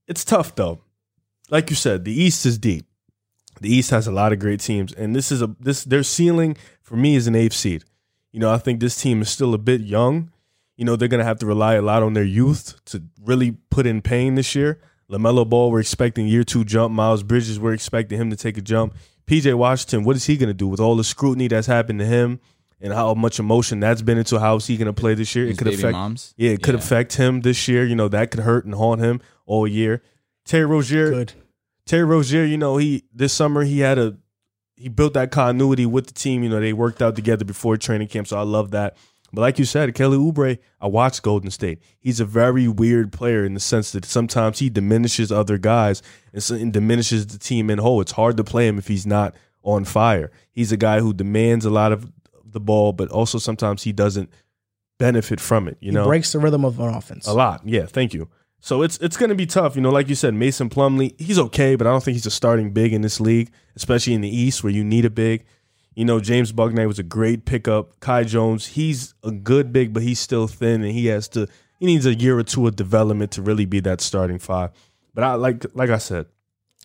It's 0.07 0.25
tough 0.25 0.55
though. 0.55 0.81
Like 1.51 1.71
you 1.71 1.77
said, 1.77 2.05
the 2.05 2.13
East 2.13 2.45
is 2.45 2.59
deep. 2.59 2.87
The 3.61 3.73
East 3.73 3.91
has 3.91 4.07
a 4.07 4.13
lot 4.13 4.33
of 4.33 4.39
great 4.39 4.61
teams, 4.61 4.93
and 4.93 5.15
this 5.17 5.33
is 5.33 5.43
a 5.43 5.55
this 5.61 5.85
their 5.85 6.03
ceiling 6.03 6.57
for 6.83 6.97
me 6.97 7.17
is 7.17 7.27
an 7.27 7.35
eighth 7.35 7.55
seed. 7.55 7.85
You 8.33 8.41
know, 8.41 8.53
I 8.53 8.59
think 8.59 8.81
this 8.81 9.01
team 9.01 9.23
is 9.23 9.31
still 9.31 9.55
a 9.55 9.59
bit 9.59 9.81
young. 9.81 10.31
You 10.77 10.85
know, 10.85 10.95
they're 10.95 11.09
gonna 11.09 11.25
have 11.25 11.41
to 11.41 11.47
rely 11.47 11.75
a 11.75 11.83
lot 11.83 12.03
on 12.03 12.15
their 12.15 12.25
youth 12.25 12.81
to 12.87 13.03
really 13.23 13.53
put 13.71 13.87
in 13.87 14.01
pain 14.01 14.37
this 14.37 14.55
year. 14.55 14.81
LaMelo 15.11 15.49
Ball, 15.49 15.71
we're 15.71 15.81
expecting 15.81 16.27
year 16.27 16.45
two 16.45 16.65
jump. 16.65 16.95
Miles 16.95 17.23
Bridges, 17.23 17.59
we're 17.59 17.73
expecting 17.73 18.19
him 18.21 18.31
to 18.31 18.37
take 18.37 18.59
a 18.59 18.61
jump. 18.61 18.95
PJ 19.27 19.55
Washington, 19.55 20.05
what 20.05 20.17
is 20.17 20.27
he 20.27 20.37
going 20.37 20.49
to 20.49 20.55
do 20.55 20.67
with 20.69 20.81
all 20.81 20.97
the 20.97 21.05
scrutiny 21.05 21.49
that's 21.49 21.67
happened 21.67 21.99
to 22.01 22.07
him 22.07 22.41
and 22.81 22.93
how 22.93 23.13
much 23.15 23.39
emotion 23.39 23.81
that's 23.81 24.03
been 24.03 24.19
into 24.19 24.39
how 24.39 24.57
is 24.57 24.67
he 24.67 24.77
going 24.77 24.87
to 24.87 24.93
play 24.93 25.15
this 25.15 25.35
year? 25.35 25.47
His 25.47 25.55
it 25.55 25.59
could 25.59 25.65
baby 25.67 25.77
affect, 25.77 25.93
moms? 25.93 26.35
yeah, 26.37 26.51
it 26.51 26.63
could 26.63 26.75
Yeah. 26.75 26.81
affect 26.81 27.17
him 27.17 27.41
this 27.41 27.69
year. 27.69 27.85
You 27.85 27.95
know, 27.97 28.09
that 28.09 28.31
could 28.31 28.41
hurt 28.41 28.65
and 28.65 28.75
haunt 28.75 29.01
him 29.01 29.21
all 29.47 29.67
year. 29.67 30.03
Terry 30.45 30.65
Rozier, 30.67 31.11
Good. 31.11 31.33
Terry 31.87 32.05
Rozier, 32.05 32.45
you 32.45 32.59
know, 32.59 32.77
he 32.77 33.05
this 33.15 33.33
summer 33.33 33.65
he 33.65 33.81
had 33.81 33.99
a 33.99 34.17
he 34.77 34.89
built 34.89 35.15
that 35.15 35.31
continuity 35.31 35.85
with 35.87 36.07
the 36.07 36.13
team. 36.15 36.43
You 36.43 36.51
know, 36.51 36.61
they 36.61 36.73
worked 36.73 37.03
out 37.03 37.17
together 37.17 37.45
before 37.45 37.77
training 37.77 38.09
camp, 38.09 38.29
so 38.29 38.39
I 38.39 38.43
love 38.43 38.71
that. 38.71 38.97
But 39.33 39.43
like 39.43 39.59
you 39.59 39.65
said, 39.67 39.95
Kelly 39.95 40.17
Oubre, 40.17 40.59
I 40.81 40.87
watched 40.87 41.23
Golden 41.23 41.51
State. 41.51 41.81
He's 41.99 42.19
a 42.19 42.25
very 42.25 42.67
weird 42.67 43.13
player 43.13 43.45
in 43.45 43.55
the 43.55 43.61
sense 43.61 43.93
that 43.93 44.05
sometimes 44.07 44.59
he 44.61 44.71
diminishes 44.71 45.31
other 45.31 45.59
guys 45.59 46.03
and, 46.33 46.73
diminishes 46.73 47.27
the 47.27 47.39
team 47.39 47.69
in 47.69 47.79
whole. 47.79 48.01
It's 48.01 48.13
hard 48.13 48.37
to 48.39 48.45
play 48.45 48.67
him 48.67 48.79
if 48.79 48.89
he's 48.89 49.07
not 49.07 49.35
on 49.63 49.85
fire. 49.85 50.31
He's 50.51 50.73
a 50.73 50.77
guy 50.79 51.01
who 51.01 51.13
demands 51.13 51.67
a 51.67 51.71
lot 51.71 51.93
of 51.93 52.11
the 52.45 52.61
ball, 52.61 52.93
but 52.95 53.11
also 53.11 53.37
sometimes 53.39 53.83
he 53.83 53.93
doesn't 53.93 54.31
benefit 54.99 55.41
from 55.41 55.69
it. 55.69 55.77
You 55.81 55.91
He 55.91 55.95
know, 55.95 56.07
breaks 56.07 56.33
the 56.33 56.39
rhythm 56.39 56.65
of 56.65 56.81
an 56.81 56.89
offense. 56.95 57.27
a 57.27 57.33
lot. 57.35 57.61
Yeah, 57.65 57.85
thank 57.87 58.15
you. 58.15 58.29
So 58.61 58.83
it's 58.83 58.99
it's 58.99 59.17
going 59.17 59.29
to 59.29 59.37
be 59.37 59.47
tough. 59.47 59.77
You 59.77 59.83
know, 59.83 59.91
like 59.91 60.09
you 60.09 60.17
said, 60.17 60.35
Mason 60.35 60.69
Plumlee, 60.69 61.21
he's 61.21 61.39
okay, 61.39 61.77
but 61.77 61.87
I 61.87 61.91
don't 61.91 62.03
think 62.03 62.15
he's 62.15 62.27
a 62.27 62.31
starting 62.31 62.73
big 62.73 62.93
in 62.93 63.03
this 63.03 63.21
league, 63.21 63.51
especially 63.77 64.15
in 64.15 64.21
the 64.21 64.35
East 64.35 64.65
where 64.65 64.73
you 64.73 64.83
need 64.83 65.05
a 65.05 65.11
big. 65.11 65.45
You 65.99 66.05
know, 66.05 66.21
James 66.21 66.53
Bouknight 66.53 66.87
was 66.87 67.01
a 67.01 67.03
great 67.03 67.45
pickup. 67.45 67.99
Kai 67.99 68.23
Jones, 68.23 68.67
he's 68.69 69.15
a 69.25 69.33
good 69.33 69.73
big, 69.73 69.93
but 69.93 70.05
he's 70.05 70.21
still 70.21 70.47
thin, 70.47 70.85
and 70.85 70.93
he 70.93 71.07
has 71.07 71.27
to. 71.31 71.49
He 71.81 71.87
needs 71.87 72.07
a 72.07 72.15
year 72.15 72.39
or 72.39 72.45
two 72.45 72.69
of 72.69 72.77
development 72.77 73.33
to 73.33 73.43
really 73.43 73.65
be 73.65 73.81
that 73.81 74.01
starting 74.01 74.39
five. 74.39 74.71
But 75.13 75.25
I 75.25 75.35
like, 75.35 75.67
like 75.75 75.91
I 75.91 75.99
said, 75.99 76.27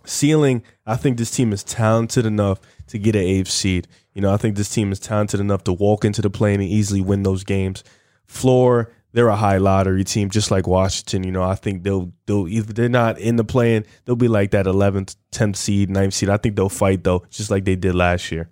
ceiling. 0.04 0.64
I 0.88 0.96
think 0.96 1.20
this 1.20 1.30
team 1.30 1.54
is 1.54 1.64
talented 1.64 2.26
enough 2.26 2.60
to 2.88 2.98
get 2.98 3.16
an 3.16 3.22
eighth 3.22 3.50
seed. 3.50 3.88
You 4.16 4.22
know, 4.24 4.34
I 4.34 4.38
think 4.38 4.56
this 4.56 4.70
team 4.70 4.92
is 4.92 5.00
talented 5.00 5.40
enough 5.40 5.64
to 5.66 5.74
walk 5.74 6.04
into 6.04 6.24
the 6.24 6.32
plane 6.32 6.60
and 6.60 6.68
easily 6.68 7.02
win 7.02 7.22
those 7.22 7.44
games. 7.44 7.84
Floor, 8.26 8.92
they're 9.12 9.28
a 9.28 9.36
high 9.36 9.58
lottery 9.58 10.04
team, 10.04 10.32
just 10.32 10.50
like 10.50 10.66
Washington. 10.66 11.24
You 11.24 11.32
know, 11.32 11.44
I 11.44 11.54
think 11.54 11.84
they'll 11.84 12.12
they'll 12.26 12.48
if 12.48 12.66
they're 12.66 12.90
not 12.90 13.20
in 13.20 13.36
the 13.36 13.44
play-in, 13.44 13.86
they'll 14.06 14.16
be 14.16 14.28
like 14.28 14.50
that 14.52 14.66
11th, 14.66 15.18
10th 15.32 15.56
seed, 15.56 15.90
9th 15.90 16.14
seed. 16.14 16.30
I 16.30 16.38
think 16.38 16.56
they'll 16.56 16.68
fight 16.68 17.04
though, 17.04 17.24
just 17.30 17.52
like 17.52 17.64
they 17.66 17.76
did 17.76 17.94
last 17.94 18.32
year. 18.32 18.50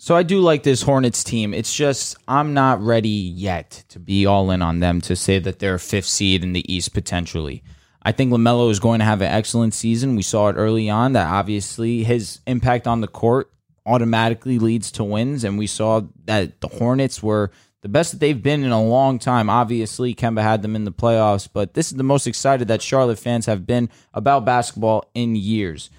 So 0.00 0.14
I 0.14 0.22
do 0.22 0.40
like 0.40 0.62
this 0.62 0.82
Hornets 0.82 1.24
team. 1.24 1.52
It's 1.52 1.74
just 1.74 2.16
I'm 2.28 2.54
not 2.54 2.80
ready 2.80 3.08
yet 3.08 3.82
to 3.88 3.98
be 3.98 4.26
all 4.26 4.52
in 4.52 4.62
on 4.62 4.78
them 4.78 5.00
to 5.02 5.16
say 5.16 5.40
that 5.40 5.58
they're 5.58 5.74
a 5.74 5.80
fifth 5.80 6.06
seed 6.06 6.44
in 6.44 6.52
the 6.52 6.72
East 6.72 6.94
potentially. 6.94 7.64
I 8.00 8.12
think 8.12 8.32
LaMelo 8.32 8.70
is 8.70 8.78
going 8.78 9.00
to 9.00 9.04
have 9.04 9.20
an 9.22 9.32
excellent 9.32 9.74
season. 9.74 10.14
We 10.14 10.22
saw 10.22 10.50
it 10.50 10.54
early 10.54 10.88
on 10.88 11.14
that 11.14 11.26
obviously 11.26 12.04
his 12.04 12.38
impact 12.46 12.86
on 12.86 13.00
the 13.00 13.08
court 13.08 13.50
automatically 13.84 14.60
leads 14.60 14.92
to 14.92 15.04
wins, 15.04 15.42
and 15.42 15.58
we 15.58 15.66
saw 15.66 16.02
that 16.26 16.60
the 16.60 16.68
Hornets 16.68 17.20
were 17.20 17.50
the 17.80 17.88
best 17.88 18.12
that 18.12 18.20
they've 18.20 18.42
been 18.42 18.62
in 18.62 18.70
a 18.70 18.82
long 18.82 19.18
time. 19.18 19.50
Obviously, 19.50 20.14
Kemba 20.14 20.42
had 20.42 20.62
them 20.62 20.76
in 20.76 20.84
the 20.84 20.92
playoffs, 20.92 21.48
but 21.52 21.74
this 21.74 21.90
is 21.90 21.96
the 21.96 22.04
most 22.04 22.26
excited 22.28 22.68
that 22.68 22.82
Charlotte 22.82 23.18
fans 23.18 23.46
have 23.46 23.66
been 23.66 23.88
about 24.14 24.44
basketball 24.44 25.10
in 25.14 25.34
years. 25.34 25.90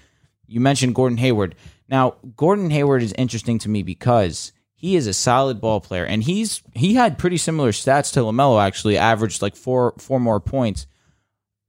You 0.46 0.60
mentioned 0.60 0.94
Gordon 0.94 1.18
Hayward. 1.18 1.54
Now, 1.90 2.16
Gordon 2.36 2.70
Hayward 2.70 3.02
is 3.02 3.12
interesting 3.18 3.58
to 3.58 3.68
me 3.68 3.82
because 3.82 4.52
he 4.74 4.96
is 4.96 5.08
a 5.08 5.12
solid 5.12 5.60
ball 5.60 5.80
player, 5.80 6.04
and 6.04 6.22
he's 6.22 6.62
he 6.74 6.94
had 6.94 7.18
pretty 7.18 7.36
similar 7.36 7.72
stats 7.72 8.12
to 8.12 8.20
Lamelo. 8.20 8.62
Actually, 8.62 8.96
averaged 8.96 9.42
like 9.42 9.56
four 9.56 9.94
four 9.98 10.20
more 10.20 10.40
points. 10.40 10.86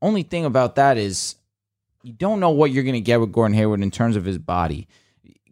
Only 0.01 0.23
thing 0.23 0.45
about 0.45 0.75
that 0.75 0.97
is 0.97 1.35
you 2.03 2.13
don't 2.13 2.39
know 2.39 2.51
what 2.51 2.71
you're 2.71 2.83
going 2.83 2.93
to 2.93 3.01
get 3.01 3.19
with 3.19 3.31
Gordon 3.31 3.57
Hayward 3.57 3.81
in 3.81 3.91
terms 3.91 4.15
of 4.15 4.25
his 4.25 4.37
body. 4.37 4.87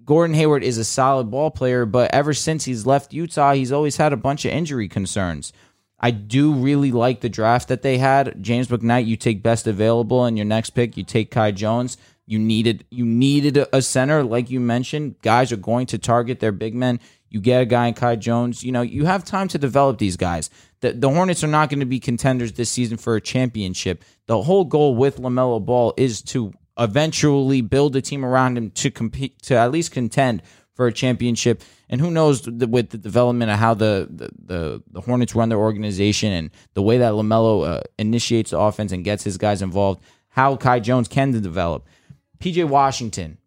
Gordon 0.05 0.35
Hayward 0.35 0.63
is 0.63 0.77
a 0.77 0.83
solid 0.83 1.29
ball 1.29 1.51
player, 1.51 1.85
but 1.85 2.11
ever 2.13 2.33
since 2.33 2.65
he's 2.65 2.85
left 2.85 3.13
Utah, 3.13 3.53
he's 3.53 3.71
always 3.71 3.97
had 3.97 4.13
a 4.13 4.17
bunch 4.17 4.45
of 4.45 4.51
injury 4.51 4.87
concerns. 4.87 5.53
I 5.99 6.11
do 6.11 6.53
really 6.53 6.91
like 6.91 7.19
the 7.21 7.29
draft 7.29 7.67
that 7.67 7.81
they 7.81 7.97
had. 7.97 8.41
James 8.41 8.67
Bouknight, 8.67 9.05
you 9.05 9.17
take 9.17 9.43
best 9.43 9.67
available, 9.67 10.25
and 10.25 10.37
your 10.37 10.45
next 10.45 10.71
pick, 10.71 10.95
you 10.95 11.03
take 11.03 11.29
Kai 11.29 11.51
Jones. 11.51 11.97
You 12.30 12.38
needed 12.38 12.85
you 12.91 13.07
needed 13.07 13.57
a 13.73 13.81
center, 13.81 14.22
like 14.23 14.51
you 14.51 14.60
mentioned. 14.60 15.15
Guys 15.23 15.51
are 15.51 15.57
going 15.57 15.88
to 15.88 15.97
target 15.97 16.39
their 16.39 16.51
big 16.51 16.76
men. 16.76 16.99
You 17.31 17.41
get 17.41 17.64
a 17.64 17.65
guy 17.65 17.88
in 17.88 17.95
Kai 17.95 18.18
Jones. 18.18 18.64
You 18.64 18.72
know 18.72 18.84
you 18.84 19.06
have 19.06 19.26
time 19.26 19.47
to 19.47 19.57
develop 19.57 19.97
these 19.97 20.15
guys. 20.15 20.51
The, 20.81 20.93
the 20.93 21.10
Hornets 21.10 21.43
are 21.43 21.47
not 21.47 21.72
going 21.72 21.80
to 21.80 21.88
be 21.88 21.99
contenders 21.99 22.53
this 22.53 22.69
season 22.69 22.97
for 22.97 23.15
a 23.15 23.22
championship. 23.22 24.03
The 24.27 24.43
whole 24.43 24.64
goal 24.64 24.95
with 24.95 25.18
Lamelo 25.18 25.60
Ball 25.65 25.91
is 25.97 26.22
to 26.34 26.53
eventually 26.77 27.61
build 27.61 27.95
a 27.95 28.01
team 28.01 28.23
around 28.23 28.60
him 28.60 28.69
to 28.72 28.91
compete 28.91 29.41
to 29.41 29.56
at 29.56 29.72
least 29.72 29.91
contend 29.91 30.43
for 30.76 30.85
a 30.85 30.93
championship. 30.93 31.64
And 31.89 31.99
who 31.99 32.11
knows 32.11 32.47
with 32.47 32.91
the 32.91 32.99
development 32.99 33.49
of 33.49 33.57
how 33.57 33.73
the, 33.73 34.07
the, 34.07 34.30
the 34.45 34.84
the 34.91 35.01
Hornets 35.01 35.34
run 35.34 35.49
their 35.49 35.57
organization 35.57 36.31
and 36.31 36.51
the 36.76 36.84
way 36.84 36.99
that 36.99 37.14
Lamelo 37.14 37.68
uh, 37.68 37.81
initiates 37.97 38.51
the 38.51 38.60
offense 38.60 38.91
and 38.91 39.03
gets 39.03 39.23
his 39.23 39.39
guys 39.39 39.64
involved, 39.64 40.03
how 40.27 40.56
Kai 40.57 40.80
Jones 40.80 41.07
can 41.07 41.31
develop. 41.31 41.88
PJ 42.40 42.68
Washington, 42.68 43.38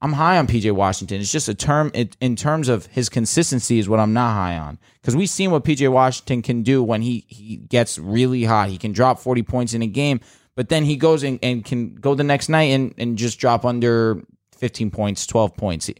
I'm 0.00 0.12
high 0.12 0.36
on 0.36 0.46
PJ 0.46 0.70
Washington. 0.72 1.20
It's 1.20 1.32
just 1.32 1.48
a 1.48 1.54
term 1.54 1.90
it, 1.94 2.16
in 2.20 2.36
terms 2.36 2.68
of 2.68 2.86
his 2.86 3.08
consistency 3.08 3.78
is 3.78 3.88
what 3.88 4.00
I'm 4.00 4.12
not 4.12 4.34
high 4.34 4.58
on 4.58 4.78
because 5.00 5.16
we've 5.16 5.30
seen 5.30 5.50
what 5.50 5.64
PJ 5.64 5.90
Washington 5.90 6.42
can 6.42 6.62
do 6.62 6.82
when 6.82 7.00
he 7.00 7.24
he 7.28 7.56
gets 7.56 7.98
really 7.98 8.44
hot. 8.44 8.68
He 8.68 8.76
can 8.76 8.92
drop 8.92 9.18
40 9.18 9.42
points 9.44 9.72
in 9.72 9.80
a 9.80 9.86
game, 9.86 10.20
but 10.56 10.68
then 10.68 10.84
he 10.84 10.96
goes 10.96 11.22
and, 11.22 11.38
and 11.42 11.64
can 11.64 11.94
go 11.94 12.14
the 12.14 12.24
next 12.24 12.48
night 12.48 12.64
and, 12.64 12.94
and 12.98 13.16
just 13.16 13.38
drop 13.38 13.64
under 13.64 14.22
15 14.58 14.90
points, 14.90 15.26
12 15.26 15.56
points. 15.56 15.90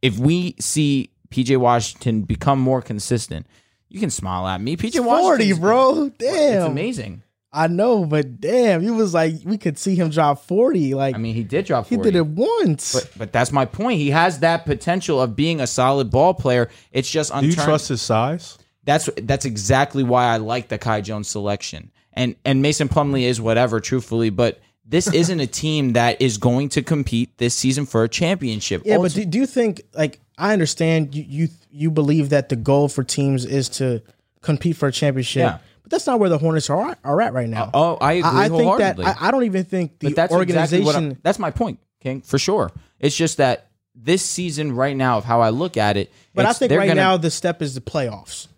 If 0.00 0.18
we 0.18 0.56
see 0.58 1.10
PJ 1.30 1.56
Washington 1.58 2.22
become 2.22 2.58
more 2.58 2.82
consistent, 2.82 3.46
you 3.88 4.00
can 4.00 4.10
smile 4.10 4.48
at 4.48 4.60
me. 4.60 4.76
PJ 4.76 5.04
Washington, 5.04 5.56
40, 5.56 5.60
bro. 5.60 6.08
Damn. 6.18 6.56
It's 6.56 6.66
amazing. 6.66 7.22
I 7.54 7.66
know, 7.66 8.06
but 8.06 8.40
damn, 8.40 8.82
you 8.82 8.94
was 8.94 9.12
like 9.12 9.34
we 9.44 9.58
could 9.58 9.76
see 9.76 9.94
him 9.94 10.08
drop 10.08 10.44
40. 10.44 10.94
Like 10.94 11.14
I 11.14 11.18
mean, 11.18 11.34
he 11.34 11.44
did 11.44 11.66
drop 11.66 11.86
40. 11.86 11.96
he 11.96 12.02
did 12.02 12.16
it 12.16 12.26
once. 12.26 12.94
But 12.94 13.10
but 13.16 13.32
that's 13.32 13.52
my 13.52 13.66
point. 13.66 13.98
He 13.98 14.10
has 14.10 14.38
that 14.38 14.64
potential 14.64 15.20
of 15.20 15.36
being 15.36 15.60
a 15.60 15.66
solid 15.66 16.10
ball 16.10 16.32
player. 16.32 16.70
It's 16.92 17.10
just 17.10 17.32
Do 17.32 17.46
you 17.46 17.54
trust 17.54 17.88
his 17.88 18.00
size? 18.00 18.58
That's 18.84 19.10
that's 19.22 19.44
exactly 19.44 20.02
why 20.02 20.24
I 20.24 20.38
like 20.38 20.68
the 20.68 20.78
Kai 20.78 21.02
Jones 21.02 21.28
selection. 21.28 21.90
And 22.14 22.36
and 22.44 22.62
Mason 22.62 22.88
Plumlee 22.88 23.24
is 23.24 23.40
whatever, 23.40 23.80
truthfully, 23.80 24.30
but 24.30 24.58
this 24.86 25.06
isn't 25.12 25.40
a 25.40 25.46
team 25.46 25.92
that 25.92 26.22
is 26.22 26.38
going 26.38 26.70
to 26.70 26.82
compete 26.82 27.36
this 27.36 27.54
season 27.54 27.84
for 27.84 28.02
a 28.02 28.08
championship. 28.08 28.82
yeah, 28.84 28.96
but 28.96 29.12
do, 29.12 29.24
do 29.26 29.38
you 29.38 29.46
think 29.46 29.82
like 29.92 30.20
I 30.38 30.54
understand 30.54 31.14
you 31.14 31.24
you 31.28 31.48
you 31.70 31.90
believe 31.90 32.30
that 32.30 32.48
the 32.48 32.56
goal 32.56 32.88
for 32.88 33.04
teams 33.04 33.44
is 33.44 33.68
to 33.70 34.02
compete 34.42 34.76
for 34.76 34.88
a 34.88 34.92
championship. 34.92 35.42
Yeah. 35.42 35.58
That's 35.92 36.06
not 36.08 36.18
where 36.18 36.28
the 36.28 36.38
Hornets 36.38 36.68
are 36.70 36.96
are 37.04 37.20
at 37.20 37.32
right 37.34 37.48
now. 37.48 37.70
oh, 37.72 37.96
I 38.00 38.14
agree 38.14 38.30
I, 38.30 38.44
I 38.46 38.48
think 38.48 38.78
that. 38.78 38.98
I, 38.98 39.28
I 39.28 39.30
don't 39.30 39.44
even 39.44 39.62
think 39.64 39.98
the 40.00 40.08
but 40.08 40.16
that's 40.16 40.32
organization 40.32 40.86
Exactly 40.88 41.16
that's 41.22 41.38
my 41.38 41.50
point, 41.52 41.78
King, 42.00 42.22
for 42.22 42.38
sure. 42.38 42.72
It's 42.98 43.14
just 43.16 43.36
that 43.36 43.68
this 43.94 44.24
season 44.24 44.72
right 44.74 44.96
now 44.96 45.18
of 45.18 45.24
how 45.24 45.42
I 45.42 45.50
look 45.50 45.76
at 45.76 45.96
it, 45.98 46.10
But 46.34 46.46
I 46.46 46.52
think 46.54 46.72
right 46.72 46.86
gonna- 46.88 46.94
now 47.00 47.16
the 47.18 47.30
step 47.30 47.60
is 47.62 47.74
the 47.74 47.80
playoffs. 47.82 48.48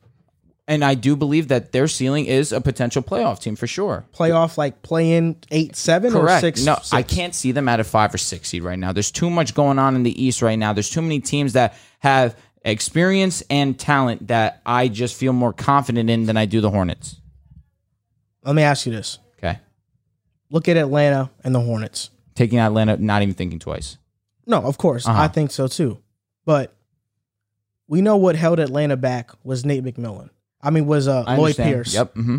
and 0.68 0.84
I 0.84 0.94
do 0.94 1.16
believe 1.16 1.48
that 1.48 1.72
their 1.72 1.88
ceiling 1.88 2.26
is 2.26 2.52
a 2.52 2.60
potential 2.60 3.02
playoff 3.02 3.40
team 3.40 3.56
for 3.56 3.66
sure. 3.66 4.06
Playoff 4.14 4.56
like 4.56 4.80
playing 4.82 5.36
eight 5.50 5.74
seven 5.76 6.14
or 6.14 6.20
Correct. 6.20 6.40
six. 6.40 6.64
no, 6.64 6.76
six. 6.76 6.92
I 6.92 7.02
can't 7.02 7.34
see 7.34 7.50
them 7.52 7.68
at 7.68 7.80
a 7.80 7.84
five 7.84 8.14
or 8.14 8.18
six 8.18 8.48
seed 8.50 8.62
right 8.62 8.78
now. 8.78 8.92
There's 8.92 9.10
too 9.10 9.28
much 9.28 9.54
going 9.54 9.78
on 9.80 9.96
in 9.96 10.04
the 10.04 10.24
East 10.24 10.40
right 10.40 10.56
now. 10.58 10.72
There's 10.72 10.88
too 10.88 11.02
many 11.02 11.18
teams 11.20 11.54
that 11.54 11.74
have 11.98 12.36
experience 12.64 13.42
and 13.50 13.78
talent 13.78 14.28
that 14.28 14.62
I 14.64 14.88
just 14.88 15.16
feel 15.16 15.32
more 15.34 15.52
confident 15.52 16.08
in 16.08 16.26
than 16.26 16.36
I 16.36 16.46
do 16.46 16.60
the 16.62 16.70
Hornets. 16.70 17.20
Let 18.44 18.54
me 18.54 18.62
ask 18.62 18.86
you 18.86 18.92
this. 18.92 19.18
Okay. 19.38 19.58
Look 20.50 20.68
at 20.68 20.76
Atlanta 20.76 21.30
and 21.42 21.54
the 21.54 21.60
Hornets. 21.60 22.10
Taking 22.34 22.58
Atlanta, 22.58 22.96
not 22.96 23.22
even 23.22 23.34
thinking 23.34 23.58
twice. 23.58 23.96
No, 24.46 24.58
of 24.62 24.76
course. 24.78 25.06
Uh-huh. 25.06 25.22
I 25.22 25.28
think 25.28 25.50
so 25.50 25.66
too. 25.66 25.98
But 26.44 26.74
we 27.88 28.02
know 28.02 28.16
what 28.16 28.36
held 28.36 28.58
Atlanta 28.60 28.96
back 28.96 29.30
was 29.42 29.64
Nate 29.64 29.84
McMillan. 29.84 30.30
I 30.60 30.70
mean, 30.70 30.86
was 30.86 31.08
uh, 31.08 31.24
I 31.26 31.36
Lloyd 31.36 31.58
understand. 31.58 31.70
Pierce. 31.70 31.94
Yep. 31.94 32.14
hmm 32.14 32.36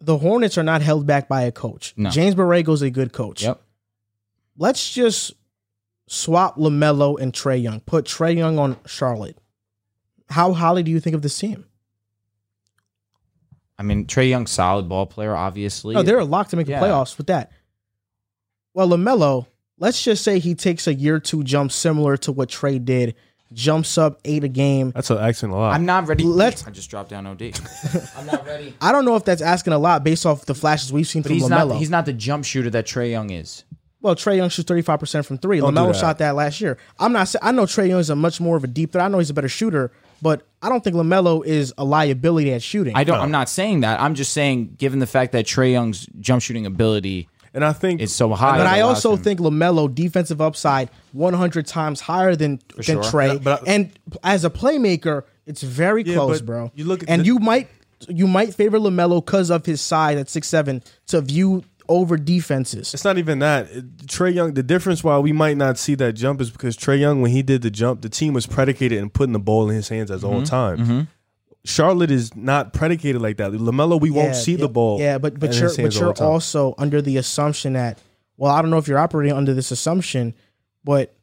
The 0.00 0.18
Hornets 0.18 0.56
are 0.58 0.62
not 0.62 0.82
held 0.82 1.06
back 1.06 1.28
by 1.28 1.42
a 1.42 1.52
coach. 1.52 1.94
No. 1.96 2.10
James 2.10 2.34
Borrego's 2.34 2.82
a 2.82 2.90
good 2.90 3.12
coach. 3.12 3.42
Yep. 3.42 3.60
Let's 4.56 4.92
just 4.92 5.32
swap 6.06 6.56
LaMelo 6.56 7.18
and 7.20 7.32
Trae 7.32 7.62
Young. 7.62 7.80
Put 7.80 8.06
Trae 8.06 8.36
Young 8.36 8.58
on 8.58 8.76
Charlotte. 8.86 9.36
How 10.30 10.52
highly 10.52 10.82
do 10.82 10.90
you 10.90 11.00
think 11.00 11.14
of 11.14 11.22
this 11.22 11.38
team? 11.38 11.64
I 13.78 13.82
mean, 13.84 14.06
Trae 14.06 14.28
Young, 14.28 14.46
solid 14.46 14.88
ball 14.88 15.06
player, 15.06 15.34
obviously. 15.36 15.94
No, 15.94 16.02
they're 16.02 16.18
a 16.18 16.24
lock 16.24 16.48
to 16.48 16.56
make 16.56 16.66
Yeah. 16.68 16.80
the 16.80 16.86
playoffs 16.86 17.16
with 17.16 17.28
that. 17.28 17.52
Well, 18.74 18.88
LaMelo, 18.88 19.46
let's 19.78 20.02
just 20.02 20.24
say 20.24 20.38
he 20.38 20.54
takes 20.54 20.86
a 20.86 20.94
year 20.94 21.18
two 21.20 21.42
jump 21.44 21.72
similar 21.72 22.16
to 22.18 22.32
what 22.32 22.48
Trae 22.48 22.84
did, 22.84 23.14
jumps 23.52 23.96
up 23.96 24.20
eight 24.24 24.44
a 24.44 24.48
game. 24.48 24.90
That's 24.94 25.10
an 25.10 25.18
accent 25.18 25.52
a 25.52 25.56
lot. 25.56 25.74
I'm 25.74 25.86
not 25.86 26.06
ready. 26.06 26.24
Let's- 26.24 26.66
I 26.66 26.70
just 26.70 26.90
dropped 26.90 27.10
down 27.10 27.26
OD. 27.26 27.52
I'm 28.16 28.26
not 28.26 28.46
ready. 28.46 28.74
I 28.80 28.92
don't 28.92 29.04
know 29.04 29.16
if 29.16 29.24
that's 29.24 29.42
asking 29.42 29.72
a 29.72 29.78
lot 29.78 30.04
based 30.04 30.26
off 30.26 30.44
the 30.46 30.54
flashes 30.54 30.92
we've 30.92 31.06
seen 31.06 31.22
But 31.22 31.28
from 31.28 31.34
he's 31.38 31.44
LaMelo. 31.48 31.68
not. 31.68 31.76
He's 31.78 31.90
not 31.90 32.04
the 32.06 32.12
jump 32.12 32.44
shooter 32.44 32.70
that 32.70 32.86
Trae 32.86 33.10
Young 33.10 33.30
is. 33.30 33.64
well, 34.00 34.14
Trae 34.14 34.36
Young 34.36 34.48
shoots 34.50 34.70
35% 34.70 35.24
from 35.24 35.38
three. 35.38 35.60
Don't 35.60 35.74
LaMelo 35.74 35.92
that. 35.92 35.96
shot 35.98 36.18
that 36.18 36.34
last 36.34 36.60
year. 36.60 36.76
I'm 36.98 37.12
not 37.12 37.34
I 37.42 37.52
know 37.52 37.62
Trae 37.64 37.88
Young 37.88 38.00
is 38.00 38.10
a 38.10 38.16
much 38.16 38.40
more 38.40 38.56
of 38.56 38.64
a 38.64 38.68
deep 38.68 38.92
threat. 38.92 39.04
I 39.04 39.08
know 39.08 39.18
he's 39.18 39.30
a 39.30 39.34
better 39.34 39.48
shooter, 39.48 39.92
but 40.22 40.46
I 40.62 40.68
don't 40.68 40.82
think 40.82 40.96
LaMelo 40.96 41.44
is 41.44 41.72
a 41.78 41.84
liability 41.84 42.52
at 42.52 42.62
shooting. 42.62 42.96
I 42.96 43.04
don't. 43.04 43.18
I'm 43.20 43.30
not 43.30 43.48
saying 43.48 43.80
that. 43.80 44.00
I'm 44.00 44.14
just 44.14 44.32
saying, 44.32 44.74
given 44.78 44.98
the 44.98 45.06
fact 45.06 45.32
that 45.32 45.46
Trae 45.46 45.72
Young's 45.72 46.06
jump 46.20 46.42
shooting 46.42 46.66
ability 46.66 47.28
and 47.54 47.64
I 47.64 47.72
think 47.72 48.00
is 48.00 48.14
so 48.14 48.32
high, 48.34 48.58
but 48.58 48.66
I 48.66 48.80
also 48.80 49.12
him- 49.14 49.22
think 49.22 49.40
LaMelo 49.40 49.92
defensive 49.94 50.40
upside 50.40 50.90
100 51.12 51.66
times 51.66 52.00
higher 52.00 52.34
than 52.36 52.60
than 52.74 52.82
sure. 52.84 53.02
Trae. 53.02 53.34
But- 53.34 53.62
but 53.64 53.68
I- 53.68 53.72
and 53.72 53.90
as 54.24 54.44
a 54.44 54.50
playmaker, 54.50 55.22
it's 55.46 55.62
very 55.62 56.02
Yeah, 56.02 56.14
close, 56.14 56.40
bro. 56.40 56.70
you 56.74 56.84
look 56.84 57.02
at 57.04 57.08
and 57.08 57.22
the- 57.22 57.26
you 57.26 57.38
might 57.38 57.68
you 58.08 58.26
might 58.28 58.54
favor 58.54 58.78
LaMelo 58.78 59.24
because 59.24 59.50
of 59.50 59.66
his 59.66 59.80
size 59.80 60.18
at 60.18 60.28
six 60.28 60.46
seven 60.46 60.82
to 61.08 61.20
view 61.20 61.64
over 61.88 62.16
defenses. 62.16 62.94
It's 62.94 63.04
not 63.04 63.18
even 63.18 63.38
that. 63.40 63.70
Trae 64.06 64.34
Young, 64.34 64.54
the 64.54 64.62
difference 64.62 65.02
why 65.02 65.18
we 65.18 65.32
might 65.32 65.56
not 65.56 65.78
see 65.78 65.94
that 65.96 66.12
jump 66.12 66.40
is 66.40 66.50
because 66.50 66.76
Trae 66.76 66.98
Young, 66.98 67.22
when 67.22 67.30
he 67.30 67.42
did 67.42 67.62
the 67.62 67.70
jump, 67.70 68.02
the 68.02 68.08
team 68.08 68.34
was 68.34 68.46
predicated 68.46 68.98
in 68.98 69.10
putting 69.10 69.32
the 69.32 69.38
ball 69.38 69.68
in 69.70 69.76
his 69.76 69.88
hands 69.88 70.10
at 70.10 70.22
all 70.24 70.34
mm-hmm. 70.34 70.44
times. 70.44 70.80
Mm-hmm. 70.80 71.00
Charlotte 71.64 72.10
is 72.10 72.34
not 72.36 72.72
predicated 72.72 73.20
like 73.20 73.36
that. 73.38 73.52
Lamelo, 73.52 74.00
we 74.00 74.10
won't 74.10 74.36
see 74.36 74.52
yeah, 74.52 74.58
the 74.58 74.68
ball. 74.68 75.00
Yeah, 75.00 75.18
but 75.18 75.38
but 75.38 75.54
you're 75.58 75.74
but 75.76 75.94
you're 75.94 76.22
also 76.22 76.74
under 76.78 77.02
the 77.02 77.16
assumption 77.16 77.74
that 77.74 77.98
well, 78.36 78.54
I 78.54 78.62
don't 78.62 78.70
know 78.70 78.78
if 78.78 78.88
you're 78.88 78.98
operating 78.98 79.36
under 79.36 79.52
this 79.52 79.70
assumption, 79.70 80.34
but 80.84 81.14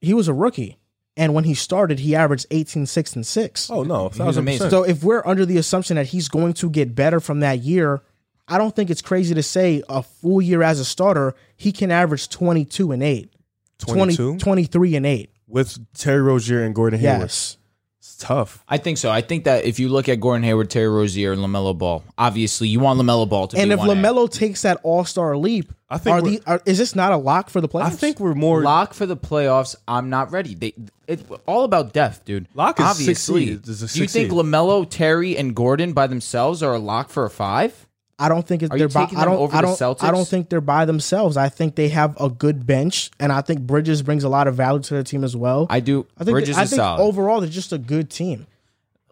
he 0.00 0.14
was 0.14 0.28
a 0.28 0.34
rookie. 0.34 0.78
and 1.16 1.32
when 1.32 1.44
he 1.44 1.54
started, 1.54 1.98
he 2.00 2.14
averaged 2.14 2.46
18, 2.50 2.84
6, 2.84 3.16
and 3.16 3.26
6. 3.26 3.70
Oh 3.70 3.82
no, 3.82 4.10
That 4.10 4.26
was 4.26 4.36
amazing. 4.36 4.68
So 4.68 4.82
if 4.82 5.02
we're 5.02 5.22
under 5.24 5.46
the 5.46 5.56
assumption 5.56 5.96
that 5.96 6.08
he's 6.08 6.28
going 6.28 6.52
to 6.54 6.68
get 6.68 6.94
better 6.94 7.20
from 7.20 7.40
that 7.40 7.60
year, 7.60 8.02
I 8.48 8.58
don't 8.58 8.74
think 8.74 8.90
it's 8.90 9.02
crazy 9.02 9.34
to 9.34 9.42
say 9.42 9.82
a 9.88 10.02
full 10.02 10.40
year 10.40 10.62
as 10.62 10.78
a 10.80 10.84
starter, 10.84 11.34
he 11.56 11.72
can 11.72 11.90
average 11.90 12.28
22 12.28 12.92
and 12.92 13.02
8. 13.02 13.32
20 13.78 14.38
23 14.38 14.96
and 14.96 15.06
8. 15.06 15.30
with 15.48 15.78
Terry 15.94 16.22
Rozier 16.22 16.62
and 16.62 16.74
Gordon 16.74 16.98
Hayward. 17.00 17.20
Yes. 17.20 17.58
It's 17.98 18.16
tough. 18.16 18.64
I 18.68 18.78
think 18.78 18.98
so. 18.98 19.10
I 19.10 19.20
think 19.20 19.44
that 19.44 19.64
if 19.64 19.78
you 19.80 19.88
look 19.88 20.08
at 20.08 20.20
Gordon 20.20 20.44
Hayward, 20.44 20.70
Terry 20.70 20.88
Rozier, 20.88 21.32
and 21.32 21.42
Lamelo 21.42 21.76
Ball, 21.76 22.04
obviously 22.16 22.68
you 22.68 22.78
want 22.78 23.00
Lamelo 23.00 23.28
Ball 23.28 23.48
to 23.48 23.58
And 23.58 23.68
be 23.68 23.74
if 23.74 23.80
1A. 23.80 24.00
LaMelo 24.00 24.30
takes 24.30 24.62
that 24.62 24.78
all-star 24.84 25.36
leap, 25.36 25.72
I 25.90 25.98
think 25.98 26.14
are 26.14 26.22
the 26.22 26.40
are, 26.46 26.62
is 26.64 26.78
this 26.78 26.94
not 26.94 27.12
a 27.12 27.16
lock 27.16 27.50
for 27.50 27.60
the 27.60 27.68
playoffs? 27.68 27.84
I 27.84 27.90
think 27.90 28.20
we're 28.20 28.34
more. 28.34 28.62
lock 28.62 28.94
for 28.94 29.06
the 29.06 29.16
playoffs, 29.16 29.74
I'm 29.88 30.08
not 30.08 30.30
ready. 30.30 30.54
They 30.54 30.72
it's 31.08 31.24
all 31.46 31.64
about 31.64 31.92
depth, 31.92 32.24
dude. 32.24 32.46
Lock 32.54 32.80
is 32.80 32.86
six 32.96 33.28
obviously. 33.28 33.46
seed. 33.46 33.68
Is 33.68 33.92
Do 33.92 34.00
you 34.00 34.08
think. 34.08 34.32
Lamelo, 34.32 34.88
Terry, 34.88 35.36
and 35.36 35.54
Gordon 35.54 35.92
by 35.92 36.06
themselves 36.06 36.62
are 36.62 36.74
a 36.74 36.78
lock 36.78 37.10
for 37.10 37.24
a 37.24 37.30
five? 37.30 37.85
I 38.18 38.28
don't 38.30 38.46
think 38.46 38.62
it's 38.62 38.72
Are 38.72 38.78
they're 38.78 38.86
you 38.88 38.92
by, 38.94 39.02
taking 39.04 39.18
I 39.18 39.22
them 39.24 39.32
don't 39.34 39.40
over 39.42 39.56
I 39.56 39.60
the 39.60 39.66
don't 39.66 39.82
I 39.82 39.84
Celtics? 40.08 40.10
don't 40.12 40.26
think 40.28 40.48
they're 40.48 40.60
by 40.62 40.84
themselves. 40.86 41.36
I 41.36 41.48
think 41.50 41.74
they 41.74 41.88
have 41.90 42.16
a 42.20 42.30
good 42.30 42.66
bench 42.66 43.10
and 43.20 43.30
I 43.30 43.42
think 43.42 43.60
Bridges 43.60 44.02
brings 44.02 44.24
a 44.24 44.28
lot 44.30 44.48
of 44.48 44.54
value 44.54 44.82
to 44.82 44.94
the 44.94 45.04
team 45.04 45.22
as 45.22 45.36
well. 45.36 45.66
I 45.68 45.80
do. 45.80 46.06
I 46.16 46.24
think 46.24 46.34
Bridges 46.34 46.56
I 46.56 46.62
is 46.62 46.70
think 46.70 46.80
solid. 46.80 47.02
overall 47.02 47.40
they're 47.40 47.50
just 47.50 47.72
a 47.72 47.78
good 47.78 48.08
team. 48.10 48.46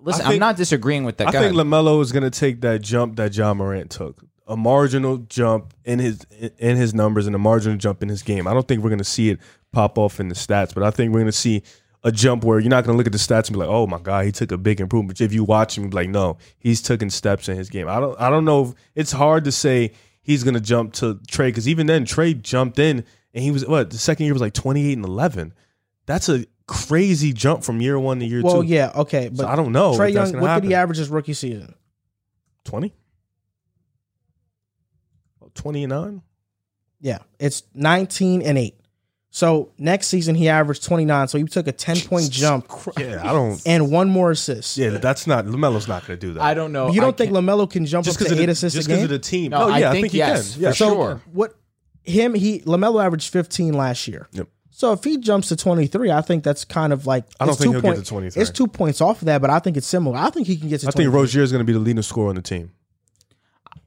Listen, 0.00 0.26
I 0.26 0.32
I'm 0.32 0.38
not 0.38 0.56
disagreeing 0.56 1.04
with 1.04 1.18
that 1.18 1.28
I 1.28 1.32
guy. 1.32 1.40
think 1.40 1.54
Lamelo 1.56 2.00
is 2.02 2.12
going 2.12 2.22
to 2.24 2.30
take 2.30 2.60
that 2.62 2.80
jump 2.82 3.16
that 3.16 3.30
John 3.30 3.56
Morant 3.58 3.90
took, 3.90 4.22
a 4.46 4.56
marginal 4.56 5.18
jump 5.18 5.72
in 5.84 5.98
his 5.98 6.26
in 6.58 6.76
his 6.76 6.94
numbers 6.94 7.26
and 7.26 7.34
a 7.34 7.38
marginal 7.38 7.76
jump 7.78 8.02
in 8.02 8.08
his 8.08 8.22
game. 8.22 8.46
I 8.46 8.52
don't 8.54 8.66
think 8.68 8.82
we're 8.82 8.90
going 8.90 8.98
to 8.98 9.04
see 9.04 9.30
it 9.30 9.38
pop 9.72 9.98
off 9.98 10.20
in 10.20 10.28
the 10.28 10.34
stats, 10.34 10.72
but 10.74 10.82
I 10.82 10.90
think 10.90 11.12
we're 11.12 11.20
going 11.20 11.26
to 11.26 11.32
see 11.32 11.62
a 12.04 12.12
jump 12.12 12.44
where 12.44 12.60
you're 12.60 12.70
not 12.70 12.84
going 12.84 12.94
to 12.94 12.98
look 12.98 13.06
at 13.06 13.12
the 13.12 13.18
stats 13.18 13.48
and 13.48 13.54
be 13.54 13.60
like, 13.60 13.68
"Oh 13.68 13.86
my 13.86 13.98
god, 13.98 14.26
he 14.26 14.32
took 14.32 14.52
a 14.52 14.58
big 14.58 14.80
improvement." 14.80 15.20
If 15.20 15.32
you 15.32 15.42
watch 15.42 15.76
him, 15.76 15.88
be 15.88 15.96
like, 15.96 16.08
"No, 16.10 16.36
he's 16.58 16.80
taking 16.82 17.10
steps 17.10 17.48
in 17.48 17.56
his 17.56 17.68
game." 17.70 17.88
I 17.88 17.98
don't 17.98 18.20
I 18.20 18.30
don't 18.30 18.44
know. 18.44 18.66
If, 18.66 18.74
it's 18.94 19.12
hard 19.12 19.44
to 19.44 19.52
say 19.52 19.92
he's 20.22 20.44
going 20.44 20.54
to 20.54 20.60
jump 20.60 20.92
to 20.94 21.14
Trae 21.28 21.48
because 21.48 21.68
even 21.68 21.86
then 21.86 22.04
Trae 22.04 22.40
jumped 22.40 22.78
in 22.78 23.04
and 23.34 23.42
he 23.42 23.50
was 23.50 23.66
what 23.66 23.90
the 23.90 23.98
second 23.98 24.24
year 24.26 24.32
was 24.34 24.42
like 24.42 24.52
28 24.54 24.92
and 24.92 25.04
11. 25.04 25.52
That's 26.06 26.28
a 26.28 26.44
crazy 26.66 27.32
jump 27.32 27.64
from 27.64 27.80
year 27.80 27.98
one 27.98 28.20
to 28.20 28.26
year 28.26 28.42
Well, 28.42 28.62
two. 28.62 28.68
yeah, 28.68 28.92
okay, 28.94 29.28
but 29.28 29.38
So 29.38 29.48
I 29.48 29.56
don't 29.56 29.72
know. 29.72 29.92
Trae 29.92 30.12
Young, 30.12 30.40
what 30.40 30.60
did 30.62 30.68
he 30.68 30.74
average 30.74 30.98
his 30.98 31.08
rookie 31.10 31.32
season? 31.34 31.74
20? 32.64 32.94
29? 35.54 36.22
Yeah, 37.00 37.18
it's 37.38 37.62
19 37.74 38.42
and 38.42 38.58
8. 38.58 38.74
So 39.36 39.72
next 39.78 40.06
season 40.06 40.36
he 40.36 40.48
averaged 40.48 40.84
29, 40.84 41.26
so 41.26 41.38
he 41.38 41.42
took 41.42 41.66
a 41.66 41.72
10 41.72 42.02
point 42.02 42.30
jump 42.30 42.70
Yeah, 42.96 43.20
I 43.20 43.32
don't. 43.32 43.60
and 43.66 43.90
one 43.90 44.08
more 44.08 44.30
assist. 44.30 44.76
Yeah, 44.76 44.90
that's 44.90 45.26
not 45.26 45.44
LaMelo's 45.44 45.88
not 45.88 46.06
going 46.06 46.20
to 46.20 46.26
do 46.28 46.34
that. 46.34 46.42
I 46.44 46.54
don't 46.54 46.70
know. 46.70 46.86
But 46.86 46.94
you 46.94 47.00
don't 47.00 47.16
think 47.18 47.32
can't- 47.32 47.44
LaMelo 47.44 47.68
can 47.68 47.84
jump 47.84 48.04
just 48.04 48.14
up 48.16 48.20
because 48.20 48.28
to 48.28 48.34
of 48.38 48.42
eight 48.42 48.46
the, 48.46 48.52
assists 48.52 48.76
just 48.76 48.88
a 48.88 48.94
game? 48.94 49.02
of 49.02 49.10
the 49.10 49.18
team. 49.18 49.50
No, 49.50 49.66
No, 49.66 49.74
I 49.74 49.78
yeah, 49.80 49.88
I 49.88 49.92
think 49.92 50.04
think, 50.04 50.12
he 50.12 50.18
can. 50.20 50.40
Yeah, 50.62 50.68
for 50.70 50.74
so 50.76 50.88
sure. 50.94 51.22
what 51.32 51.56
him 52.04 52.34
he 52.34 52.60
LaMelo 52.60 53.04
averaged 53.04 53.32
15 53.32 53.74
last 53.74 54.06
year. 54.06 54.28
Yep. 54.34 54.46
So 54.70 54.92
if 54.92 55.02
he 55.02 55.18
jumps 55.18 55.48
to 55.48 55.56
23, 55.56 56.12
I 56.12 56.20
think 56.20 56.44
that's 56.44 56.64
kind 56.64 56.92
of 56.92 57.04
like 57.04 57.24
I 57.40 57.44
don't 57.46 57.54
it's 57.54 57.60
think 57.60 57.74
two 57.74 57.80
he'll 57.80 57.90
get 57.92 58.04
to 58.04 58.08
23. 58.08 58.40
It's 58.40 58.50
two 58.52 58.68
points 58.68 59.00
off 59.00 59.20
of 59.20 59.26
that, 59.26 59.40
but 59.40 59.50
I 59.50 59.58
think 59.58 59.76
it's 59.76 59.88
similar. 59.88 60.16
I 60.16 60.30
think 60.30 60.46
he 60.46 60.56
can 60.56 60.68
get 60.68 60.80
to 60.82 60.86
I 60.86 60.90
think 60.92 61.06
23. 61.10 61.12
Rozier 61.20 61.42
is 61.42 61.50
going 61.50 61.58
to 61.58 61.64
be 61.64 61.72
the 61.72 61.80
leading 61.80 62.02
scorer 62.02 62.28
on 62.28 62.36
the 62.36 62.42
team. 62.42 62.70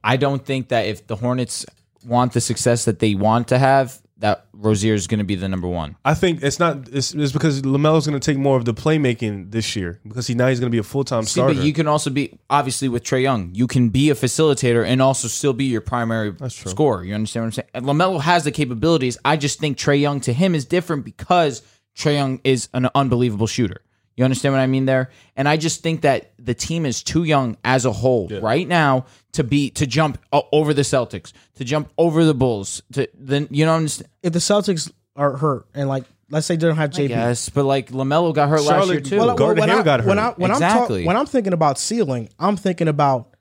I 0.04 0.18
don't 0.18 0.44
think 0.44 0.68
that 0.68 0.84
if 0.84 1.06
the 1.06 1.16
Hornets 1.16 1.64
want 2.04 2.34
the 2.34 2.42
success 2.42 2.84
that 2.84 2.98
they 2.98 3.14
want 3.14 3.48
to 3.48 3.58
have, 3.58 4.02
that 4.20 4.46
Rozier 4.52 4.94
is 4.94 5.06
going 5.06 5.18
to 5.18 5.24
be 5.24 5.36
the 5.36 5.48
number 5.48 5.68
one. 5.68 5.96
I 6.04 6.14
think 6.14 6.42
it's 6.42 6.58
not. 6.58 6.88
It's, 6.92 7.14
it's 7.14 7.32
because 7.32 7.62
LaMelo's 7.62 8.06
going 8.06 8.18
to 8.18 8.24
take 8.32 8.38
more 8.38 8.56
of 8.56 8.64
the 8.64 8.74
playmaking 8.74 9.52
this 9.52 9.76
year 9.76 10.00
because 10.06 10.26
he 10.26 10.34
now 10.34 10.48
he's 10.48 10.58
going 10.60 10.70
to 10.70 10.74
be 10.74 10.78
a 10.78 10.82
full 10.82 11.04
time 11.04 11.22
See, 11.22 11.40
starter. 11.40 11.54
but 11.54 11.64
you 11.64 11.72
can 11.72 11.86
also 11.86 12.10
be 12.10 12.38
obviously 12.50 12.88
with 12.88 13.04
Trae 13.04 13.22
Young, 13.22 13.54
you 13.54 13.66
can 13.66 13.90
be 13.90 14.10
a 14.10 14.14
facilitator 14.14 14.84
and 14.84 15.00
also 15.00 15.28
still 15.28 15.52
be 15.52 15.66
your 15.66 15.80
primary 15.80 16.34
scorer. 16.48 17.04
You 17.04 17.14
understand 17.14 17.44
what 17.44 17.46
I'm 17.46 17.52
saying? 17.52 17.68
And 17.74 17.86
LaMelo 17.86 18.20
has 18.20 18.44
the 18.44 18.52
capabilities. 18.52 19.18
I 19.24 19.36
just 19.36 19.60
think 19.60 19.78
Trae 19.78 20.00
Young 20.00 20.20
to 20.22 20.32
him 20.32 20.54
is 20.54 20.64
different 20.64 21.04
because 21.04 21.62
Trae 21.96 22.14
Young 22.14 22.40
is 22.44 22.68
an 22.74 22.88
unbelievable 22.94 23.46
shooter. 23.46 23.82
You 24.16 24.24
understand 24.24 24.52
what 24.52 24.60
I 24.60 24.66
mean 24.66 24.84
there? 24.84 25.10
And 25.36 25.48
I 25.48 25.56
just 25.56 25.84
think 25.84 26.00
that 26.00 26.32
the 26.38 26.54
team 26.54 26.86
is 26.86 27.02
too 27.02 27.24
young 27.24 27.56
as 27.64 27.84
a 27.84 27.92
whole 27.92 28.28
right 28.40 28.66
now 28.66 29.06
to 29.32 29.44
be 29.44 29.70
to 29.70 29.86
jump 29.86 30.18
uh, 30.32 30.40
over 30.52 30.72
the 30.72 30.82
Celtics, 30.82 31.32
to 31.56 31.64
jump 31.64 31.90
over 31.98 32.24
the 32.24 32.34
Bulls. 32.34 32.82
To 32.92 33.08
then 33.14 33.48
you 33.50 33.64
know 33.66 33.72
what 33.72 33.78
I'm 33.80 33.88
saying? 33.88 34.10
if 34.22 34.32
the 34.32 34.38
Celtics 34.38 34.90
are 35.16 35.36
hurt 35.36 35.66
and 35.74 35.88
like 35.88 36.04
let's 36.30 36.46
say 36.46 36.56
they 36.56 36.66
don't 36.66 36.76
have 36.76 36.90
JP. 36.90 37.08
Yes, 37.08 37.48
but 37.48 37.64
like 37.64 37.90
LaMelo 37.90 38.34
got 38.34 38.48
hurt 38.48 38.62
last 38.62 38.88
year 38.88 39.00
too. 39.00 39.18
Well, 39.18 39.34
Gordon 39.34 39.60
when 39.62 39.68
Hayward 39.70 39.88
I, 39.88 39.96
got 39.96 40.04
When, 40.06 40.18
hurt. 40.18 40.34
I, 40.38 40.40
when 40.40 40.50
I'm 40.50 40.56
Exactly. 40.56 41.02
talk, 41.02 41.06
when 41.08 41.16
I'm 41.16 41.26
thinking 41.26 41.52
about 41.52 41.78
ceiling, 41.78 42.28
I'm 42.38 42.56
thinking 42.56 42.88
about 42.88 43.34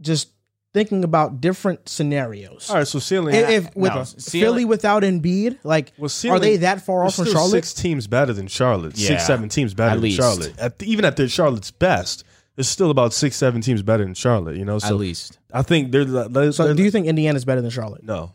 just 0.00 0.28
thinking 0.74 1.04
about 1.04 1.40
different 1.40 1.88
scenarios. 1.88 2.68
All 2.70 2.76
right, 2.76 2.86
so 2.86 2.98
ceiling. 2.98 3.34
If, 3.34 3.48
if 3.50 3.76
with 3.76 3.92
No, 3.94 4.04
Philly 4.04 4.20
ceiling- 4.20 4.68
without 4.68 5.02
Embiid, 5.02 5.58
like 5.64 5.92
well, 5.98 6.10
are 6.30 6.38
they 6.38 6.56
that 6.58 6.84
far 6.84 7.04
off 7.04 7.14
from 7.16 7.26
Charlotte? 7.26 7.50
Six 7.50 7.74
teams 7.74 8.06
better 8.06 8.32
than 8.32 8.46
Charlotte. 8.46 8.96
Yeah. 8.96 9.08
Six, 9.08 9.26
seven 9.26 9.48
teams 9.48 9.74
better 9.74 9.90
At 9.90 9.94
than 9.94 10.02
least. 10.02 10.18
Charlotte. 10.18 10.54
At 10.58 10.78
the, 10.78 10.90
even 10.90 11.04
at 11.04 11.16
their 11.16 11.28
Charlotte's 11.28 11.70
best, 11.70 12.24
there's 12.56 12.68
still 12.68 12.90
about 12.90 13.12
six, 13.12 13.36
seven 13.36 13.60
teams 13.60 13.82
better 13.82 14.04
than 14.04 14.14
Charlotte. 14.14 14.56
You 14.56 14.64
know, 14.64 14.78
so 14.78 14.88
at 14.88 14.94
least 14.96 15.38
I 15.52 15.62
think 15.62 15.92
they're. 15.92 16.04
they're, 16.04 16.52
So 16.52 16.64
they're- 16.64 16.74
do 16.74 16.82
you 16.82 16.90
think 16.90 17.06
Indiana's 17.06 17.44
better 17.44 17.60
than 17.60 17.70
Charlotte? 17.70 18.02
no, 18.04 18.32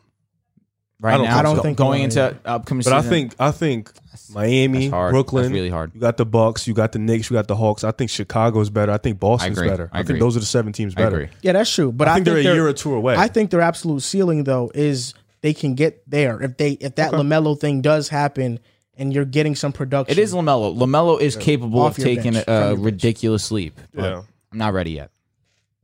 right 1.02 1.14
I 1.14 1.18
don't 1.18 1.26
now, 1.26 1.30
think 1.32 1.40
I 1.40 1.44
don't 1.44 1.56
go- 1.58 1.62
think 1.64 1.78
going 1.78 2.12
so. 2.12 2.28
into 2.28 2.40
upcoming 2.50 2.84
but 2.84 2.94
I 2.94 3.02
think 3.02 3.36
I 3.40 3.52
think 3.52 3.92
Miami, 4.34 4.80
that's 4.80 4.92
hard. 4.92 5.12
Brooklyn, 5.12 5.44
That's 5.44 5.54
really 5.54 5.70
hard. 5.70 5.92
You 5.94 6.02
got 6.02 6.18
the 6.18 6.26
Bucks, 6.26 6.68
you 6.68 6.74
got 6.74 6.92
the 6.92 7.00
Knicks, 7.00 7.30
you 7.30 7.36
got 7.36 7.48
the 7.48 7.56
Hawks. 7.56 7.84
I 7.84 7.92
think 7.92 8.10
Chicago's 8.10 8.70
better. 8.70 8.92
I 8.92 8.98
think 8.98 9.20
Boston's 9.20 9.58
agree. 9.58 9.70
better. 9.70 9.90
I 9.94 10.00
I, 10.00 10.04
think 10.04 10.20
those 10.20 10.36
are 10.36 10.40
the 10.40 10.46
seven 10.46 10.74
teams 10.74 10.94
better. 10.96 11.30
Yeah, 11.42 11.54
that's 11.54 11.74
true. 11.74 11.92
But 11.92 12.08
I, 12.08 12.12
I 12.12 12.14
think 12.16 12.26
they're 12.26 12.38
a 12.38 12.44
they're 12.44 12.54
year 12.56 12.68
or 12.68 12.74
two 12.74 12.94
away. 12.94 13.16
I 13.16 13.28
think 13.28 13.52
their 13.52 13.62
absolute 13.62 14.02
ceiling 14.02 14.44
though 14.44 14.72
is 14.74 15.14
they 15.42 15.54
can 15.54 15.76
get 15.76 16.04
there 16.10 16.42
if 16.42 16.58
they 16.58 16.72
if 16.74 16.96
that 16.96 17.12
LaMelo 17.12 17.60
thing 17.60 17.82
does 17.82 18.10
happen 18.10 18.60
and 18.98 19.14
you're 19.14 19.26
getting 19.26 19.56
some 19.56 19.72
production. 19.72 20.12
It 20.12 20.20
is 20.22 20.34
LaMelo. 20.34 20.76
LaMelo 20.76 21.20
is 21.22 21.36
capable 21.36 21.82
Off 21.82 21.98
of 21.98 22.04
taking 22.04 22.34
bench, 22.34 22.46
a, 22.48 22.62
from 22.62 22.76
bench. 22.76 22.80
ridiculous 22.86 23.52
leap. 23.52 23.80
Yeah. 23.94 24.24
I'm 24.52 24.58
not 24.58 24.74
ready 24.74 24.92
yet. 24.92 25.12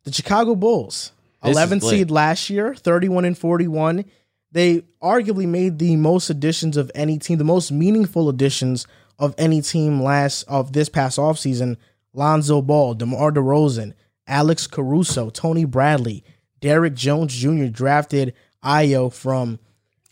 the 0.03 0.11
Chicago 0.11 0.55
Bulls, 0.55 1.11
This 1.43 1.51
11 1.55 1.81
seed 1.81 2.09
last 2.11 2.49
year, 2.49 2.73
31 2.73 3.25
and 3.25 3.37
41. 3.37 4.05
They 4.53 4.83
arguably 5.01 5.47
made 5.47 5.79
the 5.79 5.95
most 5.95 6.29
additions 6.29 6.77
of 6.77 6.91
any 6.93 7.17
team, 7.17 7.39
the 7.39 7.43
most 7.43 7.71
meaningful 7.71 8.29
additions 8.29 8.87
of 9.17 9.33
any 9.37 9.61
team 9.61 10.01
last 10.01 10.43
of 10.43 10.73
this 10.73 10.89
past 10.89 11.17
offseason. 11.17 11.77
Lonzo 12.13 12.61
Ball, 12.61 12.93
DeMar 12.93 13.31
DeRozan, 13.31 13.93
Alex 14.27 14.67
Caruso, 14.67 15.31
Tony 15.31 15.65
Bradley, 15.65 16.23
Derrick 16.61 16.93
Jones 16.93 17.35
Jr. 17.35 17.65
drafted 17.65 18.35
Ayo 18.63 19.11
from 19.11 19.57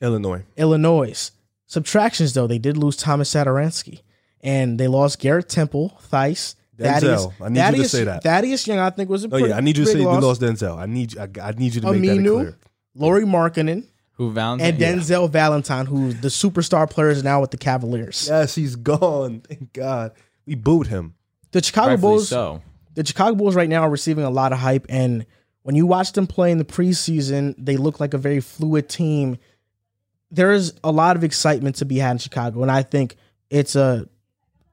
Illinois. 0.01 0.43
Illinois. 0.57 1.31
Subtractions 1.67 2.33
though, 2.33 2.47
they 2.47 2.57
did 2.57 2.75
lose 2.75 2.97
Tomas 2.97 3.31
Satoransky. 3.31 4.01
And 4.41 4.79
they 4.79 4.87
lost 4.87 5.19
Garrett 5.19 5.49
Temple, 5.49 5.95
Thice, 6.01 6.55
Denzel. 6.75 7.33
I 7.39 7.49
need 7.49 7.77
you 7.77 7.83
to 7.83 7.89
say 7.89 8.03
that. 8.05 8.23
Thaddeus 8.23 8.65
Young, 8.65 8.79
I 8.79 8.89
think, 8.89 9.07
was 9.07 9.23
a 9.23 9.27
Oh 9.27 9.29
pretty 9.29 9.49
yeah, 9.49 9.57
I 9.57 9.61
need 9.61 9.77
you 9.77 9.85
to 9.85 9.91
say 9.91 9.99
loss. 9.99 10.19
you 10.19 10.27
lost 10.27 10.41
Denzel. 10.41 10.77
I 10.77 10.87
need 10.87 11.13
you. 11.13 11.19
I, 11.21 11.29
I 11.41 11.51
need 11.51 11.75
you 11.75 11.81
to 11.81 11.87
oh, 11.87 11.93
make 11.93 12.09
that 12.09 12.17
Aminu, 12.17 12.33
clear. 12.33 12.57
Lauri 12.95 13.23
Markkanen, 13.25 13.85
Who 14.13 14.31
Valentine? 14.31 14.67
and 14.67 14.79
Denzel 14.79 15.29
Valentine, 15.29 15.85
who 15.85 16.13
the 16.13 16.27
superstar 16.27 16.89
player 16.89 17.09
is 17.09 17.23
now 17.23 17.41
with 17.41 17.51
the 17.51 17.57
Cavaliers. 17.57 18.27
Yes, 18.29 18.55
he's 18.55 18.75
gone. 18.75 19.41
Thank 19.41 19.73
God. 19.73 20.11
We 20.45 20.55
booed 20.55 20.87
him. 20.87 21.15
The 21.51 21.63
Chicago 21.63 21.91
Rightfully 21.91 22.11
Bulls, 22.11 22.29
so. 22.29 22.61
the 22.93 23.05
Chicago 23.05 23.35
Bulls 23.35 23.55
right 23.55 23.69
now 23.69 23.81
are 23.83 23.89
receiving 23.89 24.23
a 24.23 24.29
lot 24.29 24.53
of 24.53 24.59
hype, 24.59 24.85
and 24.89 25.25
when 25.63 25.75
you 25.75 25.85
watch 25.85 26.13
them 26.13 26.27
play 26.27 26.51
in 26.51 26.57
the 26.57 26.65
preseason, 26.65 27.55
they 27.57 27.77
look 27.77 27.99
like 27.99 28.13
a 28.13 28.17
very 28.17 28.39
fluid 28.39 28.89
team. 28.89 29.37
There 30.29 30.51
is 30.51 30.73
a 30.83 30.91
lot 30.91 31.15
of 31.15 31.23
excitement 31.23 31.75
to 31.77 31.85
be 31.85 31.97
had 31.97 32.11
in 32.11 32.17
Chicago, 32.19 32.61
and 32.61 32.71
I 32.71 32.83
think 32.83 33.15
it's 33.49 33.75
a 33.75 34.07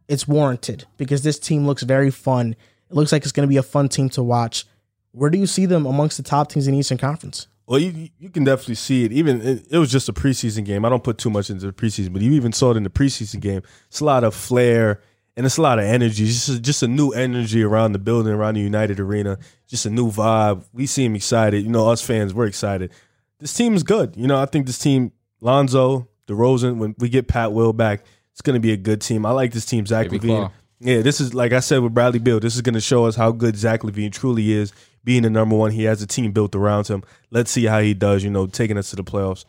it's 0.09 0.27
warranted 0.27 0.87
because 0.97 1.23
this 1.23 1.39
team 1.39 1.67
looks 1.67 1.83
very 1.83 2.11
fun. 2.11 2.57
It 2.91 2.95
looks 2.95 3.13
like 3.13 3.23
it's 3.23 3.33
going 3.33 3.47
to 3.47 3.51
be 3.51 3.59
a 3.59 3.63
fun 3.63 3.89
team 3.89 4.09
to 4.11 4.23
watch. 4.23 4.65
Where 5.13 5.31
do 5.31 5.39
you 5.39 5.47
see 5.47 5.67
them 5.67 5.85
amongst 5.85 6.17
the 6.17 6.23
top 6.23 6.51
teams 6.51 6.67
in 6.67 6.75
the 6.75 6.81
Eastern 6.81 6.99
Conference? 6.99 7.49
Well, 7.69 7.79
you 7.79 8.09
you 8.19 8.31
can 8.31 8.45
definitely 8.45 8.77
see 8.77 9.05
it. 9.05 9.13
Even 9.13 9.43
it, 9.43 9.67
it 9.71 9.77
was 9.77 9.93
just 9.93 10.09
a 10.09 10.13
preseason 10.15 10.65
game. 10.65 10.87
I 10.87 10.89
don't 10.89 11.05
put 11.05 11.19
too 11.19 11.29
much 11.29 11.51
into 11.51 11.67
the 11.67 11.73
preseason, 11.73 12.15
but 12.15 12.23
you 12.23 12.33
even 12.33 12.51
saw 12.51 12.71
it 12.71 12.79
in 12.79 12.83
the 12.83 12.91
preseason 12.91 13.41
game. 13.41 13.61
It's 13.89 14.01
a 14.01 14.07
lot 14.07 14.25
of 14.25 14.35
flair 14.35 15.03
and 15.37 15.45
it's 15.45 15.59
a 15.59 15.63
lot 15.63 15.79
of 15.79 15.85
energy. 15.85 16.25
It's 16.25 16.47
just 16.47 16.49
a, 16.49 16.61
just 16.61 16.83
a 16.83 16.89
new 16.89 17.11
energy 17.11 17.63
around 17.63 17.93
the 17.93 17.99
building, 17.99 18.33
around 18.33 18.55
the 18.55 18.61
United 18.61 18.99
Arena. 18.99 19.39
Just 19.67 19.85
a 19.85 19.91
new 19.91 20.11
vibe. 20.11 20.65
We 20.73 20.87
seem 20.87 21.15
excited. 21.15 21.63
You 21.63 21.69
know, 21.69 21.91
us 21.91 22.01
fans, 22.01 22.33
we're 22.33 22.47
excited. 22.47 22.91
This 23.39 23.53
team 23.53 23.75
is 23.75 23.83
good. 23.83 24.17
You 24.17 24.27
know, 24.27 24.41
I 24.41 24.47
think 24.47 24.67
this 24.67 24.79
team, 24.79 25.13
Lonzo, 25.43 26.09
DeRozan, 26.27 26.79
when 26.79 26.95
we 26.99 27.11
get 27.11 27.29
Pat 27.29 27.53
Will 27.53 27.75
back, 27.75 28.03
it's 28.33 28.41
going 28.41 28.55
to 28.55 28.61
be 28.61 28.73
a 28.73 28.77
good 28.77 29.03
team. 29.03 29.27
I 29.27 29.31
like 29.31 29.53
this 29.53 29.67
team. 29.67 29.85
Zach 29.85 30.09
Baby 30.09 30.27
LaVine. 30.27 30.37
Claw. 30.39 30.53
Yeah, 30.81 31.03
this 31.03 31.21
is 31.21 31.35
like 31.35 31.53
I 31.53 31.61
said 31.61 31.83
with 31.83 31.93
Bradley 31.93 32.19
Beal. 32.19 32.41
This 32.41 32.55
is 32.55 32.63
going 32.63 32.75
to 32.75 32.81
show 32.81 33.05
us 33.05 33.15
how 33.15 33.31
good 33.31 33.57
Zach 33.57 33.83
LaVine 33.83 34.13
truly 34.13 34.53
is, 34.53 34.73
being 35.09 35.23
the 35.23 35.31
number 35.31 35.57
one. 35.57 35.71
He 35.71 35.85
has 35.85 36.03
a 36.03 36.07
team 36.07 36.33
built 36.33 36.55
around 36.55 36.87
him. 36.87 37.03
Let's 37.31 37.51
see 37.51 37.65
how 37.65 37.81
he 37.81 37.95
does. 37.95 38.23
You 38.23 38.29
know, 38.29 38.47
taking 38.47 38.77
us 38.77 38.91
to 38.91 38.97
the 38.97 39.03
playoffs. 39.03 39.47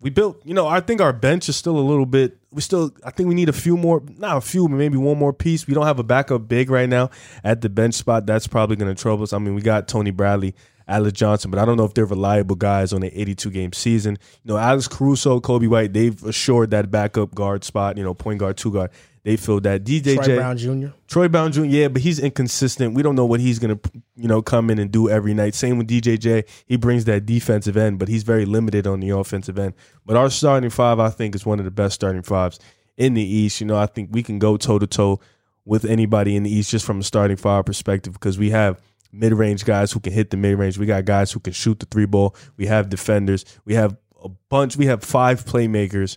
We 0.00 0.10
built. 0.10 0.42
You 0.44 0.54
know, 0.54 0.66
I 0.66 0.80
think 0.80 1.00
our 1.00 1.12
bench 1.12 1.48
is 1.48 1.54
still 1.54 1.78
a 1.78 1.86
little 1.86 2.04
bit 2.04 2.36
we 2.52 2.60
still 2.60 2.92
I 3.04 3.12
think 3.12 3.28
we 3.28 3.34
need 3.36 3.48
a 3.48 3.52
few 3.52 3.76
more, 3.76 4.02
not 4.18 4.36
a 4.36 4.40
few, 4.40 4.68
but 4.68 4.74
maybe 4.74 4.98
one 4.98 5.18
more 5.18 5.32
piece. 5.32 5.68
We 5.68 5.74
don't 5.74 5.86
have 5.86 6.00
a 6.00 6.02
backup 6.02 6.48
big 6.48 6.68
right 6.68 6.88
now 6.88 7.10
at 7.42 7.60
the 7.60 7.68
bench 7.68 7.94
spot. 7.94 8.26
That's 8.26 8.48
probably 8.48 8.74
going 8.74 8.92
to 8.92 9.00
trouble 9.00 9.22
us. 9.22 9.32
I 9.32 9.38
mean, 9.38 9.54
we 9.54 9.62
got 9.62 9.86
Tony 9.86 10.10
Bradley, 10.10 10.54
Alize 10.88 11.12
Johnson, 11.12 11.52
but 11.52 11.58
I 11.58 11.64
don't 11.64 11.76
know 11.76 11.84
if 11.84 11.94
they're 11.94 12.04
reliable 12.04 12.56
guys 12.56 12.92
on 12.92 13.02
an 13.02 13.10
82 13.12 13.50
game 13.50 13.72
season. 13.72 14.18
You 14.42 14.52
know, 14.52 14.58
Alex 14.58 14.88
Caruso, 14.88 15.40
Coby 15.40 15.68
White, 15.68 15.92
they've 15.92 16.20
assured 16.24 16.72
that 16.72 16.90
backup 16.90 17.34
guard 17.34 17.62
spot. 17.64 17.96
You 17.96 18.04
know, 18.04 18.14
point 18.14 18.38
guard, 18.40 18.56
two 18.56 18.72
guard. 18.72 18.90
They 19.24 19.36
feel 19.36 19.60
that. 19.60 19.84
DJJ 19.84 20.24
Troy 20.24 20.36
Brown 20.36 20.56
Jr. 20.56 20.86
Troy 21.06 21.28
Brown 21.28 21.52
Jr. 21.52 21.64
Yeah, 21.64 21.88
but 21.88 22.02
he's 22.02 22.18
inconsistent. 22.18 22.94
We 22.94 23.02
don't 23.02 23.14
know 23.14 23.24
what 23.24 23.38
he's 23.38 23.58
gonna, 23.60 23.78
you 24.16 24.26
know, 24.26 24.42
come 24.42 24.68
in 24.68 24.78
and 24.78 24.90
do 24.90 25.08
every 25.08 25.32
night. 25.32 25.54
Same 25.54 25.78
with 25.78 25.88
DJJ. 25.88 26.48
He 26.66 26.76
brings 26.76 27.04
that 27.04 27.24
defensive 27.24 27.76
end, 27.76 27.98
but 27.98 28.08
he's 28.08 28.24
very 28.24 28.44
limited 28.44 28.86
on 28.86 28.98
the 29.00 29.10
offensive 29.10 29.58
end. 29.58 29.74
But 30.04 30.16
our 30.16 30.28
starting 30.28 30.70
five, 30.70 30.98
I 30.98 31.10
think, 31.10 31.34
is 31.36 31.46
one 31.46 31.60
of 31.60 31.64
the 31.64 31.70
best 31.70 31.94
starting 31.94 32.22
fives 32.22 32.58
in 32.96 33.14
the 33.14 33.22
East. 33.22 33.60
You 33.60 33.66
know, 33.68 33.76
I 33.76 33.86
think 33.86 34.08
we 34.12 34.24
can 34.24 34.40
go 34.40 34.56
toe 34.56 34.80
to 34.80 34.86
toe 34.86 35.20
with 35.64 35.84
anybody 35.84 36.34
in 36.34 36.42
the 36.42 36.50
East 36.50 36.70
just 36.70 36.84
from 36.84 36.98
a 36.98 37.04
starting 37.04 37.36
five 37.36 37.64
perspective 37.64 38.12
because 38.14 38.38
we 38.38 38.50
have 38.50 38.80
mid 39.12 39.32
range 39.32 39.64
guys 39.64 39.92
who 39.92 40.00
can 40.00 40.12
hit 40.12 40.30
the 40.30 40.36
mid 40.36 40.58
range. 40.58 40.78
We 40.78 40.86
got 40.86 41.04
guys 41.04 41.30
who 41.30 41.38
can 41.38 41.52
shoot 41.52 41.78
the 41.78 41.86
three 41.86 42.06
ball. 42.06 42.34
We 42.56 42.66
have 42.66 42.88
defenders. 42.88 43.44
We 43.64 43.74
have 43.74 43.96
a 44.22 44.28
bunch. 44.28 44.76
We 44.76 44.86
have 44.86 45.02
five 45.02 45.44
playmakers 45.44 46.16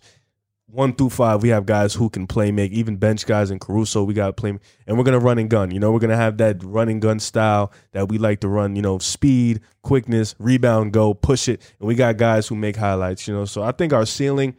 one 0.75 0.93
through 0.93 1.09
five, 1.09 1.41
we 1.41 1.49
have 1.49 1.65
guys 1.65 1.93
who 1.93 2.09
can 2.09 2.27
play 2.27 2.51
make, 2.51 2.71
even 2.73 2.97
bench 2.97 3.25
guys 3.25 3.49
in 3.49 3.59
Caruso, 3.59 4.03
we 4.03 4.13
got 4.13 4.35
play, 4.35 4.59
and 4.85 4.97
we're 4.97 5.05
gonna 5.05 5.19
run 5.19 5.39
and 5.39 5.49
gun. 5.49 5.71
You 5.71 5.79
know, 5.79 5.91
we're 5.91 5.99
gonna 5.99 6.17
have 6.17 6.37
that 6.37 6.61
run 6.63 6.89
and 6.89 7.01
gun 7.01 7.19
style 7.19 7.71
that 7.93 8.09
we 8.09 8.17
like 8.17 8.41
to 8.41 8.49
run. 8.49 8.75
You 8.75 8.81
know, 8.81 8.99
speed, 8.99 9.61
quickness, 9.83 10.35
rebound, 10.37 10.91
go, 10.91 11.13
push 11.13 11.47
it, 11.47 11.61
and 11.79 11.87
we 11.87 11.95
got 11.95 12.17
guys 12.17 12.47
who 12.47 12.55
make 12.55 12.75
highlights. 12.75 13.27
You 13.27 13.33
know, 13.33 13.45
so 13.45 13.63
I 13.63 13.71
think 13.71 13.93
our 13.93 14.05
ceiling 14.05 14.55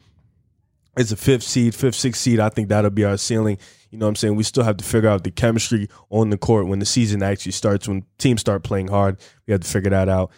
is 0.97 1.13
a 1.13 1.17
fifth 1.17 1.43
seed, 1.43 1.75
fifth, 1.75 1.97
sixth 1.97 2.23
seed. 2.23 2.41
I 2.41 2.49
think 2.49 2.71
that'll 2.71 2.91
be 2.91 3.05
our 3.05 3.19
ceiling. 3.19 3.59
You 3.91 3.99
know 3.99 4.07
what 4.07 4.11
I'm 4.11 4.17
saying? 4.17 4.37
We 4.37 4.43
still 4.43 4.65
have 4.65 4.79
to 4.79 4.85
figure 4.85 5.09
out 5.09 5.23
the 5.23 5.31
chemistry 5.31 5.89
on 6.11 6.31
the 6.31 6.39
court 6.39 6.67
when 6.67 6.79
the 6.79 6.87
season 6.87 7.23
actually 7.23 7.53
starts, 7.53 7.87
when 7.87 8.05
teams 8.19 8.41
start 8.41 8.65
playing 8.65 8.89
hard. 8.89 9.19
We 9.47 9.53
have 9.53 9.61
to 9.61 9.69
figure 9.69 9.91
that 9.91 10.09
out. 10.09 10.31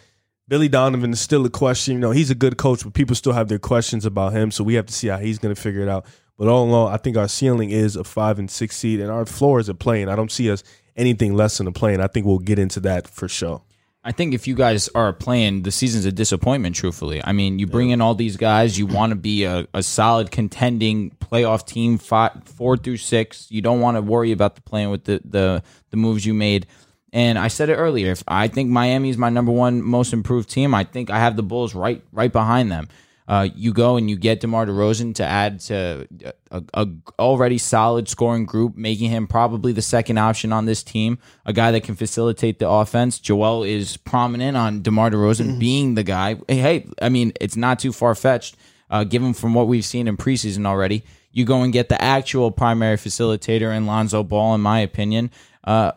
Billy 0.49 0.67
Donovan 0.67 1.13
is 1.13 1.21
still 1.21 1.45
a 1.45 1.49
question. 1.49 1.93
You 1.93 1.99
know, 1.99 2.09
he's 2.09 2.31
a 2.31 2.35
good 2.35 2.57
coach, 2.57 2.83
but 2.83 2.95
people 2.95 3.15
still 3.15 3.33
have 3.33 3.49
their 3.49 3.59
questions 3.59 4.03
about 4.03 4.33
him. 4.33 4.49
So 4.49 4.63
we 4.63 4.73
have 4.73 4.87
to 4.87 4.93
see 4.93 5.07
how 5.07 5.17
he's 5.17 5.37
going 5.37 5.53
to 5.53 5.61
figure 5.61 5.81
it 5.81 5.87
out. 5.87 6.07
But 6.39 6.47
all 6.47 6.65
in 6.65 6.71
all, 6.73 6.87
I 6.87 6.97
think 6.97 7.17
our 7.17 7.27
ceiling 7.27 7.69
is 7.69 7.95
a 7.95 8.03
five 8.03 8.39
and 8.39 8.49
six 8.49 8.75
seed, 8.75 8.99
and 8.99 9.11
our 9.11 9.27
floor 9.27 9.59
is 9.59 9.69
a 9.69 9.75
play-in. 9.75 10.09
I 10.09 10.15
don't 10.15 10.31
see 10.31 10.49
us 10.49 10.63
anything 10.97 11.35
less 11.35 11.59
than 11.59 11.67
a 11.67 11.71
play-in. 11.71 12.01
I 12.01 12.07
think 12.07 12.25
we'll 12.25 12.39
get 12.39 12.57
into 12.57 12.79
that 12.79 13.07
for 13.07 13.27
sure. 13.27 13.61
I 14.03 14.11
think 14.11 14.33
if 14.33 14.47
you 14.47 14.55
guys 14.55 14.87
are 14.95 15.13
playing, 15.13 15.63
the 15.63 15.71
season's 15.71 16.05
a 16.05 16.11
disappointment. 16.11 16.75
Truthfully, 16.75 17.21
I 17.23 17.31
mean, 17.33 17.59
you 17.59 17.67
bring 17.67 17.91
in 17.91 18.01
all 18.01 18.15
these 18.15 18.37
guys. 18.37 18.79
You 18.79 18.87
want 18.87 19.11
to 19.11 19.17
be 19.17 19.43
a, 19.43 19.67
a 19.73 19.83
solid 19.83 20.31
contending 20.31 21.11
playoff 21.11 21.65
team, 21.67 21.97
five, 21.97 22.41
four 22.45 22.77
through 22.77 22.97
six. 22.97 23.51
You 23.51 23.61
don't 23.61 23.81
want 23.81 23.97
to 23.97 24.01
worry 24.01 24.31
about 24.31 24.55
the 24.55 24.61
playing 24.61 24.89
with 24.89 25.03
the 25.03 25.21
the 25.25 25.61
the 25.91 25.97
moves 25.97 26.25
you 26.25 26.33
made. 26.33 26.65
And 27.11 27.39
I 27.39 27.47
said 27.47 27.69
it 27.69 27.75
earlier. 27.75 28.11
If 28.11 28.23
I 28.27 28.47
think 28.47 28.69
Miami 28.69 29.09
is 29.09 29.17
my 29.17 29.29
number 29.29 29.51
one 29.51 29.81
most 29.81 30.13
improved 30.13 30.49
team, 30.49 30.75
I 30.75 30.83
think 30.83 31.09
I 31.09 31.19
have 31.19 31.35
the 31.35 31.43
Bulls 31.43 31.73
right 31.73 32.03
right 32.11 32.31
behind 32.31 32.71
them. 32.71 32.87
Uh, 33.29 33.47
you 33.55 33.71
go 33.71 33.95
and 33.95 34.09
you 34.09 34.15
get 34.15 34.39
DeMar 34.39 34.65
DeRozan 34.65 35.13
to 35.13 35.23
add 35.23 35.59
to 35.59 36.07
a, 36.49 36.63
a, 36.73 36.87
already 37.19 37.59
solid 37.59 38.09
scoring 38.09 38.43
group, 38.43 38.75
making 38.75 39.11
him 39.11 39.27
probably 39.27 39.71
the 39.71 39.83
second 39.83 40.17
option 40.17 40.51
on 40.51 40.65
this 40.65 40.81
team, 40.81 41.19
a 41.45 41.53
guy 41.53 41.69
that 41.69 41.83
can 41.83 41.93
facilitate 41.93 42.57
the 42.57 42.67
offense. 42.67 43.19
Joel 43.19 43.61
is 43.63 43.97
prominent 43.97 44.57
on 44.57 44.81
DeMar 44.81 45.11
DeRozan 45.11 45.45
mm-hmm. 45.45 45.59
being 45.59 45.93
the 45.93 46.01
guy. 46.01 46.37
Hey, 46.47 46.87
I 46.99 47.09
mean, 47.09 47.31
it's 47.39 47.55
not 47.55 47.77
too 47.77 47.93
far 47.93 48.15
fetched, 48.15 48.57
uh, 48.89 49.03
given 49.03 49.35
from 49.35 49.53
what 49.53 49.67
we've 49.67 49.85
seen 49.85 50.07
in 50.07 50.17
preseason 50.17 50.65
already. 50.65 51.03
You 51.31 51.45
go 51.45 51.61
and 51.61 51.71
get 51.71 51.89
the 51.89 52.01
actual 52.01 52.49
primary 52.49 52.97
facilitator 52.97 53.77
in 53.77 53.85
Lonzo 53.85 54.23
Ball, 54.23 54.55
in 54.55 54.61
my 54.61 54.79
opinion. 54.79 55.29
Uh, 55.63 55.91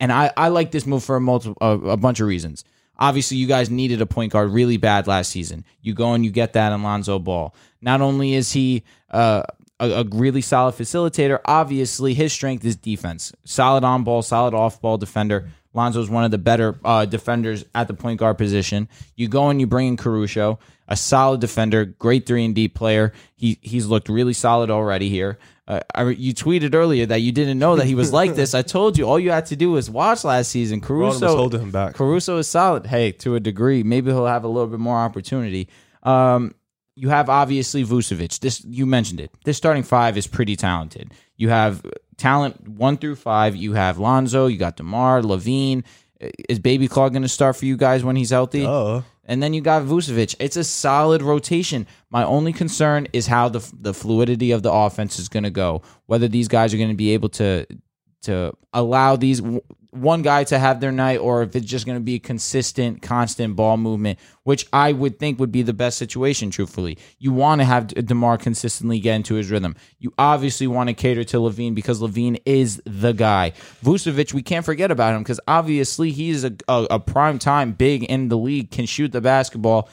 and 0.00 0.10
I, 0.10 0.32
I 0.36 0.48
like 0.48 0.70
this 0.70 0.86
move 0.86 1.04
for 1.04 1.16
a, 1.16 1.20
multiple, 1.20 1.56
a, 1.60 1.90
a 1.90 1.96
bunch 1.96 2.20
of 2.20 2.26
reasons. 2.26 2.64
Obviously, 2.98 3.36
you 3.36 3.46
guys 3.46 3.70
needed 3.70 4.02
a 4.02 4.06
point 4.06 4.32
guard 4.32 4.50
really 4.50 4.76
bad 4.76 5.06
last 5.06 5.30
season. 5.30 5.64
You 5.80 5.94
go 5.94 6.12
and 6.12 6.24
you 6.24 6.30
get 6.30 6.54
that 6.54 6.72
in 6.72 6.82
Lonzo 6.82 7.18
Ball. 7.18 7.54
Not 7.80 8.00
only 8.00 8.34
is 8.34 8.52
he 8.52 8.82
uh, 9.10 9.42
a, 9.78 9.90
a, 9.90 10.04
really 10.04 10.42
solid 10.42 10.74
facilitator, 10.74 11.40
obviously 11.46 12.12
his 12.12 12.32
strength 12.32 12.64
is 12.64 12.76
defense. 12.76 13.32
Solid 13.44 13.84
on 13.84 14.04
ball, 14.04 14.22
solid 14.22 14.52
off 14.52 14.80
ball 14.80 14.98
defender. 14.98 15.50
Lonzo 15.72 16.00
is 16.00 16.10
one 16.10 16.24
of 16.24 16.30
the 16.30 16.38
better 16.38 16.78
uh, 16.84 17.06
defenders 17.06 17.64
at 17.74 17.88
the 17.88 17.94
point 17.94 18.18
guard 18.18 18.36
position. 18.36 18.88
You 19.16 19.28
go 19.28 19.48
and 19.48 19.60
you 19.60 19.66
bring 19.66 19.88
in 19.88 19.96
Caruso, 19.96 20.58
a 20.90 20.96
solid 20.96 21.40
defender, 21.40 21.84
great 21.84 22.26
three 22.26 22.44
and 22.44 22.54
D 22.54 22.68
player. 22.68 23.12
He 23.36 23.58
he's 23.62 23.86
looked 23.86 24.08
really 24.08 24.32
solid 24.32 24.70
already 24.70 25.08
here. 25.08 25.38
Uh, 25.68 25.80
I, 25.94 26.02
you 26.08 26.34
tweeted 26.34 26.74
earlier 26.74 27.06
that 27.06 27.20
you 27.20 27.30
didn't 27.30 27.60
know 27.60 27.76
that 27.76 27.86
he 27.86 27.94
was 27.94 28.12
like 28.20 28.34
this. 28.34 28.54
I 28.54 28.62
told 28.62 28.98
you 28.98 29.08
all 29.08 29.18
you 29.18 29.30
had 29.30 29.46
to 29.46 29.56
do 29.56 29.70
was 29.70 29.88
watch 29.88 30.24
last 30.24 30.50
season. 30.50 30.80
Caruso 30.80 31.26
was 31.26 31.34
holding 31.34 31.60
him 31.60 31.70
back. 31.70 31.94
Caruso 31.94 32.38
is 32.38 32.48
solid. 32.48 32.86
Hey, 32.86 33.12
to 33.12 33.36
a 33.36 33.40
degree, 33.40 33.84
maybe 33.84 34.10
he'll 34.10 34.26
have 34.26 34.42
a 34.42 34.48
little 34.48 34.66
bit 34.66 34.80
more 34.80 34.98
opportunity. 34.98 35.68
Um, 36.02 36.54
you 36.96 37.08
have 37.08 37.30
obviously 37.30 37.84
Vucevic. 37.84 38.40
This 38.40 38.64
you 38.64 38.84
mentioned 38.84 39.20
it. 39.20 39.30
This 39.44 39.56
starting 39.56 39.84
five 39.84 40.18
is 40.18 40.26
pretty 40.26 40.56
talented. 40.56 41.12
You 41.36 41.50
have 41.50 41.86
talent 42.16 42.68
one 42.68 42.96
through 42.96 43.14
five. 43.14 43.54
You 43.54 43.74
have 43.74 43.98
Lonzo. 43.98 44.48
You 44.48 44.58
got 44.58 44.76
DeMar, 44.76 45.22
LaVine. 45.22 45.84
Is 46.48 46.58
Baby 46.58 46.88
Claw 46.88 47.08
going 47.08 47.22
to 47.22 47.28
start 47.28 47.56
for 47.56 47.64
you 47.64 47.76
guys 47.76 48.04
when 48.04 48.16
he's 48.16 48.30
healthy? 48.30 48.66
Oh. 48.66 49.04
And 49.30 49.40
then 49.40 49.54
you 49.54 49.60
got 49.60 49.84
Vucevic. 49.84 50.34
It's 50.40 50.56
a 50.56 50.64
solid 50.64 51.22
rotation. 51.22 51.86
My 52.10 52.24
only 52.24 52.52
concern 52.52 53.06
is 53.12 53.28
how 53.28 53.48
the 53.48 53.60
the 53.80 53.94
fluidity 53.94 54.50
of 54.50 54.64
the 54.64 54.72
offense 54.72 55.20
is 55.20 55.28
going 55.28 55.44
to 55.44 55.50
go. 55.50 55.82
Whether 56.06 56.26
these 56.26 56.48
guys 56.48 56.74
are 56.74 56.78
going 56.78 56.88
to 56.90 56.96
be 56.96 57.14
able 57.14 57.28
to 57.30 57.64
to 58.22 58.52
allow 58.72 59.14
these 59.14 59.40
one 59.90 60.22
guy 60.22 60.44
to 60.44 60.58
have 60.58 60.80
their 60.80 60.92
night 60.92 61.18
or 61.18 61.42
if 61.42 61.56
it's 61.56 61.66
just 61.66 61.86
going 61.86 61.96
to 61.98 62.04
be 62.04 62.18
consistent, 62.18 63.02
constant 63.02 63.56
ball 63.56 63.76
movement, 63.76 64.18
which 64.44 64.66
I 64.72 64.92
would 64.92 65.18
think 65.18 65.38
would 65.40 65.52
be 65.52 65.62
the 65.62 65.72
best 65.72 65.98
situation, 65.98 66.50
truthfully. 66.50 66.98
You 67.18 67.32
want 67.32 67.60
to 67.60 67.64
have 67.64 67.88
DeMar 67.88 68.38
consistently 68.38 69.00
get 69.00 69.16
into 69.16 69.34
his 69.34 69.50
rhythm. 69.50 69.74
You 69.98 70.12
obviously 70.18 70.66
want 70.66 70.88
to 70.88 70.94
cater 70.94 71.24
to 71.24 71.38
LaVine 71.38 71.74
because 71.74 72.00
LaVine 72.00 72.40
is 72.46 72.80
the 72.84 73.12
guy. 73.12 73.52
Vucevic, 73.84 74.32
we 74.32 74.42
can't 74.42 74.64
forget 74.64 74.90
about 74.90 75.14
him 75.14 75.22
because 75.22 75.40
obviously 75.48 76.12
he's 76.12 76.44
a, 76.44 76.54
a, 76.68 76.86
a 76.92 77.00
prime 77.00 77.38
time 77.38 77.72
big 77.72 78.04
in 78.04 78.28
the 78.28 78.38
league, 78.38 78.70
can 78.70 78.86
shoot 78.86 79.12
the 79.12 79.20
basketball 79.20 79.88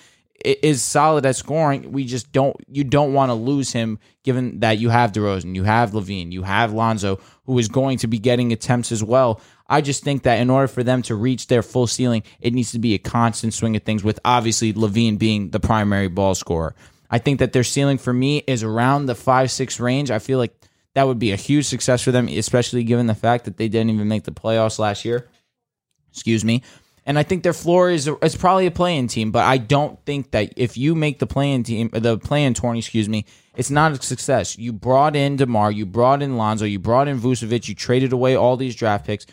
is 0.46 0.84
solid 0.84 1.26
at 1.26 1.36
scoring. 1.36 1.92
We 1.92 2.06
just 2.06 2.32
don't 2.32 2.56
you 2.68 2.84
don't 2.84 3.14
want 3.14 3.30
to 3.30 3.34
lose 3.34 3.72
him 3.72 4.00
given 4.24 4.60
that 4.60 4.78
you 4.78 4.90
have 4.90 5.12
DeRozan, 5.12 5.56
you 5.56 5.64
have 5.64 5.92
LaVine, 5.92 6.32
you 6.32 6.44
have 6.44 6.74
Lonzo, 6.74 7.20
who 7.46 7.58
is 7.58 7.68
going 7.68 7.98
to 8.00 8.08
be 8.08 8.20
getting 8.20 8.52
attempts 8.52 8.92
as 8.92 9.04
well. 9.04 9.42
I 9.70 9.82
just 9.82 10.04
think 10.04 10.24
that 10.24 10.40
in 10.40 10.50
order 10.50 10.68
for 10.68 10.84
them 10.84 11.02
to 11.04 11.16
reach 11.16 11.48
their 11.48 11.62
full 11.62 11.88
ceiling, 11.88 12.24
it 12.40 12.54
needs 12.54 12.72
to 12.72 12.80
be 12.80 12.94
a 12.94 13.00
constant 13.00 13.54
swing 13.54 13.76
of 13.76 13.84
things, 13.84 14.04
with 14.04 14.20
obviously 14.24 14.74
LaVine 14.74 15.18
being 15.18 15.50
the 15.50 15.60
primary 15.60 16.08
ball 16.08 16.36
scorer. 16.36 16.76
I 17.10 17.20
think 17.20 17.40
that 17.40 17.54
their 17.54 17.64
ceiling 17.64 17.98
for 17.98 18.14
me 18.14 18.44
is 18.48 18.64
around 18.64 19.06
the 19.06 19.16
five 19.16 19.52
six 19.52 19.80
range. 19.80 20.12
I 20.12 20.20
feel 20.20 20.38
like 20.38 20.54
that 20.94 21.08
would 21.08 21.20
be 21.20 21.32
a 21.32 21.38
huge 21.38 21.66
success 21.66 22.02
for 22.02 22.12
them, 22.12 22.28
especially 22.28 22.84
given 22.84 23.08
the 23.08 23.16
fact 23.16 23.46
that 23.46 23.58
they 23.58 23.68
didn't 23.68 23.92
even 23.92 24.08
make 24.08 24.24
the 24.24 24.32
playoffs 24.32 24.80
last 24.80 25.06
year. 25.06 25.28
Excuse 26.12 26.44
me. 26.44 26.64
And 27.06 27.18
I 27.18 27.24
think 27.24 27.44
their 27.44 27.54
floor 27.54 27.90
is 27.90 28.10
is 28.22 28.36
probably 28.36 28.66
a 28.66 28.72
playing 28.72 29.08
team, 29.08 29.32
but 29.32 29.46
I 29.46 29.58
don't 29.58 29.98
think 30.06 30.32
that 30.32 30.54
if 30.58 30.76
you 30.76 30.94
make 30.94 31.20
the 31.20 31.28
playing 31.28 31.64
team, 31.64 31.90
the 31.94 32.18
playing 32.18 32.54
tourney, 32.54 32.80
excuse 32.80 33.08
me, 33.08 33.26
it's 33.56 33.70
not 33.70 33.94
a 33.94 34.02
success. 34.02 34.58
You 34.58 34.74
brought 34.74 35.16
in 35.16 35.38
DeMar, 35.38 35.72
you 35.72 35.86
brought 35.86 36.22
in 36.22 36.36
Lonzo, 36.36 36.66
you 36.66 36.80
brought 36.80 37.08
in 37.08 37.20
Vucevic, 37.20 37.70
you 37.70 37.76
traded 37.76 38.12
away 38.12 38.36
all 38.36 38.58
these 38.58 38.76
draft 38.76 39.06
picks 39.06 39.26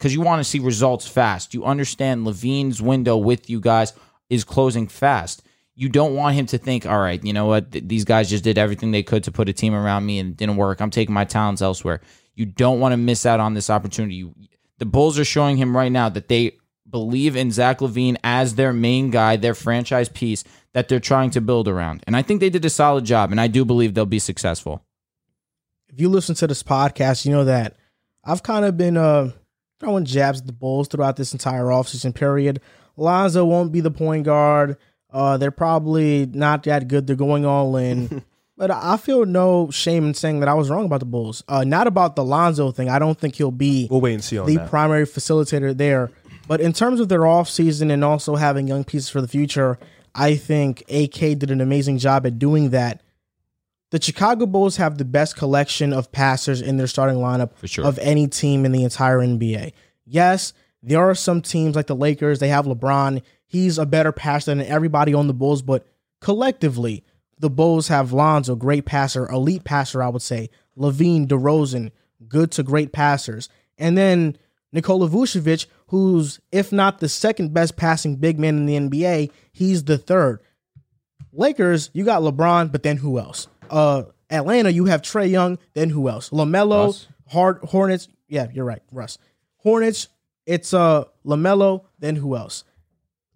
because 0.00 0.14
you 0.14 0.22
want 0.22 0.40
to 0.40 0.44
see 0.48 0.58
results 0.58 1.06
fast. 1.06 1.52
You 1.52 1.66
understand 1.66 2.26
LaVine's 2.26 2.80
window 2.80 3.18
with 3.18 3.50
you 3.50 3.60
guys 3.60 3.92
is 4.30 4.44
closing 4.44 4.88
fast. 4.88 5.42
You 5.74 5.90
don't 5.90 6.14
want 6.14 6.36
him 6.36 6.46
to 6.46 6.58
think, 6.58 6.86
all 6.86 6.98
right, 6.98 7.22
you 7.22 7.34
know 7.34 7.44
what? 7.44 7.70
These 7.70 8.06
guys 8.06 8.30
just 8.30 8.42
did 8.42 8.56
everything 8.56 8.92
they 8.92 9.02
could 9.02 9.24
to 9.24 9.32
put 9.32 9.50
a 9.50 9.52
team 9.52 9.74
around 9.74 10.06
me 10.06 10.18
and 10.18 10.30
it 10.30 10.36
didn't 10.38 10.56
work. 10.56 10.80
I'm 10.80 10.88
taking 10.88 11.12
my 11.12 11.26
talents 11.26 11.60
elsewhere. 11.60 12.00
You 12.34 12.46
don't 12.46 12.80
want 12.80 12.94
to 12.94 12.96
miss 12.96 13.26
out 13.26 13.40
on 13.40 13.52
this 13.52 13.68
opportunity. 13.68 14.26
The 14.78 14.86
Bulls 14.86 15.18
are 15.18 15.24
showing 15.24 15.58
him 15.58 15.76
right 15.76 15.92
now 15.92 16.08
that 16.08 16.28
they 16.28 16.52
believe 16.88 17.36
in 17.36 17.50
Zach 17.50 17.80
LaVine 17.80 18.16
as 18.24 18.54
their 18.54 18.72
main 18.72 19.10
guy, 19.10 19.36
their 19.36 19.54
franchise 19.54 20.08
piece 20.08 20.44
that 20.72 20.88
they're 20.88 20.98
trying 20.98 21.30
to 21.32 21.42
build 21.42 21.68
around. 21.68 22.04
And 22.06 22.16
I 22.16 22.22
think 22.22 22.40
they 22.40 22.48
did 22.48 22.64
a 22.64 22.70
solid 22.70 23.04
job, 23.04 23.32
and 23.32 23.40
I 23.40 23.48
do 23.48 23.66
believe 23.66 23.92
they'll 23.92 24.06
be 24.06 24.18
successful. 24.18 24.82
If 25.88 26.00
you 26.00 26.08
listen 26.08 26.34
to 26.36 26.46
this 26.46 26.62
podcast, 26.62 27.26
you 27.26 27.32
know 27.32 27.44
that 27.44 27.76
I've 28.24 28.42
kind 28.42 28.64
of 28.64 28.76
been 28.76 28.96
uh, 28.96 29.32
throwing 29.80 30.04
jabs 30.04 30.40
at 30.40 30.46
the 30.46 30.52
Bulls 30.52 30.86
throughout 30.88 31.16
this 31.16 31.32
entire 31.32 31.64
offseason 31.64 32.14
period. 32.14 32.60
Lonzo 32.96 33.44
won't 33.44 33.72
be 33.72 33.80
the 33.80 33.90
point 33.90 34.24
guard. 34.24 34.76
Uh, 35.10 35.36
they're 35.38 35.50
probably 35.50 36.26
not 36.26 36.62
that 36.64 36.86
good. 36.86 37.06
They're 37.06 37.16
going 37.16 37.44
all 37.44 37.76
in. 37.76 38.22
but 38.56 38.70
I 38.70 38.96
feel 38.98 39.24
no 39.26 39.70
shame 39.70 40.06
in 40.06 40.14
saying 40.14 40.40
that 40.40 40.48
I 40.48 40.54
was 40.54 40.70
wrong 40.70 40.84
about 40.84 41.00
the 41.00 41.06
Bulls. 41.06 41.42
Uh, 41.48 41.64
not 41.64 41.86
about 41.86 42.14
the 42.14 42.24
Lonzo 42.24 42.70
thing. 42.70 42.88
I 42.88 42.98
don't 42.98 43.18
think 43.18 43.34
he'll 43.34 43.50
be 43.50 43.88
we'll 43.90 44.00
wait 44.00 44.14
and 44.14 44.22
see 44.22 44.36
the 44.36 44.56
that. 44.56 44.68
primary 44.68 45.06
facilitator 45.06 45.76
there. 45.76 46.10
But 46.46 46.60
in 46.60 46.72
terms 46.72 47.00
of 47.00 47.08
their 47.08 47.20
offseason 47.20 47.90
and 47.92 48.04
also 48.04 48.36
having 48.36 48.68
young 48.68 48.84
pieces 48.84 49.08
for 49.08 49.20
the 49.20 49.28
future, 49.28 49.78
I 50.14 50.36
think 50.36 50.82
AK 50.90 51.38
did 51.38 51.50
an 51.50 51.60
amazing 51.60 51.98
job 51.98 52.26
at 52.26 52.38
doing 52.38 52.70
that. 52.70 53.02
The 53.90 54.00
Chicago 54.00 54.46
Bulls 54.46 54.76
have 54.76 54.98
the 54.98 55.04
best 55.04 55.36
collection 55.36 55.92
of 55.92 56.12
passers 56.12 56.62
in 56.62 56.76
their 56.76 56.86
starting 56.86 57.16
lineup 57.16 57.50
sure. 57.64 57.84
of 57.84 57.98
any 57.98 58.28
team 58.28 58.64
in 58.64 58.70
the 58.70 58.84
entire 58.84 59.18
NBA. 59.18 59.72
Yes, 60.06 60.52
there 60.82 61.00
are 61.00 61.14
some 61.14 61.42
teams 61.42 61.74
like 61.74 61.88
the 61.88 61.96
Lakers, 61.96 62.38
they 62.38 62.48
have 62.48 62.66
LeBron. 62.66 63.22
He's 63.46 63.78
a 63.78 63.86
better 63.86 64.12
passer 64.12 64.54
than 64.54 64.64
everybody 64.64 65.12
on 65.12 65.26
the 65.26 65.34
Bulls, 65.34 65.60
but 65.60 65.86
collectively, 66.20 67.04
the 67.38 67.50
Bulls 67.50 67.88
have 67.88 68.12
Lonzo, 68.12 68.54
great 68.54 68.84
passer, 68.84 69.28
elite 69.28 69.64
passer, 69.64 70.02
I 70.02 70.08
would 70.08 70.22
say. 70.22 70.50
LaVine, 70.78 71.26
DeRozan, 71.26 71.90
good 72.28 72.52
to 72.52 72.62
great 72.62 72.92
passers. 72.92 73.48
And 73.76 73.98
then 73.98 74.36
Nikola 74.72 75.08
Vucevic, 75.08 75.66
who's, 75.88 76.38
if 76.52 76.70
not 76.70 77.00
the 77.00 77.08
second 77.08 77.52
best 77.52 77.76
passing 77.76 78.16
big 78.16 78.38
man 78.38 78.56
in 78.56 78.66
the 78.66 78.76
NBA, 78.76 79.32
he's 79.52 79.84
the 79.84 79.98
third. 79.98 80.40
Lakers, 81.32 81.90
you 81.92 82.04
got 82.04 82.22
LeBron, 82.22 82.70
but 82.70 82.82
then 82.82 82.98
who 82.98 83.18
else? 83.18 83.48
Uh, 83.70 84.04
Atlanta, 84.30 84.70
you 84.70 84.84
have 84.86 85.02
Trae 85.02 85.30
Young, 85.30 85.58
then 85.74 85.90
who 85.90 86.08
else? 86.08 86.30
LaMelo, 86.30 86.86
Russ. 86.86 87.08
Hard 87.28 87.58
Hornets. 87.58 88.08
Yeah, 88.28 88.46
you're 88.52 88.64
right, 88.64 88.82
Russ. 88.92 89.18
Hornets, 89.58 90.08
it's 90.46 90.72
uh 90.72 91.04
LaMelo, 91.24 91.84
then 91.98 92.16
who 92.16 92.36
else? 92.36 92.64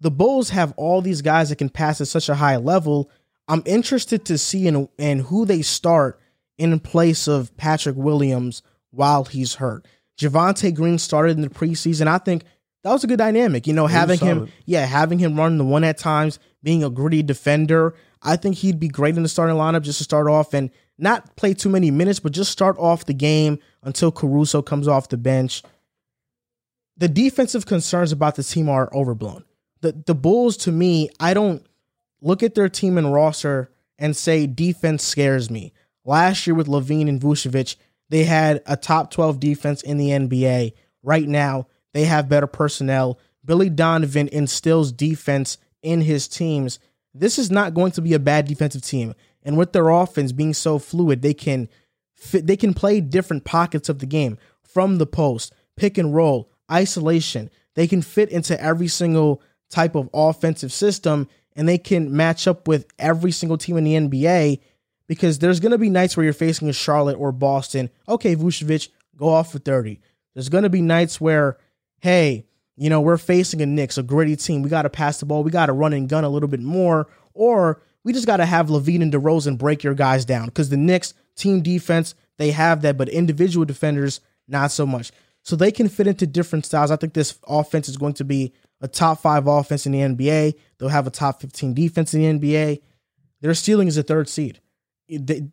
The 0.01 0.11
Bulls 0.11 0.49
have 0.49 0.73
all 0.77 1.01
these 1.01 1.21
guys 1.21 1.49
that 1.49 1.57
can 1.57 1.69
pass 1.69 2.01
at 2.01 2.07
such 2.07 2.29
a 2.29 2.35
high 2.35 2.57
level. 2.57 3.09
I'm 3.47 3.63
interested 3.65 4.25
to 4.25 4.37
see 4.37 4.67
in, 4.67 4.89
in 4.97 5.19
who 5.19 5.45
they 5.45 5.61
start 5.61 6.19
in 6.57 6.79
place 6.79 7.27
of 7.27 7.55
Patrick 7.57 7.95
Williams 7.95 8.61
while 8.91 9.25
he's 9.25 9.55
hurt. 9.55 9.85
Javonte 10.17 10.73
Green 10.73 10.97
started 10.97 11.35
in 11.37 11.41
the 11.41 11.49
preseason. 11.49 12.07
I 12.07 12.17
think 12.17 12.43
that 12.83 12.91
was 12.91 13.03
a 13.03 13.07
good 13.07 13.17
dynamic. 13.17 13.67
You 13.67 13.73
know, 13.73 13.87
having 13.87 14.19
him, 14.19 14.49
yeah, 14.65 14.85
having 14.85 15.19
him 15.19 15.35
run 15.37 15.57
the 15.57 15.65
one 15.65 15.83
at 15.83 15.97
times, 15.97 16.39
being 16.63 16.83
a 16.83 16.89
gritty 16.89 17.23
defender. 17.23 17.93
I 18.21 18.35
think 18.35 18.57
he'd 18.57 18.79
be 18.79 18.87
great 18.87 19.17
in 19.17 19.23
the 19.23 19.29
starting 19.29 19.55
lineup 19.55 19.83
just 19.83 19.99
to 19.99 20.03
start 20.03 20.27
off 20.27 20.53
and 20.53 20.71
not 20.97 21.35
play 21.35 21.53
too 21.53 21.69
many 21.69 21.91
minutes, 21.91 22.19
but 22.19 22.31
just 22.31 22.51
start 22.51 22.77
off 22.77 23.05
the 23.05 23.13
game 23.13 23.59
until 23.83 24.11
Caruso 24.11 24.61
comes 24.61 24.87
off 24.87 25.09
the 25.09 25.17
bench. 25.17 25.61
The 26.97 27.09
defensive 27.09 27.65
concerns 27.65 28.11
about 28.11 28.35
the 28.35 28.43
team 28.43 28.69
are 28.69 28.89
overblown. 28.93 29.43
The 29.81 29.91
the 29.91 30.15
Bulls, 30.15 30.57
to 30.57 30.71
me, 30.71 31.09
I 31.19 31.33
don't 31.33 31.65
look 32.21 32.41
at 32.41 32.55
their 32.55 32.69
team 32.69 32.97
and 32.97 33.13
roster 33.13 33.69
and 33.99 34.15
say 34.15 34.47
defense 34.47 35.03
scares 35.03 35.49
me. 35.49 35.73
Last 36.05 36.47
year 36.47 36.55
with 36.55 36.67
LaVine 36.67 37.09
and 37.09 37.19
Vucevic, 37.19 37.75
they 38.09 38.23
had 38.23 38.61
a 38.65 38.77
top 38.77 39.11
12 39.11 39.39
defense 39.39 39.81
in 39.81 39.97
the 39.97 40.09
NBA. 40.09 40.73
Right 41.03 41.27
now, 41.27 41.67
they 41.93 42.05
have 42.05 42.29
better 42.29 42.47
personnel. 42.47 43.19
Billy 43.43 43.69
Donovan 43.69 44.27
instills 44.29 44.91
defense 44.91 45.57
in 45.81 46.01
his 46.01 46.27
teams. 46.27 46.79
This 47.17 47.39
is 47.39 47.49
not 47.49 47.73
going 47.73 47.91
to 47.93 48.01
be 48.01 48.13
a 48.13 48.19
bad 48.19 48.45
defensive 48.45 48.81
team. 48.81 49.13
And 49.43 49.57
with 49.57 49.71
their 49.71 49.89
offense 49.89 50.31
being 50.31 50.53
so 50.53 50.79
fluid, 50.79 51.21
they 51.21 51.33
can 51.33 51.69
fit, 52.13 52.45
they 52.45 52.57
can 52.57 52.73
play 52.73 52.99
different 52.99 53.45
pockets 53.45 53.87
of 53.87 53.99
the 53.99 54.05
game 54.05 54.37
from 54.63 54.97
the 54.97 55.05
post, 55.05 55.53
pick 55.77 55.97
and 55.97 56.13
roll, 56.13 56.51
isolation. 56.69 57.49
They 57.75 57.87
can 57.87 58.01
fit 58.01 58.29
into 58.29 58.61
every 58.61 58.89
single 58.89 59.41
type 59.69 59.95
of 59.95 60.09
offensive 60.13 60.73
system 60.73 61.29
and 61.55 61.69
they 61.69 61.77
can 61.77 62.15
match 62.15 62.47
up 62.47 62.67
with 62.67 62.85
every 62.99 63.31
single 63.31 63.57
team 63.57 63.77
in 63.77 63.83
the 63.85 63.93
NBA 63.93 64.59
because 65.07 65.39
there's 65.39 65.59
going 65.59 65.71
to 65.71 65.77
be 65.77 65.89
nights 65.89 66.17
where 66.17 66.23
you're 66.25 66.33
facing 66.33 66.67
a 66.67 66.73
Charlotte 66.73 67.15
or 67.15 67.31
Boston. 67.31 67.89
Okay, 68.09 68.35
Vucevic, 68.35 68.89
go 69.15 69.29
off 69.29 69.51
for 69.51 69.59
30. 69.59 70.01
There's 70.33 70.49
going 70.49 70.63
to 70.63 70.69
be 70.69 70.81
nights 70.81 71.21
where, 71.21 71.57
hey, 71.99 72.45
you 72.77 72.89
know, 72.89 72.99
we're 72.99 73.17
facing 73.17 73.61
a 73.61 73.65
Knicks, 73.65 73.97
a 73.97 74.03
gritty 74.03 74.35
team. 74.35 74.61
We 74.61 74.69
got 74.69 74.83
to 74.83 74.89
pass 74.89 75.19
the 75.19 75.25
ball. 75.25 75.43
We 75.43 75.51
got 75.51 75.67
to 75.67 75.73
run 75.73 75.93
and 75.93 76.09
gun 76.09 76.23
a 76.23 76.29
little 76.29 76.49
bit 76.49 76.61
more. 76.61 77.07
Or 77.33 77.81
we 78.03 78.13
just 78.13 78.27
got 78.27 78.37
to 78.37 78.45
have 78.45 78.67
LaVine 78.67 79.01
and 79.01 79.13
DeRozan 79.13 79.57
break 79.57 79.83
your 79.83 79.93
guys 79.93 80.25
down 80.25 80.47
because 80.47 80.69
the 80.69 80.77
Knicks 80.77 81.13
team 81.35 81.61
defense, 81.61 82.15
they 82.37 82.51
have 82.51 82.81
that, 82.81 82.97
but 82.97 83.09
individual 83.09 83.65
defenders, 83.65 84.19
not 84.47 84.71
so 84.71 84.85
much. 84.85 85.11
So 85.41 85.55
they 85.55 85.71
can 85.71 85.89
fit 85.89 86.07
into 86.07 86.27
different 86.27 86.65
styles. 86.65 86.91
I 86.91 86.95
think 86.95 87.13
this 87.13 87.37
offense 87.47 87.87
is 87.87 87.97
going 87.97 88.13
to 88.15 88.23
be 88.23 88.53
a 88.81 88.87
top 88.87 89.21
five 89.21 89.47
offense 89.47 89.85
in 89.85 89.91
the 89.91 89.99
NBA. 89.99 90.55
They'll 90.77 90.89
have 90.89 91.07
a 91.07 91.11
top 91.11 91.41
15 91.41 91.73
defense 91.73 92.13
in 92.13 92.39
the 92.39 92.47
NBA. 92.47 92.81
Their 93.41 93.53
ceiling 93.53 93.87
is 93.87 93.97
a 93.97 94.03
third 94.03 94.27
seed. 94.27 94.59
They, 95.07 95.47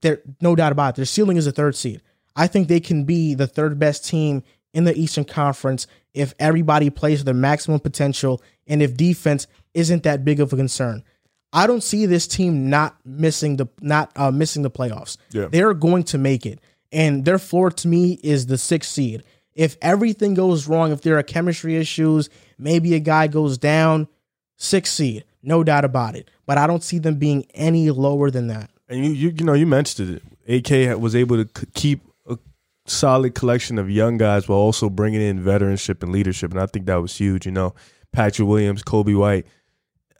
they're 0.00 0.20
no 0.40 0.56
doubt 0.56 0.72
about 0.72 0.94
it. 0.94 0.96
Their 0.96 1.04
ceiling 1.04 1.36
is 1.36 1.46
a 1.46 1.52
third 1.52 1.76
seed. 1.76 2.02
I 2.34 2.46
think 2.48 2.68
they 2.68 2.80
can 2.80 3.04
be 3.04 3.34
the 3.34 3.46
third 3.46 3.78
best 3.78 4.04
team 4.04 4.42
in 4.76 4.84
the 4.84 4.94
Eastern 4.94 5.24
Conference 5.24 5.86
if 6.12 6.34
everybody 6.38 6.90
plays 6.90 7.24
their 7.24 7.32
maximum 7.32 7.80
potential 7.80 8.42
and 8.66 8.82
if 8.82 8.94
defense 8.94 9.46
isn't 9.72 10.02
that 10.02 10.22
big 10.22 10.38
of 10.38 10.52
a 10.52 10.56
concern. 10.56 11.02
I 11.50 11.66
don't 11.66 11.82
see 11.82 12.04
this 12.04 12.26
team 12.26 12.68
not 12.68 12.94
missing 13.02 13.56
the 13.56 13.68
not 13.80 14.12
uh, 14.16 14.30
missing 14.30 14.62
the 14.62 14.70
playoffs. 14.70 15.16
Yeah. 15.30 15.48
They're 15.50 15.72
going 15.72 16.04
to 16.04 16.18
make 16.18 16.44
it, 16.44 16.60
and 16.92 17.24
their 17.24 17.38
floor 17.38 17.70
to 17.70 17.88
me 17.88 18.20
is 18.22 18.46
the 18.46 18.58
sixth 18.58 18.90
seed. 18.90 19.24
If 19.54 19.78
everything 19.80 20.34
goes 20.34 20.68
wrong, 20.68 20.92
if 20.92 21.00
there 21.00 21.16
are 21.16 21.22
chemistry 21.22 21.76
issues, 21.76 22.28
maybe 22.58 22.94
a 22.94 23.00
guy 23.00 23.28
goes 23.28 23.56
down, 23.56 24.08
sixth 24.58 24.92
seed, 24.92 25.24
no 25.42 25.64
doubt 25.64 25.86
about 25.86 26.16
it. 26.16 26.30
But 26.44 26.58
I 26.58 26.66
don't 26.66 26.84
see 26.84 26.98
them 26.98 27.14
being 27.14 27.46
any 27.54 27.90
lower 27.90 28.30
than 28.30 28.48
that. 28.48 28.68
And 28.90 29.02
you, 29.06 29.12
you, 29.12 29.34
you 29.38 29.44
know, 29.46 29.54
you 29.54 29.66
mentioned 29.66 30.20
it. 30.46 30.68
AK 30.68 31.00
was 31.00 31.16
able 31.16 31.42
to 31.42 31.66
keep 31.74 32.02
solid 32.86 33.34
collection 33.34 33.78
of 33.78 33.90
young 33.90 34.16
guys 34.16 34.48
while 34.48 34.58
also 34.58 34.88
bringing 34.88 35.20
in 35.20 35.42
veteranship 35.42 36.02
and 36.02 36.12
leadership, 36.12 36.50
and 36.52 36.60
I 36.60 36.66
think 36.66 36.86
that 36.86 36.96
was 36.96 37.16
huge. 37.16 37.46
You 37.46 37.52
know, 37.52 37.74
Patrick 38.12 38.48
Williams, 38.48 38.82
Coby 38.82 39.18
White. 39.18 39.46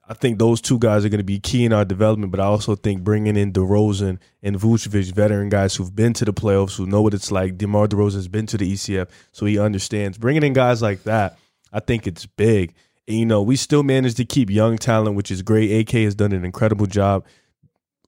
I 0.08 0.14
think 0.14 0.38
those 0.38 0.60
two 0.60 0.78
guys 0.78 1.04
are 1.04 1.08
going 1.08 1.18
to 1.18 1.24
be 1.24 1.40
key 1.40 1.64
in 1.64 1.72
our 1.72 1.84
development, 1.84 2.30
but 2.30 2.38
I 2.38 2.44
also 2.44 2.76
think 2.76 3.02
bringing 3.02 3.36
in 3.36 3.52
DeRozan 3.52 4.18
and 4.40 4.56
Vucevic, 4.56 5.12
veteran 5.12 5.48
guys 5.48 5.74
who've 5.74 5.94
been 5.94 6.12
to 6.12 6.24
the 6.24 6.32
playoffs, 6.32 6.76
who 6.76 6.86
know 6.86 7.02
what 7.02 7.12
it's 7.12 7.32
like. 7.32 7.58
DeMar 7.58 7.88
DeRozan's 7.88 8.28
been 8.28 8.46
to 8.46 8.56
the 8.56 8.72
ECF, 8.72 9.08
so 9.32 9.46
he 9.46 9.58
understands. 9.58 10.16
Bringing 10.16 10.44
in 10.44 10.52
guys 10.52 10.80
like 10.80 11.02
that, 11.04 11.36
I 11.72 11.80
think 11.80 12.06
it's 12.06 12.24
big. 12.24 12.74
And, 13.08 13.18
you 13.18 13.26
know, 13.26 13.42
we 13.42 13.56
still 13.56 13.82
managed 13.82 14.16
to 14.18 14.24
keep 14.24 14.48
young 14.48 14.78
talent, 14.78 15.16
which 15.16 15.32
is 15.32 15.42
great. 15.42 15.72
AK 15.80 16.02
has 16.02 16.14
done 16.14 16.30
an 16.30 16.44
incredible 16.44 16.86
job 16.86 17.24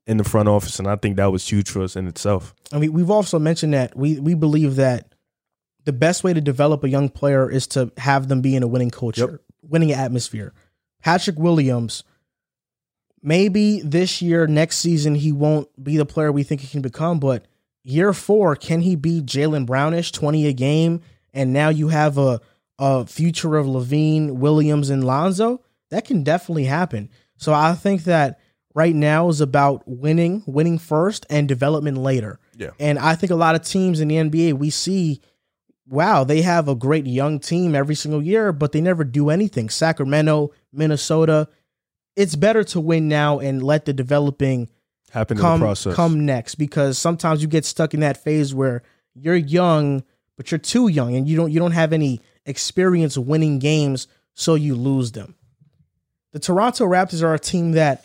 in 0.08 0.16
the 0.16 0.24
front 0.24 0.48
office, 0.48 0.78
and 0.78 0.88
I 0.88 0.96
think 0.96 1.16
that 1.16 1.30
was 1.30 1.46
huge 1.46 1.70
for 1.70 1.82
us 1.82 1.94
in 1.94 2.08
itself. 2.08 2.54
I 2.72 2.78
mean, 2.78 2.94
we've 2.94 3.10
also 3.10 3.38
mentioned 3.38 3.74
that 3.74 3.94
we 3.94 4.18
we 4.18 4.34
believe 4.34 4.76
that 4.76 5.14
the 5.84 5.92
best 5.92 6.24
way 6.24 6.32
to 6.32 6.40
develop 6.40 6.82
a 6.82 6.88
young 6.88 7.10
player 7.10 7.48
is 7.48 7.66
to 7.68 7.92
have 7.98 8.28
them 8.28 8.40
be 8.40 8.56
in 8.56 8.62
a 8.62 8.66
winning 8.66 8.90
culture, 8.90 9.42
winning 9.62 9.92
atmosphere. 9.92 10.54
Patrick 11.02 11.38
Williams, 11.38 12.04
maybe 13.22 13.82
this 13.82 14.22
year, 14.22 14.46
next 14.46 14.78
season, 14.78 15.14
he 15.14 15.30
won't 15.30 15.68
be 15.82 15.98
the 15.98 16.06
player 16.06 16.32
we 16.32 16.42
think 16.42 16.62
he 16.62 16.66
can 16.66 16.82
become, 16.82 17.20
but 17.20 17.46
year 17.84 18.12
four, 18.14 18.56
can 18.56 18.80
he 18.80 18.96
be 18.96 19.20
Jaylen 19.20 19.66
Brownish, 19.66 20.10
20 20.12 20.46
a 20.46 20.52
game? 20.52 21.02
And 21.34 21.52
now 21.52 21.68
you 21.68 21.88
have 21.88 22.18
a, 22.18 22.40
a 22.78 23.06
future 23.06 23.56
of 23.56 23.66
LaVine, 23.66 24.32
Williams, 24.32 24.90
and 24.90 25.04
Lonzo? 25.04 25.62
That 25.90 26.06
can 26.06 26.24
definitely 26.24 26.64
happen. 26.64 27.10
So 27.36 27.52
I 27.52 27.74
think 27.74 28.04
that 28.04 28.40
right 28.74 28.94
now 28.94 29.28
is 29.28 29.40
about 29.40 29.82
winning, 29.86 30.42
winning 30.46 30.78
first, 30.78 31.26
and 31.30 31.48
development 31.48 31.98
later. 31.98 32.38
Yeah. 32.56 32.70
And 32.78 32.98
I 32.98 33.14
think 33.14 33.30
a 33.30 33.36
lot 33.36 33.54
of 33.54 33.62
teams 33.62 34.00
in 34.00 34.08
the 34.08 34.16
NBA, 34.16 34.54
we 34.54 34.70
see, 34.70 35.20
wow, 35.86 36.24
they 36.24 36.42
have 36.42 36.68
a 36.68 36.74
great 36.74 37.06
young 37.06 37.40
team 37.40 37.74
every 37.74 37.94
single 37.94 38.22
year, 38.22 38.52
but 38.52 38.72
they 38.72 38.80
never 38.80 39.04
do 39.04 39.30
anything. 39.30 39.68
Sacramento, 39.68 40.52
Minnesota. 40.72 41.48
It's 42.16 42.36
better 42.36 42.64
to 42.64 42.80
win 42.80 43.08
now 43.08 43.38
and 43.38 43.62
let 43.62 43.84
the 43.84 43.92
developing 43.92 44.68
Happen 45.10 45.38
in 45.38 45.42
the 45.42 45.58
process. 45.58 45.94
come 45.94 46.26
next 46.26 46.56
because 46.56 46.98
sometimes 46.98 47.40
you 47.40 47.48
get 47.48 47.64
stuck 47.64 47.94
in 47.94 48.00
that 48.00 48.22
phase 48.22 48.54
where 48.54 48.82
you're 49.14 49.36
young, 49.36 50.02
but 50.36 50.50
you're 50.50 50.58
too 50.58 50.88
young 50.88 51.14
and 51.14 51.26
you 51.28 51.36
don't 51.36 51.50
you 51.50 51.58
don't 51.58 51.72
have 51.72 51.92
any 51.92 52.20
experience 52.44 53.16
winning 53.16 53.58
games, 53.58 54.08
so 54.34 54.54
you 54.54 54.74
lose 54.74 55.12
them. 55.12 55.34
The 56.32 56.38
Toronto 56.38 56.86
Raptors 56.86 57.22
are 57.22 57.34
a 57.34 57.38
team 57.38 57.72
that 57.72 58.04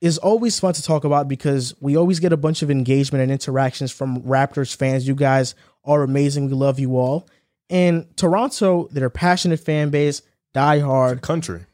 is 0.00 0.18
always 0.18 0.58
fun 0.60 0.74
to 0.74 0.82
talk 0.82 1.04
about 1.04 1.28
because 1.28 1.74
we 1.80 1.96
always 1.96 2.20
get 2.20 2.32
a 2.32 2.36
bunch 2.36 2.62
of 2.62 2.70
engagement 2.70 3.22
and 3.22 3.32
interactions 3.32 3.90
from 3.90 4.20
Raptors 4.22 4.74
fans. 4.74 5.06
You 5.08 5.14
guys 5.14 5.54
are 5.84 6.02
amazing. 6.02 6.46
We 6.46 6.52
love 6.52 6.78
you 6.78 6.96
all. 6.96 7.28
And 7.70 8.14
Toronto, 8.16 8.88
they're 8.90 9.06
a 9.06 9.10
passionate 9.10 9.60
fan 9.60 9.90
base, 9.90 10.20
die 10.52 10.80
hard. 10.80 11.22
country. 11.22 11.64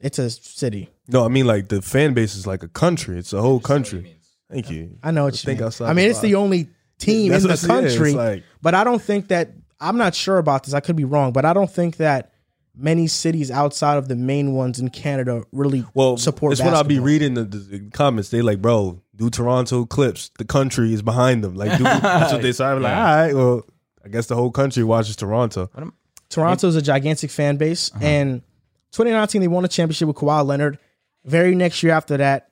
It's 0.00 0.18
a 0.18 0.30
city. 0.30 0.90
No, 1.08 1.24
I 1.24 1.28
mean 1.28 1.46
like 1.46 1.68
the 1.68 1.82
fan 1.82 2.14
base 2.14 2.34
is 2.34 2.46
like 2.46 2.62
a 2.62 2.68
country. 2.68 3.18
It's 3.18 3.32
a 3.32 3.40
whole 3.40 3.60
country. 3.60 4.16
Thank 4.50 4.70
you. 4.70 4.98
I 5.02 5.10
know 5.10 5.24
what 5.24 5.34
you 5.34 5.38
think 5.46 5.60
mean. 5.60 5.66
outside 5.66 5.86
I 5.90 5.94
mean, 5.94 6.04
the 6.06 6.10
it's 6.10 6.20
the 6.20 6.34
only 6.36 6.68
team 6.98 7.32
That's 7.32 7.44
in 7.44 7.48
the 7.48 7.52
I'm 7.54 7.58
saying. 7.58 7.84
It's 7.86 7.94
country, 7.96 8.12
like- 8.12 8.44
but 8.62 8.74
I 8.74 8.84
don't 8.84 9.02
think 9.02 9.28
that 9.28 9.50
I'm 9.80 9.96
not 9.96 10.14
sure 10.14 10.38
about 10.38 10.64
this. 10.64 10.74
I 10.74 10.80
could 10.80 10.96
be 10.96 11.04
wrong, 11.04 11.32
but 11.32 11.44
I 11.44 11.52
don't 11.52 11.70
think 11.70 11.96
that 11.96 12.32
many 12.76 13.06
cities 13.06 13.50
outside 13.50 13.96
of 13.98 14.08
the 14.08 14.16
main 14.16 14.52
ones 14.54 14.80
in 14.80 14.88
Canada 14.90 15.44
really 15.52 15.84
Well, 15.94 16.16
support. 16.16 16.52
It's 16.52 16.62
when 16.62 16.74
I'll 16.74 16.84
be 16.84 16.98
reading 16.98 17.34
the, 17.34 17.44
the, 17.44 17.58
the 17.58 17.90
comments. 17.90 18.30
They 18.30 18.42
like, 18.42 18.60
bro, 18.60 19.00
do 19.14 19.30
Toronto 19.30 19.84
Clips. 19.86 20.30
The 20.38 20.44
country 20.44 20.92
is 20.92 21.02
behind 21.02 21.44
them. 21.44 21.54
Like, 21.54 21.76
do, 21.78 21.84
that's 21.84 22.32
what 22.32 22.42
they 22.42 22.52
say. 22.52 22.64
I'm 22.64 22.82
like, 22.82 22.96
all 22.96 23.02
right, 23.04 23.34
well, 23.34 23.62
I 24.04 24.08
guess 24.08 24.26
the 24.26 24.34
whole 24.34 24.50
country 24.50 24.82
watches 24.84 25.16
Toronto. 25.16 25.70
Toronto 26.28 26.66
is 26.68 26.74
a 26.76 26.82
gigantic 26.82 27.30
fan 27.30 27.56
base, 27.56 27.92
Uh-huh. 27.94 28.04
and 28.04 28.42
2019 28.92 29.40
they 29.40 29.48
won 29.48 29.64
a 29.64 29.68
championship 29.68 30.08
with 30.08 30.16
Kawhi 30.16 30.44
Leonard. 30.44 30.78
Very 31.24 31.54
next 31.54 31.82
year 31.82 31.92
after 31.92 32.16
that, 32.18 32.48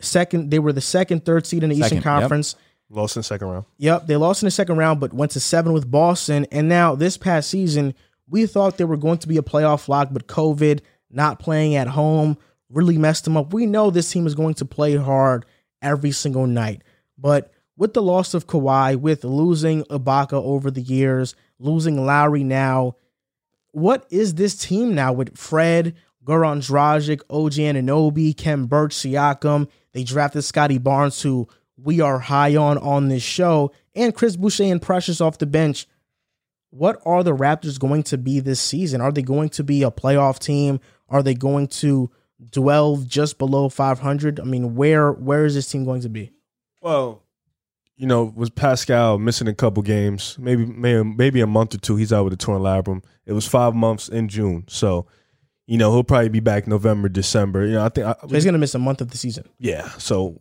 second. 0.00 0.50
They 0.50 0.58
were 0.58 0.72
the 0.72 0.80
second, 0.80 1.24
third 1.24 1.46
seed 1.46 1.62
in 1.62 1.70
the 1.70 1.76
Eastern 1.76 1.88
Second, 2.00 2.10
yep. 2.12 2.20
Conference. 2.20 2.54
Lost 2.90 3.16
in 3.16 3.20
the 3.20 3.24
second 3.24 3.46
round. 3.48 3.64
Yep, 3.78 4.06
they 4.08 4.16
lost 4.16 4.42
in 4.42 4.46
the 4.48 4.50
second 4.50 4.76
round, 4.76 4.98
but 5.00 5.12
went 5.14 5.30
to 5.32 5.40
seven 5.40 5.72
with 5.72 5.88
Boston. 5.90 6.46
And 6.50 6.68
now 6.68 6.96
this 6.96 7.16
past 7.16 7.48
season, 7.48 7.94
we 8.30 8.46
thought 8.46 8.78
they 8.78 8.84
were 8.84 8.96
going 8.96 9.18
to 9.18 9.28
be 9.28 9.36
a 9.36 9.42
playoff 9.42 9.88
lock, 9.88 10.08
but 10.12 10.28
COVID, 10.28 10.80
not 11.10 11.40
playing 11.40 11.74
at 11.74 11.88
home, 11.88 12.38
really 12.70 12.96
messed 12.96 13.24
them 13.24 13.36
up. 13.36 13.52
We 13.52 13.66
know 13.66 13.90
this 13.90 14.10
team 14.10 14.26
is 14.26 14.34
going 14.34 14.54
to 14.54 14.64
play 14.64 14.96
hard 14.96 15.44
every 15.82 16.12
single 16.12 16.46
night. 16.46 16.82
But 17.18 17.52
with 17.76 17.94
the 17.94 18.02
loss 18.02 18.34
of 18.34 18.46
Kawhi, 18.46 18.96
with 18.96 19.24
losing 19.24 19.82
Ibaka 19.84 20.34
over 20.34 20.70
the 20.70 20.80
years, 20.80 21.34
losing 21.58 22.04
Lowry 22.06 22.44
now, 22.44 22.96
what 23.72 24.06
is 24.10 24.34
this 24.34 24.54
team 24.56 24.94
now 24.94 25.12
with 25.12 25.36
Fred, 25.36 25.94
Goran 26.24 26.58
Dragic, 26.58 27.22
OG 27.30 27.52
Anunoby, 27.54 28.36
Khem 28.36 28.66
Birch, 28.66 28.94
Siakam? 28.94 29.68
They 29.92 30.04
drafted 30.04 30.44
Scottie 30.44 30.78
Barnes, 30.78 31.22
who 31.22 31.48
we 31.76 32.00
are 32.00 32.18
high 32.18 32.56
on 32.56 32.78
on 32.78 33.08
this 33.08 33.22
show, 33.22 33.72
and 33.94 34.14
Chris 34.14 34.36
Boucher 34.36 34.64
and 34.64 34.82
Precious 34.82 35.20
off 35.20 35.38
the 35.38 35.46
bench. 35.46 35.86
What 36.70 37.00
are 37.04 37.22
the 37.22 37.34
Raptors 37.34 37.78
going 37.78 38.04
to 38.04 38.18
be 38.18 38.40
this 38.40 38.60
season? 38.60 39.00
Are 39.00 39.12
they 39.12 39.22
going 39.22 39.48
to 39.50 39.64
be 39.64 39.82
a 39.82 39.90
playoff 39.90 40.38
team? 40.38 40.80
Are 41.08 41.22
they 41.22 41.34
going 41.34 41.66
to 41.68 42.10
dwell 42.52 42.98
just 42.98 43.38
below 43.38 43.68
500? 43.68 44.40
I 44.40 44.44
mean, 44.44 44.74
where 44.76 45.12
where 45.12 45.44
is 45.44 45.54
this 45.54 45.68
team 45.68 45.84
going 45.84 46.02
to 46.02 46.08
be? 46.08 46.32
Well, 46.80 47.24
you 47.96 48.06
know, 48.06 48.32
was 48.34 48.50
Pascal 48.50 49.18
missing 49.18 49.48
a 49.48 49.54
couple 49.54 49.82
games, 49.82 50.36
maybe 50.38 50.64
maybe 50.64 51.02
maybe 51.04 51.40
a 51.40 51.46
month 51.46 51.74
or 51.74 51.78
two. 51.78 51.96
He's 51.96 52.12
out 52.12 52.24
with 52.24 52.32
a 52.32 52.36
torn 52.36 52.62
labrum. 52.62 53.02
It 53.26 53.32
was 53.32 53.46
five 53.46 53.74
months 53.74 54.08
in 54.08 54.28
June, 54.28 54.64
so 54.68 55.06
you 55.66 55.76
know 55.76 55.92
he'll 55.92 56.04
probably 56.04 56.30
be 56.30 56.40
back 56.40 56.66
November, 56.66 57.08
December. 57.08 57.66
You 57.66 57.74
know, 57.74 57.84
I 57.84 57.88
think 57.88 58.06
I, 58.06 58.14
So 58.22 58.28
he's 58.28 58.44
going 58.44 58.54
to 58.54 58.58
miss 58.58 58.74
a 58.74 58.78
month 58.78 59.00
of 59.00 59.10
the 59.10 59.18
season. 59.18 59.44
yeah. 59.58 59.90
So 59.98 60.40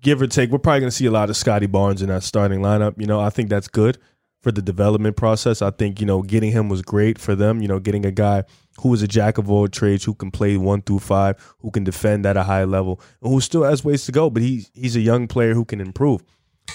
give 0.00 0.22
or 0.22 0.26
take, 0.26 0.50
we're 0.50 0.58
probably 0.58 0.80
going 0.80 0.90
to 0.90 0.96
see 0.96 1.04
a 1.04 1.10
lot 1.10 1.28
of 1.28 1.36
Scottie 1.36 1.66
Barnes 1.66 2.00
in 2.00 2.08
that 2.08 2.22
starting 2.22 2.60
lineup. 2.60 2.98
You 2.98 3.06
know, 3.06 3.20
I 3.20 3.28
think 3.28 3.50
that's 3.50 3.68
good 3.68 3.98
for 4.40 4.50
the 4.50 4.62
development 4.62 5.16
process. 5.16 5.62
I 5.62 5.70
think 5.70 6.00
you 6.00 6.06
know 6.06 6.22
getting 6.22 6.52
him 6.52 6.68
was 6.68 6.82
great 6.82 7.18
for 7.18 7.34
them. 7.34 7.60
You 7.60 7.68
know, 7.68 7.78
getting 7.78 8.04
a 8.04 8.10
guy 8.10 8.44
who 8.80 8.92
is 8.94 9.02
a 9.02 9.08
jack 9.08 9.38
of 9.38 9.50
all 9.50 9.68
trades, 9.68 10.04
who 10.04 10.14
can 10.14 10.30
play 10.30 10.56
one 10.56 10.82
through 10.82 11.00
five, 11.00 11.36
who 11.58 11.70
can 11.70 11.84
defend 11.84 12.26
at 12.26 12.36
a 12.36 12.44
high 12.44 12.64
level, 12.64 13.00
and 13.22 13.32
who 13.32 13.40
still 13.40 13.64
has 13.64 13.84
ways 13.84 14.04
to 14.06 14.12
go. 14.12 14.30
But 14.30 14.42
he 14.42 14.66
he's 14.74 14.96
a 14.96 15.00
young 15.00 15.28
player 15.28 15.54
who 15.54 15.64
can 15.64 15.80
improve. 15.80 16.22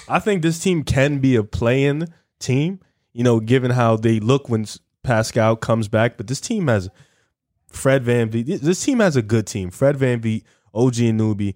I 0.07 0.19
think 0.19 0.41
this 0.41 0.59
team 0.59 0.83
can 0.83 1.19
be 1.19 1.35
a 1.35 1.43
play-in 1.43 2.07
team. 2.39 2.79
You 3.13 3.23
know, 3.23 3.39
given 3.39 3.71
how 3.71 3.95
they 3.95 4.19
look 4.19 4.49
when 4.49 4.65
Pascal 5.03 5.55
comes 5.55 5.87
back, 5.87 6.17
but 6.17 6.27
this 6.27 6.41
team 6.41 6.67
has 6.67 6.89
Fred 7.69 8.03
VanVleet. 8.03 8.59
This 8.59 8.83
team 8.83 8.99
has 8.99 9.15
a 9.15 9.21
good 9.21 9.47
team. 9.47 9.69
Fred 9.71 9.95
VanVleet, 9.97 10.43
OG 10.73 10.93
Anunoby, 10.95 11.55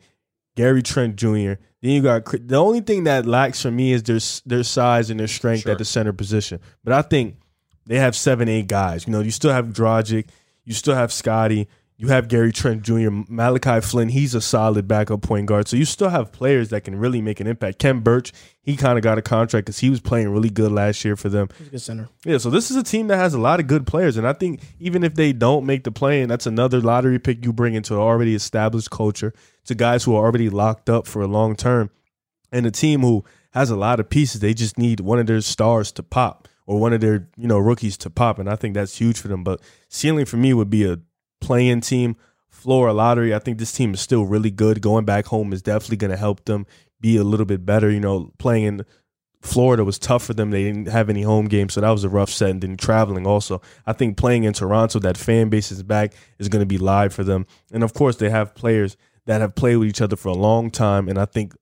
Gary 0.60 0.84
Trent 0.84 1.16
Jr. 1.16 1.54
Then 1.82 1.92
you 1.92 2.02
got 2.02 2.26
the 2.26 2.58
only 2.58 2.82
thing 2.82 3.06
that 3.06 3.26
lacks 3.26 3.62
for 3.62 3.72
me 3.72 3.94
is 3.94 4.04
their 4.04 4.20
their 4.46 4.64
size 4.64 5.10
and 5.10 5.18
their 5.18 5.28
strength 5.30 5.62
Sure. 5.62 5.72
at 5.72 5.78
the 5.78 5.86
center 5.86 6.12
position. 6.12 6.60
But 6.84 6.92
I 6.92 7.02
think 7.02 7.38
they 7.86 7.98
have 7.98 8.14
seven, 8.14 8.50
eight 8.50 8.68
guys. 8.68 9.08
You 9.08 9.14
know, 9.14 9.22
you 9.22 9.32
still 9.32 9.54
have 9.54 9.68
Dragic, 9.68 10.28
you 10.66 10.74
still 10.74 10.96
have 10.96 11.14
Scottie, 11.14 11.70
you 12.00 12.08
have 12.08 12.30
Gary 12.30 12.54
Trent 12.54 12.82
Jr., 12.82 13.10
Malachi 13.28 13.82
Flynn. 13.82 14.08
He's 14.08 14.34
a 14.34 14.40
solid 14.40 14.88
backup 14.88 15.22
point 15.22 15.48
guard. 15.48 15.68
So 15.68 15.76
you 15.76 15.84
still 15.84 16.08
have 16.08 16.32
players 16.32 16.70
that 16.70 16.86
can 16.86 16.98
really 16.98 17.22
make 17.22 17.42
an 17.42 17.46
impact. 17.46 17.78
Khem 17.78 18.00
Birch, 18.00 18.32
he 18.62 18.78
kind 18.78 18.98
of 18.98 19.04
got 19.04 19.18
a 19.18 19.22
contract 19.22 19.66
because 19.66 19.80
he 19.80 19.90
was 19.90 20.00
playing 20.00 20.30
really 20.30 20.50
good 20.50 20.72
last 20.72 21.04
year 21.04 21.18
for 21.18 21.28
them. 21.28 21.50
He's 21.58 21.68
a 21.68 21.72
good 21.72 21.82
center. 21.82 22.10
Yeah, 22.24 22.38
so 22.38 22.50
this 22.50 22.72
is 22.72 22.78
a 22.78 22.84
team 22.84 23.08
that 23.08 23.18
has 23.18 23.34
a 23.34 23.38
lot 23.38 23.60
of 23.60 23.68
good 23.68 23.86
players, 23.86 24.16
and 24.16 24.26
I 24.26 24.32
think 24.32 24.62
even 24.80 25.04
if 25.04 25.16
they 25.16 25.34
don't 25.34 25.66
make 25.66 25.84
the 25.84 25.92
play, 25.92 26.22
and 26.22 26.32
that's 26.32 26.46
another 26.46 26.80
lottery 26.80 27.20
pick 27.20 27.44
you 27.44 27.52
bring 27.52 27.74
into 27.74 27.96
an 27.96 28.00
already 28.00 28.34
established 28.34 28.90
culture 28.90 29.34
to 29.66 29.76
guys 29.76 30.06
who 30.06 30.16
are 30.16 30.24
already 30.24 30.50
locked 30.50 30.90
up 30.90 31.06
for 31.06 31.22
a 31.22 31.28
long 31.28 31.54
term, 31.54 31.90
and 32.50 32.66
a 32.66 32.72
team 32.72 33.02
who 33.02 33.26
has 33.52 33.70
a 33.70 33.76
lot 33.76 34.00
of 34.00 34.10
pieces. 34.10 34.40
They 34.40 34.54
just 34.54 34.78
need 34.78 35.02
one 35.02 35.20
of 35.20 35.28
their 35.28 35.42
stars 35.42 35.92
to 35.94 36.04
pop 36.04 36.48
or 36.66 36.80
one 36.80 36.94
of 36.94 37.02
their 37.02 37.28
you 37.36 37.48
know 37.48 37.60
rookies 37.60 37.98
to 37.98 38.10
pop, 38.10 38.40
and 38.40 38.50
I 38.50 38.56
think 38.56 38.74
that's 38.74 38.98
huge 38.98 39.20
for 39.20 39.28
them. 39.28 39.44
But 39.44 39.60
ceiling 39.90 40.24
for 40.24 40.38
me 40.38 40.54
would 40.54 40.70
be 40.70 40.90
a 40.90 41.00
playing 41.42 41.82
team, 41.82 42.16
floor 42.50 42.92
lottery. 42.94 43.34
I 43.34 43.40
think 43.40 43.58
this 43.58 43.72
team 43.72 43.94
is 43.94 44.02
still 44.02 44.26
really 44.26 44.52
good. 44.52 44.82
Going 44.82 45.06
back 45.06 45.26
home 45.26 45.54
is 45.54 45.62
definitely 45.62 45.98
going 45.98 46.12
to 46.12 46.18
help 46.18 46.46
them 46.46 46.66
be 47.02 47.18
a 47.18 47.24
little 47.24 47.46
bit 47.46 47.66
better. 47.66 47.90
You 47.90 48.00
know, 48.00 48.32
playing 48.38 48.64
in 48.66 48.86
Florida 49.42 49.86
was 49.86 49.98
tough 49.98 50.24
for 50.24 50.34
them. 50.34 50.52
They 50.52 50.64
didn't 50.64 50.88
have 50.88 51.10
any 51.10 51.22
home 51.22 51.46
games, 51.46 51.74
so 51.74 51.82
that 51.82 51.90
was 51.90 52.04
a 52.04 52.10
rough 52.10 52.30
set. 52.30 52.50
And 52.50 52.62
then 52.62 52.78
traveling 52.78 53.26
also. 53.26 53.62
I 53.86 53.94
think 53.94 54.18
playing 54.18 54.44
in 54.44 54.54
Toronto, 54.54 55.00
that 55.00 55.18
fan 55.18 55.50
base 55.50 55.72
is 55.72 55.82
back, 55.82 56.14
is 56.40 56.50
going 56.50 56.62
to 56.62 56.66
be 56.66 56.78
live 56.78 57.14
for 57.14 57.24
them. 57.24 57.46
And 57.72 57.84
of 57.84 57.94
course, 57.94 58.18
they 58.18 58.30
have 58.30 58.54
players 58.54 58.98
that 59.26 59.42
have 59.42 59.56
played 59.56 59.78
with 59.78 59.88
each 59.88 60.02
other 60.02 60.16
for 60.16 60.30
a 60.30 60.34
long 60.34 60.72
time. 60.72 61.08
And 61.08 61.18
I 61.18 61.26
think, 61.26 61.54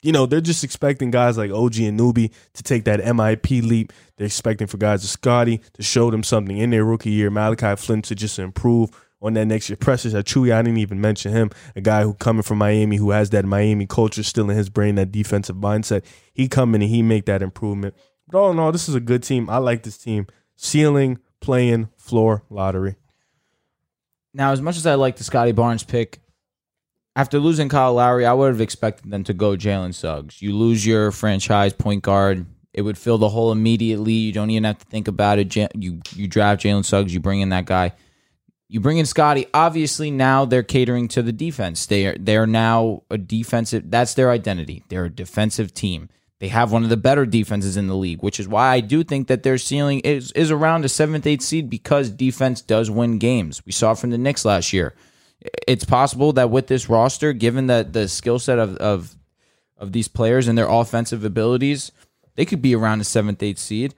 you 0.00 0.12
know, 0.12 0.24
they're 0.24 0.40
just 0.40 0.64
expecting 0.64 1.10
guys 1.10 1.36
like 1.36 1.50
OG 1.50 1.74
Anunoby 1.74 2.32
to 2.54 2.62
take 2.62 2.84
that 2.84 3.00
MIP 3.00 3.62
leap. 3.62 3.92
They're 4.16 4.26
expecting 4.26 4.66
for 4.66 4.78
guys 4.78 5.02
like 5.02 5.10
Scottie 5.10 5.60
to 5.74 5.82
show 5.82 6.10
them 6.10 6.22
something 6.22 6.56
in 6.56 6.70
their 6.70 6.84
rookie 6.84 7.10
year. 7.10 7.30
Malachi 7.30 7.76
Flynn 7.76 8.00
to 8.02 8.14
just 8.14 8.38
improve 8.38 8.90
on 9.22 9.34
that 9.34 9.46
next 9.46 9.68
year. 9.68 9.76
Precious 9.76 10.14
Achiuwa, 10.14 10.52
I 10.54 10.62
didn't 10.62 10.78
even 10.78 11.00
mention 11.00 11.32
him. 11.32 11.50
A 11.76 11.80
guy 11.80 12.02
who 12.02 12.14
coming 12.14 12.42
from 12.42 12.58
Miami 12.58 12.96
who 12.96 13.10
has 13.10 13.30
that 13.30 13.44
Miami 13.44 13.86
culture 13.86 14.22
still 14.22 14.50
in 14.50 14.56
his 14.56 14.68
brain, 14.68 14.94
that 14.96 15.12
defensive 15.12 15.56
mindset. 15.56 16.04
He 16.32 16.48
come 16.48 16.74
in 16.74 16.82
and 16.82 16.90
he 16.90 17.02
make 17.02 17.26
that 17.26 17.42
improvement. 17.42 17.94
But 18.28 18.38
all 18.38 18.50
in 18.50 18.58
all, 18.58 18.72
this 18.72 18.88
is 18.88 18.94
a 18.94 19.00
good 19.00 19.22
team. 19.22 19.50
I 19.50 19.58
like 19.58 19.82
this 19.82 19.98
team. 19.98 20.26
Ceiling, 20.56 21.18
playing, 21.40 21.88
floor, 21.96 22.44
lottery. 22.50 22.96
Now, 24.32 24.52
as 24.52 24.60
much 24.60 24.76
as 24.76 24.86
I 24.86 24.94
like 24.94 25.16
the 25.16 25.24
Scottie 25.24 25.52
Barnes 25.52 25.82
pick, 25.82 26.20
after 27.16 27.40
losing 27.40 27.68
Kyle 27.68 27.94
Lowry, 27.94 28.24
I 28.24 28.32
would 28.32 28.52
have 28.52 28.60
expected 28.60 29.10
them 29.10 29.24
to 29.24 29.34
go 29.34 29.56
Jalen 29.56 29.94
Suggs. 29.94 30.40
You 30.40 30.56
lose 30.56 30.86
your 30.86 31.10
franchise 31.10 31.72
point 31.72 32.02
guard, 32.02 32.46
it 32.72 32.82
would 32.82 32.96
fill 32.96 33.18
the 33.18 33.28
hole 33.28 33.50
immediately. 33.50 34.12
You 34.12 34.32
don't 34.32 34.50
even 34.50 34.64
have 34.64 34.78
to 34.78 34.84
think 34.86 35.08
about 35.08 35.40
it. 35.40 35.56
You 35.56 36.00
you 36.14 36.28
draft 36.28 36.62
Jalen 36.62 36.84
Suggs, 36.84 37.12
you 37.12 37.18
bring 37.18 37.40
in 37.40 37.48
that 37.48 37.64
guy. 37.64 37.92
You 38.72 38.78
bring 38.78 38.98
in 38.98 39.06
Scottie. 39.06 39.48
Obviously, 39.52 40.12
now 40.12 40.44
they're 40.44 40.62
catering 40.62 41.08
to 41.08 41.22
the 41.22 41.32
defense. 41.32 41.86
They 41.86 42.06
are 42.06 42.16
they 42.16 42.36
are 42.36 42.46
now 42.46 43.02
a 43.10 43.18
defensive. 43.18 43.90
That's 43.90 44.14
their 44.14 44.30
identity. 44.30 44.84
They're 44.88 45.06
a 45.06 45.10
defensive 45.10 45.74
team. 45.74 46.08
They 46.38 46.46
have 46.48 46.70
one 46.70 46.84
of 46.84 46.88
the 46.88 46.96
better 46.96 47.26
defenses 47.26 47.76
in 47.76 47.88
the 47.88 47.96
league, 47.96 48.22
which 48.22 48.38
is 48.38 48.46
why 48.46 48.68
I 48.68 48.78
do 48.78 49.02
think 49.02 49.26
that 49.26 49.42
their 49.42 49.58
ceiling 49.58 49.98
is 50.00 50.30
is 50.32 50.52
around 50.52 50.84
a 50.84 50.88
seventh, 50.88 51.26
eighth 51.26 51.42
seed 51.42 51.68
because 51.68 52.10
defense 52.10 52.62
does 52.62 52.88
win 52.88 53.18
games. 53.18 53.60
We 53.66 53.72
saw 53.72 53.94
from 53.94 54.10
the 54.10 54.18
Knicks 54.18 54.44
last 54.44 54.72
year. 54.72 54.94
It's 55.66 55.84
possible 55.84 56.32
that 56.34 56.50
with 56.50 56.68
this 56.68 56.88
roster, 56.88 57.32
given 57.32 57.66
that 57.66 57.92
the 57.92 58.06
skill 58.06 58.38
set 58.38 58.60
of, 58.60 58.76
of 58.76 59.16
of 59.78 59.90
these 59.90 60.06
players 60.06 60.46
and 60.46 60.56
their 60.56 60.68
offensive 60.68 61.24
abilities, 61.24 61.90
they 62.36 62.44
could 62.44 62.62
be 62.62 62.76
around 62.76 63.00
a 63.00 63.04
seventh, 63.04 63.42
eighth 63.42 63.58
seed. 63.58 63.96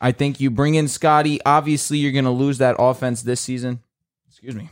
I 0.00 0.12
think 0.12 0.40
you 0.40 0.50
bring 0.50 0.74
in 0.74 0.88
Scottie. 0.88 1.38
Obviously, 1.44 1.98
you're 1.98 2.12
going 2.12 2.24
to 2.24 2.30
lose 2.30 2.56
that 2.58 2.76
offense 2.78 3.20
this 3.20 3.42
season. 3.42 3.80
Excuse 4.36 4.54
me. 4.54 4.68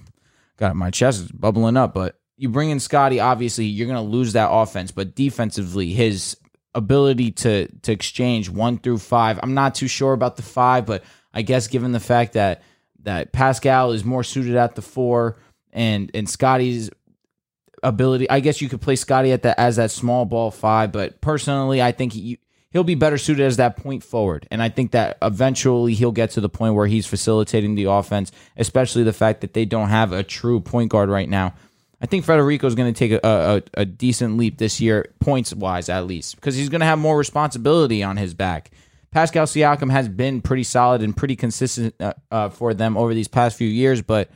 Got 0.58 0.76
my 0.76 0.90
chest 0.90 1.20
is 1.22 1.32
bubbling 1.32 1.78
up, 1.78 1.94
but 1.94 2.20
you 2.36 2.50
bring 2.50 2.68
in 2.68 2.80
Scottie. 2.80 3.18
Obviously, 3.18 3.64
you're 3.64 3.88
going 3.88 3.96
to 3.96 4.10
lose 4.10 4.34
that 4.34 4.50
offense, 4.50 4.90
but 4.90 5.14
defensively, 5.14 5.90
his 5.92 6.36
ability 6.74 7.30
to 7.30 7.68
to 7.80 7.92
exchange 7.92 8.50
one 8.50 8.76
through 8.76 8.98
five. 8.98 9.40
I'm 9.42 9.54
not 9.54 9.74
too 9.74 9.88
sure 9.88 10.12
about 10.12 10.36
the 10.36 10.42
five, 10.42 10.84
but 10.84 11.02
I 11.32 11.40
guess 11.40 11.66
given 11.66 11.92
the 11.92 12.00
fact 12.00 12.34
that 12.34 12.62
that 13.04 13.32
Pascal 13.32 13.92
is 13.92 14.04
more 14.04 14.22
suited 14.22 14.56
at 14.56 14.74
the 14.74 14.82
four 14.82 15.38
and 15.72 16.10
and 16.12 16.28
Scottie's 16.28 16.90
ability, 17.82 18.28
I 18.28 18.40
guess 18.40 18.60
you 18.60 18.68
could 18.68 18.82
play 18.82 18.96
Scottie 18.96 19.32
at 19.32 19.44
that 19.44 19.58
as 19.58 19.76
that 19.76 19.90
small 19.90 20.26
ball 20.26 20.50
five. 20.50 20.92
But 20.92 21.22
personally, 21.22 21.80
I 21.80 21.92
think 21.92 22.12
he, 22.12 22.38
he'll 22.74 22.84
be 22.84 22.96
better 22.96 23.16
suited 23.16 23.46
as 23.46 23.56
that 23.56 23.78
point 23.78 24.02
forward, 24.02 24.46
and 24.50 24.62
I 24.62 24.68
think 24.68 24.90
that 24.90 25.16
eventually 25.22 25.94
he'll 25.94 26.12
get 26.12 26.32
to 26.32 26.42
the 26.42 26.50
point 26.50 26.74
where 26.74 26.86
he's 26.86 27.06
facilitating 27.06 27.76
the 27.76 27.84
offense, 27.84 28.30
especially 28.58 29.04
the 29.04 29.14
fact 29.14 29.40
that 29.40 29.54
they 29.54 29.64
don't 29.64 29.88
have 29.88 30.12
a 30.12 30.22
true 30.22 30.60
point 30.60 30.90
guard 30.90 31.08
right 31.08 31.28
now. 31.28 31.54
I 32.02 32.06
think 32.06 32.26
Federico 32.26 32.66
is 32.66 32.74
going 32.74 32.92
to 32.92 32.98
take 32.98 33.12
a, 33.12 33.20
a, 33.24 33.62
a 33.80 33.84
decent 33.86 34.36
leap 34.36 34.58
this 34.58 34.80
year, 34.80 35.14
points 35.20 35.54
wise 35.54 35.88
at 35.88 36.06
least, 36.06 36.34
because 36.34 36.56
he's 36.56 36.68
going 36.68 36.80
to 36.80 36.86
have 36.86 36.98
more 36.98 37.16
responsibility 37.16 38.02
on 38.02 38.18
his 38.18 38.34
back. 38.34 38.70
Pascal 39.10 39.46
Siakam 39.46 39.90
has 39.90 40.08
been 40.08 40.42
pretty 40.42 40.64
solid 40.64 41.00
and 41.00 41.16
pretty 41.16 41.36
consistent 41.36 41.94
uh, 42.00 42.12
uh, 42.30 42.48
for 42.48 42.74
them 42.74 42.96
over 42.96 43.14
these 43.14 43.28
past 43.28 43.56
few 43.56 43.68
years, 43.68 44.02
but 44.02 44.28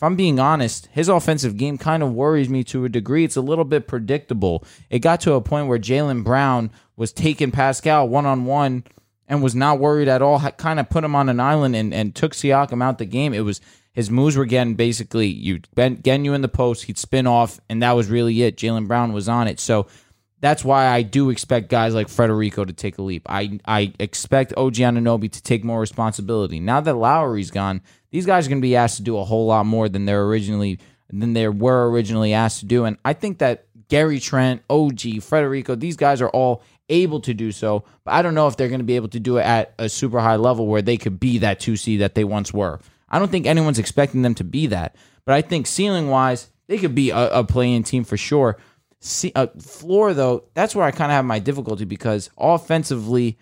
if 0.00 0.04
I'm 0.04 0.16
being 0.16 0.40
honest, 0.40 0.88
his 0.92 1.10
offensive 1.10 1.58
game 1.58 1.76
kind 1.76 2.02
of 2.02 2.14
worries 2.14 2.48
me 2.48 2.64
to 2.64 2.86
a 2.86 2.88
degree. 2.88 3.22
It's 3.22 3.36
a 3.36 3.42
little 3.42 3.66
bit 3.66 3.86
predictable. 3.86 4.64
It 4.88 5.00
got 5.00 5.20
to 5.20 5.34
a 5.34 5.42
point 5.42 5.68
where 5.68 5.78
Jaylen 5.78 6.24
Brown 6.24 6.70
was 7.00 7.14
taking 7.14 7.50
Pascal 7.50 8.10
one 8.10 8.26
on 8.26 8.44
one 8.44 8.84
and 9.26 9.42
was 9.42 9.54
not 9.54 9.78
worried 9.78 10.06
at 10.06 10.20
all. 10.20 10.38
Kind 10.38 10.78
of 10.78 10.90
put 10.90 11.02
him 11.02 11.16
on 11.16 11.30
an 11.30 11.40
island 11.40 11.74
and, 11.74 11.94
and 11.94 12.14
took 12.14 12.32
Siakam 12.32 12.82
out 12.82 12.98
the 12.98 13.06
game. 13.06 13.32
It 13.32 13.40
was 13.40 13.62
his 13.94 14.10
moves 14.10 14.36
were 14.36 14.44
getting 14.44 14.74
basically 14.74 15.28
you 15.28 15.60
getting 15.74 16.26
you 16.26 16.34
in 16.34 16.42
the 16.42 16.48
post, 16.48 16.84
he'd 16.84 16.98
spin 16.98 17.26
off, 17.26 17.58
and 17.70 17.82
that 17.82 17.92
was 17.92 18.10
really 18.10 18.42
it. 18.42 18.58
Jaylen 18.58 18.86
Brown 18.86 19.14
was 19.14 19.30
on 19.30 19.48
it. 19.48 19.58
So 19.60 19.86
that's 20.40 20.62
why 20.62 20.88
I 20.88 21.00
do 21.00 21.30
expect 21.30 21.70
guys 21.70 21.94
like 21.94 22.08
Frederico 22.08 22.66
to 22.66 22.72
take 22.74 22.98
a 22.98 23.02
leap. 23.02 23.22
I 23.30 23.58
I 23.64 23.94
expect 23.98 24.52
OG 24.58 24.74
Anunoby 24.74 25.32
to 25.32 25.42
take 25.42 25.64
more 25.64 25.80
responsibility. 25.80 26.60
Now 26.60 26.82
that 26.82 26.96
Lowry's 26.96 27.50
gone, 27.50 27.80
these 28.10 28.26
guys 28.26 28.44
are 28.44 28.50
going 28.50 28.60
to 28.60 28.68
be 28.68 28.76
asked 28.76 28.98
to 28.98 29.02
do 29.02 29.16
a 29.16 29.24
whole 29.24 29.46
lot 29.46 29.64
more 29.64 29.88
than 29.88 30.04
they're 30.04 30.24
originally 30.24 30.78
than 31.08 31.32
they 31.32 31.48
were 31.48 31.88
originally 31.88 32.34
asked 32.34 32.60
to 32.60 32.66
do. 32.66 32.84
And 32.84 32.98
I 33.06 33.14
think 33.14 33.38
that 33.38 33.64
Gary 33.88 34.20
Trent, 34.20 34.62
OG, 34.68 35.22
Frederico, 35.22 35.80
these 35.80 35.96
guys 35.96 36.20
are 36.20 36.28
all 36.28 36.62
able 36.90 37.20
to 37.20 37.32
do 37.32 37.52
so, 37.52 37.84
but 38.04 38.12
I 38.12 38.22
don't 38.22 38.34
know 38.34 38.46
if 38.46 38.56
they're 38.56 38.68
going 38.68 38.80
to 38.80 38.84
be 38.84 38.96
able 38.96 39.08
to 39.08 39.20
do 39.20 39.38
it 39.38 39.42
at 39.42 39.74
a 39.78 39.88
super 39.88 40.20
high 40.20 40.36
level 40.36 40.66
where 40.66 40.82
they 40.82 40.96
could 40.96 41.18
be 41.18 41.38
that 41.38 41.60
2 41.60 41.76
seed 41.76 42.00
that 42.00 42.14
they 42.14 42.24
once 42.24 42.52
were. 42.52 42.80
I 43.08 43.18
don't 43.18 43.30
think 43.30 43.46
anyone's 43.46 43.78
expecting 43.78 44.22
them 44.22 44.34
to 44.36 44.44
be 44.44 44.66
that, 44.68 44.96
but 45.24 45.34
I 45.34 45.42
think 45.42 45.66
ceiling 45.66 46.08
wise, 46.08 46.50
they 46.66 46.78
could 46.78 46.94
be 46.94 47.10
a, 47.10 47.30
a 47.30 47.44
play-in 47.44 47.82
team 47.82 48.04
for 48.04 48.16
sure. 48.16 48.58
See, 49.00 49.32
uh, 49.34 49.46
floor 49.58 50.12
though, 50.12 50.44
that's 50.54 50.74
where 50.74 50.84
I 50.84 50.90
kind 50.90 51.10
of 51.10 51.16
have 51.16 51.24
my 51.24 51.38
difficulty 51.38 51.84
because 51.84 52.30
offensively, 52.36 53.38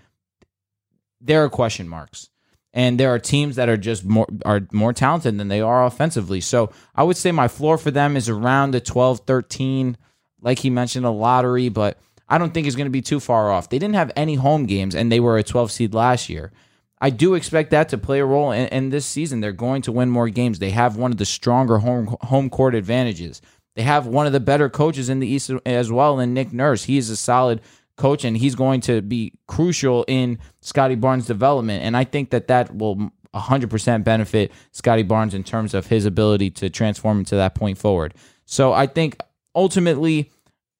there 1.21 1.43
are 1.45 1.49
question 1.49 1.89
marks 1.89 2.31
and 2.73 3.01
there 3.01 3.13
are 3.13 3.19
teams 3.19 3.57
that 3.57 3.69
are 3.69 3.77
just 3.77 4.05
more 4.05 4.27
are 4.45 4.67
more 4.73 4.93
talented 4.93 5.39
than 5.39 5.49
they 5.49 5.61
are 5.61 5.85
offensively. 5.85 6.41
So 6.41 6.71
I 6.95 7.03
would 7.03 7.17
say 7.17 7.33
my 7.33 7.49
floor 7.49 7.79
for 7.79 7.91
them 7.91 8.17
is 8.17 8.29
around 8.29 8.73
the 8.73 8.81
12, 8.81 9.21
13, 9.27 9.97
like 10.41 10.61
he 10.61 10.71
mentioned, 10.71 11.07
a 11.07 11.11
lottery, 11.11 11.71
but 11.71 11.99
I 12.29 12.39
don't 12.39 12.53
think 12.53 12.67
it's 12.67 12.77
going 12.77 12.87
to 12.87 12.91
be 12.91 13.03
too 13.03 13.21
far 13.21 13.51
off. 13.51 13.71
They 13.71 13.79
didn't 13.79 13.95
have 13.95 14.13
any 14.15 14.35
home 14.35 14.67
games, 14.67 14.95
and 14.95 15.11
they 15.11 15.21
were 15.21 15.39
a 15.39 15.43
12 15.43 15.71
seed 15.73 15.95
last 15.95 16.29
year. 16.29 16.53
I 17.01 17.11
do 17.11 17.35
expect 17.35 17.71
that 17.71 17.89
to 17.91 17.99
play 17.99 18.19
a 18.19 18.25
role 18.25 18.51
in, 18.51 18.91
this 18.91 19.07
season. 19.07 19.41
They're 19.41 19.53
going 19.53 19.83
to 19.83 19.93
win 19.93 20.11
more 20.11 20.29
games. 20.29 20.59
They 20.59 20.71
have 20.71 20.97
one 20.97 21.13
of 21.13 21.19
the 21.19 21.25
stronger 21.25 21.79
home 21.79 22.17
home 22.23 22.51
court 22.51 22.75
advantages. 22.75 23.41
They 23.77 23.83
have 23.83 24.07
one 24.07 24.27
of 24.27 24.33
the 24.33 24.41
better 24.41 24.69
coaches 24.69 25.09
in 25.09 25.21
the 25.21 25.29
East 25.29 25.51
as 25.65 25.93
well, 25.93 26.19
in 26.19 26.35
Nick 26.35 26.53
Nurse. 26.53 26.85
He's 26.85 27.09
a 27.11 27.17
solid 27.17 27.61
coach, 27.97 28.25
and 28.25 28.37
he's 28.37 28.57
going 28.57 28.81
to 28.83 29.01
be 29.01 29.33
crucial 29.47 30.05
in 30.09 30.39
Scottie 30.61 30.97
Barnes' 30.97 31.27
development. 31.27 31.85
And 31.85 31.97
I 31.97 32.03
think 32.05 32.31
that 32.31 32.49
that 32.49 32.75
will 32.75 33.13
100% 33.35 34.05
benefit 34.05 34.53
Scottie 34.73 35.03
Barnes 35.03 35.35
in 35.35 35.45
terms 35.45 35.75
of 35.75 35.87
his 35.87 36.05
ability 36.07 36.51
to 36.51 36.71
transform 36.71 37.21
into 37.21 37.37
that 37.37 37.55
point 37.55 37.79
forward. 37.79 38.15
So 38.45 38.73
I 38.73 38.87
think 38.87 39.19
ultimately, 39.55 40.31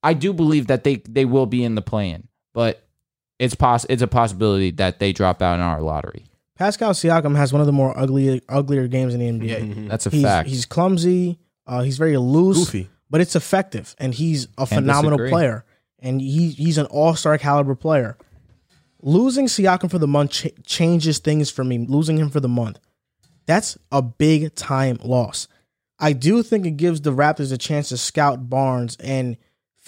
I 0.03 0.15
do 0.15 0.33
believe 0.33 0.69
that 0.69 0.85
they 0.85 0.97
they 0.97 1.25
will 1.25 1.47
be 1.47 1.65
in 1.65 1.75
the 1.75 1.83
play-in, 1.83 2.29
but 2.55 2.87
it's 3.39 3.55
poss- 3.55 3.87
it's 3.89 4.03
a 4.03 4.07
possibility 4.07 4.71
that 4.73 4.99
they 4.99 5.13
drop 5.13 5.43
out 5.43 5.55
in 5.55 5.61
our 5.61 5.81
lottery. 5.81 6.27
Pascal 6.57 6.91
Siakam 6.93 7.37
has 7.37 7.53
one 7.53 7.61
of 7.61 7.67
the 7.67 7.73
more 7.73 7.97
ugly 7.97 8.43
uglier 8.49 8.89
games 8.89 9.15
in 9.15 9.21
the 9.21 9.49
NBA. 9.49 9.89
That's 9.89 10.07
a 10.07 10.11
he's, 10.11 10.23
fact. 10.23 10.49
He's 10.49 10.67
clumsy. 10.67 11.39
Uh, 11.67 11.83
he's 11.83 11.99
very 11.99 12.17
loose, 12.17 12.59
Goofy. 12.59 12.89
but 13.11 13.21
it's 13.21 13.37
effective, 13.37 13.95
and 13.99 14.15
he's 14.15 14.49
a 14.57 14.67
phenomenal 14.67 15.19
disagree. 15.19 15.31
player. 15.31 15.65
And 16.01 16.21
he 16.21 16.51
he's 16.51 16.79
an 16.79 16.87
all 16.87 17.15
star 17.15 17.39
caliber 17.39 17.75
player. 17.75 18.17
Losing 19.01 19.47
Siakam 19.47 19.91
for 19.91 19.99
the 19.99 20.09
month 20.09 20.33
ch- 20.33 20.53
changes 20.65 21.19
things 21.19 21.51
for 21.51 21.63
me. 21.65 21.79
Losing 21.79 22.19
him 22.19 22.31
for 22.31 22.41
the 22.41 22.49
month, 22.49 22.79
that's 23.47 23.79
a 23.93 24.03
big 24.03 24.55
time 24.55 24.99
loss. 25.03 25.49
I 25.99 26.13
do 26.13 26.43
think 26.43 26.67
it 26.67 26.77
gives 26.77 27.01
the 27.01 27.13
Raptors 27.13 27.53
a 27.53 27.59
chance 27.59 27.89
to 27.89 27.97
scout 27.97 28.49
Barnes 28.49 28.97
and 29.01 29.37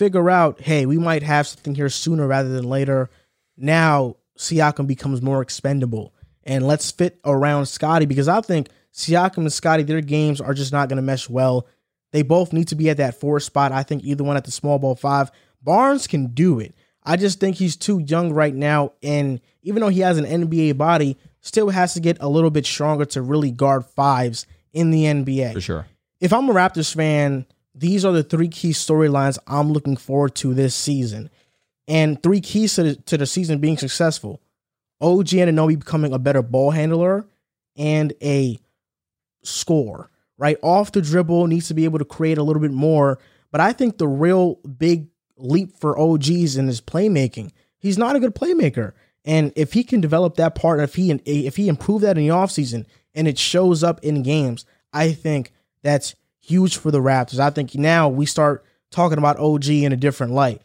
figure 0.01 0.31
out, 0.31 0.63
hey, 0.63 0.87
we 0.87 0.97
might 0.97 1.23
have 1.23 1.47
something 1.47 1.75
here 1.75 1.91
sooner 1.91 2.27
rather 2.27 2.49
than 2.49 2.65
later. 2.65 3.11
Now 3.59 4.17
Siakam 4.39 4.87
becomes 4.87 5.21
more 5.21 5.43
expendable, 5.43 6.15
and 6.43 6.67
let's 6.67 6.91
fit 6.91 7.21
around 7.27 7.67
Scottie 7.67 8.07
because 8.07 8.27
I 8.27 8.41
think 8.41 8.71
Siakam 8.95 9.39
and 9.39 9.53
Scottie, 9.53 9.83
their 9.83 10.01
games 10.01 10.41
are 10.41 10.55
just 10.55 10.73
not 10.73 10.89
going 10.89 10.97
to 10.97 11.03
mesh 11.03 11.29
well. 11.29 11.67
They 12.13 12.23
both 12.23 12.55
need 12.55 12.69
to 12.69 12.77
be 12.77 12.89
at 12.89 12.97
that 12.97 13.21
four 13.21 13.41
spot. 13.41 13.73
I 13.73 13.83
think 13.83 14.03
either 14.03 14.25
one 14.25 14.39
at 14.39 14.45
the 14.45 14.51
small 14.51 14.79
ball 14.79 14.95
five. 14.95 15.31
Barnes 15.63 16.07
can 16.07 16.29
do 16.29 16.59
it. 16.61 16.75
I 17.05 17.17
just 17.17 17.39
think 17.39 17.57
he's 17.57 17.77
too 17.77 18.03
young 18.07 18.33
right 18.33 18.55
now, 18.55 18.93
and 19.03 19.43
even 19.63 19.83
though 19.83 19.89
he 19.89 20.01
has 20.01 20.17
an 20.17 20.25
NBA 20.25 20.79
body, 20.79 21.19
still 21.41 21.69
has 21.69 21.93
to 21.93 22.01
get 22.01 22.17
a 22.21 22.29
little 22.29 22.51
bit 22.51 22.65
stronger 22.65 23.05
to 23.05 23.21
really 23.21 23.51
guard 23.51 23.85
fives 23.85 24.47
in 24.73 24.91
the 24.91 25.05
NBA 25.05 25.53
for 25.53 25.61
sure. 25.61 25.87
if 26.21 26.33
I'm 26.33 26.49
a 26.49 26.55
Raptors 26.55 26.95
fan, 26.95 27.45
these 27.81 28.05
are 28.05 28.13
the 28.13 28.23
three 28.23 28.49
key 28.49 28.71
storylines 28.71 29.39
I'm 29.47 29.73
looking 29.73 29.97
forward 29.97 30.35
to 30.37 30.53
this 30.53 30.75
season. 30.75 31.31
And 31.89 32.23
three 32.23 32.43
keys 32.43 32.75
to 32.75 32.83
the, 32.83 32.95
to 32.95 33.17
the 33.17 33.27
season 33.27 33.59
being 33.59 33.79
successful 33.79 34.41
OG 35.01 35.29
Anunoby 35.29 35.79
becoming 35.79 36.13
a 36.13 36.19
better 36.19 36.43
ball 36.43 36.73
handler 36.73 37.27
and 37.77 38.13
a 38.23 38.59
scorer, 39.43 40.11
right? 40.37 40.59
Off 40.63 40.93
the 40.93 41.01
dribble, 41.01 41.47
needs 41.47 41.69
to 41.69 41.75
be 41.75 41.87
able 41.87 41.99
to 41.99 42.05
create 42.05 42.37
a 42.37 42.43
little 42.43 42.61
bit 42.61 42.71
more. 42.71 43.19
But 43.51 43.63
I 43.63 43.73
think 43.73 43.97
the 43.97 44.07
real 44.07 44.57
big 44.57 45.09
leap 45.39 45.79
for 45.79 45.99
OGs 45.99 46.57
in 46.57 46.67
his 46.67 46.83
playmaking, 46.83 47.51
he's 47.79 47.97
not 47.97 48.15
a 48.15 48.21
good 48.21 48.35
playmaker. 48.35 48.93
And 49.25 49.55
if 49.57 49.73
he 49.73 49.85
can 49.85 50.03
develop 50.03 50.37
that 50.37 50.55
part, 50.55 50.81
if 50.81 50.97
he 50.97 51.11
if 51.11 51.57
he 51.57 51.69
improve 51.69 52.03
that 52.03 52.19
in 52.19 52.27
the 52.27 52.35
offseason 52.35 52.85
and 53.15 53.27
it 53.27 53.39
shows 53.39 53.83
up 53.83 54.01
in 54.05 54.23
games, 54.23 54.67
I 54.93 55.13
think 55.13 55.53
that's 55.83 56.15
huge 56.41 56.77
for 56.77 56.91
the 56.91 57.01
Raptors. 57.01 57.39
I 57.39 57.51
think 57.51 57.75
now 57.75 58.09
we 58.09 58.27
start 58.27 58.65
talking 58.91 59.19
about 59.19 59.39
OG 59.39 59.69
in 59.69 59.93
a 59.93 59.97
different 59.97 60.33
light. 60.33 60.63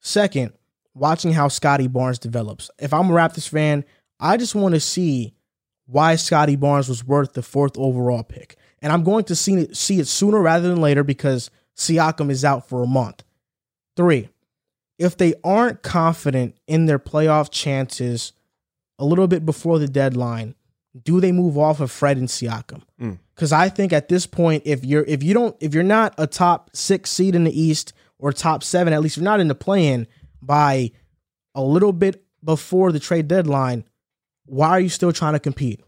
Second, 0.00 0.52
watching 0.94 1.32
how 1.32 1.48
Scottie 1.48 1.88
Barnes 1.88 2.18
develops. 2.18 2.70
If 2.78 2.92
I'm 2.92 3.10
a 3.10 3.12
Raptors 3.12 3.48
fan, 3.48 3.84
I 4.20 4.36
just 4.36 4.54
want 4.54 4.74
to 4.74 4.80
see 4.80 5.34
why 5.86 6.16
Scottie 6.16 6.56
Barnes 6.56 6.88
was 6.88 7.04
worth 7.04 7.32
the 7.32 7.42
fourth 7.42 7.76
overall 7.76 8.22
pick. 8.22 8.56
And 8.80 8.92
I'm 8.92 9.02
going 9.02 9.24
to 9.24 9.36
see 9.36 9.54
it, 9.54 9.76
see 9.76 9.98
it 9.98 10.06
sooner 10.06 10.40
rather 10.40 10.68
than 10.68 10.80
later 10.80 11.02
because 11.02 11.50
Siakam 11.76 12.30
is 12.30 12.44
out 12.44 12.68
for 12.68 12.82
a 12.82 12.86
month. 12.86 13.22
Three, 13.96 14.28
if 14.98 15.16
they 15.16 15.34
aren't 15.42 15.82
confident 15.82 16.56
in 16.66 16.86
their 16.86 16.98
playoff 16.98 17.50
chances 17.50 18.32
a 18.98 19.04
little 19.04 19.26
bit 19.26 19.44
before 19.44 19.78
the 19.78 19.88
deadline, 19.88 20.54
do 21.02 21.20
they 21.20 21.32
move 21.32 21.58
off 21.58 21.80
of 21.80 21.90
Fred 21.90 22.16
and 22.16 22.28
Siakam? 22.28 22.82
Mm. 23.00 23.18
Because 23.34 23.52
I 23.52 23.68
think 23.68 23.92
at 23.92 24.08
this 24.08 24.26
point, 24.26 24.62
if 24.64 24.84
you're 24.84 25.04
if 25.04 25.22
you 25.22 25.34
don't 25.34 25.56
if 25.60 25.74
you're 25.74 25.82
not 25.82 26.14
a 26.18 26.26
top 26.26 26.70
six 26.74 27.10
seed 27.10 27.34
in 27.34 27.44
the 27.44 27.60
East 27.60 27.92
or 28.18 28.32
top 28.32 28.62
seven, 28.62 28.92
at 28.92 29.00
least 29.00 29.16
you're 29.16 29.24
not 29.24 29.40
in 29.40 29.48
the 29.48 29.54
play-in 29.54 30.06
by 30.40 30.92
a 31.54 31.62
little 31.62 31.92
bit 31.92 32.24
before 32.42 32.92
the 32.92 33.00
trade 33.00 33.28
deadline, 33.28 33.84
why 34.46 34.70
are 34.70 34.80
you 34.80 34.88
still 34.88 35.12
trying 35.12 35.32
to 35.32 35.40
compete? 35.40 35.80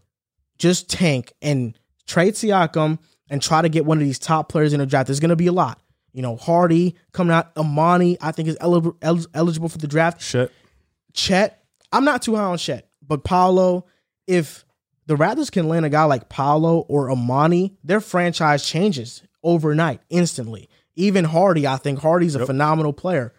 Just 0.57 0.89
tank 0.89 1.33
and 1.41 1.77
trade 2.07 2.33
Siakam 2.33 2.99
and 3.29 3.41
try 3.41 3.61
to 3.61 3.69
get 3.69 3.85
one 3.85 3.97
of 3.97 4.03
these 4.03 4.19
top 4.19 4.49
players 4.49 4.73
in 4.73 4.79
the 4.79 4.85
draft. 4.85 5.07
There's 5.07 5.19
going 5.19 5.29
to 5.29 5.35
be 5.35 5.47
a 5.47 5.51
lot. 5.51 5.79
You 6.13 6.21
know, 6.23 6.35
Hardy 6.35 6.95
coming 7.11 7.33
out, 7.33 7.53
Emoni, 7.55 8.17
I 8.21 8.31
think 8.31 8.47
is 8.47 8.57
eligible 8.59 8.97
eligible 9.33 9.69
for 9.69 9.77
the 9.77 9.87
draft. 9.87 10.21
Shit. 10.21 10.51
Chet, 11.13 11.63
I'm 11.91 12.05
not 12.05 12.23
too 12.23 12.35
high 12.35 12.43
on 12.43 12.57
Chet, 12.57 12.89
but 13.05 13.23
Paolo, 13.23 13.85
if 14.25 14.65
the 15.07 15.15
Raptors 15.15 15.51
can 15.51 15.67
land 15.67 15.85
a 15.85 15.89
guy 15.89 16.03
like 16.03 16.29
Paolo 16.29 16.79
or 16.87 17.07
Emoni, 17.07 17.75
their 17.83 18.01
franchise 18.01 18.65
changes 18.65 19.23
overnight, 19.41 20.01
instantly. 20.09 20.69
Even 20.95 21.25
Hardy, 21.25 21.65
I 21.65 21.77
think 21.77 21.99
Hardy's 21.99 22.35
a 22.35 22.45
phenomenal 22.45 22.93
player. 22.93 23.33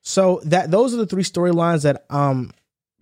So 0.00 0.40
that 0.44 0.70
those 0.70 0.92
are 0.92 0.98
the 0.98 1.06
three 1.06 1.22
storylines 1.22 1.84
that 1.84 2.04
um 2.10 2.52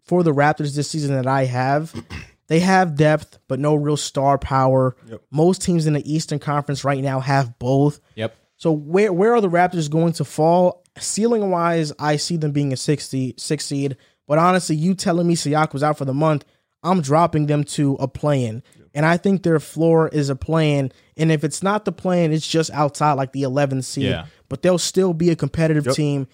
for 0.04 0.22
the 0.22 0.32
Raptors 0.32 0.74
this 0.74 0.90
season 0.90 1.14
that 1.16 1.26
I 1.26 1.44
have. 1.46 1.94
They 2.50 2.58
have 2.58 2.96
depth, 2.96 3.38
but 3.46 3.60
no 3.60 3.76
real 3.76 3.96
star 3.96 4.36
power. 4.36 4.96
Yep. 5.06 5.22
Most 5.30 5.62
teams 5.62 5.86
in 5.86 5.92
the 5.92 6.12
Eastern 6.12 6.40
Conference 6.40 6.82
right 6.82 7.00
now 7.00 7.20
have 7.20 7.56
both. 7.60 8.00
Yep. 8.16 8.36
So 8.56 8.72
where 8.72 9.12
where 9.12 9.36
are 9.36 9.40
the 9.40 9.48
Raptors 9.48 9.88
going 9.88 10.14
to 10.14 10.24
fall? 10.24 10.82
Ceiling 10.98 11.48
wise, 11.50 11.92
I 12.00 12.16
see 12.16 12.36
them 12.36 12.50
being 12.50 12.72
a 12.72 12.76
60, 12.76 13.36
six 13.38 13.64
seed. 13.64 13.96
But 14.26 14.38
honestly, 14.38 14.74
you 14.74 14.96
telling 14.96 15.28
me 15.28 15.36
Siak 15.36 15.72
was 15.72 15.84
out 15.84 15.96
for 15.96 16.04
the 16.04 16.12
month, 16.12 16.44
I'm 16.82 17.00
dropping 17.02 17.46
them 17.46 17.64
to 17.64 17.94
a 18.00 18.08
play-in. 18.08 18.62
And 18.94 19.06
I 19.06 19.16
think 19.18 19.42
their 19.42 19.60
floor 19.60 20.08
is 20.08 20.30
a 20.30 20.36
play-in. 20.36 20.90
And 21.16 21.30
if 21.30 21.44
it's 21.44 21.62
not 21.62 21.84
the 21.84 21.92
play-in, 21.92 22.32
it's 22.32 22.46
just 22.48 22.70
outside 22.72 23.12
like 23.12 23.32
the 23.32 23.42
11th 23.42 23.84
seed. 23.84 24.04
Yeah. 24.04 24.26
But 24.48 24.62
they'll 24.62 24.78
still 24.78 25.12
be 25.14 25.30
a 25.30 25.36
competitive 25.36 25.86
Yep. 25.86 25.94
team, 25.94 26.26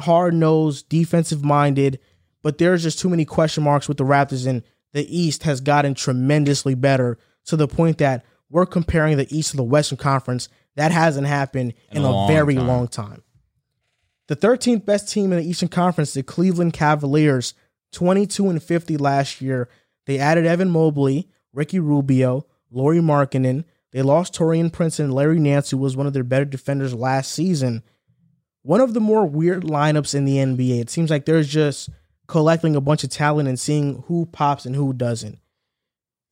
hard 0.00 0.34
nosed, 0.34 0.88
defensive 0.88 1.44
minded. 1.44 1.98
But 2.42 2.58
there's 2.58 2.82
just 2.82 2.98
too 2.98 3.08
many 3.08 3.24
question 3.24 3.64
marks 3.64 3.88
with 3.88 3.96
the 3.96 4.04
Raptors, 4.04 4.46
and 4.46 4.62
the 4.92 5.04
East 5.18 5.42
has 5.44 5.60
gotten 5.60 5.94
tremendously 5.94 6.74
better 6.74 7.18
to 7.46 7.56
the 7.56 7.66
point 7.66 7.98
that 7.98 8.24
we're 8.50 8.66
comparing 8.66 9.16
the 9.16 9.34
East 9.36 9.50
to 9.52 9.56
the 9.56 9.62
Western 9.64 9.98
Conference. 9.98 10.48
That 10.76 10.92
hasn't 10.92 11.26
happened 11.26 11.72
in, 11.90 11.98
In 11.98 12.04
a 12.04 12.08
a, 12.08 12.10
long 12.10 12.28
very 12.28 12.54
time. 12.54 12.66
long 12.68 12.88
time. 12.88 13.22
The 14.28 14.36
13th 14.36 14.84
best 14.84 15.08
team 15.10 15.32
in 15.32 15.38
the 15.38 15.48
Eastern 15.48 15.68
Conference, 15.68 16.14
the 16.14 16.22
Cleveland 16.22 16.72
Cavaliers, 16.72 17.54
22 17.94 18.50
and 18.50 18.62
50 18.62 18.96
last 18.96 19.40
year. 19.40 19.68
They 20.06 20.18
added 20.18 20.46
Evan 20.46 20.70
Mobley, 20.70 21.28
Ricky 21.52 21.78
Rubio, 21.78 22.46
Lauri 22.70 22.98
Markkanen. 22.98 23.64
They 23.92 24.02
lost 24.02 24.34
Taurean 24.34 24.72
Prince 24.72 24.98
and 24.98 25.14
Larry 25.14 25.38
Nance, 25.38 25.70
who 25.70 25.78
was 25.78 25.96
one 25.96 26.06
of 26.06 26.12
their 26.12 26.24
better 26.24 26.44
defenders 26.44 26.94
last 26.94 27.32
season. 27.32 27.82
One 28.62 28.80
of 28.80 28.94
the 28.94 29.00
more 29.00 29.24
weird 29.24 29.62
lineups 29.62 30.14
in 30.14 30.24
the 30.24 30.36
NBA. 30.36 30.80
It 30.80 30.90
seems 30.90 31.10
like 31.10 31.24
there's 31.24 31.48
just 31.48 31.90
collecting 32.26 32.74
a 32.74 32.80
bunch 32.80 33.04
of 33.04 33.10
talent 33.10 33.48
and 33.48 33.58
seeing 33.58 34.02
who 34.06 34.26
pops 34.26 34.66
and 34.66 34.74
who 34.74 34.92
doesn't. 34.92 35.38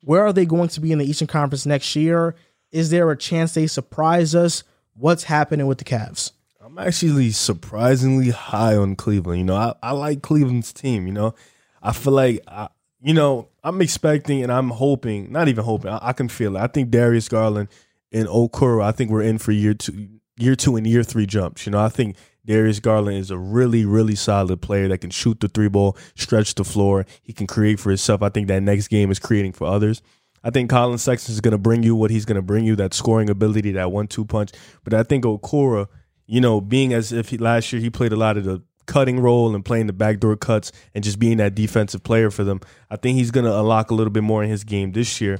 Where 0.01 0.27
are 0.27 0.33
they 0.33 0.47
going 0.47 0.69
to 0.71 0.81
be 0.81 0.93
in 0.93 0.99
the 0.99 1.05
Eastern 1.05 1.29
Conference 1.29 1.65
next 1.65 1.95
year? 1.95 2.35
Is 2.73 2.91
there 2.91 3.11
a 3.11 3.17
chance 3.17 3.55
they 3.55 3.67
surprise 3.67 4.35
us? 4.35 4.65
What's 4.95 5.25
happening 5.25 5.67
with 5.67 5.79
the 5.79 5.85
Cavs? 5.85 6.33
I'm 6.65 6.79
actually 6.79 7.31
surprisingly 7.33 8.31
high 8.31 8.77
on 8.77 8.97
Cleveland. 8.97 9.39
You 9.39 9.45
know, 9.45 9.57
I, 9.57 9.75
I 9.83 9.93
like 9.93 10.23
Cleveland's 10.23 10.73
team. 10.73 11.07
You 11.07 11.13
know, 11.13 11.35
I 11.83 11.93
feel 11.93 12.13
like, 12.13 12.43
I, 12.47 12.69
you 13.01 13.15
know, 13.15 13.49
I'm 13.65 13.83
expecting 13.83 14.43
and 14.43 14.53
I'm 14.53 14.71
hoping, 14.71 15.33
not 15.33 15.49
even 15.49 15.65
hoping, 15.65 15.91
I, 15.91 15.99
I 16.03 16.13
can 16.13 16.29
feel 16.29 16.57
it. 16.57 16.61
I 16.61 16.69
think 16.69 16.91
Darius 16.91 17.29
Garland 17.29 17.69
and 18.13 18.29
Okoro, 18.29 18.83
I 18.83 18.93
think 18.93 19.11
we're 19.11 19.23
in 19.23 19.39
for 19.39 19.53
year 19.53 19.75
two, 19.75 20.09
year 20.37 20.55
two 20.55 20.77
and 20.77 20.87
year 20.87 21.03
three 21.03 21.27
jumps. 21.27 21.67
You 21.67 21.73
know, 21.73 21.81
I 21.81 21.89
think 21.89 22.17
Darius 22.45 22.81
Garland 22.81 23.19
is 23.19 23.31
a 23.31 23.39
really, 23.39 23.85
really 23.85 24.15
solid 24.15 24.61
player 24.63 24.89
that 24.89 24.99
can 24.99 25.11
shoot 25.11 25.41
the 25.41 25.49
three 25.49 25.69
ball, 25.69 25.97
stretch 26.15 26.55
the 26.55 26.65
floor. 26.65 27.07
He 27.23 27.33
can 27.33 27.47
create 27.47 27.81
for 27.81 27.91
himself. 27.91 28.23
I 28.23 28.29
think 28.29 28.49
that 28.49 28.63
next 28.63 28.89
game 28.89 29.11
is 29.11 29.19
creating 29.19 29.53
for 29.53 29.67
others. 29.67 30.03
I 30.45 30.51
think 30.51 30.71
Colin 30.71 30.99
Sexton 30.99 31.33
is 31.33 31.41
going 31.41 31.53
to 31.53 31.59
bring 31.59 31.85
you 31.85 31.95
what 31.95 32.11
he's 32.11 32.25
going 32.25 32.37
to 32.37 32.43
bring 32.43 32.65
you 32.65 32.75
that 32.77 32.95
scoring 32.95 33.31
ability, 33.31 33.73
that 33.73 33.93
one 33.93 34.09
two 34.09 34.25
punch. 34.25 34.51
But 34.83 34.93
I 34.93 35.05
think 35.05 35.25
Okoro, 35.25 35.87
you 36.27 36.41
know, 36.41 36.61
being 36.61 36.93
as 36.93 37.13
if 37.13 37.29
he, 37.29 37.39
last 37.39 37.73
year 37.73 37.81
he 37.81 37.91
played 37.91 38.13
a 38.13 38.17
lot 38.17 38.37
of 38.37 38.45
the 38.45 38.63
cutting 38.87 39.21
role 39.21 39.55
and 39.55 39.65
playing 39.65 39.87
the 39.87 39.93
backdoor 39.93 40.37
cuts 40.37 40.73
and 40.95 41.03
just 41.03 41.19
being 41.19 41.39
that 41.39 41.55
defensive 41.55 42.03
player 42.03 42.31
for 42.31 42.45
them, 42.45 42.61
I 42.91 42.97
think 42.97 43.19
he's 43.19 43.31
going 43.31 43.47
to 43.47 43.59
unlock 43.59 43.91
a 43.91 43.95
little 43.95 44.13
bit 44.13 44.23
more 44.23 44.43
in 44.43 44.51
his 44.51 44.65
game 44.65 44.93
this 44.93 45.21
year. 45.21 45.39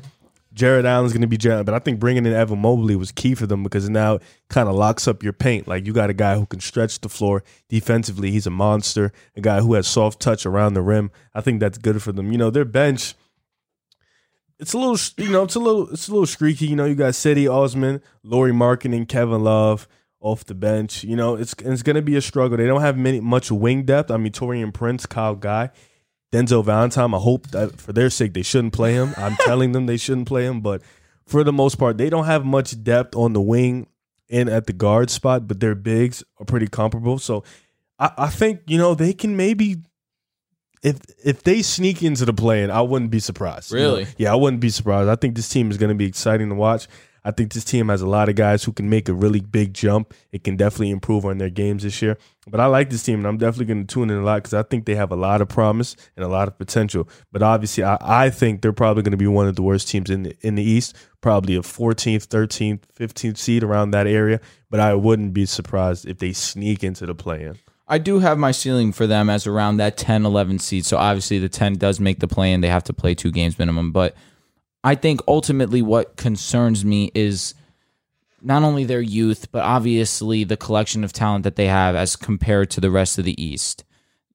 Jarrett 0.55 0.85
Allen's 0.85 1.13
going 1.13 1.23
to 1.23 1.27
be 1.27 1.39
Jarrett, 1.39 1.65
but 1.65 1.75
I 1.75 1.79
think 1.79 1.99
bringing 1.99 2.27
in 2.27 2.33
Evan 2.33 2.59
Mobley 2.59 2.95
was 2.95 3.11
key 3.11 3.35
for 3.35 3.47
them 3.47 3.63
because 3.63 3.89
now 3.89 4.19
kind 4.49 4.69
of 4.69 4.75
locks 4.75 5.09
up 5.09 5.23
your 5.23 5.33
paint. 5.33 5.67
Like 5.67 5.87
you 5.87 5.93
got 5.93 6.11
a 6.11 6.15
guy 6.15 6.37
who 6.37 6.45
can 6.45 6.61
stretch 6.61 7.01
the 7.01 7.09
floor 7.09 7.43
defensively. 7.69 8.31
He's 8.31 8.47
a 8.47 8.51
monster. 8.51 9.13
A 9.35 9.41
guy 9.41 9.61
who 9.61 9.75
has 9.75 9.89
soft 9.89 10.21
touch 10.21 10.45
around 10.45 10.75
the 10.75 10.83
rim. 10.83 11.11
I 11.35 11.41
think 11.41 11.61
that's 11.61 11.79
good 11.79 12.03
for 12.03 12.13
them. 12.13 12.33
You 12.33 12.39
know, 12.39 12.51
their 12.51 12.67
bench. 12.67 13.15
It's 14.59 14.75
a 14.75 14.79
little, 14.79 14.99
you 15.17 15.33
know, 15.33 15.43
it's 15.43 15.55
a 15.55 15.61
little, 15.61 15.89
it's 15.91 16.09
a 16.09 16.13
little 16.13 16.27
streaky. 16.27 16.67
You 16.67 16.77
know, 16.77 16.85
you 16.85 16.95
got 16.95 17.15
Cedi 17.15 17.51
Osman, 17.51 18.03
Lauri 18.23 18.53
Markkanen, 18.53 19.09
Kevin 19.09 19.43
Love 19.43 19.89
off 20.23 20.45
the 20.47 20.55
bench. 20.55 21.05
You 21.05 21.17
know, 21.17 21.35
it's 21.35 21.55
it's 21.59 21.83
going 21.83 21.97
to 21.97 22.03
be 22.03 22.17
a 22.17 22.23
struggle. 22.23 22.57
They 22.57 22.67
don't 22.67 22.81
have 22.81 22.97
many 22.97 23.21
much 23.21 23.51
wing 23.51 23.85
depth. 23.85 24.11
I 24.11 24.17
mean, 24.17 24.33
Taurean 24.33 24.73
Prince, 24.73 25.05
Kyle 25.05 25.35
Guy. 25.35 25.71
Denzel 26.33 26.65
Valentine, 26.65 27.13
I 27.13 27.19
hope 27.19 27.49
that 27.49 27.79
for 27.79 27.93
their 27.93 28.09
sake 28.09 28.33
they 28.33 28.41
shouldn't 28.41 28.73
play 28.73 28.95
him. 28.95 29.13
I'm 29.19 29.37
telling 29.41 29.73
them 29.73 29.85
they 29.85 29.99
shouldn't 29.99 30.29
play 30.29 30.47
him, 30.47 30.63
but 30.63 30.81
for 31.27 31.45
the 31.45 31.53
most 31.53 31.75
part, 31.79 31.99
they 31.99 32.09
don't 32.09 32.25
have 32.25 32.47
much 32.47 32.83
depth 32.83 33.15
on 33.15 33.35
the 33.35 33.41
wing 33.43 33.87
and 34.31 34.49
at 34.49 34.67
the 34.67 34.73
guard 34.73 35.11
spot, 35.11 35.47
but 35.47 35.61
their 35.61 35.75
bigs 35.75 36.25
are 36.39 36.47
pretty 36.47 36.69
comparable. 36.69 37.19
So 37.19 37.45
I, 37.99 38.13
I 38.17 38.29
think, 38.29 38.63
you 38.67 38.79
know, 38.79 38.95
they 38.95 39.13
can 39.13 39.37
maybe 39.37 39.83
if 40.83 40.99
if 41.25 41.43
they 41.43 41.63
sneak 41.63 42.03
into 42.03 42.25
the 42.25 42.33
play, 42.33 42.63
and 42.63 42.73
I 42.73 42.81
wouldn't 42.81 43.11
be 43.11 43.21
surprised. 43.21 43.71
you 43.71 43.79
know? 43.79 43.85
Really? 43.85 44.07
Yeah, 44.17 44.33
I 44.33 44.35
wouldn't 44.35 44.61
be 44.61 44.71
surprised. 44.71 45.09
I 45.09 45.17
think 45.17 45.37
this 45.37 45.49
team 45.49 45.71
is 45.71 45.77
going 45.77 45.91
to 45.91 45.95
be 45.95 46.07
exciting 46.07 46.49
to 46.49 46.55
watch. 46.55 46.89
I 47.25 47.31
think 47.31 47.53
this 47.53 47.65
team 47.65 47.89
has 47.89 48.03
a 48.03 48.07
lot 48.07 48.29
of 48.29 48.35
guys 48.35 48.65
who 48.65 48.73
can 48.73 48.89
make 48.89 49.09
a 49.09 49.15
really 49.15 49.41
big 49.41 49.75
jump. 49.75 50.13
It 50.33 50.43
can 50.43 50.57
definitely 50.57 50.91
improve 50.91 51.25
on 51.25 51.39
their 51.39 51.51
games 51.51 51.85
this 51.85 52.03
year. 52.03 52.19
But 52.49 52.59
I 52.59 52.67
like 52.67 52.91
this 52.91 53.05
team, 53.05 53.21
and 53.21 53.27
I'm 53.27 53.39
definitely 53.39 53.67
going 53.67 53.87
to 53.87 53.95
tune 53.95 54.11
in 54.11 54.17
a 54.17 54.25
lot 54.25 54.37
because 54.43 54.55
I 54.55 54.65
think 54.65 54.87
they 54.87 54.97
have 54.97 55.13
a 55.13 55.17
lot 55.17 55.41
of 55.41 55.49
promise 55.49 55.95
and 56.17 56.25
a 56.25 56.29
lot 56.29 56.49
of 56.49 56.59
potential. 56.59 57.09
But 57.31 57.43
obviously, 57.43 57.85
I, 57.85 57.97
I 58.01 58.31
think 58.31 58.63
they're 58.63 58.73
probably 58.73 59.05
going 59.05 59.13
to 59.13 59.17
be 59.17 59.29
one 59.29 59.47
of 59.47 59.55
the 59.55 59.63
worst 59.63 59.89
teams 59.89 60.11
in 60.11 60.25
the, 60.25 60.37
in 60.41 60.57
the 60.57 60.65
East, 60.65 60.97
probably 61.21 61.55
a 61.55 61.61
14th, 61.61 62.27
13th, 62.27 62.81
15th 62.99 63.39
seed 63.39 63.63
around 63.63 63.93
that 63.93 64.09
area. 64.09 64.41
But 64.69 64.81
I 64.81 64.95
wouldn't 64.95 65.33
be 65.33 65.47
surprised 65.47 66.07
if 66.07 66.19
they 66.19 66.33
sneak 66.33 66.83
into 66.83 67.07
the 67.07 67.15
play-in. 67.15 67.59
I 67.87 67.99
do 67.99 68.21
have 68.21 68.39
my 68.39 68.53
ceiling 68.53 68.93
for 68.93 69.07
them 69.07 69.29
as 69.29 69.47
around 69.47 69.77
that 69.77 69.97
10, 69.97 70.25
11 70.25 70.61
seed. 70.61 70.87
So 70.87 70.97
obviously 70.97 71.39
the 71.39 71.49
10 71.49 71.75
does 71.75 72.01
make 72.01 72.21
the 72.21 72.29
play 72.29 72.53
and 72.53 72.65
they 72.65 72.69
have 72.69 72.85
to 72.85 72.95
play 72.95 73.15
two 73.15 73.31
games 73.31 73.59
minimum. 73.59 73.93
But 73.93 74.17
I 74.85 74.95
think 74.95 75.21
ultimately 75.29 75.83
what 75.83 76.17
concerns 76.17 76.85
me 76.85 77.11
is 77.15 77.55
not 78.41 78.65
only 78.65 78.85
their 78.85 79.01
youth, 79.01 79.53
but 79.53 79.63
obviously 79.63 80.45
the 80.45 80.57
collection 80.57 81.05
of 81.05 81.13
talent 81.13 81.45
that 81.45 81.57
they 81.57 81.69
have 81.69 81.95
as 81.95 82.17
compared 82.17 82.71
to 82.71 82.81
the 82.81 82.91
rest 82.91 83.19
of 83.19 83.25
the 83.25 83.41
East. 83.43 83.85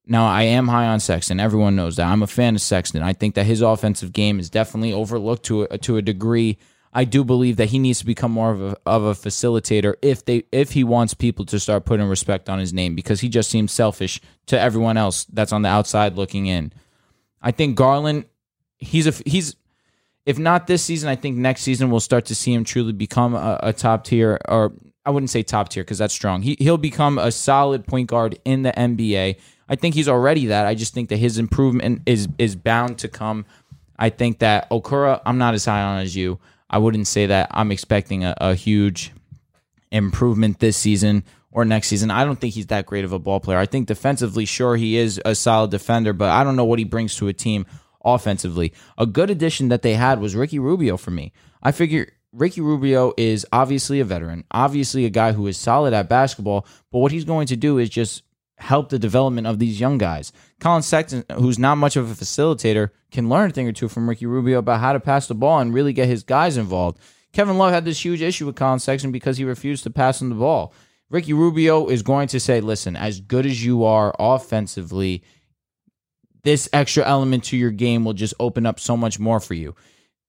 Now, 0.05 0.25
I 0.25 0.43
am 0.43 0.69
high 0.69 0.87
on 0.87 1.01
Sexton. 1.01 1.41
Everyone 1.41 1.75
knows 1.75 1.97
that. 1.97 2.07
I'm 2.07 2.23
a 2.23 2.27
fan 2.27 2.55
of 2.55 2.61
Sexton. 2.61 3.01
I 3.01 3.11
think 3.11 3.35
that 3.35 3.45
his 3.45 3.61
offensive 3.61 4.13
game 4.13 4.39
is 4.39 4.49
definitely 4.49 4.93
overlooked 4.93 5.43
to 5.47 5.63
a, 5.63 5.77
to 5.79 5.97
a 5.97 6.01
degree. 6.01 6.57
I 6.93 7.03
do 7.03 7.25
believe 7.25 7.57
that 7.57 7.69
he 7.69 7.79
needs 7.79 7.99
to 7.99 8.05
become 8.05 8.31
more 8.31 8.51
of 8.51 8.61
a, 8.61 8.77
of 8.85 9.03
a 9.03 9.11
facilitator 9.11 9.95
if 10.01 10.23
they 10.23 10.45
if 10.53 10.71
he 10.71 10.85
wants 10.85 11.13
people 11.13 11.43
to 11.45 11.59
start 11.59 11.83
putting 11.83 12.07
respect 12.07 12.47
on 12.47 12.57
his 12.57 12.73
name 12.73 12.95
because 12.95 13.19
he 13.19 13.27
just 13.27 13.49
seems 13.49 13.73
selfish 13.73 14.21
to 14.45 14.57
everyone 14.59 14.95
else 14.95 15.25
that's 15.25 15.51
on 15.51 15.61
the 15.61 15.69
outside 15.69 16.15
looking 16.15 16.47
in. 16.47 16.71
I 17.41 17.51
think 17.51 17.75
Garland, 17.75 18.25
he's 18.77 19.07
a 19.07 19.29
he's 19.29 19.57
if 20.27 20.37
not 20.37 20.67
this 20.67 20.83
season, 20.83 21.07
I 21.07 21.15
think 21.15 21.37
next 21.37 21.61
season 21.61 21.89
we'll 21.89 22.01
start 22.01 22.25
to 22.25 22.35
see 22.35 22.53
him 22.53 22.65
truly 22.65 22.91
become 22.91 23.33
a, 23.33 23.59
a 23.63 23.73
top 23.73 24.03
tier, 24.03 24.37
or 24.45 24.73
I 25.05 25.09
wouldn't 25.09 25.29
say 25.29 25.41
top 25.41 25.69
tier 25.69 25.83
because 25.83 25.99
that's 25.99 26.13
strong. 26.13 26.41
He 26.41 26.57
he'll 26.59 26.77
become 26.77 27.17
a 27.17 27.31
solid 27.31 27.87
point 27.87 28.09
guard 28.09 28.37
in 28.43 28.63
the 28.63 28.73
NBA. 28.73 29.37
I 29.69 29.75
think 29.77 29.95
he's 29.95 30.09
already 30.09 30.47
that. 30.47 30.67
I 30.67 30.75
just 30.75 30.93
think 30.93 31.07
that 31.09 31.17
his 31.17 31.37
improvement 31.37 32.01
is 32.05 32.27
is 32.37 32.57
bound 32.57 32.97
to 32.99 33.07
come. 33.07 33.45
I 33.97 34.09
think 34.09 34.39
that 34.39 34.69
Okoro, 34.69 35.21
I'm 35.25 35.37
not 35.37 35.53
as 35.53 35.63
high 35.63 35.81
on 35.81 36.01
as 36.01 36.13
you. 36.13 36.39
I 36.69 36.77
wouldn't 36.77 37.07
say 37.07 37.27
that 37.27 37.47
I'm 37.51 37.71
expecting 37.71 38.25
a, 38.25 38.35
a 38.41 38.53
huge 38.53 39.13
improvement 39.93 40.59
this 40.59 40.75
season 40.75 41.23
or 41.51 41.63
next 41.63 41.87
season. 41.87 42.11
I 42.11 42.25
don't 42.25 42.37
think 42.37 42.53
he's 42.53 42.67
that 42.67 42.85
great 42.85 43.05
of 43.05 43.13
a 43.13 43.19
ball 43.19 43.39
player. 43.39 43.59
I 43.59 43.65
think 43.65 43.87
defensively, 43.87 44.43
sure, 44.43 44.75
he 44.75 44.97
is 44.97 45.21
a 45.23 45.33
solid 45.35 45.71
defender, 45.71 46.11
but 46.11 46.29
I 46.31 46.43
don't 46.43 46.57
know 46.57 46.65
what 46.65 46.79
he 46.79 46.85
brings 46.85 47.15
to 47.15 47.29
a 47.29 47.33
team 47.33 47.65
offensively. 48.03 48.73
A 48.97 49.05
good 49.05 49.29
addition 49.29 49.69
that 49.69 49.81
they 49.81 49.93
had 49.93 50.19
was 50.19 50.35
Ricky 50.35 50.59
Rubio 50.59 50.97
for 50.97 51.11
me. 51.11 51.33
I 51.61 51.71
figure 51.71 52.11
Ricky 52.31 52.61
Rubio 52.61 53.13
is 53.17 53.45
obviously 53.51 53.99
a 53.99 54.05
veteran, 54.05 54.43
obviously 54.51 55.05
a 55.05 55.09
guy 55.09 55.31
who 55.31 55.47
is 55.47 55.57
solid 55.57 55.93
at 55.93 56.09
basketball, 56.09 56.65
but 56.91 56.99
what 56.99 57.11
he's 57.11 57.25
going 57.25 57.47
to 57.47 57.55
do 57.55 57.77
is 57.77 57.89
just 57.89 58.23
help 58.57 58.89
the 58.89 58.99
development 58.99 59.47
of 59.47 59.59
these 59.59 59.79
young 59.79 59.97
guys. 59.97 60.31
Colin 60.59 60.81
Sexton, 60.81 61.23
who's 61.35 61.59
not 61.59 61.77
much 61.77 61.95
of 61.95 62.09
a 62.09 62.13
facilitator, 62.13 62.89
can 63.11 63.29
learn 63.29 63.49
a 63.49 63.53
thing 63.53 63.67
or 63.67 63.71
two 63.71 63.87
from 63.87 64.09
Ricky 64.09 64.25
Rubio 64.25 64.59
about 64.59 64.79
how 64.79 64.93
to 64.93 64.99
pass 64.99 65.27
the 65.27 65.35
ball 65.35 65.59
and 65.59 65.73
really 65.73 65.93
get 65.93 66.07
his 66.07 66.23
guys 66.23 66.57
involved. 66.57 66.99
Kevin 67.33 67.57
Love 67.57 67.71
had 67.71 67.85
this 67.85 68.03
huge 68.03 68.21
issue 68.21 68.45
with 68.45 68.55
Colin 68.55 68.79
Sexton 68.79 69.11
because 69.11 69.37
he 69.37 69.43
refused 69.43 69.83
to 69.83 69.89
pass 69.89 70.21
him 70.21 70.29
the 70.29 70.35
ball. 70.35 70.73
Ricky 71.09 71.33
Rubio 71.33 71.87
is 71.87 72.01
going 72.01 72.27
to 72.29 72.39
say, 72.39 72.59
listen, 72.59 72.95
as 72.95 73.21
good 73.21 73.45
as 73.45 73.63
you 73.63 73.85
are 73.85 74.13
offensively, 74.19 75.23
this 76.47 76.69
extra 76.71 77.05
element 77.05 77.43
to 77.43 77.57
your 77.57 77.71
game 77.71 78.05
will 78.05 78.13
just 78.13 78.33
open 78.39 78.65
up 78.65 78.79
so 78.79 78.95
much 78.95 79.19
more 79.19 79.41
for 79.41 79.53
you. 79.53 79.75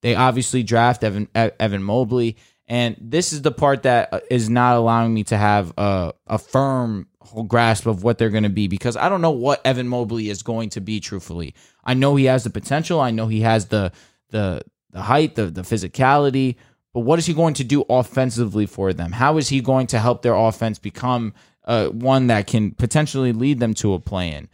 They 0.02 0.16
obviously 0.16 0.64
draft 0.64 1.04
Evan 1.04 1.28
Evan 1.32 1.82
Mobley, 1.84 2.36
and 2.66 2.96
this 3.00 3.32
is 3.32 3.42
the 3.42 3.52
part 3.52 3.84
that 3.84 4.12
uh, 4.12 4.18
not 4.48 4.74
allowing 4.74 5.14
me 5.14 5.22
to 5.24 5.36
have 5.36 5.72
a, 5.78 6.12
a 6.26 6.38
firm 6.38 7.06
grasp 7.46 7.86
of 7.86 8.02
what 8.02 8.18
they're 8.18 8.30
going 8.30 8.42
to 8.42 8.48
be 8.48 8.66
because 8.66 8.96
I 8.96 9.08
don't 9.08 9.20
know 9.20 9.30
what 9.30 9.64
Evan 9.64 9.86
Mobley 9.86 10.28
is 10.28 10.42
going 10.42 10.70
to 10.70 10.80
be. 10.80 10.98
Truthfully, 10.98 11.54
I 11.84 11.94
know 11.94 12.16
he 12.16 12.24
has 12.24 12.42
the 12.42 12.50
potential. 12.50 13.00
I 13.00 13.12
know 13.12 13.28
he 13.28 13.42
has 13.42 13.66
the 13.66 13.92
the 14.30 14.62
the 14.90 15.02
height, 15.02 15.36
the 15.36 15.46
the 15.46 15.62
physicality. 15.62 16.56
But 16.94 17.00
what 17.00 17.20
is 17.20 17.26
he 17.26 17.32
going 17.32 17.54
to 17.54 17.64
do 17.64 17.84
offensively 17.88 18.66
for 18.66 18.92
them? 18.92 19.12
How 19.12 19.36
is 19.36 19.50
he 19.50 19.60
going 19.60 19.86
to 19.88 20.00
help 20.00 20.22
their 20.22 20.34
offense 20.34 20.80
become 20.80 21.32
uh, 21.64 21.88
one 21.88 22.26
that 22.26 22.48
can 22.48 22.72
potentially 22.72 23.32
lead 23.32 23.60
them 23.60 23.74
to 23.74 23.94
a 23.94 24.00
play-in? 24.00 24.48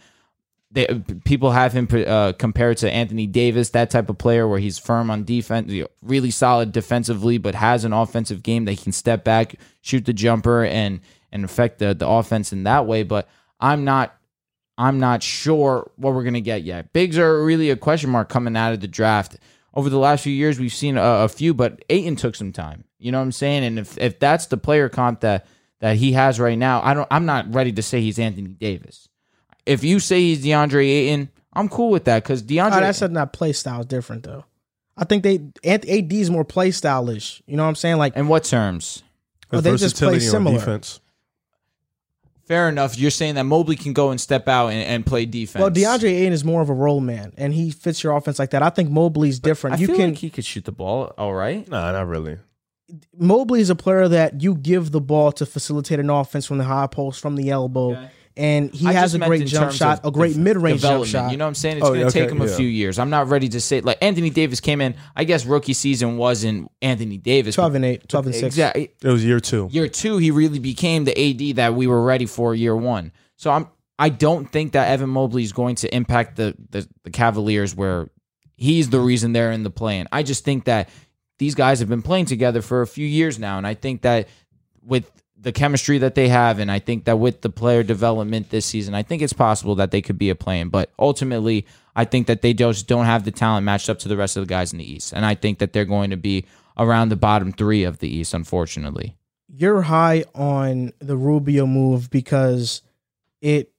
They, 0.74 0.86
people 1.24 1.52
have 1.52 1.72
him 1.72 1.88
uh, 1.92 2.32
compared 2.32 2.78
to 2.78 2.90
Anthony 2.90 3.28
Davis, 3.28 3.70
that 3.70 3.90
type 3.90 4.10
of 4.10 4.18
player 4.18 4.46
where 4.48 4.58
he's 4.58 4.76
firm 4.76 5.08
on 5.08 5.24
defense, 5.24 5.72
really 6.02 6.32
solid 6.32 6.72
defensively, 6.72 7.38
but 7.38 7.54
has 7.54 7.84
an 7.84 7.92
offensive 7.92 8.42
game 8.42 8.64
that 8.64 8.72
he 8.72 8.78
can 8.78 8.92
step 8.92 9.22
back, 9.22 9.54
shoot 9.82 10.04
the 10.04 10.12
jumper, 10.12 10.64
and 10.64 11.00
and 11.30 11.44
affect 11.44 11.78
the 11.78 11.94
the 11.94 12.08
offense 12.08 12.52
in 12.52 12.64
that 12.64 12.86
way. 12.86 13.04
But 13.04 13.28
I'm 13.60 13.84
not 13.84 14.16
I'm 14.76 14.98
not 14.98 15.22
sure 15.22 15.90
what 15.96 16.12
we're 16.12 16.24
gonna 16.24 16.40
get 16.40 16.64
yet. 16.64 16.92
Bigs 16.92 17.18
are 17.18 17.44
really 17.44 17.70
a 17.70 17.76
question 17.76 18.10
mark 18.10 18.28
coming 18.28 18.56
out 18.56 18.72
of 18.72 18.80
the 18.80 18.88
draft. 18.88 19.36
Over 19.74 19.88
the 19.90 19.98
last 19.98 20.24
few 20.24 20.32
years, 20.32 20.58
we've 20.58 20.72
seen 20.72 20.96
a, 20.96 21.02
a 21.02 21.28
few, 21.28 21.54
but 21.54 21.84
Ayton 21.88 22.16
took 22.16 22.34
some 22.34 22.52
time. 22.52 22.84
You 22.98 23.12
know 23.12 23.18
what 23.18 23.24
I'm 23.24 23.32
saying? 23.32 23.64
And 23.64 23.78
if 23.78 23.96
if 23.96 24.18
that's 24.18 24.46
the 24.46 24.56
player 24.56 24.88
comp 24.88 25.20
that 25.20 25.46
that 25.80 25.96
he 25.96 26.12
has 26.12 26.40
right 26.40 26.58
now, 26.58 26.82
I 26.82 26.94
don't. 26.94 27.08
I'm 27.12 27.26
not 27.26 27.54
ready 27.54 27.70
to 27.72 27.82
say 27.82 28.00
he's 28.00 28.18
Anthony 28.18 28.48
Davis 28.48 29.08
if 29.66 29.84
you 29.84 30.00
say 30.00 30.20
he's 30.20 30.44
DeAndre 30.44 30.86
Ayton, 30.86 31.30
I'm 31.52 31.68
cool 31.68 31.90
with 31.90 32.04
that 32.04 32.22
because 32.22 32.42
oh, 32.42 32.46
DeAndre. 32.46 32.76
Oh, 32.76 32.80
that's 32.80 33.00
not 33.00 33.14
that 33.14 33.32
play 33.32 33.52
style 33.52 33.80
is 33.80 33.86
different 33.86 34.24
though. 34.24 34.44
I 34.96 35.04
think 35.04 35.22
they 35.22 35.40
AD 35.64 36.12
is 36.12 36.30
more 36.30 36.44
play 36.44 36.70
stylish. 36.70 37.42
You 37.46 37.56
know 37.56 37.64
what 37.64 37.70
I'm 37.70 37.74
saying? 37.74 37.96
Like, 37.96 38.16
in 38.16 38.28
what 38.28 38.44
terms? 38.44 39.02
Oh, 39.52 39.60
they 39.60 39.72
just 39.76 39.96
play 39.96 40.14
Versatility 40.14 40.26
on 40.26 40.30
similar. 40.30 40.58
defense. 40.58 41.00
Fair 42.46 42.68
enough. 42.68 42.98
You're 42.98 43.10
saying 43.10 43.36
that 43.36 43.44
Mobley 43.44 43.74
can 43.74 43.94
go 43.94 44.10
and 44.10 44.20
step 44.20 44.48
out 44.48 44.68
and, 44.68 44.82
and 44.82 45.06
play 45.06 45.24
defense. 45.24 45.62
well, 45.62 45.70
DeAndre 45.70 46.10
Ayton 46.10 46.32
is 46.32 46.44
more 46.44 46.60
of 46.60 46.68
a 46.68 46.74
role 46.74 47.00
man, 47.00 47.32
and 47.38 47.54
he 47.54 47.70
fits 47.70 48.02
your 48.02 48.14
offense 48.14 48.38
like 48.38 48.50
that. 48.50 48.62
I 48.62 48.68
think 48.68 48.90
Mobley's 48.90 49.38
different. 49.38 49.76
I 49.76 49.78
you 49.80 49.86
feel 49.86 49.96
can 49.96 50.10
like 50.10 50.18
he 50.18 50.30
could 50.30 50.44
shoot 50.44 50.64
the 50.64 50.72
ball. 50.72 51.14
All 51.16 51.32
right. 51.32 51.66
Nah, 51.68 51.92
not 51.92 52.06
really. 52.06 52.38
Mobley 53.16 53.60
is 53.60 53.70
a 53.70 53.74
player 53.74 54.08
that 54.08 54.42
you 54.42 54.54
give 54.54 54.90
the 54.90 55.00
ball 55.00 55.32
to 55.32 55.46
facilitate 55.46 55.98
an 55.98 56.10
offense 56.10 56.44
from 56.44 56.58
the 56.58 56.64
high 56.64 56.86
post, 56.86 57.20
from 57.20 57.36
the 57.36 57.50
elbow, 57.50 57.92
Okay. 57.92 58.10
And 58.36 58.74
he 58.74 58.86
I 58.86 58.92
has 58.92 59.14
a 59.14 59.18
great 59.18 59.46
jump 59.46 59.72
shot, 59.72 60.00
a 60.04 60.10
great 60.10 60.36
mid 60.36 60.56
range 60.56 60.82
jump 60.82 61.06
shot. 61.06 61.30
You 61.30 61.36
know 61.36 61.44
what 61.44 61.48
I'm 61.50 61.54
saying? 61.54 61.76
It's 61.78 61.86
Oh, 61.86 61.90
going 61.90 62.00
to 62.00 62.06
okay, 62.06 62.20
take 62.20 62.30
him 62.30 62.42
a 62.42 62.48
few 62.48 62.66
years. 62.66 62.98
I'm 62.98 63.10
not 63.10 63.28
ready 63.28 63.48
to 63.50 63.60
say 63.60 63.80
like 63.80 63.98
Anthony 64.02 64.30
Davis 64.30 64.60
came 64.60 64.80
in. 64.80 64.94
I 65.14 65.24
guess 65.24 65.46
rookie 65.46 65.72
season 65.72 66.16
wasn't 66.16 66.70
Anthony 66.82 67.18
Davis. 67.18 67.54
Twelve 67.54 67.74
and 67.74 67.84
eight, 67.84 68.08
12 68.08 68.26
and 68.26 68.34
six. 68.34 68.46
Exactly. 68.46 68.90
It 69.02 69.08
was 69.08 69.24
year 69.24 69.40
two. 69.40 69.68
year 69.70 69.88
two, 69.88 70.18
he 70.18 70.30
really 70.30 70.58
became 70.58 71.04
the 71.04 71.12
AD 71.50 71.56
that 71.56 71.74
we 71.74 71.86
were 71.86 72.02
ready 72.02 72.26
for 72.26 72.54
year 72.54 72.76
one. 72.76 73.12
So 73.36 73.50
I'm 73.50 73.68
I 73.98 74.08
don't 74.08 74.46
think 74.50 74.72
that 74.72 74.88
Evan 74.88 75.10
Mobley 75.10 75.44
is 75.44 75.52
going 75.52 75.76
to 75.76 75.94
impact 75.94 76.36
the 76.36 76.56
the, 76.70 76.88
the 77.04 77.10
Cavaliers 77.10 77.74
where 77.76 78.10
he's 78.56 78.90
the 78.90 79.00
reason 79.00 79.32
they're 79.32 79.52
in 79.52 79.62
the 79.62 79.70
play-in. 79.70 80.08
I 80.10 80.22
just 80.24 80.44
think 80.44 80.64
that 80.64 80.88
these 81.38 81.54
guys 81.54 81.80
have 81.80 81.88
been 81.88 82.02
playing 82.02 82.26
together 82.26 82.62
for 82.62 82.82
a 82.82 82.86
few 82.86 83.06
years 83.06 83.38
now, 83.38 83.58
and 83.58 83.66
I 83.66 83.74
think 83.74 84.02
that 84.02 84.28
with 84.82 85.10
the 85.44 85.52
chemistry 85.52 85.98
that 85.98 86.14
they 86.14 86.28
have, 86.28 86.58
and 86.58 86.70
I 86.70 86.78
think 86.78 87.05
that 87.05 87.18
with 87.18 87.42
the 87.42 87.50
player 87.50 87.82
development 87.82 88.50
this 88.50 88.66
season, 88.66 88.94
I 88.94 89.02
think 89.02 89.23
it's 89.23 89.32
possible 89.32 89.76
that 89.76 89.90
they 89.90 90.02
could 90.02 90.18
be 90.18 90.31
a 90.31 90.34
playing. 90.34 90.70
But 90.70 90.90
ultimately, 90.98 91.66
I 91.94 92.05
think 92.05 92.26
that 92.26 92.42
they 92.42 92.55
just 92.55 92.89
don't 92.89 93.05
have 93.05 93.24
the 93.24 93.31
talent 93.31 93.64
matched 93.64 93.89
up 93.89 93.98
to 94.00 94.08
the 94.08 94.16
rest 94.16 94.36
of 94.36 94.42
the 94.42 94.48
guys 94.48 94.73
in 94.73 94.78
the 94.78 94.90
East, 94.90 95.12
and 95.12 95.24
I 95.24 95.34
think 95.34 95.58
that 95.58 95.73
they're 95.73 95.84
going 95.84 96.10
to 96.10 96.16
be 96.16 96.47
around 96.76 97.10
the 97.10 97.16
bottom 97.16 97.52
three 97.52 97.84
of 97.84 97.98
the 97.98 98.08
East, 98.08 98.34
unfortunately. 98.34 99.16
You're 99.48 99.82
high 99.82 100.24
on 100.34 100.92
the 100.98 101.16
Rubio 101.16 101.66
move 101.66 102.10
because 102.10 102.82
it 103.40 103.70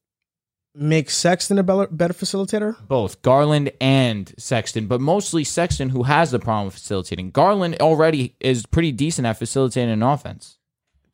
makes 0.74 1.16
Sexton 1.16 1.58
a 1.58 1.64
better, 1.64 1.88
better 1.88 2.14
facilitator. 2.14 2.76
Both 2.88 3.22
Garland 3.22 3.72
and 3.82 4.34
Sexton, 4.38 4.88
but 4.88 5.02
mostly 5.02 5.44
Sexton, 5.44 5.90
who 5.90 6.04
has 6.04 6.32
the 6.32 6.40
problem 6.40 6.66
with 6.66 6.76
facilitating. 6.76 7.32
Garland 7.32 7.78
already 7.82 8.36
is 8.40 8.66
pretty 8.66 8.92
decent 8.92 9.26
at 9.26 9.40
facilitating 9.40 9.92
an 9.92 10.04
offense. 10.04 10.58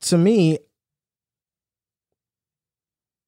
To 0.02 0.18
me, 0.18 0.60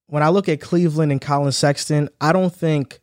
when 0.07 0.23
I 0.23 0.29
look 0.29 0.49
at 0.49 0.61
Cleveland 0.61 1.11
and 1.11 1.21
Colin 1.21 1.51
Sexton, 1.51 2.09
I 2.21 2.33
don't 2.33 2.53
think 2.53 2.99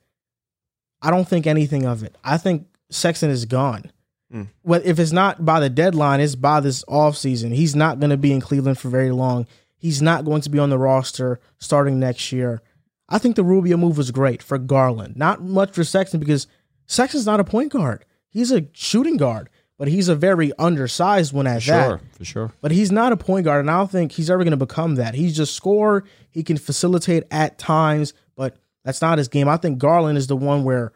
I 1.03 1.11
don't 1.11 1.29
think 1.29 1.47
anything 1.47 1.87
of 1.87 2.03
it. 2.03 2.15
I 2.23 2.37
think 2.37 2.67
Sexton 2.91 3.31
is 3.31 3.47
gone. 3.47 3.91
Mm. 4.33 4.49
Well, 4.63 4.81
if 4.85 4.99
it's 4.99 5.13
not 5.13 5.45
by 5.45 5.61
the 5.61 5.71
deadline, 5.71 6.21
it's 6.21 6.35
by 6.35 6.61
this 6.61 6.85
offseason. 6.85 7.55
He's 7.55 7.75
not 7.75 7.99
going 8.01 8.11
to 8.11 8.17
be 8.17 8.33
in 8.33 8.41
Cleveland 8.41 8.79
for 8.79 8.89
very 8.89 9.11
long. 9.11 9.47
He's 9.77 10.03
not 10.03 10.25
going 10.25 10.43
to 10.43 10.51
be 10.51 10.59
on 10.59 10.71
the 10.71 10.79
roster 10.79 11.41
starting 11.59 11.99
next 11.99 12.33
year. 12.33 12.61
I 13.09 13.19
think 13.19 13.35
the 13.35 13.43
Rubio 13.43 13.77
move 13.77 13.97
was 13.97 14.11
great 14.11 14.43
for 14.43 14.59
Garland. 14.59 15.17
Not 15.17 15.43
much 15.43 15.73
for 15.73 15.83
Sexton 15.83 16.21
because 16.21 16.47
Sexton's 16.87 17.27
not 17.27 17.41
a 17.41 17.45
point 17.45 17.73
guard. 17.73 18.05
He's 18.29 18.53
a 18.53 18.67
shooting 18.73 19.17
guard, 19.17 19.49
but 19.81 19.89
he's 19.89 20.09
a 20.09 20.15
very 20.15 20.53
undersized 20.59 21.33
one 21.33 21.47
at 21.47 21.63
that. 21.63 21.89
Sure, 21.89 22.01
for 22.13 22.25
sure. 22.27 22.53
But 22.61 22.71
he's 22.71 22.93
not 22.93 23.13
a 23.13 23.17
point 23.17 23.47
guard, 23.47 23.61
and 23.61 23.71
I 23.71 23.79
don't 23.79 23.91
think 23.91 24.13
he's 24.13 24.29
ever 24.29 24.45
going 24.45 24.51
to 24.51 24.59
become 24.59 24.97
that. 24.97 25.15
He's 25.15 25.35
just 25.35 25.55
score. 25.55 26.05
He 26.29 26.43
can 26.43 26.59
facilitate 26.59 27.25
at 27.31 27.57
times, 27.57 28.13
but 28.37 28.59
that's 28.85 29.01
not 29.01 29.17
his 29.17 29.29
game. 29.29 29.49
I 29.49 29.57
think 29.57 29.79
Garland 29.79 30.19
is 30.19 30.27
the 30.27 30.37
one 30.37 30.65
where 30.65 30.93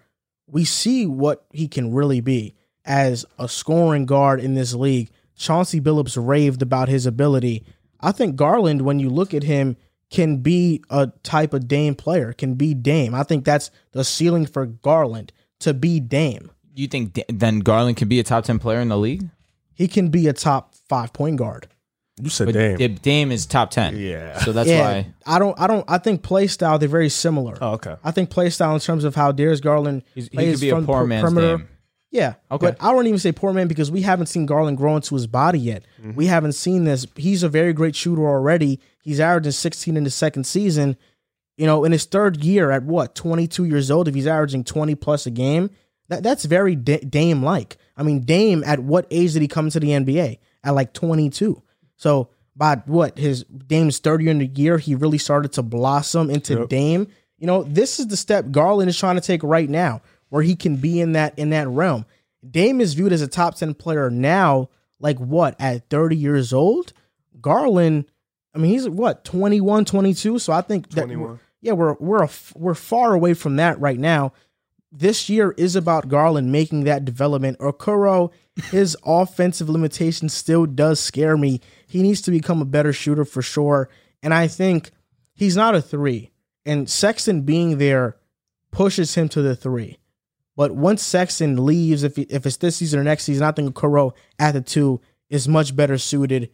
we 0.47 0.67
see 0.67 1.07
what 1.07 1.47
he 1.51 1.67
can 1.67 1.95
really 1.95 2.21
be 2.21 2.57
as 2.85 3.25
a 3.39 3.49
scoring 3.49 4.05
guard 4.05 4.39
in 4.39 4.53
this 4.53 4.75
league. 4.75 5.11
Chauncey 5.35 5.81
Billups 5.81 6.23
raved 6.23 6.61
about 6.61 6.91
his 6.91 7.07
ability. 7.07 7.65
I 8.01 8.13
think 8.13 8.37
Garland, 8.37 8.83
when 8.83 9.01
you 9.01 9.09
look 9.09 9.33
at 9.33 9.45
him, 9.45 9.79
can 10.11 10.43
be 10.43 10.85
a 10.91 11.11
type 11.23 11.55
of 11.55 11.67
Dame 11.67 11.95
player, 11.95 12.35
can 12.35 12.53
be 12.53 12.75
Dame. 12.75 13.15
I 13.15 13.23
think 13.23 13.47
that's 13.47 13.71
the 13.93 14.05
ceiling 14.05 14.45
for 14.45 14.67
Garland 14.67 15.33
to 15.61 15.73
be 15.73 16.01
Dame. 16.01 16.51
You 16.75 16.89
think 16.89 17.21
then 17.29 17.61
Garland 17.61 17.97
can 17.97 18.09
be 18.09 18.19
a 18.21 18.25
top 18.25 18.45
ten 18.45 18.59
player 18.59 18.81
in 18.81 18.89
the 18.89 18.99
league? 18.99 19.29
He 19.75 19.89
can 19.89 20.09
be 20.09 20.29
a 20.29 20.33
top 20.33 20.75
five 20.89 21.13
point 21.13 21.37
guard. 21.37 21.69
You 22.21 22.31
said 22.31 22.47
But 22.47 22.55
damn. 22.55 22.79
Dame. 22.79 22.95
Dame 22.97 23.33
is 23.33 23.45
top 23.47 23.71
ten. 23.71 23.97
Yeah. 23.97 24.39
So 24.39 24.53
that's 24.53 24.69
yeah, 24.69 24.81
why 24.81 25.15
I 25.27 25.39
don't. 25.39 25.59
I 25.59 25.67
don't. 25.67 25.85
I 25.89 25.99
think 25.99 26.23
play 26.23 26.47
style 26.47 26.79
they're 26.79 26.89
very 26.89 27.09
similar. 27.09 27.59
Oh, 27.61 27.73
okay. 27.73 27.97
I 28.05 28.13
think 28.13 28.31
play 28.31 28.51
style 28.51 28.75
in 28.75 28.81
terms 28.81 29.05
of 29.05 29.15
how 29.15 29.33
Darius 29.33 29.61
Garland 29.61 30.05
he's, 30.15 30.29
he 30.29 30.37
plays 30.37 30.55
could 30.55 30.61
be 30.61 30.71
a 30.71 30.75
from 30.77 30.87
poor 30.87 31.07
man's 31.07 31.23
perimeter. 31.23 31.57
Dame. 31.59 31.69
Yeah. 32.15 32.35
Okay. 32.49 32.67
But 32.67 32.77
I 32.81 32.91
wouldn't 32.91 33.09
even 33.09 33.19
say 33.19 33.33
poor 33.33 33.53
man 33.53 33.67
because 33.67 33.91
we 33.91 34.03
haven't 34.03 34.27
seen 34.27 34.47
Garland 34.47 34.77
grow 34.77 34.95
into 34.95 35.17
his 35.17 35.27
body 35.27 35.59
yet. 35.59 35.85
Mm-hmm. 36.01 36.15
We 36.15 36.27
haven't 36.27 36.53
seen 36.53 36.85
this. 36.85 37.09
He's 37.17 37.43
a 37.43 37.49
very 37.49 37.73
great 37.73 37.97
shooter 37.97 38.29
already. 38.29 38.79
He's 39.03 39.19
averaging 39.19 39.51
16 39.51 39.97
in 39.97 40.05
the 40.05 40.11
second 40.11 40.45
season. 40.45 40.97
You 41.57 41.67
know, 41.67 41.83
in 41.83 41.91
his 41.91 42.05
third 42.05 42.45
year 42.45 42.71
at 42.71 42.85
what, 42.85 43.17
22 43.17 43.65
years 43.65 43.91
old, 43.91 44.07
if 44.07 44.15
he's 44.15 44.29
averaging 44.29 44.63
20 44.63 44.95
plus 44.95 45.27
a 45.27 45.31
game, 45.31 45.71
that, 46.09 46.23
that's 46.23 46.45
very 46.45 46.77
da- 46.77 47.01
Dame 47.01 47.43
like. 47.43 47.77
I 47.97 48.03
mean, 48.03 48.21
Dame, 48.21 48.63
at 48.65 48.81
what 48.81 49.07
age 49.11 49.33
did 49.33 49.43
he 49.43 49.49
come 49.49 49.71
to 49.71 49.81
the 49.81 49.89
NBA? 49.89 50.39
At 50.63 50.75
like 50.75 50.93
22. 50.93 51.63
So 51.97 52.29
by 52.57 52.77
what, 52.87 53.19
his 53.19 53.45
Dame's 53.45 53.99
third 53.99 54.23
year 54.23 54.31
in 54.31 54.39
the 54.39 54.47
year, 54.47 54.79
he 54.79 54.95
really 54.95 55.19
started 55.19 55.53
to 55.55 55.63
blossom 55.63 56.31
into 56.31 56.55
Yep. 56.61 56.69
Dame. 56.69 57.09
You 57.39 57.47
know, 57.47 57.63
this 57.65 57.99
is 58.01 58.07
the 58.09 58.17
step 58.17 58.51
Garland 58.51 58.89
is 58.89 58.99
trying 58.99 59.17
to 59.17 59.21
take 59.21 59.43
right 59.43 59.69
now, 59.69 60.03
where 60.29 60.43
he 60.43 60.57
can 60.57 60.77
be 60.77 61.01
in 61.01 61.13
that 61.13 61.39
in 61.39 61.51
that 61.51 61.69
realm. 61.69 62.07
Dame 62.49 62.81
is 62.81 62.95
viewed 62.95 63.13
as 63.13 63.23
a 63.23 63.29
top 63.29 63.55
10 63.57 63.75
player 63.75 64.11
now, 64.11 64.69
like 65.01 65.19
what, 65.19 65.57
at 65.59 65.89
30 65.91 66.17
years 66.17 66.53
old? 66.53 66.93
Garland, 67.41 68.05
I 68.55 68.59
mean, 68.59 68.71
he's 68.71 68.89
what, 68.89 69.25
21, 69.25 69.85
22? 69.85 70.39
So 70.39 70.53
I 70.53 70.61
think 70.61 70.91
that 70.91 71.09
yeah, 71.61 71.73
we're 71.73 71.95
we're 71.95 72.23
a, 72.25 72.31
we're 72.55 72.75
far 72.75 73.15
away 73.15 73.35
from 73.35 73.57
that 73.57 73.81
right 73.81 73.99
now. 73.99 74.33
This 74.97 75.29
year 75.29 75.53
is 75.59 75.75
about 75.75 76.07
Garland 76.07 76.53
making 76.53 76.85
that 76.85 77.05
development. 77.05 77.59
Okoro, 77.59 78.31
his 78.71 78.97
offensive 79.05 79.69
limitation 79.69 80.29
still 80.29 80.67
does 80.67 81.01
scare 81.01 81.37
me. 81.37 81.61
He 81.89 82.01
needs 82.01 82.21
to 82.23 82.31
become 82.31 82.63
a 82.63 82.65
better 82.65 82.93
shooter 82.93 83.25
for 83.25 83.43
sure. 83.43 83.89
And 84.23 84.33
I 84.33 84.47
think 84.47 84.93
he's 85.35 85.57
not 85.57 85.75
a 85.75 85.83
three. 85.83 86.31
And 86.65 86.89
Sexton 86.89 87.43
being 87.43 87.79
there 87.79 88.17
pushes 88.71 89.17
him 89.17 89.29
to 89.31 89.43
the 89.43 89.57
three. 89.57 89.99
But 90.57 90.77
once 90.77 91.03
Sexton 91.03 91.67
leaves, 91.67 92.05
if 92.05 92.17
if 92.17 92.47
it's 92.47 92.59
this 92.59 92.77
season 92.77 93.01
or 93.01 93.05
next 93.05 93.25
season, 93.25 93.43
I 93.43 93.51
think 93.51 93.75
Okoro 93.75 94.13
at 94.39 94.53
the 94.53 94.61
two 94.61 95.01
is 95.29 95.49
much 95.49 95.75
better 95.75 95.99
suited. 95.99 96.51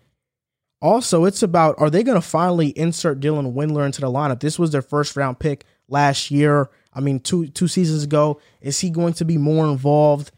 Also, 0.81 1.27
it's 1.27 1.43
about 1.43 1.75
are 1.77 1.91
they 1.91 2.03
going 2.03 2.21
to 2.21 2.27
finally 2.27 2.69
insert 2.69 3.21
Dylan 3.21 3.53
Windler 3.53 3.85
into 3.85 4.01
the 4.01 4.07
lineup? 4.07 4.41
This 4.41 4.59
was 4.59 4.71
their 4.71 4.81
first 4.81 5.15
round 5.15 5.39
pick 5.39 5.67
last 5.89 6.31
year. 6.31 6.71
I 6.93 7.01
mean, 7.01 7.21
two 7.21 7.49
two 7.49 7.69
seasons 7.69 8.05
ago. 8.05 8.41
Is 8.61 8.81
he 8.81 8.91
going 8.91 9.15
to 9.15 9.25
be 9.25 9.39
more 9.39 9.67
involved? 9.67 10.33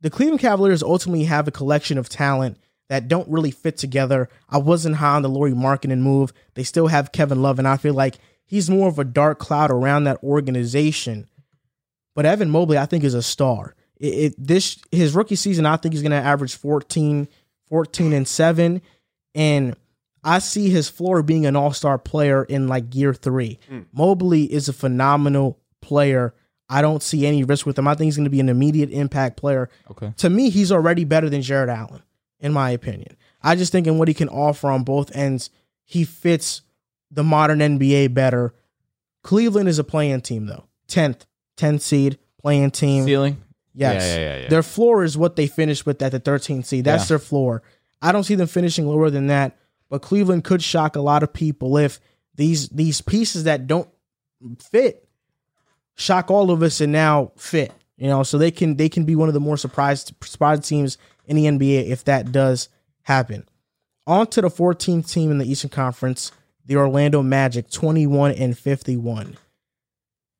The 0.00 0.10
Cleveland 0.10 0.40
Cavaliers 0.40 0.82
ultimately 0.82 1.24
have 1.24 1.46
a 1.46 1.52
collection 1.52 1.98
of 1.98 2.08
talent 2.08 2.58
that 2.88 3.08
don't 3.08 3.28
really 3.28 3.50
fit 3.50 3.76
together. 3.78 4.28
I 4.50 4.58
wasn't 4.58 4.96
high 4.96 5.16
on 5.16 5.22
the 5.22 5.28
Lauri 5.28 5.52
Markkanen 5.52 6.00
move. 6.00 6.32
They 6.54 6.64
still 6.64 6.88
have 6.88 7.12
Kevin 7.12 7.40
Love, 7.40 7.58
and 7.58 7.68
I 7.68 7.76
feel 7.76 7.94
like 7.94 8.18
he's 8.44 8.68
more 8.68 8.88
of 8.88 8.98
a 8.98 9.04
dark 9.04 9.38
cloud 9.38 9.70
around 9.70 10.04
that 10.04 10.22
organization. 10.22 11.28
But 12.14 12.26
Evan 12.26 12.50
Mobley, 12.50 12.78
I 12.78 12.86
think, 12.86 13.04
is 13.04 13.14
a 13.14 13.22
star. 13.22 13.74
It, 13.98 14.06
it 14.06 14.34
this 14.36 14.78
his 14.90 15.14
rookie 15.14 15.36
season, 15.36 15.66
I 15.66 15.76
think 15.76 15.94
he's 15.94 16.02
going 16.02 16.10
to 16.10 16.16
average 16.16 16.54
14, 16.54 17.28
14 17.68 18.12
and 18.12 18.28
seven, 18.28 18.82
and 19.34 19.76
I 20.24 20.38
see 20.38 20.68
his 20.68 20.88
floor 20.88 21.22
being 21.22 21.46
an 21.46 21.56
all 21.56 21.72
star 21.72 21.98
player 21.98 22.44
in 22.44 22.68
like 22.68 22.94
year 22.94 23.14
three. 23.14 23.58
Hmm. 23.68 23.80
Mobley 23.92 24.52
is 24.52 24.68
a 24.68 24.72
phenomenal 24.72 25.58
player. 25.82 26.34
I 26.68 26.80
don't 26.80 27.02
see 27.02 27.26
any 27.26 27.44
risk 27.44 27.66
with 27.66 27.78
him. 27.78 27.86
I 27.86 27.94
think 27.94 28.06
he's 28.06 28.16
going 28.16 28.24
to 28.24 28.30
be 28.30 28.40
an 28.40 28.48
immediate 28.48 28.90
impact 28.90 29.36
player. 29.36 29.68
Okay. 29.90 30.14
To 30.18 30.30
me, 30.30 30.48
he's 30.48 30.72
already 30.72 31.04
better 31.04 31.28
than 31.28 31.42
Jarrett 31.42 31.68
Allen, 31.68 32.02
in 32.40 32.52
my 32.52 32.70
opinion. 32.70 33.16
I 33.42 33.56
just 33.56 33.72
think 33.72 33.86
in 33.86 33.98
what 33.98 34.08
he 34.08 34.14
can 34.14 34.30
offer 34.30 34.70
on 34.70 34.84
both 34.84 35.14
ends, 35.14 35.50
he 35.84 36.04
fits 36.04 36.62
the 37.10 37.22
modern 37.22 37.58
NBA 37.58 38.14
better. 38.14 38.54
Cleveland 39.22 39.68
is 39.68 39.78
a 39.78 39.84
playing 39.84 40.22
team, 40.22 40.46
though. 40.46 40.64
10th, 40.88 41.26
10th 41.58 41.82
seed, 41.82 42.18
playing 42.38 42.70
team. 42.70 43.04
Ceiling. 43.04 43.42
Yes. 43.74 44.02
Yeah, 44.02 44.14
yeah, 44.14 44.20
yeah, 44.20 44.42
yeah. 44.42 44.48
Their 44.48 44.62
floor 44.62 45.04
is 45.04 45.18
what 45.18 45.36
they 45.36 45.46
finished 45.46 45.84
with 45.84 46.00
at 46.02 46.12
the 46.12 46.20
13th 46.20 46.64
seed. 46.64 46.84
That's 46.84 47.08
their 47.08 47.18
floor. 47.18 47.62
I 48.00 48.12
don't 48.12 48.24
see 48.24 48.34
them 48.34 48.48
finishing 48.48 48.86
lower 48.86 49.10
than 49.10 49.28
that, 49.28 49.56
but 49.88 50.02
Cleveland 50.02 50.44
could 50.44 50.62
shock 50.62 50.96
a 50.96 51.00
lot 51.00 51.22
of 51.22 51.32
people 51.32 51.76
if 51.76 52.00
these 52.34 52.68
these 52.70 53.00
pieces 53.00 53.44
that 53.44 53.66
don't 53.66 53.88
fit 54.58 55.01
shock 56.02 56.30
all 56.30 56.50
of 56.50 56.62
us 56.62 56.80
and 56.80 56.92
now 56.92 57.32
fit. 57.36 57.72
You 57.96 58.08
know, 58.08 58.22
so 58.22 58.36
they 58.36 58.50
can 58.50 58.76
they 58.76 58.88
can 58.88 59.04
be 59.04 59.14
one 59.14 59.28
of 59.28 59.34
the 59.34 59.40
more 59.40 59.56
surprised 59.56 60.14
surprised 60.22 60.64
teams 60.64 60.98
in 61.26 61.36
the 61.36 61.44
NBA 61.44 61.88
if 61.88 62.04
that 62.04 62.32
does 62.32 62.68
happen. 63.02 63.48
On 64.06 64.26
to 64.26 64.40
the 64.40 64.48
14th 64.48 65.08
team 65.10 65.30
in 65.30 65.38
the 65.38 65.48
Eastern 65.48 65.70
Conference, 65.70 66.32
the 66.66 66.76
Orlando 66.76 67.22
Magic, 67.22 67.70
21 67.70 68.32
and 68.32 68.58
51. 68.58 69.36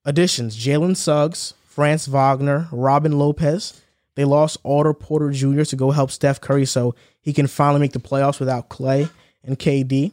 Additions: 0.04 0.56
Jalen 0.56 0.96
Suggs, 0.96 1.54
Franz 1.64 2.06
Wagner, 2.06 2.68
Robin 2.72 3.18
Lopez. 3.18 3.80
They 4.14 4.24
lost 4.24 4.58
Otto 4.64 4.92
Porter 4.92 5.30
Jr. 5.30 5.62
to 5.62 5.76
go 5.76 5.90
help 5.90 6.10
Steph 6.10 6.40
Curry 6.40 6.66
so 6.66 6.94
he 7.20 7.32
can 7.32 7.46
finally 7.46 7.80
make 7.80 7.92
the 7.92 8.00
playoffs 8.00 8.40
without 8.40 8.68
Clay 8.68 9.08
and 9.44 9.58
KD. 9.58 10.12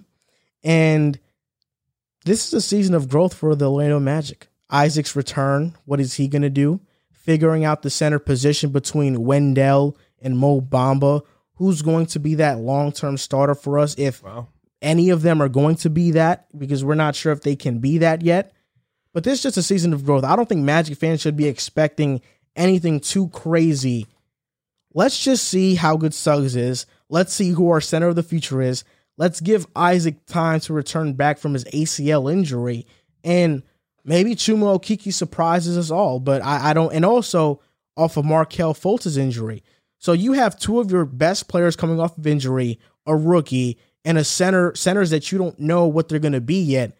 And 0.63 1.19
this 2.25 2.47
is 2.47 2.53
a 2.53 2.61
season 2.61 2.93
of 2.93 3.09
growth 3.09 3.33
for 3.33 3.55
the 3.55 3.69
Orlando 3.69 3.99
Magic. 3.99 4.48
Isaac's 4.69 5.15
return. 5.15 5.75
What 5.85 5.99
is 5.99 6.15
he 6.15 6.27
going 6.27 6.41
to 6.43 6.49
do? 6.49 6.79
Figuring 7.11 7.65
out 7.65 7.81
the 7.81 7.89
center 7.89 8.19
position 8.19 8.71
between 8.71 9.23
Wendell 9.23 9.97
and 10.21 10.37
Mo 10.37 10.61
Bamba. 10.61 11.21
Who's 11.55 11.81
going 11.81 12.05
to 12.07 12.19
be 12.19 12.35
that 12.35 12.59
long 12.59 12.91
term 12.91 13.17
starter 13.17 13.55
for 13.55 13.77
us 13.79 13.93
if 13.97 14.23
Wow. 14.23 14.47
any 14.81 15.09
of 15.09 15.21
them 15.21 15.41
are 15.41 15.49
going 15.49 15.75
to 15.77 15.89
be 15.89 16.11
that 16.11 16.47
because 16.57 16.83
we're 16.85 16.95
not 16.95 17.15
sure 17.15 17.33
if 17.33 17.41
they 17.41 17.55
can 17.55 17.79
be 17.79 17.97
that 17.99 18.21
yet. 18.21 18.53
But 19.13 19.23
this 19.23 19.39
is 19.39 19.43
just 19.43 19.57
a 19.57 19.63
season 19.63 19.91
of 19.93 20.05
growth. 20.05 20.23
I 20.23 20.35
don't 20.35 20.47
think 20.47 20.61
Magic 20.63 20.97
fans 20.97 21.19
should 21.21 21.35
be 21.35 21.47
expecting 21.47 22.21
anything 22.55 22.99
too 22.99 23.27
crazy. 23.29 24.05
Let's 24.93 25.21
just 25.23 25.47
see 25.47 25.75
how 25.75 25.97
good 25.97 26.13
Suggs 26.13 26.55
is. 26.55 26.85
Let's 27.09 27.33
see 27.33 27.51
who 27.51 27.69
our 27.69 27.81
center 27.81 28.07
of 28.07 28.15
the 28.15 28.23
future 28.23 28.61
is. 28.61 28.83
Let's 29.17 29.41
give 29.41 29.67
Isaac 29.75 30.25
time 30.27 30.59
to 30.61 30.73
return 30.73 31.13
back 31.13 31.39
from 31.39 31.53
his 31.53 31.65
ACL 31.65 32.31
injury. 32.31 32.87
And 33.23 33.63
maybe 34.03 34.35
Chuma 34.35 34.79
Okeke 34.79 35.13
surprises 35.13 35.77
us 35.77 35.91
all. 35.91 36.19
But 36.19 36.43
I, 36.43 36.71
I 36.71 36.73
don't 36.73 36.93
and 36.93 37.05
also 37.05 37.61
off 37.97 38.17
of 38.17 38.25
Markelle 38.25 38.73
Fultz's 38.73 39.17
injury. 39.17 39.63
So 39.97 40.13
you 40.13 40.33
have 40.33 40.57
two 40.57 40.79
of 40.79 40.91
your 40.91 41.05
best 41.05 41.47
players 41.47 41.75
coming 41.75 41.99
off 41.99 42.17
of 42.17 42.25
injury, 42.25 42.79
a 43.05 43.15
rookie, 43.15 43.77
and 44.05 44.17
a 44.17 44.23
center 44.23 44.73
centers 44.75 45.09
that 45.09 45.31
you 45.31 45.37
don't 45.37 45.59
know 45.59 45.85
what 45.85 46.07
they're 46.07 46.19
going 46.19 46.33
to 46.33 46.41
be 46.41 46.61
yet. 46.61 46.97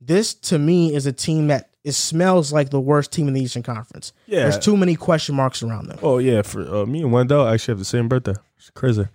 This 0.00 0.34
to 0.34 0.58
me 0.58 0.94
is 0.94 1.06
a 1.06 1.12
team 1.12 1.48
that 1.48 1.70
it 1.84 1.92
smells 1.92 2.52
like 2.52 2.70
the 2.70 2.80
worst 2.80 3.12
team 3.12 3.28
in 3.28 3.34
the 3.34 3.40
Eastern 3.40 3.62
Conference. 3.62 4.12
Yeah. 4.26 4.40
There's 4.40 4.58
too 4.58 4.76
many 4.76 4.94
question 4.94 5.34
marks 5.34 5.62
around 5.62 5.88
them. 5.88 5.98
Oh 6.02 6.18
yeah, 6.18 6.42
for 6.42 6.60
uh, 6.60 6.86
me 6.86 7.00
and 7.00 7.12
Wendell 7.12 7.48
actually 7.48 7.72
have 7.72 7.78
the 7.78 7.84
same 7.84 8.08
birthday. 8.08 8.34
It's 8.58 8.70
crazy. 8.70 9.08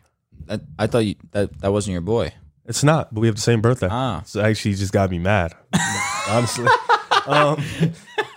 I, 0.50 0.60
I 0.80 0.88
thought 0.88 1.06
you, 1.06 1.16
that 1.32 1.58
that 1.62 1.72
wasn't 1.72 1.94
your 1.94 2.02
boy. 2.02 2.34
It's 2.66 2.84
not, 2.84 3.14
but 3.14 3.22
we 3.22 3.28
have 3.28 3.36
the 3.36 3.42
same 3.42 3.62
birthday. 3.62 3.90
Ah. 3.92 4.24
So 4.26 4.42
actually, 4.42 4.74
just 4.76 4.94
got 4.94 5.10
me 5.12 5.20
mad. 5.20 5.54
Honestly, 6.30 6.66
um, 7.28 7.64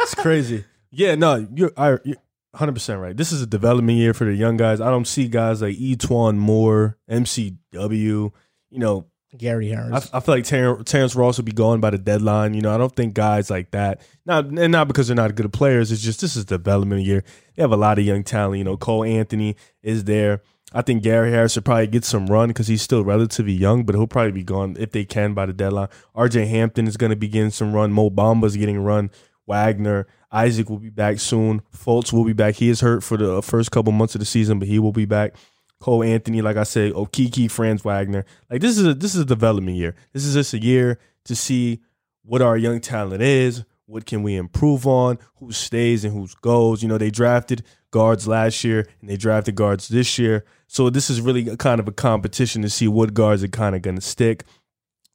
it's 0.00 0.15
crazy. 0.15 0.65
Yeah, 0.90 1.15
no, 1.15 1.47
you're, 1.55 1.73
I, 1.76 1.98
you're 2.05 2.16
100% 2.55 3.00
right. 3.00 3.16
This 3.16 3.32
is 3.32 3.42
a 3.42 3.47
development 3.47 3.98
year 3.98 4.15
for 4.15 4.24
the 4.24 4.34
young 4.34 4.56
guys. 4.56 4.81
I 4.81 4.90
don't 4.90 5.06
see 5.06 5.28
guys 5.28 5.62
like 5.62 5.76
E'Twaun 5.76 6.36
Moore, 6.36 6.97
MCW. 7.10 8.32
You 8.70 8.78
know, 8.78 9.06
Gary 9.36 9.73
I, 9.73 9.76
Harris. 9.76 10.10
I 10.12 10.20
feel 10.20 10.34
like 10.34 10.44
Ter- 10.44 10.82
Terrence 10.82 11.15
Ross 11.15 11.36
will 11.36 11.44
be 11.44 11.52
gone 11.52 11.81
by 11.81 11.90
the 11.90 11.98
deadline. 11.98 12.55
You 12.55 12.62
know, 12.62 12.74
I 12.74 12.78
don't 12.78 12.94
think 12.94 13.15
guys 13.15 13.50
like 13.50 13.70
that, 13.73 14.00
not 14.24 14.47
and 14.47 14.73
not 14.73 14.89
because 14.89 15.08
they're 15.08 15.16
not 15.16 15.34
good 15.34 15.52
players. 15.52 15.92
It's 15.92 16.02
just 16.02 16.20
this 16.20 16.36
is 16.36 16.44
development 16.44 17.02
year. 17.02 17.24
They 17.55 17.62
have 17.62 17.73
a 17.73 17.76
lot 17.76 17.98
of 17.98 18.05
young 18.05 18.24
talent. 18.24 18.58
You 18.58 18.65
know, 18.65 18.76
Cole 18.76 19.05
Anthony 19.05 19.56
is 19.82 20.05
there. 20.05 20.42
I 20.72 20.82
think 20.82 21.02
Gary 21.02 21.30
Harris 21.30 21.52
should 21.52 21.64
probably 21.64 21.86
get 21.86 22.04
some 22.04 22.26
run 22.26 22.48
because 22.48 22.66
he's 22.66 22.82
still 22.82 23.04
relatively 23.04 23.52
young, 23.52 23.84
but 23.84 23.94
he'll 23.94 24.06
probably 24.06 24.32
be 24.32 24.42
gone 24.42 24.76
if 24.78 24.90
they 24.90 25.04
can 25.04 25.32
by 25.32 25.46
the 25.46 25.52
deadline. 25.52 25.88
RJ 26.14 26.48
Hampton 26.48 26.88
is 26.88 26.96
going 26.96 27.10
to 27.10 27.16
be 27.16 27.28
getting 27.28 27.50
some 27.50 27.72
run. 27.72 27.92
Mo 27.92 28.10
Bamba's 28.10 28.56
getting 28.56 28.78
run. 28.78 29.10
Wagner, 29.46 30.08
Isaac 30.32 30.68
will 30.68 30.78
be 30.78 30.90
back 30.90 31.20
soon. 31.20 31.62
Fultz 31.74 32.12
will 32.12 32.24
be 32.24 32.32
back. 32.32 32.56
He 32.56 32.68
is 32.68 32.80
hurt 32.80 33.04
for 33.04 33.16
the 33.16 33.42
first 33.42 33.70
couple 33.70 33.92
months 33.92 34.16
of 34.16 34.18
the 34.18 34.24
season, 34.24 34.58
but 34.58 34.66
he 34.66 34.78
will 34.78 34.92
be 34.92 35.04
back. 35.04 35.36
Cole 35.78 36.02
Anthony, 36.02 36.42
like 36.42 36.56
I 36.56 36.64
said, 36.64 36.92
Okeke, 36.92 37.50
Franz 37.50 37.84
Wagner. 37.84 38.24
Like 38.50 38.60
this 38.60 38.76
is 38.78 38.86
a 38.86 38.94
this 38.94 39.14
is 39.14 39.20
a 39.20 39.26
development 39.26 39.76
year. 39.76 39.94
This 40.12 40.24
is 40.24 40.34
just 40.34 40.54
a 40.54 40.58
year 40.58 40.98
to 41.24 41.36
see 41.36 41.80
what 42.22 42.42
our 42.42 42.56
young 42.56 42.80
talent 42.80 43.22
is, 43.22 43.64
what 43.84 44.06
can 44.06 44.22
we 44.22 44.36
improve 44.36 44.86
on, 44.86 45.18
who 45.36 45.52
stays 45.52 46.04
and 46.04 46.12
who 46.12 46.26
goes. 46.40 46.82
You 46.82 46.88
know, 46.88 46.98
they 46.98 47.10
drafted 47.10 47.62
guards 47.90 48.26
last 48.26 48.65
year 48.65 48.86
and 49.00 49.08
they 49.08 49.16
drafted 49.16 49.55
guards 49.55 49.89
this 49.89 50.18
year. 50.18 50.44
So 50.66 50.90
this 50.90 51.10
is 51.10 51.20
really 51.20 51.56
kind 51.56 51.81
of 51.81 51.89
a 51.89 51.92
competition 51.92 52.62
to 52.62 52.70
see 52.70 52.89
what 52.89 53.15
guards 53.15 53.42
are 53.44 53.48
kind 53.48 53.74
of 53.74 53.82
going 53.82 53.97
to 53.97 54.02
stick. 54.02 54.44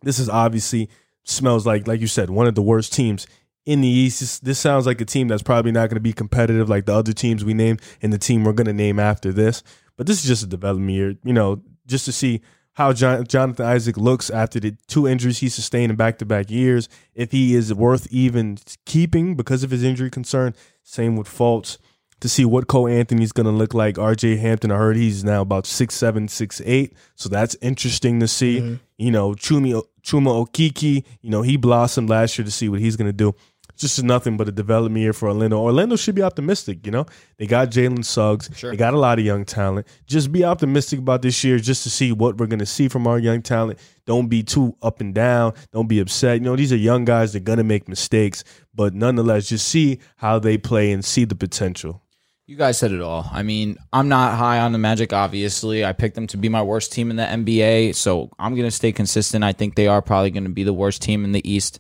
This 0.02 0.20
is 0.20 0.30
obviously 0.30 0.90
smells 1.24 1.68
like 1.68 1.88
like 1.88 2.02
you 2.02 2.08
said 2.08 2.32
one 2.32 2.48
of 2.48 2.56
the 2.56 2.62
worst 2.62 2.94
teams 2.94 3.28
in 3.66 3.82
the 3.82 3.88
East. 3.88 4.20
This, 4.20 4.40
this 4.40 4.60
sounds 4.60 4.86
like 4.86 5.02
a 5.02 5.06
team 5.06 5.28
that's 5.28 5.44
probably 5.44 5.72
not 5.72 5.90
going 5.90 5.96
to 5.96 6.02
be 6.02 6.14
competitive 6.14 6.70
like 6.70 6.86
the 6.86 6.94
other 6.94 7.14
teams 7.14 7.46
we 7.46 7.54
named 7.54 7.82
and 8.02 8.12
the 8.12 8.18
team 8.18 8.44
we're 8.44 8.54
going 8.54 8.68
to 8.68 8.74
name 8.74 9.00
after 9.00 9.32
this. 9.32 9.64
But 9.98 10.08
this 10.08 10.22
is 10.22 10.28
just 10.28 10.44
a 10.44 10.48
development 10.48 10.92
year, 10.92 11.16
you 11.24 11.34
know, 11.34 11.62
just 11.86 12.06
to 12.06 12.12
see 12.12 12.42
how 12.74 12.94
John, 12.94 13.28
Jonathan 13.28 13.66
Isaac 13.66 13.98
looks 13.98 14.30
after 14.30 14.60
the 14.60 14.76
two 14.88 15.08
injuries 15.08 15.40
he 15.40 15.50
sustained 15.50 15.92
in 15.92 15.98
back 15.98 16.18
to 16.20 16.26
back 16.26 16.50
years. 16.50 16.88
If 17.14 17.32
he 17.32 17.54
is 17.54 17.74
worth 17.74 18.08
even 18.12 18.58
keeping 18.86 19.36
because 19.36 19.64
of 19.64 19.72
his 19.72 19.84
injury 19.84 20.10
concern. 20.10 20.56
Same 20.84 21.16
with 21.16 21.28
Fultz. 21.28 21.78
To 22.22 22.30
see 22.30 22.46
what 22.46 22.68
Cole 22.68 22.88
Anthony's 22.88 23.32
going 23.32 23.48
to 23.48 23.52
look 23.52 23.74
like. 23.74 23.96
RJ 23.96 24.40
Hampton, 24.40 24.72
I 24.72 24.78
heard 24.78 24.96
he's 24.96 25.24
now 25.24 25.42
about 25.42 25.66
six 25.66 25.96
seven, 25.96 26.28
six 26.28 26.62
eight. 26.66 26.96
So 27.16 27.30
that's 27.30 27.56
interesting 27.62 28.20
to 28.20 28.28
see. 28.28 28.60
Mm-hmm. 28.60 28.76
You 28.98 29.12
know, 29.12 29.32
Chumi, 29.32 29.82
Chuma 30.04 30.46
Okeke, 30.46 31.04
you 31.22 31.30
know, 31.30 31.42
he 31.42 31.58
blossomed 31.58 32.10
last 32.10 32.38
year 32.38 32.46
to 32.46 32.52
see 32.52 32.70
what 32.70 32.80
he's 32.80 32.96
going 32.96 33.10
to 33.10 33.14
do. 33.14 33.34
Just 33.82 34.04
nothing 34.04 34.38
but 34.38 34.48
a 34.48 34.52
development 34.52 35.02
year 35.02 35.12
for 35.12 35.30
Orlando. 35.30 35.60
Orlando 35.60 35.96
should 35.96 36.14
be 36.14 36.22
optimistic, 36.22 36.86
you 36.86 36.92
know? 36.92 37.08
They 37.38 37.48
got 37.48 37.72
Jalen 37.72 38.06
Suggs. 38.06 38.48
Sure. 38.56 38.70
They 38.70 38.78
got 38.78 38.94
a 38.94 39.00
lot 39.00 39.18
of 39.18 39.26
young 39.26 39.44
talent. 39.44 39.88
Just 40.06 40.32
be 40.32 40.44
optimistic 40.44 41.00
about 41.00 41.24
this 41.24 41.44
year 41.44 41.58
just 41.58 41.82
to 41.84 41.90
see 41.90 42.12
what 42.12 42.38
we're 42.38 42.46
going 42.46 42.60
to 42.60 42.66
see 42.68 42.88
from 42.88 43.08
our 43.08 43.18
young 43.18 43.42
talent. 43.42 43.80
Don't 44.06 44.28
be 44.28 44.44
too 44.44 44.76
up 44.84 45.02
and 45.02 45.16
down. 45.16 45.54
Don't 45.72 45.88
be 45.88 46.00
upset. 46.00 46.38
You 46.38 46.42
know, 46.42 46.56
these 46.56 46.72
are 46.72 46.78
young 46.78 47.06
guys. 47.06 47.32
They're 47.32 47.42
going 47.42 47.58
to 47.58 47.64
make 47.64 47.88
mistakes. 47.88 48.44
But 48.76 48.94
nonetheless, 48.94 49.50
just 49.50 49.68
see 49.68 49.98
how 50.18 50.38
they 50.38 50.60
play 50.60 50.92
and 50.92 51.04
see 51.04 51.26
the 51.26 51.36
potential. 51.36 52.04
You 52.52 52.58
guys 52.58 52.78
said 52.78 52.92
it 52.92 53.00
all. 53.00 53.30
I 53.32 53.44
mean, 53.44 53.78
I'm 53.94 54.10
not 54.10 54.38
high 54.38 54.60
on 54.60 54.74
the 54.74 54.78
Magic, 54.78 55.14
obviously. 55.14 55.86
I 55.86 55.94
picked 55.94 56.16
them 56.16 56.28
to 56.28 56.38
be 56.38 56.50
my 56.50 56.62
worst 56.62 56.92
team 56.92 57.10
in 57.10 57.16
the 57.16 57.24
NBA, 57.24 57.96
so 57.96 58.30
I'm 58.38 58.56
going 58.56 58.68
to 58.68 58.72
stay 58.72 58.92
consistent. 58.92 59.42
I 59.42 59.54
think 59.54 59.76
they 59.76 59.88
are 59.88 60.02
probably 60.02 60.32
going 60.32 60.44
to 60.44 60.50
be 60.50 60.64
the 60.64 60.74
worst 60.74 61.02
team 61.02 61.24
in 61.24 61.32
the 61.32 61.50
East. 61.50 61.80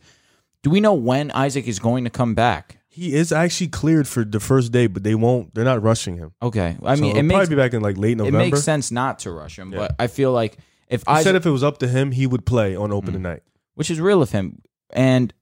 Do 0.63 0.69
we 0.69 0.79
know 0.79 0.93
when 0.93 1.29
Isaac 1.31 1.67
is 1.67 1.77
going 1.77 2.05
to 2.05 2.09
come 2.09 2.35
back? 2.35 2.77
He 2.87 3.15
is 3.15 3.33
actually 3.33 3.67
cleared 3.67 4.07
for 4.07 4.23
the 4.23 4.39
first 4.39 4.71
day, 4.71 4.87
but 4.87 5.03
they 5.03 5.13
won't. 5.13 5.53
They're 5.53 5.65
not 5.65 5.83
rushing 5.83 6.15
him. 6.15 6.31
Okay. 6.41 6.77
I 6.81 6.95
So 6.95 7.01
mean, 7.01 7.17
it 7.17 7.23
makes, 7.23 7.39
probably 7.39 7.55
be 7.57 7.61
back 7.61 7.73
in 7.73 7.81
like 7.81 7.97
late 7.97 8.15
November. 8.15 8.39
it 8.39 8.41
makes 8.41 8.63
sense 8.63 8.91
not 8.91 9.19
to 9.19 9.31
rush 9.31 9.59
him, 9.59 9.71
but 9.71 9.93
I 9.99 10.07
feel 10.07 10.31
like 10.31 10.57
if 10.87 11.03
He 11.05 11.21
said 11.21 11.35
if 11.35 11.45
it 11.45 11.51
was 11.51 11.65
up 11.65 11.79
to 11.79 11.87
him, 11.89 12.11
he 12.13 12.25
would 12.25 12.45
play 12.45 12.77
on 12.77 12.91
hmm. 12.91 12.95
opening 12.95 13.23
night. 13.23 13.43
which 13.75 13.91
is 13.91 13.99
real 13.99 14.21
of 14.21 14.31
him, 14.31 14.61
and 14.91 15.33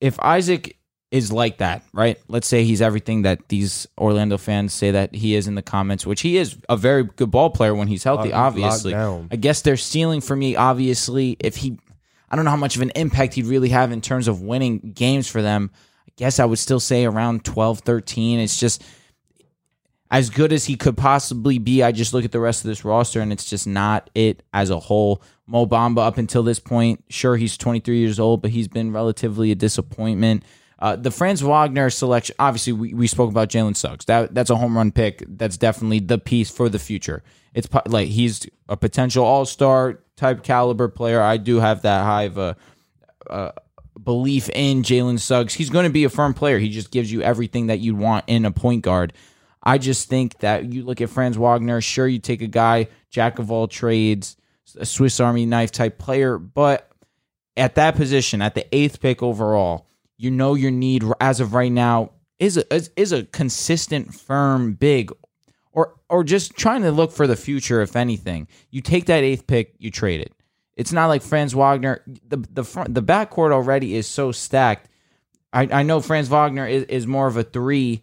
if 0.00 0.18
Isaac 0.18 0.75
is 1.10 1.30
like 1.30 1.58
that, 1.58 1.82
right? 1.92 2.18
Let's 2.28 2.46
say 2.48 2.64
he's 2.64 2.82
everything 2.82 3.22
that 3.22 3.48
these 3.48 3.86
Orlando 3.96 4.38
fans 4.38 4.72
say 4.72 4.90
that 4.90 5.14
he 5.14 5.34
is 5.34 5.46
in 5.46 5.54
the 5.54 5.62
comments, 5.62 6.04
which 6.04 6.20
he 6.20 6.36
is 6.36 6.56
a 6.68 6.76
very 6.76 7.04
good 7.04 7.30
ball 7.30 7.50
player 7.50 7.74
when 7.74 7.88
he's 7.88 8.02
healthy, 8.04 8.30
Lock- 8.30 8.38
obviously. 8.38 8.92
I 9.30 9.36
guess 9.36 9.62
their 9.62 9.76
ceiling 9.76 10.20
for 10.20 10.34
me, 10.34 10.56
obviously, 10.56 11.36
if 11.38 11.56
he, 11.56 11.78
I 12.28 12.36
don't 12.36 12.44
know 12.44 12.50
how 12.50 12.56
much 12.56 12.76
of 12.76 12.82
an 12.82 12.90
impact 12.96 13.34
he'd 13.34 13.46
really 13.46 13.68
have 13.68 13.92
in 13.92 14.00
terms 14.00 14.26
of 14.26 14.42
winning 14.42 14.78
games 14.94 15.28
for 15.28 15.42
them. 15.42 15.70
I 16.08 16.12
guess 16.16 16.40
I 16.40 16.44
would 16.44 16.58
still 16.58 16.80
say 16.80 17.04
around 17.04 17.44
12, 17.44 17.80
13. 17.80 18.40
It's 18.40 18.58
just 18.58 18.82
as 20.10 20.30
good 20.30 20.52
as 20.52 20.64
he 20.64 20.76
could 20.76 20.96
possibly 20.96 21.58
be. 21.58 21.82
I 21.82 21.92
just 21.92 22.14
look 22.14 22.24
at 22.24 22.32
the 22.32 22.40
rest 22.40 22.64
of 22.64 22.68
this 22.68 22.84
roster 22.84 23.20
and 23.20 23.32
it's 23.32 23.48
just 23.48 23.66
not 23.66 24.10
it 24.14 24.42
as 24.52 24.70
a 24.70 24.80
whole. 24.80 25.22
Mo 25.46 25.66
Bamba 25.66 25.98
up 25.98 26.18
until 26.18 26.42
this 26.42 26.58
point, 26.58 27.04
sure 27.08 27.36
he's 27.36 27.56
23 27.56 27.98
years 27.98 28.18
old, 28.18 28.42
but 28.42 28.50
he's 28.50 28.68
been 28.68 28.92
relatively 28.92 29.52
a 29.52 29.54
disappointment. 29.54 30.42
Uh, 30.78 30.94
the 30.94 31.10
Franz 31.10 31.42
Wagner 31.42 31.88
selection, 31.88 32.36
obviously, 32.38 32.72
we, 32.72 32.94
we 32.94 33.06
spoke 33.06 33.30
about 33.30 33.48
Jalen 33.48 33.76
Suggs. 33.76 34.04
That 34.06 34.34
that's 34.34 34.50
a 34.50 34.56
home 34.56 34.76
run 34.76 34.92
pick. 34.92 35.24
That's 35.26 35.56
definitely 35.56 36.00
the 36.00 36.18
piece 36.18 36.50
for 36.50 36.68
the 36.68 36.78
future. 36.78 37.22
It's 37.54 37.68
like 37.86 38.08
he's 38.08 38.46
a 38.68 38.76
potential 38.76 39.24
All 39.24 39.46
Star 39.46 40.00
type 40.16 40.42
caliber 40.42 40.88
player. 40.88 41.22
I 41.22 41.38
do 41.38 41.60
have 41.60 41.82
that 41.82 42.04
high 42.04 42.24
of 42.24 42.36
a 42.36 42.56
uh, 43.28 43.52
belief 44.02 44.50
in 44.50 44.82
Jalen 44.82 45.18
Suggs. 45.18 45.54
He's 45.54 45.70
going 45.70 45.84
to 45.84 45.92
be 45.92 46.04
a 46.04 46.10
firm 46.10 46.34
player. 46.34 46.58
He 46.58 46.68
just 46.68 46.90
gives 46.90 47.10
you 47.10 47.22
everything 47.22 47.68
that 47.68 47.80
you'd 47.80 47.96
want 47.96 48.24
in 48.26 48.44
a 48.44 48.50
point 48.50 48.82
guard. 48.82 49.14
I 49.62 49.78
just 49.78 50.08
think 50.08 50.38
that 50.40 50.72
you 50.72 50.84
look 50.84 51.00
at 51.00 51.08
Franz 51.10 51.38
Wagner. 51.38 51.80
Sure, 51.80 52.06
you 52.06 52.18
take 52.18 52.42
a 52.42 52.46
guy 52.46 52.88
jack 53.10 53.38
of 53.38 53.50
all 53.50 53.66
trades, 53.66 54.36
a 54.78 54.84
Swiss 54.86 55.18
Army 55.20 55.46
knife 55.46 55.72
type 55.72 55.98
player, 55.98 56.38
but 56.38 56.90
at 57.56 57.74
that 57.76 57.96
position, 57.96 58.42
at 58.42 58.54
the 58.54 58.66
eighth 58.74 59.00
pick 59.00 59.22
overall, 59.22 59.85
you 60.18 60.30
know 60.30 60.54
your 60.54 60.70
need 60.70 61.04
as 61.20 61.40
of 61.40 61.54
right 61.54 61.72
now 61.72 62.12
is 62.38 62.56
a 62.56 62.74
is, 62.74 62.90
is 62.96 63.12
a 63.12 63.24
consistent, 63.24 64.14
firm, 64.14 64.74
big, 64.74 65.12
or 65.72 65.94
or 66.08 66.24
just 66.24 66.56
trying 66.56 66.82
to 66.82 66.92
look 66.92 67.12
for 67.12 67.26
the 67.26 67.36
future. 67.36 67.80
If 67.80 67.96
anything, 67.96 68.48
you 68.70 68.80
take 68.80 69.06
that 69.06 69.22
eighth 69.22 69.46
pick, 69.46 69.74
you 69.78 69.90
trade 69.90 70.20
it. 70.20 70.32
It's 70.76 70.92
not 70.92 71.06
like 71.06 71.22
Franz 71.22 71.54
Wagner. 71.54 72.02
The 72.28 72.36
the 72.36 72.64
front 72.64 72.94
the 72.94 73.02
backcourt 73.02 73.52
already 73.52 73.94
is 73.94 74.06
so 74.06 74.32
stacked. 74.32 74.88
I, 75.52 75.68
I 75.72 75.82
know 75.82 76.00
Franz 76.00 76.28
Wagner 76.28 76.66
is, 76.66 76.84
is 76.84 77.06
more 77.06 77.26
of 77.26 77.36
a 77.36 77.42
three. 77.42 78.02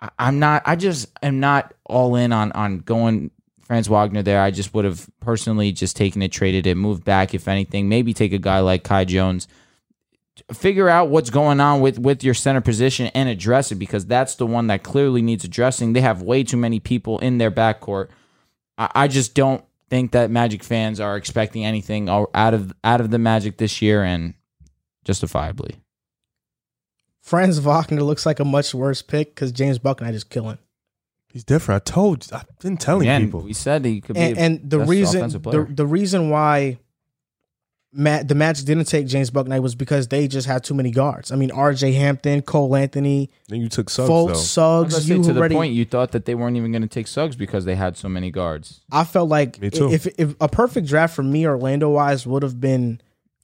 I, 0.00 0.10
I'm 0.18 0.38
not. 0.38 0.62
I 0.64 0.76
just 0.76 1.08
am 1.22 1.40
not 1.40 1.74
all 1.84 2.16
in 2.16 2.32
on 2.32 2.52
on 2.52 2.78
going 2.78 3.30
Franz 3.60 3.88
Wagner 3.88 4.22
there. 4.22 4.40
I 4.40 4.50
just 4.50 4.72
would 4.72 4.86
have 4.86 5.08
personally 5.20 5.72
just 5.72 5.96
taken 5.96 6.22
it, 6.22 6.32
traded 6.32 6.66
it, 6.66 6.76
moved 6.76 7.04
back 7.04 7.34
if 7.34 7.46
anything. 7.46 7.88
Maybe 7.88 8.14
take 8.14 8.32
a 8.32 8.38
guy 8.38 8.60
like 8.60 8.84
Kai 8.84 9.04
Jones 9.04 9.46
figure 10.52 10.88
out 10.88 11.08
what's 11.10 11.30
going 11.30 11.60
on 11.60 11.80
with 11.80 11.98
with 11.98 12.24
your 12.24 12.34
center 12.34 12.60
position 12.60 13.08
and 13.14 13.28
address 13.28 13.70
it 13.72 13.76
because 13.76 14.06
that's 14.06 14.36
the 14.36 14.46
one 14.46 14.68
that 14.68 14.82
clearly 14.82 15.22
needs 15.22 15.44
addressing. 15.44 15.92
They 15.92 16.00
have 16.00 16.22
way 16.22 16.42
too 16.44 16.56
many 16.56 16.80
people 16.80 17.18
in 17.18 17.38
their 17.38 17.50
backcourt. 17.50 18.08
I, 18.76 18.90
I 18.94 19.08
just 19.08 19.34
don't 19.34 19.64
think 19.90 20.12
that 20.12 20.30
Magic 20.30 20.62
fans 20.62 21.00
are 21.00 21.16
expecting 21.16 21.64
anything 21.64 22.08
out 22.08 22.54
of 22.54 22.72
out 22.84 23.00
of 23.00 23.10
the 23.10 23.18
Magic 23.18 23.58
this 23.58 23.82
year, 23.82 24.02
and 24.02 24.34
justifiably. 25.04 25.76
Franz 27.20 27.58
Wagner 27.58 28.02
looks 28.02 28.24
like 28.24 28.40
a 28.40 28.44
much 28.44 28.74
worse 28.74 29.02
pick 29.02 29.34
because 29.34 29.52
James 29.52 29.78
Bouknight 29.78 30.12
just 30.12 30.30
killing. 30.30 30.58
He's 31.30 31.44
different. 31.44 31.82
I 31.82 31.92
told. 31.92 32.26
I've 32.32 32.46
been 32.60 32.78
telling 32.78 33.02
Again, 33.02 33.26
people. 33.26 33.40
we 33.40 33.52
said 33.52 33.84
he 33.84 34.00
could 34.00 34.14
be, 34.14 34.20
And, 34.20 34.38
a 34.38 34.40
and 34.40 34.70
the 34.70 34.78
best 34.78 34.90
reason 34.90 35.20
offensive 35.20 35.42
the, 35.42 35.66
the 35.68 35.86
reason 35.86 36.30
why 36.30 36.78
Matt 37.92 38.28
the 38.28 38.34
match 38.34 38.62
didn't 38.64 38.84
take 38.84 39.06
James 39.06 39.30
Bouknight 39.30 39.62
was 39.62 39.74
because 39.74 40.08
they 40.08 40.28
just 40.28 40.46
had 40.46 40.62
too 40.62 40.74
many 40.74 40.90
guards. 40.90 41.32
I 41.32 41.36
mean, 41.36 41.50
R.J. 41.50 41.92
Hampton, 41.92 42.42
Cole 42.42 42.76
Anthony, 42.76 43.30
Then 43.48 43.60
you 43.62 43.68
took 43.70 43.88
Suggs, 43.88 44.10
Fultz, 44.10 44.26
though. 44.26 44.28
I 44.28 44.30
was 44.32 44.50
Suggs. 44.50 44.92
gonna 44.94 45.02
say, 45.04 45.14
You 45.16 45.22
to 45.22 45.32
the 45.32 45.48
point, 45.54 45.72
you 45.72 45.84
thought 45.86 46.12
that 46.12 46.26
they 46.26 46.34
weren't 46.34 46.56
even 46.58 46.70
going 46.70 46.82
to 46.82 46.88
take 46.88 47.06
Suggs 47.06 47.34
because 47.34 47.64
they 47.64 47.76
had 47.76 47.96
so 47.96 48.08
many 48.08 48.30
guards. 48.30 48.82
I 48.92 49.04
felt 49.04 49.30
like 49.30 49.58
Me 49.60 49.70
too. 49.70 49.90
if 49.90 50.06
if 50.18 50.34
a 50.40 50.48
perfect 50.48 50.86
draft 50.86 51.14
for 51.16 51.22
me, 51.22 51.46
Orlando 51.46 51.88
wise, 51.88 52.26
would 52.26 52.42
have 52.42 52.60
been 52.60 53.00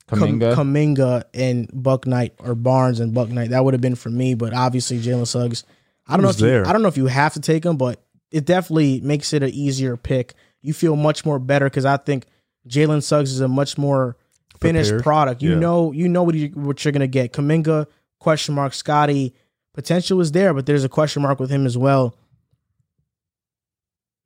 Kuminga, 0.09 0.55
Kam- 0.55 0.75
Kuminga 0.75 1.25
and 1.33 1.67
Bouknight 1.71 2.33
or 2.39 2.55
Barnes 2.55 3.01
and 3.01 3.15
Bouknight. 3.15 3.49
That 3.49 3.65
would 3.65 3.73
have 3.73 3.81
been 3.81 3.95
for 3.95 4.11
me, 4.11 4.35
but 4.35 4.53
obviously 4.53 4.99
Jalen 4.99 5.27
Suggs. 5.27 5.65
I 6.07 6.13
don't 6.19 6.23
know 6.23 6.29
Who's 6.29 6.43
if 6.43 6.49
you. 6.51 6.65
I 6.69 6.73
don't 6.75 6.83
know 6.83 6.89
if 6.89 6.99
you 6.99 7.07
have 7.07 7.33
to 7.33 7.41
take 7.41 7.65
him, 7.65 7.79
but 7.79 8.03
it 8.31 8.45
definitely 8.45 9.01
makes 9.01 9.33
it 9.33 9.43
an 9.43 9.51
easier 9.51 9.97
pick. 9.97 10.35
You 10.61 10.75
feel 10.75 10.97
much 10.97 11.25
more 11.25 11.39
better 11.39 11.65
because 11.65 11.87
I 11.87 11.97
think 11.97 12.27
Jalen 12.69 13.03
Suggs 13.03 13.33
is 13.33 13.41
a 13.41 13.49
much 13.49 13.79
more 13.79 14.19
finished 14.60 14.91
Prepared. 14.91 15.02
product. 15.02 15.42
You 15.42 15.50
Yeah. 15.52 15.58
know, 15.58 15.92
you 15.92 16.08
know 16.08 16.23
what 16.23 16.34
you 16.34 16.49
what 16.55 16.84
you're 16.84 16.92
gonna 16.92 17.07
get. 17.07 17.33
Kuminga 17.33 17.86
question 18.18 18.55
mark. 18.55 18.73
Scottie 18.74 19.34
potential 19.73 20.20
is 20.20 20.33
there, 20.33 20.55
but 20.55 20.66
there's 20.66 20.84
a 20.84 20.89
question 20.89 21.23
mark 21.23 21.41
with 21.41 21.50
him 21.50 21.66
as 21.66 21.76
well. 21.76 22.15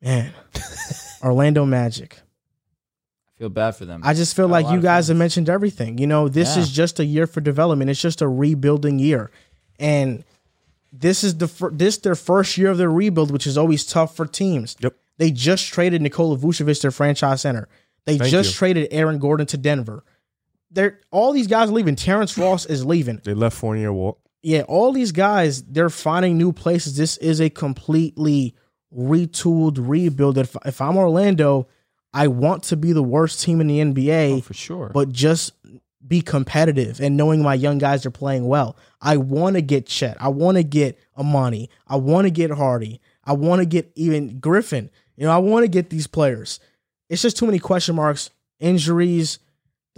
Man, 0.03 0.33
Orlando 1.23 1.65
Magic. 1.65 2.21
I 2.21 3.39
feel 3.39 3.49
bad 3.49 3.73
for 3.77 3.85
them. 3.85 4.01
I 4.05 4.15
just 4.15 4.35
feel 4.37 4.47
Got 4.49 4.53
like 4.53 4.71
you 4.71 4.77
of 4.79 4.83
guys 4.83 5.09
have 5.09 5.17
mentioned 5.17 5.49
everything. 5.49 5.99
You 5.99 6.07
know, 6.07 6.29
this 6.29 6.57
Yeah. 6.57 6.63
is 6.63 6.71
just 6.71 7.01
a 7.01 7.05
year 7.05 7.27
for 7.27 7.41
development. 7.41 7.91
It's 7.91 8.01
just 8.01 8.21
a 8.23 8.29
rebuilding 8.29 8.99
year, 8.99 9.31
and 9.79 10.25
this 10.93 11.23
is 11.25 11.39
the 11.39 11.49
fir- 11.49 11.71
this 11.71 11.99
their 11.99 12.15
first 12.15 12.57
year 12.59 12.71
of 12.71 12.79
their 12.79 12.91
rebuild, 12.91 13.31
which 13.31 13.47
is 13.47 13.59
always 13.59 13.85
tough 13.85 14.15
for 14.17 14.27
teams. 14.27 14.77
Yep. 14.81 14.95
They 15.19 15.31
just 15.33 15.67
traded 15.73 16.01
Nikola 16.03 16.37
Vucevic, 16.37 16.81
their 16.81 16.91
franchise 16.93 17.41
center. 17.41 17.69
They 18.07 18.19
Thank 18.19 18.31
just 18.31 18.51
you. 18.51 18.55
traded 18.59 18.89
Aaron 18.93 19.19
Gordon 19.19 19.47
to 19.49 19.57
Denver. 19.57 20.05
They're 20.71 21.01
all 21.11 21.33
these 21.33 21.47
guys 21.47 21.71
are 21.71 21.73
leaving. 21.73 21.97
Terrence 21.97 22.37
Ross 22.37 22.67
is 22.67 22.85
leaving. 22.85 23.21
They 23.25 23.35
left 23.35 23.57
Fournier 23.57 23.93
walk. 23.93 24.21
Yeah, 24.43 24.63
all 24.63 24.93
these 24.93 25.13
guys, 25.13 25.63
they're 25.63 25.91
finding 25.91 26.39
new 26.39 26.53
places. 26.53 26.97
This 26.97 27.17
is 27.17 27.41
a 27.41 27.51
completely 27.51 28.55
retooled 28.95 29.79
rebuild. 29.81 30.39
If, 30.39 30.57
if 30.65 30.81
I'm 30.81 30.97
Orlando, 30.97 31.67
I 32.13 32.29
want 32.29 32.63
to 32.65 32.77
be 32.77 32.93
the 32.93 33.03
worst 33.03 33.43
team 33.43 33.61
in 33.61 33.67
the 33.67 33.81
NBA 33.81 34.39
oh, 34.39 34.41
for 34.41 34.55
sure. 34.55 34.91
but 34.95 35.11
just 35.11 35.53
be 36.07 36.23
competitive 36.23 37.01
and 37.01 37.17
knowing 37.17 37.43
my 37.43 37.55
young 37.55 37.79
guys 37.79 38.07
are 38.07 38.11
playing 38.11 38.47
well. 38.47 38.77
I 39.01 39.17
want 39.17 39.57
to 39.57 39.63
get 39.63 39.87
Chet. 39.87 40.17
I 40.21 40.29
want 40.29 40.57
to 40.57 40.63
get 40.63 40.99
Emoni. 41.19 41.69
I 41.87 41.97
want 41.97 42.27
to 42.27 42.31
get 42.31 42.51
Hardy. 42.51 43.01
I 43.25 43.33
want 43.33 43.61
to 43.61 43.67
get 43.67 43.93
even 43.95 44.39
Griffin. 44.39 44.91
You 45.17 45.25
know, 45.25 45.33
I 45.33 45.39
want 45.39 45.65
to 45.65 45.69
get 45.69 45.91
these 45.91 46.07
players. 46.07 46.61
It's 47.09 47.23
just 47.23 47.37
too 47.37 47.47
many 47.47 47.59
question 47.59 47.97
marks, 47.97 48.31
injuries, 48.61 49.39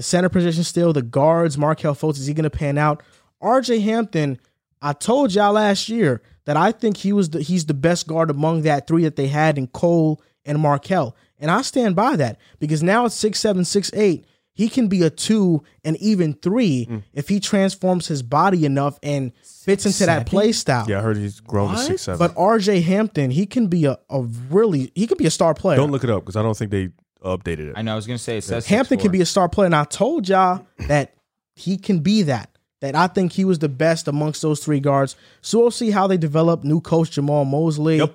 the 0.01 0.05
center 0.05 0.31
position 0.31 0.65
still, 0.65 0.95
the 0.95 1.03
guards, 1.03 1.59
Markelle 1.59 1.95
Fultz, 1.95 2.17
is 2.19 2.27
he 2.27 2.33
going 2.33 2.45
to 2.45 2.49
pan 2.51 2.79
out? 2.79 3.03
RJ 3.43 3.83
Hampton, 3.83 4.39
I 4.81 4.95
told 4.95 5.35
y'all 5.35 5.53
last 5.53 5.91
year 5.91 6.23
that 6.47 6.57
I 6.57 6.73
think 6.73 6.97
he 6.97 7.13
was 7.13 7.29
the, 7.29 7.43
he's 7.43 7.67
the 7.67 7.75
best 7.75 8.07
guard 8.09 8.31
among 8.31 8.63
that 8.63 8.87
three 8.87 9.03
that 9.05 9.17
they 9.17 9.27
had 9.29 9.59
in 9.59 9.67
Cole 9.67 10.23
and 10.47 10.59
Markelle. 10.59 11.15
And 11.39 11.51
I 11.51 11.61
stand 11.61 11.97
by 11.97 12.17
that 12.17 12.39
because 12.61 12.83
now 12.83 13.05
it's 13.05 13.15
six 13.15 13.41
seven, 13.41 13.63
six 13.67 13.91
eight. 13.93 14.25
He 14.55 14.71
can 14.71 14.89
be 14.89 15.03
a 15.03 15.11
two 15.11 15.63
and 15.85 15.99
even 15.99 16.33
three 16.33 16.87
Mm. 16.91 17.03
if 17.13 17.29
he 17.29 17.41
transforms 17.41 18.07
his 18.09 18.23
body 18.23 18.65
enough 18.65 18.99
and 19.03 19.33
fits 19.45 19.85
into 19.85 20.07
that 20.07 20.25
play 20.27 20.53
style. 20.53 20.87
Yeah, 20.89 21.01
I 21.01 21.03
heard 21.03 21.19
he's 21.19 21.41
grown 21.41 21.73
to 21.73 21.79
six 21.79 22.03
seven. 22.03 22.19
But 22.19 22.35
RJ 22.37 22.83
Hampton, 22.85 23.31
he 23.33 23.45
can 23.45 23.67
be 23.67 23.85
a, 23.85 23.99
a 24.09 24.23
really 24.49 24.93
he 24.95 25.07
could 25.07 25.19
be 25.19 25.27
a 25.27 25.31
star 25.31 25.53
player. 25.53 25.77
Don't 25.77 25.91
look 25.91 26.05
it 26.05 26.11
up 26.11 26.23
because 26.25 26.37
I 26.37 26.43
don't 26.43 26.57
think 26.57 26.71
they 26.71 26.89
updated 27.23 27.71
it. 27.71 27.73
I 27.77 27.83
know. 27.83 27.93
I 27.93 27.97
was 27.97 28.07
gonna 28.07 28.19
say 28.19 28.39
it 28.39 28.45
says 28.45 28.67
Hampton 28.67 28.99
can 28.99 29.11
be 29.11 29.21
a 29.21 29.27
star 29.27 29.49
player, 29.49 29.67
and 29.67 29.75
I 29.75 29.85
told 29.85 30.29
y'all 30.29 30.67
that 30.89 31.15
he 31.55 31.77
can 31.77 32.01
be 32.01 32.23
that. 32.23 32.51
That 32.81 32.95
I 32.95 33.09
think 33.09 33.33
he 33.33 33.45
was 33.45 33.59
the 33.59 33.69
best 33.69 34.09
amongst 34.09 34.41
those 34.41 34.61
three 34.65 34.81
guards. 34.81 35.15
So 35.43 35.59
we'll 35.59 35.71
see 35.71 35.91
how 35.91 36.07
they 36.07 36.17
develop. 36.17 36.65
New 36.65 36.81
coach 36.81 37.11
Jamahl 37.11 37.47
Mosley. 37.47 37.99
Yep. 37.99 38.15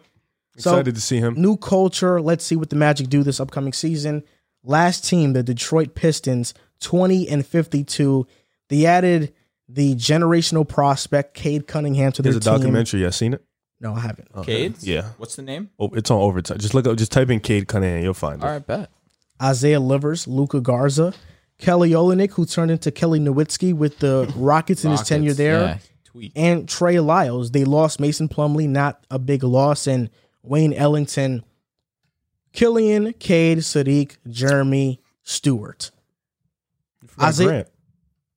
So- 0.58 0.72
Excited 0.72 0.96
to 0.96 1.02
see 1.02 1.18
him. 1.20 1.36
New 1.38 1.56
culture. 1.58 2.20
Let's 2.22 2.44
see 2.44 2.56
what 2.56 2.70
the 2.72 2.76
Magic 2.76 3.08
do 3.10 3.22
this 3.24 3.40
upcoming 3.40 3.74
season. 3.74 4.24
Last 4.64 5.06
team, 5.08 5.34
the 5.34 5.44
Detroit 5.44 5.94
Pistons, 5.94 6.54
20 6.80 7.30
and 7.30 7.46
52. 7.46 8.26
They 8.70 8.86
added 8.88 9.34
the 9.70 9.94
generational 9.96 10.68
prospect 10.68 11.36
Cade 11.36 11.68
Cunningham 11.68 12.12
to 12.14 12.22
their 12.24 12.32
There's 12.32 12.48
a 12.48 12.50
team. 12.50 12.60
documentary. 12.60 13.02
You 13.02 13.12
seen 13.12 13.34
it? 13.36 13.44
No, 13.86 13.94
I 13.94 14.00
haven't. 14.00 14.28
Oh. 14.34 14.42
Cade. 14.44 14.82
Yeah. 14.82 15.10
What's 15.18 15.36
the 15.36 15.44
name? 15.44 15.70
Oh, 15.80 15.90
it's 15.94 16.10
on 16.10 16.20
overtime. 16.20 16.58
Just 16.58 16.74
look 16.74 16.88
up. 16.88 16.98
Just 16.98 17.12
type 17.12 17.30
in 17.30 17.40
Cade 17.40 17.68
Cunningham. 17.68 18.04
You'll 18.04 18.16
find 18.16 18.42
it. 18.42 18.44
All 18.44 18.52
right, 18.52 18.66
bet. 18.66 18.90
Isaiah 19.40 19.80
Livers, 19.80 20.28
Luka 20.28 20.60
Garza, 20.60 21.14
Kelly 21.60 21.92
Olynyk, 21.92 22.32
who 22.32 22.48
turned 22.48 22.72
into 22.72 22.90
Kelly 22.92 23.20
Nowitzki 23.20 23.76
with 23.76 24.00
the 24.00 24.34
Rockets 24.36 24.84
in 24.84 24.90
his 24.90 25.02
Rockets, 25.02 25.10
tenure 25.10 25.34
there, 25.34 25.60
yeah. 25.60 25.78
Tweet. 26.06 26.32
and 26.36 26.68
Trey 26.68 27.00
Lyles. 27.00 27.52
They 27.52 27.64
lost 27.64 28.00
Mason 28.00 28.28
Plumlee, 28.28 28.68
not 28.68 29.06
a 29.12 29.20
big 29.20 29.44
loss, 29.44 29.86
and 29.86 30.10
Wayne 30.42 30.74
Ellington, 30.74 31.44
Killian, 32.54 33.14
Cade, 33.14 33.60
Sadiq, 33.60 34.18
Jerami, 34.28 34.98
Stewart. 35.22 35.92
Isaiah- 37.22 37.48
Grant. 37.48 37.68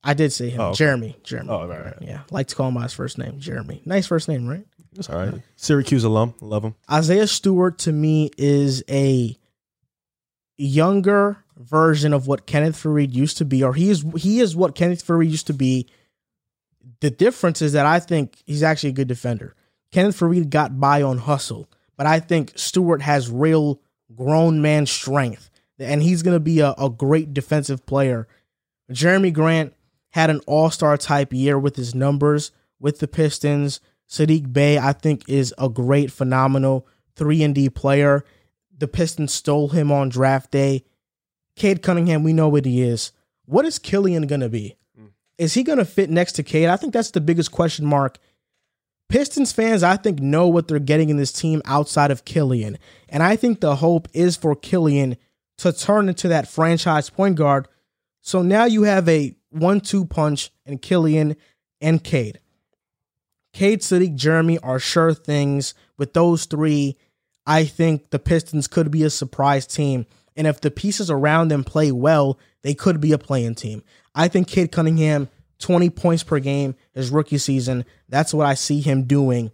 I 0.05 0.15
did 0.15 0.33
say 0.33 0.51
him. 0.51 0.61
Oh, 0.61 0.69
okay. 0.69 0.85
Jerami. 0.85 1.21
Jerami. 1.23 1.47
Oh, 1.49 1.67
right, 1.67 1.85
right. 1.85 1.95
Yeah. 2.01 2.21
Like 2.31 2.47
to 2.49 2.55
call 2.55 2.69
him 2.69 2.75
by 2.75 2.85
his 2.85 2.93
first 2.93 3.19
name, 3.19 3.41
Jerami. 3.41 3.85
Nice 3.85 4.07
first 4.07 4.29
name, 4.29 4.47
right? 4.47 4.65
All 5.09 5.17
right. 5.17 5.43
Syracuse 5.57 6.05
alum. 6.05 6.35
Love 6.41 6.65
him. 6.65 6.75
Isaiah 6.91 7.27
Stewart 7.27 7.79
to 7.81 7.93
me 7.93 8.31
is 8.37 8.83
a 8.89 9.37
younger 10.57 11.45
version 11.57 12.13
of 12.13 12.27
what 12.27 12.47
Kenneth 12.47 12.77
Faried 12.77 13.15
used 13.15 13.39
to 13.39 13.45
be, 13.45 13.63
or 13.63 13.75
he 13.75 13.91
is 13.91 14.05
he 14.17 14.41
is 14.41 14.57
what 14.57 14.75
Kenneth 14.75 15.07
Faried 15.07 15.31
used 15.31 15.47
to 15.49 15.55
be. 15.55 15.87
The 17.01 17.11
difference 17.11 17.63
is 17.63 17.75
that 17.75 17.87
I 17.87 18.01
think 18.01 18.43
he's 18.45 18.63
actually 18.63 18.91
a 18.91 18.95
good 18.95 19.09
defender. 19.09 19.55
Kenneth 19.93 20.19
Faried 20.19 20.51
got 20.51 20.81
by 20.81 21.03
on 21.03 21.19
hustle, 21.19 21.69
but 21.97 22.07
I 22.07 22.21
think 22.21 22.53
Stewart 22.57 23.03
has 23.03 23.31
real 23.31 23.81
grown 24.15 24.61
man 24.61 24.87
strength, 24.87 25.51
and 25.79 26.03
he's 26.03 26.23
going 26.23 26.37
to 26.37 26.41
be 26.41 26.61
a, 26.61 26.73
a 26.73 26.91
great 26.91 27.33
defensive 27.33 27.87
player. 27.87 28.27
Jerami 28.91 29.33
Grant 29.33 29.75
had 30.11 30.31
an 30.31 30.41
all 30.47 30.71
star 30.71 30.97
type 30.97 31.33
year 31.33 31.59
with 31.59 31.77
his 31.77 31.95
numbers 31.95 32.51
with 32.81 32.99
the 32.99 33.09
Pistons. 33.09 33.81
Sadiq 34.09 34.53
Bey, 34.53 34.79
I 34.79 34.93
think, 34.93 35.29
is 35.29 35.55
a 35.59 35.69
great, 35.69 36.11
phenomenal 36.11 36.87
three 37.15 37.43
and 37.43 37.55
D 37.55 37.69
player. 37.69 38.25
The 38.77 38.89
Pistons 38.89 39.33
stole 39.33 39.69
him 39.69 39.93
on 39.93 40.09
draft 40.09 40.51
day. 40.51 40.85
Cade 41.57 41.83
Cunningham, 41.83 42.23
we 42.23 42.33
know 42.33 42.49
what 42.49 42.65
he 42.65 42.83
is. 42.83 43.13
What 43.45 43.65
is 43.65 43.79
Killian 43.79 44.27
gonna 44.27 44.49
be? 44.49 44.77
Mm. 44.99 45.11
Is 45.37 45.55
he 45.55 45.63
gonna 45.63 45.85
fit 45.85 46.11
next 46.11 46.33
to 46.33 46.43
Cade? 46.43 46.69
I 46.69 46.77
think 46.77 46.93
that's 46.93 47.11
the 47.11 47.21
biggest 47.21 47.51
question 47.53 47.85
mark. 47.85 48.19
Pistons 49.09 49.53
fans, 49.53 49.83
I 49.83 49.97
think, 49.97 50.21
know 50.21 50.49
what 50.49 50.69
they're 50.69 50.79
getting 50.79 51.09
in 51.09 51.17
this 51.17 51.33
team 51.33 51.63
outside 51.65 52.11
of 52.11 52.25
Killian. 52.25 52.79
And 53.09 53.23
I 53.23 53.37
think 53.37 53.61
the 53.61 53.77
hope 53.77 54.07
is 54.13 54.37
for 54.37 54.55
Killian 54.55 55.17
to 55.59 55.73
turn 55.73 56.09
into 56.09 56.29
that 56.29 56.47
franchise 56.49 57.11
point 57.11 57.37
guard. 57.37 57.69
So 58.21 58.43
now 58.43 58.65
you 58.65 58.83
have 58.83 59.09
a 59.09 59.35
one 59.51 59.81
two 59.81 60.05
punch 60.05 60.51
in 60.67 60.79
Killian 60.79 61.37
and 61.81 62.05
Cade. 62.05 62.41
Cade, 63.53 63.81
Sadiq, 63.81 64.17
Jerami 64.17 64.59
are 64.63 64.79
sure 64.79 65.15
things. 65.15 65.75
With 65.97 66.13
those 66.13 66.45
three, 66.45 66.97
I 67.47 67.65
think 67.65 68.11
the 68.11 68.19
Pistons 68.19 68.69
could 68.69 68.91
be 68.91 69.03
a 69.03 69.11
surprise 69.11 69.67
team. 69.67 70.07
And 70.37 70.47
if 70.47 70.61
the 70.61 70.71
pieces 70.71 71.11
around 71.11 71.49
them 71.49 71.65
play 71.65 71.91
well, 71.91 72.39
they 72.63 72.75
could 72.75 73.01
be 73.01 73.13
a 73.13 73.19
playing 73.19 73.57
team. 73.57 73.83
I 74.15 74.29
think 74.29 74.49
Cade 74.49 74.71
Cunningham, 74.71 75.29
20 75.59 75.91
points 75.91 76.23
per 76.23 76.39
game 76.39 76.77
his 76.95 77.11
rookie 77.11 77.39
season. 77.39 77.85
That's 78.09 78.33
what 78.33 78.47
I 78.47 78.55
see 78.55 78.81
him 78.81 79.05
doing. 79.05 79.51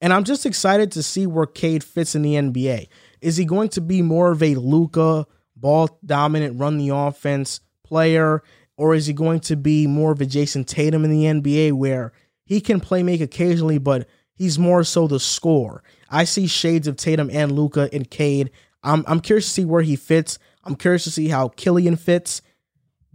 And 0.00 0.12
I'm 0.12 0.24
just 0.24 0.46
excited 0.46 0.92
to 0.92 1.02
see 1.02 1.26
where 1.26 1.46
Cade 1.46 1.84
fits 1.84 2.14
in 2.14 2.22
the 2.22 2.34
NBA. 2.34 2.88
Is 3.20 3.36
he 3.36 3.44
going 3.44 3.68
to 3.70 3.80
be 3.80 4.02
more 4.02 4.32
of 4.32 4.42
a 4.42 4.54
Luka 4.54 5.26
ball 5.56 5.98
dominant, 6.04 6.58
run 6.58 6.78
the 6.78 6.88
offense 6.88 7.60
player, 7.84 8.42
or 8.76 8.94
is 8.94 9.06
he 9.06 9.12
going 9.12 9.40
to 9.40 9.56
be 9.56 9.86
more 9.86 10.12
of 10.12 10.20
a 10.20 10.26
Jayson 10.26 10.64
Tatum 10.64 11.04
in 11.04 11.10
the 11.10 11.24
NBA 11.24 11.72
where 11.72 12.12
he 12.50 12.60
can 12.60 12.80
play 12.80 13.04
make 13.04 13.20
occasionally, 13.20 13.78
but 13.78 14.08
he's 14.34 14.58
more 14.58 14.82
so 14.82 15.06
the 15.06 15.20
score. 15.20 15.84
I 16.10 16.24
see 16.24 16.48
shades 16.48 16.88
of 16.88 16.96
Tatum 16.96 17.30
and 17.32 17.52
Luka 17.52 17.88
and 17.92 18.10
Cade. 18.10 18.50
I'm 18.82 19.04
I'm 19.06 19.20
curious 19.20 19.46
to 19.46 19.52
see 19.52 19.64
where 19.64 19.82
he 19.82 19.94
fits. 19.94 20.36
I'm 20.64 20.74
curious 20.74 21.04
to 21.04 21.12
see 21.12 21.28
how 21.28 21.50
Killian 21.50 21.94
fits. 21.94 22.42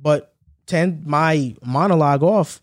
But 0.01 0.33
to 0.67 0.77
end 0.77 1.05
my 1.05 1.53
monologue 1.61 2.23
off, 2.23 2.61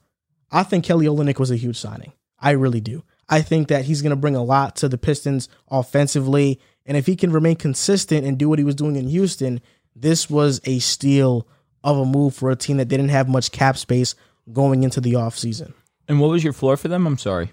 I 0.51 0.63
think 0.63 0.87
Kelly 0.87 1.05
Olynyk 1.05 1.39
was 1.39 1.51
a 1.51 1.57
huge 1.57 1.77
signing. 1.77 2.15
I 2.41 2.53
really 2.53 2.81
do. 2.81 3.05
I 3.29 3.43
think 3.43 3.69
that 3.69 3.85
he's 3.85 4.01
going 4.01 4.11
to 4.11 4.17
bring 4.17 4.35
a 4.35 4.43
lot 4.43 4.75
to 4.77 4.89
the 4.89 4.97
Pistons 4.97 5.51
offensively. 5.71 6.59
And 6.87 6.97
if 6.97 7.05
he 7.05 7.17
can 7.17 7.33
remain 7.33 7.57
consistent 7.57 8.27
and 8.27 8.39
do 8.39 8.49
what 8.49 8.59
he 8.59 8.65
was 8.65 8.77
doing 8.77 8.97
in 8.97 9.09
Houston, 9.09 9.61
this 9.95 10.31
was 10.31 10.63
a 10.65 10.79
steal 10.79 11.47
of 11.85 11.99
a 11.99 12.07
move 12.07 12.35
for 12.35 12.51
a 12.51 12.57
team 12.57 12.79
that 12.79 12.89
didn't 12.89 13.11
have 13.11 13.29
much 13.29 13.53
cap 13.53 13.77
space 13.77 14.15
going 14.51 14.85
into 14.85 15.03
the 15.03 15.13
offseason. 15.13 15.75
And 16.09 16.21
what 16.21 16.31
was 16.31 16.45
your 16.45 16.53
floor 16.53 16.77
for 16.77 16.89
them? 16.89 17.07
I'm 17.07 17.19
sorry. 17.19 17.53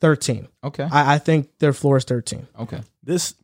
13. 0.00 0.48
Okay. 0.64 0.88
I, 0.90 1.14
I 1.14 1.18
think 1.18 1.58
their 1.58 1.72
floor 1.72 1.96
is 1.96 2.04
13. 2.04 2.48
Okay. 2.58 2.80
This 3.02 3.34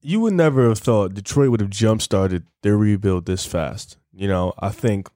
you 0.00 0.20
would 0.20 0.34
never 0.34 0.68
have 0.68 0.78
thought 0.78 1.14
Detroit 1.14 1.50
would 1.50 1.60
have 1.60 1.70
jump 1.70 2.00
started 2.00 2.44
their 2.62 2.76
rebuild 2.76 3.26
this 3.26 3.44
fast. 3.44 3.96
You 4.12 4.28
know, 4.28 4.52
I 4.58 4.68
think 4.68 5.08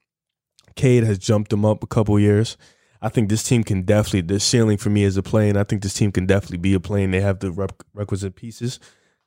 Cade 0.74 1.04
has 1.04 1.18
jumped 1.18 1.50
them 1.50 1.64
up 1.64 1.82
a 1.82 1.86
couple 1.86 2.18
years. 2.18 2.56
I 3.00 3.08
think 3.08 3.28
this 3.28 3.42
team 3.42 3.64
can 3.64 3.82
definitely 3.82 4.22
the 4.22 4.40
ceiling 4.40 4.76
for 4.76 4.90
me 4.90 5.04
is 5.04 5.16
a 5.16 5.22
plane. 5.22 5.56
I 5.56 5.64
think 5.64 5.82
this 5.82 5.94
team 5.94 6.12
can 6.12 6.26
definitely 6.26 6.58
be 6.58 6.74
a 6.74 6.80
plane. 6.80 7.12
They 7.12 7.20
have 7.20 7.38
the 7.38 7.50
rep- 7.50 7.82
requisite 7.94 8.34
pieces. 8.34 8.80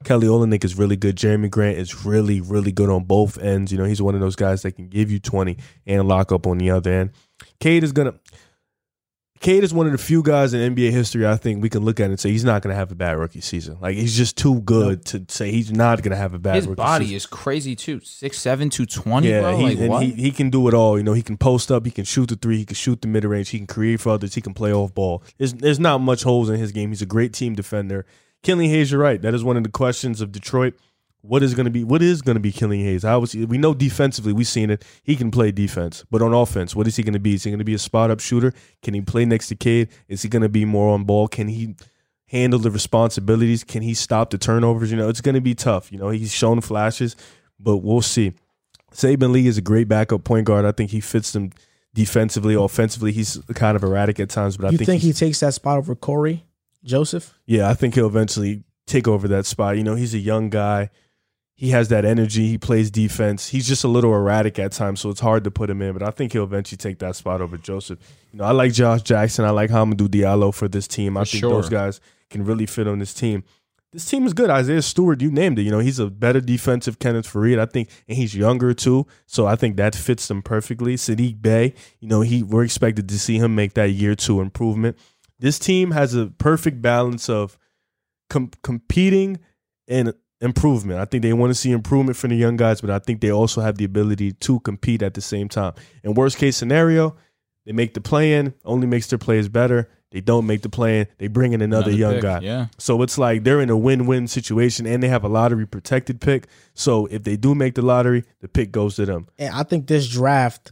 Kelly 0.03 0.28
Olynyk 0.28 0.66
is 0.66 0.78
really 0.78 0.98
good. 0.98 1.16
Jerami 1.16 1.50
Grant 1.50 1.78
is 1.78 2.06
really, 2.06 2.42
really 2.42 2.72
good 2.72 2.90
on 2.90 3.06
both 3.06 3.38
ends. 3.40 3.72
You 3.72 3.78
know, 3.78 3.86
he's 3.86 4.02
one 4.02 4.16
of 4.16 4.22
those 4.22 4.36
guys 4.36 4.62
that 4.64 4.74
can 4.74 4.90
give 4.90 5.10
you 5.10 5.20
20 5.20 5.58
and 5.88 6.08
lock 6.08 6.32
up 6.32 6.45
on 6.45 6.58
the 6.58 6.70
other 6.72 6.92
end. 6.92 7.12
Cade 7.60 7.84
is 7.84 7.94
gonna 7.94 8.16
Cade 9.44 9.62
is 9.66 9.74
one 9.74 9.86
of 9.88 9.92
the 9.92 9.98
few 9.98 10.24
guys 10.24 10.54
in 10.54 10.74
NBA 10.74 10.92
history 10.92 11.28
I 11.28 11.36
think 11.36 11.62
we 11.62 11.68
can 11.70 11.84
look 11.84 12.00
at 12.00 12.10
and 12.10 12.18
say 12.18 12.32
he's 12.32 12.46
not 12.46 12.62
going 12.62 12.74
to 12.74 12.78
have 12.78 12.94
a 12.94 12.96
bad 12.96 13.18
rookie 13.18 13.42
season. 13.42 13.78
Like 13.82 13.98
he's 13.98 14.16
just 14.16 14.38
too 14.38 14.62
good 14.62 15.04
to 15.08 15.26
say 15.28 15.52
he's 15.52 15.70
not 15.70 16.02
going 16.02 16.12
to 16.12 16.18
have 16.18 16.34
a 16.34 16.40
bad. 16.40 16.56
His 16.56 16.66
rookie 16.66 16.78
body 16.78 17.06
season. 17.06 17.18
is 17.18 17.26
crazy 17.26 17.76
too. 17.76 18.00
Six 18.00 18.40
seven, 18.40 18.70
two 18.70 18.86
twenty, 18.86 19.28
Yeah, 19.30 19.42
bro. 19.42 19.58
he, 19.58 19.76
like 19.76 20.04
he 20.06 20.12
he 20.14 20.32
can 20.32 20.50
do 20.50 20.66
it 20.70 20.74
all. 20.74 20.98
You 20.98 21.04
know, 21.04 21.12
he 21.12 21.22
can 21.22 21.36
post 21.36 21.74
up, 21.74 21.86
he 21.86 21.92
can 21.92 22.06
shoot 22.06 22.30
the 22.30 22.38
three, 22.38 22.56
he 22.56 22.66
can 22.66 22.76
shoot 22.76 23.02
the 23.02 23.10
mid 23.10 23.26
range, 23.26 23.50
he 23.50 23.58
can 23.58 23.68
create 23.68 24.00
for 24.00 24.12
others, 24.12 24.34
he 24.34 24.40
can 24.40 24.54
play 24.54 24.72
off 24.74 24.94
ball. 24.94 25.22
There's 25.38 25.54
there's 25.54 25.80
not 25.80 26.00
much 26.00 26.24
holes 26.24 26.50
in 26.50 26.58
his 26.58 26.72
game. 26.72 26.90
He's 26.90 27.02
a 27.02 27.06
great 27.06 27.34
team 27.34 27.54
defender. 27.54 28.06
Killian 28.44 28.72
Hayes, 28.72 28.92
you're 28.92 29.02
right. 29.02 29.22
That 29.22 29.34
is 29.34 29.44
one 29.44 29.58
of 29.58 29.64
the 29.64 29.70
questions 29.70 30.22
of 30.22 30.32
Detroit. 30.32 30.76
What 31.26 31.42
is 31.42 31.53
going 31.53 31.64
to 31.64 31.72
be? 31.72 31.85
What 31.85 32.02
is 32.02 32.22
going 32.22 32.35
to 32.35 32.42
be 32.42 32.52
Killian 32.52 32.85
Hayes? 32.85 33.03
How 33.03 33.19
was 33.19 33.34
we 33.34 33.58
know 33.58 33.74
defensively? 33.74 34.34
We've 34.34 34.45
seen 34.45 34.69
it. 34.69 34.84
He 35.03 35.16
can 35.16 35.32
play 35.32 35.53
defense, 35.53 36.03
but 36.11 36.22
on 36.22 36.34
offense, 36.34 36.76
what 36.76 36.85
is 36.85 36.98
he 36.98 37.03
going 37.03 37.14
to 37.14 37.19
be? 37.19 37.35
Is 37.35 37.45
he 37.45 37.50
going 37.50 37.60
to 37.60 37.66
be 37.66 37.74
a 37.74 37.80
spot 37.80 38.11
up 38.11 38.19
shooter? 38.19 38.53
Can 38.82 38.93
he 38.93 39.00
play 39.00 39.24
next 39.24 39.48
to 39.48 39.56
Cade? 39.56 39.88
Is 40.10 40.22
he 40.22 40.27
going 40.27 40.42
to 40.42 40.50
be 40.50 40.66
more 40.66 40.93
on 40.93 41.06
ball? 41.06 41.30
Can 41.30 41.48
he 41.48 41.76
handle 42.27 42.60
the 42.60 42.69
responsibilities? 42.69 43.64
Can 43.64 43.84
he 43.84 43.93
stop 43.93 44.32
the 44.32 44.38
turnovers? 44.38 44.92
You 44.92 44.98
know, 44.98 45.08
it's 45.08 45.22
going 45.22 45.35
to 45.35 45.42
be 45.42 45.56
tough. 45.56 45.93
You 45.93 45.98
know, 45.98 46.10
he's 46.10 46.34
shown 46.34 46.60
flashes, 46.60 47.16
but 47.58 47.77
we'll 47.77 48.02
see. 48.02 48.34
Saben 48.92 49.32
Lee 49.32 49.48
is 49.48 49.58
a 49.58 49.61
great 49.61 49.88
backup 49.88 50.26
point 50.26 50.45
guard. 50.45 50.66
I 50.66 50.74
think 50.74 50.92
he 50.92 51.00
fits 51.00 51.32
them 51.32 51.52
defensively, 51.93 52.56
offensively. 52.56 53.14
He's 53.14 53.38
kind 53.56 53.77
of 53.77 53.84
erratic 53.84 54.19
at 54.19 54.30
times, 54.30 54.58
but 54.58 54.68
I 54.68 54.69
think, 54.72 54.85
think 54.85 55.02
he 55.02 55.14
takes 55.14 55.40
that 55.40 55.53
spot 55.53 55.77
over 55.77 55.95
Cory 55.95 56.43
Joseph? 56.84 57.34
yeah, 57.45 57.69
I 57.69 57.76
think 57.76 57.95
he'll 57.95 58.08
eventually 58.08 58.64
take 58.85 59.08
over 59.08 59.27
that 59.30 59.45
spot. 59.45 59.77
You 59.77 59.84
know, 59.84 59.95
he's 59.95 60.14
a 60.14 60.19
young 60.19 60.50
guy. 60.50 60.90
He 61.56 61.70
has 61.70 61.90
that 61.90 62.04
energy. 62.04 62.48
He 62.48 62.58
plays 62.58 62.90
defense. 62.90 63.50
He's 63.50 63.68
just 63.68 63.84
a 63.84 63.88
little 63.88 64.14
erratic 64.14 64.58
at 64.58 64.72
times, 64.72 65.00
so 65.02 65.10
it's 65.10 65.20
hard 65.20 65.44
to 65.44 65.52
put 65.52 65.70
him 65.70 65.82
in. 65.82 65.94
But 65.94 66.02
I 66.04 66.10
think 66.10 66.34
he'll 66.34 66.44
eventually 66.44 66.78
take 66.78 67.00
that 67.00 67.16
spot 67.16 67.42
over 67.42 67.58
Joseph. 67.58 68.00
You 68.32 68.40
know, 68.40 68.46
I 68.46 68.52
like 68.52 68.74
Josh 68.74 69.04
Jackson. 69.04 69.46
I 69.46 69.52
like 69.52 69.70
Hamidou 69.70 70.08
Diallo 70.08 70.54
for 70.54 70.68
this 70.68 70.88
team. 70.88 71.16
I 71.16 71.22
For 71.22 71.26
think 71.32 71.42
sure. 71.42 71.52
those 71.52 71.70
guys 71.70 72.02
can 72.32 72.44
really 72.44 72.66
fit 72.66 72.88
on 72.88 73.00
this 73.00 73.14
team. 73.14 73.44
This 73.92 74.10
team 74.10 74.26
is 74.26 74.34
good. 74.34 74.50
Isaiah 74.50 74.82
Stewart, 74.82 75.22
you 75.22 75.30
named 75.30 75.60
it. 75.60 75.62
You 75.62 75.70
know, 75.72 75.78
he's 75.78 76.00
a 76.00 76.10
better 76.10 76.42
defensive 76.42 76.98
Kenneth 76.98 77.32
Faried. 77.32 77.60
I 77.60 77.68
think, 77.68 77.90
and 78.08 78.18
he's 78.18 78.36
younger 78.36 78.74
too. 78.74 79.06
So 79.28 79.46
I 79.46 79.56
think 79.56 79.78
that 79.78 79.94
fits 79.96 80.28
them 80.28 80.42
perfectly. 80.42 80.96
Sadiq 80.96 81.40
Bey, 81.40 81.76
you 82.00 82.08
know, 82.08 82.22
he 82.22 82.42
we're 82.42 82.64
expected 82.64 83.08
to 83.10 83.20
see 83.20 83.38
him 83.38 83.54
make 83.54 83.76
that 83.76 83.92
year 83.92 84.16
two 84.16 84.42
improvement. 84.42 84.98
This 85.38 85.60
team 85.60 85.92
has 85.92 86.16
a 86.16 86.26
perfect 86.28 86.82
balance 86.82 87.30
of 87.30 87.60
com- 88.32 88.50
competing 88.64 89.38
and 89.88 90.16
improvement. 90.44 91.00
I 91.00 91.06
think 91.06 91.24
they 91.24 91.34
want 91.34 91.50
to 91.52 91.56
see 91.56 91.72
improvement 91.72 92.18
from 92.18 92.30
the 92.30 92.36
young 92.36 92.58
guys, 92.58 92.82
but 92.82 92.90
I 92.90 93.00
think 93.00 93.22
they 93.22 93.32
also 93.32 93.62
have 93.62 93.78
the 93.78 93.86
ability 93.86 94.34
to 94.34 94.60
compete 94.60 95.02
at 95.02 95.14
the 95.14 95.22
same 95.22 95.48
time. 95.50 95.74
In 96.04 96.14
worst 96.14 96.38
case 96.38 96.58
scenario, 96.58 97.16
they 97.66 97.72
make 97.72 97.94
the 97.94 98.02
play 98.02 98.34
in, 98.34 98.54
only 98.66 98.86
makes 98.86 99.08
their 99.08 99.18
players 99.20 99.48
better. 99.50 99.90
They 100.12 100.22
don't 100.22 100.46
make 100.46 100.62
the 100.62 100.70
play 100.70 101.00
in, 101.00 101.08
they 101.18 101.28
bring 101.28 101.54
in 101.54 101.62
another, 101.62 101.90
young 101.90 102.16
pick, 102.16 102.22
guy. 102.22 102.40
Yeah. 102.42 102.68
So 102.78 103.02
it's 103.02 103.18
like 103.18 103.44
they're 103.44 103.62
in 103.62 103.72
a 103.72 103.78
win-win 103.78 104.28
situation, 104.28 104.86
and 104.86 105.02
they 105.02 105.08
have 105.08 105.24
a 105.24 105.28
lottery 105.30 105.66
protected 105.66 106.22
pick. 106.22 106.48
So 106.76 107.08
if 107.08 107.24
they 107.24 107.36
do 107.36 107.56
make 107.56 107.74
the 107.76 107.82
lottery, 107.82 108.24
the 108.42 108.48
pick 108.48 108.72
goes 108.72 108.96
to 108.98 109.06
them. 109.08 109.28
And 109.40 109.56
I 109.56 109.64
think 109.64 109.88
this 109.88 110.08
draft, 110.08 110.72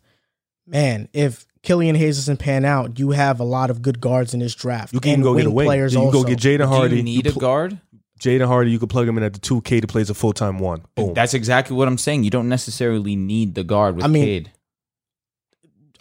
man, 0.67 1.07
if 1.13 1.47
Killian 1.63 1.95
Hayes 1.95 2.17
doesn't 2.17 2.37
pan 2.37 2.65
out, 2.65 2.99
you 2.99 3.11
have 3.11 3.39
a 3.39 3.43
lot 3.43 3.69
of 3.71 3.81
good 3.81 3.99
guards 3.99 4.33
in 4.35 4.41
this 4.41 4.53
draft. 4.53 4.93
You 4.93 4.99
can 4.99 5.15
and 5.15 5.23
go 5.23 5.35
get 5.35 5.45
a 5.45 5.49
wing 5.49 5.55
wing. 5.55 5.65
players 5.67 5.93
You 5.93 5.99
can 6.01 6.07
also. 6.07 6.23
go 6.23 6.27
get 6.29 6.37
Jaden 6.39 6.57
Do 6.59 6.65
Hardy. 6.67 6.97
you 6.97 7.03
need 7.03 7.25
You 7.25 7.31
a 7.31 7.35
guard? 7.35 7.79
Jaden 8.21 8.45
Hardy. 8.47 8.71
You 8.71 8.79
could 8.79 8.89
plug 8.89 9.07
him 9.07 9.17
in 9.17 9.23
at 9.23 9.33
the 9.33 9.39
two. 9.39 9.61
K 9.61 9.81
to 9.81 9.87
plays 9.87 10.09
a 10.09 10.13
full 10.13 10.31
time 10.33 10.59
one. 10.59 10.83
Boom. 10.95 11.13
That's 11.13 11.33
exactly 11.33 11.75
what 11.75 11.87
I'm 11.87 11.97
saying. 11.97 12.23
You 12.23 12.29
don't 12.29 12.47
necessarily 12.49 13.15
need 13.15 13.55
the 13.55 13.63
guard 13.63 13.95
with 13.95 14.05
I 14.05 14.07
mean, 14.07 14.23
Cade. 14.25 14.51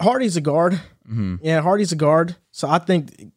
Hardy's 0.01 0.37
a 0.37 0.41
guard. 0.41 0.79
hmm 1.05 1.35
Yeah, 1.41 1.61
Hardy's 1.61 1.91
a 1.91 1.95
guard. 1.95 2.35
So 2.51 2.69
I 2.69 2.79
think, 2.79 3.31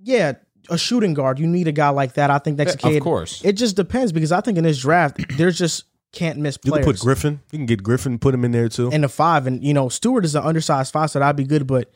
yeah, 0.00 0.34
a 0.70 0.78
shooting 0.78 1.14
guard. 1.14 1.38
You 1.38 1.46
need 1.46 1.68
a 1.68 1.72
guy 1.72 1.88
like 1.90 2.14
that. 2.14 2.30
I 2.30 2.38
think 2.38 2.56
that's 2.58 2.72
to 2.72 2.78
Cade. 2.78 2.96
Of 2.98 3.02
course. 3.02 3.44
It 3.44 3.52
just 3.54 3.76
depends 3.76 4.12
because 4.12 4.32
I 4.32 4.40
think 4.40 4.58
in 4.58 4.64
this 4.64 4.78
draft, 4.80 5.18
there's 5.36 5.58
just 5.58 5.84
can't 6.12 6.38
miss 6.38 6.58
You 6.64 6.72
can 6.72 6.82
players. 6.82 6.98
put 6.98 7.04
Griffin. 7.04 7.40
You 7.52 7.58
can 7.58 7.66
get 7.66 7.82
Griffin. 7.82 8.18
Put 8.18 8.34
him 8.34 8.44
in 8.44 8.52
there 8.52 8.68
too. 8.68 8.90
in 8.90 9.02
the 9.02 9.08
five, 9.08 9.46
and 9.46 9.62
you 9.62 9.74
know 9.74 9.88
Stewart 9.88 10.24
is 10.24 10.34
an 10.34 10.42
undersized 10.44 10.92
five, 10.92 11.10
so 11.10 11.18
that'd 11.18 11.36
be 11.36 11.44
good. 11.44 11.66
But 11.66 11.90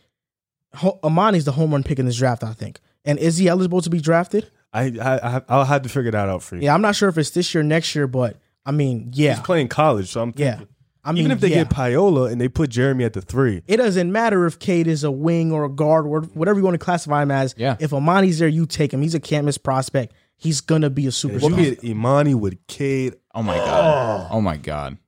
Ho- 0.74 0.98
Emoni's 1.02 1.44
the 1.44 1.52
home 1.52 1.72
run 1.72 1.82
pick 1.82 1.98
in 1.98 2.06
this 2.06 2.16
draft, 2.18 2.44
I 2.44 2.52
think. 2.52 2.80
And 3.04 3.18
is 3.18 3.38
he 3.38 3.48
eligible 3.48 3.80
to 3.80 3.90
be 3.90 4.00
drafted? 4.00 4.50
I, 4.72 4.82
I 5.00 5.36
I- 5.36 5.42
I'll 5.48 5.64
have 5.64 5.82
to 5.82 5.88
figure 5.88 6.10
that 6.12 6.28
out 6.28 6.42
for 6.42 6.56
you. 6.56 6.62
Yeah, 6.62 6.74
I'm 6.74 6.82
not 6.82 6.94
sure 6.96 7.08
if 7.08 7.18
it's 7.18 7.30
this 7.30 7.54
year, 7.54 7.62
next 7.62 7.94
year, 7.94 8.06
but 8.06 8.36
I 8.64 8.70
mean, 8.72 9.10
yeah, 9.14 9.34
He's 9.34 9.42
playing 9.44 9.68
college, 9.68 10.08
so 10.08 10.22
I'm 10.22 10.32
yeah. 10.36 10.60
I 11.02 11.12
mean, 11.12 11.20
Even 11.20 11.32
if 11.32 11.40
they 11.40 11.48
yeah. 11.48 11.64
get 11.64 11.70
Paolo 11.70 12.26
and 12.26 12.38
they 12.38 12.48
put 12.48 12.68
Jerami 12.70 13.06
at 13.06 13.14
the 13.14 13.22
three, 13.22 13.62
it 13.66 13.78
doesn't 13.78 14.12
matter 14.12 14.44
if 14.44 14.58
Cade 14.58 14.86
is 14.86 15.02
a 15.02 15.10
wing 15.10 15.50
or 15.50 15.64
a 15.64 15.70
guard 15.70 16.06
or 16.06 16.20
whatever 16.20 16.58
you 16.58 16.64
want 16.64 16.74
to 16.74 16.84
classify 16.84 17.22
him 17.22 17.30
as. 17.30 17.54
Yeah. 17.56 17.76
If 17.80 17.92
Emoni's 17.92 18.38
there, 18.38 18.48
you 18.48 18.66
take 18.66 18.92
him. 18.92 19.00
He's 19.00 19.14
a 19.14 19.20
can't 19.20 19.46
miss 19.46 19.56
prospect. 19.56 20.12
He's 20.36 20.60
gonna 20.60 20.90
be 20.90 21.06
a 21.06 21.08
if 21.08 21.14
superstar. 21.14 21.50
you 21.58 21.74
get 21.74 21.80
Emoni 21.82 22.34
with 22.34 22.66
Cade. 22.66 23.14
Oh 23.34 23.42
my 23.42 23.56
god. 23.56 24.28
Oh. 24.30 24.36
oh 24.36 24.40
my 24.42 24.58
god. 24.58 24.98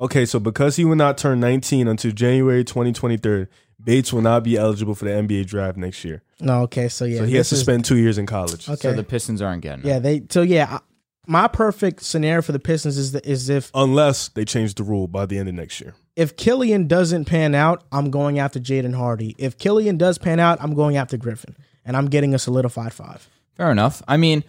Okay, 0.00 0.26
so 0.26 0.40
because 0.40 0.76
he 0.76 0.84
will 0.84 0.96
not 0.96 1.16
turn 1.16 1.38
19 1.40 1.86
until 1.86 2.10
January 2.10 2.64
2023, 2.64 3.46
Bates 3.84 4.12
will 4.12 4.22
not 4.22 4.42
be 4.44 4.56
eligible 4.56 4.94
for 4.94 5.04
the 5.04 5.10
NBA 5.12 5.46
draft 5.46 5.76
next 5.76 6.04
year. 6.04 6.22
no, 6.40 6.62
okay, 6.62 6.88
so 6.88 7.04
yeah, 7.04 7.18
So 7.18 7.24
he 7.26 7.34
has 7.36 7.42
this 7.42 7.48
to 7.50 7.54
is- 7.56 7.60
spend 7.60 7.84
two 7.84 7.96
years 7.98 8.18
in 8.18 8.26
college. 8.26 8.68
Okay, 8.68 8.80
So 8.80 8.92
the 8.94 9.04
Pistons 9.04 9.42
aren't 9.42 9.62
getting. 9.62 9.86
yeah, 9.86 9.98
they. 9.98 10.22
So 10.30 10.42
yeah, 10.42 10.66
I, 10.70 10.80
my 11.26 11.48
perfect 11.48 12.02
scenario 12.02 12.42
for 12.42 12.52
the 12.52 12.58
Pistons 12.58 12.96
is 12.98 13.12
the, 13.12 13.26
is 13.28 13.48
if 13.48 13.70
Unless 13.74 14.28
they 14.28 14.44
change 14.44 14.74
the 14.74 14.82
rule 14.82 15.06
by 15.08 15.26
the 15.26 15.38
end 15.38 15.48
of 15.48 15.54
next 15.54 15.80
year. 15.80 15.94
if 16.16 16.36
Killian 16.36 16.86
doesn't 16.86 17.24
pan 17.26 17.54
out, 17.54 17.84
I'm 17.92 18.10
going 18.10 18.38
after 18.38 18.58
Jaden 18.60 18.94
Hardy. 18.94 19.34
If 19.38 19.56
Killian 19.58 19.96
does 19.96 20.18
pan 20.18 20.38
out, 20.40 20.58
I'm 20.62 20.74
going 20.74 20.96
after 20.96 21.16
Griffin, 21.16 21.56
and 21.84 21.96
I'm 21.96 22.06
getting 22.06 22.34
a 22.34 22.38
solidified 22.38 22.92
five. 22.92 23.28
Fair 23.56 23.70
enough. 23.70 24.02
I 24.08 24.16
mean, 24.16 24.44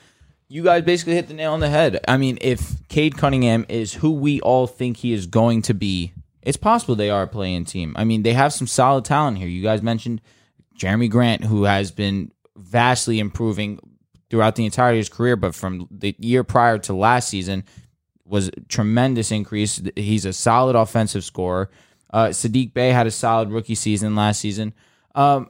you 0.48 0.64
guys 0.64 0.84
basically 0.84 1.14
hit 1.16 1.28
the 1.28 1.34
nail 1.34 1.54
on 1.54 1.60
the 1.60 1.70
head. 1.70 2.00
I 2.08 2.18
mean, 2.18 2.38
if 2.42 2.88
Cade 2.90 3.18
Cunningham 3.18 3.66
is 3.70 3.94
who 3.94 4.12
we 4.12 4.42
all 4.42 4.68
think 4.68 4.98
he 4.98 5.12
is 5.14 5.28
going 5.28 5.62
to 5.64 5.74
be, 5.74 6.14
it's 6.46 6.58
possible 6.58 6.96
they 6.96 7.10
are 7.10 7.24
a 7.24 7.28
playing 7.28 7.66
team. 7.66 7.94
I 7.98 8.04
mean, 8.04 8.24
they 8.24 8.34
have 8.34 8.54
some 8.54 8.68
solid 8.68 9.04
talent 9.04 9.38
here. 9.38 9.48
You 9.48 9.64
guys 9.64 9.82
mentioned 9.82 10.22
Jerami 10.78 11.10
Grant, 11.10 11.44
who 11.44 11.64
has 11.64 11.92
been 11.92 12.32
vastly 12.56 13.20
improving 13.20 13.80
throughout 14.30 14.56
the 14.56 14.66
entirety 14.66 15.00
of 15.00 15.02
his 15.02 15.10
career, 15.10 15.36
but 15.36 15.56
from 15.56 15.88
the 15.92 16.16
year 16.20 16.44
prior 16.44 16.78
to 16.80 16.94
last 16.94 17.30
season 17.30 17.64
was 18.26 18.48
a 18.48 18.52
tremendous 18.70 19.32
increase. 19.32 19.82
He's 19.96 20.26
a 20.26 20.34
solid 20.34 20.76
offensive 20.76 21.24
scorer. 21.24 21.70
Uh, 22.12 22.28
Sadiq 22.28 22.74
Bey 22.74 22.90
had 22.90 23.08
a 23.08 23.12
solid 23.12 23.50
rookie 23.50 23.76
season 23.76 24.16
last 24.16 24.40
season. 24.40 24.74
Um, 25.14 25.50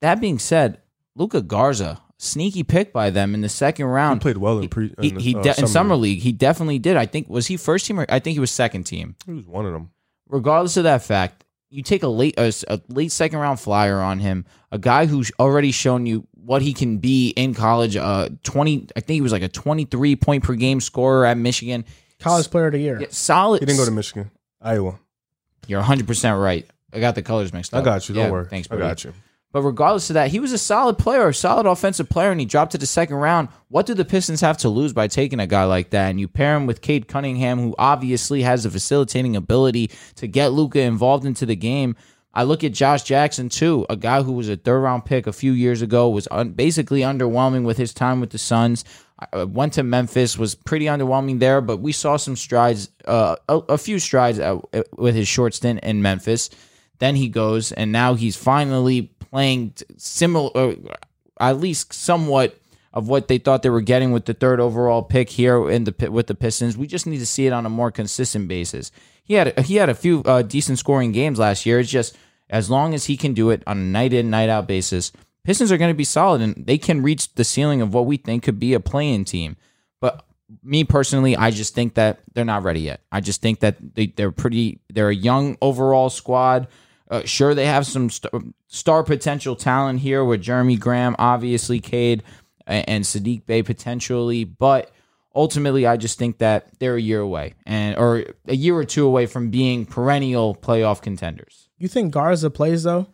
that 0.00 0.20
being 0.20 0.38
said, 0.38 0.80
Luka 1.14 1.42
Garza, 1.42 2.00
sneaky 2.16 2.62
pick 2.62 2.92
by 2.92 3.10
them 3.10 3.34
in 3.34 3.40
the 3.40 3.48
second 3.48 3.86
round. 3.86 4.20
He 4.20 4.22
played 4.22 4.38
well 4.38 4.58
in 4.58 4.68
pre 4.68 4.94
He, 5.00 5.08
in, 5.08 5.18
he 5.18 5.34
uh, 5.34 5.42
de- 5.42 5.48
in 5.48 5.54
summer 5.54 5.68
summer 5.68 5.94
league. 5.96 6.16
league, 6.16 6.22
he 6.22 6.32
definitely 6.32 6.78
did. 6.78 6.96
I 6.96 7.06
think 7.06 7.28
was 7.28 7.46
he 7.46 7.56
first 7.56 7.86
team 7.86 8.00
or 8.00 8.06
I 8.08 8.18
think 8.18 8.34
he 8.34 8.40
was 8.40 8.50
second 8.50 8.84
team. 8.84 9.16
He 9.26 9.32
was 9.32 9.46
one 9.46 9.66
of 9.66 9.72
them. 9.72 9.90
Regardless 10.30 10.76
of 10.76 10.84
that 10.84 11.02
fact, 11.02 11.44
you 11.70 11.82
take 11.82 12.02
a 12.02 12.08
late 12.08 12.34
a, 12.38 12.42
s- 12.46 12.64
a 12.68 12.80
late 12.88 13.12
second 13.12 13.38
round 13.38 13.60
flyer 13.60 14.00
on 14.00 14.18
him, 14.18 14.44
a 14.72 14.78
guy 14.78 15.06
who's 15.06 15.30
already 15.38 15.70
shown 15.72 16.06
you 16.06 16.26
what 16.34 16.62
he 16.62 16.72
can 16.72 16.98
be 16.98 17.30
in 17.30 17.54
college. 17.54 17.96
Uh, 17.96 18.28
twenty, 18.42 18.86
I 18.96 19.00
think 19.00 19.16
he 19.16 19.20
was 19.20 19.32
like 19.32 19.42
a 19.42 19.48
twenty 19.48 19.84
three 19.84 20.16
point 20.16 20.42
per 20.44 20.54
game 20.54 20.80
scorer 20.80 21.26
at 21.26 21.36
Michigan. 21.36 21.84
College 22.18 22.50
Player 22.50 22.66
of 22.66 22.72
the 22.72 22.78
Year. 22.80 23.00
Yeah, 23.00 23.06
solid. 23.10 23.60
He 23.60 23.66
didn't 23.66 23.78
go 23.78 23.84
to 23.86 23.90
Michigan. 23.90 24.30
Iowa. 24.60 24.98
You're 25.66 25.78
100 25.80 26.06
percent 26.06 26.38
right. 26.38 26.66
I 26.92 26.98
got 27.00 27.14
the 27.14 27.22
colors 27.22 27.52
mixed 27.52 27.72
up. 27.72 27.80
I 27.80 27.84
got 27.84 28.08
you. 28.08 28.14
Don't 28.14 28.24
Yeah, 28.26 28.30
worry. 28.30 28.46
Thanks, 28.46 28.68
I 28.70 28.76
got 28.76 29.04
you. 29.04 29.12
But 29.52 29.62
regardless 29.62 30.10
of 30.10 30.14
that, 30.14 30.30
he 30.30 30.38
was 30.38 30.52
a 30.52 30.58
solid 30.58 30.96
player, 30.96 31.26
a 31.28 31.34
solid 31.34 31.66
offensive 31.66 32.08
player, 32.08 32.30
and 32.30 32.38
he 32.38 32.46
dropped 32.46 32.72
to 32.72 32.78
the 32.78 32.86
second 32.86 33.16
round. 33.16 33.48
What 33.68 33.84
do 33.84 33.94
the 33.94 34.04
Pistons 34.04 34.40
have 34.42 34.58
to 34.58 34.68
lose 34.68 34.92
by 34.92 35.08
taking 35.08 35.40
a 35.40 35.46
guy 35.46 35.64
like 35.64 35.90
that? 35.90 36.08
And 36.08 36.20
you 36.20 36.28
pair 36.28 36.56
him 36.56 36.66
with 36.66 36.82
Cade 36.82 37.08
Cunningham, 37.08 37.58
who 37.58 37.74
obviously 37.76 38.42
has 38.42 38.62
the 38.62 38.70
facilitating 38.70 39.34
ability 39.34 39.90
to 40.16 40.28
get 40.28 40.52
Luka 40.52 40.80
involved 40.80 41.24
into 41.24 41.46
the 41.46 41.56
game. 41.56 41.96
I 42.32 42.44
look 42.44 42.62
at 42.62 42.72
Josh 42.72 43.02
Jackson 43.02 43.48
too, 43.48 43.86
a 43.90 43.96
guy 43.96 44.22
who 44.22 44.32
was 44.32 44.48
a 44.48 44.56
third 44.56 44.80
round 44.82 45.04
pick 45.04 45.26
a 45.26 45.32
few 45.32 45.50
years 45.50 45.82
ago, 45.82 46.08
was 46.08 46.28
un- 46.30 46.50
basically 46.50 47.00
underwhelming 47.00 47.64
with 47.64 47.76
his 47.76 47.92
time 47.92 48.20
with 48.20 48.30
the 48.30 48.38
Suns. 48.38 48.84
I- 49.32 49.42
went 49.42 49.72
to 49.72 49.82
Memphis, 49.82 50.38
was 50.38 50.54
pretty 50.54 50.84
underwhelming 50.84 51.40
there, 51.40 51.60
but 51.60 51.78
we 51.78 51.90
saw 51.90 52.16
some 52.16 52.36
strides, 52.36 52.88
uh, 53.04 53.34
a, 53.48 53.56
a 53.70 53.78
few 53.78 53.98
strides 53.98 54.38
uh, 54.38 54.60
with 54.96 55.16
his 55.16 55.26
short 55.26 55.54
stint 55.54 55.80
in 55.82 56.02
Memphis. 56.02 56.50
Then 57.00 57.16
he 57.16 57.28
goes, 57.28 57.72
and 57.72 57.90
now 57.90 58.14
he's 58.14 58.36
finally 58.36 59.10
playing 59.30 59.74
similar, 59.96 60.50
uh, 60.54 60.74
at 61.38 61.58
least 61.58 61.92
somewhat 61.92 62.58
of 62.92 63.08
what 63.08 63.28
they 63.28 63.38
thought 63.38 63.62
they 63.62 63.70
were 63.70 63.80
getting 63.80 64.12
with 64.12 64.24
the 64.24 64.34
third 64.34 64.60
overall 64.60 65.02
pick 65.02 65.30
here 65.30 65.70
in 65.70 65.84
the 65.84 66.10
with 66.10 66.26
the 66.26 66.34
Pistons. 66.34 66.76
We 66.76 66.86
just 66.86 67.06
need 67.06 67.18
to 67.18 67.26
see 67.26 67.46
it 67.46 67.52
on 67.52 67.66
a 67.66 67.70
more 67.70 67.90
consistent 67.90 68.48
basis. 68.48 68.90
He 69.22 69.34
had 69.34 69.58
he 69.60 69.76
had 69.76 69.88
a 69.88 69.94
few 69.94 70.22
uh, 70.24 70.42
decent 70.42 70.78
scoring 70.78 71.12
games 71.12 71.38
last 71.38 71.64
year. 71.64 71.78
It's 71.78 71.90
just 71.90 72.16
as 72.48 72.68
long 72.68 72.94
as 72.94 73.04
he 73.06 73.16
can 73.16 73.32
do 73.32 73.50
it 73.50 73.62
on 73.66 73.78
a 73.78 73.82
night 73.82 74.12
in 74.12 74.28
night 74.28 74.48
out 74.48 74.66
basis, 74.66 75.12
Pistons 75.44 75.70
are 75.70 75.78
going 75.78 75.92
to 75.92 75.96
be 75.96 76.04
solid 76.04 76.40
and 76.40 76.66
they 76.66 76.78
can 76.78 77.02
reach 77.02 77.32
the 77.34 77.44
ceiling 77.44 77.80
of 77.80 77.94
what 77.94 78.06
we 78.06 78.16
think 78.16 78.42
could 78.42 78.58
be 78.58 78.74
a 78.74 78.80
playing 78.80 79.24
team. 79.24 79.56
But 80.00 80.24
me 80.62 80.82
personally, 80.84 81.36
I 81.36 81.52
just 81.52 81.74
think 81.74 81.94
that 81.94 82.20
they're 82.34 82.44
not 82.44 82.64
ready 82.64 82.80
yet. 82.80 83.02
I 83.12 83.20
just 83.20 83.40
think 83.40 83.60
that 83.60 83.76
they, 83.94 84.06
they're 84.06 84.32
pretty. 84.32 84.80
They're 84.92 85.10
a 85.10 85.14
young 85.14 85.56
overall 85.62 86.10
squad. 86.10 86.66
Uh, 87.10 87.22
sure, 87.24 87.54
they 87.54 87.66
have 87.66 87.86
some 87.86 88.08
st- 88.08 88.54
star 88.68 89.02
potential 89.02 89.56
talent 89.56 89.98
here 89.98 90.24
with 90.24 90.42
Jerami 90.42 90.78
Grant, 90.78 91.16
obviously 91.18 91.80
Cade, 91.80 92.22
and, 92.66 92.88
and 92.88 93.04
Sadiq 93.04 93.44
Bey 93.46 93.62
potentially, 93.62 94.44
but 94.44 94.92
ultimately, 95.34 95.86
I 95.86 95.96
just 95.96 96.18
think 96.18 96.38
that 96.38 96.68
they're 96.78 96.94
a 96.94 97.00
year 97.00 97.20
away, 97.20 97.54
and 97.66 97.96
or 97.98 98.24
a 98.46 98.54
year 98.54 98.76
or 98.76 98.84
two 98.84 99.06
away 99.06 99.26
from 99.26 99.50
being 99.50 99.86
perennial 99.86 100.54
playoff 100.54 101.02
contenders. 101.02 101.68
You 101.78 101.88
think 101.88 102.12
Garza 102.12 102.50
plays 102.50 102.84
though? 102.84 103.08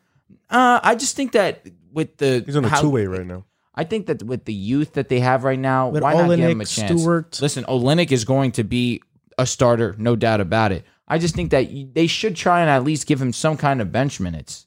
Uh, 0.50 0.80
I 0.82 0.94
just 0.94 1.16
think 1.16 1.32
that 1.32 1.66
with 1.92 2.18
the 2.18 2.42
He's 2.44 2.56
on 2.56 2.64
a 2.64 2.80
two 2.80 2.90
way 2.90 3.06
right 3.06 3.26
now. 3.26 3.44
I 3.74 3.84
think 3.84 4.06
that 4.06 4.22
with 4.22 4.44
the 4.44 4.54
youth 4.54 4.94
that 4.94 5.08
they 5.08 5.20
have 5.20 5.44
right 5.44 5.58
now, 5.58 5.90
With 5.90 6.02
why 6.02 6.14
not 6.14 6.28
give 6.36 6.48
him 6.50 6.60
a 6.60 6.64
chance? 6.64 7.00
Stewart. 7.00 7.38
Listen, 7.42 7.64
Olynyk 7.64 8.10
is 8.10 8.24
going 8.24 8.52
to 8.52 8.64
be 8.64 9.02
a 9.36 9.46
starter, 9.46 9.94
no 9.98 10.16
doubt 10.16 10.40
about 10.40 10.72
it. 10.72 10.84
I 11.08 11.18
just 11.18 11.34
think 11.34 11.50
that 11.52 11.68
they 11.94 12.06
should 12.06 12.34
try 12.36 12.60
and 12.60 12.70
at 12.70 12.82
least 12.84 13.06
give 13.06 13.20
him 13.20 13.32
some 13.32 13.56
kind 13.56 13.80
of 13.80 13.92
bench 13.92 14.18
minutes. 14.20 14.66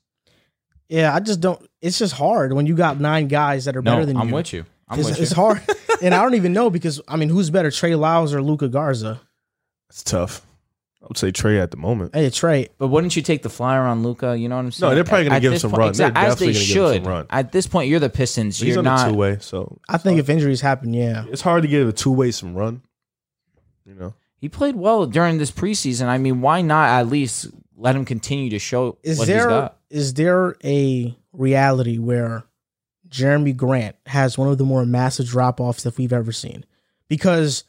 Yeah, 0.87 1.13
I 1.13 1.19
just 1.19 1.39
don't. 1.41 1.61
It's 1.81 1.99
just 1.99 2.13
hard 2.13 2.53
when 2.53 2.65
you 2.65 2.75
got 2.75 2.99
nine 2.99 3.27
guys 3.27 3.65
that 3.65 3.75
are 3.75 3.81
No, 3.81 3.91
better 3.93 4.05
than 4.05 4.15
you. 4.15 4.21
I'm 4.21 4.29
you. 4.29 4.35
with 4.35 4.53
you. 4.53 4.65
I'm 4.87 4.99
It's, 4.99 5.09
with 5.09 5.19
it's 5.21 5.31
you. 5.31 5.35
hard, 5.35 5.61
and 6.01 6.15
I 6.15 6.21
don't 6.23 6.33
even 6.35 6.51
know 6.53 6.69
because 6.69 6.99
I 7.07 7.15
mean, 7.15 7.29
who's 7.29 7.49
better, 7.49 7.69
Trey 7.71 7.93
Lyles 7.95 8.33
or 8.33 8.41
Luka 8.41 8.67
Garza? 8.69 9.21
It's 9.89 10.01
tough. 10.03 10.45
I 11.01 11.05
would 11.07 11.17
say 11.17 11.31
Trey 11.31 11.59
at 11.59 11.71
the 11.71 11.77
moment. 11.77 12.13
Hey, 12.13 12.29
Trey, 12.29 12.69
But 12.77 12.87
wouldn't 12.89 13.15
you 13.15 13.21
take 13.21 13.41
the 13.41 13.49
flyer 13.49 13.81
on 13.83 14.03
Luka? 14.03 14.37
You 14.37 14.49
know 14.49 14.57
what 14.57 14.65
I'm 14.65 14.71
saying? 14.71 14.89
No, 14.91 14.95
they're 14.95 15.03
probably 15.05 15.25
gonna 15.29 15.39
give 15.39 15.51
him 15.51 15.53
this 15.55 15.61
some 15.61 15.71
point- 15.71 15.79
run. 15.79 15.93
They're 15.93 16.07
as 16.07 16.13
they 16.39 16.47
definitely 16.47 16.53
gonna 16.53 16.53
give 16.53 16.61
him 16.61 16.93
should. 16.95 17.03
some 17.03 17.11
run. 17.11 17.25
At 17.29 17.51
this 17.51 17.67
point, 17.67 17.89
you're 17.89 17.99
the 18.01 18.09
Pistons. 18.09 18.57
He's 18.59 18.69
you're 18.69 18.79
on 18.79 18.83
not. 18.85 19.07
a 19.07 19.11
two 19.11 19.17
way, 19.17 19.37
so 19.39 19.79
I 19.87 19.97
think 19.97 20.19
if 20.19 20.27
injuries 20.29 20.61
happen, 20.61 20.93
yeah. 20.93 21.25
it's 21.29 21.41
hard 21.41 21.61
to 21.61 21.67
give 21.67 21.87
a 21.87 21.93
two 21.93 22.11
way 22.11 22.31
some 22.31 22.53
run. 22.55 22.81
You 23.85 23.95
know, 23.95 24.13
He 24.39 24.49
played 24.49 24.75
well 24.75 25.05
during 25.05 25.37
this 25.37 25.51
preseason. 25.51 26.07
I 26.07 26.17
mean, 26.17 26.41
why 26.41 26.61
not 26.61 26.89
at 26.89 27.07
least 27.07 27.47
let 27.75 27.95
him 27.95 28.05
continue 28.05 28.49
to 28.51 28.59
show 28.59 28.97
Is 29.03 29.19
what 29.19 29.27
he's 29.27 29.35
there 29.35 29.49
got? 29.49 29.77
is 29.89 30.13
there 30.15 30.55
a 30.63 31.15
reality 31.33 31.97
where 31.97 32.43
Jerami 33.09 33.55
Grant 33.55 33.95
has 34.05 34.37
one 34.37 34.49
of 34.49 34.57
the 34.57 34.65
more 34.65 34.85
massive 34.85 35.27
drop 35.27 35.59
offs 35.59 35.83
that 35.83 35.97
we've 35.97 36.13
ever 36.13 36.31
seen? 36.31 36.65
Because 37.07 37.63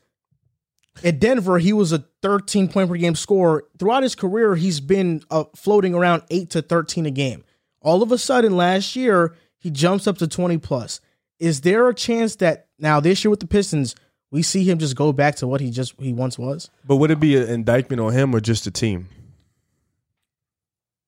at 1.03 1.19
Denver, 1.21 1.59
he 1.59 1.73
was 1.73 1.93
a 1.93 2.05
13 2.23 2.69
point 2.69 2.89
per 2.91 2.97
game 2.97 3.15
scorer. 3.15 3.65
Throughout 3.79 4.03
his 4.03 4.15
career, 4.15 4.57
he's 4.57 4.81
been 4.81 5.23
uh, 5.31 5.45
floating 5.57 5.95
around 5.95 6.23
8 6.31 6.51
to 6.51 6.63
13 6.63 7.07
a 7.07 7.11
game. 7.11 7.45
All 7.81 8.03
of 8.03 8.13
a 8.13 8.19
sudden, 8.19 8.57
last 8.57 8.95
year, 8.97 9.35
he 9.59 9.71
jumps 9.71 10.07
up 10.07 10.19
to 10.19 10.29
20 10.29 10.59
plus. 10.59 11.01
Is 11.39 11.63
there 11.63 11.89
a 11.89 11.95
chance 11.95 12.37
that 12.37 12.69
now 12.79 13.01
this 13.01 13.25
year 13.25 13.31
with 13.31 13.41
the 13.41 13.47
Pistons, 13.47 13.95
we 14.31 14.43
see 14.43 14.65
him 14.65 14.79
just 14.79 14.97
go 14.97 15.13
back 15.13 15.37
to 15.37 15.47
what 15.47 15.61
he 15.61 15.71
just 15.71 15.95
he 15.99 16.13
once 16.13 16.39
was? 16.39 16.71
but 16.85 16.97
would 16.97 17.11
it 17.11 17.21
be 17.21 17.37
an 17.37 17.49
indictment 17.49 18.01
on 18.01 18.13
him 18.13 18.35
or 18.35 18.41
just 18.41 18.65
the 18.65 18.71
team? 18.71 19.09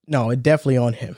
No, 0.06 0.30
it 0.30 0.42
definitely 0.42 0.78
on 0.78 0.94
him. 0.94 1.16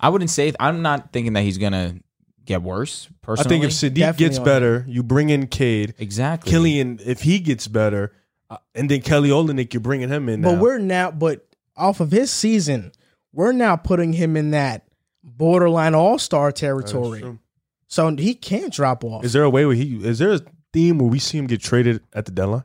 I 0.00 0.10
wouldn't 0.10 0.30
say. 0.30 0.52
I'm 0.60 0.82
not 0.82 1.12
thinking 1.12 1.32
that 1.32 1.42
he's 1.42 1.58
gonna 1.58 1.96
get 2.44 2.62
worse. 2.62 3.08
Personally, 3.22 3.46
I 3.46 3.60
think 3.60 3.64
if 3.64 3.70
Sadiq 3.70 3.94
Definitely 3.94 4.26
gets 4.26 4.38
on 4.38 4.44
better, 4.44 4.84
you 4.88 5.02
bring 5.02 5.30
in 5.30 5.46
Cade, 5.46 5.94
exactly 5.98 6.50
Killian. 6.50 7.00
If 7.04 7.22
he 7.22 7.40
gets 7.40 7.66
better, 7.68 8.12
uh, 8.50 8.58
and 8.74 8.90
then 8.90 9.00
Kelly 9.02 9.30
Olynyk, 9.30 9.72
you're 9.72 9.80
bringing 9.80 10.08
him 10.08 10.28
in. 10.28 10.42
But 10.42 10.54
now. 10.54 10.60
we're 10.60 10.78
now, 10.78 11.10
but 11.10 11.46
off 11.76 12.00
of 12.00 12.10
his 12.10 12.30
season, 12.30 12.92
we're 13.32 13.52
now 13.52 13.76
putting 13.76 14.12
him 14.12 14.36
in 14.36 14.50
that 14.52 14.86
borderline 15.22 15.94
all 15.94 16.18
star 16.18 16.52
territory. 16.52 17.38
So 17.86 18.14
he 18.16 18.34
can't 18.34 18.72
drop 18.72 19.04
off. 19.04 19.24
Is 19.24 19.32
there 19.32 19.42
a 19.42 19.50
way 19.50 19.64
where 19.64 19.74
he? 19.74 19.96
Is 20.04 20.18
there 20.18 20.32
a 20.32 20.40
theme 20.72 20.98
where 20.98 21.08
we 21.08 21.18
see 21.18 21.38
him 21.38 21.46
get 21.46 21.60
traded 21.60 22.02
at 22.12 22.26
the 22.26 22.32
deadline? 22.32 22.64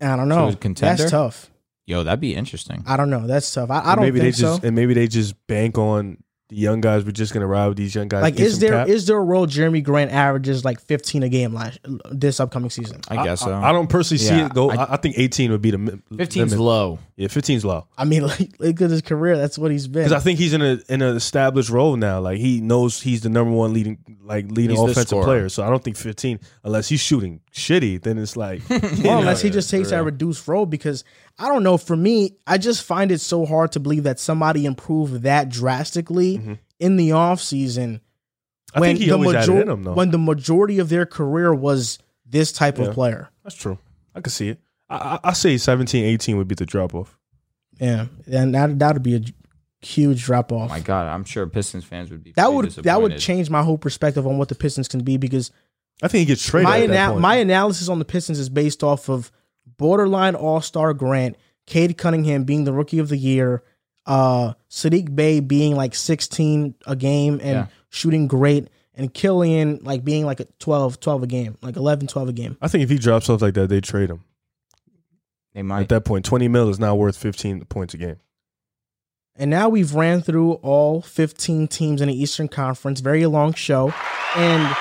I 0.00 0.16
don't 0.16 0.28
know. 0.28 0.50
So 0.50 0.56
contender? 0.56 0.96
That's 0.96 1.10
tough. 1.10 1.50
Yo, 1.86 2.02
that'd 2.02 2.20
be 2.20 2.34
interesting. 2.34 2.82
I 2.86 2.96
don't 2.96 3.10
know. 3.10 3.26
That's 3.26 3.52
tough. 3.52 3.70
I, 3.70 3.80
I 3.80 3.94
don't 3.94 4.04
maybe 4.04 4.20
think 4.20 4.34
they 4.34 4.40
just 4.40 4.62
so. 4.62 4.66
and 4.66 4.74
maybe 4.74 4.94
they 4.94 5.06
just 5.06 5.34
bank 5.46 5.76
on 5.76 6.18
the 6.48 6.56
young 6.56 6.80
guys. 6.80 7.04
We're 7.04 7.10
just 7.12 7.32
gonna 7.32 7.46
ride 7.46 7.68
with 7.68 7.76
these 7.76 7.94
young 7.94 8.08
guys. 8.08 8.22
Like, 8.22 8.38
is 8.38 8.54
some 8.54 8.60
there 8.60 8.88
is 8.88 9.02
cap. 9.04 9.06
there 9.08 9.18
a 9.18 9.22
role 9.22 9.46
Jerami 9.46 9.82
Grant 9.82 10.10
averages 10.12 10.64
like 10.64 10.80
15 10.80 11.22
a 11.22 11.28
game 11.28 11.54
last 11.54 11.78
this 12.10 12.38
upcoming 12.40 12.70
season? 12.70 13.00
I 13.08 13.24
guess 13.24 13.40
so. 13.40 13.54
I, 13.54 13.72
don't 13.72 13.88
personally 13.88 14.18
see 14.18 14.34
Yeah, 14.36 14.46
it 14.46 14.54
go. 14.54 14.70
I- 14.70 14.74
I, 14.76 14.92
I 14.94 14.96
think 14.98 15.18
18 15.18 15.50
would 15.52 15.62
be 15.62 15.70
the 15.70 15.78
mi- 15.78 15.92
15's 16.12 16.36
limit. 16.52 16.58
low. 16.58 16.98
Yeah, 17.16 17.28
15's 17.28 17.64
low. 17.64 17.86
I 17.96 18.04
mean, 18.04 18.22
like, 18.26 18.52
look 18.58 18.80
at 18.82 18.90
his 18.90 19.02
career. 19.02 19.36
That's 19.36 19.56
what 19.58 19.70
he's 19.70 19.86
been. 19.88 20.02
Because 20.04 20.12
I 20.12 20.20
think 20.20 20.38
he's 20.38 20.52
in 20.52 20.62
a 20.62 20.78
in 20.88 21.00
an 21.02 21.16
established 21.16 21.70
role 21.70 21.96
now. 21.96 22.20
Like 22.20 22.38
he 22.38 22.60
knows 22.60 23.00
he's 23.00 23.22
the 23.22 23.28
number 23.30 23.52
one 23.52 23.72
leading 23.72 23.98
like 24.22 24.46
leading 24.50 24.70
He's 24.70 24.78
the 24.78 24.84
offensive 24.92 25.08
scorer. 25.08 25.24
player. 25.24 25.48
So 25.48 25.62
I 25.64 25.70
don't 25.70 25.82
think 25.82 25.96
15 25.96 26.40
unless 26.64 26.88
he's 26.88 27.00
shooting 27.00 27.40
shitty, 27.54 28.02
then 28.02 28.18
it's 28.18 28.36
like 28.36 28.62
Well, 28.70 28.80
know, 28.80 29.18
unless 29.20 29.40
he 29.42 29.50
just 29.50 29.70
takes 29.70 29.90
that 29.90 30.02
reduced 30.04 30.46
role 30.48 30.66
because 30.66 31.04
I 31.38 31.48
don't 31.48 31.62
know. 31.62 31.76
For 31.76 31.96
me, 31.96 32.36
I 32.46 32.58
just 32.58 32.82
find 32.82 33.10
it 33.12 33.20
so 33.20 33.46
hard 33.46 33.72
to 33.72 33.80
believe 33.80 34.02
that 34.04 34.18
somebody 34.18 34.66
improved 34.66 35.22
that 35.22 35.48
drastically 35.48 36.38
Mhm. 36.38 36.58
in 36.78 36.96
the 36.96 37.10
offseason 37.10 38.00
I 38.74 38.80
think 38.80 38.98
he 38.98 39.10
always 39.12 39.32
had 39.34 39.48
it 39.48 39.62
in 39.62 39.68
him 39.68 39.82
though. 39.84 39.94
when 39.94 40.10
the 40.10 40.18
majority 40.18 40.78
of 40.80 40.88
their 40.88 41.06
career 41.06 41.54
was 41.54 41.98
this 42.26 42.50
type 42.52 42.78
Yeah. 42.78 42.86
of 42.86 42.94
player. 42.94 43.30
That's 43.44 43.54
true. 43.54 43.78
I 44.14 44.20
can 44.20 44.30
see 44.32 44.48
it. 44.48 44.58
I, 44.90 44.96
I, 44.96 45.28
I 45.30 45.32
say 45.32 45.56
17, 45.56 46.04
18 46.04 46.36
would 46.36 46.48
be 46.48 46.54
the 46.56 46.66
drop 46.66 46.94
off. 46.94 47.16
Yeah, 47.80 48.06
and 48.30 48.54
that 48.54 48.78
that 48.80 48.94
would 48.94 49.02
be 49.02 49.16
a 49.16 49.20
huge 49.84 50.24
drop 50.24 50.50
Oh 50.52 50.58
off. 50.58 50.70
my 50.70 50.80
god, 50.80 51.06
I'm 51.08 51.24
sure 51.24 51.46
Pistons 51.46 51.84
fans 51.84 52.10
would 52.10 52.22
be. 52.24 52.32
that 52.32 52.44
pretty 52.44 52.56
would 52.56 52.70
that 52.84 53.02
would 53.02 53.08
disappointed. 53.12 53.18
change 53.20 53.50
my 53.50 53.62
whole 53.62 53.78
perspective 53.78 54.26
on 54.26 54.38
what 54.38 54.48
the 54.48 54.54
Pistons 54.54 54.88
can 54.88 55.02
be 55.02 55.16
because 55.16 55.50
I 56.02 56.08
think 56.08 56.20
he 56.20 56.24
gets 56.26 56.44
traded. 56.44 56.68
my 56.68 56.80
at 56.82 56.88
that 56.88 56.96
ana- 56.96 57.12
point. 57.12 57.22
my 57.22 57.36
analysis 57.36 57.88
on 57.88 57.98
the 57.98 58.04
Pistons 58.04 58.38
is 58.38 58.48
based 58.48 58.82
off 58.82 59.08
of 59.08 59.30
borderline 59.78 60.34
All 60.34 60.60
Star 60.60 60.92
Grant, 60.94 61.36
Cade 61.66 61.96
Cunningham 61.96 62.44
being 62.44 62.64
the 62.64 62.72
Rookie 62.72 62.98
of 62.98 63.08
the 63.08 63.16
Year, 63.16 63.62
uh, 64.06 64.54
Sadiq 64.70 65.14
Bey 65.14 65.40
being 65.40 65.76
like 65.76 65.94
16 65.94 66.74
a 66.86 66.96
game 66.96 67.34
and 67.34 67.42
Yeah. 67.42 67.66
shooting 67.88 68.26
great, 68.26 68.68
and 68.94 69.12
Killian 69.14 69.80
like 69.82 70.04
being 70.04 70.26
like 70.26 70.40
a 70.40 70.46
12, 70.58 71.00
12 71.00 71.22
a 71.22 71.26
game, 71.26 71.56
like 71.62 71.76
11, 71.76 72.06
12 72.06 72.28
a 72.28 72.32
game. 72.32 72.56
I 72.60 72.68
think 72.68 72.84
if 72.84 72.90
he 72.90 72.98
drops 72.98 73.30
off 73.30 73.40
like 73.40 73.54
that, 73.54 73.68
they 73.68 73.80
trade 73.80 74.10
him. 74.10 74.24
They 75.54 75.60
At 75.60 75.66
might. 75.66 75.88
that 75.88 76.04
point, 76.04 76.24
20 76.24 76.48
mil 76.48 76.68
is 76.68 76.78
now 76.80 76.94
worth 76.96 77.16
15 77.16 77.64
points 77.66 77.94
a 77.94 77.96
game. 77.96 78.16
And 79.36 79.50
now 79.50 79.68
we've 79.68 79.94
ran 79.94 80.20
through 80.20 80.54
all 80.54 81.00
15 81.00 81.66
teams 81.68 82.00
in 82.00 82.08
the 82.08 82.14
Eastern 82.20 82.46
Conference. 82.48 83.00
Very 83.00 83.24
long 83.26 83.52
show. 83.54 83.92
And 84.36 84.76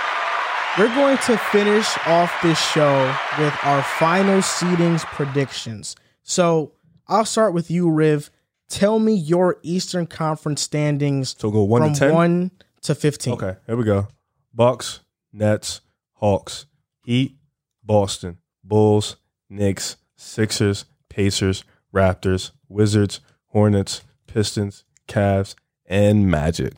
we're 0.78 0.94
going 0.96 1.18
to 1.18 1.38
finish 1.38 1.88
off 2.08 2.34
this 2.42 2.60
show 2.60 3.16
with 3.38 3.54
our 3.64 3.84
final 3.84 4.40
seedings 4.40 5.06
predictions. 5.06 5.96
So 6.24 6.74
I'll 7.08 7.26
start 7.26 7.54
with 7.54 7.70
you, 7.70 7.90
Riv. 7.92 8.32
Tell 8.70 8.98
me 8.98 9.14
your 9.14 9.58
Eastern 9.62 10.08
Conference 10.08 10.62
standings 10.62 11.36
So 11.38 11.52
go 11.52 11.64
1 11.64 11.82
from 11.82 11.94
to 11.94 12.00
10. 12.00 12.14
1 12.14 12.52
to 12.82 12.96
15. 12.96 13.34
Okay, 13.34 13.56
here 13.68 13.76
we 13.76 13.84
go. 13.84 14.08
Bucks, 14.54 15.02
Nets, 15.32 15.82
Hawks, 16.14 16.66
Heat, 17.06 17.36
Boston, 17.84 18.40
Bulls, 18.64 19.18
Knicks, 19.50 19.98
Sixers, 20.16 20.86
Pacers, 21.08 21.64
Raptors, 21.94 22.52
Wizards, 22.68 23.20
Hornets, 23.48 24.02
Pistons, 24.26 24.86
Cavs, 25.08 25.54
and 25.86 26.32
Magic. 26.32 26.74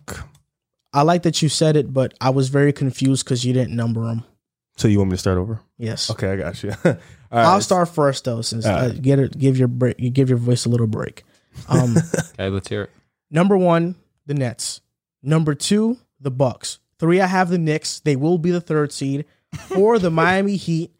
I 0.95 1.01
like 1.01 1.23
that 1.23 1.41
you 1.41 1.49
said 1.49 1.75
it, 1.75 1.93
but 1.93 2.13
I 2.21 2.29
was 2.29 2.47
very 2.47 2.71
confused 2.71 3.25
because 3.25 3.43
you 3.43 3.51
didn't 3.51 3.75
number 3.75 4.05
them. 4.07 4.23
So 4.77 4.87
you 4.87 4.97
want 4.99 5.11
me 5.11 5.15
to 5.15 5.19
start 5.19 5.37
over? 5.37 5.59
Yes. 5.77 6.09
Okay, 6.09 6.31
I 6.31 6.35
got 6.37 6.63
you. 6.63 6.71
All 6.85 6.91
right, 6.93 7.45
I'll 7.45 7.61
start 7.61 7.89
first 7.89 8.23
though, 8.23 8.41
since 8.41 8.65
All 8.65 8.73
uh, 8.73 8.89
get 8.89 9.19
it, 9.19 9.37
give 9.37 9.57
your 9.57 9.67
break, 9.67 9.99
you 9.99 10.09
give 10.09 10.29
your 10.29 10.37
voice 10.37 10.65
a 10.65 10.69
little 10.69 10.87
break. 10.87 11.23
Um, 11.67 11.97
Okay, 12.33 12.49
let's 12.49 12.69
hear 12.69 12.83
it. 12.83 12.91
Number 13.29 13.57
one, 13.57 13.95
the 14.25 14.33
Nets. 14.33 14.79
Number 15.21 15.53
two, 15.53 15.97
the 16.21 16.31
Bucks. 16.31 16.79
Three, 16.97 17.19
I 17.19 17.27
have 17.27 17.49
the 17.49 17.57
Knicks. 17.57 17.99
They 17.99 18.15
will 18.15 18.37
be 18.37 18.51
the 18.51 18.61
third 18.61 18.93
seed. 18.93 19.25
Four, 19.53 19.99
the 19.99 20.11
Miami 20.11 20.55
Heat. 20.55 20.91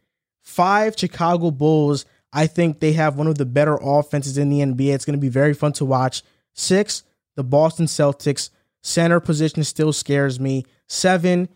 Five, 0.41 0.95
Chicago 0.97 1.51
Bulls. 1.51 2.05
I 2.33 2.47
think 2.47 2.79
they 2.81 2.93
have 2.93 3.15
one 3.15 3.27
of 3.27 3.37
the 3.37 3.45
better 3.45 3.77
offenses 3.81 4.37
in 4.37 4.49
the 4.49 4.59
NBA. 4.59 4.93
It's 4.93 5.05
going 5.05 5.17
to 5.17 5.21
be 5.21 5.29
very 5.29 5.53
fun 5.53 5.71
to 5.73 5.85
watch. 5.85 6.21
Six, 6.53 7.03
the 7.35 7.43
Boston 7.43 7.85
Celtics. 7.85 8.49
Center 8.85 9.19
position 9.19 9.63
still 9.63 9.91
scares 9.91 10.39
me. 10.39 10.63
Seven, 10.87 11.49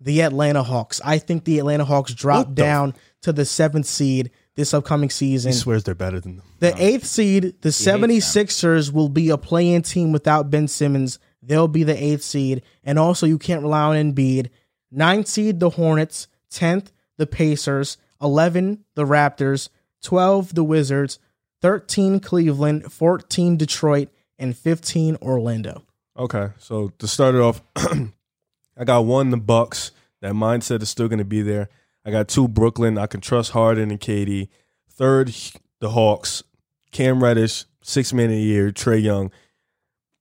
the 0.00 0.22
Atlanta 0.22 0.62
Hawks. 0.62 1.00
I 1.04 1.18
think 1.18 1.42
the 1.44 1.58
Atlanta 1.58 1.84
Hawks 1.84 2.14
drop 2.14 2.46
What 2.46 2.56
the- 2.56 2.62
down 2.62 2.94
to 3.22 3.32
the 3.32 3.44
seventh 3.44 3.86
seed 3.86 4.30
this 4.54 4.72
upcoming 4.72 5.10
season. 5.10 5.50
he 5.50 5.58
swears 5.58 5.82
they're 5.82 5.96
better 5.96 6.20
than 6.20 6.36
them. 6.36 6.46
The 6.60 6.74
eighth 6.80 7.04
seed, 7.04 7.42
the 7.62 7.70
them. 7.70 7.72
76ers, 7.72 8.92
will 8.92 9.08
be 9.08 9.30
a 9.30 9.36
play-in 9.36 9.82
team 9.82 10.12
without 10.12 10.48
Ben 10.48 10.68
Simmons. 10.68 11.18
They'll 11.42 11.66
be 11.66 11.82
the 11.82 12.00
eighth 12.00 12.22
seed. 12.22 12.62
And 12.84 13.00
also, 13.00 13.26
you 13.26 13.36
can't 13.38 13.62
rely 13.62 13.96
on 13.96 13.96
Embiid. 14.14 14.50
Ninth 14.92 15.26
seed, 15.26 15.58
the 15.58 15.70
Hornets. 15.70 16.28
Tenth, 16.50 16.92
the 17.18 17.26
Pacers. 17.26 17.96
11, 18.22 18.84
the 18.94 19.04
Raptors. 19.04 19.70
12, 20.02 20.54
the 20.54 20.62
Wizards. 20.64 21.18
13, 21.62 22.20
Cleveland. 22.20 22.92
14, 22.92 23.56
Detroit. 23.56 24.08
And 24.38 24.56
15, 24.56 25.16
Orlando. 25.20 25.82
Okay, 26.18 26.48
so 26.58 26.88
to 26.98 27.06
start 27.06 27.34
it 27.34 27.42
off, 27.42 27.60
I 27.76 28.84
got 28.84 29.04
one 29.04 29.30
the 29.30 29.36
Bucks. 29.36 29.90
That 30.22 30.32
mindset 30.32 30.80
is 30.80 30.88
still 30.88 31.08
going 31.08 31.18
to 31.18 31.26
be 31.26 31.42
there. 31.42 31.68
I 32.06 32.10
got 32.10 32.28
two 32.28 32.48
Brooklyn. 32.48 32.96
I 32.96 33.06
can 33.06 33.20
trust 33.20 33.50
Harden 33.50 33.90
and 33.90 34.00
KD. 34.00 34.48
Third, 34.88 35.34
the 35.80 35.90
Hawks. 35.90 36.42
Cam 36.90 37.22
Reddish, 37.22 37.66
six 37.82 38.14
man 38.14 38.30
a 38.30 38.40
year. 38.40 38.72
Trae 38.72 39.02
Young. 39.02 39.30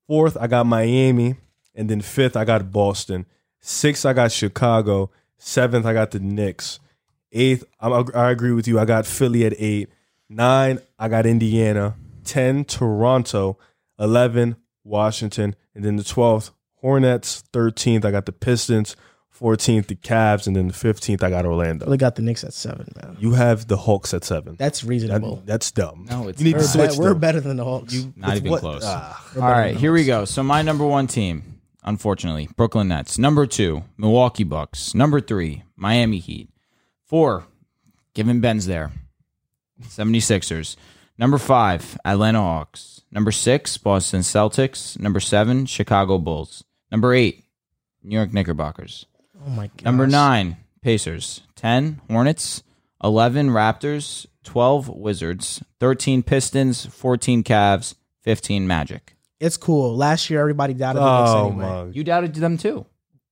Fourth, 0.08 0.36
I 0.38 0.48
got 0.48 0.66
Miami, 0.66 1.36
and 1.74 1.90
then 1.90 2.02
fifth, 2.02 2.36
I 2.36 2.44
got 2.44 2.72
Boston. 2.72 3.26
Sixth, 3.62 4.06
I 4.06 4.12
got 4.12 4.34
Chicago. 4.34 5.12
Seventh, 5.38 5.86
I 5.86 5.94
got 5.94 6.12
the 6.12 6.20
Knicks. 6.20 6.80
Eighth, 7.32 7.64
I, 7.80 7.88
I 7.88 8.32
agree 8.32 8.52
with 8.52 8.68
you. 8.68 8.80
I 8.80 8.86
got 8.86 9.06
Philly 9.06 9.46
at 9.46 9.54
eight. 9.58 9.90
Nine, 10.28 10.80
I 11.00 11.08
got 11.08 11.26
Indiana. 11.26 11.96
Ten, 12.26 12.66
Toronto. 12.66 13.58
Eleven, 13.98 14.58
Washington, 14.86 15.56
and 15.74 15.84
then 15.84 15.98
the 15.98 16.04
twelfth, 16.04 16.52
Hornets. 16.76 17.44
Thirteenth, 17.52 18.06
I 18.06 18.12
got 18.12 18.26
the 18.26 18.32
Pistons. 18.32 18.96
Fourteenth, 19.30 19.88
the 19.88 19.96
Cavs, 19.96 20.48
and 20.48 20.56
then 20.56 20.70
the 20.70 20.74
fifteenth, 20.74 21.22
I 21.22 21.30
got 21.30 21.46
Orlando. 21.46 21.90
They 21.90 21.98
got 21.98 22.16
the 22.16 22.22
Knicks 22.22 22.46
at 22.46 22.54
seven, 22.54 22.88
man. 22.96 23.18
You 23.20 23.34
have 23.34 23.68
the 23.68 23.76
Hawks 23.76 24.14
at 24.14 24.24
seven. 24.24 24.56
That's 24.58 24.80
That- 24.80 24.88
reasonable. 24.88 25.42
that's 25.46 25.72
dumb. 25.72 26.06
No, 26.10 26.30
it's 26.30 26.40
you 26.40 26.46
need 26.46 26.52
to 26.54 26.60
we're, 26.60 26.64
switch. 26.64 26.92
be- 26.94 27.00
we're 27.00 27.10
them. 27.10 27.20
better 27.20 27.42
than 27.42 27.58
the 27.58 27.66
Hawks. 27.66 28.08
Not 28.16 28.38
even 28.38 28.52
What- 28.52 28.62
close. 28.62 28.84
ah. 28.86 29.22
We're 29.36 29.42
All 29.42 29.48
better 29.50 29.60
right, 29.62 29.72
than 29.74 29.82
here 29.82 29.90
the 29.92 29.94
we 29.96 30.06
go. 30.06 30.24
So 30.24 30.42
my 30.42 30.62
number 30.62 30.86
one 30.86 31.08
team, 31.08 31.60
unfortunately, 31.84 32.48
Brooklyn 32.56 32.88
Nets. 32.88 33.18
Number 33.18 33.46
two, 33.46 33.84
Milwaukee 33.98 34.46
Bucks. 34.46 34.96
Number 34.96 35.20
three, 35.20 35.64
Miami 35.76 36.20
Heat. 36.20 36.48
Four, 37.04 37.44
given 38.14 38.40
Ben's 38.40 38.68
there, 38.68 38.94
76ers. 39.90 40.76
Number 41.18 41.38
five, 41.38 41.98
Atlanta 42.04 42.40
Hawks. 42.42 43.02
Number 43.12 43.32
six, 43.32 43.78
Boston 43.78 44.22
Celtics. 44.22 45.00
Number 45.00 45.20
seven, 45.20 45.66
Chicago 45.66 46.18
Bulls. 46.18 46.64
Number 46.92 47.14
eight, 47.14 47.46
New 48.04 48.16
York 48.16 48.34
Knickerbockers. 48.34 49.06
Oh 49.46 49.50
my 49.50 49.68
god. 49.68 49.84
Number 49.86 50.08
nine, 50.08 50.58
Pacers. 50.82 51.42
10, 51.56 52.02
Hornets. 52.10 52.64
11, 53.04 53.50
Raptors. 53.50 54.26
12, 54.44 54.90
Wizards. 54.90 55.64
13, 55.80 56.22
Pistons. 56.24 56.86
14, 56.88 57.44
Cavs. 57.44 57.96
15, 58.24 58.68
Magic. 58.68 59.16
It's 59.40 59.58
cool. 59.58 59.96
Last 59.96 60.30
year, 60.30 60.40
everybody 60.42 60.74
doubted 60.74 61.00
the 61.00 61.20
Knicks 61.22 61.32
Oh 61.32 61.48
anyway. 61.48 61.66
my! 61.66 61.84
You 61.92 62.04
doubted 62.04 62.34
them 62.36 62.58
too. 62.58 62.86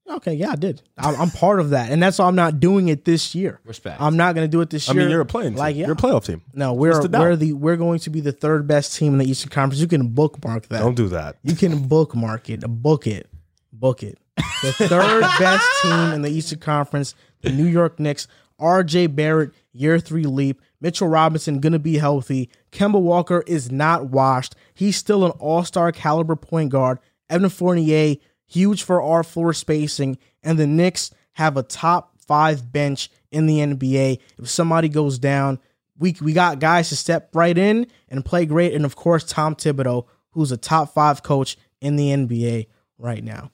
Okay, 0.10 0.34
yeah, 0.34 0.52
I 0.52 0.56
did. 0.56 0.82
I'm, 0.98 1.16
I'm 1.16 1.30
part 1.30 1.62
of 1.62 1.70
that, 1.70 1.90
and 1.90 2.04
that's 2.04 2.20
why 2.20 2.28
I'm 2.28 2.36
not 2.36 2.60
doing 2.60 2.90
it 2.90 3.06
this 3.06 3.34
year. 3.34 3.62
Respect. 3.64 4.02
I'm 4.02 4.18
not 4.18 4.36
going 4.36 4.46
to 4.46 4.52
do 4.52 4.60
it 4.60 4.70
this 4.70 4.88
year. 4.88 5.00
I 5.00 5.04
mean, 5.04 5.10
you're 5.10 5.22
a 5.22 5.26
playing 5.26 5.52
team. 5.52 5.60
Like, 5.60 5.76
yeah. 5.78 5.86
You're 5.86 5.94
a 5.94 5.98
playoff 5.98 6.26
team. 6.26 6.42
No, 6.54 6.74
we're 6.74 7.02
the 7.02 7.18
we're 7.18 7.36
the 7.38 7.54
we're 7.54 7.78
going 7.78 8.00
to 8.00 8.10
be 8.10 8.20
the 8.20 8.34
third 8.34 8.68
best 8.68 8.98
team 8.98 9.14
in 9.14 9.20
the 9.20 9.30
Eastern 9.30 9.50
Conference. 9.50 9.80
You 9.80 9.88
can 9.88 10.10
bookmark 10.10 10.68
that. 10.68 10.80
Don't 10.80 10.96
do 10.96 11.08
that. 11.10 11.38
You 11.42 11.56
can 11.56 11.88
bookmark 11.88 12.50
it, 12.50 12.62
book 12.68 13.08
it, 13.08 13.30
book 13.72 14.04
it. 14.04 14.18
The 14.62 14.74
third 14.74 15.22
best 15.40 15.68
team 15.82 16.12
in 16.12 16.22
the 16.22 16.30
Eastern 16.30 16.60
Conference, 16.60 17.16
the 17.42 17.52
New 17.52 17.66
York 17.66 18.00
Knicks. 18.00 18.28
R.J. 18.60 19.08
Barrett, 19.08 19.52
year 19.72 20.00
three 20.00 20.24
leap. 20.24 20.62
Mitchell 20.80 21.08
Robinson 21.08 21.60
gonna 21.60 21.80
be 21.80 21.98
healthy. 21.98 22.50
Kemba 22.72 23.02
Walker 23.02 23.44
is 23.48 23.72
not 23.72 24.10
washed. 24.10 24.56
He's 24.74 24.98
still 24.98 25.26
an 25.26 25.32
All 25.32 25.64
Star 25.64 25.92
caliber 25.92 26.36
point 26.36 26.72
guard. 26.72 27.00
Evan 27.30 27.50
Fournier, 27.50 28.18
huge 28.54 28.84
for 28.84 29.02
our 29.02 29.24
floor 29.24 29.54
spacing, 29.54 30.18
and 30.44 30.58
the 30.60 30.68
Knicks 30.68 31.12
have 31.34 31.58
a 31.58 31.64
top 31.64 32.14
five 32.20 32.72
bench 32.72 33.10
in 33.32 33.48
the 33.48 33.58
NBA. 33.60 34.20
If 34.38 34.50
somebody 34.50 34.90
goes 34.90 35.20
down, 35.20 35.60
we 35.98 36.16
we 36.22 36.34
got 36.34 36.60
guys 36.60 36.90
to 36.90 36.96
step 36.96 37.30
right 37.34 37.58
in 37.58 37.88
and 38.10 38.24
play 38.24 38.46
great, 38.46 38.74
and 38.74 38.86
of 38.86 38.96
course 38.96 39.24
Tom 39.24 39.56
Thibodeau, 39.56 40.06
who's 40.32 40.52
a 40.52 40.58
top 40.58 40.94
five 40.94 41.24
coach 41.24 41.58
in 41.82 41.96
the 41.96 42.10
NBA 42.10 42.68
right 42.98 43.24
now. 43.24 43.52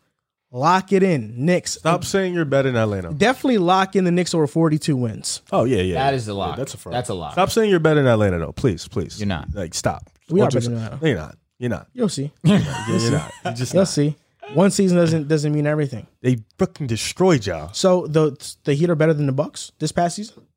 Lock 0.51 0.91
it 0.93 1.03
in, 1.03 1.45
Knicks. 1.45 1.73
Stop 1.73 2.03
saying 2.03 2.33
you're 2.33 2.43
better 2.43 2.71
than 2.71 2.81
Atlanta. 2.81 3.13
Definitely 3.13 3.59
lock 3.59 3.95
in 3.95 4.03
the 4.03 4.11
Knicks 4.11 4.33
over 4.33 4.47
42 4.47 4.97
wins. 4.97 5.43
Oh 5.51 5.63
yeah, 5.63 5.81
yeah. 5.81 6.11
That 6.11 6.25
yeah. 6.25 6.31
a 6.31 6.33
lock. 6.33 6.49
Yeah, 6.51 6.55
that's 6.57 6.73
a 6.73 6.77
firm. 6.77 6.91
That's 6.93 7.09
a 7.09 7.13
lock. 7.13 7.33
Stop 7.33 7.51
saying 7.51 7.69
you're 7.69 7.79
better 7.79 8.01
than 8.01 8.11
Atlanta, 8.11 8.39
though. 8.39 8.51
Please, 8.51 8.87
please. 8.87 9.19
You're 9.19 9.27
not. 9.27 9.49
Like, 9.53 9.75
stop. 9.75 10.09
We 10.27 10.41
are 10.41 10.49
Don't 10.49 10.63
you 10.63 10.69
better 10.69 10.81
say- 10.81 10.85
than 10.89 10.93
Atlanta. 10.93 11.03
No, 11.03 11.07
you're 11.07 11.17
not. 11.19 11.37
You're 11.59 11.69
not. 11.69 11.87
You'll 11.93 12.09
see. 12.09 12.31
Yeah, 12.43 12.87
you're 12.89 13.11
not. 13.11 13.31
You're 13.45 13.53
just 13.53 13.73
You'll 13.73 13.81
not. 13.81 13.87
see. 13.89 14.15
One 14.53 14.71
season 14.71 14.97
doesn't 14.97 15.27
doesn't 15.27 15.53
mean 15.53 15.67
everything. 15.67 16.07
They 16.21 16.39
fucking 16.57 16.87
destroyed 16.87 17.45
y'all. 17.45 17.71
So 17.73 18.07
the 18.07 18.35
the 18.63 18.73
Heat 18.73 18.89
are 18.89 18.95
better 18.95 19.13
than 19.13 19.27
the 19.27 19.31
Bucks 19.31 19.71
this 19.77 19.91
past 19.91 20.15
season. 20.15 20.47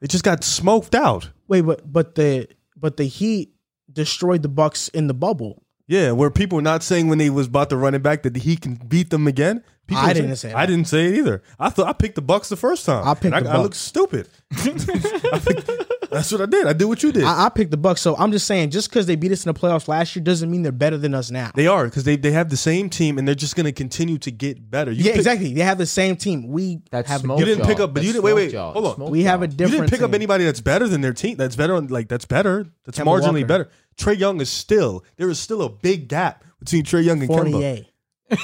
They 0.00 0.06
just 0.06 0.24
got 0.24 0.44
smoked 0.44 0.94
out. 0.94 1.30
Wait, 1.48 1.62
but 1.62 1.92
but 1.92 2.14
the 2.14 2.48
but 2.76 2.96
the 2.96 3.04
Heat 3.04 3.54
destroyed 3.92 4.42
the 4.42 4.48
Bucks 4.48 4.88
in 4.88 5.08
the 5.08 5.14
bubble. 5.14 5.63
Yeah, 5.86 6.12
where 6.12 6.30
people 6.30 6.56
were 6.56 6.62
not 6.62 6.82
saying 6.82 7.08
when 7.08 7.18
they 7.18 7.28
was 7.30 7.46
about 7.46 7.68
to 7.70 7.76
run 7.76 7.94
it 7.94 8.02
back 8.02 8.22
that 8.22 8.34
he 8.36 8.56
can 8.56 8.76
beat 8.76 9.10
them 9.10 9.26
again. 9.26 9.62
People 9.86 10.02
I 10.02 10.14
didn't 10.14 10.36
saying- 10.36 10.36
say 10.36 10.48
that. 10.48 10.56
I 10.56 10.64
didn't 10.66 10.88
say 10.88 11.06
it 11.08 11.14
either. 11.18 11.42
I 11.60 11.68
thought 11.68 11.86
I 11.88 11.92
picked 11.92 12.14
the 12.14 12.22
Bucks 12.22 12.48
the 12.48 12.56
first 12.56 12.86
time. 12.86 13.06
I 13.06 13.12
picked 13.12 13.34
And 13.34 13.44
the 13.44 13.50
I, 13.50 13.56
I 13.56 13.60
looked 13.60 13.74
stupid. 13.76 14.28
I 14.52 15.40
picked- 15.44 15.70
that's 16.10 16.30
what 16.30 16.40
I 16.42 16.46
did. 16.46 16.66
I 16.66 16.72
did 16.72 16.84
what 16.84 17.02
you 17.02 17.10
did. 17.12 17.24
I, 17.24 17.46
I 17.46 17.48
picked 17.48 17.70
the 17.72 17.76
Bucks, 17.76 18.00
so 18.00 18.14
I'm 18.16 18.30
just 18.32 18.46
saying, 18.46 18.70
just 18.70 18.88
because 18.88 19.04
they 19.06 19.16
beat 19.16 19.32
us 19.32 19.44
in 19.44 19.52
the 19.52 19.58
playoffs 19.58 19.88
last 19.88 20.14
year 20.14 20.22
doesn't 20.22 20.50
mean 20.50 20.62
they're 20.62 20.70
better 20.72 20.96
than 20.96 21.12
us 21.12 21.30
now. 21.30 21.50
they 21.54 21.66
are 21.66 21.84
because 21.84 22.04
they, 22.04 22.16
they 22.16 22.30
have 22.30 22.48
the 22.50 22.56
same 22.56 22.88
team 22.88 23.18
and 23.18 23.26
they're 23.28 23.34
just 23.34 23.56
going 23.56 23.66
to 23.66 23.72
continue 23.72 24.16
to 24.18 24.30
get 24.30 24.70
better. 24.70 24.90
You 24.92 25.04
yeah, 25.04 25.10
pick- 25.12 25.16
exactly. 25.18 25.52
They 25.52 25.60
have 25.62 25.76
the 25.76 25.86
same 25.86 26.16
team. 26.16 26.48
We 26.48 26.80
That's 26.90 27.10
have 27.10 27.20
a 27.20 27.24
smoke 27.24 27.40
You 27.40 27.44
didn't 27.44 27.66
pick 27.66 27.80
up- 27.80 27.92
but 27.92 28.04
you 28.04 28.12
didn't- 28.12 28.24
wait, 28.24 28.32
wait, 28.34 28.52
y'all. 28.52 28.72
hold 28.72 28.86
on. 28.86 28.94
Smoke 28.94 29.10
we 29.10 29.24
have 29.24 29.42
a 29.42 29.46
y'all. 29.46 29.50
You 29.52 29.56
different. 29.56 29.80
didn't 29.82 29.90
pick 29.90 30.02
up 30.02 30.14
anybody 30.14 30.44
that's 30.44 30.60
better 30.62 30.88
than 30.88 31.00
their 31.02 31.12
team. 31.12 31.36
That's 31.36 31.56
better. 31.56 31.74
on 31.74 31.88
Like 31.88 32.08
that's 32.08 32.24
better. 32.24 32.66
That's 32.84 32.98
Kemba 32.98 33.04
marginally 33.20 33.32
Walker. 33.42 33.46
better. 33.46 33.70
Trae 33.96 34.18
Young 34.18 34.40
is 34.40 34.50
still 34.50 35.04
there 35.16 35.28
is 35.30 35.38
still 35.38 35.62
a 35.62 35.68
big 35.68 36.08
gap 36.08 36.44
between 36.58 36.82
Trae 36.84 37.04
Young 37.04 37.20
and 37.20 37.30
Kemba. 37.30 37.50
Fournier. 37.52 37.86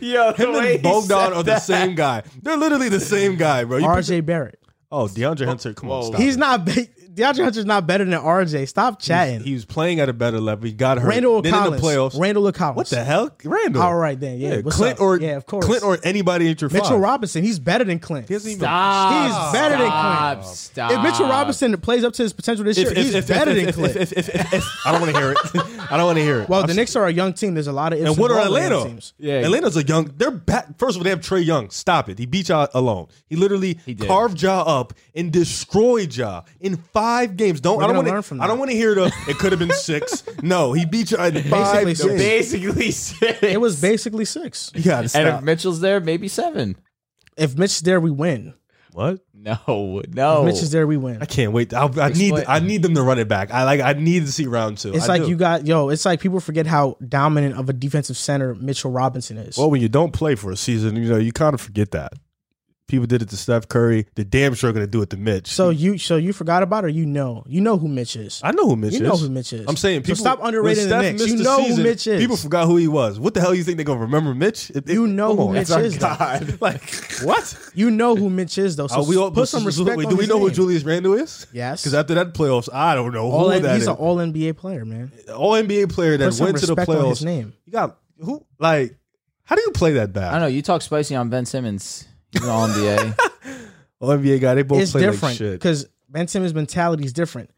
Yo, 0.00 0.32
Him 0.32 0.54
and 0.54 0.82
Bogdan 0.82 1.32
are 1.32 1.42
the 1.42 1.58
same 1.58 1.94
guy. 1.94 2.22
They're 2.42 2.56
literally 2.56 2.88
the 2.88 3.00
same 3.00 3.36
guy, 3.36 3.64
bro. 3.64 3.78
You 3.78 3.86
picked- 3.86 4.08
RJ 4.08 4.24
Barrett. 4.26 4.60
oh, 4.92 5.06
DeAndre 5.06 5.46
Hunter, 5.46 5.74
come 5.74 5.90
on, 5.90 6.00
Whoa. 6.02 6.06
stop. 6.08 6.20
He's 6.20 6.36
not. 6.36 6.64
Be- 6.64 6.88
DeAndre 7.18 7.44
Hunter's 7.44 7.64
not 7.66 7.86
better 7.86 8.04
than 8.04 8.18
RJ. 8.18 8.68
Stop 8.68 9.00
chatting. 9.00 9.40
He 9.40 9.52
was 9.54 9.64
playing 9.64 10.00
at 10.00 10.08
a 10.08 10.12
better 10.12 10.40
level. 10.40 10.66
He 10.66 10.72
got 10.72 10.98
hurt. 10.98 11.08
Randle 11.08 11.42
then 11.42 11.52
Collins. 11.52 11.74
in 11.74 11.80
the 11.80 11.86
playoffs. 11.86 12.18
Randle 12.20 12.52
Collins. 12.52 12.76
what 12.76 12.86
the 12.88 13.04
hell, 13.04 13.30
Randle? 13.44 13.82
All 13.82 13.96
right 13.96 14.18
then. 14.18 14.38
Yeah. 14.38 14.60
what's 14.60 14.76
Clint 14.76 14.96
up? 14.96 15.00
or 15.02 15.20
yeah, 15.20 15.36
of 15.36 15.46
course. 15.46 15.64
Clint 15.66 15.82
or 15.82 15.98
anybody 16.04 16.50
at 16.50 16.60
your 16.60 16.70
Mitchell 16.70 16.90
five. 16.90 17.00
Robinson. 17.00 17.42
He's 17.42 17.58
better 17.58 17.84
than 17.84 17.98
Clint. 17.98 18.28
He 18.28 18.34
hasn't 18.34 18.52
even- 18.52 18.60
Stop. 18.60 19.52
He's 19.52 19.60
better 19.60 19.76
than 19.78 19.90
Clint. 19.90 20.56
Stop. 20.56 20.92
If 20.92 21.02
Mitchell 21.02 21.28
Robinson 21.28 21.76
plays 21.80 22.04
up 22.04 22.12
to 22.14 22.22
his 22.22 22.32
potential 22.32 22.64
this 22.64 22.78
year, 22.78 22.92
he's 22.94 23.12
better 23.26 23.52
than 23.52 23.68
if, 23.68 23.74
Clint. 23.74 23.96
if, 23.96 24.12
if, 24.12 24.28
if, 24.28 24.52
if- 24.54 24.64
I 24.86 24.92
don't 24.92 25.00
want 25.00 25.12
to 25.14 25.20
hear 25.20 25.32
it. 25.32 25.38
I 25.90 25.96
don't 25.96 26.06
want 26.06 26.18
to 26.18 26.22
hear 26.24 26.40
it. 26.42 26.48
well, 26.48 26.60
I'm 26.60 26.66
the 26.66 26.74
Knicks 26.74 26.94
are 26.96 27.06
a 27.06 27.12
young 27.12 27.32
team. 27.32 27.54
There's 27.54 27.66
a 27.66 27.72
lot 27.72 27.92
of 27.92 27.98
ifs 27.98 28.08
And 28.10 28.18
what 28.18 28.30
are 28.30 28.34
buts 28.34 28.46
on 28.48 28.52
the 28.54 28.60
Atlanta? 28.60 28.88
teams. 28.88 29.12
Yeah. 29.18 29.34
Atlanta's 29.40 29.76
a 29.76 29.82
young. 29.84 30.12
They're 30.16 30.30
back. 30.30 30.78
First 30.78 30.96
of 30.96 31.00
all, 31.00 31.04
they 31.04 31.10
have 31.10 31.20
Trae 31.20 31.44
Young. 31.44 31.70
Stop 31.70 32.08
it. 32.08 32.18
He 32.18 32.26
beat 32.26 32.48
y'all 32.50 32.68
alone. 32.74 33.08
He 33.26 33.36
literally 33.36 33.74
did. 33.86 34.06
carved 34.06 34.40
y'all 34.42 34.68
up 34.68 34.92
and 35.14 35.32
destroyed 35.32 36.14
y'all 36.14 36.44
in 36.60 36.76
five 36.76 37.07
games. 37.36 37.60
Don't 37.60 37.76
We're 37.78 37.84
I 37.84 37.86
don't 37.86 37.96
gonna 37.96 37.98
want 37.98 38.08
learn 38.14 38.22
to. 38.22 38.28
from 38.28 38.40
I 38.40 38.46
don't 38.46 38.58
want 38.58 38.70
to 38.70 38.76
hear 38.76 38.94
the. 38.94 39.06
It 39.28 39.38
could 39.38 39.52
have 39.52 39.58
been 39.58 39.70
six. 39.72 40.22
No, 40.42 40.72
he 40.72 40.84
beat 40.86 41.10
you 41.10 41.18
in 41.18 41.42
five 41.44 41.84
Basically 41.84 41.94
games. 41.94 42.00
six. 42.00 42.62
Basically 42.62 42.90
six. 42.90 43.42
It 43.42 43.60
was 43.60 43.80
basically 43.80 44.24
six. 44.24 44.70
You 44.74 44.82
gotta 44.84 45.00
And 45.02 45.10
stop. 45.10 45.38
if 45.40 45.44
Mitchell's 45.44 45.80
there, 45.80 46.00
maybe 46.00 46.28
seven. 46.28 46.76
If 47.36 47.56
Mitch 47.56 47.72
is 47.72 47.80
there, 47.82 48.00
we 48.00 48.10
win. 48.10 48.54
what? 48.92 49.20
No, 49.32 50.02
no. 50.12 50.40
If 50.40 50.46
Mitch 50.46 50.62
is 50.64 50.72
there, 50.72 50.84
we 50.86 50.96
win. 50.96 51.18
I 51.22 51.24
can't 51.26 51.52
wait. 51.52 51.72
I, 51.72 51.84
I 51.84 52.08
need. 52.08 52.32
Explain. 52.32 52.44
I 52.48 52.58
need 52.58 52.82
them 52.82 52.94
to 52.96 53.02
run 53.02 53.20
it 53.20 53.28
back. 53.28 53.52
I 53.52 53.62
like. 53.62 53.80
I 53.80 53.92
need 53.92 54.26
to 54.26 54.32
see 54.32 54.46
round 54.46 54.78
two. 54.78 54.92
It's 54.92 55.04
I 55.08 55.14
like 55.14 55.22
do. 55.22 55.28
you 55.28 55.36
got 55.36 55.64
yo. 55.66 55.90
It's 55.90 56.04
like 56.04 56.20
people 56.20 56.40
forget 56.40 56.66
how 56.66 56.96
dominant 57.06 57.56
of 57.56 57.68
a 57.68 57.72
defensive 57.72 58.16
center 58.16 58.56
Mitchell 58.56 58.90
Robinson 58.90 59.38
is. 59.38 59.56
Well, 59.56 59.70
when 59.70 59.80
you 59.80 59.88
don't 59.88 60.12
play 60.12 60.34
for 60.34 60.50
a 60.50 60.56
season, 60.56 60.96
you 60.96 61.08
know 61.08 61.16
you 61.18 61.30
kind 61.32 61.54
of 61.54 61.60
forget 61.60 61.92
that. 61.92 62.14
People 62.88 63.06
did 63.06 63.20
it 63.20 63.28
to 63.28 63.36
Steph 63.36 63.68
Curry. 63.68 64.06
They're 64.14 64.24
damn 64.24 64.54
sure 64.54 64.72
going 64.72 64.84
to 64.84 64.90
do 64.90 65.02
it 65.02 65.10
to 65.10 65.16
Mitch. 65.18 65.46
so 65.48 65.68
you 65.68 65.98
so 65.98 66.16
you 66.16 66.32
forgot 66.32 66.62
about 66.62 66.84
it 66.84 66.86
or 66.86 66.90
you 66.90 67.04
know 67.04 67.44
you 67.46 67.60
know 67.60 67.76
who 67.76 67.86
Mitch 67.86 68.16
is. 68.16 68.40
I 68.42 68.50
know 68.52 68.66
who 68.66 68.76
Mitch 68.76 68.92
You 68.92 68.96
is. 68.96 69.00
You 69.02 69.06
know 69.08 69.16
who 69.16 69.28
Mitch 69.28 69.52
is. 69.52 69.66
I'm 69.68 69.76
saying 69.76 70.00
So 70.00 70.06
people 70.06 70.16
stop 70.16 70.42
underrating 70.42 70.84
the 70.84 70.88
Steph 70.88 71.02
Knicks. 71.02 71.26
You 71.26 71.36
the 71.36 71.42
know 71.44 71.62
who 71.64 71.82
Mitch 71.82 72.06
is. 72.06 72.18
People 72.20 72.36
forgot 72.38 72.66
who 72.66 72.76
he 72.78 72.88
was. 72.88 73.20
What 73.20 73.34
the 73.34 73.40
hell 73.42 73.54
you 73.54 73.62
think 73.62 73.76
they're 73.76 73.84
going 73.84 73.98
to 73.98 74.04
remember 74.06 74.34
Mitch? 74.34 74.70
If 74.74 74.86
they- 74.86 74.94
You 74.94 75.06
know 75.06 75.36
who 75.36 75.48
on. 75.48 75.52
Mitch 75.52 75.68
is, 75.70 75.98
though. 75.98 76.16
God. 76.18 76.58
like 76.62 76.80
what? 77.22 77.70
You 77.74 77.90
know 77.90 78.16
who 78.16 78.30
Mitch 78.30 78.56
is 78.56 78.76
though. 78.76 78.86
So 78.86 79.02
Are 79.02 79.04
we 79.04 79.16
all, 79.18 79.30
put 79.30 79.48
some 79.48 79.64
respect. 79.66 79.96
wait, 79.98 80.06
on 80.06 80.10
do 80.12 80.16
we 80.16 80.22
his 80.22 80.28
know 80.30 80.38
who. 80.38 80.50
Julius 80.50 80.82
Randle 80.82 81.12
is? 81.12 81.46
Yes. 81.52 81.82
Because 81.82 81.92
after 81.92 82.14
that 82.14 82.32
playoffs, 82.32 82.68
I 82.72 82.94
don't 82.94 83.12
know 83.12 83.30
all 83.30 83.50
who 83.50 83.60
that 83.60 83.74
he's 83.74 83.82
is. 83.82 83.88
an 83.88 83.96
all 83.96 84.16
NBA 84.16 84.56
player, 84.56 84.86
man. 84.86 85.12
All 85.36 85.52
NBA 85.52 85.92
player 85.92 86.16
that 86.16 86.40
went 86.40 86.56
to 86.58 86.64
the 86.66 86.74
respect 86.74 86.88
on 86.88 87.08
his 87.10 87.20
playoffs. 87.20 87.24
name. 87.26 87.52
You 87.66 87.72
got 87.72 87.98
who? 88.18 88.46
Like, 88.58 88.96
how 89.44 89.56
do 89.56 89.62
you 89.62 89.72
play 89.72 89.92
that 89.92 90.14
bad? 90.14 90.28
I 90.28 90.32
don't 90.32 90.40
know. 90.40 90.46
You 90.46 90.62
talk 90.62 90.80
spicy 90.82 91.14
on 91.14 91.28
Ben 91.28 91.44
Simmons. 91.44 92.07
He's 92.32 92.42
an 92.42 92.48
All 92.50 92.68
NBA. 92.68 93.18
All 94.00 94.08
NBA 94.10 94.40
guy. 94.40 94.54
They 94.54 94.62
both 94.62 94.80
It's 94.80 94.92
play 94.92 95.02
like 95.02 95.10
different 95.12 95.36
shit. 95.38 95.52
because 95.52 95.86
Ben 96.08 96.28
Simmons' 96.28 96.54
mentality 96.54 97.04
is 97.04 97.12
different. 97.12 97.50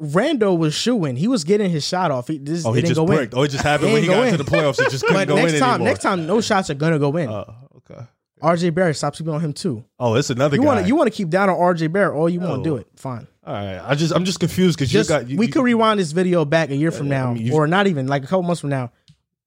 Rando 0.00 0.56
was 0.56 0.72
shooing. 0.74 1.16
He 1.16 1.28
was 1.28 1.44
getting 1.44 1.70
his 1.70 1.86
shot 1.86 2.10
off. 2.10 2.28
He, 2.28 2.38
this, 2.38 2.64
Oh, 2.64 2.72
he 2.72 2.80
didn't 2.80 2.94
just 2.94 2.98
go 3.00 3.06
bricked. 3.06 3.34
in. 3.34 3.38
Oh, 3.38 3.42
it 3.42 3.48
just 3.48 3.62
happened 3.64 3.90
It 3.90 3.92
when 3.94 4.02
he 4.02 4.08
got 4.08 4.26
in. 4.26 4.32
to 4.32 4.42
the 4.42 4.50
playoffs. 4.50 4.80
It 4.80 4.90
just 4.90 5.04
couldn't 5.04 5.20
But 5.22 5.28
go 5.28 5.36
next 5.36 5.52
in 5.54 5.60
time, 5.60 5.70
anymore. 5.74 5.88
next 5.88 6.02
time, 6.02 6.26
no 6.26 6.40
shots 6.40 6.70
are 6.70 6.74
gonna 6.74 6.98
go 6.98 7.14
in. 7.18 7.28
Oh, 7.28 7.54
okay. 7.76 8.00
RJ 8.42 8.74
Barrett, 8.74 8.96
stop 8.96 9.14
sleeping 9.14 9.34
on 9.34 9.40
him 9.42 9.52
too. 9.52 9.84
Oh, 9.98 10.14
it's 10.14 10.30
another 10.30 10.56
You 10.56 10.62
guy. 10.62 10.66
want 10.68 10.80
to 10.80 10.86
you 10.88 10.96
want 10.96 11.08
to 11.08 11.14
keep 11.14 11.28
down 11.28 11.50
on 11.50 11.56
RJ 11.56 11.92
Barrett 11.92 12.16
all 12.16 12.30
you 12.30 12.40
want 12.40 12.52
No. 12.52 12.56
to 12.58 12.62
do 12.62 12.76
it. 12.76 12.86
Fine. 12.96 13.26
All 13.44 13.52
right. 13.52 13.78
I 13.84 13.94
just 13.94 14.14
I'm 14.14 14.24
just 14.24 14.40
confused 14.40 14.78
because 14.78 14.94
you 14.94 15.04
got 15.04 15.28
you, 15.28 15.36
we 15.36 15.46
you- 15.46 15.52
could 15.52 15.62
rewind 15.64 16.00
this 16.00 16.12
video 16.12 16.46
back 16.46 16.70
a 16.70 16.76
year 16.76 16.90
from 16.90 17.08
Yeah, 17.08 17.24
I 17.24 17.26
now, 17.26 17.34
mean, 17.34 17.52
or 17.52 17.66
not 17.66 17.86
even 17.86 18.06
like 18.06 18.24
a 18.24 18.26
couple 18.26 18.42
months 18.44 18.62
from 18.62 18.70
now. 18.70 18.92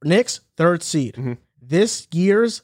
Knicks 0.03 0.41
third 0.57 0.83
seed. 0.83 1.15
Mm-hmm. 1.15 1.33
This 1.59 2.07
year's 2.11 2.61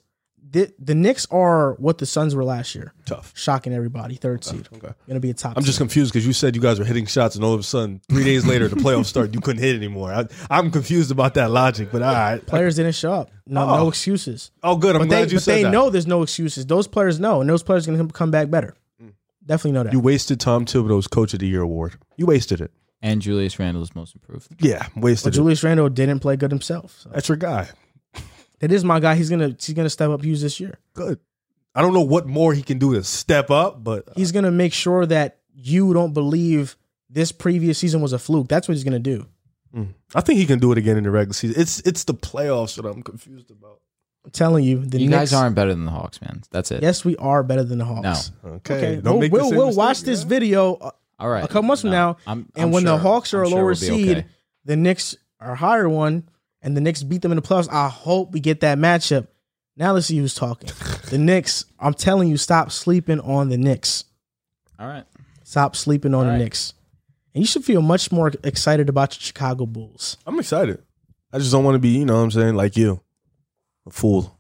the, 0.51 0.73
the 0.79 0.95
Knicks 0.95 1.27
are 1.29 1.73
what 1.75 1.99
the 1.99 2.05
Suns 2.05 2.33
were 2.33 2.43
last 2.43 2.73
year, 2.73 2.93
Tough. 3.05 3.31
shocking 3.35 3.73
everybody. 3.73 4.15
Third 4.15 4.43
seed, 4.43 4.67
Okay. 4.75 4.93
gonna 5.07 5.19
be 5.19 5.29
a 5.29 5.33
top. 5.33 5.55
I'm 5.57 5.63
just 5.63 5.77
team. 5.77 5.87
confused 5.87 6.11
because 6.11 6.25
you 6.25 6.33
said 6.33 6.55
you 6.55 6.61
guys 6.61 6.79
were 6.79 6.85
hitting 6.85 7.05
shots, 7.05 7.35
and 7.35 7.43
all 7.45 7.53
of 7.53 7.59
a 7.59 7.63
sudden, 7.63 8.01
three 8.09 8.23
days 8.23 8.45
later, 8.47 8.67
the 8.67 8.75
playoffs 8.77 9.05
start, 9.05 9.33
you 9.33 9.41
couldn't 9.41 9.61
hit 9.61 9.75
anymore. 9.75 10.11
I, 10.11 10.25
I'm 10.49 10.71
confused 10.71 11.11
about 11.11 11.35
that 11.35 11.51
logic, 11.51 11.89
but 11.91 12.01
all 12.01 12.13
right. 12.13 12.45
players 12.45 12.77
didn't 12.77 12.95
show 12.95 13.13
up. 13.13 13.29
No, 13.45 13.61
Oh. 13.61 13.77
no 13.77 13.87
excuses. 13.89 14.51
Oh, 14.63 14.75
good. 14.75 14.95
I'm 14.95 15.01
But 15.03 15.09
glad 15.09 15.27
they, 15.27 15.31
you 15.33 15.37
but 15.37 15.43
said 15.43 15.55
they 15.57 15.63
that. 15.63 15.71
know 15.71 15.89
there's 15.89 16.07
no 16.07 16.21
excuses. 16.23 16.65
Those 16.65 16.87
players 16.87 17.19
know, 17.19 17.41
and 17.41 17.49
those 17.49 17.63
players 17.63 17.87
are 17.87 17.91
gonna 17.91 17.99
come- 17.99 18.09
come 18.11 18.31
back 18.31 18.49
better. 18.49 18.75
Mm. 19.03 19.11
Definitely 19.45 19.71
know 19.73 19.83
that. 19.83 19.93
You 19.93 19.99
wasted 19.99 20.39
Tom 20.39 20.65
Thibodeau's 20.65 21.07
Coach 21.07 21.33
of 21.33 21.39
the 21.39 21.47
Year 21.47 21.61
award. 21.61 21.95
You 22.17 22.25
wasted 22.25 22.59
it. 22.61 22.71
And 23.01 23.21
Julius 23.21 23.57
Randle 23.59 23.81
is 23.81 23.95
most 23.95 24.13
improved. 24.13 24.49
Yeah, 24.59 24.85
wasted 24.95 25.33
it. 25.33 25.37
Julius 25.37 25.63
Randle 25.63 25.87
didn't 25.89 26.19
play 26.19 26.35
good 26.35 26.51
himself. 26.51 26.97
So. 26.99 27.09
That's 27.13 27.29
your 27.29 27.37
guy. 27.37 27.69
That 28.59 28.71
is 28.71 28.83
my 28.83 28.99
guy. 28.99 29.15
He's 29.15 29.29
gonna 29.29 29.55
he's 29.59 29.73
gonna 29.75 29.89
step 29.89 30.09
up 30.09 30.23
huge 30.23 30.41
this 30.41 30.59
year. 30.59 30.79
Good. 30.93 31.19
I 31.75 31.81
don't 31.81 31.93
know 31.93 32.01
what 32.01 32.27
more 32.27 32.53
he 32.53 32.61
can 32.63 32.79
do 32.79 32.93
to 32.95 33.03
step 33.03 33.49
up, 33.51 33.83
but 33.83 34.09
He's 34.15 34.31
gonna 34.31 34.51
make 34.51 34.73
sure 34.73 35.05
that 35.05 35.37
you 35.53 35.93
don't 35.93 36.13
believe 36.13 36.75
this 37.09 37.31
previous 37.31 37.77
season 37.77 38.01
was 38.01 38.11
a 38.13 38.19
fluke. 38.19 38.47
That's 38.47 38.67
what 38.67 38.73
he's 38.75 38.83
gonna 38.83 38.99
do. 38.99 39.25
I 40.15 40.21
think 40.21 40.39
he 40.39 40.47
can 40.47 40.57
do 40.57 40.71
it 40.71 40.77
again 40.79 40.97
in 40.97 41.03
the 41.03 41.11
regular 41.11 41.33
season. 41.33 41.61
It's 41.61 41.79
it's 41.81 42.03
the 42.05 42.15
playoffs 42.15 42.75
that 42.75 42.85
I'm 42.85 43.03
confused 43.03 43.51
about. 43.51 43.79
I'm 44.25 44.31
telling 44.31 44.63
you, 44.65 44.83
the 44.83 44.99
You 44.99 45.07
Knicks, 45.09 45.31
guys 45.31 45.33
aren't 45.33 45.55
better 45.55 45.71
than 45.73 45.85
the 45.85 45.91
Hawks, 45.91 46.19
man. 46.21 46.41
That's 46.51 46.71
it. 46.71 46.81
Yes, 46.81 47.05
we 47.05 47.15
are 47.17 47.43
better 47.43 47.63
than 47.63 47.77
the 47.77 47.85
Hawks. 47.85 48.31
Okay, 48.43 48.73
Okay, 48.75 48.95
don't 48.95 49.03
we'll, 49.13 49.19
make 49.19 49.31
we'll, 49.31 49.49
we'll 49.51 49.65
mistake, 49.67 49.77
watch 49.77 50.01
this 50.01 50.23
yeah? 50.23 50.27
video 50.27 50.73
uh, 50.75 50.91
All 51.19 51.29
right. 51.29 51.43
a 51.43 51.47
couple 51.47 51.63
months 51.63 51.81
from 51.83 51.91
now, 51.91 52.17
I'm- 52.27 52.49
and 52.55 52.65
I'm 52.65 52.71
when 52.71 52.83
the 52.83 52.97
Hawks 52.97 53.33
are 53.35 53.41
I'm 53.41 53.45
a 53.45 53.49
sure 53.49 53.57
lower 53.59 53.65
we'll 53.67 53.75
seed, 53.75 54.17
okay. 54.17 54.27
the 54.65 54.75
Knicks 54.75 55.15
are 55.39 55.53
higher 55.55 55.87
one, 55.87 56.27
and 56.61 56.75
the 56.75 56.81
Knicks 56.81 57.03
beat 57.03 57.21
them 57.21 57.31
in 57.31 57.35
the 57.37 57.41
playoffs. 57.41 57.71
I 57.71 57.87
hope 57.89 58.31
we 58.31 58.39
get 58.39 58.59
that 58.61 58.77
matchup. 58.77 59.27
Now 59.77 59.93
let's 59.93 60.07
see 60.07 60.17
who's 60.17 60.35
talking. 60.35 60.69
the 61.09 61.17
Knicks. 61.19 61.65
I'm 61.79 61.93
telling 61.93 62.27
you, 62.29 62.37
stop 62.37 62.71
sleeping 62.71 63.19
on 63.21 63.49
the 63.49 63.57
Knicks. 63.57 64.03
All 64.77 64.87
right. 64.87 65.05
Stop 65.43 65.75
sleeping 65.75 66.13
on 66.13 66.19
All 66.21 66.25
the 66.25 66.31
right. 66.31 66.37
Knicks. 66.39 66.73
And 67.33 67.41
you 67.43 67.47
should 67.47 67.63
feel 67.63 67.81
much 67.81 68.11
more 68.11 68.31
excited 68.43 68.89
about 68.89 69.15
your 69.15 69.21
Chicago 69.21 69.65
Bulls. 69.65 70.17
I'm 70.27 70.39
excited. 70.39 70.81
I 71.31 71.37
just 71.37 71.51
don't 71.51 71.63
want 71.63 71.75
to 71.75 71.79
be, 71.79 71.89
you 71.89 72.05
know 72.05 72.15
what 72.17 72.23
I'm 72.23 72.31
saying, 72.31 72.55
like 72.55 72.75
you. 72.75 73.01
A 73.87 73.91
fool. 73.91 74.37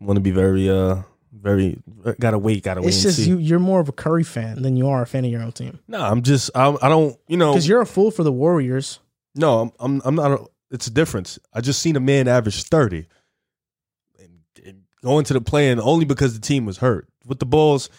I 0.00 0.04
want 0.04 0.16
to 0.16 0.20
be 0.20 0.30
very 0.30 0.68
uh 0.70 1.02
very 1.32 1.78
gotta 2.18 2.38
wait, 2.38 2.62
gotta 2.62 2.80
wait 2.80 2.88
It's 2.88 2.96
and 2.98 3.02
just 3.02 3.16
see. 3.18 3.28
you. 3.30 3.38
You're 3.38 3.58
more 3.58 3.80
of 3.80 3.88
a 3.88 3.92
Curry 3.92 4.24
fan 4.24 4.62
than 4.62 4.76
you 4.76 4.88
are 4.88 5.02
a 5.02 5.06
fan 5.06 5.24
of 5.24 5.30
your 5.30 5.42
own 5.42 5.52
team. 5.52 5.78
No, 5.88 6.00
I'm 6.00 6.22
just 6.22 6.50
I'm, 6.54 6.76
I 6.82 6.88
don't, 6.88 7.18
you 7.28 7.36
know, 7.36 7.52
Because 7.52 7.66
you're 7.68 7.80
a 7.80 7.86
fool 7.86 8.10
for 8.10 8.22
the 8.22 8.32
Warriors. 8.32 9.00
no, 9.34 9.60
I'm 9.60 9.72
I'm, 9.80 10.02
I'm 10.04 10.14
not 10.14 10.30
a, 10.32 10.44
it's 10.70 10.86
a 10.86 10.90
difference. 10.90 11.38
I 11.52 11.60
just 11.60 11.80
seen 11.80 11.96
a 11.96 12.00
man 12.00 12.28
average 12.28 12.62
30 12.64 13.06
and, 14.18 14.40
and 14.64 14.82
going 15.02 15.24
to 15.24 15.32
the 15.34 15.40
play-in 15.40 15.80
only 15.80 16.04
because 16.04 16.34
the 16.34 16.40
team 16.40 16.66
was 16.66 16.78
hurt. 16.78 17.08
With 17.24 17.38
the 17.38 17.46
Bulls, 17.46 17.90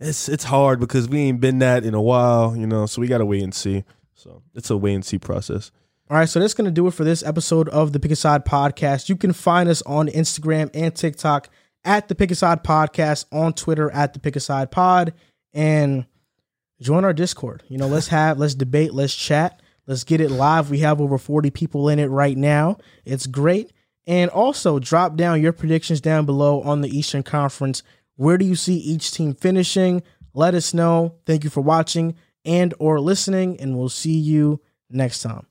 it's 0.00 0.28
it's 0.28 0.44
hard 0.44 0.80
because 0.80 1.08
we 1.08 1.20
ain't 1.20 1.40
been 1.40 1.58
that 1.60 1.84
in 1.84 1.94
a 1.94 2.02
while, 2.02 2.56
you 2.56 2.66
know, 2.66 2.86
so 2.86 3.00
we 3.00 3.06
got 3.06 3.18
to 3.18 3.26
wait 3.26 3.42
and 3.42 3.54
see. 3.54 3.84
So, 4.14 4.42
it's 4.54 4.70
a 4.70 4.76
wait 4.76 4.94
and 4.94 5.04
see 5.04 5.18
process. 5.18 5.72
All 6.10 6.16
right, 6.16 6.28
so 6.28 6.38
that's 6.38 6.54
going 6.54 6.66
to 6.66 6.70
do 6.70 6.86
it 6.86 6.94
for 6.94 7.04
this 7.04 7.22
episode 7.22 7.68
of 7.70 7.92
the 7.92 7.98
Pick 7.98 8.10
Aside 8.10 8.44
Podcast. 8.44 9.08
You 9.08 9.16
can 9.16 9.32
find 9.32 9.68
us 9.68 9.82
on 9.82 10.08
Instagram 10.08 10.70
and 10.74 10.94
TikTok 10.94 11.48
at 11.84 12.08
the 12.08 12.14
Pick 12.14 12.30
Aside 12.30 12.62
Podcast, 12.62 13.24
on 13.32 13.54
Twitter 13.54 13.90
at 13.90 14.12
the 14.12 14.18
Pick 14.20 14.36
Aside 14.36 14.70
Pod, 14.70 15.14
and 15.54 16.06
join 16.80 17.04
our 17.04 17.12
Discord. 17.12 17.62
You 17.68 17.78
know, 17.78 17.86
let's 17.86 18.08
have, 18.08 18.38
let's 18.38 18.54
debate, 18.54 18.92
let's 18.92 19.14
chat, 19.14 19.62
let's 19.86 20.04
get 20.04 20.20
it 20.20 20.30
live. 20.30 20.70
We 20.70 20.78
have 20.78 21.00
over 21.00 21.18
40 21.18 21.50
people 21.50 21.88
in 21.88 21.98
it 21.98 22.06
right 22.06 22.36
now. 22.36 22.78
It's 23.04 23.26
great. 23.26 23.72
And 24.06 24.30
also 24.30 24.78
drop 24.78 25.16
down 25.16 25.42
your 25.42 25.52
predictions 25.52 26.00
down 26.00 26.26
below 26.26 26.62
on 26.62 26.80
the 26.80 26.96
Eastern 26.96 27.22
Conference. 27.22 27.82
Where 28.16 28.38
do 28.38 28.44
you 28.44 28.56
see 28.56 28.76
each 28.76 29.12
team 29.12 29.34
finishing? 29.34 30.02
Let 30.34 30.54
us 30.54 30.74
know. 30.74 31.16
Thank 31.26 31.44
you 31.44 31.50
for 31.50 31.60
watching 31.60 32.16
and 32.44 32.74
or 32.78 33.00
listening, 33.00 33.60
and 33.60 33.78
we'll 33.78 33.88
see 33.88 34.18
you 34.18 34.60
next 34.90 35.20
time. 35.22 35.46